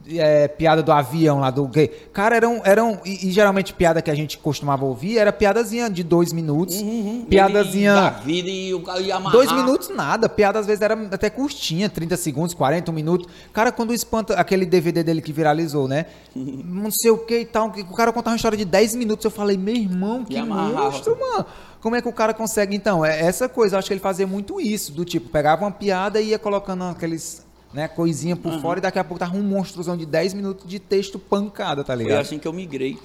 é, 0.08 0.48
piada 0.48 0.82
do 0.82 0.92
avião 0.92 1.40
lá, 1.40 1.52
do 1.52 1.68
gay, 1.68 1.88
cara, 2.14 2.36
eram, 2.36 2.62
eram 2.64 3.00
e, 3.04 3.28
e 3.28 3.32
geralmente 3.32 3.74
piada 3.74 4.02
que 4.02 4.10
a 4.10 4.16
gente 4.16 4.38
costumava 4.38 4.86
ouvir 4.86 5.18
era 5.18 5.32
piadazinha 5.34 5.90
de 5.90 6.04
dois 6.04 6.32
minutos, 6.32 6.76
Uhum. 6.76 7.26
piadazinha... 7.30 7.92
Ele 7.92 8.02
da 8.02 8.10
vida 8.10 8.50
e 8.50 8.74
o 8.74 8.84
amarrar. 9.14 9.32
Dois 9.32 9.52
minutos 9.52 9.90
nada, 9.90 10.30
piada 10.30 10.60
às 10.60 10.66
vezes 10.66 10.82
era 10.82 10.94
até 11.12 11.30
curtinha, 11.30 11.90
30 11.90 12.16
segundos, 12.18 12.54
40, 12.54 12.92
um 12.92 12.94
minuto. 12.94 13.30
Cara, 13.52 13.72
quando 13.72 13.94
espanta 13.94 14.36
aquele 14.36 14.66
DVD 14.66 15.04
dele 15.04 15.22
que 15.22 15.34
viralizou, 15.34 15.88
né? 15.88 16.06
Não 16.36 16.92
sei 16.92 17.12
o 17.12 17.18
que 17.18 17.40
e 17.40 17.46
tal, 17.46 17.68
o 17.68 17.96
cara 17.96 18.12
contava 18.12 18.34
uma 18.34 18.38
história 18.38 18.58
de 18.58 18.66
10 18.66 18.96
minutos, 18.96 19.26
eu 19.26 19.32
falei, 19.32 19.58
meu 19.58 19.76
irmão, 19.76 20.24
que 20.24 20.36
E 20.36 20.42
monstro, 20.44 21.18
mano. 21.20 21.46
Como 21.82 21.98
é 21.98 22.02
que 22.02 22.08
o 22.08 22.14
cara 22.14 22.34
consegue, 22.34 22.76
então? 22.76 23.04
É 23.06 23.20
essa 23.20 23.50
coisa, 23.50 23.76
eu 23.76 23.80
acho 23.80 23.88
que 23.90 23.94
ele 23.94 24.00
fazia 24.00 24.26
muito 24.26 24.62
isso, 24.62 24.94
do 24.94 25.04
tipo, 25.04 25.30
pegava 25.30 25.66
uma 25.66 25.72
piada 25.72 26.22
e 26.22 26.30
ia 26.30 26.40
colocando 26.40 26.86
aqueles, 26.86 27.46
né, 27.74 27.88
coisinha 27.88 28.36
por 28.36 28.60
fora 28.60 28.80
e 28.80 28.82
daqui 28.82 29.00
a 29.00 29.04
pouco 29.04 29.20
tava 29.20 29.36
um 29.36 29.42
monstrozão 29.42 29.98
de 29.98 30.06
10 30.06 30.34
minutos 30.36 30.70
de 30.70 30.80
texto 30.80 31.18
pancada, 31.18 31.84
tá 31.84 31.94
Foi 31.94 32.04
ligado? 32.04 32.22
assim 32.22 32.38
que 32.38 32.48
eu 32.48 32.54
migrei. 32.54 32.98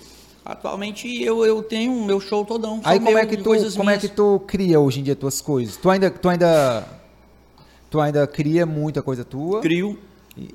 Atualmente 0.44 1.22
eu, 1.22 1.44
eu 1.44 1.62
tenho 1.62 1.92
o 1.92 2.04
meu 2.04 2.20
show 2.20 2.44
todão. 2.44 2.80
Aí 2.84 2.98
como 2.98 3.10
meu, 3.10 3.18
é 3.18 3.26
que 3.26 3.36
tu, 3.36 3.50
como 3.76 3.90
é 3.90 3.98
que 3.98 4.08
tu 4.08 4.40
cria 4.46 4.80
hoje 4.80 5.00
em 5.00 5.02
dia 5.02 5.16
tuas 5.16 5.40
coisas? 5.40 5.76
Tu 5.76 5.90
ainda, 5.90 6.10
tu 6.10 6.28
ainda, 6.28 6.86
tu 7.90 8.00
ainda 8.00 8.26
cria 8.26 8.64
muita 8.64 9.02
coisa 9.02 9.24
tua? 9.24 9.60
crio. 9.60 9.98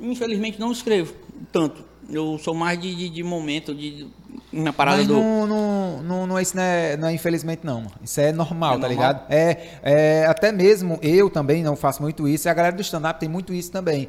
Infelizmente 0.02 0.60
não 0.60 0.72
escrevo 0.72 1.14
tanto. 1.52 1.84
Eu 2.10 2.38
sou 2.40 2.54
mais 2.54 2.80
de, 2.80 2.96
de, 2.96 3.10
de 3.10 3.24
momento, 3.24 3.74
de 3.74 4.08
uma 4.54 4.72
parada 4.72 4.98
Mas 4.98 5.08
do. 5.08 5.14
não, 5.16 5.48
não, 5.48 6.04
não, 6.04 6.28
não, 6.28 6.40
isso 6.40 6.56
não 6.56 6.64
é, 6.64 6.96
não 6.96 7.08
é 7.08 7.14
infelizmente 7.14 7.62
não. 7.64 7.86
Isso 8.04 8.22
é 8.22 8.32
normal, 8.32 8.76
É 8.76 8.80
tá 8.80 8.88
normal? 8.88 8.90
ligado? 8.90 9.26
É, 9.30 9.58
é, 9.82 10.26
até 10.28 10.52
mesmo 10.52 11.00
eu 11.02 11.30
também 11.30 11.64
não 11.64 11.76
faço 11.76 12.02
muito 12.02 12.28
isso, 12.28 12.48
e 12.48 12.50
a 12.50 12.54
galera 12.54 12.76
do 12.76 12.82
stand-up 12.82 13.20
tem 13.20 13.28
muito 13.28 13.54
isso 13.54 13.72
também. 13.72 14.08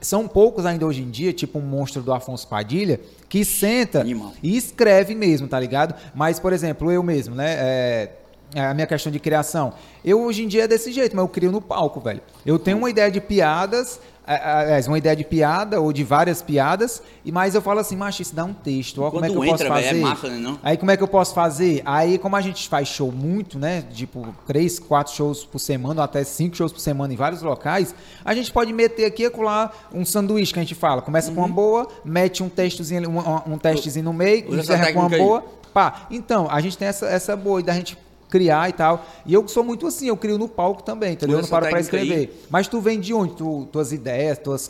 São 0.00 0.26
poucos 0.26 0.66
ainda 0.66 0.84
hoje 0.84 1.02
em 1.02 1.10
dia, 1.10 1.32
tipo 1.32 1.58
um 1.58 1.62
monstro 1.62 2.02
do 2.02 2.12
Afonso 2.12 2.46
Padilha, 2.48 3.00
que 3.28 3.44
senta 3.44 4.00
Animal. 4.00 4.32
e 4.42 4.56
escreve 4.56 5.14
mesmo, 5.14 5.46
tá 5.48 5.58
ligado? 5.58 5.94
Mas, 6.14 6.38
por 6.40 6.52
exemplo, 6.52 6.90
eu 6.90 7.02
mesmo, 7.02 7.34
né? 7.34 7.54
é, 7.56 8.10
a 8.56 8.72
minha 8.72 8.86
questão 8.86 9.10
de 9.10 9.18
criação. 9.18 9.72
Eu 10.04 10.22
hoje 10.22 10.44
em 10.44 10.48
dia 10.48 10.64
é 10.64 10.68
desse 10.68 10.92
jeito, 10.92 11.16
mas 11.16 11.24
eu 11.24 11.28
crio 11.28 11.50
no 11.50 11.60
palco, 11.60 12.00
velho. 12.00 12.20
Eu 12.46 12.58
tenho 12.58 12.78
uma 12.78 12.88
ideia 12.90 13.10
de 13.10 13.20
piadas, 13.20 13.98
aliás, 14.26 14.88
uma 14.88 14.98
ideia 14.98 15.14
de 15.14 15.24
piada 15.24 15.80
ou 15.80 15.92
de 15.92 16.02
várias 16.02 16.40
piadas, 16.40 17.02
e 17.24 17.30
mais 17.30 17.54
eu 17.54 17.60
falo 17.60 17.80
assim, 17.80 17.96
macho, 17.96 18.22
isso 18.22 18.34
dá 18.34 18.44
um 18.44 18.54
texto, 18.54 19.02
ó, 19.02 19.10
como 19.10 19.24
é 19.24 19.28
que 19.28 19.36
eu 19.36 19.44
entra, 19.44 19.68
posso 19.68 19.74
véio, 19.74 19.86
fazer? 19.86 19.98
é 19.98 20.02
massa, 20.02 20.28
né, 20.28 20.36
não? 20.38 20.58
Aí 20.62 20.76
como 20.76 20.90
é 20.90 20.96
que 20.96 21.02
eu 21.02 21.08
posso 21.08 21.34
fazer? 21.34 21.82
Aí 21.84 22.18
como 22.18 22.34
a 22.36 22.40
gente 22.40 22.68
faz 22.68 22.88
show 22.88 23.12
muito, 23.12 23.58
né, 23.58 23.82
tipo 23.92 24.34
três, 24.46 24.78
quatro 24.78 25.12
shows 25.14 25.44
por 25.44 25.58
semana, 25.58 26.00
ou 26.00 26.04
até 26.04 26.24
cinco 26.24 26.56
shows 26.56 26.72
por 26.72 26.80
semana 26.80 27.12
em 27.12 27.16
vários 27.16 27.42
locais, 27.42 27.94
a 28.24 28.34
gente 28.34 28.50
pode 28.50 28.72
meter 28.72 29.04
aqui 29.04 29.22
e 29.22 29.26
acolá 29.26 29.70
um 29.92 30.04
sanduíche 30.04 30.52
que 30.52 30.58
a 30.58 30.62
gente 30.62 30.74
fala, 30.74 31.02
começa 31.02 31.30
com 31.30 31.40
uma 31.40 31.48
boa, 31.48 31.88
mete 32.04 32.42
um 32.42 32.48
textozinho, 32.48 33.08
um, 33.08 33.54
um 33.54 33.58
testezinho 33.58 34.04
no 34.04 34.12
meio, 34.12 34.54
encerra 34.54 34.92
com 34.92 35.00
uma 35.00 35.08
técnica 35.10 35.16
aí. 35.16 35.20
boa, 35.20 35.44
pá. 35.72 36.06
Então, 36.10 36.48
a 36.50 36.60
gente 36.60 36.78
tem 36.78 36.88
essa, 36.88 37.06
essa 37.06 37.36
boa 37.36 37.62
da 37.62 37.74
gente 37.74 37.96
criar 38.34 38.68
e 38.68 38.72
tal. 38.72 39.06
E 39.24 39.32
eu 39.32 39.46
sou 39.46 39.62
muito 39.62 39.86
assim, 39.86 40.08
eu 40.08 40.16
crio 40.16 40.36
no 40.36 40.48
palco 40.48 40.82
também, 40.82 41.12
entendeu? 41.12 41.38
Eu 41.38 41.42
não 41.42 41.48
paro 41.48 41.66
pra 41.68 41.76
técnica 41.76 41.98
aí. 41.98 42.02
escrever. 42.08 42.46
Mas 42.50 42.66
tu 42.66 42.80
vem 42.80 42.98
de 42.98 43.14
onde? 43.14 43.34
Tu, 43.36 43.68
tuas 43.70 43.92
ideias, 43.92 44.38
tuas. 44.38 44.66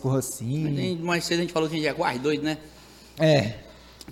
Nem- 0.70 0.96
Mais 0.98 1.24
cedo 1.24 1.38
a 1.38 1.42
gente 1.42 1.52
falou 1.54 1.66
que 1.66 1.74
a 1.74 1.78
gente 1.78 1.88
é 1.88 1.94
quase 1.94 2.18
doido, 2.18 2.42
né? 2.42 2.58
É. 3.18 3.54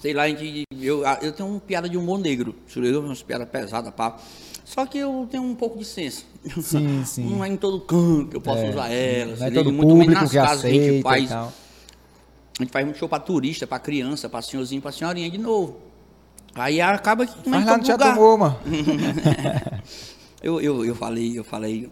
Sei 0.00 0.14
lá, 0.14 0.22
a 0.22 0.28
gente, 0.28 0.62
eu, 0.80 1.02
eu 1.20 1.32
tenho 1.32 1.50
uma 1.50 1.60
piada 1.60 1.86
de 1.86 1.98
humor 1.98 2.18
negro, 2.18 2.54
ligou? 2.80 3.02
Umas 3.02 3.22
piadas 3.22 3.46
pesadas, 3.46 3.92
pá. 3.92 4.16
Só 4.64 4.86
que 4.86 4.96
eu 4.96 5.28
tenho 5.30 5.42
um 5.42 5.54
pouco 5.54 5.78
de 5.78 5.84
senso. 5.84 6.24
Sim, 6.62 7.04
sim. 7.04 7.28
Não 7.28 7.44
é 7.44 7.48
em 7.48 7.56
todo 7.58 7.78
canto 7.82 8.30
que 8.30 8.36
eu 8.36 8.40
posso 8.40 8.62
É, 8.62 8.70
usar 8.70 8.88
ela. 8.90 9.36
Não 9.36 9.46
é 9.46 9.50
todo? 9.50 9.70
Muito 9.70 9.94
menos 9.94 10.04
público 10.04 10.20
nas 10.22 10.30
que 10.30 10.36
casas 10.38 10.62
que 10.62 10.66
a 10.66 10.70
gente 10.70 10.80
aceita 10.88 11.02
faz. 11.02 11.30
A 11.32 12.62
gente 12.62 12.72
faz 12.72 12.84
muito 12.86 12.96
show 12.98 13.08
pra 13.08 13.18
turista, 13.18 13.66
pra 13.66 13.78
criança, 13.78 14.30
pra 14.30 14.40
senhorzinho, 14.40 14.80
pra 14.80 14.92
senhorinha 14.92 15.28
de 15.30 15.36
novo. 15.38 15.91
Aí 16.54 16.80
acaba 16.80 17.26
que 17.26 17.48
não 17.48 17.56
é 17.58 17.64
Mas 17.64 17.66
lá 17.66 17.78
Teatro 17.78 18.06
lugar. 18.06 18.18
Humor, 18.18 18.38
mano. 18.38 18.58
Eu, 20.42 20.60
eu, 20.60 20.84
eu 20.84 20.94
falei, 20.94 21.38
eu 21.38 21.44
falei. 21.44 21.90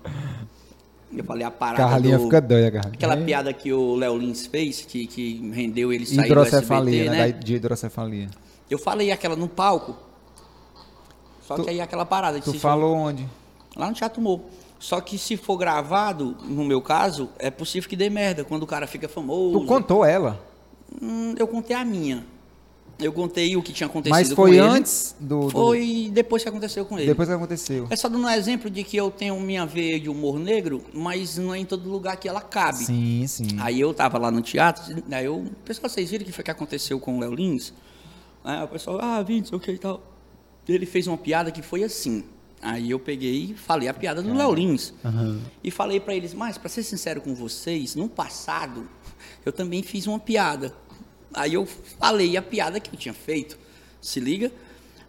Eu 1.12 1.24
falei 1.24 1.44
a 1.44 1.50
parada 1.50 1.88
Carlinha 1.88 2.18
do- 2.18 2.24
fica 2.24 2.40
doida, 2.40 2.70
Carlinha. 2.70 2.94
Aquela 2.94 3.14
Aí, 3.14 3.24
piada 3.24 3.52
que 3.52 3.72
o 3.72 3.96
Léo 3.96 4.16
Lins 4.18 4.46
fez, 4.46 4.82
que, 4.82 5.06
que 5.06 5.50
rendeu 5.52 5.92
ele 5.92 6.06
sair 6.06 6.16
do 6.18 6.24
Hidrocefalia, 6.26 7.00
SBT, 7.04 7.10
né? 7.18 7.26
né? 7.26 7.32
De 7.32 7.54
hidrocefalia. 7.54 8.28
Eu 8.68 8.78
falei 8.78 9.10
aquela 9.10 9.34
no 9.34 9.48
palco. 9.48 9.96
Só 11.42 11.56
Tu- 11.56 11.64
que 11.64 11.70
aí 11.70 11.80
aquela 11.80 12.04
parada. 12.04 12.38
de 12.38 12.44
Tu 12.44 12.54
falou 12.58 12.94
onde? 12.94 13.26
Lá 13.76 13.88
no 13.88 13.94
Teatro 13.94 14.20
Humor. 14.20 14.40
Só 14.78 15.00
que 15.00 15.18
se 15.18 15.36
for 15.36 15.56
gravado, 15.56 16.36
no 16.44 16.64
meu 16.64 16.80
caso, 16.80 17.28
é 17.38 17.50
possível 17.50 17.88
que 17.88 17.96
dê 17.96 18.08
merda 18.08 18.44
quando 18.44 18.62
o 18.62 18.66
cara 18.66 18.86
fica 18.86 19.08
famoso. 19.08 19.58
Tu 19.60 19.66
contou 19.66 20.04
ela. 20.04 20.40
Hum, 21.02 21.34
eu 21.36 21.46
contei 21.48 21.74
a 21.76 21.84
minha. 21.84 22.24
Eu 23.00 23.12
contei 23.12 23.56
o 23.56 23.62
que 23.62 23.72
tinha 23.72 23.86
acontecido 23.86 24.10
Mas 24.14 24.28
com 24.28 24.36
foi 24.36 24.50
ele. 24.50 24.60
antes 24.60 25.14
do, 25.18 25.40
do- 25.46 25.50
Foi 25.50 26.10
depois 26.12 26.42
que 26.42 26.48
aconteceu 26.48 26.84
com 26.84 26.98
ele. 26.98 27.06
Depois 27.08 27.28
que 27.28 27.34
aconteceu. 27.34 27.86
É 27.90 27.96
só 27.96 28.08
dando 28.08 28.24
um 28.26 28.30
exemplo 28.30 28.68
de 28.68 28.84
que 28.84 28.96
eu 28.96 29.10
tenho 29.10 29.38
minha 29.40 29.64
veia 29.64 29.98
de 29.98 30.08
humor 30.08 30.38
negro, 30.38 30.82
mas 30.92 31.36
não 31.38 31.54
é 31.54 31.58
em 31.58 31.64
todo 31.64 31.88
lugar 31.88 32.16
que 32.18 32.28
ela 32.28 32.40
cabe. 32.40 32.84
Sim, 32.84 33.26
sim. 33.26 33.46
Aí 33.58 33.80
eu 33.80 33.92
tava 33.94 34.18
lá 34.18 34.30
no 34.30 34.42
teatro, 34.42 35.02
aí 35.10 35.24
eu, 35.24 35.44
pessoal, 35.64 35.88
vocês 35.88 36.10
viram 36.10 36.22
o 36.22 36.26
que 36.26 36.32
foi 36.32 36.44
que 36.44 36.50
aconteceu 36.50 37.00
com 37.00 37.16
o 37.16 37.20
Léo 37.20 37.34
Lins? 37.34 37.72
Aí 38.44 38.62
o 38.64 38.68
pessoal, 38.68 38.98
ah, 39.02 39.22
vim, 39.22 39.38
não 39.40 39.46
sei 39.46 39.56
o 39.58 39.60
que 39.60 39.72
e 39.72 39.78
tal. 39.78 40.02
Ele 40.68 40.86
fez 40.86 41.06
uma 41.06 41.18
piada 41.18 41.50
que 41.50 41.62
foi 41.62 41.82
assim. 41.82 42.22
Aí 42.62 42.90
eu 42.90 42.98
peguei 42.98 43.50
e 43.50 43.54
falei 43.54 43.88
a 43.88 43.94
piada 43.94 44.22
do 44.22 44.34
Léo 44.34 44.52
Lins. 44.54 44.92
E 45.64 45.70
falei 45.70 45.98
pra 45.98 46.14
eles, 46.14 46.34
mas 46.34 46.58
pra 46.58 46.68
ser 46.68 46.82
sincero 46.82 47.20
com 47.22 47.34
vocês, 47.34 47.94
no 47.94 48.08
passado 48.08 48.86
eu 49.44 49.52
também 49.52 49.82
fiz 49.82 50.06
uma 50.06 50.18
piada. 50.18 50.74
Aí 51.32 51.54
eu 51.54 51.66
falei 51.98 52.36
a 52.36 52.42
piada 52.42 52.80
que 52.80 52.94
eu 52.94 52.98
tinha 52.98 53.14
feito. 53.14 53.58
Se 54.00 54.18
liga? 54.20 54.50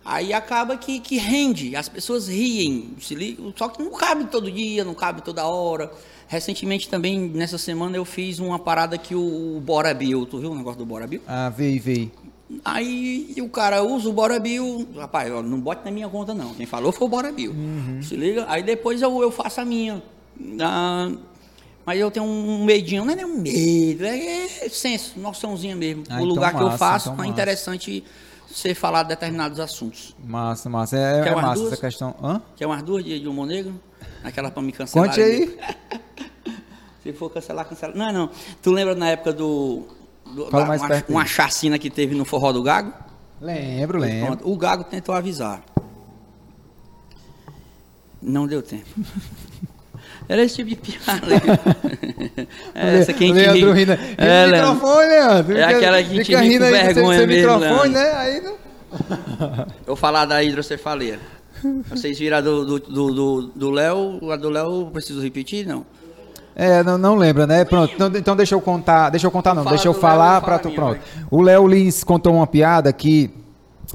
Aí 0.04 0.34
acaba 0.34 0.78
que, 0.78 1.00
que 1.00 1.18
rende, 1.18 1.76
as 1.76 1.88
pessoas 1.88 2.28
riem, 2.28 2.96
se 3.00 3.14
liga? 3.14 3.44
Só 3.56 3.70
que 3.70 3.84
não 3.84 3.92
cabe 3.92 4.26
todo 4.26 4.52
dia, 4.52 4.84
não 4.84 4.96
cabe 4.96 5.22
toda 5.22 5.46
hora. 5.46 5.92
Recentemente 6.28 6.90
também, 6.90 7.20
nessa 7.20 7.58
semana, 7.58 7.98
eu 7.98 8.06
fiz 8.06 8.40
uma 8.40 8.58
parada 8.58 8.98
que 8.98 9.14
o, 9.14 9.58
o 9.58 9.62
Bora 9.62 9.94
Bill, 9.94 10.26
tu 10.26 10.40
viu 10.40 10.52
o 10.52 10.56
negócio 10.56 10.80
do 10.80 10.86
Bora 10.86 11.06
Bill? 11.06 11.22
Ah, 11.28 11.50
veio, 11.50 11.80
veio. 11.82 12.12
Aí 12.66 13.36
o 13.40 13.48
cara 13.50 13.84
usa 13.84 14.10
o 14.10 14.14
Bora 14.14 14.40
Bill, 14.40 14.88
rapaz, 14.96 15.32
ó, 15.32 15.42
não 15.42 15.60
bote 15.60 15.86
na 15.86 15.92
minha 15.92 16.10
conta 16.10 16.34
não. 16.34 16.54
Quem 16.54 16.66
falou 16.66 16.92
foi 16.92 17.08
o 17.08 17.10
Bora 17.10 17.32
Bill. 17.32 17.54
Se 18.02 18.16
liga? 18.16 18.46
Aí 18.50 18.64
depois 18.64 19.02
eu, 19.02 19.22
eu 19.22 19.32
faço 19.32 19.62
a 19.62 19.66
minha. 19.66 20.02
Ah, 20.60 21.12
mas 21.92 22.00
eu 22.00 22.10
tenho 22.10 22.26
um 22.26 22.64
medinho, 22.64 23.04
não 23.04 23.12
é 23.12 23.18
nem 23.18 23.26
um 23.26 23.38
medo, 23.38 24.06
é, 24.06 24.46
é 24.66 24.70
senso, 24.70 25.20
noçãozinha 25.20 25.76
mesmo. 25.76 26.04
Ah, 26.10 26.14
o 26.14 26.18
então 26.20 26.24
lugar 26.26 26.52
que 26.56 26.62
eu 26.62 26.68
massa, 26.68 26.78
faço 26.78 27.10
então 27.10 27.16
é 27.16 27.28
massa. 27.28 27.30
interessante 27.30 28.02
ser 28.50 28.74
falado 28.76 29.10
determinados 29.10 29.60
assuntos. 29.60 30.16
Massa, 30.24 30.70
massa. 30.70 30.96
É, 30.98 31.22
Quer 31.22 31.34
é 31.34 31.36
massa 31.36 31.56
duas? 31.56 31.74
essa 31.74 31.82
questão. 31.82 32.16
Hã? 32.24 32.42
Quer 32.56 32.66
umas 32.66 32.82
duas 32.82 33.04
de, 33.04 33.20
de 33.20 33.28
humor 33.28 33.46
negro? 33.46 33.78
Aquela 34.24 34.50
pra 34.50 34.62
me 34.64 34.72
cancelar. 34.72 35.10
Conte 35.10 35.20
aí. 35.22 35.58
Se 37.04 37.12
for 37.12 37.30
cancelar, 37.30 37.68
cancela. 37.68 37.94
Não, 37.94 38.14
não. 38.14 38.30
Tu 38.62 38.72
lembra 38.72 38.96
na 38.96 39.10
época 39.10 39.34
do. 39.34 39.86
do 40.34 40.46
Fala 40.46 40.64
da- 40.64 40.68
mais 40.70 40.82
uma, 40.82 40.88
perto 40.88 41.10
uma 41.10 41.26
chacina 41.26 41.78
que 41.78 41.90
teve 41.90 42.16
no 42.16 42.24
Forró 42.24 42.54
do 42.54 42.64
Gago? 42.64 42.94
Lembro, 43.42 44.00
lembro. 44.00 44.28
Pronto, 44.28 44.50
o 44.50 44.56
Gago 44.56 44.86
tentou 44.86 45.14
avisar. 45.14 45.62
Não 48.22 48.48
deu 48.48 48.64
tempo. 48.64 48.88
Era 50.32 50.44
esse 50.44 50.56
tipo 50.56 50.70
de 50.70 50.76
piada. 50.78 51.28
é, 52.74 53.00
essa 53.00 53.12
que 53.12 53.26
a 53.26 53.28
gente 53.28 53.36
Leandro 53.36 53.74
ri. 53.74 53.80
rindo. 53.80 53.92
É, 54.18 54.46
o 54.46 54.52
microfone, 54.52 55.08
Leandro. 55.08 55.58
É 55.58 55.64
aquela 55.66 55.98
que 56.02 56.10
a 56.10 56.14
gente 56.14 56.26
fica 56.26 56.40
ri 56.40 56.48
rindo 56.48 56.60
com 56.60 56.66
aí 56.74 56.94
vergonha 56.94 57.18
sem 57.18 57.28
mesmo, 57.28 57.52
microfone, 57.52 57.94
Leandro. 57.94 58.00
né? 58.00 58.12
Aí 58.16 58.42
não... 58.42 58.56
Eu 59.62 59.68
vou 59.88 59.96
falar 59.98 60.24
da 60.24 60.42
hidrocefalia. 60.42 61.20
Vocês 61.90 62.18
viram 62.18 62.38
a 62.38 62.42
do 62.42 62.64
Léo, 62.64 62.80
do, 62.80 63.14
do, 63.14 63.42
do 63.54 63.72
Léo, 63.72 64.32
a 64.32 64.38
do 64.38 64.50
Léo, 64.50 64.90
preciso 64.94 65.22
repetir? 65.22 65.68
Não. 65.68 65.86
É, 66.56 66.82
não, 66.82 66.98
não 66.98 67.16
lembra, 67.16 67.46
né? 67.46 67.66
Pronto, 67.66 67.94
então, 67.94 68.08
então 68.08 68.34
deixa 68.34 68.56
eu 68.56 68.62
contar, 68.62 69.10
deixa 69.10 69.28
eu 69.28 69.32
contar 69.32 69.54
não, 69.54 69.66
deixa 69.66 69.90
eu 69.90 69.94
falar 69.94 70.40
fala 70.40 70.42
pra 70.42 70.56
a 70.56 70.60
tu, 70.60 70.72
pronto. 70.72 71.02
O 71.30 71.42
Léo 71.42 71.68
Lins 71.68 72.06
contou 72.06 72.34
uma 72.34 72.48
piada 72.48 72.94
que 72.94 73.30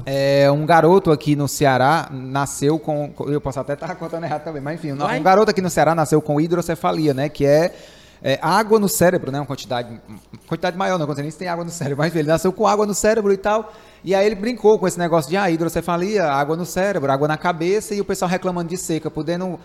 é, 0.05 0.49
um 0.51 0.65
garoto 0.65 1.11
aqui 1.11 1.35
no 1.35 1.47
Ceará 1.47 2.09
nasceu 2.11 2.77
com, 2.77 3.11
eu 3.27 3.41
posso 3.41 3.59
até 3.59 3.73
estar 3.73 3.93
contando 3.95 4.23
errado 4.23 4.43
também, 4.43 4.61
mas 4.61 4.75
enfim, 4.75 4.93
Vai. 4.93 5.19
um 5.19 5.23
garoto 5.23 5.51
aqui 5.51 5.61
no 5.61 5.69
Ceará 5.69 5.95
nasceu 5.95 6.21
com 6.21 6.39
hidrocefalia, 6.39 7.13
né, 7.13 7.29
que 7.29 7.45
é, 7.45 7.73
é, 8.21 8.39
água 8.41 8.79
no 8.79 8.87
cérebro, 8.87 9.31
né, 9.31 9.39
uma 9.39 9.45
quantidade, 9.45 9.99
quantidade 10.47 10.77
maior, 10.77 10.97
não 10.97 11.05
conta 11.05 11.21
nem 11.21 11.31
se 11.31 11.37
tem 11.37 11.47
água 11.47 11.63
no 11.63 11.71
cérebro, 11.71 11.97
mas 11.97 12.15
ele 12.15 12.27
nasceu 12.27 12.51
com 12.51 12.67
água 12.67 12.85
no 12.85 12.93
cérebro 12.93 13.31
e 13.33 13.37
tal, 13.37 13.73
e 14.03 14.13
aí 14.13 14.25
ele 14.25 14.35
brincou 14.35 14.77
com 14.77 14.87
esse 14.87 14.99
negócio 14.99 15.29
de 15.29 15.37
ah, 15.37 15.49
hidrocefalia, 15.49 16.25
água 16.25 16.55
no 16.55 16.65
cérebro, 16.65 17.11
água 17.11 17.27
na 17.27 17.37
cabeça, 17.37 17.93
e 17.93 18.01
o 18.01 18.05
pessoal 18.05 18.29
reclamando 18.29 18.69
de 18.69 18.77
seca, 18.77 19.09
podendo 19.09 19.59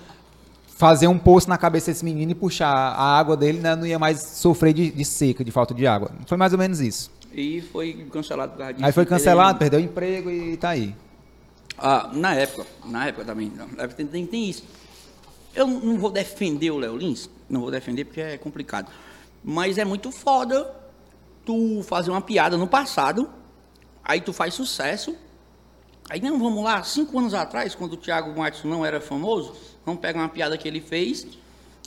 fazer 0.66 1.06
um 1.06 1.18
poço 1.18 1.48
na 1.48 1.56
cabeça 1.56 1.92
desse 1.92 2.04
menino 2.04 2.32
e 2.32 2.34
puxar 2.34 2.68
a 2.68 3.18
água 3.18 3.36
dele, 3.36 3.60
né, 3.60 3.76
não 3.76 3.86
ia 3.86 3.98
mais 3.98 4.20
sofrer 4.20 4.72
de, 4.72 4.90
de 4.90 5.04
seca, 5.04 5.44
de 5.44 5.50
falta 5.52 5.72
de 5.74 5.86
água. 5.86 6.10
Foi 6.26 6.36
mais 6.36 6.52
ou 6.52 6.58
menos 6.58 6.80
isso. 6.80 7.10
E 7.32 7.60
foi 7.60 8.06
cancelado 8.12 8.52
por 8.52 8.58
causa 8.58 8.74
disso. 8.74 8.86
Aí 8.86 8.92
foi 8.92 9.06
cancelado, 9.06 9.58
perdeu 9.58 9.80
o 9.80 9.82
emprego 9.82 10.30
e 10.30 10.56
tá 10.56 10.70
aí. 10.70 10.94
Ah, 11.78 12.10
na 12.12 12.34
época, 12.34 12.66
na 12.84 13.08
época 13.08 13.24
também, 13.24 13.50
na 13.50 13.64
época 13.64 13.94
tem, 13.94 14.06
tem, 14.06 14.26
tem 14.26 14.50
isso. 14.50 14.64
Eu 15.54 15.66
não 15.66 15.98
vou 15.98 16.10
defender 16.10 16.70
o 16.70 16.78
Léo 16.78 16.96
Lins, 16.96 17.28
não 17.48 17.60
vou 17.60 17.70
defender 17.70 18.04
porque 18.04 18.20
é 18.20 18.38
complicado. 18.38 18.90
Mas 19.42 19.78
é 19.78 19.84
muito 19.84 20.10
foda 20.10 20.70
tu 21.44 21.82
fazer 21.82 22.10
uma 22.10 22.20
piada 22.20 22.56
no 22.56 22.66
passado, 22.66 23.28
aí 24.04 24.20
tu 24.20 24.32
faz 24.32 24.54
sucesso. 24.54 25.16
Aí 26.08 26.20
não, 26.20 26.38
vamos 26.38 26.62
lá, 26.62 26.82
cinco 26.82 27.18
anos 27.18 27.34
atrás, 27.34 27.74
quando 27.74 27.94
o 27.94 27.96
Thiago 27.96 28.36
Matos 28.36 28.64
não 28.64 28.84
era 28.84 29.00
famoso, 29.00 29.54
vamos 29.84 30.00
pegar 30.00 30.20
uma 30.20 30.28
piada 30.28 30.56
que 30.58 30.68
ele 30.68 30.80
fez 30.80 31.26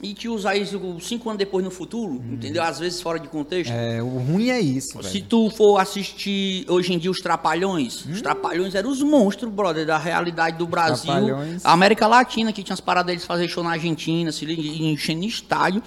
e 0.03 0.13
te 0.13 0.27
usar 0.27 0.55
isso 0.57 0.79
cinco 0.99 1.29
anos 1.29 1.39
depois 1.39 1.63
no 1.63 1.71
futuro, 1.71 2.21
entendeu? 2.29 2.61
Às 2.61 2.79
vezes 2.79 3.01
fora 3.01 3.17
de 3.19 3.27
contexto. 3.29 3.71
É, 3.71 4.03
o 4.03 4.07
ruim 4.07 4.49
é 4.49 4.59
isso, 4.59 5.01
Se 5.01 5.09
velho. 5.13 5.25
tu 5.27 5.49
for 5.49 5.77
assistir 5.79 6.65
hoje 6.69 6.93
em 6.93 6.97
dia 6.99 7.09
os 7.09 7.19
Trapalhões, 7.19 8.05
os 8.05 8.21
Trapalhões 8.21 8.75
eram 8.75 8.89
os 8.91 9.01
monstros, 9.01 9.51
brother, 9.51 9.85
da 9.85 9.97
realidade 9.97 10.57
do 10.57 10.67
Brasil. 10.67 11.05
Trapalhões. 11.05 11.65
A 11.65 11.71
América 11.71 12.07
Latina, 12.07 12.51
que 12.51 12.61
tinha 12.61 12.73
as 12.73 12.81
paradas 12.81 13.07
deles 13.07 13.25
fazer 13.25 13.47
show 13.47 13.63
na 13.63 13.71
Argentina, 13.71 14.31
se 14.31 14.45
enchendo 14.45 15.25
estádio. 15.25 15.81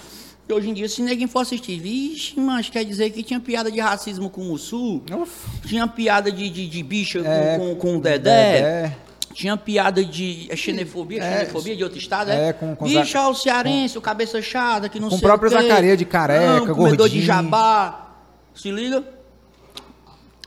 E 0.49 0.53
hoje 0.55 0.71
em 0.71 0.73
dia, 0.73 0.89
se 0.89 1.03
ninguém 1.03 1.27
for 1.27 1.41
assistir, 1.41 1.79
vixe, 1.79 2.41
mas 2.41 2.71
quer 2.71 2.83
dizer 2.83 3.11
que 3.11 3.23
tinha 3.23 3.39
piada 3.39 3.71
de 3.71 3.79
racismo 3.81 4.31
com 4.31 4.51
o 4.51 4.57
Sul, 4.57 5.03
Uf, 5.13 5.47
tinha 5.69 5.87
piada 5.87 6.33
de, 6.33 6.49
de, 6.49 6.67
de 6.67 6.83
bicha 6.83 7.23
com- 7.23 7.29
É, 7.29 7.59
com, 7.59 7.75
com, 7.75 7.97
o 7.99 8.01
Dedé. 8.01 8.53
Dedé. 8.55 8.97
Tinha 9.33 9.57
piada 9.57 10.05
de 10.05 10.47
é 10.51 10.57
xenofobia, 10.57 11.23
É, 11.23 11.41
xenofobia 11.47 11.77
de 11.77 11.85
outro 11.85 11.99
estado, 11.99 12.31
é, 12.31 12.49
é? 12.49 12.53
com- 12.53 12.75
com 12.75 12.85
Bicho, 12.87 13.19
ó, 13.19 13.31
o 13.31 13.35
cearense, 13.35 13.97
o 13.97 14.01
cabeça 14.01 14.41
chata, 14.43 14.89
que 14.89 14.99
não 14.99 15.09
Com 15.09 15.15
o 15.17 15.19
sei 15.19 15.29
próprio 15.29 15.51
o 15.51 15.57
quê. 15.57 15.63
Zacarias 15.63 15.99
de 15.99 16.05
careca, 16.05 16.47
não, 16.67 16.75
comedor 16.75 17.09
de 17.09 17.15
gordinho. 17.21 17.23
jabá. 17.25 18.15
Se 18.55 18.71
liga? 18.71 19.05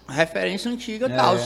Referência 0.08 0.70
antiga 0.70 1.06
É. 1.06 1.10
tal. 1.16 1.38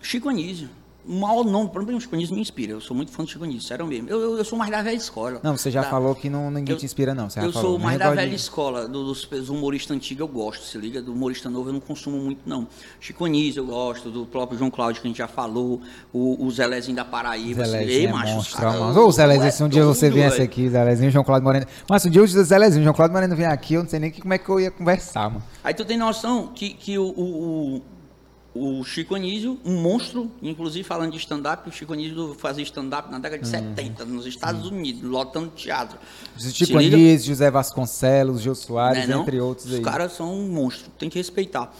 Chico 0.00 0.28
Anísio. 0.28 0.70
O 1.08 1.14
maior 1.14 1.44
nome, 1.44 1.70
para 1.70 1.82
mim, 1.82 1.94
o 1.94 2.00
Chico 2.00 2.14
Anísio 2.14 2.34
me 2.34 2.42
inspira. 2.42 2.72
Eu 2.72 2.80
sou 2.80 2.94
muito 2.94 3.10
fã 3.10 3.24
do 3.24 3.30
Chico 3.30 3.42
Anísio, 3.42 3.62
sério 3.62 3.86
mesmo. 3.86 4.08
Eu, 4.10 4.20
eu, 4.20 4.38
eu 4.38 4.44
sou 4.44 4.58
mais 4.58 4.70
da 4.70 4.82
velha 4.82 4.94
escola. 4.94 5.40
Não, 5.42 5.56
você 5.56 5.70
já 5.70 5.80
Da- 5.80 5.88
falou 5.90 6.14
que 6.14 6.28
não, 6.28 6.50
ninguém 6.50 6.74
eu- 6.74 6.78
te 6.78 6.84
inspira, 6.84 7.14
não. 7.14 7.30
Você 7.30 7.38
eu 7.40 7.50
falou. 7.52 7.70
sou 7.70 7.78
Nem 7.78 7.86
mais 7.86 7.98
da 7.98 8.10
velha 8.10 8.28
de- 8.28 8.34
escola, 8.36 8.86
do- 8.86 9.04
dos, 9.06 9.24
dos 9.24 9.48
humoristas 9.48 9.96
antigos 9.96 10.20
eu 10.20 10.28
gosto, 10.28 10.62
se 10.64 10.76
liga? 10.76 11.00
Do 11.00 11.12
humorista 11.12 11.48
novo 11.48 11.70
eu 11.70 11.72
não 11.72 11.80
consumo 11.80 12.18
muito, 12.18 12.40
não. 12.44 12.68
Chico 13.00 13.24
Anísio 13.24 13.62
eu 13.62 13.66
gosto, 13.66 14.10
do 14.10 14.26
próprio 14.26 14.58
João 14.58 14.70
Cláudio 14.70 15.00
que 15.00 15.08
a 15.08 15.10
gente 15.10 15.18
já 15.18 15.26
falou, 15.28 15.80
o, 16.12 16.44
o 16.44 16.50
Zelézinho 16.50 16.96
da 16.96 17.04
Paraíba. 17.04 17.62
liga? 17.62 17.64
Zelezinho 17.64 18.08
é 18.08 18.12
macho, 18.12 18.34
monstro, 18.34 18.56
caras- 18.58 18.78
mano. 18.80 19.00
Ô, 19.00 19.10
Zelezinho, 19.10 19.48
é 19.48 19.50
se 19.50 19.62
um 19.64 19.68
dia 19.68 19.84
você 19.86 20.06
tudo, 20.08 20.14
viesse 20.16 20.42
aqui, 20.42 20.68
Zelezinho, 20.68 21.10
João 21.10 21.24
Cláudio 21.24 21.44
Moreno. 21.46 21.66
Mas 21.88 22.04
um 22.04 22.10
dia 22.10 22.22
o 22.22 22.26
Zelezinho, 22.26 22.84
João 22.84 22.94
Cláudio 22.94 23.14
Moreno 23.14 23.34
vier 23.34 23.50
aqui, 23.50 23.74
eu 23.74 23.82
não 23.82 23.88
sei 23.90 23.98
nem 24.00 24.10
que- 24.10 24.20
como 24.20 24.34
é 24.34 24.38
que 24.38 24.48
eu 24.48 24.60
ia 24.60 24.70
conversar, 24.70 25.30
mano. 25.30 25.42
Aí 25.64 25.72
tu 25.72 25.84
tem 25.84 25.96
noção 25.96 26.48
que, 26.54 26.70
que 26.74 26.98
o, 26.98 27.04
o, 27.04 27.76
o- 27.76 27.82
o 28.54 28.82
Chico 28.84 29.14
Anísio, 29.14 29.58
um 29.64 29.80
monstro, 29.80 30.30
inclusive 30.42 30.82
falando 30.82 31.12
de 31.12 31.18
stand-up, 31.18 31.68
o 31.68 31.72
Chico 31.72 31.92
Anísio 31.92 32.34
fazia 32.38 32.64
stand-up 32.64 33.10
na 33.10 33.18
década 33.18 33.42
de 33.42 33.48
70, 33.48 34.04
nos 34.04 34.26
Estados 34.26 34.66
Unidos, 34.66 35.02
lotando 35.02 35.48
teatro. 35.50 35.98
Chico? 36.38 36.76
Anísio, 36.78 37.28
José 37.28 37.50
Vasconcelos, 37.50 38.40
Jô 38.42 38.54
Soares, 38.54 39.06
Né, 39.06 39.14
não? 39.14 39.22
entre 39.22 39.40
outros 39.40 39.66
Os 39.66 39.74
aí. 39.74 39.82
caras 39.82 40.12
são 40.12 40.34
um 40.34 40.48
monstro, 40.48 40.90
tem 40.98 41.08
que 41.08 41.18
respeitar. 41.18 41.72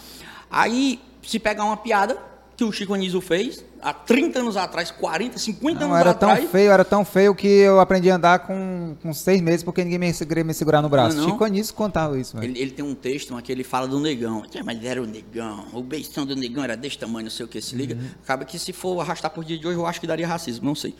Aí, 0.49 0.99
se 1.21 1.39
pegar 1.39 1.65
uma 1.65 1.77
piada 1.77 2.17
que 2.55 2.63
o 2.63 2.71
Chico 2.71 2.93
Anísio 2.93 3.19
fez, 3.21 3.63
há 3.81 3.93
30 3.93 4.39
anos 4.39 4.57
atrás, 4.57 4.91
40, 4.91 5.37
50 5.37 5.79
Não, 5.79 5.87
anos 5.87 5.99
era 5.99 6.13
tão 6.13 6.29
atrás... 6.29 6.49
feio, 6.49 6.71
era 6.71 6.85
tão 6.85 7.03
feio 7.03 7.33
que 7.33 7.47
eu 7.47 7.79
aprendi 7.79 8.11
a 8.11 8.15
andar 8.15 8.39
com, 8.39 8.95
com 9.01 9.13
seis 9.13 9.41
meses 9.41 9.63
porque 9.63 9.83
ninguém 9.83 9.99
me 9.99 10.13
queria 10.13 10.43
me 10.43 10.53
segurar 10.53 10.81
no 10.81 10.89
braço. 10.89 11.17
Não, 11.17 11.23
não. 11.23 11.31
Chico 11.31 11.43
Anísio 11.43 11.73
contava 11.73 12.19
isso. 12.19 12.37
Ele, 12.37 12.59
ele 12.59 12.71
tem 12.71 12.85
um 12.85 12.93
texto 12.93 13.35
que 13.41 13.51
ele 13.51 13.63
fala 13.63 13.87
do 13.87 13.99
negão. 13.99 14.43
É, 14.53 14.63
Mas 14.63 14.83
era 14.83 15.01
o 15.01 15.05
negão. 15.05 15.65
O 15.73 15.81
beijão 15.81 16.25
do 16.25 16.35
negão 16.35 16.63
era 16.63 16.77
desse 16.77 16.97
tamanho, 16.97 17.25
não 17.25 17.31
sei 17.31 17.45
o 17.45 17.49
que, 17.49 17.61
se 17.61 17.75
liga. 17.75 17.95
Uhum. 17.95 18.09
Acaba 18.23 18.45
que 18.45 18.57
se 18.59 18.71
for 18.71 18.99
arrastar 19.01 19.31
por 19.31 19.43
dia 19.43 19.57
de 19.57 19.67
hoje, 19.67 19.77
eu 19.77 19.85
acho 19.85 19.99
que 19.99 20.07
daria 20.07 20.27
racismo, 20.27 20.65
não 20.65 20.75
sei. 20.75 20.95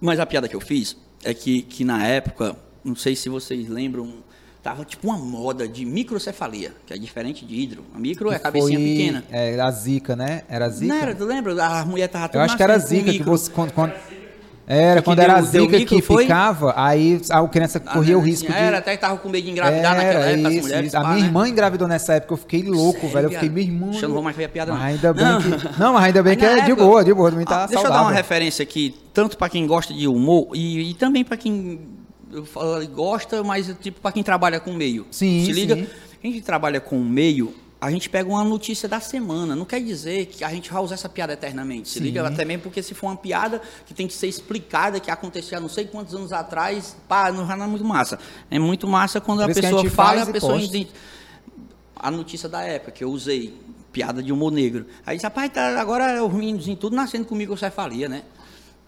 Mas 0.00 0.18
a 0.18 0.26
piada 0.26 0.48
que 0.48 0.56
eu 0.56 0.60
fiz 0.60 0.96
é 1.24 1.34
que, 1.34 1.62
que 1.62 1.84
na 1.84 2.06
época, 2.06 2.56
não 2.84 2.94
sei 2.94 3.14
se 3.14 3.28
vocês 3.28 3.68
lembram, 3.68 4.22
tava 4.62 4.84
tipo 4.84 5.06
uma 5.08 5.16
moda 5.16 5.66
de 5.68 5.84
microcefalia, 5.84 6.72
que 6.86 6.92
é 6.92 6.98
diferente 6.98 7.44
de 7.44 7.54
hidro. 7.54 7.84
A 7.94 7.98
micro 7.98 8.30
é 8.32 8.36
a 8.36 8.38
cabecinha 8.38 8.78
Foi, 8.78 8.88
pequena. 8.88 9.24
É, 9.30 9.60
a 9.60 9.70
zica, 9.70 10.14
né? 10.16 10.42
Era 10.48 10.66
a 10.66 10.68
zica? 10.68 10.92
Não 10.94 11.00
era, 11.00 11.14
tu 11.14 11.24
lembra? 11.24 11.64
A 11.64 11.84
mulher 11.84 12.08
tava 12.08 12.30
Eu 12.34 12.40
acho 12.40 12.56
que 12.56 12.62
era 12.62 12.78
com 12.78 12.86
zica 12.86 13.12
que 13.12 13.22
você. 13.22 13.50
Quando, 13.50 13.72
quando- 13.72 13.92
era, 14.70 15.00
Que 15.00 15.04
quando 15.06 15.16
deu- 15.16 15.24
era 15.24 15.38
a 15.38 15.40
micro, 15.42 15.86
que 15.86 16.02
foi? 16.02 16.24
ficava, 16.24 16.74
aí 16.76 17.22
a 17.30 17.48
criança 17.48 17.80
Ah, 17.86 17.94
corria 17.94 18.18
o 18.18 18.20
né, 18.20 18.26
risco 18.26 18.44
assim, 18.48 18.54
de. 18.54 18.62
Era, 18.66 18.76
até 18.78 18.96
que 18.96 19.00
tava 19.00 19.16
com 19.16 19.30
medo 19.30 19.42
de 19.44 19.50
engravidar 19.50 19.96
naquela 19.96 20.20
Era 20.20 20.30
época, 20.32 20.48
as 20.48 20.54
isso, 20.54 20.62
mulheres. 20.62 20.94
A 20.94 21.00
pá, 21.00 21.08
minha 21.08 21.20
né? 21.20 21.26
irmã 21.26 21.48
engravidou 21.48 21.88
nessa 21.88 22.12
época, 22.16 22.34
eu 22.34 22.36
fiquei 22.36 22.62
louco, 22.64 23.00
Sério, 23.00 23.12
velho. 23.14 23.26
Eu 23.28 23.30
fiquei, 23.30 23.48
minha 23.48 23.66
irmã. 23.66 23.86
Deixa 23.92 24.04
eu 24.04 24.08
não 24.10 24.14
vou 24.16 24.22
mais 24.22 24.36
ver 24.36 24.44
a 24.44 24.48
piada, 24.50 24.72
não. 24.74 24.78
Ainda 24.82 25.14
bem 25.14 25.24
Não. 25.24 25.40
que. 25.40 25.80
Não, 25.80 25.92
mas 25.94 26.04
ainda 26.04 26.22
bem 26.22 26.36
que 26.36 26.44
é 26.44 26.54
de 26.56 26.60
época- 26.72 26.84
boa, 26.84 27.02
de 27.02 27.14
boa, 27.14 27.30
não 27.30 27.42
tá 27.46 27.64
Ah, 27.64 27.66
Deixa 27.66 27.86
eu 27.86 27.90
dar 27.90 28.02
uma 28.02 28.12
referência 28.12 28.62
aqui, 28.62 28.94
tanto 29.14 29.38
para 29.38 29.48
quem 29.48 29.66
gosta 29.66 29.94
de 29.94 30.06
humor 30.06 30.48
e, 30.52 30.90
e 30.90 30.94
também 30.94 31.24
para 31.24 31.38
quem 31.38 31.80
eu 32.32 32.44
falo, 32.44 32.86
gosta, 32.88 33.42
mas 33.42 33.74
tipo 33.80 34.00
para 34.00 34.12
quem 34.12 34.22
trabalha 34.22 34.60
com 34.60 34.72
meio. 34.72 35.06
Sim, 35.10 35.44
Se 35.44 35.52
liga? 35.52 35.74
sim. 35.76 35.86
Quem 36.20 36.32
que 36.32 36.40
trabalha 36.40 36.80
com 36.80 36.98
meio, 36.98 37.54
a 37.80 37.90
gente 37.90 38.10
pega 38.10 38.28
uma 38.28 38.42
notícia 38.42 38.88
da 38.88 38.98
semana. 38.98 39.54
Não 39.54 39.64
quer 39.64 39.80
dizer 39.80 40.26
que 40.26 40.42
a 40.42 40.50
gente 40.50 40.70
vai 40.72 40.82
usar 40.82 40.94
essa 40.94 41.08
piada 41.08 41.32
eternamente. 41.32 41.88
Se 41.88 42.00
liga? 42.00 42.26
Até 42.26 42.44
mesmo 42.44 42.64
porque 42.64 42.82
se 42.82 42.92
for 42.92 43.06
uma 43.06 43.16
piada 43.16 43.62
que 43.86 43.94
tem 43.94 44.06
que 44.08 44.14
ser 44.14 44.26
explicada, 44.26 44.98
que 44.98 45.10
aconteceu 45.10 45.58
há 45.58 45.60
não 45.60 45.68
sei 45.68 45.86
quantos 45.86 46.14
anos 46.14 46.32
atrás, 46.32 46.96
pá, 47.08 47.30
não, 47.30 47.46
não 47.46 47.64
é 47.64 47.68
muito 47.68 47.84
massa. 47.84 48.18
É 48.50 48.58
muito 48.58 48.88
massa 48.88 49.20
quando 49.20 49.38
Por 49.38 49.48
a 49.48 49.52
a 49.52 49.54
pessoa 49.54 49.82
gente 49.82 49.90
fala, 49.90 50.22
a 50.22 50.26
pessoa 50.26 50.60
entende 50.60 50.90
a 51.94 52.10
notícia 52.10 52.48
da 52.48 52.62
época 52.62 52.92
que 52.92 53.04
eu 53.04 53.10
usei, 53.10 53.54
piada 53.92 54.22
de 54.22 54.32
humor 54.32 54.50
negro. 54.50 54.86
Aí 55.06 55.16
disse, 55.16 55.26
rapaz, 55.26 55.50
tá, 55.52 55.80
agora 55.80 56.24
os 56.24 56.32
meninos 56.32 56.66
tudo 56.78 56.94
nascendo 56.96 57.26
com 57.26 57.34
microcefalia, 57.34 58.08
né? 58.08 58.22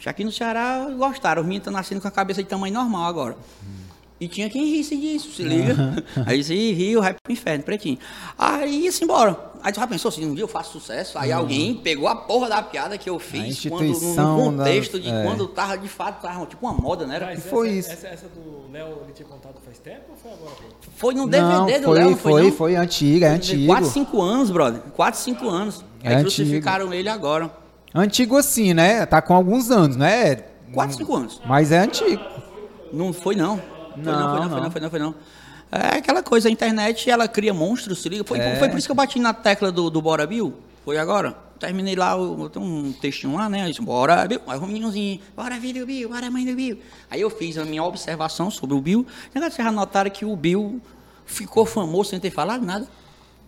Já 0.01 0.11
aqui 0.11 0.25
no 0.25 0.33
Ceará 0.33 0.87
gostaram, 0.97 1.43
os 1.43 1.47
meninos 1.47 1.63
estão 1.67 1.73
nascendo 1.73 2.01
com 2.01 2.09
a 2.09 2.11
cabeça 2.11 2.43
de 2.43 2.49
tamanho 2.49 2.73
normal 2.75 3.05
agora. 3.05 3.37
E 4.19 4.29
tinha 4.29 4.51
quem 4.51 4.67
risse 4.67 4.97
disso, 4.99 5.31
se 5.33 5.43
liga. 5.43 5.75
Aí 6.27 6.39
disse, 6.39 6.53
"Ih, 6.55 6.73
riu, 6.73 7.01
vai 7.01 7.15
pro 7.15 7.33
inferno, 7.33 7.65
pretinho. 7.65 7.99
Aí 8.39 8.85
ia-se 8.85 9.03
embora. 9.03 9.35
Aí 9.63 9.73
tu 9.73 9.77
já 9.81 9.87
pensou 9.87 10.09
assim, 10.11 10.27
um 10.27 10.35
dia 10.35 10.45
eu 10.45 10.49
faço 10.49 10.73
sucesso, 10.73 11.19
aí 11.19 11.31
alguém 11.33 11.75
pegou 11.75 12.09
a 12.09 12.17
porra 12.17 12.49
da 12.49 12.63
piada 12.63 12.97
que 12.97 13.09
eu 13.11 13.19
fiz 13.19 13.63
quando, 13.67 13.89
no- 13.89 14.37
contexto 14.37 14.99
da- 14.99 15.05
de 15.05 15.11
é. 15.11 15.23
quando 15.23 15.47
tava 15.49 15.77
de 15.77 15.89
fato, 15.89 16.23
tava 16.23 16.47
tipo 16.47 16.67
uma 16.67 16.73
moda, 16.75 17.07
né? 17.07 17.17
Era? 17.17 17.27
Mas 17.27 17.43
que 17.43 17.49
foi 17.51 17.69
essa, 17.79 17.79
isso? 17.79 17.91
Essa, 17.93 18.07
essa 18.09 18.27
do 18.29 18.71
Léo, 18.73 18.89
ele 19.05 19.13
tinha 19.15 19.29
contado 19.29 19.55
faz 19.65 19.79
tempo 19.79 20.01
ou 20.11 20.17
foi 20.17 20.33
agora? 20.33 20.55
Foi 20.97 21.15
no 21.15 21.27
Não, 21.27 21.67
DVD 21.67 21.79
do 21.81 21.85
foi, 21.89 21.99
Léo, 21.99 22.11
não 22.11 22.17
foi, 22.17 22.33
foi, 22.33 22.43
não? 22.45 22.53
foi 22.53 22.77
antiga, 22.77 23.27
é 23.27 23.31
antigo. 23.31 23.67
4, 23.67 23.87
5 23.91 24.21
anos, 24.23 24.51
brother. 24.51 24.81
4, 24.97 25.21
5 25.21 25.49
anos. 25.49 25.85
É 26.03 26.09
Aí 26.09 26.15
antigo. 26.17 26.31
crucificaram 26.37 26.93
ele 26.95 27.09
agora. 27.11 27.51
Antigo 27.95 28.37
assim, 28.37 28.73
né? 28.73 29.05
Tá 29.07 29.21
com 29.21 29.35
alguns 29.35 29.71
anos, 29.71 29.97
né? 29.97 30.37
4, 30.73 30.97
5 30.99 31.17
anos. 31.17 31.41
Mas 31.47 31.73
é 31.73 31.79
antigo. 31.79 32.23
Não 32.93 33.13
foi 33.13 33.35
não. 33.35 33.59
Foi 33.59 34.03
não, 34.05 34.13
Não, 34.13 34.31
foi 34.31 34.41
não, 34.41 34.49
foi 34.49 34.51
não. 34.51 34.63
não, 34.63 34.71
foi 34.71 34.81
não, 34.81 34.91
foi 34.91 34.99
não. 34.99 35.15
É 35.73 35.99
aquela 35.99 36.23
coisa, 36.23 36.49
a 36.49 36.51
internet, 36.51 37.09
ela 37.09 37.29
cria 37.29 37.55
monstros, 37.55 38.03
se 38.03 38.09
liga. 38.09 38.25
Foi, 38.25 38.39
É. 38.39 38.57
foi 38.57 38.69
por 38.69 38.79
isso 38.79 38.87
que 38.89 38.91
eu 38.93 38.97
bati 38.97 39.19
na 39.21 39.33
tecla 39.33 39.71
do, 39.71 39.89
do 39.91 40.03
Bora 40.03 40.27
Bill. 40.27 40.55
Foi 40.85 40.99
agora. 40.99 41.37
Terminei 41.61 41.95
lá, 41.95 42.13
eu, 42.13 42.39
eu 42.41 42.49
tenho 42.51 42.65
um 42.65 42.93
textinho 42.93 43.37
lá, 43.37 43.49
né? 43.49 43.67
Eu 43.67 43.69
disse, 43.71 43.83
Bora 43.83 44.27
Bill. 44.27 44.41
Aí 44.47 44.59
o 44.59 44.67
meninozinho, 44.67 45.21
bora 45.37 45.55
filho 45.57 45.81
do 45.83 45.87
Bill, 45.87 46.09
bora 46.09 46.31
mãe 46.31 46.45
do 46.47 46.55
Bill. 46.55 46.79
Aí 47.11 47.21
eu 47.21 47.29
fiz 47.31 47.59
a 47.59 47.65
minha 47.65 47.85
observação 47.85 48.51
sobre 48.51 48.75
o 48.75 48.81
Bill. 48.81 49.07
Vocês 49.33 49.55
já 49.57 49.71
notaram 49.71 50.11
que 50.11 50.25
o 50.25 50.35
Bill 50.35 50.81
ficou 51.27 51.67
famoso 51.67 52.11
sem 52.11 52.19
ter 52.21 52.31
falado 52.31 52.65
nada? 52.65 52.89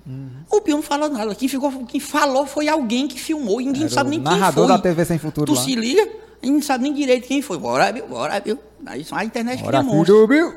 Uhum. 0.06 0.28
O 0.50 0.60
Bill 0.60 0.76
não 0.76 0.82
falou 0.82 1.08
nada. 1.08 1.34
Quem, 1.34 1.48
ficou, 1.48 1.70
quem 1.86 2.00
falou 2.00 2.46
foi 2.46 2.68
alguém 2.68 3.06
que 3.06 3.18
filmou 3.20 3.60
e 3.60 3.66
ninguém 3.66 3.82
Era 3.82 3.90
sabe 3.90 4.08
o 4.08 4.10
nem 4.10 4.20
quem 4.22 4.30
narrador 4.32 4.66
foi. 4.66 4.76
da 4.76 4.82
TV 4.82 5.04
Sem 5.04 5.18
Futuro 5.18 5.46
Tu 5.46 5.54
lá. 5.54 5.62
se 5.62 5.74
liga, 5.76 6.08
não 6.42 6.60
sabe 6.60 6.84
nem 6.84 6.92
direito 6.92 7.26
quem 7.28 7.40
foi. 7.40 7.56
Bora, 7.58 7.92
Bill, 7.92 8.06
bora, 8.08 8.40
Bill. 8.40 8.58
Aí 8.84 9.06
a 9.12 9.24
internet 9.24 9.62
Ora, 9.64 9.78
cria 9.84 10.04
do 10.04 10.26
Bill. 10.26 10.54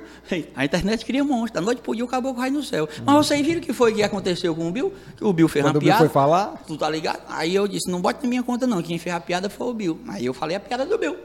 A 0.56 0.66
internet 0.66 1.06
cria 1.06 1.24
monstros. 1.24 1.52
Da 1.52 1.62
noite 1.62 1.82
pro 1.84 1.94
dia 1.94 2.04
o 2.04 2.08
caboclo 2.08 2.42
cai 2.42 2.50
no 2.50 2.64
céu. 2.64 2.90
Mas 3.06 3.16
vocês 3.28 3.46
viram 3.46 3.62
o 3.62 3.64
que 3.64 3.72
foi 3.72 3.94
que 3.94 4.02
aconteceu 4.02 4.56
com 4.56 4.68
o 4.68 4.72
Bill? 4.72 4.92
Que 5.16 5.24
o 5.24 5.32
Bill 5.32 5.48
fez 5.48 5.64
Quando 5.64 5.76
uma 5.76 5.78
o 5.78 5.82
Bill 5.82 5.90
piada. 5.90 6.00
foi 6.06 6.10
falar, 6.10 6.64
Tu 6.66 6.76
tá 6.76 6.90
ligado? 6.90 7.22
Aí 7.30 7.54
eu 7.54 7.68
disse, 7.68 7.88
não 7.92 8.02
bote 8.02 8.24
na 8.24 8.30
minha 8.30 8.42
conta 8.42 8.66
não. 8.66 8.82
Quem 8.82 8.98
fez 8.98 9.16
a 9.16 9.20
piada 9.20 9.48
foi 9.48 9.68
o 9.68 9.74
Bill. 9.76 10.00
Aí 10.08 10.26
eu 10.26 10.34
falei 10.34 10.58
a 10.58 10.60
piada 10.60 10.88
do 10.88 10.98
Bill. 10.98 11.16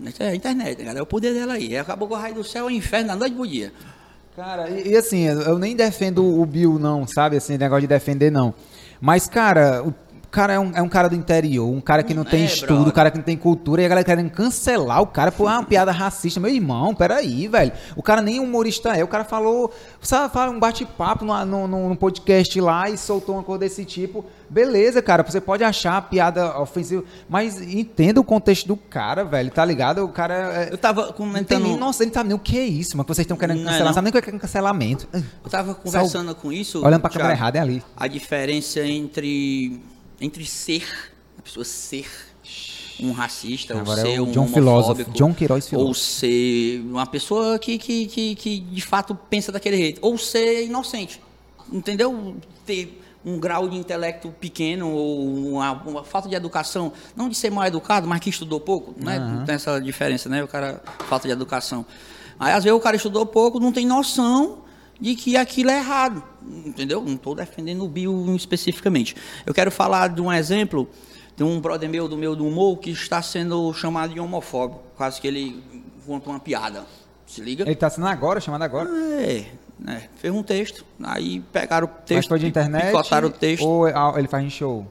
Isso 0.00 0.20
é 0.22 0.30
a 0.30 0.34
internet, 0.34 0.82
cara. 0.82 0.98
É 0.98 1.02
o 1.02 1.06
poder 1.06 1.32
dela 1.32 1.52
aí. 1.52 1.68
Aí 1.68 1.78
acabou 1.78 2.08
com 2.08 2.14
o 2.14 2.16
raio 2.16 2.34
do 2.34 2.42
céu 2.42 2.64
ao 2.64 2.70
inferno 2.70 3.08
da 3.08 3.14
noite 3.16 3.36
pro 3.36 3.46
dia. 3.46 3.72
Cara, 4.36 4.70
e, 4.70 4.88
e 4.88 4.96
assim, 4.96 5.24
eu 5.24 5.58
nem 5.58 5.74
defendo 5.74 6.24
o 6.24 6.44
Bill, 6.46 6.78
não, 6.78 7.06
sabe? 7.06 7.36
Assim, 7.36 7.58
negócio 7.58 7.82
de 7.82 7.86
defender, 7.88 8.30
não. 8.30 8.54
Mas, 9.00 9.26
cara, 9.26 9.82
o 9.82 9.92
cara 10.30 10.52
é 10.52 10.58
um, 10.58 10.72
é 10.74 10.82
um 10.82 10.88
cara 10.88 11.08
do 11.08 11.14
interior, 11.14 11.68
um 11.68 11.80
cara 11.80 12.02
que 12.02 12.14
não 12.14 12.24
tem 12.24 12.42
É, 12.42 12.44
estudo, 12.44 12.88
um 12.88 12.92
cara 12.92 13.10
que 13.10 13.18
não 13.18 13.24
tem 13.24 13.36
cultura, 13.36 13.82
e 13.82 13.84
a 13.84 13.88
galera 13.88 14.04
querendo 14.04 14.30
cancelar 14.30 15.02
o 15.02 15.06
cara 15.06 15.32
por 15.32 15.44
uma 15.44 15.62
piada 15.64 15.90
racista. 15.90 16.38
Meu 16.40 16.50
irmão, 16.50 16.94
peraí, 16.94 17.48
velho. 17.48 17.72
O 17.96 18.02
cara 18.02 18.22
nem 18.22 18.38
humorista 18.38 18.96
é, 18.96 19.02
o 19.02 19.08
cara 19.08 19.24
falou, 19.24 19.72
sabe, 20.00 20.32
fala 20.32 20.52
um 20.52 20.58
bate-papo 20.58 21.24
no, 21.24 21.66
no, 21.66 21.96
podcast 21.96 22.60
lá 22.60 22.88
e 22.88 22.96
soltou 22.96 23.34
uma 23.34 23.44
coisa 23.44 23.60
desse 23.60 23.84
tipo. 23.84 24.24
Beleza, 24.48 25.00
cara, 25.00 25.22
você 25.22 25.40
pode 25.40 25.62
achar 25.62 25.96
a 25.96 26.02
piada 26.02 26.58
ofensiva, 26.58 27.04
mas 27.28 27.60
entenda 27.60 28.20
o 28.20 28.24
contexto 28.24 28.66
do 28.66 28.76
cara, 28.76 29.24
velho, 29.24 29.50
tá 29.50 29.64
ligado? 29.64 30.04
O 30.04 30.08
cara. 30.08 30.64
é- 30.64 30.72
Eu 30.72 30.78
tava 30.78 31.02
não 31.02 31.08
tem 31.08 31.16
comentando. 31.16 31.76
nossa, 31.78 32.02
ele 32.02 32.10
não 32.10 32.14
sabe 32.14 32.28
nem 32.28 32.36
o 32.36 32.38
que 32.38 32.58
é 32.58 32.64
isso, 32.64 32.96
mas 32.96 33.06
vocês 33.06 33.24
estão 33.24 33.36
querendo 33.36 33.58
Não 33.58 33.68
é, 33.68 33.72
cancelar, 33.72 33.86
não. 33.86 33.94
sabe 33.94 34.10
nem 34.10 34.18
o 34.18 34.22
que 34.22 34.30
é 34.30 34.38
cancelamento. 34.38 35.08
Eu 35.12 35.50
tava 35.50 35.74
conversando 35.74 36.34
com 36.34 36.52
isso. 36.52 36.84
Olhando 36.84 37.00
pra 37.00 37.10
câmera 37.10 37.32
errada, 37.32 37.58
é 37.58 37.60
ali. 37.60 37.82
A 37.96 38.06
diferença 38.08 38.80
entre, 38.80 39.80
entre 40.20 40.44
ser, 40.44 40.86
a 41.38 41.42
pessoa 41.42 41.64
ser 41.64 42.06
um 43.00 43.12
racista, 43.12 43.74
ou 43.74 43.80
Agora 43.80 44.00
é 44.00 44.04
ser 44.04 44.20
o 44.20 44.24
um 44.24 44.30
John 44.30 44.46
Filósofo, 44.46 45.10
John 45.12 45.32
Queiroz 45.32 45.64
ou 45.64 45.70
Filósofo. 45.70 45.94
ser 45.94 46.80
uma 46.84 47.06
pessoa 47.06 47.58
que, 47.58 47.78
que, 47.78 48.06
que, 48.06 48.34
que 48.34 48.60
de 48.60 48.80
fato 48.82 49.14
pensa 49.14 49.50
daquele 49.50 49.76
jeito, 49.76 49.98
ou 50.02 50.18
ser 50.18 50.64
inocente, 50.64 51.20
entendeu? 51.72 52.36
Ter 52.66 53.00
um 53.24 53.38
grau 53.38 53.68
de 53.68 53.76
intelecto 53.76 54.30
pequeno 54.40 54.90
ou 54.90 55.52
uma, 55.52 55.72
uma 55.72 56.04
falta 56.04 56.28
de 56.28 56.34
educação, 56.34 56.92
não 57.14 57.28
de 57.28 57.34
ser 57.34 57.50
mal 57.50 57.66
educado, 57.66 58.06
mas 58.06 58.20
que 58.20 58.30
estudou 58.30 58.60
pouco, 58.60 58.94
né? 59.02 59.42
Tem 59.46 59.54
essa 59.54 59.80
diferença, 59.80 60.28
né? 60.28 60.42
O 60.42 60.48
cara 60.48 60.82
falta 61.08 61.26
de 61.26 61.32
educação. 61.32 61.84
Aí 62.38 62.52
às 62.52 62.64
vezes 62.64 62.78
o 62.78 62.80
cara 62.80 62.96
estudou 62.96 63.26
pouco, 63.26 63.60
não 63.60 63.72
tem 63.72 63.86
noção 63.86 64.58
de 65.00 65.14
que 65.14 65.36
aquilo 65.36 65.70
é 65.70 65.78
errado, 65.78 66.22
entendeu? 66.64 67.00
Não 67.02 67.14
estou 67.14 67.34
defendendo 67.34 67.84
o 67.84 67.88
Bill 67.88 68.34
especificamente. 68.36 69.16
Eu 69.46 69.54
quero 69.54 69.70
falar 69.70 70.08
de 70.08 70.20
um 70.20 70.32
exemplo 70.32 70.88
de 71.36 71.42
um 71.44 71.58
brother 71.60 71.88
meu 71.88 72.06
do 72.06 72.16
meu 72.18 72.36
do 72.36 72.46
humor 72.46 72.78
que 72.78 72.90
está 72.90 73.22
sendo 73.22 73.72
chamado 73.72 74.12
de 74.12 74.20
homofóbico, 74.20 74.82
quase 74.96 75.20
que 75.20 75.26
ele 75.26 75.62
conta 76.06 76.28
uma 76.28 76.38
piada. 76.40 76.84
Se 77.26 77.40
liga? 77.40 77.64
Ele 77.64 77.76
tá 77.76 77.88
sendo 77.88 78.06
agora, 78.08 78.40
chamado 78.40 78.62
agora. 78.62 78.90
É, 79.22 79.46
né? 79.78 80.08
Fez 80.16 80.34
um 80.34 80.42
texto, 80.42 80.84
aí 81.02 81.40
pegaram 81.52 81.86
o 81.86 81.90
Mas 81.90 82.04
texto, 82.04 82.28
foi 82.28 82.38
de 82.40 82.46
internet? 82.46 82.86
picotaram 82.86 83.28
o 83.28 83.30
texto, 83.30 83.64
Ou 83.64 83.86
é- 83.88 83.94
ele 84.18 84.28
faz 84.28 84.44
em 84.44 84.50
show? 84.50 84.86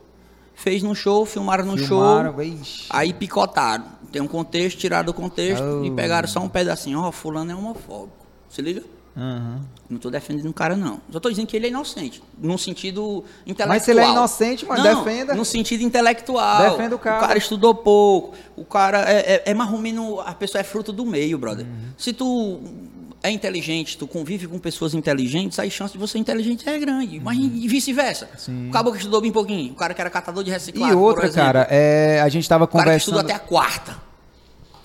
fez 0.56 0.82
no 0.82 0.96
show, 0.96 1.26
filmaram 1.26 1.66
no 1.66 1.78
Filmaram, 1.78 2.34
show, 2.34 2.42
ixi. 2.44 2.88
aí 2.90 3.14
picotaram. 3.14 3.86
Tem 4.12 4.22
um 4.22 4.28
contexto, 4.28 4.78
tiraram 4.80 5.06
do 5.06 5.14
contexto 5.14 5.64
Oh. 5.64 5.86
e 5.86 5.92
pegaram 5.92 6.28
só 6.28 6.40
um 6.40 6.50
pedacinho. 6.50 7.00
Ó, 7.00 7.12
fulano 7.12 7.52
é 7.52 7.56
homofóbico. 7.56 8.26
Se 8.50 8.62
liga? 8.62 8.84
Aham. 9.18 9.62
Não 9.90 9.98
tô 9.98 10.10
defendendo 10.10 10.50
o 10.50 10.54
cara, 10.54 10.76
não. 10.76 11.02
Só 11.12 11.20
tô 11.20 11.30
dizendo 11.30 11.48
que 11.48 11.58
ele 11.58 11.66
é 11.66 11.70
inocente. 11.70 12.22
Num 12.38 12.58
sentido 12.58 13.24
intelectual. 13.46 13.68
Mas 13.70 13.84
se 13.84 13.92
ele 13.92 14.00
é 14.00 14.10
inocente, 14.10 14.66
mano, 14.66 14.84
não, 14.84 15.04
defenda. 15.04 15.34
No 15.34 15.44
sentido 15.44 15.84
intelectual. 15.84 16.72
Defenda 16.72 16.96
o 16.96 17.00
cara. 17.00 17.18
O 17.18 17.28
cara 17.28 17.38
estudou 17.38 17.74
pouco. 17.76 18.36
O 18.56 18.64
cara 18.64 19.00
é, 19.12 19.34
é, 19.34 19.44
é 19.48 19.54
mais 19.54 19.72
ou 19.72 19.80
menos. 19.80 20.20
A 20.26 20.34
pessoa 20.34 20.62
é 20.62 20.64
fruto 20.64 20.94
do 20.94 21.06
meio, 21.06 21.38
brother. 21.38 21.66
Uhum. 21.66 21.92
Se 21.98 22.14
tu 22.14 22.60
é 23.22 23.30
inteligente, 23.30 23.98
tu 23.98 24.08
convive 24.08 24.48
com 24.48 24.58
pessoas 24.58 24.94
inteligentes, 24.94 25.60
aí 25.60 25.68
a 25.68 25.72
chance 25.72 25.92
de 25.92 26.00
você 26.00 26.14
ser 26.14 26.20
inteligente 26.20 26.70
é 26.70 26.80
grande. 26.80 27.20
Mas 27.20 27.38
e 27.38 27.68
vice-versa. 27.68 28.30
O 28.70 28.72
caboclo 28.72 28.94
que 28.94 29.00
estudou 29.00 29.20
bem 29.20 29.32
pouquinho. 29.32 29.74
O 29.74 29.76
cara 29.76 29.94
que 29.94 30.00
era 30.00 30.10
catador 30.10 30.44
de 30.44 30.50
E 30.50 30.54
reciclagem. 30.54 30.96
por 30.96 31.04
outra, 31.04 31.30
cara, 31.30 31.68
é, 31.70 32.22
a 32.22 32.30
gente 32.30 32.48
tava 32.48 32.64
O 32.64 32.68
cara 32.68 32.92
que 32.92 32.98
estudou 32.98 33.22
conversando. 33.22 33.36
até 33.42 33.46
a 33.46 33.48
quarta. 33.48 33.98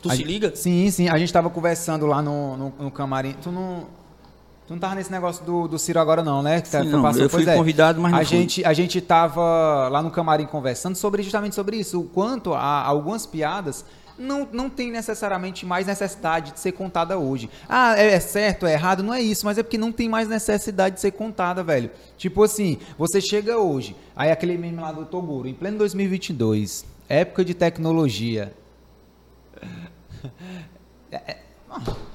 Tu 0.03 0.11
a 0.11 0.17
se 0.17 0.25
liga? 0.25 0.53
Sim, 0.57 0.91
sim. 0.91 1.09
A 1.09 1.17
gente 1.17 1.33
tava 1.33 1.49
conversando 1.49 2.07
lá 2.07 2.21
no, 2.21 2.57
no, 2.57 2.75
no 2.79 2.91
camarim. 2.91 3.35
Tu 3.41 3.51
não. 3.53 3.87
Tu 4.67 4.73
não 4.73 4.81
tava 4.81 4.95
nesse 4.95 5.13
negócio 5.13 5.45
do, 5.45 5.69
do 5.69 5.79
Ciro 5.79 6.01
agora, 6.01 6.23
não, 6.23 6.43
né? 6.43 6.61
Que 6.61 6.71
tá- 6.71 6.83
Sim, 6.83 6.89
não, 6.89 7.07
eu 7.11 7.29
pois 7.29 7.45
fui 7.45 7.55
convidado, 7.55 8.01
mas 8.01 8.13
não 8.13 8.19
a 8.19 8.25
fui. 8.25 8.39
gente 8.39 8.65
A 8.65 8.73
gente 8.73 8.99
tava 9.01 9.89
lá 9.89 10.03
no 10.03 10.11
camarim 10.11 10.47
conversando 10.47 10.97
sobre 10.97 11.23
justamente 11.23 11.55
sobre 11.55 11.77
isso. 11.77 12.01
O 12.01 12.05
quanto 12.05 12.55
a, 12.55 12.83
algumas 12.83 13.27
piadas 13.27 13.85
não, 14.19 14.49
não 14.51 14.71
tem 14.71 14.91
necessariamente 14.91 15.67
mais 15.67 15.87
necessidade 15.87 16.53
de 16.53 16.61
ser 16.61 16.73
contada 16.73 17.19
hoje. 17.19 17.51
Ah, 17.69 17.95
é, 17.99 18.13
é 18.15 18.21
certo, 18.21 18.65
é 18.67 18.73
errado, 18.73 19.03
não 19.03 19.13
é 19.13 19.21
isso, 19.21 19.45
mas 19.45 19.59
é 19.59 19.63
porque 19.63 19.77
não 19.77 19.93
tem 19.93 20.09
mais 20.09 20.29
necessidade 20.29 20.95
de 20.95 21.01
ser 21.03 21.11
contada, 21.11 21.63
velho. 21.63 21.91
Tipo 22.17 22.43
assim, 22.43 22.79
você 22.97 23.21
chega 23.21 23.59
hoje, 23.59 23.95
aí 24.17 24.31
aquele 24.31 24.57
meme 24.57 24.81
lá 24.81 24.93
do 24.93 25.05
Toguro, 25.05 25.47
em 25.49 25.55
pleno 25.55 25.77
2022, 25.79 26.87
época 27.09 27.45
de 27.45 27.53
tecnologia. 27.55 28.55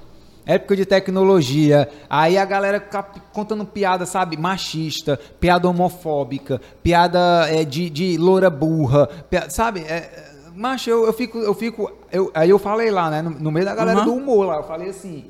Época 0.54 0.76
de 0.76 0.86
tecnologia. 0.86 1.88
Aí 2.10 2.38
a 2.38 2.44
galera 2.46 2.80
fica 2.80 3.04
contando 3.32 3.64
piada, 3.66 4.06
sabe? 4.06 4.36
Machista, 4.36 5.20
piada 5.40 5.70
homofóbica, 5.70 6.60
piada 6.82 7.20
é, 7.50 7.64
de, 7.64 7.90
de 7.90 8.18
loura 8.18 8.50
burra, 8.50 9.08
pia- 9.30 9.50
sabe? 9.50 9.82
É, 9.82 10.10
macho, 10.56 10.90
eu, 10.90 11.06
eu 11.06 11.14
fico. 11.14 11.38
Eu 11.38 11.54
fico 11.54 11.92
eu, 12.12 12.32
aí 12.34 12.50
eu 12.50 12.58
falei 12.58 12.90
lá, 12.90 13.10
né? 13.12 13.22
No, 13.22 13.30
no 13.30 13.52
meio 13.52 13.66
da 13.66 13.76
galera 13.76 14.00
Uhum. 14.00 14.06
do 14.06 14.14
humor 14.16 14.48
lá, 14.48 14.56
eu 14.58 14.64
falei 14.64 14.90
assim: 14.90 15.26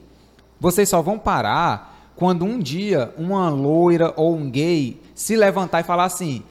vocês 0.60 0.88
só 0.88 1.02
vão 1.02 1.20
parar 1.20 1.98
quando 2.16 2.46
um 2.46 2.58
dia 2.60 3.14
uma 3.18 3.50
loira 3.50 4.14
ou 4.16 4.36
um 4.36 4.50
gay 4.50 5.02
se 5.14 5.36
levantar 5.36 5.82
e 5.82 5.84
falar 5.84 6.06
assim: 6.06 6.44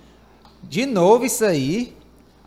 de 0.63 0.85
novo 0.85 1.25
isso 1.25 1.45
aí. 1.45 1.97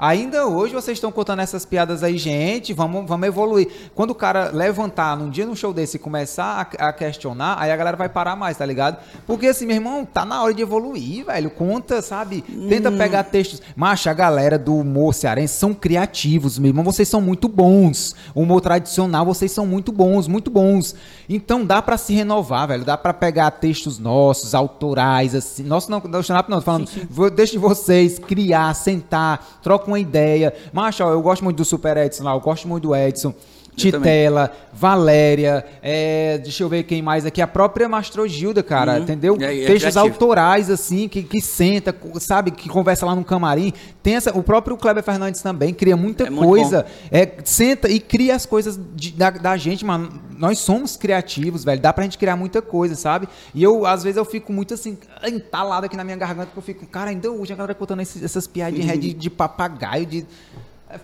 Ainda 0.03 0.47
hoje 0.47 0.73
vocês 0.73 0.97
estão 0.97 1.11
contando 1.11 1.41
essas 1.43 1.63
piadas 1.63 2.01
aí, 2.01 2.17
gente, 2.17 2.73
vamos, 2.73 3.05
vamos 3.07 3.27
evoluir. 3.27 3.67
Quando 3.93 4.09
o 4.09 4.15
cara 4.15 4.49
levantar 4.51 5.15
num 5.15 5.29
dia 5.29 5.45
num 5.45 5.55
show 5.55 5.71
desse 5.71 5.97
e 5.97 5.99
começar 5.99 6.67
a, 6.79 6.87
a 6.87 6.91
questionar, 6.91 7.55
aí 7.59 7.71
a 7.71 7.77
galera 7.77 7.95
vai 7.95 8.09
parar 8.09 8.35
mais, 8.35 8.57
tá 8.57 8.65
ligado? 8.65 8.97
Porque 9.27 9.45
assim, 9.45 9.67
meu 9.67 9.75
irmão, 9.75 10.03
tá 10.03 10.25
na 10.25 10.41
hora 10.41 10.55
de 10.55 10.61
evoluir, 10.63 11.25
velho. 11.25 11.51
Conta, 11.51 12.01
sabe? 12.01 12.41
Tenta 12.67 12.91
pegar 12.91 13.25
textos. 13.25 13.61
Macha, 13.75 14.09
a 14.09 14.13
galera 14.15 14.57
do 14.57 14.75
humor 14.75 15.13
cearense 15.13 15.53
são 15.53 15.71
criativos, 15.71 16.57
meu 16.57 16.69
irmão. 16.69 16.83
Vocês 16.83 17.07
são 17.07 17.21
muito 17.21 17.47
bons. 17.47 18.15
O 18.33 18.41
humor 18.41 18.59
tradicional, 18.59 19.23
vocês 19.23 19.51
são 19.51 19.67
muito 19.67 19.91
bons, 19.91 20.27
muito 20.27 20.49
bons. 20.49 20.95
Então 21.29 21.63
dá 21.63 21.79
pra 21.79 21.95
se 21.95 22.15
renovar, 22.15 22.67
velho. 22.67 22.83
Dá 22.83 22.97
pra 22.97 23.13
pegar 23.13 23.51
textos 23.51 23.99
nossos, 23.99 24.55
autorais, 24.55 25.35
assim. 25.35 25.61
Nosso 25.61 25.91
não, 25.91 25.99
não, 25.99 26.21
não, 26.49 26.57
tô 26.57 26.61
falando. 26.61 26.89
Vou- 27.07 27.29
Deixa 27.29 27.51
de 27.53 27.59
vocês 27.59 28.17
criar, 28.17 28.73
sentar, 28.73 29.59
troca 29.61 29.90
uma 29.91 29.99
ideia. 29.99 30.53
Macho, 30.71 31.03
eu 31.03 31.21
gosto 31.21 31.43
muito 31.43 31.57
do 31.57 31.65
Super 31.65 31.97
Edson 31.97 32.23
lá, 32.23 32.33
eu 32.33 32.39
gosto 32.39 32.67
muito 32.67 32.83
do 32.83 32.95
Edson. 32.95 33.33
Titela, 33.75 34.51
Valéria, 34.73 35.65
é, 35.81 36.37
deixa 36.39 36.61
eu 36.63 36.69
ver 36.69 36.83
quem 36.83 37.01
mais 37.01 37.25
aqui, 37.25 37.41
a 37.41 37.47
própria 37.47 37.87
Mastrogilda, 37.87 38.61
cara, 38.61 38.93
Uhum. 38.97 39.03
entendeu? 39.03 39.37
É, 39.39 39.63
é 39.63 39.65
Textos 39.65 39.95
autorais, 39.97 40.69
assim, 40.69 41.07
que, 41.07 41.23
que 41.23 41.39
senta, 41.41 41.95
sabe, 42.19 42.51
que 42.51 42.67
conversa 42.69 43.05
lá 43.05 43.15
no 43.15 43.23
camarim. 43.23 43.71
Tem 44.03 44.15
essa, 44.15 44.37
o 44.37 44.43
próprio 44.43 44.75
Kleber 44.77 45.03
Fernandes 45.03 45.41
também 45.41 45.73
cria 45.73 45.95
muita 45.95 46.25
É 46.25 46.29
coisa. 46.31 46.85
É, 47.09 47.29
senta 47.45 47.89
e 47.89 47.99
cria 47.99 48.35
as 48.35 48.45
coisas 48.45 48.79
de- 48.95 49.11
da, 49.13 49.29
da 49.29 49.55
gente, 49.57 49.85
mano. 49.85 50.11
Nós 50.37 50.59
somos 50.59 50.97
criativos, 50.97 51.63
velho. 51.63 51.79
Dá 51.81 51.93
pra 51.93 52.03
gente 52.03 52.17
criar 52.17 52.35
muita 52.35 52.61
coisa, 52.61 52.95
sabe? 52.95 53.27
E 53.53 53.61
eu, 53.63 53.85
às 53.85 54.03
vezes, 54.03 54.17
eu 54.17 54.25
fico 54.25 54.51
muito 54.51 54.73
assim, 54.73 54.97
entalado 55.27 55.85
aqui 55.85 55.95
na 55.95 56.03
minha 56.03 56.17
garganta, 56.17 56.47
porque 56.47 56.59
eu 56.59 56.63
fico, 56.63 56.85
cara, 56.87 57.09
ainda 57.11 57.31
hoje 57.31 57.53
a 57.53 57.55
galera 57.55 57.73
contando 57.75 58.01
esses- 58.01 58.23
essas 58.23 58.47
piadinhas 58.47 58.99
de, 58.99 59.13
de 59.13 59.29
papagaio, 59.29 60.05
de. 60.05 60.25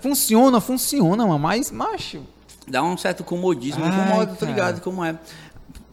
Funciona, 0.02 0.60
funciona, 0.60 1.26
mano, 1.26 1.40
mas, 1.40 1.72
macho. 1.72 2.22
Dá 2.68 2.84
um 2.84 2.98
certo 2.98 3.24
comodismo, 3.24 3.84
Ai, 3.84 3.90
incomoda, 3.90 4.36
tá 4.36 4.46
ligado 4.46 4.82
como 4.82 5.04
é. 5.04 5.18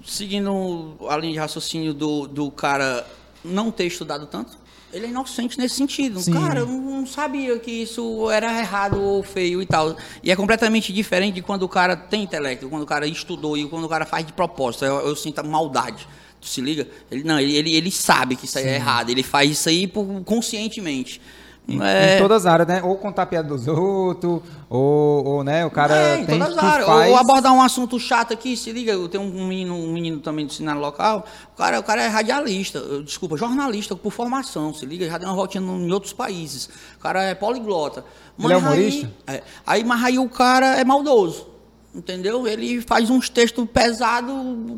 Seguindo 0.05 0.97
a 1.09 1.17
linha 1.17 1.33
de 1.35 1.39
raciocínio 1.39 1.95
do, 1.95 2.27
do 2.27 2.51
cara 2.51 3.07
não 3.45 3.71
ter 3.71 3.87
estudado 3.87 4.27
tanto, 4.27 4.59
ele 4.95 5.07
é 5.07 5.09
inocente 5.09 5.59
nesse 5.59 5.75
sentido. 5.75 6.21
Sim. 6.21 6.33
Cara, 6.33 6.61
eu 6.61 6.67
não 6.67 7.05
sabia 7.05 7.59
que 7.59 7.71
isso 7.71 8.31
era 8.31 8.59
errado 8.59 9.01
ou 9.01 9.23
feio 9.25 9.61
e 9.61 9.67
tal. 9.67 9.97
E 10.23 10.31
é 10.31 10.37
completamente 10.37 10.93
diferente 10.93 11.35
de 11.35 11.43
quando 11.43 11.65
o 11.65 11.69
cara 11.69 11.97
tem 11.97 12.23
intelecto, 12.23 12.69
quando 12.69 12.83
o 12.83 12.87
cara 12.87 13.07
estudou 13.07 13.59
e 13.59 13.69
quando 13.69 13.85
o 13.85 13.89
cara 13.89 14.07
faz 14.07 14.25
de 14.25 14.33
propósito. 14.33 14.85
Eu, 14.85 15.01
eu 15.01 15.17
sinto 15.17 15.41
a 15.41 15.43
maldade. 15.43 16.07
Tu 16.41 16.47
se 16.47 16.61
liga? 16.61 16.87
Ele, 17.11 17.25
não, 17.25 17.41
ele, 17.41 17.57
ele, 17.57 17.75
ele 17.75 17.91
sabe 17.91 18.37
que 18.37 18.45
isso 18.45 18.57
aí 18.57 18.67
é 18.67 18.75
errado. 18.77 19.11
Ele 19.11 19.25
faz 19.25 19.51
isso 19.51 19.69
aí 19.69 19.87
por, 19.89 20.23
conscientemente. 20.25 21.21
Em, 21.67 21.81
É, 21.83 22.17
em 22.17 22.21
todas 22.21 22.45
as 22.45 22.53
áreas, 22.53 22.69
né? 22.69 22.83
Ou 22.83 22.95
contar 22.99 23.25
piada 23.25 23.49
dos 23.49 23.67
outros, 23.67 24.43
ou, 24.69 25.25
ou 25.25 25.45
né, 25.45 25.65
o 25.65 25.71
cara 25.71 25.97
É, 25.97 26.21
em 26.21 26.27
tem 26.27 26.39
todas 26.39 26.59
as 26.59 26.63
áreas. 26.63 26.87
faz... 26.87 27.11
Ou 27.11 27.17
abordar 27.17 27.55
um 27.55 27.63
assunto 27.63 27.99
chato 27.99 28.35
aqui, 28.35 28.55
se 28.55 28.71
liga, 28.71 28.93
eu 28.93 29.09
tenho 29.09 29.25
um 29.25 29.47
menino, 29.47 29.75
um 29.75 29.91
menino 29.91 30.21
também 30.21 30.45
do 30.45 30.53
cenário 30.53 30.81
local, 30.81 31.25
o 31.55 31.57
cara, 31.57 31.81
o 31.81 31.83
cara 31.83 32.03
é 32.03 32.07
radialista, 32.09 32.83
desculpa, 33.03 33.37
jornalista 33.39 33.97
por 33.97 34.13
formação, 34.13 34.75
se 34.75 34.85
liga, 34.85 35.07
já 35.09 35.17
deu 35.17 35.27
uma 35.29 35.35
voltinha 35.35 35.63
no- 35.63 35.79
em 35.81 35.91
outros 35.91 36.13
países. 36.13 36.69
O 36.97 37.01
cara 37.01 37.23
é 37.23 37.35
poliglota. 37.35 38.05
Ele 38.39 38.53
é 38.53 38.57
Mas 38.57 38.63
humorista? 38.63 39.11
Aí, 39.27 39.37
é, 39.37 39.43
aí, 39.67 39.85
mas 39.85 40.05
aí 40.05 40.19
o 40.19 40.29
cara 40.29 40.79
é 40.79 40.85
maldoso. 40.85 41.47
Entendeu? 41.95 42.47
Ele 42.49 42.83
faz 42.83 43.09
uns 43.09 43.29
textos 43.29 43.65
pesados, 43.73 44.35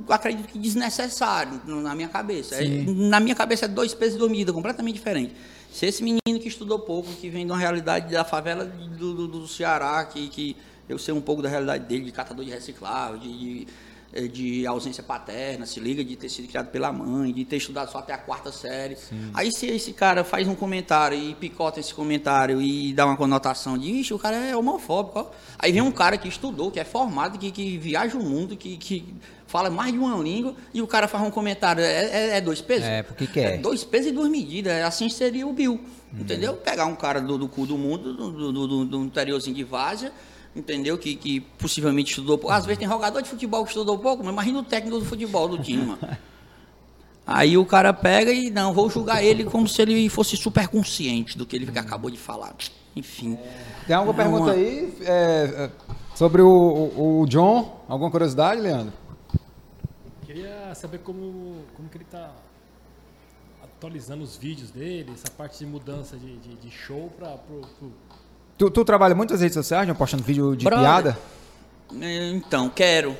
acredito 0.08 0.48
que 0.48 0.58
desnecessários, 0.58 1.56
na 1.66 1.94
minha 1.94 2.08
cabeça. 2.08 2.56
É- 2.56 2.84
na 2.86 3.18
minha 3.18 3.34
cabeça 3.34 3.64
é 3.64 3.68
dois 3.68 3.94
pesos 3.94 4.16
e 4.16 4.18
duas 4.18 4.30
medidas, 4.30 4.54
completamente 4.54 4.94
diferente. 4.96 5.34
Se 5.76 5.84
esse 5.84 6.02
menino 6.02 6.40
que 6.40 6.48
estudou 6.48 6.78
pouco, 6.78 7.12
que 7.12 7.28
vem 7.28 7.44
de 7.44 7.52
uma 7.52 7.58
realidade 7.58 8.10
da 8.10 8.24
favela 8.24 8.64
do, 8.64 9.12
do, 9.12 9.28
do 9.28 9.46
Ceará, 9.46 10.02
que, 10.06 10.26
que 10.28 10.56
eu 10.88 10.98
sei 10.98 11.12
um 11.12 11.20
pouco 11.20 11.42
da 11.42 11.50
realidade 11.50 11.84
dele, 11.84 12.06
de 12.06 12.12
catador 12.12 12.42
de 12.42 12.50
reciclável, 12.50 13.18
de, 13.18 13.28
de, 13.38 13.66
eh, 14.10 14.26
de 14.26 14.66
ausência 14.66 15.02
paterna, 15.02 15.66
se 15.66 15.78
liga, 15.78 16.02
de 16.02 16.16
ter 16.16 16.30
sido 16.30 16.48
criado 16.48 16.70
pela 16.70 16.90
mãe, 16.90 17.30
de 17.30 17.44
ter 17.44 17.58
estudado 17.58 17.92
só 17.92 17.98
até 17.98 18.14
a 18.14 18.16
quarta 18.16 18.50
série. 18.50 18.96
Aí 19.34 19.52
se 19.52 19.66
esse 19.66 19.92
cara 19.92 20.24
faz 20.24 20.48
um 20.48 20.54
comentário 20.54 21.18
e 21.18 21.34
picota 21.34 21.78
esse 21.78 21.92
comentário 21.92 22.62
e 22.62 22.94
dá 22.94 23.04
uma 23.04 23.14
conotação 23.18 23.76
de, 23.76 24.00
ixi, 24.00 24.14
o 24.14 24.18
cara 24.18 24.34
é 24.34 24.56
homofóbico, 24.56 25.18
ó. 25.18 25.26
Aí 25.58 25.72
vem 25.72 25.82
um 25.82 25.92
cara 25.92 26.16
que 26.16 26.26
estudou, 26.26 26.70
que 26.70 26.80
é 26.80 26.84
formado, 26.86 27.38
que, 27.38 27.50
que 27.50 27.76
viaja 27.76 28.16
o 28.16 28.22
mundo, 28.22 28.56
que, 28.56 28.78
que 28.78 29.14
fala 29.46 29.70
mais 29.70 29.92
de 29.92 29.98
uma 29.98 30.16
língua, 30.22 30.54
e 30.74 30.82
o 30.82 30.86
cara 30.86 31.06
faz 31.08 31.22
um 31.24 31.30
comentário, 31.30 31.82
é, 31.82 32.04
é- 32.04 32.36
é 32.36 32.40
dois 32.40 32.60
pesos? 32.60 32.86
É, 32.88 33.02
porque 33.02 33.26
quer. 33.26 33.54
É 33.54 33.58
dois 33.58 33.84
pesos 33.84 34.08
e 34.08 34.12
duas 34.12 34.28
medidas, 34.28 34.82
assim 34.84 35.08
seria 35.08 35.46
o 35.46 35.52
Bill, 35.52 35.80
entendeu? 36.12 36.54
Pegar 36.54 36.86
um 36.86 36.96
cara 36.96 37.20
do, 37.20 37.38
do 37.38 37.48
cu 37.48 37.66
do 37.66 37.76
mundo, 37.78 38.12
do, 38.12 38.52
do, 38.52 38.66
do- 38.68 38.84
do 38.84 38.98
interiorzinho 39.04 39.54
de 39.54 39.64
Várzea, 39.64 40.12
entendeu? 40.54 40.96
Que, 40.98 41.14
que 41.16 41.40
possivelmente 41.58 42.10
estudou 42.10 42.36
pouco. 42.38 42.54
Às 42.54 42.64
vezes 42.66 42.78
tem 42.78 42.88
jogador 42.88 43.22
de 43.22 43.28
futebol 43.28 43.62
que 43.64 43.70
estudou 43.70 43.98
pouco, 43.98 44.22
mas 44.24 44.32
imagina 44.32 44.58
o 44.58 44.62
técnico 44.62 44.98
do 44.98 45.04
futebol 45.04 45.46
do 45.48 45.58
time, 45.58 45.84
mano. 45.86 45.98
Aí 47.26 47.58
o 47.58 47.64
cara 47.66 47.92
pega 47.92 48.30
e, 48.32 48.50
não, 48.50 48.72
vou 48.72 48.88
julgar 48.88 49.22
ele 49.24 49.42
como 49.50 49.66
se 49.66 49.82
ele 49.82 50.08
fosse 50.08 50.36
super 50.36 50.68
consciente 50.68 51.36
do 51.36 51.44
que 51.44 51.56
ele 51.56 51.68
acabou 51.78 52.08
de 52.10 52.16
falar. 52.16 52.54
Enfim. 52.94 53.36
Tem 53.86 53.94
alguma 53.96 54.14
É 54.14 54.16
pergunta 54.16 54.44
uma- 54.44 54.52
aí 54.52 54.94
é, 55.02 55.10
é, 55.64 55.70
sobre 56.14 56.40
o, 56.40 56.48
o, 56.48 57.20
o 57.22 57.26
John? 57.26 57.84
Alguma 57.88 58.10
curiosidade, 58.10 58.60
Leandro? 58.60 58.92
Saber 60.76 60.98
como, 60.98 61.56
como 61.74 61.88
que 61.88 61.96
ele 61.98 62.04
tá 62.04 62.30
atualizando 63.62 64.22
os 64.22 64.36
vídeos 64.36 64.70
dele, 64.70 65.12
essa 65.14 65.30
parte 65.36 65.58
de 65.58 65.66
mudança 65.66 66.16
de, 66.16 66.36
de, 66.36 66.54
de 66.56 66.70
show 66.70 67.12
para 67.18 67.28
pro, 67.30 67.60
pro- 67.78 67.92
Tu, 68.58 68.70
tu 68.70 68.84
trabalha 68.84 69.14
muitas 69.14 69.40
redes 69.40 69.54
sociais, 69.54 69.86
John, 69.86 69.94
postando 69.94 70.22
vídeo 70.22 70.56
de 70.56 70.64
Brother. 70.64 70.84
piada? 70.84 71.18
É, 72.00 72.30
Então, 72.30 72.68
quero. 72.70 73.14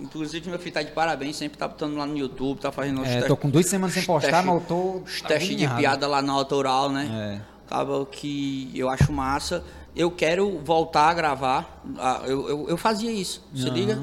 Inclusive, 0.00 0.48
meu 0.48 0.58
filho 0.58 0.72
tá 0.72 0.82
de 0.82 0.90
parabéns, 0.90 1.36
sempre 1.36 1.58
tá 1.58 1.68
botando 1.68 1.96
lá 1.96 2.06
no 2.06 2.16
YouTube, 2.16 2.58
tá 2.60 2.72
fazendo 2.72 3.00
os 3.02 3.06
É, 3.06 3.12
testes- 3.12 3.28
tô 3.28 3.36
com 3.36 3.50
duas 3.50 3.66
semanas 3.66 3.92
sem 3.94 4.00
os 4.00 4.06
postar, 4.06 4.30
testes- 4.30 4.46
mas 4.46 4.54
eu 4.54 4.60
tô 4.66 4.90
Os 5.04 5.20
testes 5.22 5.56
de 5.56 5.68
piada 5.68 6.06
lá 6.08 6.20
na 6.22 6.32
autoral, 6.32 6.90
né? 6.90 7.40
É. 7.40 7.52
Acaba 7.66 8.04
que 8.06 8.70
eu 8.74 8.88
acho 8.88 9.12
massa. 9.12 9.62
Eu 9.94 10.10
quero 10.10 10.58
voltar 10.60 11.10
a 11.10 11.14
gravar. 11.14 11.82
Ah, 11.98 12.22
Eu, 12.24 12.48
eu, 12.48 12.68
eu 12.70 12.76
fazia 12.76 13.12
isso, 13.12 13.42
se 13.54 13.68
liga? 13.70 14.02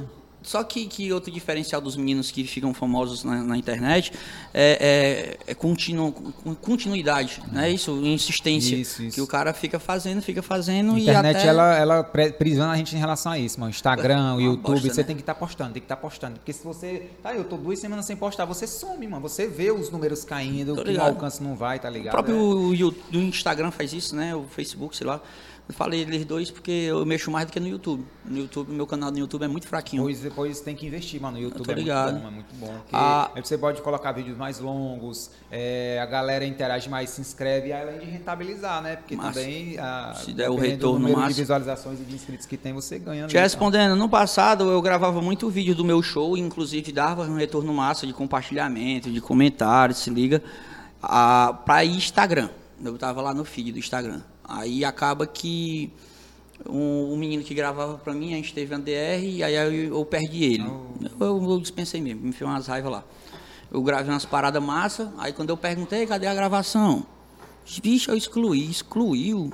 Só 0.49 0.63
que, 0.63 0.87
que 0.87 1.13
outro 1.13 1.31
diferencial 1.31 1.79
dos 1.79 1.95
meninos 1.95 2.31
que 2.31 2.43
ficam 2.43 2.73
famosos 2.73 3.23
na, 3.23 3.43
na 3.43 3.55
internet 3.55 4.11
é, 4.51 5.37
é, 5.45 5.51
é 5.51 5.53
continu, 5.53 6.11
continuidade, 6.59 7.39
né? 7.51 7.69
Isso, 7.69 7.91
insistência. 8.03 8.75
Isso, 8.75 9.03
isso. 9.03 9.13
Que 9.13 9.21
o 9.21 9.27
cara 9.27 9.53
fica 9.53 9.77
fazendo, 9.77 10.23
fica 10.23 10.41
fazendo 10.41 10.95
A 10.95 10.99
internet, 10.99 11.37
até... 11.37 11.47
ela, 11.47 11.75
ela 11.77 12.03
prisiona 12.03 12.71
a 12.71 12.75
gente 12.75 12.95
em 12.95 12.97
relação 12.97 13.31
a 13.31 13.37
isso, 13.37 13.59
mano. 13.59 13.69
Instagram, 13.69 14.33
Uma 14.33 14.41
YouTube, 14.41 14.61
bosta, 14.73 14.89
você 14.91 15.01
né? 15.01 15.07
tem 15.07 15.15
que 15.15 15.21
estar 15.21 15.35
postando, 15.35 15.73
tem 15.73 15.81
que 15.81 15.85
estar 15.85 15.97
postando. 15.97 16.39
Porque 16.39 16.51
se 16.51 16.63
você. 16.63 17.11
Tá, 17.21 17.35
eu 17.35 17.43
tô 17.43 17.55
duas 17.55 17.77
semanas 17.77 18.05
sem 18.05 18.15
postar, 18.15 18.45
você 18.45 18.65
some, 18.65 19.07
mano. 19.07 19.21
Você 19.21 19.45
vê 19.45 19.69
os 19.69 19.91
números 19.91 20.25
caindo, 20.25 20.73
o 20.73 21.01
alcance 21.01 21.43
não 21.43 21.55
vai, 21.55 21.77
tá 21.79 21.89
O 21.89 21.91
ligado? 21.91 22.13
próprio 22.13 22.73
Yu- 22.73 22.95
o 23.13 23.17
Instagram 23.17 23.69
faz 23.69 23.93
isso, 23.93 24.15
né? 24.15 24.35
O 24.35 24.45
Facebook, 24.49 24.97
sei 24.97 25.05
lá. 25.05 25.21
Eu 25.69 25.75
falei 25.75 26.01
eles 26.01 26.25
dois 26.25 26.49
porque 26.49 26.71
eu 26.71 27.05
mexo 27.05 27.29
mais 27.29 27.45
do 27.45 27.53
que 27.53 27.59
no 27.59 27.67
YouTube. 27.67 28.03
No 28.25 28.39
YouTube, 28.39 28.71
meu 28.71 28.87
canal 28.87 29.11
no 29.11 29.19
YouTube 29.19 29.43
é 29.43 29.47
muito 29.47 29.67
fraquinho. 29.67 30.01
Depois, 30.01 30.19
depois 30.19 30.61
tem 30.61 30.75
que 30.75 30.87
investir, 30.87 31.21
mano. 31.21 31.37
O 31.37 31.41
YouTube 31.41 31.61
é 31.69 31.75
muito 31.75 31.79
ligado. 31.85 32.19
bom, 32.19 32.27
é 32.27 32.31
muito 32.31 32.55
bom. 32.55 32.73
Porque 32.79 32.89
Ah. 32.91 33.29
você 33.35 33.55
pode 33.55 33.79
colocar 33.83 34.11
vídeos 34.11 34.35
mais 34.35 34.59
longos, 34.59 35.29
é, 35.51 35.99
a 36.01 36.07
galera 36.07 36.43
interage 36.43 36.89
mais, 36.89 37.11
se 37.11 37.21
inscreve, 37.21 37.71
além 37.71 37.99
de 37.99 38.05
rentabilizar, 38.07 38.81
né? 38.81 38.95
Porque 38.95 39.15
Massa. 39.15 39.39
também, 39.39 39.77
a, 39.77 40.15
Se 40.15 40.33
der 40.33 40.49
o 40.49 40.55
retorno 40.55 41.07
do 41.07 41.13
massa. 41.13 41.27
de 41.35 41.41
visualizações 41.41 41.99
e 41.99 42.03
de 42.03 42.15
inscritos 42.15 42.47
que 42.47 42.57
tem, 42.57 42.73
você 42.73 42.97
ganha. 42.97 43.27
Te 43.27 43.37
respondendo, 43.37 43.95
no 43.95 44.09
passado 44.09 44.71
eu 44.71 44.81
gravava 44.81 45.21
muito 45.21 45.51
vídeo 45.51 45.75
do 45.75 45.85
meu 45.85 46.01
show, 46.01 46.35
inclusive 46.35 46.91
dava 46.91 47.21
um 47.25 47.35
retorno 47.35 47.71
massa 47.71 48.07
de 48.07 48.13
compartilhamento, 48.13 49.11
de 49.11 49.21
comentários, 49.21 49.99
se 49.99 50.09
liga, 50.09 50.41
ah, 50.99 51.53
para 51.63 51.85
Instagram. 51.85 52.49
Eu 52.83 52.97
tava 52.97 53.21
lá 53.21 53.35
no 53.35 53.45
feed 53.45 53.71
do 53.71 53.77
Instagram. 53.77 54.21
Aí 54.49 54.83
acaba 54.83 55.27
que 55.27 55.91
um, 56.67 57.13
um 57.13 57.17
menino 57.17 57.43
que 57.43 57.53
gravava 57.53 57.97
para 57.97 58.13
mim, 58.13 58.33
a 58.33 58.35
gente 58.37 58.53
teve 58.53 58.73
uma 58.73 58.81
DR 58.81 59.23
e 59.23 59.43
aí 59.43 59.55
eu, 59.55 59.95
eu 59.97 60.05
perdi 60.05 60.43
ele. 60.43 60.63
Eu, 61.19 61.27
eu, 61.39 61.51
eu 61.51 61.59
dispensei 61.59 62.01
mesmo, 62.01 62.21
me 62.21 62.31
fez 62.31 62.49
umas 62.49 62.67
raivas 62.67 62.91
lá. 62.91 63.03
Eu 63.71 63.81
gravei 63.83 64.11
umas 64.11 64.25
paradas 64.25 64.61
massa, 64.61 65.13
aí 65.19 65.31
quando 65.31 65.49
eu 65.51 65.57
perguntei, 65.57 66.05
cadê 66.07 66.25
a 66.27 66.33
gravação? 66.33 67.05
Vixe, 67.65 68.09
eu 68.09 68.17
excluí, 68.17 68.69
excluiu. 68.69 69.51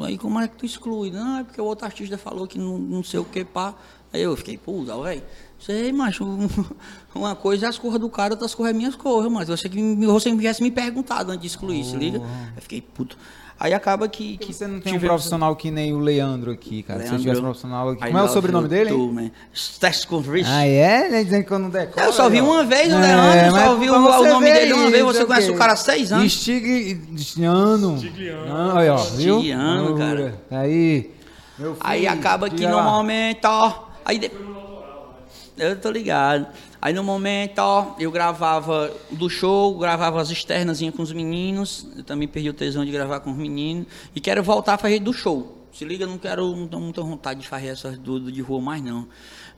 Aí 0.00 0.16
como 0.16 0.38
é 0.40 0.46
que 0.48 0.56
tu 0.56 0.64
exclui? 0.64 1.10
Não, 1.10 1.38
é 1.38 1.44
porque 1.44 1.60
o 1.60 1.64
outro 1.64 1.84
artista 1.84 2.16
falou 2.16 2.46
que 2.46 2.58
não, 2.58 2.78
não 2.78 3.02
sei 3.02 3.18
o 3.20 3.24
que, 3.24 3.44
pá. 3.44 3.74
Aí 4.12 4.22
eu 4.22 4.36
fiquei, 4.36 4.56
puta, 4.56 4.96
velho. 5.02 5.22
Sei, 5.58 5.92
macho, 5.92 6.24
uma 7.14 7.34
coisa 7.34 7.66
é 7.66 7.68
as 7.68 7.78
cores 7.78 7.98
do 8.00 8.08
cara, 8.08 8.34
outras 8.34 8.54
cores 8.54 8.72
é 8.74 8.76
minhas 8.76 8.94
cores, 8.94 9.30
mas 9.30 9.48
você 9.48 9.68
que 9.68 9.80
me- 9.80 10.06
você 10.06 10.30
tivesse 10.30 10.62
me 10.62 10.70
perguntado 10.70 11.30
antes 11.30 11.42
de 11.42 11.46
excluir, 11.48 11.84
se 11.84 11.96
liga? 11.96 12.20
Aí 12.54 12.60
fiquei, 12.62 12.80
puto. 12.80 13.18
Aí 13.62 13.72
acaba 13.72 14.08
que. 14.08 14.36
Que 14.38 14.46
que 14.46 14.52
você 14.52 14.66
não 14.66 14.80
tem 14.80 14.96
um 14.96 14.98
profissional 14.98 15.54
que 15.54 15.70
nem 15.70 15.92
o 15.92 16.00
Leandro 16.00 16.50
aqui, 16.50 16.82
cara? 16.82 16.98
Se 16.98 17.04
você 17.04 17.10
Leandro, 17.10 17.22
tivesse 17.22 17.40
um 17.40 17.44
profissional 17.44 17.88
aqui. 17.90 18.04
Como 18.04 18.18
é 18.18 18.22
o 18.24 18.28
sobrenome 18.28 18.66
dele? 18.66 19.32
Stasco 19.54 20.18
Rich. 20.18 20.50
Ah, 20.50 20.66
é? 20.66 21.08
Né? 21.08 21.22
Dizendo 21.22 21.44
que 21.44 21.52
eu 21.52 21.60
não 21.60 21.70
decoro. 21.70 22.04
Eu 22.04 22.12
só 22.12 22.28
vi 22.28 22.40
uma 22.40 22.64
vez 22.64 22.92
o 22.92 22.96
É, 22.96 23.00
Leandro, 23.00 23.52
mas 23.52 23.64
só 23.64 23.76
vi 23.76 23.88
o, 23.88 24.00
nome 24.00 24.52
dele 24.52 24.72
uma 24.72 24.90
vez, 24.90 25.04
isso, 25.04 25.04
você 25.04 25.22
é 25.22 25.26
conhece 25.26 25.50
o 25.52 25.56
cara 25.56 25.74
há 25.74 25.76
seis 25.76 26.10
anos. 26.10 26.32
Stigliano. 26.32 27.98
Stigliano. 27.98 28.52
Ah, 28.52 28.80
aí, 28.80 28.88
ó, 28.88 28.96
viu? 28.96 29.36
Stigliano, 29.36 29.96
cara. 29.96 30.34
Aí. 30.50 31.10
Meu 31.56 31.76
Aí 31.78 32.00
filho, 32.00 32.12
acaba 32.12 32.50
que 32.50 32.66
no 32.66 32.78
ó. 32.78 33.84
Aí 34.04 34.18
de... 34.18 34.28
Eu 35.56 35.80
tô 35.80 35.88
ligado. 35.88 36.48
Aí 36.84 36.92
no 36.92 37.04
momento, 37.04 37.60
ó, 37.60 37.94
eu 37.96 38.10
gravava 38.10 38.92
do 39.08 39.30
show, 39.30 39.78
gravava 39.78 40.20
as 40.20 40.30
externas 40.30 40.80
com 40.90 41.00
os 41.02 41.12
meninos. 41.12 41.86
Eu 41.96 42.02
também 42.02 42.26
perdi 42.26 42.48
o 42.50 42.52
tesão 42.52 42.84
de 42.84 42.90
gravar 42.90 43.20
com 43.20 43.30
os 43.30 43.36
meninos. 43.36 43.86
E 44.12 44.20
quero 44.20 44.42
voltar 44.42 44.74
a 44.74 44.78
fazer 44.78 44.98
do 44.98 45.12
show. 45.12 45.58
Se 45.72 45.84
liga, 45.84 46.04
não 46.06 46.18
quero, 46.18 46.54
não 46.56 46.66
tenho 46.66 46.82
muita 46.82 47.00
vontade 47.00 47.40
de 47.40 47.46
fazer 47.48 47.68
essas 47.68 47.96
do, 47.96 48.18
do 48.18 48.32
de 48.32 48.40
rua 48.42 48.60
mais 48.60 48.82
não. 48.82 49.06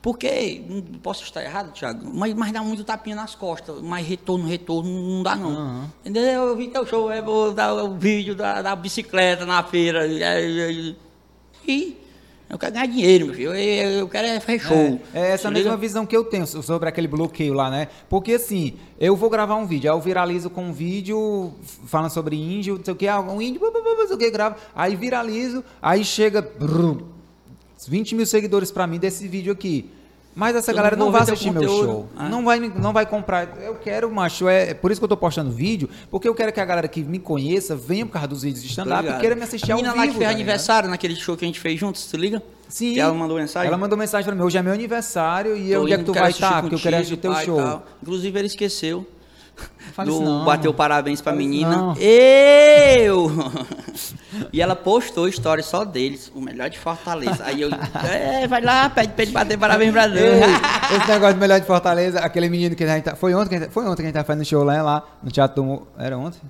Porque, 0.03 0.63
não 0.69 0.81
posso 0.99 1.23
estar 1.23 1.43
errado, 1.43 1.73
Thiago, 1.73 2.07
mas, 2.13 2.31
mas 2.35 2.51
dá 2.51 2.61
muito 2.61 2.83
tapinha 2.83 3.15
nas 3.15 3.33
costas. 3.33 3.81
Mas 3.81 4.05
retorno, 4.05 4.47
retorno, 4.47 4.87
não 4.87 5.23
dá 5.23 5.35
não. 5.35 5.89
Entendeu? 6.05 6.43
Eu 6.49 6.55
vi 6.55 6.67
teu 6.67 6.85
show, 6.85 7.11
eu 7.11 7.25
vou 7.25 7.51
dar 7.55 7.73
o 7.73 7.95
vídeo 7.97 8.35
da, 8.35 8.61
da 8.61 8.75
bicicleta 8.75 9.47
na 9.47 9.63
feira. 9.63 10.05
E, 10.05 10.21
e- 10.23 10.95
e 11.67 11.97
eu 12.55 12.59
quero 12.59 12.73
ganhar 12.73 12.85
dinheiro, 12.87 13.25
meu 13.27 13.35
filho. 13.35 13.53
Eu, 13.55 13.89
eu 13.99 14.07
quero 14.07 14.27
é 14.27 14.39
fazer 14.39 14.59
show. 14.59 14.99
É, 15.13 15.19
é 15.21 15.31
essa 15.31 15.51
mesma 15.51 15.75
visão 15.77 16.05
que 16.05 16.15
eu 16.15 16.23
tenho 16.23 16.47
so- 16.47 16.63
sobre 16.63 16.89
aquele 16.89 17.07
bloqueio 17.07 17.53
lá, 17.53 17.69
né? 17.69 17.87
Porque 18.09 18.33
assim, 18.33 18.73
eu 18.99 19.15
vou 19.15 19.29
gravar 19.29 19.55
um 19.55 19.65
vídeo, 19.65 19.91
aí 19.91 19.97
eu 19.97 20.01
viralizo 20.01 20.49
com 20.49 20.65
um 20.65 20.73
vídeo 20.73 21.53
falando 21.85 22.09
sobre 22.11 22.35
índio, 22.35 22.77
não 22.77 22.83
sei 22.83 22.93
o 22.93 22.97
que, 22.97 23.09
um 23.09 23.41
índio, 23.41 23.61
não 23.61 24.07
sei 24.07 24.15
o 24.15 24.17
que, 24.19 24.31
gravo, 24.31 24.55
aí 24.75 24.95
viralizo, 24.95 25.63
aí 25.81 26.03
chega 26.03 26.41
brum, 26.41 26.99
20 27.87 28.15
mil 28.15 28.25
seguidores 28.25 28.71
pra 28.71 28.87
mim 28.87 28.97
desse 28.97 29.27
vídeo 29.27 29.51
aqui. 29.51 29.89
Mas 30.35 30.53
essa 30.53 30.71
Eu 30.71 30.75
galera 30.75 30.97
não 30.97 31.05
não 31.05 31.11
vai 31.13 31.21
assistir 31.21 31.49
meu 31.49 31.63
show. 31.63 32.09
Ah. 32.15 32.27
Não, 32.27 32.43
vai, 32.43 32.59
não 32.59 32.91
vai 32.91 33.05
comprar. 33.05 33.57
Eu 33.61 33.75
quero, 33.75 34.11
macho. 34.11 34.49
É, 34.49 34.71
é 34.71 34.73
por 34.73 34.91
isso 34.91 34.99
que 34.99 35.05
eu 35.05 35.09
tô 35.09 35.15
postando 35.15 35.49
vídeo, 35.49 35.89
porque 36.11 36.27
eu 36.27 36.35
quero 36.35 36.51
que 36.51 36.59
a 36.59 36.65
galera 36.65 36.89
que 36.89 37.01
me 37.01 37.19
conheça 37.19 37.73
venha 37.73 38.05
por 38.05 38.11
causa 38.11 38.27
dos 38.27 38.43
vídeos 38.43 38.61
de 38.61 38.69
stand-up 38.69 39.07
e 39.07 39.17
queira 39.19 39.33
me 39.33 39.43
assistir 39.43 39.71
a 39.71 39.75
ao 39.75 39.81
vivo. 39.81 39.95
lá 39.95 40.05
que 40.05 40.13
fez 40.13 40.25
tá 40.25 40.29
aniversário 40.29 40.89
naquele 40.89 41.15
show 41.15 41.37
que 41.37 41.45
a 41.45 41.47
gente 41.47 41.59
fez 41.59 41.79
juntos, 41.79 42.03
se 42.03 42.17
liga? 42.17 42.43
Sim. 42.67 42.93
Que 42.93 42.99
ela 42.99 43.13
mandou 43.13 43.37
mensagem? 43.37 43.67
Ela 43.69 43.77
mandou 43.77 43.97
mensagem 43.97 44.25
pra 44.25 44.35
mim. 44.35 44.41
Hoje 44.41 44.57
é 44.57 44.61
meu 44.61 44.73
aniversário 44.73 45.55
e 45.55 45.71
Tô 45.71 45.83
onde 45.83 45.93
é 45.93 45.97
que 45.97 46.03
tu 46.03 46.13
vai 46.13 46.31
estar? 46.31 46.61
Porque 46.61 46.75
eu 46.75 46.79
quero 46.79 46.97
assistir 46.97 47.17
teu 47.17 47.31
e 47.31 47.45
show. 47.45 47.81
Inclusive, 48.01 48.37
ele 48.37 48.47
esqueceu. 48.47 49.07
Fala 49.93 50.09
do 50.09 50.21
não. 50.21 50.45
bateu 50.45 50.73
parabéns 50.73 51.21
pra 51.21 51.31
menina. 51.31 51.69
não. 51.69 51.95
Eu! 51.97 53.31
e 54.51 54.61
ela 54.61 54.75
postou 54.75 55.27
história 55.27 55.63
só 55.63 55.85
deles, 55.85 56.31
o 56.35 56.41
melhor 56.41 56.69
de 56.69 56.77
Fortaleza. 56.77 57.43
Aí 57.45 57.61
eu, 57.61 57.69
é, 58.11 58.45
vai 58.47 58.61
lá, 58.61 58.89
pede 58.89 59.13
pra 59.13 59.23
ele 59.23 59.31
bater 59.31 59.57
parabéns 59.57 59.91
pra 59.93 60.07
Deus. 60.07 60.45
esse 60.97 61.07
negócio 61.07 61.33
de 61.35 61.39
melhor 61.39 61.59
de 61.59 61.65
Fortaleza, 61.65 62.19
aquele 62.19 62.49
menino 62.49 62.75
que 62.75 62.83
a 62.83 62.95
gente 62.95 63.03
tá, 63.03 63.15
foi 63.15 63.33
ontem 63.33 63.49
que 63.49 63.55
a 63.55 63.59
gente, 63.59 63.71
foi 63.71 63.85
ontem 63.85 63.97
que 63.97 64.01
a 64.01 64.05
gente 64.05 64.13
tava 64.15 64.25
fazendo 64.25 64.45
show 64.45 64.63
lá, 64.63 64.81
lá 64.81 65.03
no 65.23 65.31
Teatro 65.31 65.63
do 65.63 65.87
era 65.97 66.17
ontem? 66.17 66.41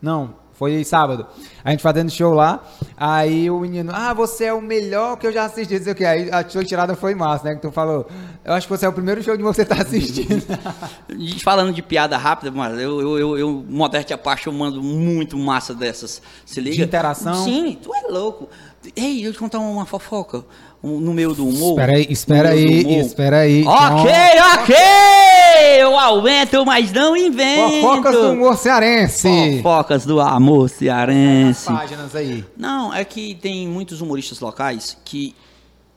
Não, 0.00 0.34
foi 0.52 0.84
sábado. 0.84 1.26
A 1.64 1.70
gente 1.70 1.82
fazendo 1.82 2.10
show 2.10 2.32
lá, 2.32 2.62
aí 2.96 3.50
o 3.50 3.60
menino, 3.60 3.92
ah, 3.94 4.12
você 4.12 4.44
é 4.44 4.52
o 4.52 4.60
melhor 4.60 5.16
que 5.16 5.26
eu 5.26 5.32
já 5.32 5.44
assisti, 5.44 5.74
não 5.76 5.82
sei 5.84 5.92
o 5.92 5.96
que. 5.96 6.04
Aí 6.04 6.30
a 6.30 6.48
sua 6.48 6.64
tirada 6.64 6.94
foi 6.94 7.14
massa, 7.14 7.44
né? 7.44 7.54
Que 7.54 7.62
tu 7.62 7.70
falou, 7.70 8.06
eu 8.44 8.52
acho 8.52 8.66
que 8.66 8.76
você 8.76 8.86
é 8.86 8.88
o 8.88 8.92
primeiro 8.92 9.22
show 9.22 9.36
que 9.36 9.42
você 9.42 9.64
tá 9.64 9.76
assistindo. 9.82 10.42
Falando 11.42 11.72
de 11.72 11.82
piada 11.82 12.16
rápida, 12.16 12.50
mas 12.50 12.78
eu, 12.78 13.00
eu, 13.00 13.18
eu, 13.18 13.38
eu 13.38 13.64
modéstia 13.68 14.14
à 14.14 14.18
parte, 14.18 14.46
eu 14.46 14.52
mando 14.52 14.82
muito 14.82 15.36
massa 15.38 15.74
dessas. 15.74 16.20
Se 16.44 16.60
liga? 16.60 16.76
De 16.76 16.82
interação? 16.82 17.44
Sim, 17.44 17.78
tu 17.82 17.94
é 17.94 18.02
louco. 18.10 18.48
Ei, 18.96 19.14
deixa 19.14 19.28
eu 19.28 19.32
te 19.32 19.38
contar 19.38 19.58
uma 19.60 19.86
fofoca. 19.86 20.44
Um- 20.82 20.98
no 20.98 21.14
meio 21.14 21.32
do 21.32 21.46
humor. 21.46 21.78
espera 21.78 21.92
aí, 21.96 22.06
espera 22.10 22.48
aí, 22.50 22.84
humor. 22.84 22.98
espera 22.98 23.38
aí. 23.38 23.64
Ok, 23.64 24.10
ok! 24.54 24.74
Eu 25.78 25.98
aumento, 25.98 26.64
mas 26.64 26.92
não 26.92 27.16
invento. 27.16 27.80
Fofocas 27.80 28.14
do 28.14 28.32
humor 28.32 28.56
cearense. 28.56 29.28
Fofocas 29.62 30.06
do 30.06 30.20
amor 30.20 30.68
cearense. 30.68 31.66
Páginas 31.66 32.16
aí. 32.16 32.44
Não, 32.56 32.92
é 32.92 33.04
que 33.04 33.34
tem 33.34 33.66
muitos 33.68 34.00
humoristas 34.00 34.40
locais 34.40 34.96
que 35.04 35.34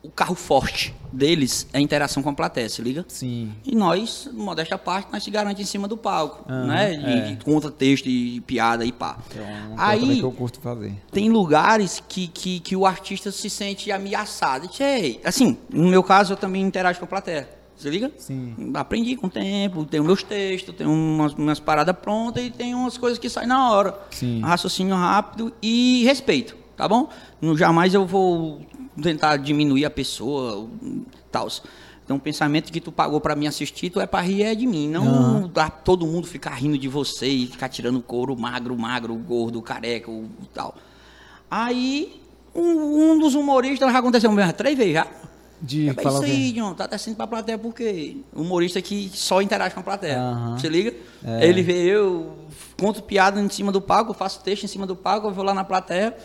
o 0.06 0.10
carro 0.12 0.36
forte 0.36 0.94
deles 1.12 1.68
é 1.74 1.80
a 1.80 1.82
interação 1.82 2.22
com 2.22 2.30
a 2.30 2.34
plateia, 2.34 2.70
se 2.70 2.82
liga? 2.82 3.04
Sim. 3.08 3.52
E 3.66 3.76
nós, 3.76 4.30
modéstia 4.32 4.76
à 4.76 4.78
parte, 4.78 5.12
nós 5.12 5.24
se 5.24 5.32
garante 5.32 5.62
em 5.62 5.66
cima 5.66 5.88
do 5.88 5.98
palco, 5.98 6.46
Aham, 6.48 6.68
né? 6.68 6.94
De, 6.96 7.06
é. 7.06 7.22
de 7.32 7.44
contra-texto 7.44 8.08
e 8.08 8.40
piada 8.42 8.86
e 8.86 8.92
pá. 8.92 9.18
É 9.32 9.40
também 9.40 9.76
Aí 9.78 10.16
que 10.18 10.24
eu 10.24 10.32
curto 10.32 10.60
fazer. 10.60 10.94
tem 11.12 11.30
lugares 11.30 12.04
que, 12.08 12.28
que, 12.28 12.60
que 12.60 12.76
o 12.76 12.86
artista 12.86 13.32
se 13.32 13.50
sente 13.50 13.92
ameaçado. 13.92 14.70
Assim, 15.24 15.58
no 15.72 15.88
meu 15.90 16.04
caso, 16.04 16.34
eu 16.34 16.38
também 16.38 16.62
interajo 16.62 17.00
com 17.00 17.06
a 17.06 17.08
plateia. 17.08 17.50
Você 17.78 17.90
liga? 17.90 18.12
Sim. 18.18 18.72
Aprendi 18.74 19.16
com 19.16 19.28
o 19.28 19.30
tempo, 19.30 19.84
tenho 19.86 20.04
meus 20.04 20.24
textos, 20.24 20.74
tenho 20.76 20.90
umas, 20.90 21.34
umas 21.34 21.60
paradas 21.60 21.96
prontas 21.96 22.44
e 22.44 22.50
tem 22.50 22.74
umas 22.74 22.98
coisas 22.98 23.20
que 23.20 23.30
saem 23.30 23.48
na 23.48 23.70
hora. 23.70 24.00
Sim. 24.12 24.42
Raciocínio 24.42 24.96
rápido 24.96 25.54
e 25.62 26.04
respeito, 26.06 26.56
tá 26.78 26.88
bom? 26.88 27.10
Não, 27.42 27.58
jamais 27.58 27.94
eu 27.94 28.06
vou 28.06 28.62
tentar 29.02 29.38
diminuir 29.38 29.86
a 29.86 29.90
pessoa, 29.90 30.70
tal. 31.32 31.50
Então, 32.06 32.18
o 32.18 32.20
pensamento 32.20 32.72
que 32.72 32.80
tu 32.80 32.92
pagou 32.92 33.20
pra 33.20 33.36
me 33.36 33.48
assistir, 33.48 33.90
tu 33.90 34.00
é 34.00 34.06
pra 34.06 34.22
rir 34.22 34.44
é 34.44 34.54
de 34.56 34.68
mim. 34.68 34.88
Não 34.88 35.48
dá 35.48 35.72
todo 35.72 36.06
mundo 36.06 36.28
ficar 36.28 36.52
rindo 36.52 36.78
de 36.78 36.88
você 36.88 37.28
e 37.28 37.48
ficar 37.48 37.68
tirando 37.68 38.00
couro 38.00 38.38
magro, 38.40 38.78
magro, 38.78 39.16
gordo, 39.16 39.60
careca, 39.60 40.12
o 40.12 40.30
tal. 40.54 40.76
Aí, 41.50 42.22
um, 42.54 43.12
um 43.12 43.20
dos 43.20 43.34
humoristas 43.34 43.92
já 43.92 43.98
aconteceu 43.98 44.32
mesmo 44.32 44.54
três 44.54 44.78
vezes 44.78 44.94
já. 44.94 45.08
De 45.62 45.90
É 45.90 45.94
falar 45.94 46.20
isso 46.20 46.32
aí, 46.32 46.52
John, 46.52 46.74
tá 46.74 46.86
descendo 46.86 47.16
pra 47.16 47.28
plateia 47.28 47.58
porque 47.58 48.18
humorista 48.34 48.82
que 48.82 49.10
só 49.14 49.42
interage 49.42 49.74
com 49.74 49.80
a 49.80 49.84
plateia. 49.84 50.20
Aham. 50.20 50.58
Você 50.58 50.68
liga? 50.70 50.94
É. 51.24 51.48
Ele 51.48 51.64
vê 51.64 51.84
eu, 51.84 52.38
conto 52.78 53.02
piada 53.02 53.40
em 53.40 53.50
cima 53.50 53.72
do 53.72 53.82
palco, 53.82 54.14
faço 54.14 54.42
texto 54.42 54.64
em 54.64 54.68
cima 54.68 54.86
do 54.86 54.96
palco, 54.96 55.28
eu 55.28 55.34
vou 55.34 55.44
lá 55.44 55.54
na 55.54 55.64
plateia. 55.64 56.16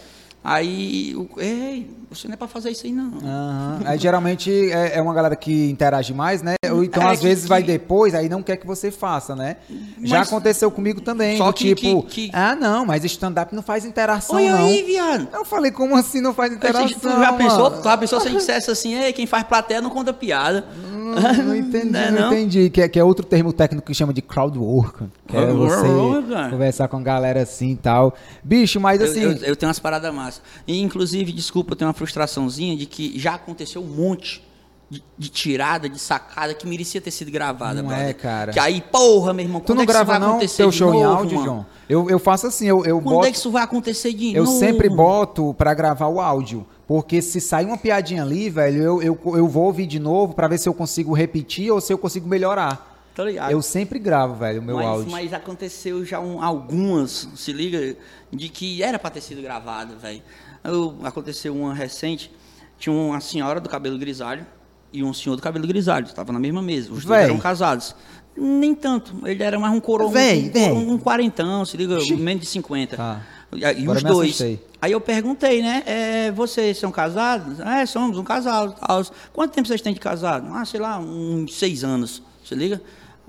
Aí, 0.43 1.15
ei, 1.39 1.91
você 2.11 2.27
não 2.29 2.35
é 2.35 2.37
pra 2.37 2.49
fazer 2.49 2.71
isso 2.71 2.87
aí, 2.87 2.93
não. 2.93 3.13
Aham. 3.25 3.81
Aí 3.85 3.99
geralmente 3.99 4.51
é, 4.73 4.97
é 4.99 5.03
uma 5.03 5.15
galera 5.15 5.37
que 5.37 5.71
interage 5.71 6.13
mais, 6.13 6.43
né? 6.43 6.55
Ou 6.73 6.83
então 6.85 7.03
É, 7.05 7.13
às 7.13 7.19
que- 7.21 7.25
vezes 7.27 7.47
vai 7.47 7.63
que- 7.63 7.69
depois, 7.73 8.15
aí 8.15 8.29
não 8.29 8.43
quer 8.43 8.57
que 8.57 8.67
você 8.67 8.91
faça, 8.91 9.35
né? 9.37 9.57
Já 10.03 10.19
Mas- 10.19 10.29
aconteceu 10.29 10.71
comigo 10.71 11.01
também, 11.01 11.39
Só 11.39 11.47
do 11.47 11.53
que- 11.55 11.75
tipo, 11.75 12.03
que- 12.05 12.31
ah 12.33 12.55
não, 12.57 12.85
mas 12.85 13.05
stand-up 13.05 13.55
não 13.55 13.63
faz 13.63 13.85
interação 13.85 14.37
Olha 14.37 14.57
não. 14.57 14.67
aí, 14.67 14.83
viado. 14.83 15.29
Eu 15.33 15.45
falei, 15.45 15.71
como 15.71 15.97
assim 15.97 16.21
não 16.21 16.35
faz 16.35 16.53
interação? 16.53 16.89
tu 16.89 17.09
já 17.09 17.33
pensou, 17.33 17.71
mano? 17.71 17.83
já 17.85 17.97
pensou 17.97 18.21
se 18.21 18.29
eu 18.29 18.33
dissesse 18.39 18.71
assim, 18.71 18.95
ei, 18.95 19.13
quem 19.13 19.27
faz 19.27 19.45
plateia 19.45 19.81
não 19.81 19.91
conta 19.91 20.13
piada. 20.13 20.65
não, 20.93 21.45
não 21.45 21.55
entendi, 21.57 21.91
Não 21.91 22.01
é 22.01 22.11
não, 22.11 22.21
não? 22.23 22.33
entendi. 22.33 22.71
Que 22.71 22.83
é, 22.83 22.89
que 22.89 22.99
é 22.99 23.05
outro 23.05 23.25
termo 23.27 23.53
técnico 23.53 23.87
que 23.87 23.95
chama 23.95 24.13
de 24.13 24.23
crowd 24.23 24.57
work. 24.59 25.05
Que 25.27 25.37
é 25.37 25.41
Crowd 25.47 25.59
você 25.59 26.51
conversar 26.51 26.89
com 26.89 26.97
a 26.99 27.01
galera 27.03 27.43
assim 27.43 27.71
e 27.73 27.77
tal. 27.77 28.15
Bicho, 28.45 28.81
mas 28.81 29.01
Eu, 29.01 29.07
assim. 29.07 29.21
eu- 29.23 29.31
eu 29.33 29.57
tenho 29.57 29.69
umas 29.69 29.79
paradas 29.79 30.13
massas. 30.15 30.41
E, 30.67 30.81
inclusive, 30.81 31.33
desculpa, 31.33 31.73
eu 31.73 31.77
tenho 31.77 31.89
uma 31.89 31.95
frustraçãozinha 32.01 32.75
de 32.77 32.87
que 32.87 33.19
já 33.19 33.35
aconteceu 33.35 33.83
um 33.83 33.87
monte 33.87 34.43
de, 34.89 35.03
de 35.17 35.29
tirada, 35.29 35.89
de 35.89 35.99
sacada 36.01 36.53
que 36.55 36.67
merecia 36.67 37.01
ter 37.01 37.11
sido 37.11 37.31
gravada, 37.31 37.81
Não 37.83 37.89
brother. 37.91 38.09
é, 38.09 38.13
cara. 38.15 38.53
Que 38.53 38.59
aí, 38.59 38.81
porra, 38.81 39.33
meu 39.33 39.45
irmão, 39.45 39.61
Tu 39.61 39.67
quando 39.67 39.77
não 39.77 39.83
é 39.85 39.87
grava 39.87 40.19
não 40.19 40.39
teu 40.41 40.73
show 40.73 40.93
em 40.95 41.03
novo, 41.03 41.19
áudio, 41.19 41.35
mano? 41.39 41.45
João? 41.47 41.67
Eu, 41.89 42.11
eu 42.11 42.19
faço 42.19 42.47
assim, 42.47 42.67
eu, 42.67 42.85
eu 42.85 43.01
Quando 43.01 43.15
boto. 43.17 43.27
é 43.27 43.31
que 43.31 43.37
isso 43.37 43.51
vai 43.51 43.63
acontecer 43.63 44.13
de 44.15 44.35
Eu 44.35 44.45
novo? 44.45 44.59
sempre 44.59 44.89
boto 44.89 45.55
pra 45.55 45.75
gravar 45.75 46.09
o 46.09 46.21
áudio. 46.21 46.67
Porque 46.89 47.23
se 47.23 47.41
sair 47.41 47.67
uma 47.67 47.79
piadinha 47.79 48.23
ali, 48.25 48.51
velho, 48.51 48.83
eu, 48.83 49.03
eu, 49.03 49.37
eu 49.37 49.47
vou 49.47 49.67
ouvir 49.67 49.87
de 49.87 50.01
novo 50.01 50.35
pra 50.35 50.49
ver 50.49 50.59
se 50.59 50.69
eu 50.69 50.75
consigo 50.75 51.13
repetir 51.15 51.71
ou 51.71 51.81
se 51.81 51.93
eu 51.93 51.99
consigo 51.99 52.27
melhorar. 52.29 52.89
Tá 53.15 53.25
ligado? 53.25 53.51
Eu 53.53 53.61
sempre 53.63 53.99
gravo, 53.99 54.35
velho, 54.35 54.61
o 54.61 54.65
meu 54.65 54.77
mas, 54.77 54.87
áudio. 54.87 55.11
mas 55.13 55.33
aconteceu 55.33 56.05
já 56.05 56.19
um- 56.19 56.43
algumas, 56.43 57.29
se 57.37 57.53
liga, 57.53 57.97
de 58.33 58.49
que 58.49 58.83
era 58.83 58.99
pra 58.99 59.11
ter 59.11 59.21
sido 59.21 59.41
gravado, 59.43 59.97
velho. 59.99 60.23
Eu- 60.65 60.95
Aconteceu 61.05 61.55
uma 61.55 61.75
recente, 61.75 62.31
tinha 62.79 62.93
uma 62.95 63.21
senhora 63.21 63.61
do 63.61 63.69
cabelo 63.69 63.99
grisalho 63.99 64.47
e 64.93 65.03
um 65.03 65.13
senhor 65.15 65.37
do 65.37 65.43
cabelo 65.43 65.67
grisalho, 65.67 66.07
estavam 66.07 66.33
na 66.33 66.41
mesma 66.41 66.61
mesa, 66.63 66.93
os 66.93 67.05
dois 67.05 67.23
eram 67.23 67.39
casados. 67.39 67.95
Nem 68.37 68.75
tanto, 68.75 69.13
ele 69.27 69.43
era 69.43 69.59
mais 69.59 69.75
um 69.75 69.81
coroa, 69.81 70.11
Véi, 70.11 70.49
um, 70.49 70.53
véi. 70.53 70.73
um, 70.73 70.99
quarentão, 70.99 71.65
se 71.65 71.77
liga, 71.77 71.99
menos 72.17 72.41
de 72.43 72.47
50. 72.47 72.97
Tá. 72.97 73.23
E, 73.53 73.59
e 73.83 73.89
os 73.89 74.03
dois. 74.03 74.29
assustei. 74.31 74.65
Aí 74.81 74.93
eu 74.93 75.01
perguntei, 75.01 75.61
né? 75.63 75.83
é, 75.85 76.31
vocês 76.31 76.79
são 76.79 76.93
casados? 76.93 77.59
É, 77.61 77.85
somos 77.87 78.17
um 78.17 78.23
casal. 78.25 78.71
tal. 78.73 79.05
Quanto 79.33 79.53
tempo 79.53 79.67
vocês 79.67 79.81
têm 79.81 79.93
de 79.93 79.99
casado? 80.01 80.49
Ah, 80.55 80.65
sei 80.65 80.79
lá, 80.81 80.99
uns 80.99 81.55
seis 81.59 81.83
anos. 81.83 82.23
Se 82.45 82.55
liga? 82.55 82.81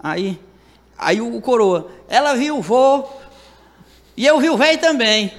Aí, 0.01 0.39
aí 0.97 1.19
o 1.19 1.41
coroa, 1.41 1.89
ela 2.07 2.35
viu 2.35 2.59
o 2.59 2.61
vô 2.61 3.03
e 4.15 4.25
eu 4.25 4.39
vi 4.39 4.49
o 4.49 4.57
velho 4.57 4.79
também. 4.79 5.33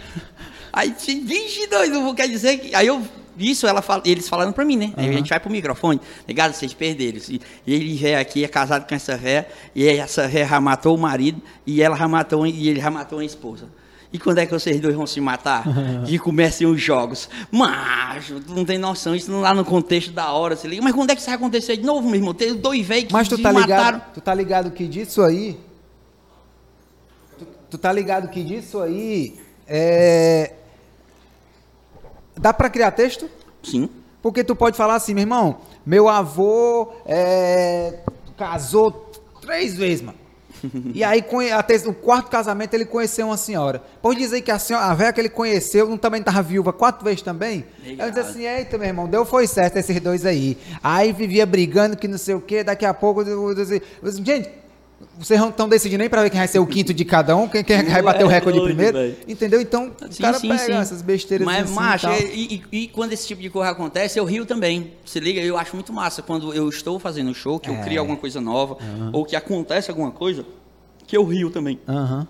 Aí, 0.72 0.90
disse, 0.90 1.20
vixe, 1.20 1.66
doido, 1.66 2.14
quer 2.14 2.28
dizer 2.28 2.58
que. 2.58 2.74
Aí 2.74 2.86
eu. 2.86 3.02
Isso 3.38 3.66
ela 3.66 3.80
fala, 3.80 4.02
eles 4.04 4.28
falando 4.28 4.52
pra 4.52 4.64
mim, 4.64 4.76
né? 4.76 4.92
Aí 4.94 5.08
a 5.08 5.12
gente 5.12 5.30
vai 5.30 5.40
pro 5.40 5.50
microfone, 5.50 5.98
ligado? 6.28 6.52
Vocês 6.52 6.74
perderam. 6.74 7.18
E, 7.28 7.40
e 7.66 7.74
ele 7.74 7.96
já 7.96 8.20
aqui 8.20 8.44
é 8.44 8.48
casado 8.48 8.86
com 8.86 8.94
essa 8.94 9.16
véia, 9.16 9.48
e 9.74 9.88
essa 9.88 10.28
véia 10.28 10.46
já 10.46 10.60
matou 10.60 10.94
o 10.94 11.00
marido, 11.00 11.40
e 11.66 11.82
ela 11.82 11.96
já 11.96 12.06
matou, 12.06 12.46
e 12.46 12.68
ele 12.68 12.78
já 12.78 12.90
matou 12.90 13.20
a 13.20 13.24
esposa. 13.24 13.68
E 14.12 14.18
quando 14.18 14.38
é 14.38 14.46
que 14.46 14.52
vocês 14.52 14.78
dois 14.78 14.94
vão 14.94 15.06
se 15.06 15.20
matar? 15.20 15.64
E 16.06 16.18
comecem 16.18 16.66
os 16.66 16.80
jogos. 16.80 17.28
Macho, 17.50 18.38
tu 18.40 18.52
não 18.52 18.64
tem 18.66 18.76
noção, 18.76 19.14
isso 19.14 19.30
não 19.30 19.40
lá 19.40 19.54
no 19.54 19.64
contexto 19.64 20.12
da 20.12 20.30
hora, 20.30 20.54
se 20.54 20.68
liga. 20.68 20.82
Mas 20.82 20.92
quando 20.94 21.10
é 21.10 21.14
que 21.14 21.20
isso 21.20 21.28
vai 21.30 21.36
acontecer 21.36 21.78
de 21.78 21.84
novo, 21.84 22.06
meu 22.06 22.16
irmão? 22.16 22.34
Tem 22.34 22.54
dois 22.54 22.86
velhos 22.86 23.06
que 23.06 23.12
Mas 23.14 23.28
tu 23.28 23.36
se 23.36 23.42
tá 23.42 23.50
ligado, 23.50 23.70
mataram. 23.70 24.02
tu 24.12 24.20
tá 24.20 24.34
ligado 24.34 24.70
que 24.72 24.86
disso 24.86 25.22
aí. 25.22 25.58
Tu, 27.38 27.46
tu 27.70 27.78
tá 27.78 27.90
ligado 27.90 28.28
que 28.28 28.42
disso 28.44 28.80
aí 28.80 29.40
é 29.66 30.52
dá 32.36 32.52
pra 32.52 32.70
criar 32.70 32.90
texto? 32.92 33.28
Sim. 33.62 33.88
Porque 34.22 34.44
tu 34.44 34.54
pode 34.54 34.76
falar 34.76 34.94
assim, 34.94 35.14
meu 35.14 35.22
irmão, 35.22 35.58
meu 35.84 36.08
avô 36.08 36.92
é, 37.04 37.98
casou 38.36 39.10
três 39.40 39.76
vezes, 39.76 40.02
mano. 40.02 40.22
E 40.94 41.02
aí, 41.02 41.24
até 41.56 41.74
o 41.76 41.92
quarto 41.92 42.30
casamento, 42.30 42.74
ele 42.74 42.84
conheceu 42.84 43.26
uma 43.26 43.36
senhora. 43.36 43.82
Pode 44.00 44.18
dizer 44.18 44.42
que 44.42 44.50
a 44.50 44.58
senhora, 44.60 44.86
a 44.86 44.94
velha 44.94 45.12
que 45.12 45.20
ele 45.20 45.28
conheceu, 45.28 45.88
não 45.88 45.98
também 45.98 46.22
tava 46.22 46.40
viúva 46.42 46.72
quatro 46.72 47.04
vezes 47.04 47.22
também? 47.22 47.64
Legal. 47.84 48.06
Eu 48.06 48.12
disse 48.12 48.28
assim, 48.28 48.46
eita, 48.46 48.78
meu 48.78 48.86
irmão, 48.86 49.08
deu 49.08 49.24
foi 49.24 49.46
certo 49.46 49.76
esses 49.76 50.00
dois 50.00 50.24
aí. 50.24 50.56
Aí 50.82 51.12
vivia 51.12 51.44
brigando 51.44 51.96
que 51.96 52.06
não 52.06 52.18
sei 52.18 52.34
o 52.34 52.40
quê, 52.40 52.62
daqui 52.62 52.86
a 52.86 52.94
pouco, 52.94 53.22
eu 53.22 53.54
disse, 53.54 53.82
gente, 54.24 54.48
vocês 55.18 55.38
não 55.40 55.48
estão 55.50 55.68
decidindo 55.68 56.00
nem 56.00 56.08
pra 56.08 56.22
ver 56.22 56.30
quem 56.30 56.38
vai 56.38 56.48
ser 56.48 56.58
o 56.58 56.66
quinto 56.66 56.92
de 56.94 57.04
cada 57.04 57.36
um, 57.36 57.48
quem, 57.48 57.62
quem 57.64 57.82
vai 57.84 58.00
bater 58.02 58.24
o 58.24 58.30
É 58.30 58.34
recorde 58.34 58.58
doido, 58.58 58.74
primeiro. 58.74 58.96
velho. 58.98 59.16
Entendeu? 59.28 59.60
Então, 59.60 59.92
o 60.00 60.12
Sim, 60.12 60.22
cara 60.22 60.38
sim, 60.38 60.48
pega 60.48 60.58
sim. 60.60 60.72
essas 60.72 61.02
besteiras 61.02 61.44
Mas, 61.44 61.64
assim. 61.64 61.72
e 61.72 61.74
macho, 61.76 62.06
tal. 62.06 62.18
e, 62.20 62.62
e- 62.72 62.76
e 62.82 62.88
quando 62.88 63.12
esse 63.12 63.26
tipo 63.26 63.40
de 63.42 63.50
coisa 63.50 63.70
acontece, 63.70 64.18
eu 64.18 64.24
rio 64.24 64.44
também. 64.46 64.92
Se 65.04 65.20
liga, 65.20 65.40
eu 65.40 65.56
acho 65.58 65.74
muito 65.74 65.92
massa 65.92 66.22
quando 66.22 66.52
eu 66.54 66.68
estou 66.68 66.98
fazendo 66.98 67.34
show, 67.34 67.58
que 67.58 67.68
eu 67.70 67.74
É. 67.74 67.82
crio 67.82 68.00
alguma 68.00 68.16
coisa 68.18 68.40
nova, 68.40 68.76
ou 69.12 69.24
que 69.24 69.34
acontece 69.36 69.90
alguma 69.90 70.10
coisa, 70.10 70.44
que 71.06 71.16
eu 71.16 71.24
rio 71.24 71.50
também. 71.50 71.78
Aham. 71.88 72.26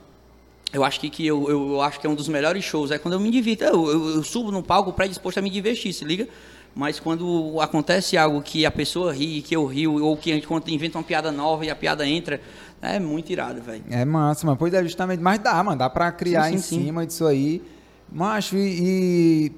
Eu 0.73 0.83
acho 0.83 0.99
que, 1.01 1.11
que 1.11 1.27
eu, 1.27 1.51
eu, 1.51 1.69
eu 1.73 1.81
acho 1.83 2.01
que 2.01 2.07
é 2.07 2.11
um 2.11 2.15
dos 2.15 2.29
melhores 2.29 2.65
shows, 2.65 2.91
é 2.91 2.97
quando 2.99 3.13
eu 3.13 3.21
me 3.21 3.31
divirto. 3.31 3.63
Eu, 3.63 3.91
eu, 3.91 4.09
eu 4.17 4.23
subo 4.25 4.51
no 4.51 4.63
palco 4.63 4.91
predisposto 4.93 5.39
a 5.39 5.43
me 5.43 5.51
divertir, 5.51 5.93
se 5.93 6.03
liga? 6.03 6.27
Mas 6.75 6.99
quando 6.99 7.61
acontece 7.61 8.17
algo 8.17 8.41
que 8.41 8.65
a 8.65 8.71
pessoa 8.71 9.13
ri, 9.13 9.43
que 9.43 9.55
eu 9.55 9.67
rio, 9.67 10.03
ou 10.03 10.17
que 10.17 10.33
a 10.33 10.35
gente 10.35 10.47
quando 10.47 10.69
inventa 10.69 10.97
uma 10.99 11.05
piada 11.05 11.31
nova 11.31 11.65
e 11.67 11.71
a 11.71 11.77
piada 11.77 12.07
entra, 12.07 12.41
é 12.81 12.99
muito 12.99 13.31
irado, 13.31 13.61
velho. 13.61 13.85
É 13.91 14.05
massa, 14.05 14.47
mano. 14.47 14.59
Pois 14.59 14.73
é, 14.73 14.83
justamente. 14.83 15.21
Mas 15.21 15.39
dá, 15.39 15.63
mano. 15.63 15.79
Dá 15.79 15.91
pra 15.91 16.11
criar 16.11 16.49
Sim, 16.49 16.55
em 16.55 16.59
sim, 16.59 16.77
sim. 16.77 16.85
cima 16.87 17.07
disso 17.07 17.27
aí. 17.27 17.63
Macho, 18.11 18.57
e. 18.57 18.81
e, 18.83 19.53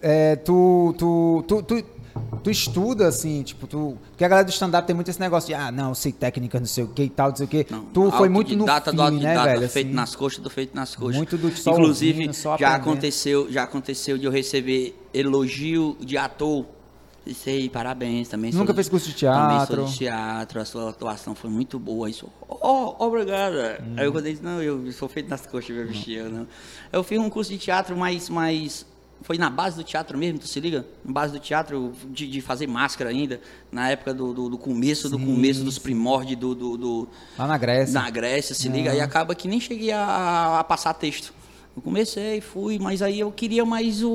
é, 0.00 0.36
tu, 0.36 0.94
tu, 0.98 1.44
tu, 1.46 1.62
tu, 1.62 1.84
tu 2.42 2.50
estuda, 2.50 3.06
assim, 3.08 3.42
tipo, 3.42 3.66
tu. 3.66 3.96
Porque 4.10 4.24
a 4.24 4.28
galera 4.28 4.44
do 4.46 4.50
stand-up 4.50 4.86
tem 4.86 4.94
muito 4.94 5.08
esse 5.08 5.20
negócio 5.20 5.46
de, 5.48 5.54
ah, 5.54 5.70
não, 5.70 5.94
sei 5.94 6.12
técnica, 6.12 6.58
não 6.58 6.66
sei 6.66 6.84
o 6.84 6.88
que 6.88 7.04
e 7.04 7.10
tal, 7.10 7.30
não 7.30 7.36
sei 7.36 7.46
o 7.46 7.48
que. 7.48 7.66
Não, 7.70 7.84
Tu 7.86 8.10
foi 8.12 8.28
muito 8.28 8.56
no 8.56 8.66
feeling, 8.66 9.18
do 9.18 9.22
né, 9.22 9.42
velho? 9.44 9.68
feito 9.68 9.86
assim? 9.88 9.94
nas 9.96 10.14
coxas 10.16 10.42
do 10.42 10.50
feito 10.50 10.74
nas 10.74 10.94
coxas. 10.94 11.16
Muito 11.16 11.36
do 11.38 11.50
só 11.56 11.72
Inclusive, 11.72 12.18
ouvindo, 12.20 12.34
só 12.34 12.56
já 12.58 12.74
aconteceu, 12.74 13.50
já 13.50 13.62
aconteceu 13.64 14.18
de 14.18 14.24
eu 14.26 14.30
receber 14.30 14.94
elogio 15.12 15.96
de 16.00 16.16
ator. 16.16 16.66
Isso 17.24 17.48
aí, 17.48 17.68
parabéns 17.68 18.28
também. 18.28 18.50
Nunca 18.50 18.66
sou- 18.66 18.74
fez 18.74 18.88
curso 18.88 19.08
de 19.10 19.14
Também 19.20 19.56
teatro? 19.58 19.76
sou 19.76 19.84
de 19.84 19.96
teatro, 19.96 20.60
a 20.60 20.64
sua 20.64 20.90
atuação 20.90 21.36
foi 21.36 21.48
muito 21.48 21.78
boa. 21.78 22.10
Isso, 22.10 22.28
oh, 22.48 22.96
obrigada. 22.98 23.80
Hum. 23.80 23.94
Aí 23.96 24.06
eu 24.06 24.12
falei, 24.12 24.36
não, 24.42 24.60
eu 24.60 24.90
sou 24.90 25.08
feito 25.08 25.28
nas 25.30 25.46
coxas, 25.46 25.70
meu 25.74 25.86
bichinho. 25.86 26.28
Não. 26.28 26.46
Eu 26.92 27.04
fiz 27.04 27.20
um 27.20 27.30
curso 27.30 27.52
de 27.52 27.58
teatro, 27.58 27.96
mas, 27.96 28.28
mas 28.28 28.84
foi 29.22 29.38
na 29.38 29.48
base 29.50 29.76
do 29.76 29.84
teatro 29.84 30.18
mesmo, 30.18 30.38
tu 30.38 30.46
se 30.48 30.58
liga? 30.60 30.84
Na 31.04 31.12
base 31.12 31.32
do 31.32 31.38
teatro, 31.38 31.92
de, 32.10 32.26
de 32.28 32.40
fazer 32.40 32.66
máscara 32.66 33.10
ainda, 33.10 33.40
na 33.70 33.90
época 33.90 34.12
do, 34.12 34.32
do, 34.34 34.48
do 34.48 34.58
começo, 34.58 35.08
do 35.08 35.18
Sim, 35.18 35.24
começo 35.26 35.64
dos 35.64 35.78
primórdios 35.78 36.38
do- 36.38 36.54
do, 36.54 36.76
do, 36.76 37.08
Lá 37.38 37.46
na 37.46 37.56
Grécia. 37.58 37.94
na 38.00 38.10
Grécia, 38.10 38.54
se 38.54 38.68
liga, 38.68 38.90
aí 38.92 39.00
acaba 39.00 39.34
que 39.34 39.46
nem 39.48 39.60
cheguei 39.60 39.92
a, 39.92 40.58
a 40.60 40.64
passar 40.64 40.94
texto. 40.94 41.32
Eu 41.74 41.80
comecei, 41.80 42.42
fui, 42.42 42.78
mas 42.78 43.00
aí 43.00 43.20
eu 43.20 43.32
queria 43.32 43.64
mais 43.64 44.02
o, 44.02 44.10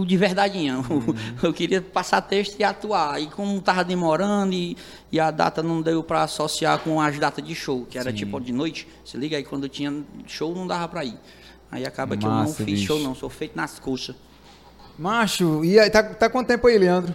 o 0.00 0.04
de 0.04 0.16
verdadeinha. 0.16 0.78
Eu 1.40 1.52
queria 1.54 1.80
passar 1.80 2.20
texto 2.22 2.58
e 2.58 2.64
atuar. 2.64 3.22
E 3.22 3.28
como 3.28 3.60
tava 3.60 3.84
demorando 3.84 4.52
e, 4.52 4.76
e 5.12 5.20
a 5.20 5.30
data 5.30 5.62
não 5.62 5.80
deu 5.80 6.02
para 6.02 6.24
associar 6.24 6.80
com 6.80 7.00
as 7.00 7.16
datas 7.20 7.44
de 7.46 7.54
show, 7.54 7.86
que 7.88 7.96
era 7.96 8.12
tipo 8.12 8.40
de 8.40 8.52
noite, 8.52 8.88
se 9.04 9.16
liga, 9.16 9.36
aí 9.36 9.44
quando 9.44 9.68
tinha 9.68 9.94
show 10.26 10.52
não 10.56 10.66
dava 10.66 10.88
para 10.88 11.04
ir. 11.04 11.16
Aí 11.70 11.84
acaba 11.84 12.16
que 12.16 12.24
eu 12.24 12.30
não 12.30 12.38
Massa, 12.40 12.54
fiz 12.64 12.64
bicho. 12.80 12.86
show 12.86 12.98
não, 13.00 13.14
sou 13.14 13.28
feito 13.28 13.56
nas 13.56 13.78
coxas. 13.78 14.14
Macho, 14.98 15.64
e 15.64 15.78
aí, 15.78 15.90
tá, 15.90 16.02
tá 16.02 16.28
quanto 16.30 16.46
tempo 16.48 16.66
aí, 16.66 16.78
Leandro? 16.78 17.12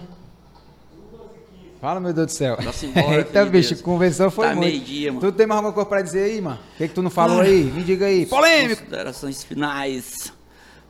Fala, 1.79 1.99
meu 1.99 2.13
Deus 2.13 2.27
do 2.27 2.31
céu. 2.31 2.57
Nossa, 2.61 2.85
embora, 2.85 3.15
Eita, 3.17 3.43
bicho, 3.45 3.69
Deus. 3.69 3.81
conversou 3.81 4.29
foi 4.29 4.47
Tá 4.49 4.55
muito. 4.55 4.67
meio-dia, 4.69 5.11
mano. 5.11 5.19
Tu 5.31 5.35
tem 5.35 5.47
mais 5.47 5.57
alguma 5.57 5.73
coisa 5.73 5.89
pra 5.89 6.01
dizer 6.03 6.23
aí, 6.25 6.39
mano? 6.41 6.59
O 6.75 6.77
que, 6.77 6.87
que 6.87 6.93
tu 6.93 7.01
não 7.01 7.09
falou 7.09 7.41
aí? 7.41 7.63
Me 7.63 7.83
diga 7.83 8.05
aí. 8.05 8.25
Polêmico! 8.27 8.81
Considerações 8.83 9.43
finais. 9.43 10.31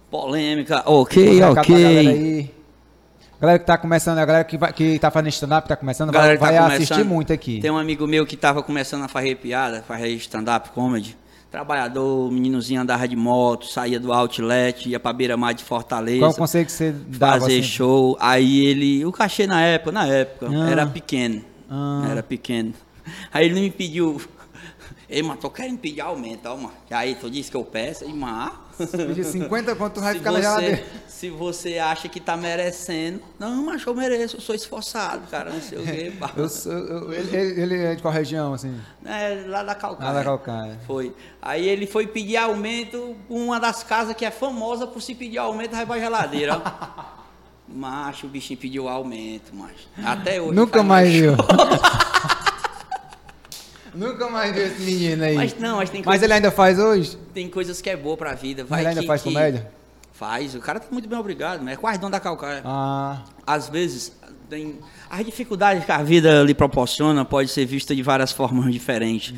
Polêmica. 0.10 0.84
Ok, 0.86 1.40
galera 1.40 1.62
ok. 1.62 1.76
aí. 2.08 2.52
Galera 3.40 3.58
que 3.58 3.66
tá 3.66 3.78
começando, 3.78 4.18
a 4.20 4.26
galera 4.26 4.44
que, 4.44 4.58
vai, 4.58 4.72
que 4.74 5.00
tá 5.00 5.10
fazendo 5.10 5.30
stand-up, 5.30 5.68
tá 5.68 5.76
começando, 5.78 6.12
vai, 6.12 6.22
Galera 6.22 6.38
que 6.38 6.44
tá 6.44 6.52
vai 6.52 6.58
começando, 6.60 6.82
assistir 6.84 7.04
muito 7.06 7.32
aqui. 7.34 7.60
Tem 7.62 7.72
um 7.72 7.78
amigo 7.78 8.06
meu 8.06 8.26
que 8.26 8.36
tava 8.36 8.62
começando 8.62 9.04
a 9.04 9.08
fazer 9.08 9.36
piada, 9.38 9.82
fazer 9.88 10.10
stand-up 10.10 10.70
comedy. 10.72 11.18
Trabalhador, 11.52 12.32
meninozinho 12.32 12.80
andava 12.82 13.06
de 13.06 13.16
moto, 13.18 13.66
saía 13.66 14.00
do 14.00 14.14
outlet, 14.14 14.88
ia 14.88 14.98
pra 15.00 15.12
beira-mar 15.12 15.54
de 15.54 15.66
Fortaleza. 15.66 16.20
Qual 16.20 16.32
o 16.32 16.36
conselho 16.36 16.66
que 16.66 16.72
você 16.72 16.92
dava? 16.92 17.42
fazer 17.42 17.60
assim? 17.60 17.64
show. 17.64 18.16
Aí 18.22 18.66
ele. 18.66 19.06
O 19.06 19.12
cachê 19.12 19.46
na 19.46 19.62
época, 19.62 19.92
na 19.92 20.08
época, 20.08 20.48
Ah. 20.50 20.70
era 20.72 20.88
pequeno. 20.88 21.42
Ah. 21.70 22.08
Era 22.10 22.24
pequeno. 22.24 22.74
Aí 23.34 23.46
ele 23.48 23.60
me 23.60 23.70
pediu. 23.70 24.22
Ei, 25.10 25.22
mano, 25.22 25.42
tô 25.42 25.50
querendo 25.50 25.78
pedir 25.78 26.00
aumento, 26.00 26.46
ó, 26.46 26.56
mano. 26.56 26.72
Aí 26.90 27.16
tu 27.16 27.30
disse 27.30 27.52
que 27.52 27.58
eu 27.58 27.66
peço, 27.66 28.06
e 28.06 28.14
Pedir 28.88 29.24
50 29.24 29.76
quanto 29.76 30.00
vai 30.02 30.14
Se 30.14 30.20
ficar 30.20 30.32
na 30.32 30.38
você, 30.40 30.44
geladeira. 30.44 30.84
se 31.08 31.30
você 31.30 31.78
acha 31.78 32.08
que 32.10 32.20
tá 32.20 32.36
merecendo. 32.38 33.22
Não, 33.40 33.66
mas 33.66 33.86
eu 33.86 33.94
mereço, 33.96 34.38
eu 34.38 34.42
sou 34.42 34.56
esforçado, 34.56 35.28
cara. 35.30 35.52
Não 35.52 35.62
sei 35.62 35.78
o 35.80 35.84
quê. 35.84 36.14
Eu 36.36 36.50
sou- 36.50 36.72
eu- 36.72 37.14
ele, 37.14 37.38
ele- 37.62 37.84
é 37.84 37.96
de 37.96 38.02
qual 38.02 38.14
região, 38.14 38.54
assim? 38.54 38.76
É, 39.06 39.44
lá 39.48 39.64
da 39.64 39.76
Calcaia. 39.76 40.10
Lá 40.12 40.18
da 40.20 40.24
Calcaia. 40.24 40.80
Foi. 40.88 41.14
Aí 41.42 41.68
ele 41.68 41.88
foi 41.88 42.08
pedir 42.08 42.38
aumento 42.38 43.16
uma 43.30 43.60
das 43.60 43.84
casas 43.84 44.16
que 44.16 44.26
é 44.26 44.32
famosa 44.32 44.86
por 44.88 45.02
se 45.02 45.14
pedir 45.16 45.38
aumento, 45.38 45.72
vai 45.72 45.86
pra 45.86 46.00
geladeira. 46.00 46.62
Macho, 47.74 48.28
o 48.28 48.30
bichinho 48.30 48.60
pediu 48.60 48.90
aumento, 48.90 49.56
macho. 49.56 49.88
Até 50.04 50.42
hoje. 50.42 50.54
Nunca 50.54 50.84
mais 50.84 51.10
viu. 51.10 51.36
Nunca 53.94 54.30
mais 54.30 54.54
viu 54.56 54.66
esse 54.66 54.82
menino 54.82 55.24
aí. 55.24 55.36
Mas 55.36 55.58
não, 55.60 55.78
mas 55.78 55.90
tem 55.90 56.00
Mas 56.00 56.06
coisas, 56.06 56.24
ele 56.24 56.34
ainda 56.34 56.52
faz 56.52 56.80
hoje? 56.80 57.18
tem 57.34 57.50
coisas 57.50 57.82
que 57.82 57.90
é 57.90 57.96
boa 57.98 58.16
pra 58.16 58.34
vida. 58.34 58.64
Vai 58.64 58.82
ele 58.82 58.90
ainda 58.90 59.02
que- 59.02 59.08
faz 59.08 59.22
que- 59.22 59.30
comédia? 59.30 59.72
Faz. 60.14 60.54
O 60.56 60.60
cara 60.60 60.80
tá 60.80 60.88
muito 60.92 61.10
bem 61.10 61.18
obrigado, 61.18 61.64
né? 61.64 61.74
É 61.74 61.76
quase 61.76 62.00
dono 62.00 62.12
da 62.12 62.20
Calcaia. 62.20 62.62
Ah, 62.64 63.24
Às 63.46 63.68
vezes, 63.68 64.16
tem 64.50 64.76
as 65.10 65.26
dificuldades 65.26 65.84
que 65.84 65.92
a 65.92 66.04
vida 66.04 66.44
lhe 66.44 66.54
proporciona 66.54 67.26
pode 67.26 67.50
ser 67.50 67.66
vista 67.66 67.96
de 67.96 68.04
várias 68.04 68.32
formas 68.32 68.72
diferentes. 68.72 69.34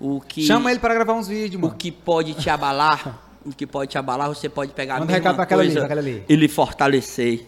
O 0.00 0.20
que 0.20 0.42
Chama 0.46 0.70
ele 0.70 0.78
pra 0.78 0.94
gravar 0.94 1.14
uns 1.14 1.26
vídeos, 1.28 1.56
o 1.60 1.66
mano. 1.66 1.74
que 1.76 1.90
pode 1.90 2.34
te 2.34 2.48
abalar, 2.48 3.18
o 3.44 3.50
que 3.52 3.66
pode 3.66 3.90
te 3.90 3.98
abalar, 3.98 4.28
você 4.28 4.48
pode 4.48 4.72
pegar 4.72 4.94
a 4.94 5.00
Manda 5.00 5.06
mesma 5.06 5.18
recado 5.18 5.34
pra 5.34 5.44
aquela 5.44 5.62
ali, 5.62 5.70
coisa 5.72 5.84
aquela 5.86 6.00
ali. 6.00 6.22
e 6.28 6.36
lhe 6.36 6.48
fortalecer. 6.48 7.46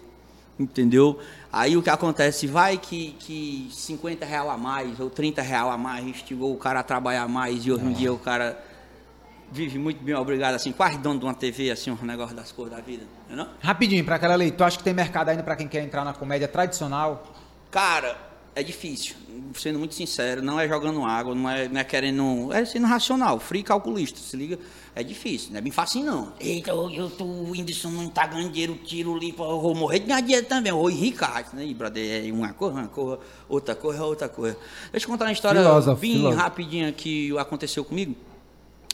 Entendeu? 0.58 1.18
Aí 1.52 1.76
o 1.76 1.82
que 1.82 1.90
acontece, 1.90 2.46
vai 2.46 2.78
que, 2.78 3.12
que 3.18 3.68
50 3.72 4.24
real 4.24 4.48
a 4.50 4.56
mais 4.56 5.00
ou 5.00 5.10
30 5.10 5.42
real 5.42 5.70
a 5.70 5.76
mais 5.76 6.04
instigou 6.06 6.52
o 6.52 6.56
cara 6.56 6.78
a 6.80 6.82
trabalhar 6.82 7.26
mais 7.28 7.66
e 7.66 7.72
hoje 7.72 7.84
É. 7.84 7.88
em 7.88 7.92
dia 7.92 8.12
o 8.12 8.18
cara 8.18 8.62
vive 9.50 9.76
muito 9.78 10.00
bem 10.02 10.14
obrigado, 10.14 10.54
assim, 10.54 10.70
quase 10.70 10.96
dono 10.98 11.18
de 11.18 11.24
uma 11.24 11.34
TV, 11.34 11.72
assim, 11.72 11.90
um 11.90 12.04
negócio 12.06 12.36
das 12.36 12.52
cores 12.52 12.70
da 12.72 12.80
vida, 12.80 13.02
entendeu? 13.26 13.46
Rapidinho, 13.60 14.04
pra 14.04 14.14
aquela 14.14 14.34
ali. 14.34 14.52
Tu 14.52 14.62
acha 14.62 14.78
que 14.78 14.84
tem 14.84 14.94
mercado 14.94 15.28
ainda 15.30 15.42
pra 15.42 15.56
quem 15.56 15.66
quer 15.66 15.82
entrar 15.82 16.04
na 16.04 16.12
comédia 16.12 16.46
tradicional? 16.46 17.24
Cara, 17.68 18.16
é 18.60 18.62
difícil, 18.62 19.14
sendo 19.54 19.78
muito 19.78 19.94
sincero, 19.94 20.42
não 20.42 20.60
é 20.60 20.68
jogando 20.68 21.02
água, 21.04 21.34
não 21.34 21.48
é, 21.48 21.68
não 21.68 21.80
é 21.80 21.84
querendo. 21.84 22.52
É 22.52 22.64
sendo 22.64 22.86
racional, 22.86 23.40
frio 23.40 23.60
e 23.60 23.64
calculista, 23.64 24.18
se 24.18 24.36
liga? 24.36 24.58
É 24.94 25.02
difícil, 25.02 25.50
não 25.52 25.58
é 25.58 25.60
bem 25.60 25.72
fácil 25.72 26.02
não. 26.02 26.32
Eita, 26.38 26.70
eu, 26.70 26.90
eu 26.90 27.10
tô, 27.10 27.24
o 27.24 27.50
Whindersson 27.50 27.90
não 27.90 28.08
tá 28.08 28.26
ganhando 28.26 28.52
dinheiro, 28.52 28.74
tiro 28.84 29.14
ali, 29.14 29.32
pô, 29.32 29.44
eu 29.50 29.60
vou 29.60 29.74
morrer 29.74 30.00
de 30.00 30.06
ganhar 30.06 30.20
dinheiro 30.20 30.46
também, 30.46 30.70
eu 30.70 30.78
vou 30.78 30.90
enricar, 30.90 31.48
né? 31.54 31.64
E, 31.64 31.72
brother, 31.72 32.26
é 32.26 32.32
uma 32.32 32.52
coisa, 32.52 32.74
uma 32.74 32.88
coisa, 32.88 33.18
outra 33.48 33.74
coisa, 33.74 34.04
outra 34.04 34.28
coisa. 34.28 34.56
Deixa 34.92 35.06
eu 35.06 35.10
contar 35.10 35.24
uma 35.24 35.32
história 35.32 35.60
Filósofo, 35.60 36.00
bem 36.00 36.12
filósofo. 36.12 36.42
rapidinha 36.42 36.92
que 36.92 37.36
aconteceu 37.38 37.84
comigo, 37.84 38.14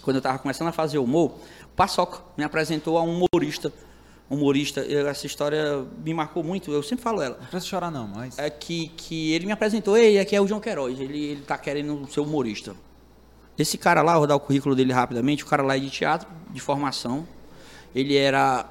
quando 0.03 0.17
eu 0.17 0.23
tava 0.23 0.39
começando 0.39 0.69
a 0.69 0.73
fazer 0.73 0.99
humor, 0.99 1.33
o 1.65 1.77
Paçoca 1.77 2.21
me 2.37 2.45
apresentou 2.45 2.99
a 2.99 3.03
um 3.03 3.27
humorista. 3.27 3.73
Humorista, 4.29 4.81
eu- 4.81 5.07
essa 5.09 5.25
história 5.27 5.85
me 6.05 6.13
marcou 6.13 6.43
muito, 6.43 6.73
eu 6.73 6.83
sempre 6.83 7.03
falo 7.05 7.23
ela 7.23 7.37
Não 7.41 7.47
precisa 7.47 7.67
chorar, 7.71 7.91
não, 7.93 8.09
mas. 8.09 8.37
é 8.39 8.51
que, 8.51 8.89
que 8.97 9.33
ele 9.33 9.47
me 9.47 9.53
apresentou, 9.53 9.97
ei, 9.97 10.19
aqui 10.19 10.35
é 10.35 10.41
o 10.41 10.47
João 10.49 10.61
Queiroz, 10.61 10.99
ele, 10.99 11.19
ele 11.27 11.43
tá 11.43 11.57
querendo 11.57 12.07
ser 12.11 12.21
humorista. 12.21 12.75
Esse 13.59 13.79
cara 13.79 14.03
lá, 14.03 14.19
vou 14.19 14.27
dar 14.27 14.35
o 14.37 14.41
currículo 14.41 14.75
dele 14.75 14.93
rapidamente, 14.93 15.43
o 15.45 15.47
cara 15.47 15.63
lá 15.63 15.77
é 15.77 15.81
de 15.81 15.89
teatro, 15.91 16.29
de 16.51 16.61
formação. 16.61 17.27
Ele 17.95 18.15
era. 18.17 18.67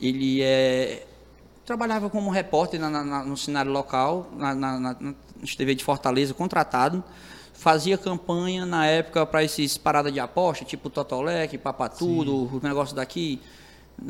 Ele 0.00 0.40
é. 0.42 1.04
Trabalhava 1.66 2.08
como 2.08 2.30
repórter 2.30 2.80
na- 2.80 2.88
na- 2.88 3.04
na- 3.04 3.24
no 3.24 3.36
cenário 3.36 3.70
local, 3.70 4.30
na, 4.36 4.54
na, 4.54 4.78
na, 4.80 4.96
na 5.00 5.14
TV 5.56 5.74
de 5.74 5.84
Fortaleza, 5.84 6.32
contratado. 6.32 7.02
Fazia 7.52 7.98
campanha 7.98 8.64
na 8.64 8.86
época 8.86 9.26
para 9.26 9.44
esses 9.44 9.76
paradas 9.76 10.12
de 10.12 10.20
aposta, 10.20 10.64
tipo 10.64 10.88
Totolec, 10.88 11.56
Papatudo, 11.58 12.56
o 12.56 12.60
negócio 12.62 12.94
daqui. 12.96 13.40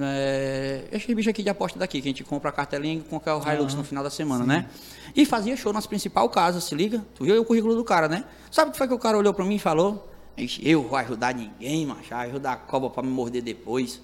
É, 0.01 0.85
esses 0.91 1.07
bichos 1.15 1.29
aqui 1.29 1.43
de 1.43 1.51
aposta 1.51 1.79
daqui, 1.79 2.01
que 2.01 2.09
a 2.09 2.11
gente 2.11 2.25
compra 2.25 2.51
a 2.51 2.53
cartelinha 2.53 2.97
e 2.97 3.01
compra 3.01 3.37
o 3.37 3.53
Hilux 3.53 3.75
no 3.75 3.85
final 3.85 4.03
da 4.03 4.11
semana, 4.11 4.45
né? 4.45 4.69
E 5.15 5.25
fazia 5.25 5.57
show 5.57 5.73
nas 5.73 5.87
principais 5.87 6.31
casas, 6.31 6.65
se 6.65 6.75
liga? 6.75 7.05
Tu 7.15 7.25
viu 7.25 7.35
aí 7.35 7.41
o 7.41 7.45
currículo 7.45 7.75
do 7.77 7.85
cara, 7.85 8.09
né? 8.09 8.25
Sabe 8.51 8.71
o 8.71 8.73
que 8.73 8.79
foi 8.79 8.89
que 8.89 8.95
o 8.95 8.99
cara 8.99 9.17
olhou 9.17 9.33
pra 9.35 9.45
mim 9.45 9.57
e 9.57 9.59
falou? 9.59 10.11
Eu 10.63 10.83
vou 10.83 10.99
ajudar 10.99 11.35
ninguém, 11.35 11.87
macho, 11.87 12.15
ajudar 12.15 12.53
a 12.55 12.57
cobra 12.57 12.91
pra 12.91 13.03
me 13.03 13.11
morder 13.11 13.43
depois. 13.43 14.01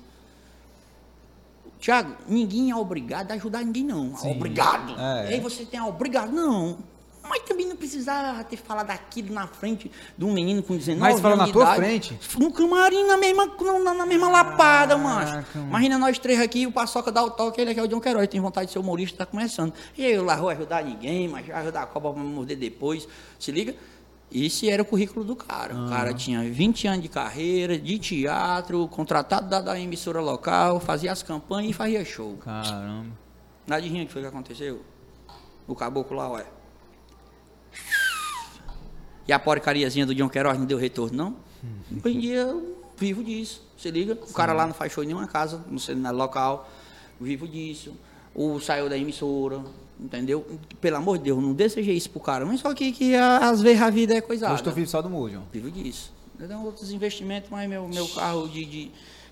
Tiago, 1.80 2.14
ninguém 2.28 2.70
é 2.70 2.76
obrigado 2.76 3.32
a 3.32 3.34
ajudar 3.34 3.64
ninguém, 3.64 3.84
não. 3.84 4.14
Obrigado. 4.22 4.94
É. 5.00 5.34
Ei, 5.34 5.40
você 5.40 5.64
tem 5.64 5.80
a 5.80 5.86
obrigado? 5.86 6.30
Não. 6.30 6.78
Mas 7.22 7.42
também 7.42 7.66
não 7.66 7.76
precisava 7.76 8.42
ter 8.44 8.56
falado 8.56 8.90
aquilo 8.90 9.32
na 9.32 9.46
frente 9.46 9.90
de 10.16 10.24
um 10.24 10.32
menino 10.32 10.62
com 10.62 10.76
19 10.76 11.00
Mas 11.12 11.20
falou 11.20 11.34
anos 11.36 11.46
na 11.46 11.52
tua 11.52 11.62
idade. 11.62 11.76
frente? 11.80 12.18
No 12.38 12.50
camarim, 12.52 13.04
na 13.06 13.16
mesma, 13.16 13.46
na, 13.84 13.94
na 13.94 14.06
mesma 14.06 14.28
lapada, 14.28 14.96
Caraca, 14.96 14.98
macho. 14.98 15.32
mano. 15.58 15.68
Imagina 15.68 15.98
nós 15.98 16.18
três 16.18 16.40
aqui, 16.40 16.66
o 16.66 16.72
Paçoca 16.72 17.12
dá 17.12 17.22
o 17.22 17.30
toque, 17.30 17.60
ele 17.60 17.70
aqui 17.70 17.78
é 17.80 17.82
o 17.82 17.86
John 17.88 18.00
Queiroz, 18.00 18.26
tem 18.28 18.40
vontade 18.40 18.66
de 18.66 18.72
ser 18.72 18.78
humorista, 18.78 19.18
tá 19.18 19.26
começando. 19.26 19.72
E 19.96 20.04
eu 20.04 20.24
lá 20.24 20.36
vou 20.36 20.48
ajudar 20.48 20.82
ninguém, 20.82 21.28
mas 21.28 21.48
ajudar 21.50 21.82
a 21.82 21.86
cobra 21.86 22.12
pra 22.12 22.22
me 22.22 22.28
morder 22.30 22.56
depois. 22.56 23.06
Se 23.38 23.52
liga? 23.52 23.74
Esse 24.32 24.70
era 24.70 24.80
o 24.82 24.84
currículo 24.84 25.24
do 25.24 25.34
cara. 25.36 25.74
O 25.74 25.88
cara 25.88 26.14
tinha 26.14 26.40
20 26.48 26.86
anos 26.86 27.02
de 27.02 27.08
carreira, 27.08 27.76
de 27.78 27.98
teatro, 27.98 28.86
contratado 28.88 29.48
da, 29.48 29.60
da 29.60 29.78
emissora 29.78 30.20
local, 30.20 30.78
fazia 30.80 31.10
as 31.12 31.22
campanhas 31.22 31.70
e 31.70 31.74
fazia 31.74 32.04
show. 32.04 32.36
Caramba. 32.38 33.06
Nada 33.66 33.82
de 33.82 33.88
rinha 33.88 34.06
que 34.06 34.12
foi 34.12 34.22
que 34.22 34.28
aconteceu. 34.28 34.82
O 35.66 35.74
caboclo 35.74 36.16
lá, 36.16 36.30
ué. 36.30 36.46
E 39.26 39.32
a 39.32 39.38
porcariazinha 39.38 40.04
do 40.04 40.14
John 40.14 40.28
Queiroz 40.28 40.58
não 40.58 40.66
deu 40.66 40.78
retorno, 40.78 41.16
não? 41.16 41.36
Hoje 42.04 42.16
em 42.16 42.20
dia 42.20 42.38
eu 42.38 42.76
vivo 42.96 43.22
disso. 43.22 43.62
Se 43.76 43.90
liga? 43.90 44.14
O 44.28 44.32
cara 44.32 44.52
lá 44.52 44.66
não 44.66 44.74
faz 44.74 44.92
show 44.92 45.02
em 45.02 45.06
nenhuma 45.06 45.26
casa, 45.26 45.64
no 45.68 45.78
cenário 45.78 46.18
local. 46.18 46.68
Vivo 47.20 47.46
disso. 47.46 47.94
O 48.34 48.60
saiu 48.60 48.88
da 48.88 48.96
emissora, 48.96 49.62
entendeu? 49.98 50.44
Pelo 50.80 50.96
amor 50.96 51.18
de 51.18 51.24
Deus, 51.24 51.42
não 51.42 51.52
deseja 51.52 51.92
isso 51.92 52.10
pro 52.10 52.20
cara. 52.20 52.44
Mas 52.44 52.60
só 52.60 52.72
que, 52.74 52.92
que 52.92 53.14
às 53.14 53.60
vezes 53.60 53.82
a 53.82 53.90
vida 53.90 54.14
é 54.14 54.20
coisada. 54.20 54.52
Hoje 54.52 54.62
tu 54.62 54.70
vive 54.70 54.86
só 54.86 55.00
do 55.02 55.08
João. 55.08 55.44
Vivo 55.52 55.70
disso. 55.70 56.12
Eu 56.38 56.48
tenho 56.48 56.64
outros 56.64 56.90
investimentos, 56.90 57.50
mas 57.50 57.68
meu, 57.68 57.86
meu 57.88 58.08
carro 58.08 58.48
de. 58.48 58.64
de 58.64 58.90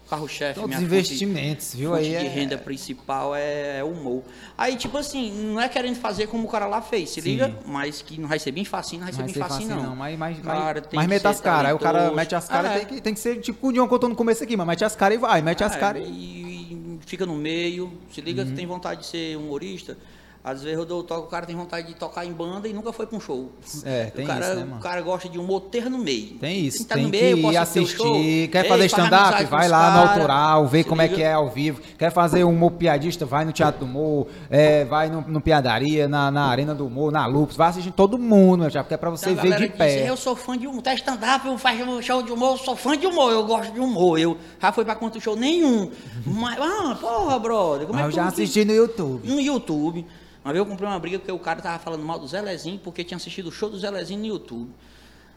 carro-chefe, 0.09 0.59
minha 0.61 0.69
os 0.69 0.75
fonte- 0.75 0.85
investimentos, 0.85 1.75
viu? 1.75 1.91
fonte 1.91 2.03
Aí 2.05 2.09
de 2.11 2.27
é- 2.27 2.29
renda 2.29 2.57
principal 2.59 3.35
é, 3.35 3.79
é 3.79 3.85
o 3.85 3.89
humor. 3.89 4.23
Aí, 4.57 4.77
tipo 4.77 4.97
assim, 4.97 5.31
não 5.53 5.61
é 5.61 5.69
querendo 5.69 5.97
fazer 5.97 6.27
como 6.27 6.47
o 6.47 6.51
cara 6.51 6.67
lá 6.67 6.81
fez, 6.81 7.11
se 7.11 7.21
Sim. 7.21 7.31
liga? 7.31 7.55
Mas 7.67 8.03
que 8.03 8.21
não 8.21 8.29
vai 8.29 8.39
ser 8.39 8.53
bem 8.53 8.65
facinho, 8.65 9.01
não 9.01 9.07
vai 9.07 9.15
ser 9.15 9.23
bem 9.23 9.35
facinho, 9.35 9.69
fácil 9.69 9.83
não. 9.83 9.91
não, 9.91 9.97
mas, 9.97 10.19
mas, 10.19 10.39
Cara, 10.41 10.81
mas, 10.87 10.93
mas 10.93 11.07
mete 11.07 11.27
as 11.27 11.41
caras. 11.41 11.69
Aí 11.71 11.75
o 11.75 11.79
cara 11.79 12.11
mete 12.13 12.35
as 12.35 12.49
caras, 12.49 12.71
É. 12.73 12.79
tem, 12.81 12.87
que, 12.87 13.01
tem 13.01 13.15
que 13.15 13.21
ser 13.21 13.41
tipo 13.41 13.69
o 13.69 13.73
John 13.73 13.87
contou 13.89 14.09
no 14.09 14.17
começo 14.17 14.43
aqui, 14.43 14.57
mas 14.57 14.67
mete 14.67 14.85
as 14.85 14.97
caras 14.97 15.17
e 15.17 15.21
vai, 15.21 15.43
mete 15.43 15.63
as 15.63 15.75
É, 15.77 15.79
caras 15.79 16.03
e... 16.07 16.11
e, 16.11 16.99
fica 17.07 17.25
no 17.25 17.35
meio, 17.37 17.91
se 18.13 18.21
liga, 18.21 18.43
Uhum. 18.43 18.55
tem 18.55 18.67
vontade 18.67 19.01
de 19.01 19.07
ser 19.07 19.37
humorista. 19.37 19.97
Às 20.43 20.63
vezes 20.63 20.79
eu 20.79 20.85
dou 20.87 21.01
o 21.01 21.23
cara 21.27 21.45
tem 21.45 21.55
vontade 21.57 21.89
de 21.89 21.95
tocar 21.95 22.25
em 22.25 22.33
banda 22.33 22.67
e 22.69 22.73
nunca 22.73 22.93
foi 22.93 23.07
pra 23.07 23.17
um 23.17 23.21
show. 23.21 23.51
É, 23.85 24.05
tem 24.07 24.25
o 24.25 24.29
cara, 24.29 24.47
isso, 24.47 24.55
né, 24.55 24.65
mano? 24.65 24.77
O 24.77 24.81
cara 24.81 25.03
gosta 25.03 25.29
de 25.29 25.39
humor 25.39 25.61
ter 25.63 25.91
no 25.91 25.99
meio. 25.99 26.39
Tem 26.39 26.61
isso, 26.61 26.87
tem 26.87 27.03
no 27.05 27.11
que 27.11 27.21
meio, 27.21 27.43
posso 27.43 27.55
ir 27.55 27.61
ir 27.61 27.65
pro 27.65 27.73
teu 27.75 27.87
show. 27.87 28.15
assistir. 28.15 28.49
Quer 28.49 28.65
Ei, 28.65 28.69
fazer 28.71 28.89
faz 28.89 28.93
stand-up? 29.05 29.45
Vai 29.47 29.69
lá 29.69 29.91
no 29.91 29.97
cara. 30.07 30.13
autoral, 30.15 30.67
vê 30.69 30.85
como 30.85 31.03
é 31.03 31.05
liga? 31.05 31.17
que 31.17 31.23
é 31.23 31.33
ao 31.33 31.51
vivo. 31.51 31.83
Quer 31.99 32.11
fazer 32.13 32.45
um 32.45 32.51
humor 32.51 32.71
piadista? 32.73 33.27
Vai 33.27 33.45
no 33.45 33.53
Teatro 33.53 33.81
do 33.81 33.85
Humor, 33.87 34.27
é, 34.49 34.85
vai 34.85 35.11
no, 35.11 35.21
no 35.23 35.41
Piadaria, 35.41 36.09
na, 36.09 36.31
na 36.31 36.45
Arena 36.47 36.75
do 36.75 36.87
Humor, 36.87 37.11
na 37.13 37.27
Lupus. 37.27 37.57
Vai 37.57 37.69
assistir 37.69 37.91
todo 37.91 38.17
mundo, 38.17 38.61
meu, 38.61 38.71
já, 38.71 38.83
porque 38.83 38.95
é 38.95 38.97
pra 38.97 39.11
você 39.11 39.31
Então, 39.31 39.43
ver 39.43 39.59
de 39.59 39.69
pé. 39.69 39.99
diz, 39.99 40.07
eu 40.09 40.17
sou 40.17 40.35
fã 40.37 40.57
de 40.57 40.67
humor, 40.67 40.81
tá 40.83 40.95
stand-up, 40.95 41.47
eu 41.47 41.59
faço 41.59 41.83
um 41.83 42.01
show 42.01 42.23
de 42.23 42.33
humor, 42.33 42.53
eu 42.53 42.59
sou 42.65 42.77
fã 42.77 42.97
de 42.97 43.07
humor, 43.07 43.33
eu 43.33 43.45
gosto 43.45 43.73
de 43.73 43.81
humor. 43.81 44.19
Eu 44.19 44.39
já 44.63 44.73
fui 44.73 44.85
pra 44.85 44.95
quanto 44.95 45.21
show? 45.21 45.37
Nenhum. 45.37 45.91
Mas, 46.25 46.59
ah, 46.61 46.97
porra, 46.99 47.39
brother, 47.39 47.87
como 47.87 47.99
é 47.99 48.05
eu 48.05 48.09
que 48.09 48.15
já 48.15 48.23
tu- 48.25 48.29
assisti 48.29 48.65
no 48.65 48.73
YouTube. 48.73 49.29
no 49.29 49.41
YouTube. 49.41 50.07
Uma 50.49 50.55
vez 50.55 50.65
eu 50.65 50.67
comprei 50.67 50.89
uma 50.89 50.99
briga 50.99 51.19
porque 51.19 51.31
o 51.31 51.39
cara 51.39 51.61
tava 51.61 51.79
falando 51.79 52.03
mal 52.03 52.19
do 52.19 52.27
Zelezinho 52.27 52.79
porque 52.79 53.05
tinha 53.05 53.19
assistido 53.19 53.49
o 53.49 53.53
show 53.53 53.69
do 53.69 53.79
Zelezinho 53.79 54.21
no 54.21 54.27
YouTube. 54.27 54.71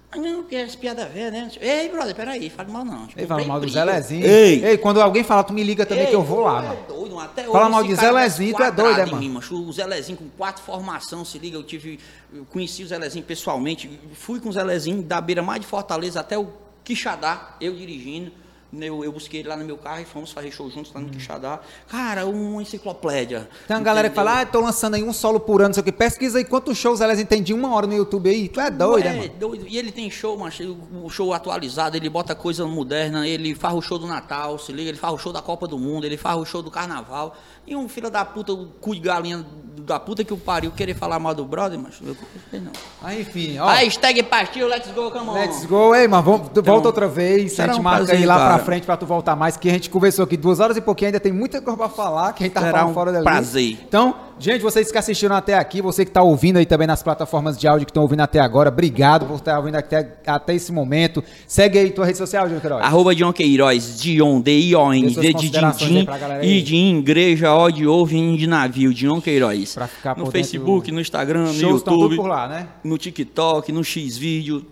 Ah, 0.09 0.17
não, 0.17 0.37
porque 0.37 0.55
essa 0.55 0.77
piada 0.77 1.05
velha, 1.05 1.31
né? 1.31 1.51
Ei, 1.59 1.89
brother, 1.89 2.15
peraí, 2.15 2.49
fale 2.49 2.71
mal 2.71 2.85
não. 2.85 3.09
Ei, 3.17 3.27
fala 3.27 3.43
mal 3.43 3.59
do 3.59 3.65
Briga. 3.65 3.79
Zelezinho. 3.81 4.25
Ei, 4.25 4.63
Ei, 4.63 4.77
quando 4.77 5.01
alguém 5.01 5.21
fala, 5.21 5.43
tu 5.43 5.51
me 5.51 5.65
liga 5.65 5.85
também 5.85 6.07
que 6.07 6.15
eu 6.15 6.23
vou 6.23 6.39
lá, 6.39 6.61
mano. 6.61 6.73
É 6.73 6.87
doido, 6.87 7.15
mano. 7.15 7.29
Até 7.29 7.43
Fala 7.43 7.59
hoje 7.59 7.71
mal 7.71 7.83
de 7.83 7.95
cara 7.95 8.07
Zelezinho, 8.07 8.55
tu 8.55 8.63
é 8.63 8.71
doido, 8.71 8.99
é, 9.01 9.03
em 9.03 9.11
mano? 9.11 9.17
mim. 9.21 9.37
O 9.51 9.73
Zelezinho 9.73 10.17
com 10.17 10.29
quatro 10.29 10.63
formação, 10.63 11.25
se 11.25 11.37
liga, 11.37 11.57
eu 11.57 11.63
tive. 11.63 11.99
Eu 12.33 12.45
conheci 12.45 12.81
o 12.81 12.87
Zelezinho 12.87 13.25
pessoalmente. 13.25 13.99
Fui 14.13 14.39
com 14.39 14.47
o 14.47 14.53
Zelezinho 14.53 15.03
da 15.03 15.19
beira 15.19 15.43
mais 15.43 15.59
de 15.59 15.67
Fortaleza 15.67 16.21
até 16.21 16.37
o 16.37 16.47
Quixadá, 16.85 17.57
eu 17.59 17.75
dirigindo. 17.75 18.31
Eu, 18.73 19.03
eu 19.03 19.11
busquei 19.11 19.41
ele 19.41 19.49
lá 19.49 19.57
no 19.57 19.65
meu 19.65 19.77
carro 19.77 20.01
e 20.01 20.05
fomos 20.05 20.31
fazer 20.31 20.49
show 20.51 20.69
juntos 20.69 20.93
lá 20.93 21.01
no 21.01 21.09
Quixadá. 21.09 21.59
Cara, 21.89 22.25
uma 22.25 22.61
enciclopédia. 22.61 23.49
Tem 23.67 23.75
uma 23.75 23.83
galera 23.83 24.09
que 24.09 24.13
entendeu? 24.13 24.31
fala, 24.31 24.41
ah, 24.41 24.45
tô 24.45 24.61
lançando 24.61 24.95
aí 24.95 25.03
um 25.03 25.11
solo 25.11 25.39
por 25.39 25.61
ano, 25.61 25.69
não 25.69 25.73
sei 25.73 25.81
o 25.81 25.83
que. 25.83 25.91
Pesquisa 25.91 26.37
aí 26.37 26.45
quantos 26.45 26.77
shows 26.77 27.01
elas 27.01 27.19
entendem 27.19 27.53
uma 27.53 27.73
hora 27.75 27.85
no 27.85 27.93
YouTube 27.93 28.29
aí. 28.29 28.47
Tu 28.47 28.61
é 28.61 28.71
doido, 28.71 29.05
é, 29.05 29.09
né, 29.09 29.19
mano? 29.19 29.33
doido. 29.37 29.67
E 29.67 29.77
ele 29.77 29.91
tem 29.91 30.09
show, 30.09 30.37
macho, 30.37 30.77
o 31.03 31.09
show 31.09 31.33
atualizado, 31.33 31.97
ele 31.97 32.09
bota 32.09 32.33
coisa 32.33 32.65
moderna, 32.65 33.27
ele 33.27 33.53
faz 33.53 33.75
o 33.75 33.81
show 33.81 33.99
do 33.99 34.07
Natal, 34.07 34.57
se 34.57 34.71
liga, 34.71 34.89
ele 34.89 34.97
faz 34.97 35.13
o 35.13 35.17
show 35.17 35.33
da 35.33 35.41
Copa 35.41 35.67
do 35.67 35.77
Mundo, 35.77 36.05
ele 36.05 36.17
faz 36.17 36.37
o 36.37 36.45
show 36.45 36.61
do 36.61 36.71
Carnaval. 36.71 37.35
E 37.65 37.75
um 37.75 37.87
filho 37.87 38.09
da 38.09 38.25
puta, 38.25 38.51
o 38.51 38.67
cu 38.67 38.93
de 38.95 39.01
galinha 39.01 39.45
da 39.85 39.99
puta 39.99 40.23
que 40.23 40.33
o 40.33 40.37
pariu, 40.37 40.71
querer 40.71 40.93
falar 40.93 41.19
mal 41.19 41.33
do 41.33 41.45
brother, 41.45 41.79
macho, 41.79 42.03
eu 42.03 42.09
não 42.09 42.15
sei 42.49 42.59
não. 42.59 42.71
Aí, 43.01 43.21
enfim, 43.21 43.57
ó. 43.57 43.67
Hashtag 43.67 44.23
partiu, 44.23 44.67
let's 44.67 44.91
go, 44.91 45.09
come 45.11 45.29
on. 45.29 45.33
Let's 45.33 45.65
go, 45.65 45.95
ei, 45.95 46.07
mano, 46.07 46.23
vamos, 46.23 46.49
tu 46.49 46.61
volta 46.61 46.87
outra 46.87 47.07
vez, 47.07 47.59
a 47.59 47.67
gente 47.67 47.79
um 47.79 47.83
marca 47.83 48.11
aí 48.13 48.25
lá 48.25 48.37
cara. 48.37 48.55
pra 48.55 48.65
frente 48.65 48.85
pra 48.85 48.97
tu 48.97 49.05
voltar 49.05 49.35
mais, 49.35 49.57
que 49.57 49.69
a 49.69 49.73
gente 49.73 49.89
conversou 49.89 50.25
aqui 50.25 50.37
duas 50.37 50.59
horas 50.59 50.77
e 50.77 50.81
pouquinho, 50.81 51.07
ainda 51.07 51.19
tem 51.19 51.31
muita 51.31 51.61
coisa 51.61 51.77
pra 51.77 51.89
falar, 51.89 52.33
que 52.33 52.43
a 52.43 52.45
gente 52.45 52.53
tá 52.53 52.61
Será 52.61 52.71
falando 52.79 52.91
um 52.91 52.93
fora 52.93 53.11
dali. 53.11 53.23
prazer. 53.23 53.79
Então, 53.87 54.15
gente, 54.41 54.61
vocês 54.61 54.91
que 54.91 54.97
assistiram 54.97 55.35
até 55.35 55.55
aqui, 55.57 55.81
você 55.81 56.03
que 56.03 56.11
tá 56.11 56.21
ouvindo 56.21 56.57
aí 56.57 56.65
também 56.65 56.87
nas 56.87 57.01
plataformas 57.03 57.57
de 57.57 57.67
áudio 57.67 57.85
que 57.85 57.91
estão 57.91 58.03
ouvindo 58.03 58.21
até 58.21 58.39
agora, 58.39 58.69
obrigado 58.69 59.25
por 59.25 59.35
estar 59.35 59.57
ouvindo 59.59 59.75
até, 59.75 60.17
até 60.25 60.55
esse 60.55 60.71
momento. 60.71 61.23
Segue 61.47 61.77
aí 61.79 61.91
tua 61.91 62.05
rede 62.05 62.17
social, 62.17 62.45
Júlio 62.47 62.59
Queiroz. 62.61 62.83
Arroba 62.83 63.13
John 63.15 63.31
Queiroz, 63.31 63.99
Dion, 64.01 64.41
D-I-O-N, 64.41 65.09
D 65.13 65.33
de 65.33 65.49
Dindim. 65.49 66.07
I 66.41 66.61
de 66.61 66.75
igreja, 66.75 67.53
O 67.53 67.69
de 67.71 67.85
ovo, 67.87 68.15
N 68.15 68.37
de 68.37 68.47
navio, 68.47 68.93
Dion 68.93 69.21
Queiroz. 69.21 69.73
Pra 69.75 69.87
ficar 69.87 70.17
no 70.17 70.25
Facebook, 70.31 70.81
dentro- 70.81 70.95
no 70.95 71.01
Instagram, 71.01 71.41
no 71.43 71.53
Shows 71.53 71.81
YouTube, 71.85 72.15
por 72.15 72.27
lá, 72.27 72.47
né? 72.47 72.67
no 72.83 72.97
TikTok, 72.97 73.71
no 73.71 73.83
X-Vídeo. 73.83 74.65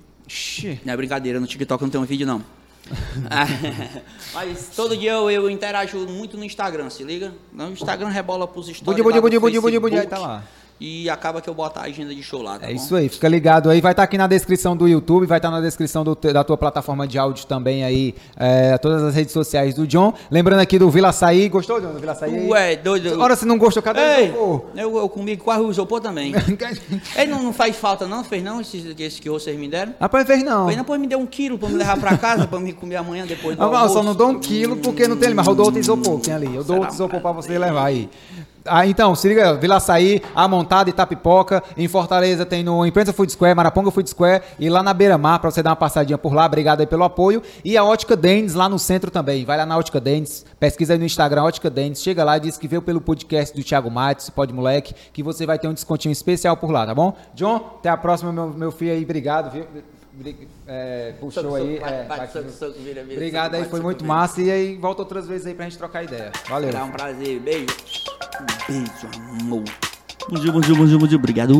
Não 0.85 0.93
é 0.93 0.97
brincadeira, 0.97 1.39
no 1.39 1.47
TikTok 1.47 1.81
não 1.83 1.89
tem 1.89 1.99
um 2.01 2.05
vídeo 2.05 2.25
não. 2.27 2.41
Mas 4.33 4.71
todo 4.75 4.95
dia 4.97 5.11
eu, 5.11 5.29
eu 5.29 5.49
interajo 5.49 5.97
muito 6.07 6.37
no 6.37 6.43
Instagram, 6.43 6.89
se 6.89 7.03
liga? 7.03 7.33
No 7.51 7.71
Instagram 7.71 8.09
rebola 8.09 8.47
pros 8.47 8.67
stories 8.67 8.83
Budi, 8.83 9.01
budi, 9.01 9.15
lá 9.15 9.19
do 9.19 9.21
budi, 9.21 9.39
budi, 9.39 9.59
budi, 9.59 9.79
budi, 9.79 9.95
aí 9.95 10.01
Facebook. 10.01 10.21
tá 10.21 10.27
lá. 10.27 10.43
E 10.79 11.09
acaba 11.09 11.41
que 11.41 11.49
eu 11.49 11.53
boto 11.53 11.79
a 11.79 11.83
agenda 11.83 12.13
de 12.15 12.23
show 12.23 12.41
lá, 12.41 12.57
tá 12.57 12.65
É 12.65 12.69
bom? 12.69 12.75
isso 12.75 12.95
aí, 12.95 13.09
fica 13.09 13.27
ligado 13.27 13.69
aí. 13.69 13.81
Vai 13.81 13.91
estar 13.91 14.03
aqui 14.03 14.17
na 14.17 14.27
descrição 14.27 14.75
do 14.77 14.87
YouTube, 14.87 15.25
vai 15.25 15.37
estar 15.37 15.51
na 15.51 15.59
descrição 15.61 16.03
do 16.03 16.15
da 16.15 16.43
tua 16.43 16.57
plataforma 16.57 17.07
de 17.07 17.17
áudio 17.17 17.45
também 17.45 17.83
aí, 17.83 18.15
é, 18.37 18.77
todas 18.77 19.01
as 19.03 19.13
redes 19.15 19.33
sociais 19.33 19.73
do 19.75 19.85
John. 19.87 20.13
Lembrando 20.31 20.59
aqui 20.59 20.77
do 20.79 20.89
Vila 20.89 21.09
Açaí. 21.09 21.49
Gostou, 21.49 21.79
John, 21.81 21.93
do 21.93 21.99
Vila 21.99 22.11
Açaí? 22.13 22.33
aí? 22.35 22.47
Ué, 22.49 22.75
doido. 22.75 23.19
Ora, 23.19 23.35
se 23.35 23.45
não 23.45 23.57
gostou, 23.57 23.81
cadê 23.83 23.99
o 23.99 24.03
Ei, 24.03 24.25
isopor? 24.27 24.61
eu, 24.75 24.97
eu 24.97 25.09
comigo 25.09 25.43
quase 25.43 25.61
o 25.63 25.69
isopor 25.71 25.99
também. 26.01 26.33
Ele 27.15 27.31
não, 27.31 27.41
não 27.43 27.53
faz 27.53 27.75
falta 27.75 28.07
não, 28.07 28.23
fez 28.23 28.43
não, 28.43 28.61
esse, 28.61 28.95
esse 28.99 29.21
que 29.21 29.29
vocês 29.29 29.57
me 29.59 29.67
deram? 29.67 29.93
Rapaz, 29.99 30.25
fez 30.25 30.43
não. 30.43 30.65
Fez 30.65 30.77
não, 30.77 30.83
depois 30.83 30.99
me 31.01 31.07
deu 31.07 31.19
um 31.19 31.25
quilo 31.25 31.57
pra 31.57 31.69
me 31.69 31.75
levar 31.75 31.97
pra 31.99 32.17
casa, 32.17 32.47
pra 32.47 32.59
me 32.59 32.73
comer 32.73 32.95
amanhã 32.97 33.25
depois 33.25 33.55
do 33.55 33.63
Ah, 33.63 33.65
Eu 33.65 33.75
almoço. 33.75 33.93
só 33.93 34.03
não 34.03 34.15
dou 34.15 34.29
um 34.29 34.39
quilo 34.39 34.77
porque 34.77 35.07
não 35.07 35.17
tem 35.17 35.33
mas 35.33 35.47
eu 35.47 35.55
dou 35.55 35.65
outro 35.65 35.79
isopor 35.79 36.17
que 36.19 36.25
tem 36.25 36.33
ali. 36.33 36.45
Eu 36.47 36.63
dou 36.63 36.63
Será 36.63 36.79
outro 36.79 36.93
isopor 36.95 37.21
pra 37.21 37.31
você 37.31 37.57
levar 37.57 37.85
aí. 37.85 38.09
Ah, 38.69 38.85
então, 38.85 39.15
se 39.15 39.27
liga, 39.27 39.55
Vila 39.55 39.77
Açaí, 39.77 40.21
A 40.35 40.47
Montada, 40.47 40.89
Itapipoca. 40.89 41.63
Em 41.75 41.87
Fortaleza 41.87 42.45
tem 42.45 42.63
no 42.63 42.85
Imprensa 42.85 43.11
Food 43.11 43.31
Square, 43.31 43.55
Maraponga 43.55 43.91
Food 43.91 44.09
Square 44.09 44.43
e 44.59 44.69
lá 44.69 44.83
na 44.83 44.93
Beira 44.93 45.17
Mar 45.17 45.39
pra 45.39 45.49
você 45.49 45.63
dar 45.63 45.71
uma 45.71 45.75
passadinha 45.75 46.17
por 46.17 46.33
lá. 46.33 46.45
Obrigado 46.45 46.81
aí 46.81 46.87
pelo 46.87 47.03
apoio. 47.03 47.41
E 47.65 47.75
a 47.75 47.83
Ótica 47.83 48.15
Dennis 48.15 48.53
lá 48.53 48.69
no 48.69 48.77
centro 48.77 49.09
também. 49.09 49.43
Vai 49.43 49.57
lá 49.57 49.65
na 49.65 49.77
Ótica 49.77 49.99
Dennis, 49.99 50.45
pesquisa 50.59 50.93
aí 50.93 50.99
no 50.99 51.05
Instagram, 51.05 51.43
Ótica 51.43 51.69
Dennis. 51.69 52.01
Chega 52.01 52.23
lá 52.23 52.37
e 52.37 52.41
diz 52.41 52.57
que 52.57 52.67
veio 52.67 52.81
pelo 52.81 53.01
podcast 53.01 53.55
do 53.55 53.63
Thiago 53.63 53.89
Matos, 53.89 54.29
Pode 54.29 54.53
Moleque, 54.53 54.93
que 55.11 55.23
você 55.23 55.45
vai 55.45 55.57
ter 55.57 55.67
um 55.67 55.73
descontinho 55.73 56.11
especial 56.11 56.55
por 56.55 56.71
lá, 56.71 56.85
tá 56.85 56.93
bom? 56.93 57.15
John, 57.33 57.55
até 57.79 57.89
a 57.89 57.97
próxima, 57.97 58.31
meu, 58.31 58.47
meu 58.49 58.71
filho 58.71 58.91
aí. 58.91 59.03
Obrigado, 59.03 59.51
viu? 59.51 59.65
É, 60.67 61.13
puxou 61.19 61.55
aí. 61.55 61.77
é, 61.77 62.07
vira, 62.77 63.01
Obrigado 63.01 63.55
aí, 63.55 63.65
foi 63.65 63.79
muito 63.79 64.03
vira. 64.03 64.13
massa. 64.13 64.41
E 64.41 64.51
aí, 64.51 64.77
volta 64.77 65.01
outras 65.01 65.27
vezes 65.27 65.47
aí 65.47 65.53
pra 65.53 65.65
gente 65.65 65.77
trocar 65.77 66.03
ideia. 66.03 66.31
Valeu. 66.47 66.71
Será 66.71 66.85
um 66.85 66.91
prazer, 66.91 67.39
beijo. 67.39 67.67
Um 68.41 68.73
beijo, 68.73 69.41
amor. 69.41 69.63
Bonjour, 70.29 70.53
bonjour, 70.53 70.77
bonjour, 70.77 70.99
bonjour, 70.99 71.19
obrigado. 71.19 71.53